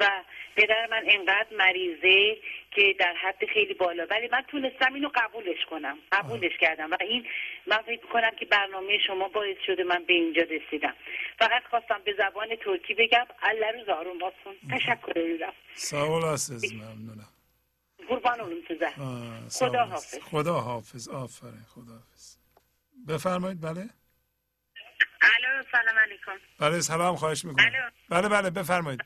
و 0.00 0.10
پدر 0.56 0.86
من 0.90 1.02
انقدر 1.06 1.46
مریضه 1.58 2.36
که 2.70 2.94
در 2.98 3.14
حد 3.14 3.46
خیلی 3.54 3.74
بالا. 3.74 4.06
ولی 4.10 4.28
من 4.32 4.42
تونستم 4.48 4.94
اینو 4.94 5.08
قبولش 5.14 5.64
کنم. 5.70 5.98
قبولش 6.12 6.56
کردم. 6.60 6.90
و 6.90 6.96
این 7.00 7.26
من 7.66 7.78
فکر 7.78 8.06
کنم 8.06 8.30
که 8.30 8.46
برنامه 8.46 8.98
شما 9.06 9.28
باعث 9.28 9.56
شده 9.66 9.84
من 9.84 10.04
به 10.04 10.12
اینجا 10.12 10.42
رسیدم. 10.42 10.94
فقط 11.38 11.62
خواستم 11.70 12.00
به 12.04 12.14
زبان 12.18 12.56
ترکی 12.56 12.94
بگم. 12.94 13.26
الله 13.42 13.70
روز 13.70 13.88
آروم 13.88 14.18
باسون 14.18 14.54
تشکر 14.70 15.18
ایدم 15.18 15.52
سوال 15.74 16.22
ممنونم. 16.22 17.28
قربان 18.08 18.40
اون 18.40 18.62
خدا 19.50 19.84
حافظ. 19.84 20.18
خدا 20.22 20.60
حافظ. 20.60 21.08
آفرین 21.08 21.64
خدا 21.74 21.92
حافظ. 21.92 22.36
بفرمایید 23.08 23.60
بله؟ 23.60 23.90
الو 25.22 25.62
سلام 25.72 25.98
علیکم. 25.98 26.38
بله 26.60 26.80
سلام 26.80 27.16
خواهش 27.16 27.44
می‌کنم. 27.44 27.92
بله 28.10 28.28
بله 28.28 28.50
بفرمایید. 28.50 29.00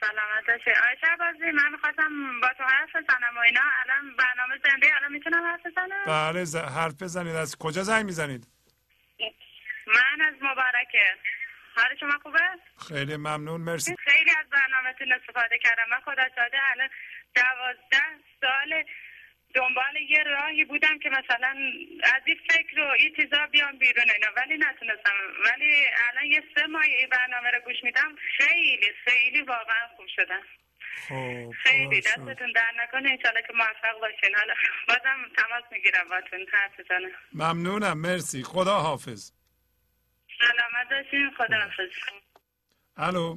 سلامت 0.00 0.46
باشه 0.46 0.80
آیشه 0.88 1.16
بازی 1.18 1.50
من 1.50 1.72
می‌خواستم 1.72 2.40
با 2.40 2.48
تو 2.58 2.64
حرف 2.64 2.90
بزنم 2.90 3.36
و 3.36 3.40
اینا. 3.40 3.60
الان 3.84 4.16
برنامه 4.16 4.54
زنده 4.64 4.96
الان 4.96 5.12
می‌تونم 5.12 5.42
حرف 5.42 5.66
بزنم؟ 5.66 6.04
بله 6.06 6.44
ز... 6.44 6.56
حرف 6.56 7.02
بزنید. 7.02 7.36
از 7.36 7.56
کجا 7.56 7.82
زنگ 7.82 8.04
می‌زنید؟ 8.04 8.48
من 9.86 10.26
از 10.26 10.34
مبارکه. 10.42 11.16
حال 11.76 11.96
شما 12.00 12.18
خوبه؟ 12.22 12.38
خیلی 12.88 13.16
ممنون 13.16 13.60
مرسی. 13.60 13.96
خیلی 13.98 14.30
از 14.30 14.46
برنامهتون 14.50 15.12
استفاده 15.12 15.58
کردم. 15.58 15.84
من 15.90 16.00
خدا 16.00 16.22
شاده 16.36 16.58
الان 16.70 16.88
دوازده 17.34 18.18
سال 18.40 18.84
دنبال 19.54 19.96
یه 20.08 20.22
راهی 20.22 20.64
بودم 20.64 20.98
که 20.98 21.10
مثلا 21.10 21.56
از 22.02 22.22
این 22.24 22.40
فکر 22.50 22.80
و 22.80 22.90
این 22.90 23.14
چیزا 23.16 23.46
بیام 23.46 23.78
بیرون 23.78 24.10
اینا. 24.10 24.26
ولی 24.36 24.56
نتونستم. 24.56 25.12
ولی 25.44 25.86
الان 26.08 26.24
یه 26.24 26.42
سه 26.54 26.66
ماه 26.66 26.82
این 26.82 27.08
برنامه 27.08 27.50
رو 27.50 27.60
گوش 27.60 27.76
میدم 27.82 28.16
خیلی 28.36 28.92
خیلی 29.04 29.42
واقعا 29.42 29.88
خوب 29.96 30.06
شدم. 30.16 30.42
خب 31.08 31.50
خیلی 31.62 32.00
دستتون 32.00 32.52
در 32.52 32.72
نکنه. 32.76 33.10
انشالله 33.10 33.42
که 33.42 33.52
موفق 33.52 34.00
باشین. 34.00 34.36
حالا 34.36 34.54
بازم 34.88 35.32
تماس 35.36 35.64
می‌گیرم 35.72 36.08
باتون. 36.08 36.46
حرف 36.52 36.80
بزنم. 36.80 37.10
ممنونم. 37.32 37.98
مرسی. 37.98 38.42
خدا 38.42 38.74
حافظ. 38.78 39.32
سلامت 40.40 41.04
باشین. 41.04 41.30
خدا 41.30 41.56
حافظ. 41.60 41.90
الو. 42.96 43.36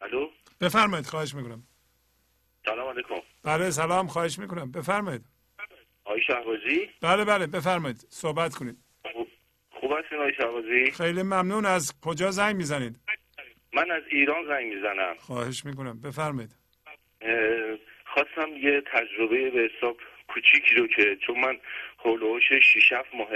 الو. 0.00 0.30
بفرمایید. 0.60 1.06
خواهش 1.06 1.34
می‌کنم. 1.34 1.66
سلام 2.70 2.88
علیکم. 2.88 3.14
بله 3.44 3.70
سلام 3.70 4.06
خواهش 4.06 4.38
می‌کنم. 4.38 4.72
بفرمایید. 4.72 5.22
آقای 6.04 6.22
شهبازی؟ 6.22 6.90
بله 7.02 7.24
بله 7.24 7.46
بفرمایید. 7.46 7.96
صحبت 8.08 8.54
کنید. 8.54 8.76
خوب, 9.70 9.92
هستین 9.98 10.18
آقای 10.18 10.32
شعبازی 10.34 10.90
خیلی 10.90 11.22
ممنون. 11.22 11.66
از 11.66 12.00
کجا 12.00 12.30
زنگ 12.30 12.56
می‌زنید؟ 12.56 12.96
من 13.72 13.90
از 13.90 14.02
ایران 14.10 14.46
زنگ 14.48 14.74
می‌زنم. 14.74 15.14
خواهش 15.18 15.64
می‌کنم. 15.64 16.00
بفرمایید. 16.00 16.50
خواستم 18.06 18.56
یه 18.56 18.82
تجربه 18.92 19.50
به 19.50 19.68
حساب 19.70 19.96
کوچیکی 20.28 20.74
رو 20.74 20.86
که 20.86 21.16
چون 21.26 21.40
من 21.40 21.58
هولوش 21.98 22.42
6 22.52 22.92
ماه 23.14 23.28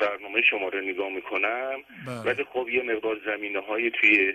برنامه 0.00 0.42
شما 0.50 0.68
رو 0.68 0.80
نگاه 0.80 1.08
می‌کنم 1.08 1.76
بله. 2.06 2.20
ولی 2.20 2.44
خب 2.44 2.68
یه 2.68 2.82
مقدار 2.82 3.20
زمینه 3.26 3.60
های 3.60 3.90
توی 3.90 4.34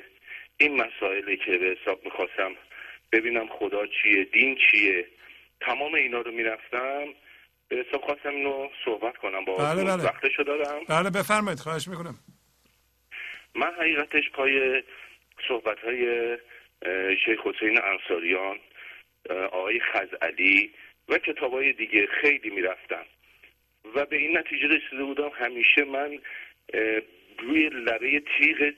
این 0.57 0.81
مسائلی 0.81 1.37
که 1.37 1.57
به 1.57 1.75
حساب 1.81 2.05
می‌خواستم 2.05 2.51
ببینم 3.11 3.47
خدا 3.47 3.85
چیه 3.87 4.23
دین 4.23 4.57
چیه. 4.71 5.07
تمام 5.61 5.93
اینا 5.93 6.21
رو 6.21 6.31
می‌رفتم. 6.31 7.05
به 7.67 7.85
حساب 7.87 8.01
خواستم 8.01 8.29
اینو 8.29 8.69
صحبت 8.85 9.17
کنم 9.17 9.45
با 9.45 9.57
بله 9.57 9.83
بله. 9.83 10.03
وقتشو 10.03 10.43
دارم. 10.43 10.79
بله 10.89 11.09
بفرمایید. 11.09 11.59
خواهش 11.59 11.87
می‌کنم. 11.87 12.15
من 13.55 13.71
حقیقتش 13.79 14.29
پای 14.33 14.83
صحبت 15.47 15.79
های 15.79 16.37
شیخ 17.25 17.39
حسین 17.43 17.81
انصاریان 17.83 18.59
آقای 19.29 19.79
خزعلی 19.79 20.71
و 21.09 21.17
کتاب 21.17 21.53
های 21.53 21.73
دیگه 21.73 22.07
خیلی 22.21 22.49
می‌رفتم. 22.49 23.05
و 23.95 24.05
به 24.05 24.17
این 24.17 24.37
نتیجه 24.37 24.67
رسیده 24.67 25.03
بودم 25.03 25.29
همیشه 25.29 25.83
من 25.83 26.19
روی 27.39 27.69
لبه 27.69 28.23
تیغ 28.37 28.73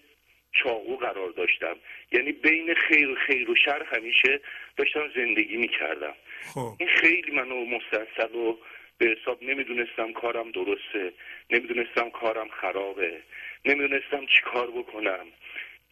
چاقو 0.53 0.97
قرار 0.97 1.29
داشتم. 1.29 1.75
یعنی 2.11 2.31
بین 2.31 2.73
خیر 2.73 3.09
و 3.09 3.15
خیر 3.15 3.49
و 3.49 3.55
شر 3.55 3.83
همیشه 3.83 4.39
داشتم 4.77 5.11
زندگی 5.15 5.57
می‌کردم. 5.57 6.13
خب. 6.53 6.73
این 6.79 6.89
خیلی 6.89 7.31
منو 7.31 7.65
مستحصل 7.65 8.35
و 8.35 8.57
به 8.97 9.05
حساب 9.21 9.43
نمی‌دونستم 9.43 10.13
کارم 10.13 10.51
درسته 10.51 11.13
نمی‌دونستم 11.49 12.09
کارم 12.09 12.49
خرابه 12.49 13.21
نمی‌دونستم 13.65 14.25
چی 14.25 14.41
کار 14.43 14.71
بکنم. 14.71 15.25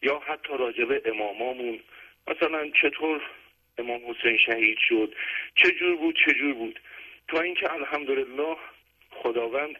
یا 0.01 0.19
حتی 0.19 0.57
راجب 0.59 1.01
امامامون 1.05 1.79
مثلا 2.27 2.71
چطور 2.81 3.21
امام 3.77 4.01
حسین 4.07 4.37
شهید 4.37 4.77
شد 4.89 5.15
چه 5.55 5.71
جور 5.71 5.95
بود 5.95 6.17
چه 6.25 6.33
جور 6.33 6.53
بود. 6.53 6.79
تا 7.27 7.41
اینکه 7.41 7.73
الحمدلله 7.73 8.55
خداوند 9.11 9.75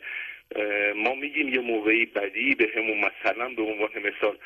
ما 0.95 1.15
میگیم 1.15 1.47
یه 1.47 1.59
موقعی 1.59 2.05
بدی 2.05 2.55
به 2.55 2.69
همون 2.75 2.97
مثلا 2.97 3.49
به 3.49 3.61
عنوان 3.61 3.91
مثال 3.95 4.37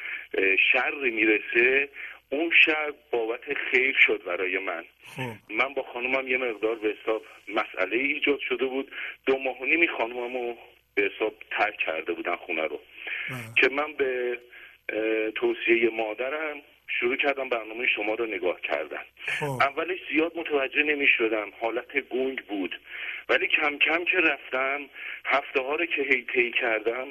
شر 0.72 0.96
می‌رسه 0.96 1.90
اون 2.30 2.52
شر 2.66 2.94
بابت 3.12 3.54
خیر 3.72 3.96
شد 4.00 4.24
برای 4.26 4.58
من. 4.58 4.84
خب. 5.06 5.54
من 5.56 5.74
با 5.74 5.84
خانومم 5.84 6.28
یه 6.28 6.38
مقدار 6.38 6.76
به 6.76 6.96
حساب 7.02 7.26
مسئله 7.48 7.98
ایجاد 7.98 8.40
شده 8.40 8.66
بود. 8.66 8.92
دو 9.26 9.38
ماه 9.38 9.62
و 9.62 9.66
نیمی 9.66 9.88
خانومم 9.88 10.56
به 10.96 11.12
حساب 11.16 11.34
ترک 11.52 11.78
کرده 11.78 12.14
بودن 12.14 12.36
خونه 12.36 12.64
رو. 12.64 12.80
که 13.56 13.70
من 13.70 13.94
به 13.94 14.40
توصیه 15.36 15.90
مادرم 15.90 16.62
شروع 16.88 17.16
کردم 17.16 17.50
برنامه 17.50 17.88
شما 17.88 18.14
رو 18.14 18.26
نگاه 18.26 18.62
کردن. 18.62 19.04
خب. 19.28 19.46
اولش 19.46 20.00
زیاد 20.12 20.38
متوجه 20.38 20.84
نمی 20.84 21.08
شدم 21.08 21.52
حالت 21.60 22.00
گنگ 22.00 22.42
بود. 22.42 22.80
ولی 23.30 23.48
کم 23.48 23.78
کم 23.78 24.06
که 24.06 24.18
رفتم 24.18 24.90
هفته 25.26 25.62
ها 25.62 25.76
رو 25.76 25.86
که 25.86 26.02
هی 26.34 26.52
کردم 26.52 27.08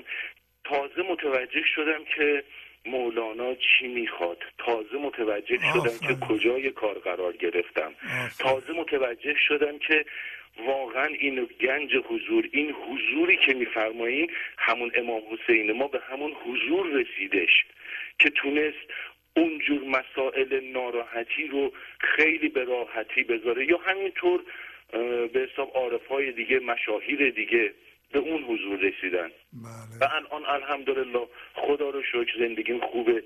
تازه 0.64 1.02
متوجه 1.02 1.62
شدم 1.74 2.04
که 2.16 2.44
مولانا 2.86 3.54
چی 3.54 3.88
می‌خواد. 3.88 4.38
تازه 4.58 4.96
متوجه 4.96 5.58
شدم 5.72 6.08
که 6.08 6.26
کجای 6.26 6.70
کار 6.70 6.98
قرار 6.98 7.32
گرفتم. 7.32 7.94
تازه 8.38 8.72
متوجه 8.72 9.34
شدم 9.48 9.78
که 9.78 10.04
واقعا 10.66 11.06
این 11.06 11.48
گنج 11.60 11.96
حضور 12.08 12.48
این 12.52 12.70
حضوری 12.70 13.36
که 13.36 13.54
میفرمایین 13.54 14.30
همون 14.58 14.92
امام 14.94 15.22
حسین 15.30 15.72
ما 15.72 15.88
به 15.88 16.00
همون 16.10 16.32
حضور 16.32 16.86
رسیدش 16.86 17.64
که 18.18 18.30
تونست 18.30 18.90
اونجور 19.36 19.82
مسائل 19.84 20.60
ناراحتی 20.72 21.46
رو 21.46 21.72
خیلی 22.00 22.48
به 22.48 22.64
راحتی 22.64 23.22
بذاره. 23.22 23.66
یا 23.66 23.78
همینطور 23.78 24.40
به 25.32 25.48
حساب 25.52 25.70
عارف 25.74 26.06
های 26.06 26.32
دیگه 26.32 26.58
مشاهیر 26.58 27.30
دیگه 27.30 27.72
به 28.12 28.18
اون 28.18 28.42
حضور 28.42 28.78
رسیدن. 28.78 29.30
بله. 29.52 29.98
و 30.00 30.04
الان 30.14 30.44
الحمدلله 30.46 31.26
خدا 31.54 31.90
رو 31.90 32.02
شکر 32.02 32.38
زندگیم 32.38 32.80
خوبه. 32.80 33.22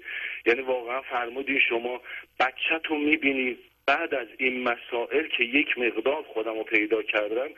یعنی 0.47 0.61
واقعا 0.61 1.03
فرمودی 1.03 1.61
شما 1.61 2.01
بچه 2.41 2.78
تو 2.85 2.95
می‌بینی 2.95 3.59
بعد 3.87 4.15
از 4.15 4.28
این 4.39 4.62
مسائل 4.62 5.27
که 5.27 5.45
یک 5.45 5.78
مقدار 5.78 6.23
خودم 6.23 6.55
رو 6.55 6.65
پیدا 6.65 7.03
کردم 7.03 7.49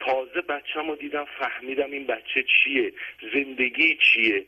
تازه 0.00 0.40
بچه 0.40 0.80
رو 0.80 0.96
دیدم 0.96 1.26
فهمیدم 1.38 1.90
این 1.90 2.06
بچه 2.06 2.44
چیه 2.64 2.92
زندگی 3.34 3.98
چیه. 4.02 4.44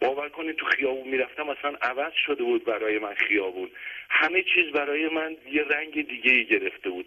باور 0.00 0.28
کنید 0.28 0.56
تو 0.56 0.66
خیابون 0.66 1.08
می‌رفتم 1.08 1.48
اصلا 1.48 1.76
عوض 1.82 2.12
شده 2.26 2.44
بود 2.44 2.64
برای 2.64 2.98
من 2.98 3.14
خیابون. 3.14 3.70
همه 4.10 4.42
چیز 4.42 4.72
برای 4.72 5.08
من 5.08 5.36
یه 5.52 5.62
رنگ 5.62 6.08
دیگه 6.08 6.30
ای 6.32 6.44
گرفته 6.44 6.90
بود. 6.90 7.06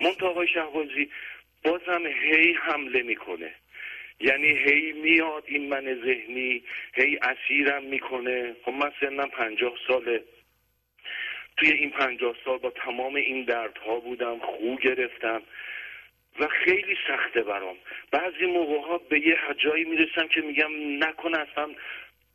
منتها 0.00 0.28
آقای 0.28 0.48
شهبازی 0.48 1.10
بازم 1.64 2.06
هی 2.06 2.52
حمله 2.52 3.02
می‌کنه. 3.02 3.54
یعنی 4.20 4.48
هی 4.48 4.92
میاد 4.92 5.44
این 5.46 5.68
من 5.68 6.00
ذهنی 6.04 6.62
هی 6.94 7.18
اسیرم 7.22 7.84
می‌کنه. 7.84 8.56
خب 8.64 8.72
من 8.72 8.92
سنم 9.00 9.28
پنجاه 9.28 9.72
ساله. 9.88 10.24
توی 11.56 11.70
این 11.70 11.90
پنجاه 11.90 12.34
سال 12.44 12.58
با 12.58 12.70
تمام 12.70 13.14
این 13.14 13.44
دردها 13.44 14.00
بودم 14.00 14.38
خو 14.38 14.76
گرفتم 14.76 15.42
و 16.40 16.46
خیلی 16.46 16.96
سخته 17.08 17.42
برام. 17.42 17.76
بعضی 18.10 18.46
موقع 18.46 18.88
ها 18.88 18.98
به 18.98 19.20
یه 19.20 19.38
جایی 19.58 19.84
می‌رسم 19.84 20.28
که 20.28 20.40
میگم 20.40 21.04
نکنه 21.04 21.38
اصلا 21.38 21.74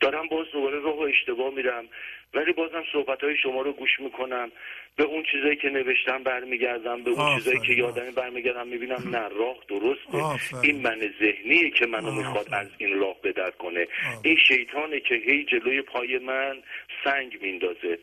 دارم 0.04 0.28
باز 0.28 0.48
دوباره 0.54 0.80
راه 0.80 0.98
و 0.98 1.02
اشتباه 1.02 1.54
میرم 1.54 1.86
ولی 2.34 2.54
بازم 2.54 2.84
صحبت 2.92 3.24
های 3.24 3.38
شما 3.38 3.62
رو 3.62 3.74
گوش 3.74 4.00
می‌کنم. 4.00 4.52
به 4.96 5.04
اون 5.04 5.24
چیزایی 5.32 5.56
که 5.56 5.70
نوشتم 5.70 6.24
برمیگردم 6.24 7.04
به 7.04 7.10
اون 7.10 7.36
چیزایی 7.36 7.60
که 7.60 7.74
یادم 7.74 8.12
برمیگردم 8.12 8.68
می‌بینم 8.68 9.04
نه 9.12 9.28
راه 9.28 9.58
درسته. 9.68 10.18
این 10.64 10.82
من 10.82 11.14
ذهنیه 11.20 11.70
که 11.70 11.86
منو 11.86 12.12
می‌خواد 12.12 12.48
از 12.52 12.68
این 12.78 13.00
راه 13.00 13.16
بدر 13.24 13.52
کنه. 13.52 13.88
این 14.24 14.38
شیطانه 14.48 15.00
که 15.00 15.16
هی 15.16 15.44
جلوی 15.44 15.82
پای 15.82 16.18
من 16.18 16.58
سنگ 17.04 17.38
میندازه. 17.42 17.98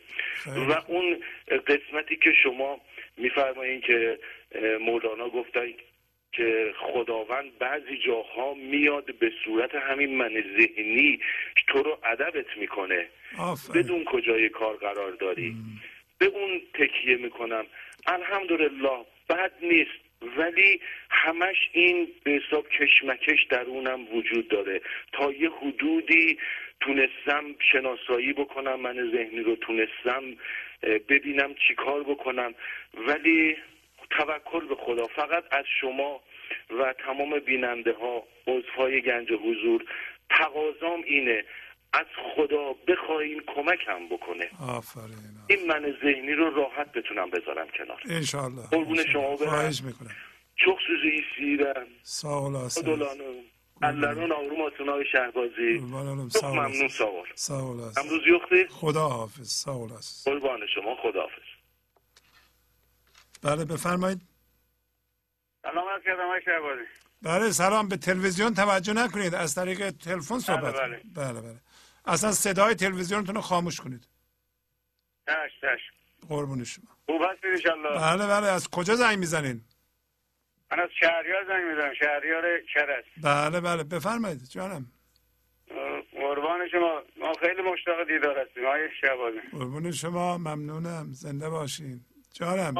و 0.69 0.73
اون 0.87 1.19
قسمتی 1.67 2.15
که 2.15 2.31
شما 2.43 2.81
میفرمایین 3.17 3.81
که 3.81 4.19
مولانا 4.81 5.29
گفتن 5.29 5.67
که 6.31 6.73
خداوند 6.79 7.57
بعضی 7.59 7.97
جاها 8.05 8.53
میاد 8.53 9.15
به 9.19 9.31
صورت 9.45 9.75
همین 9.75 10.17
من 10.17 10.43
ذهنی 10.57 11.19
تو 11.67 11.83
رو 11.83 11.97
ادبت 12.03 12.57
می‌کنه. 12.57 13.07
بدون 13.75 14.03
کجای 14.03 14.49
کار 14.49 14.75
قرار 14.75 15.11
داری؟ 15.11 15.55
به 16.17 16.25
اون 16.25 16.61
تکیه 16.73 17.15
می‌کنم. 17.15 17.65
الحمدلله 18.07 19.05
بد 19.29 19.51
نیست. 19.61 19.91
ولی 20.37 20.81
همش 21.09 21.69
این 21.71 22.07
به 22.23 22.31
حساب 22.31 22.69
کشمکش 22.69 23.43
درونم 23.49 24.15
وجود 24.15 24.47
داره. 24.47 24.81
تا 25.13 25.31
یه 25.31 25.49
حدودی 25.49 26.37
تونستم 26.79 27.45
شناسایی 27.71 28.33
بکنم 28.33 28.79
من 28.79 29.11
ذهنی 29.11 29.39
رو 29.39 29.55
تونستم 29.55 30.23
ببینم 31.09 31.55
چی 31.67 31.75
کار 31.75 32.03
بکنم. 32.03 32.53
ولی 33.07 33.57
توکل 34.17 34.67
به 34.67 34.75
خدا 34.75 35.07
فقط 35.07 35.43
از 35.51 35.65
شما 35.81 36.21
و 36.79 36.93
تمام 37.05 37.39
بیننده 37.39 37.93
ها 37.93 38.23
عضوهای 38.47 39.01
گنج 39.01 39.31
حضور 39.31 39.85
تقاضام 40.29 41.01
اینه 41.05 41.45
از 41.93 42.05
خدا 42.35 42.73
بخواین 42.87 43.41
کمکم 43.55 44.07
بکنه 44.07 44.49
آفرین 44.69 45.17
این 45.49 45.67
من 45.67 45.95
ذهنی 46.03 46.33
رو 46.33 46.55
راحت 46.55 46.91
بتونم 46.91 47.29
بذارم 47.29 47.67
کنار 47.77 48.01
انشالله 48.09 48.67
قربون 48.71 49.03
شما 49.13 49.35
برم 49.35 49.71
می‌کنم 49.85 50.15
abi 54.91 55.05
Şehbazi. 55.05 55.79
Kurban 55.79 56.07
olum. 56.07 56.29
Çok 56.29 56.41
Sağ 56.41 56.47
memnun 56.53 56.81
olasın. 56.81 56.87
sağ 56.87 57.05
ol. 57.05 57.25
Sağ 57.35 57.63
olasın. 57.63 58.01
امروز 58.01 58.27
yoktu. 58.27 58.55
خدا 58.81 59.05
حافظ. 59.09 59.47
Sağ 59.61 59.71
olasın. 59.83 60.31
قربان 60.31 60.61
شما 60.75 60.91
خداحافظ. 61.03 61.40
بله 63.41 63.65
بفرمایید. 63.65 64.21
سلام 65.61 65.89
عرض 65.89 66.03
کردم 66.03 66.23
آقای 66.23 66.85
بله 67.21 67.51
سلام. 67.51 67.87
به 67.87 67.97
تلویزیون 67.97 68.53
توجه 68.53 68.93
نکنید. 68.93 69.35
از 69.35 69.55
طریق 69.55 69.89
تلفن 69.89 70.39
صحبت 70.39 70.75
بله. 70.75 71.01
بله 71.15 71.41
بله. 71.41 71.59
اصلا 72.05 72.31
صدای 72.31 72.75
تلویزیونتون 72.75 73.35
رو 73.35 73.41
خاموش 73.41 73.81
کنید. 73.81 74.07
چش 75.27 75.51
چش 75.61 75.79
قربون 76.29 76.63
شما. 76.63 76.85
خوب 77.05 77.21
هستید 77.21 77.71
بله 77.95 78.27
بله. 78.27 78.47
از 78.47 78.69
کجا 78.69 78.95
زنگ 78.95 79.17
می‌زنین؟ 79.17 79.61
من 80.71 80.79
از 80.79 80.89
شهریار 80.99 81.47
زنگ 81.47 81.63
می‌زنم. 81.63 81.93
شهریار 81.93 82.43
کرس. 82.73 83.05
بله 83.23 83.61
بله. 83.61 83.83
بفرمایید 83.83 84.43
جانم. 84.49 84.91
قربان 86.11 86.67
شما. 86.71 87.01
ما 87.19 87.33
خیلی 87.33 87.61
مشتاق 87.61 88.07
دیدار 88.07 88.39
هستیم 88.39 88.65
آقای 88.65 88.89
شهبازی. 89.01 89.39
قربون 89.51 89.91
شما. 89.91 90.37
ممنونم. 90.37 91.07
زنده 91.11 91.49
باشین. 91.49 92.05
جانم. 92.33 92.73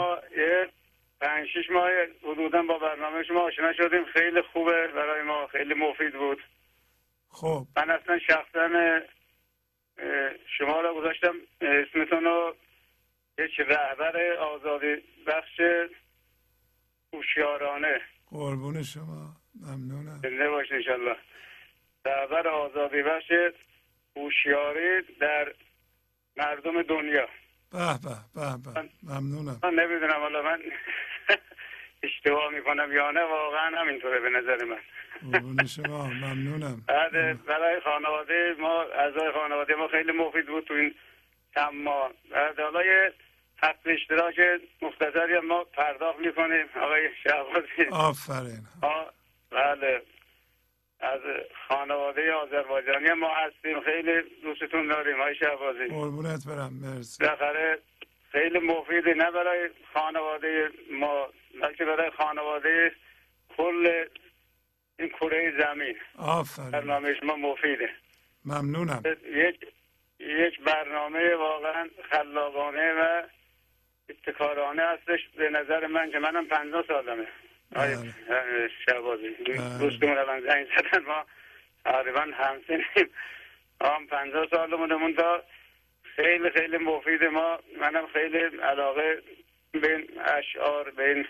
پنج 1.21 1.47
شیش 1.53 1.69
ماه 1.69 1.89
حدودا 2.23 2.61
با 2.61 2.77
برنامه 2.79 3.23
شما 3.23 3.41
آشنا 3.41 3.73
شدیم. 3.73 4.05
خیلی 4.05 4.41
خوبه 4.41 4.87
برای 4.87 5.21
ما. 5.21 5.47
خیلی 5.47 5.73
مفید 5.73 6.13
بود. 6.13 6.43
خب. 7.29 7.67
من 7.77 7.89
اصلا 7.91 8.19
شخصا 8.19 8.69
شما 10.57 10.81
را 10.81 10.93
گذاشتم 10.93 11.35
اسمتون 11.61 12.23
رو 12.23 12.55
یک 13.39 13.59
رهبر 13.59 14.33
آزادی 14.33 15.03
بخش 15.27 15.61
هوشیارانه. 17.13 18.01
قربون 18.29 18.83
شما. 18.83 19.35
ممنونم. 19.61 20.19
زنده 20.23 20.49
باش 20.49 20.71
انشالله. 20.71 21.15
رهبر 22.05 22.47
آزادی 22.47 23.01
بخش 23.03 23.31
هوشیاری 24.15 25.01
در 25.19 25.53
مردم 26.37 26.81
دنیا. 26.81 27.27
به 27.71 27.99
به 28.03 28.15
به. 28.35 28.73
به 28.73 28.89
ممنونم. 29.03 29.59
من 29.63 29.73
نمی‌دونم 29.73 30.19
حالا 30.19 30.41
من 30.41 30.59
اشتباه 32.03 32.49
می‌کنم 32.53 32.89
یا 32.93 33.11
نه 33.11 33.21
واقعا 33.23 33.81
همینطوره 33.81 34.19
به 34.19 34.29
نظر 34.29 34.63
من. 34.65 34.77
قربون 35.31 35.65
شما 35.65 36.07
ممنونم. 36.07 36.83
بعد 36.87 37.45
برای 37.45 37.79
خانواده 37.81 38.55
ما 38.59 38.81
اعضای 38.83 39.31
خانواده 39.31 39.75
ما 39.75 39.87
خیلی 39.87 40.11
مفید 40.11 40.47
بود 40.47 40.63
تو 40.65 40.73
این 40.73 40.95
چند 41.55 41.73
ماه 41.73 42.11
بعد 42.31 42.59
حالا 42.59 42.85
یه 42.85 43.13
حق 43.63 43.75
اشتراک 43.85 44.35
مختصری 44.81 45.39
ما 45.39 45.63
پرداخت 45.63 46.19
می‌کنیم. 46.19 46.65
آقای 46.75 47.09
شهبازی. 47.23 47.89
آفرین. 47.91 48.67
بله. 49.51 50.01
از 51.01 51.19
خانواده 51.67 52.33
آذربایجانی 52.33 53.13
ما 53.13 53.29
هستیم. 53.35 53.81
خیلی 53.81 54.21
دوستتون 54.43 54.87
داریم 54.87 55.21
های 55.21 55.35
شهبازی. 55.35 55.85
قربونت 55.89 56.47
برم 56.47 56.73
مرسی. 56.73 57.23
بالاخره 57.23 57.79
خیلی 58.31 58.59
مفیده 58.59 59.13
نه 59.13 59.31
برای 59.31 59.69
خانواده 59.93 60.69
ما 60.91 61.27
بلکه 61.61 61.85
برای 61.85 62.11
خانواده 62.11 62.91
کل 63.57 64.05
این 64.99 65.09
کره 65.09 65.53
زمین. 65.59 65.95
آفرین. 66.17 66.71
برنامه 66.71 67.13
شما 67.19 67.35
مفیده. 67.35 67.89
ممنونم. 68.45 69.03
یک 69.25 69.65
یک 70.19 70.61
برنامه 70.65 71.35
واقعا 71.35 71.89
خلاقانه 72.11 72.93
و 72.93 73.23
ابتکارانه 74.09 74.81
هستش. 74.81 75.19
به 75.37 75.49
نظر 75.49 75.87
من 75.87 76.11
که 76.11 76.19
منم 76.19 76.47
پنجاه 76.47 76.83
سالمه. 76.87 77.27
آیا 77.75 77.97
بله. 77.97 78.69
شهبازی 78.85 79.29
بله. 79.29 79.77
دوستمون 79.79 80.17
الان 80.17 80.41
زنگ 80.41 80.67
زدن 80.77 81.03
ما 81.05 81.25
تقریبا 81.85 82.21
همسنیم. 82.21 83.09
هم 83.81 84.07
پنجاه 84.07 84.47
سالمونه 84.51 85.13
تا 85.13 85.43
خیلی 86.15 86.49
خیلی 86.49 86.77
مفید 86.77 87.23
ما. 87.23 87.59
منم 87.81 88.07
خیلی 88.07 88.37
علاقه 88.57 89.21
به 89.71 89.95
این 89.95 90.07
اشعار 90.19 90.89
به 90.89 91.09
این 91.09 91.25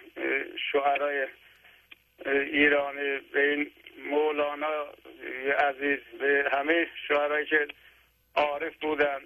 شعرهای 0.72 1.28
ایرانی 2.26 3.20
به 3.34 3.50
این 3.50 3.72
مولانا 4.10 4.86
عزیز 5.60 6.00
به 6.20 6.50
همه 6.54 6.88
شعرهایی 7.08 7.46
که 7.46 7.68
عارف 8.36 8.74
بودن. 8.82 9.20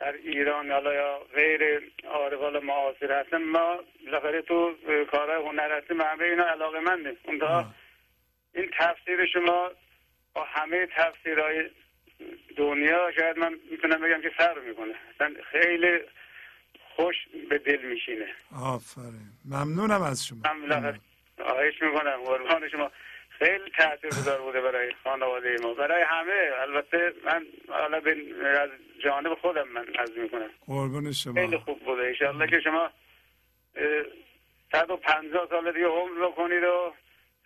در 0.00 0.12
ایران 0.12 0.70
حالا 0.70 0.94
یا 0.94 1.18
غیر 1.34 1.92
عارف 2.10 2.62
معاصر 2.62 3.20
هستن 3.20 3.42
ما 3.42 3.78
بالاخره 4.04 4.42
تو 4.42 4.74
کارهای 5.10 5.48
هنر 5.48 5.78
هستیم 5.78 6.00
همه 6.00 6.24
اینا 6.24 6.44
علاقه 6.44 6.80
منده. 6.80 7.16
اونتا 7.24 7.66
این 8.54 8.70
تفسیر 8.78 9.26
شما 9.26 9.70
با 10.34 10.44
همه 10.44 10.88
تفسیرهای 10.96 11.70
دنیا 12.56 13.12
شاید 13.16 13.38
من 13.38 13.58
می‌تونم 13.70 14.00
بگم 14.00 14.22
که 14.22 14.28
فرق 14.28 14.64
می‌کنه. 14.64 14.94
خیلی 15.52 15.98
خوش 16.96 17.16
به 17.50 17.58
دل 17.58 17.82
میشینه. 17.82 18.26
آفرین. 18.62 19.30
ممنونم 19.44 20.02
از 20.02 20.26
شما. 20.26 20.38
من 20.68 20.98
آهش 21.44 21.82
می‌کنم. 21.82 22.16
قربان 22.24 22.68
شما. 22.68 22.90
خیلی 23.38 23.70
تاثیر 23.76 24.10
گذار 24.10 24.40
بوده 24.40 24.60
برای 24.60 24.92
خانواده 25.04 25.56
ما. 25.62 25.74
برای 25.74 26.02
همه. 26.02 26.50
البته 26.60 27.12
من 27.24 27.46
حالا 27.68 27.96
از 28.62 28.70
جانب 29.04 29.34
خودم 29.34 29.68
من 29.68 29.86
از 29.98 30.10
می‌کنم. 30.16 30.50
قربون 30.66 31.12
شما. 31.12 31.34
خیلی 31.34 31.56
خوب 31.58 31.80
بوده. 31.80 32.02
انشاءالله 32.02 32.46
که 32.46 32.60
شما 32.60 32.90
150 34.72 35.46
سال 35.50 35.72
دیگه 35.72 35.86
عمر 35.86 36.26
بکنید 36.26 36.64
و 36.64 36.92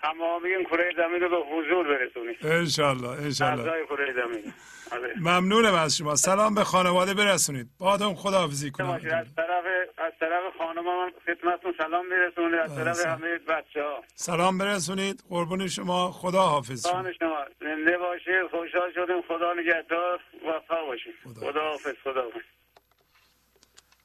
تمامی 0.03 0.49
این 0.49 0.65
کره 0.65 0.93
زمین 0.97 1.21
رو 1.21 1.29
به 1.29 1.37
حضور 1.37 1.89
برسونید 1.89 2.47
انشالله 2.47 3.09
انشالله. 3.09 3.87
کره 3.87 4.13
زمین. 4.13 4.53
آره. 4.93 5.15
ممنونم 5.21 5.75
از 5.75 5.97
شما. 5.97 6.17
سلام 6.17 6.55
به 6.55 6.65
خانواده 6.65 7.15
برسونید. 7.15 7.67
بادم 7.79 8.15
خداحافظی 8.15 8.71
کنم. 8.71 8.91
از 8.91 9.01
طرف 9.37 9.65
از 9.99 10.13
طرف 10.21 10.43
خانم 10.59 10.85
من 10.85 11.13
خدمتتون 11.27 11.75
سلام 11.79 12.07
میرسونید 12.07 12.55
از 12.61 12.77
طرف 12.77 13.07
همه 13.07 13.39
بچه 13.39 13.83
ها 13.83 14.03
سلام 14.15 14.59
برسونید. 14.59 15.23
قربون 15.29 15.67
شما. 15.69 16.11
خدا 16.11 16.43
حافظ 16.43 16.87
شما. 16.89 17.13
شما 17.13 17.45
زنده 17.61 17.99
باشید 17.99 18.47
خوشحال 18.51 18.93
شدیم. 18.95 19.23
خدا 19.29 19.53
نگهدار. 19.55 20.21
وفا 20.49 20.85
باشید 20.87 21.15
خدا 21.35 21.61
حافظ 21.71 21.95
خدا 22.05 22.23
حافظ 22.23 22.43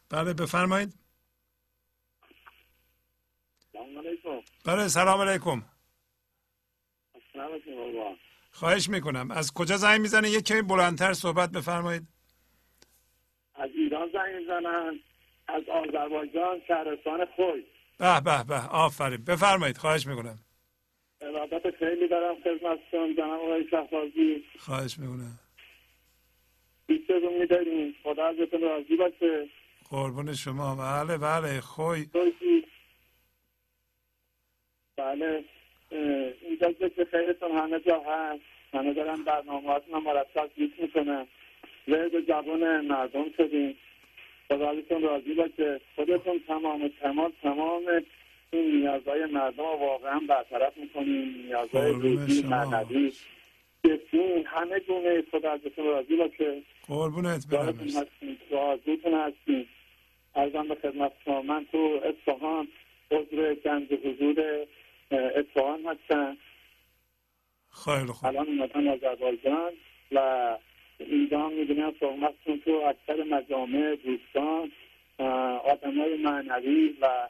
بله 0.10 0.34
بفرمایید. 0.34 0.94
سلام 3.74 3.98
علیکم. 3.98 4.42
بله 4.66 4.88
سلام 4.88 5.22
علیکم. 5.22 5.77
خواهش 8.52 8.90
می‌کنم. 8.90 9.32
از 9.32 9.54
کجا 9.54 9.78
زنگ 9.78 10.02
می‌زنه 10.02 10.30
یک 10.30 10.46
کمی 10.46 10.62
بلندتر 10.62 11.14
صحبت 11.14 11.52
بفرمایید. 11.52 12.04
از 13.56 13.70
ایران 13.76 14.10
زنگ 14.14 14.36
می‌زنن 14.36 15.00
از 15.48 15.64
آذربایجان 15.70 16.62
شهرستان 16.68 17.26
خوی 17.36 17.64
به 18.00 18.22
به 18.22 18.44
به 18.44 18.68
آفرین. 18.72 19.24
بفرمایید. 19.24 19.78
خواهش 19.78 20.08
می‌کنم. 20.08 20.40
ارادت 21.22 21.76
خیلی 21.80 22.08
دارم 22.08 22.36
خدمتتون. 22.44 23.16
جناب 23.16 23.42
آقای 23.42 23.68
شهبازی. 23.70 24.44
خواهش 24.60 25.00
می‌کنم. 25.00 25.40
بیستتون 26.88 27.34
میداریم 27.40 27.96
خدا 28.04 28.26
ازتون 28.26 28.62
راضی 28.62 28.96
باشه. 28.96 29.50
قربون 29.90 30.34
شما. 30.34 30.76
بله 30.76 31.18
بله. 31.18 31.62
خوی. 31.62 32.10
بله. 34.98 35.46
اینجا 35.92 36.72
ذکر 36.72 37.04
خیرتون 37.04 37.52
همه 37.52 37.80
جا 37.80 38.00
هست. 38.00 38.42
همه 38.74 38.94
دارن 38.94 39.24
برنامه 39.24 39.68
هاتون 39.68 40.04
مرتب 40.04 40.50
گوش 40.58 40.70
می‌کنن 40.82 41.28
به 41.86 42.24
زبان 42.28 42.82
مردم 42.86 43.26
شدیم. 43.38 43.78
خدایتون 44.48 45.02
راضی 45.02 45.34
باشه. 45.34 45.82
خودتون 45.96 46.40
تمام 46.48 46.88
تمام 47.02 47.32
تمام 47.42 47.84
این 48.52 48.76
نیازهای 48.76 49.26
مردم 49.26 49.64
رو 49.64 49.78
واقعا 49.80 50.20
برطرف 50.30 50.78
می‌کنیم. 50.78 51.46
نیازهای 51.46 51.92
روزی 51.92 52.48
معنوی. 52.48 53.12
دین 54.12 54.46
همه 54.46 54.80
گونه 54.80 55.24
خدا 55.32 55.52
ازتون 55.52 55.86
راضی 55.86 56.16
باشه. 56.16 56.62
قربونت 56.88 57.48
برم 57.48 58.08
راضیتون 58.52 59.14
هستیم. 59.14 59.68
ارزم 60.36 60.68
به 60.68 60.76
خدمت 60.76 61.12
شما 61.26 61.42
من 61.42 61.66
تو 61.72 62.02
اصفهان 62.04 62.68
عضو 63.12 63.54
گنج 63.66 63.94
حضور 63.94 64.66
اصفهان 65.12 65.86
هستن. 65.86 66.38
خیلی 67.86 68.08
خوب. 68.08 68.26
الان 68.26 68.48
اومدن 68.48 68.88
آذربایجان 68.88 69.72
و 70.12 70.58
اینجا 71.00 71.50
می‌بینم 71.50 71.94
صحبتتون 72.00 72.62
تو 72.66 72.72
اکثر 72.72 73.24
مجامع 73.24 73.96
دوستان 73.96 74.72
آدم 75.60 76.00
های 76.02 76.18
معنوی 76.18 76.98
و 77.02 77.30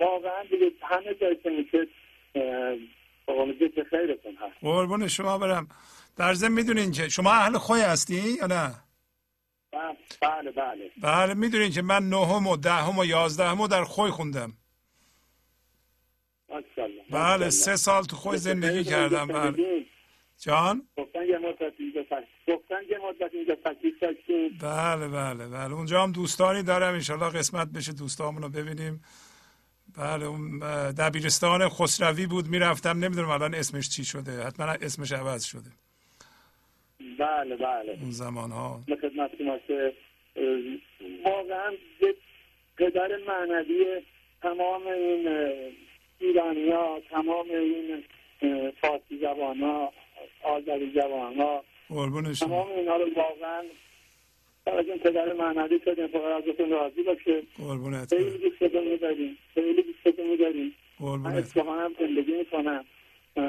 واقعا 0.00 0.42
دیگه 0.50 0.72
همه 0.82 1.14
جایی 1.14 1.36
که 1.36 1.50
میشه 1.50 1.86
که 3.74 3.84
خیرتون 3.90 4.36
هست. 4.36 4.54
قربون 4.60 5.08
شما 5.08 5.38
برم. 5.38 5.68
در 6.16 6.34
ضمن 6.34 6.52
می‌دونین 6.52 6.92
که 6.92 7.08
شما 7.08 7.30
اهل 7.30 7.58
خوی 7.58 7.80
هستی 7.80 8.22
یا 8.40 8.46
نه؟ 8.46 8.74
بله 10.20 10.50
بله 10.50 10.90
بله. 11.02 11.34
می‌دونین 11.34 11.70
که 11.70 11.82
من 11.82 12.08
نهم 12.08 12.46
و 12.46 12.56
دهم 12.56 12.98
و 12.98 13.04
یازدهم 13.04 13.60
و 13.60 13.68
در 13.68 13.84
خوی 13.84 14.10
خوندم. 14.10 14.52
بله 17.10 17.50
سه 17.50 17.76
سال 17.76 18.02
تو 18.02 18.16
خوی 18.16 18.38
زندگی 18.38 18.84
کردم. 18.84 19.26
بله. 19.26 19.84
جان؟ 20.38 20.82
گفتن 20.96 21.26
یه 21.26 21.38
مدت 21.38 21.72
اینجا 21.78 22.02
گفتن 22.48 22.76
یه 22.90 22.98
مدت 22.98 23.34
اینجا 23.34 23.56
بله 24.60 25.08
بله 25.08 25.48
بله. 25.48 25.74
اونجا 25.74 26.02
هم 26.02 26.12
دوستانی 26.12 26.62
دارم. 26.62 26.94
انشالله 26.94 27.30
قسمت 27.30 27.68
بشه 27.68 27.92
دوستامون 27.92 28.42
رو 28.42 28.48
ببینیم. 28.48 29.04
بله 29.98 30.24
اون 30.24 30.58
دبیرستان 30.90 31.68
خسروی 31.68 32.26
بود. 32.26 32.48
می‌رفتم. 32.48 33.04
نمی‌دونم 33.04 33.30
الان 33.30 33.54
اسمش 33.54 33.88
چی 33.88 34.04
شده. 34.04 34.44
حتما 34.46 34.66
اسمش 34.66 35.12
عوض 35.12 35.44
شده. 35.44 35.70
بله 37.18 37.56
بله. 37.56 37.98
اون 38.00 38.10
زمان 38.10 38.50
ها 38.50 38.84
خدمت 39.02 39.30
که 39.66 39.92
واقعا 41.24 41.72
قدر 42.78 43.18
معنوی 43.28 44.02
تمام 44.42 44.86
این 44.86 45.28
ایرانی 46.26 46.70
ها 46.70 47.00
تمام 47.10 47.46
این 47.50 48.04
فارسی 48.80 49.18
زبان 49.20 49.60
ها 49.60 49.92
آذری 50.42 50.92
زبان 50.94 51.34
ها 51.34 51.64
تمام 52.40 52.68
اینا 52.76 52.96
رو 52.96 53.10
واقعا 53.16 53.62
از 54.66 54.86
این 54.86 54.98
پدر 54.98 55.32
معنوی 55.32 55.80
شدیم 55.84 56.06
فقط 56.06 56.48
ازتون 56.48 56.70
راضی 56.70 57.02
باشه. 57.02 57.42
قربونت. 57.56 58.14
خیلی 58.14 58.38
دوستتون 58.38 58.88
میداریم. 58.88 59.38
خیلی 59.54 59.82
دوستتون 59.82 60.26
میداریم. 60.26 60.74
من 61.00 61.26
اصفهان 61.26 61.78
هم 61.78 61.94
زندگی 61.98 62.32
می‌کنم. 62.32 62.84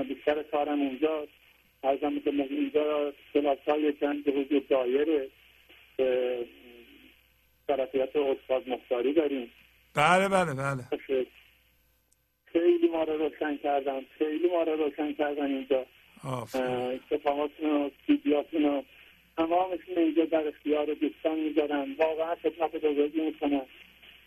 بیشتر 0.07 0.43
کارم 0.43 0.81
اونجاست. 0.81 1.31
ارزم 1.83 2.19
که 2.19 2.29
اینجا 2.29 3.13
کلاس 3.33 3.57
های 3.67 3.93
چند 3.93 4.23
به 4.23 4.31
وجود 4.31 4.67
دایره. 4.67 5.29
طرفیت 7.67 8.15
استاد 8.15 8.69
مختاری 8.69 9.13
داریم. 9.13 9.51
بله 9.95 10.29
بله 10.29 10.53
بله. 10.53 10.83
خیلی 12.55 12.87
ما 12.87 13.03
رو 13.03 13.17
روشن 13.17 13.57
کردن 13.57 14.01
خیلی 14.17 14.47
ما 14.47 14.63
رو 14.63 14.75
روشن 14.83 15.13
کردن 15.13 15.45
اینجا. 15.45 15.85
اتفاقاتون 17.11 17.71
و 17.71 17.89
ویدیوهاتون 18.09 18.65
و 18.65 18.81
تمامشون 19.37 19.97
اینجا 19.97 20.25
در 20.25 20.47
اختیار 20.47 20.85
دوستان 20.85 21.39
می‌ذارن. 21.39 21.95
واقعا 21.97 22.35
خدمت 22.35 22.75
بزرگی 22.75 23.21
می‌کنن 23.21 23.61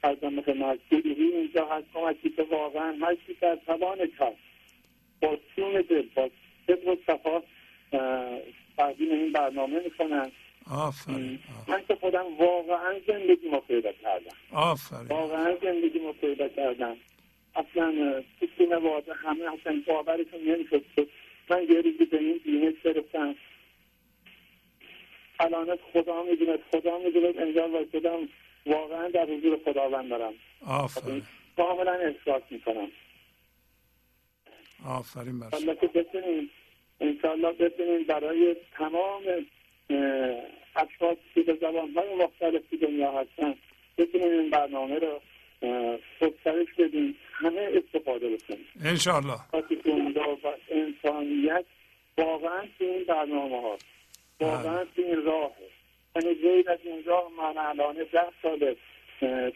از 0.03 0.17
خدمت 0.47 0.79
گروهی 0.91 1.23
اینجا 1.23 1.67
هست. 1.67 1.87
کمکی 1.95 2.31
که 2.31 2.43
واقعا 2.43 2.97
هر 3.01 3.15
کی 3.15 3.37
در 3.41 3.59
توان 3.67 3.99
کار. 4.19 4.35
با 5.23 5.39
سون 5.57 5.85
دل 5.89 6.07
با 6.15 6.31
صدق 6.67 6.89
و 6.89 6.97
صفا 7.07 7.43
تقدیم 8.77 9.11
این 9.11 9.33
برنامه 9.33 9.81
می‌کنن. 9.85 10.31
آفرین. 10.71 11.39
من 11.69 11.83
که 11.89 11.95
خودم 11.95 12.27
واقعا 12.39 12.95
زندگی 13.07 13.49
ما 13.49 13.61
پیدا 13.61 13.93
کردم. 13.93 14.37
آفرین. 14.53 15.09
واقعا 15.09 15.57
زندگی 15.63 15.99
ما 15.99 16.13
پیدا 16.13 16.49
کردم. 16.49 16.97
اصلا 17.55 18.23
تو 18.41 18.47
خانواده 18.59 19.15
همه 19.15 19.45
اصلا 19.53 19.83
باورشون 19.87 20.41
نمی‌شد 20.41 20.85
من 21.51 21.63
یه 21.63 21.81
روزی 21.81 22.05
به 22.05 22.19
این 22.19 22.41
بینش 22.45 22.75
گرفتم 22.85 23.35
الان 25.41 25.79
خدا 25.93 26.23
می‌دونه 26.23 26.59
خدا 26.73 26.99
می‌دونه 26.99 27.41
انجام 27.41 27.73
وایسادم 27.73 28.29
واقعا 28.67 29.09
در 29.09 29.25
حضور 29.25 29.59
خداوند 29.65 30.11
دارم. 30.11 30.33
آفرین. 30.67 31.23
کاملا 31.57 31.93
احساس 31.93 32.43
می‌کنم. 32.51 32.89
آفرین 34.87 35.41
بر 35.41 35.75
که 35.75 35.87
بتونیم 35.87 36.51
انشاءالله 37.01 37.53
بتونیم 37.53 38.05
برای 38.05 38.57
تمام 38.73 39.23
اشخاص 40.77 41.17
که 41.35 41.41
به 41.43 41.55
زبانهای 41.61 42.15
مختلفی 42.15 42.77
دنیا 42.77 43.13
هستن 43.13 43.55
بتونیم 43.99 44.31
این 44.31 44.51
برنامه 44.51 44.99
رو 44.99 45.21
گسترش 46.21 46.67
بدیم. 46.79 47.17
همه 47.33 47.71
استفاده 47.75 48.29
بکنیم. 48.29 48.67
انشاءالله. 48.85 49.39
و 49.53 50.53
انسانیت 50.71 51.65
واقعا 52.19 52.61
تو 52.79 52.85
این 52.85 53.05
برنامه 53.05 53.61
ها. 53.61 53.79
واقعا 54.41 54.85
تو 54.85 55.03
این 55.03 55.25
راه. 55.25 55.53
یعنی 56.17 56.35
غیر 56.35 56.71
از 56.71 56.79
این 56.85 57.05
راه 57.05 57.31
من 57.39 57.59
الان 57.59 57.97
ده 58.13 58.27
ساله 58.43 58.77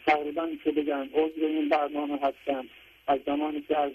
تقریبا 0.07 0.49
که 0.65 0.71
بگم 0.71 1.09
عضو 1.15 1.47
این 1.47 1.69
برنامه 1.69 2.19
هستم. 2.23 2.69
از 3.07 3.21
زمانی 3.27 3.61
که 3.61 3.79
از 3.79 3.93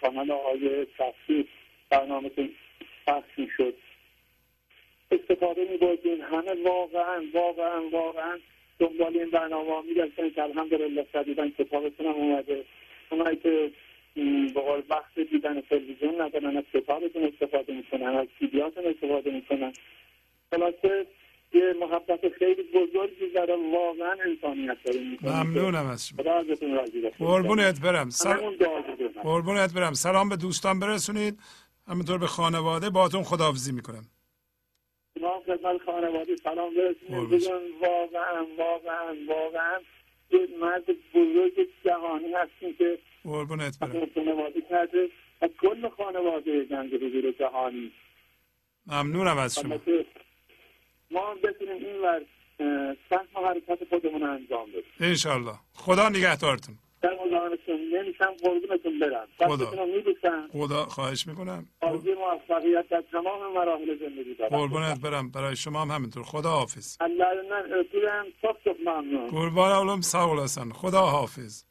کانال 0.00 0.30
آقای 0.30 0.86
تفسیر 0.98 1.46
برنامه 1.90 2.30
پخش 3.06 3.40
شد. 3.56 3.74
استفاده 5.10 5.64
می 5.70 5.76
بردیم 5.76 6.20
همه 6.20 6.62
واقعا 6.64 7.24
واقعا 7.34 7.88
واقعا 7.92 8.38
دنبال 8.80 9.16
این 9.16 9.30
برنامه 9.30 9.70
ها 9.74 9.82
میگشتن 9.82 10.30
که 10.30 10.42
الحمدلله 10.42 11.06
شدیدن 11.12 11.50
کتابتون 11.50 12.06
هم 12.06 12.12
اومده. 12.12 12.64
اونایی 13.10 13.36
که 13.36 13.70
به 14.54 14.60
قول 14.60 14.82
وقت 14.90 15.18
دیدن 15.30 15.60
تلویزیون 15.60 16.20
ندارن 16.20 16.56
از 16.56 16.64
کتابتون 16.74 17.22
استفاده 17.24 17.72
می‌کنن 17.72 18.06
از 18.06 18.26
سیدیاتون 18.38 18.86
استفاده 18.86 19.30
می‌کنن. 19.30 19.72
خلاصه 20.50 21.06
یه 21.52 21.74
محبت 21.80 22.28
خیلی 22.38 22.62
بزرگی 22.62 23.28
داره 23.34 23.56
واقعا 23.72 24.16
انسانیت 24.26 24.76
داریم 24.84 25.18
ممنونم 25.22 25.86
از 25.86 26.08
شما. 26.08 26.22
قربونت 27.18 27.80
برم. 27.80 28.10
سل... 28.10 28.36
قربونت 29.22 29.74
برم. 29.74 29.92
سلام 29.92 30.28
به 30.28 30.36
دوستان 30.36 30.80
برسونید. 30.80 31.38
همینطور 31.88 32.18
به 32.18 32.26
خانواده. 32.26 32.90
باتون 32.90 33.22
خداحافظی 33.22 33.72
می‌کنم. 33.72 34.04
ما 35.20 35.40
خدمت 35.46 35.82
خانواده 35.86 36.36
سلام 36.36 36.74
برسونید 36.74 37.50
واقعا 37.82 38.46
واقعا 38.58 39.16
واقعا 39.28 39.80
یه 40.30 40.48
مرد 40.60 40.84
بزرگ 41.14 41.68
جهانی 41.84 42.32
هستیم 42.32 42.76
که 42.78 42.98
قربونت 43.24 43.78
برم. 43.78 44.06
خانواده 44.14 44.60
کرده 44.70 45.08
از 45.40 45.50
کل 45.60 45.88
خانواده 45.88 46.64
جنگ 46.66 46.94
حضور 46.94 47.32
جهانی. 47.38 47.92
ممنونم 48.86 49.38
از 49.38 49.54
شما. 49.54 49.78
ما 51.10 51.34
بتونیم 51.34 51.84
این 51.84 51.98
ور 52.02 52.22
سهم 53.10 53.44
حرکت 53.46 53.88
خودمون 53.88 54.22
انجام 54.22 54.70
بدیم. 54.70 54.82
انشالله 55.00 55.54
خدا 55.74 56.08
نگهدارتون. 56.08 56.74
در 57.30 57.36
مزاحمتون 57.36 57.80
نمیشم 57.94 58.34
قربونتون 58.42 58.98
برم. 58.98 59.28
خدا. 59.38 59.70
خدا 60.52 60.84
خواهش 60.84 61.26
می‌کنم. 61.26 61.68
آرزوی 61.80 62.14
موفقیت 62.14 62.88
در 62.88 63.04
تمام 63.12 63.52
مراحل 63.52 63.98
زندگی 63.98 64.34
دارم. 64.34 64.56
قربونت 64.58 65.00
برم. 65.00 65.30
برای 65.30 65.56
شما 65.56 65.82
هم 65.82 65.90
همینطور. 65.90 66.22
خدا 66.22 66.50
حافظ. 66.50 66.96
الله 67.00 67.42
من 67.50 67.72
اتولم 67.80 68.26
صف 68.42 68.56
صف 68.64 68.80
ممنون. 68.80 69.26
قربان 69.30 69.72
اولم. 69.72 70.00
ساق 70.00 70.30
olasın 70.32 70.72
خدا 70.72 71.00
حافظ. 71.00 71.64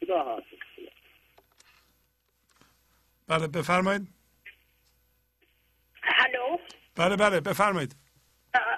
خدا 0.00 0.22
حافظ. 0.22 0.58
بله 3.28 3.46
بفرمایید. 3.46 4.08
هلو. 6.02 6.58
بله 6.96 7.16
بله 7.16 7.40
بفرمایید. 7.40 7.96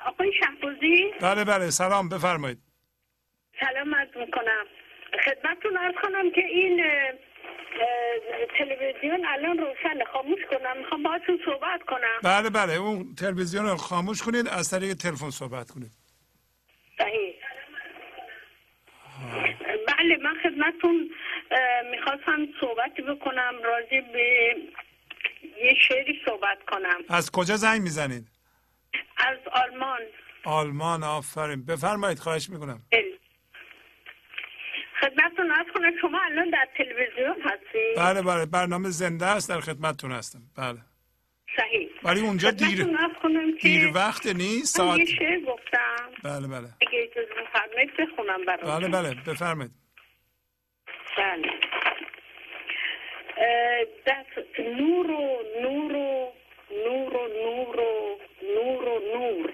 آقای 0.07 0.33
شهبازی 0.41 1.13
بله 1.21 1.45
بله 1.45 1.71
سلام. 1.71 2.09
بفرمایید. 2.09 2.59
سلام 3.61 3.95
عرض 3.95 4.17
می‌کنم. 4.17 4.67
خدمتتون 5.25 5.77
ارز 5.77 5.95
کنم 6.03 6.31
که 6.31 6.45
این 6.45 6.83
تلویزیون 8.59 9.27
الان 9.27 9.59
روشن 9.59 10.05
خاموش 10.13 10.41
کنم. 10.51 10.79
می‌خوام 10.79 11.03
باهاتون 11.03 11.41
صحبت 11.45 11.83
کنم. 11.83 12.21
بله 12.23 12.51
بله. 12.51 12.73
اون 12.73 13.15
تلویزیون 13.15 13.67
رو 13.67 13.77
خاموش 13.77 14.23
کنید. 14.23 14.49
از 14.49 14.71
طریق 14.71 14.95
تلفن 14.95 15.31
صحبت 15.31 15.71
کنید. 15.71 15.91
صحیح. 16.99 17.35
بله 19.89 20.17
من 20.17 20.35
خدمتتون 20.43 21.11
می‌خواستم 21.91 22.47
صحبتی 22.61 23.03
بکنم 23.03 23.55
راجع 23.65 24.01
به 24.13 24.55
یه 25.65 25.75
شعری 25.89 26.21
صحبت 26.27 26.59
کنم. 26.69 27.01
از 27.09 27.31
کجا 27.31 27.57
زنگ 27.57 27.83
می‌زنید؟ 27.83 28.27
از 29.17 29.39
آلمان. 29.53 30.01
آلمان 30.45 31.03
آفرین. 31.03 31.67
بفرمایید 31.67 32.19
خواهش 32.19 32.51
می‌کنم. 32.51 32.83
خدمتتون 35.01 35.51
از 35.51 35.67
کنم 35.75 35.93
شما 36.01 36.21
الان 36.25 36.51
در 36.51 36.69
تلویزیون 36.79 37.43
هستی 37.43 37.95
بله 37.97 38.23
بله 38.23 38.47
برنامه 38.47 38.91
زنده 38.91 39.27
است 39.27 39.49
در 39.49 39.61
خدمتتون 39.61 40.13
هستم. 40.13 40.43
بله. 40.59 40.79
صحیح. 41.57 41.89
ولی 42.03 42.21
اونجا 42.21 42.51
دیر 42.51 42.87
دیر 43.63 43.91
وقت 43.95 44.27
نیست 44.27 44.77
ساعت 44.77 44.99
یه 44.99 45.07
شعر 45.07 45.41
گفتم. 45.41 46.11
بله 46.25 46.49
بله. 46.49 46.69
اگه 46.81 47.09
اجازه 47.11 47.35
بفرمایید 47.43 47.97
بخونم 47.99 48.45
براتون. 48.47 48.79
بله 48.79 48.89
بله 48.89 49.15
بفرمایید. 49.27 49.73
بله. 51.17 51.51
دست 54.07 54.61
نور 54.61 55.11
و 55.11 55.43
نور 55.63 55.93
و 55.93 56.33
نور 56.87 57.17
و 57.17 57.29
نور 57.29 57.81
و 57.81 58.19
نور 58.43 58.89
و 58.89 58.99
نور. 59.15 59.53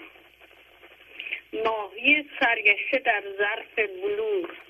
ماهی 1.64 2.30
سرگشته 2.40 2.98
در 2.98 3.22
ظرف 3.38 3.88
بلور. 4.02 4.69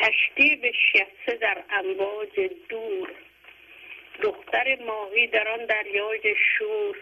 کشتی 0.00 0.56
به 0.56 0.72
شیسته 0.72 1.38
در 1.40 1.64
امواج 1.70 2.50
دور. 2.68 3.10
دختر 4.22 4.76
ماهی 4.86 5.26
در 5.26 5.48
آن 5.48 5.66
دریای 5.66 6.34
شور. 6.58 6.96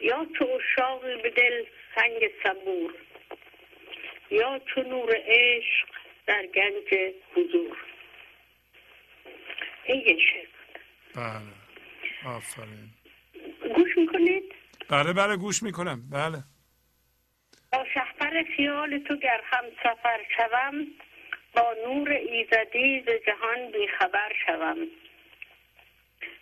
یا 0.00 0.26
تو 0.38 0.44
اشاقی 0.44 1.22
به 1.22 1.30
دل 1.30 1.64
سنگ 1.94 2.30
صبور. 2.42 2.94
یا 4.30 4.58
تو 4.58 4.82
نور 4.82 5.16
عشق 5.26 5.88
در 6.26 6.46
گنج 6.46 7.12
حضور. 7.36 7.76
این 9.84 10.00
یه 10.06 10.16
بله. 11.16 12.34
آفرین. 12.36 12.88
گوش 13.74 13.98
می‌کنید؟ 13.98 14.54
بله 14.90 15.12
بله 15.12 15.36
گوش 15.36 15.62
می‌کنم. 15.62 16.10
بله. 16.10 16.38
با 17.72 17.84
شهپر 17.94 18.42
خیال 18.56 18.98
تو 18.98 19.16
گر 19.16 19.40
هم 19.44 19.64
سفر 19.82 20.20
شوم 20.36 20.86
نور 21.58 22.10
ایزدی 22.10 23.00
ز 23.06 23.10
جهان 23.26 23.70
بیخبر 23.70 24.32
شوم. 24.46 24.76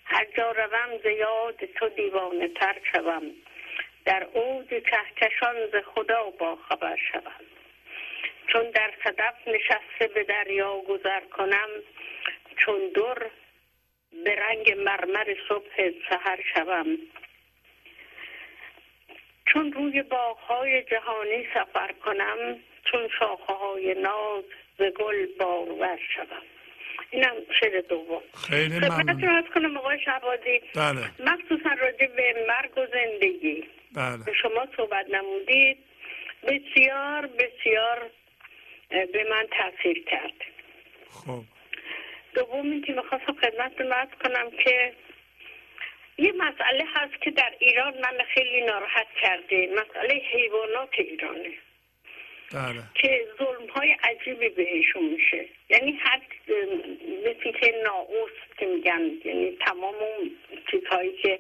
هر 0.05 0.27
جا 0.37 0.53
روم 0.53 0.99
ز 1.03 1.07
یاد 1.07 1.65
تو 1.65 1.89
دیوانه 1.89 2.49
تر 2.49 2.77
شوم. 2.93 3.23
در 4.05 4.25
اوج 4.33 4.69
کهکشان 4.69 5.67
ز 5.67 5.75
خدا 5.95 6.31
با 6.31 6.57
خبر 6.57 6.97
شوم. 7.13 7.45
چون 8.47 8.71
در 8.71 8.91
صدف 9.05 9.35
نشسته 9.49 10.07
به 10.15 10.25
دریا 10.25 10.79
گذر 10.79 11.21
کنم 11.21 11.69
چون 12.57 12.89
در 12.95 13.31
به 14.25 14.35
رنگ 14.35 14.73
مرمر 14.73 15.37
صبح 15.49 15.91
سهر 16.09 16.39
شوم. 16.55 16.99
چون 19.47 19.73
روی 19.73 20.03
باغهای 20.03 20.83
جهانی 20.83 21.49
سفر 21.55 21.93
کنم 21.93 22.59
چون 22.85 23.09
شاخه 23.19 23.53
های 23.53 23.95
ناز 23.95 24.45
به 24.77 24.91
گل 24.91 25.27
باور 25.39 25.99
شوم 26.15 26.43
اینم 27.11 27.35
شعر 27.61 27.81
دوم. 27.81 28.23
خیلی 28.51 28.79
ممنون. 28.79 28.91
خدمتتون 28.91 29.29
از 29.29 29.45
کنم 29.55 29.77
آقای 29.77 29.99
شهبازی 30.05 30.61
بله. 30.75 31.33
مخصوصا 31.33 31.71
راجع 31.81 32.07
به 32.07 32.47
مرگ 32.49 32.79
و 32.79 32.87
زندگی. 32.93 33.65
بله. 33.93 34.25
به 34.27 34.33
شما 34.33 34.67
صحبت 34.77 35.11
نمودید. 35.11 35.79
بسیار 36.43 37.27
بسیار 37.27 38.11
به 38.89 39.27
من 39.31 39.47
تاثیر 39.59 40.05
کرد. 40.05 40.35
خب. 41.11 41.43
دوم 42.35 42.71
اینکه 42.71 42.93
می‌خواستم 42.93 43.37
خدمتتون 43.41 43.93
عرض 43.93 44.09
کنم 44.25 44.51
که 44.51 44.93
یه 46.19 46.33
مسئله 46.33 46.85
هست 46.95 47.23
که 47.23 47.31
در 47.31 47.55
ایران 47.59 47.95
من 47.95 48.25
خیلی 48.35 48.61
ناراحت 48.61 49.07
کرده. 49.23 49.69
مسئله 49.73 50.15
حیوانات 50.15 50.91
ایرانه. 50.99 51.53
بله. 52.53 52.83
که 52.95 53.27
ظلم 53.39 53.67
های 53.67 53.97
عجیبی 54.03 54.49
بهشون 54.49 55.05
میشه. 55.05 55.47
یعنی 55.69 55.93
هر 55.93 56.21
مثل 57.25 57.59
که 57.61 57.75
ناقوس 57.85 58.31
که 58.59 58.67
میگن 58.67 59.11
یعنی 59.25 59.57
تمام 59.67 59.95
اون 59.95 60.31
چیزهایی 60.71 61.13
که 61.13 61.39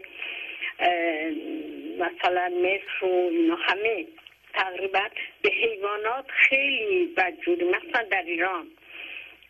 مثلا 1.98 2.48
مصر 2.48 3.04
و 3.04 3.28
اینا 3.30 3.56
همه 3.56 4.06
تقریبا 4.54 5.08
به 5.42 5.50
حیوانات 5.50 6.24
خیلی 6.28 7.06
بدجوری 7.06 7.64
مثلا 7.64 8.02
در 8.10 8.22
ایران 8.22 8.66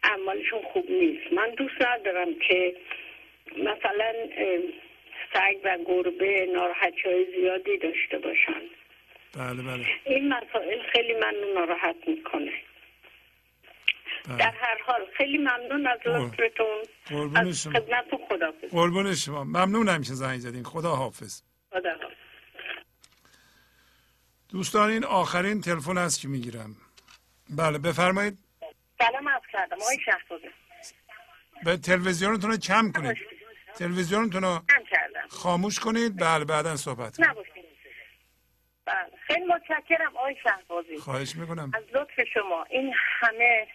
اعمالشون 0.03 0.63
خوب 0.63 0.91
نیست. 0.91 1.33
من 1.33 1.51
دوست 1.51 1.83
ندارم 1.83 2.35
که 2.49 2.77
مثلا 3.57 4.13
سگ 5.33 5.57
و 5.65 5.79
گربه 5.87 6.47
ناراحتی 6.47 7.03
های 7.05 7.27
زیادی 7.37 7.77
داشته 7.77 8.19
باشن. 8.19 8.63
بله 9.33 9.63
بله. 9.63 9.87
این 10.05 10.29
مسائل 10.29 10.79
خیلی 10.93 11.15
من 11.15 11.35
ناراحت 11.55 11.97
می‌کنه. 12.07 12.53
بله. 14.29 14.37
در 14.37 14.55
هر 14.61 14.79
حال 14.87 15.01
خیلی 15.17 15.39
ممنون 15.39 15.87
از 15.87 15.99
لطفتون 16.07 16.83
از 17.37 17.69
خدمتتون 17.69 18.19
خدا 18.29 18.53
قربون 18.71 19.15
شما. 19.15 19.45
ممنونم 19.45 20.03
که 20.03 20.13
زنگ 20.13 20.39
زدین. 20.39 20.65
خدا 20.65 20.97
حافظ. 20.97 21.43
خدا 21.71 21.91
حافظ. 21.91 22.15
دوستان 24.49 24.91
این 24.91 25.05
آخرین 25.05 25.61
تلفن 25.61 25.99
است 25.99 26.21
که 26.21 26.29
می‌گیرم. 26.29 26.77
بله 27.51 27.79
بفرمایید. 27.79 28.39
سلام 28.99 29.29
عرض 29.29 29.43
کردم. 29.53 29.77
آقای 29.83 29.99
شهبازی 30.05 30.49
به 31.65 31.77
تلویزیونتون 31.77 32.51
رو 32.51 32.57
کم 32.57 32.93
کنید. 32.93 33.17
تلویزیونتون 33.75 34.43
رو 34.43 34.63
خاموش 35.29 35.79
کنید. 35.79 36.17
بله 36.17 36.45
بعدا 36.45 36.77
صحبت 36.77 37.21
بله. 38.87 39.11
خیلی 39.27 39.45
متشکرم 39.45 40.17
آقای 40.17 40.37
شهبازی. 40.43 40.97
خواهش 40.97 41.37
می‌کنم. 41.37 41.71
از 41.75 41.85
لطف 41.95 42.29
شما 42.35 42.65
این 42.71 42.95
همه 42.97 43.67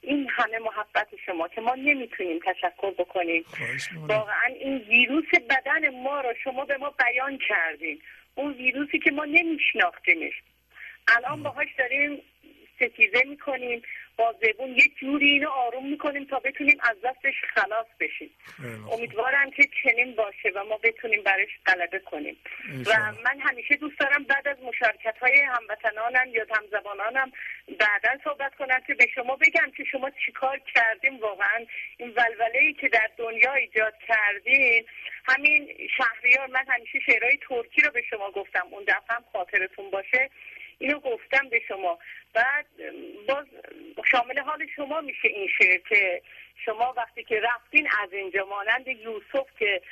این 0.00 0.30
همه 0.30 0.58
محبت 0.58 1.08
شما 1.26 1.48
که 1.48 1.60
ما 1.60 1.74
نمی‌تونیم 1.74 2.40
تشکر 2.46 2.90
بکنیم. 2.90 3.44
واقعا 4.08 4.46
این 4.60 4.78
ویروس 4.78 5.30
بدن 5.50 5.88
ما 6.02 6.20
رو 6.20 6.34
شما 6.44 6.64
به 6.64 6.76
ما 6.76 6.90
بیان 6.90 7.38
کردین. 7.48 8.00
اون 8.34 8.52
ویروسی 8.52 8.98
که 8.98 9.10
ما 9.10 9.24
نمیشناختیمش. 9.24 10.32
الان 11.08 11.42
باهاش 11.42 11.68
داریم 11.78 12.22
ستیزه 12.76 13.24
می‌کنیم. 13.24 13.82
با 14.18 14.34
زبون 14.42 14.70
یک 14.70 14.96
جوری 15.00 15.30
اینو 15.30 15.48
آروم 15.48 15.90
می‌کنیم 15.90 16.24
تا 16.24 16.38
بتونیم 16.38 16.78
از 16.82 16.96
دستش 17.04 17.34
خلاص 17.54 17.86
بشیم. 18.00 18.30
امیدوارم 18.92 19.50
که 19.50 19.68
چنین 19.82 20.14
باشه 20.14 20.48
و 20.54 20.64
ما 20.64 20.76
بتونیم 20.76 21.22
برش 21.22 21.48
غلبه 21.66 21.98
کنیم. 21.98 22.36
و 22.86 23.12
من 23.24 23.40
همیشه 23.40 23.76
دوست 23.76 23.98
دارم 23.98 24.24
بعد 24.24 24.48
از 24.48 24.56
مشارکت 24.62 25.18
های 25.18 25.40
هموطنانم 25.40 26.28
یا 26.32 26.46
همزبانانم 26.50 27.32
بعدا 27.78 28.18
صحبت 28.24 28.54
کنم 28.54 28.80
که 28.86 28.94
به 28.94 29.06
شما 29.14 29.36
بگم 29.36 29.70
که 29.76 29.84
شما 29.84 30.10
چیکار 30.26 30.60
کردیم 30.74 31.18
واقعا. 31.18 31.66
این 31.96 32.10
ولوله 32.10 32.58
ای 32.60 32.72
که 32.72 32.88
در 32.88 33.10
دنیا 33.16 33.54
ایجاد 33.54 33.94
کردین 34.08 34.84
همین 35.28 35.68
شهریار 35.96 36.46
من 36.46 36.64
همیشه 36.68 36.98
شعرهای 37.06 37.38
ترکی 37.48 37.82
رو 37.82 37.90
به 37.90 38.02
شما 38.10 38.30
گفتم. 38.30 38.66
اون 38.70 38.84
دفعه 38.84 39.16
هم 39.16 39.24
خاطرتون 39.32 39.90
باشه. 39.90 40.30
اینو 40.78 41.00
گفتم 41.00 41.48
به 41.48 41.60
شما. 41.68 41.98
بعد 42.34 42.66
باز 43.28 43.46
شامل 44.10 44.38
حال 44.38 44.66
شما 44.76 45.00
میشه 45.00 45.28
این 45.28 45.48
شعر 45.58 45.78
که 45.88 46.22
شما 46.64 46.94
وقتی 46.96 47.24
که 47.24 47.40
رفتین 47.40 47.88
از 48.02 48.12
اینجا 48.12 48.44
مانند 48.44 48.88
یوسف 48.88 49.46
که 49.58 49.82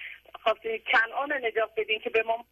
خواستین 0.43 0.83
کنعان 0.93 1.33
نجات 1.33 1.71
بدین 1.77 2.01
که 2.01 2.11
به 2.11 2.23
ما 2.23 2.45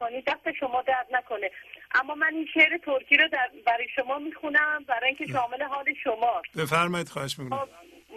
کنی 0.00 0.22
دست 0.22 0.52
شما 0.60 0.82
درد 0.82 1.06
نکنه. 1.10 1.50
اما 1.94 2.14
من 2.14 2.34
این 2.34 2.48
شعر 2.54 2.78
ترکی 2.78 3.16
رو 3.16 3.28
برای 3.66 3.88
شما 3.96 4.18
می‌خونم 4.18 4.84
برای 4.88 5.08
اینکه 5.08 5.26
شامل 5.26 5.62
حال 5.62 5.94
شما 6.04 6.42
بفرمایید 6.56 7.08
خواهش 7.08 7.38
می‌کنم. 7.38 7.68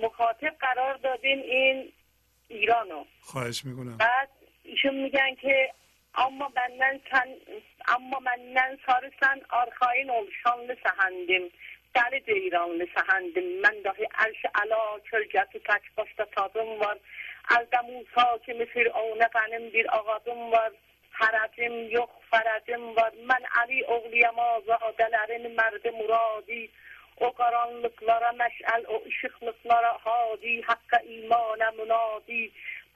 مخاطب 0.02 0.56
قرار 0.60 0.98
دادین 0.98 1.40
این 1.40 1.94
ایرانو. 2.48 3.06
خواهش 3.20 3.66
می‌کنم. 3.66 3.98
بعد 3.98 4.30
ایشون 4.64 4.96
میگن 4.96 5.36
که 5.36 5.74
اما 6.16 6.52
benden 6.56 6.96
sen 7.10 7.30
Amma 7.94 8.18
məndən 8.24 8.74
sarısan 8.86 9.42
arxayın 9.58 10.10
ol 10.14 10.26
şanlı 10.38 10.76
səhəndim. 10.80 11.44
Dəli 11.98 12.18
ceyranlı 12.30 12.88
səhəndim. 12.96 13.46
Mən 13.66 13.78
dahi 13.86 14.10
ərş 14.24 14.42
əla 14.62 14.80
kölgəsi 15.10 15.62
tək 15.70 15.86
başda 16.00 16.26
tadım 16.34 16.72
var. 16.82 16.98
Əldə 17.58 17.80
Musa 17.90 18.26
kimi 18.48 18.68
Firavunə 18.74 19.30
mənim 19.36 19.70
bir 19.76 19.88
ağadım 20.00 20.42
var. 20.56 20.76
Hərəcim 21.20 21.78
yox, 21.94 22.18
fərəcim 22.34 22.84
var. 22.98 23.16
Mən 23.30 23.48
Ali 23.62 23.80
oğluyam 23.96 24.42
azadələrin 24.48 25.48
mərdi 25.62 25.94
muradi. 26.00 26.60
O 27.28 27.30
qaranlıqlara 27.40 28.34
məşəl, 28.42 28.84
o 28.96 29.00
işıqlıqlara 29.12 29.94
hadi, 30.08 30.58
haqqa 30.68 31.00
imana 31.20 31.72
münadi. 31.80 32.44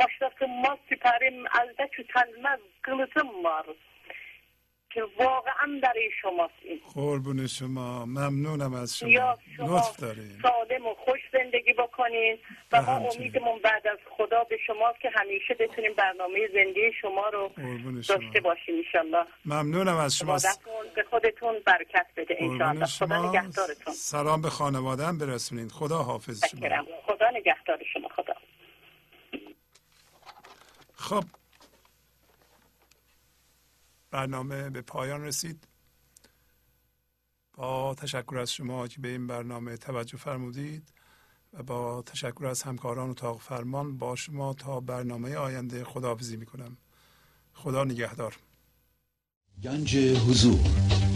Başlasınmaz 0.04 0.84
süpərim, 0.92 1.40
əldə 1.62 1.90
kütəlməz 1.96 2.68
qılıcım 2.90 3.34
var.'' 3.48 3.91
که 4.94 5.04
واقعا 5.20 5.80
برای 5.84 6.10
شماست 6.22 6.54
این. 6.62 6.80
قربون 6.94 7.48
شما 7.48 8.06
ممنونم 8.06 8.74
از 8.74 8.98
شما. 8.98 9.10
یا 9.10 9.38
شما 9.58 9.78
لطف 9.78 10.00
دارین. 10.00 10.40
سالم 10.42 10.86
و 10.88 10.94
خوش 10.94 11.20
زندگی 11.34 11.74
بکنین 11.74 12.38
و 12.72 12.82
ما 12.82 12.92
امیدمون 12.92 13.60
بعد 13.64 13.88
از 13.88 13.98
خدا 14.18 14.44
به 14.44 14.58
شما 14.68 14.94
که 15.02 15.10
همیشه 15.14 15.54
بتونیم 15.54 15.94
برنامه 15.94 16.48
زندگی 16.54 16.94
شما 17.02 17.30
رو 17.30 17.52
داشته 18.08 18.40
باشیم 18.40 18.76
انشالله 18.78 19.26
ممنونم 19.46 19.98
از 19.98 20.18
شما. 20.18 20.38
به 20.96 21.04
خودتون 21.10 21.56
برکت 21.66 22.08
بده 22.18 22.38
انشالله 22.40 22.86
خدا 22.86 23.30
نگهدارتون. 23.30 23.94
سلام 23.94 24.42
به 24.42 24.50
خانوادم 24.50 25.18
برسونین. 25.18 25.70
خدا 25.70 25.98
حافظ 25.98 26.46
شما 26.52 26.86
خدا 27.06 27.30
نگهدار 27.30 27.80
شما. 27.94 28.10
خدا. 28.16 28.34
خب 30.96 31.24
برنامه 34.12 34.70
به 34.70 34.82
پایان 34.82 35.22
رسید. 35.22 35.68
با 37.54 37.96
تشکر 37.96 38.38
از 38.38 38.54
شما 38.54 38.88
که 38.88 39.02
به 39.02 39.08
این 39.08 39.28
برنامه 39.28 39.78
توجه 39.78 40.18
فرمودید 40.18 40.94
و 41.54 41.64
با 41.64 42.02
تشکر 42.02 42.46
از 42.46 42.62
همکاران 42.62 43.10
اتاق 43.10 43.42
فرمان 43.42 43.98
با 43.98 44.16
شما 44.16 44.54
تا 44.54 44.80
برنامه 44.80 45.36
آینده 45.36 45.84
خداحافظی 45.84 46.38
می 46.38 46.46
کنم 46.46 46.78
خدا 47.54 47.84
نگهدار. 47.84 48.38
گنج 49.64 49.98
حضور 49.98 50.60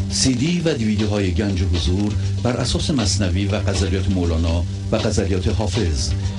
سی 0.09 0.35
دی 0.35 0.61
و 0.61 0.73
دیویدیو 0.73 1.07
های 1.07 1.33
گنج 1.33 1.63
حضور 1.63 2.13
بر 2.43 2.57
اساس 2.57 2.91
مصنوی 2.91 3.47
و 3.47 3.55
قذریات 3.55 4.09
مولانا 4.09 4.63
و 4.91 4.95
قذریات 4.95 5.47
حافظ 5.47 6.13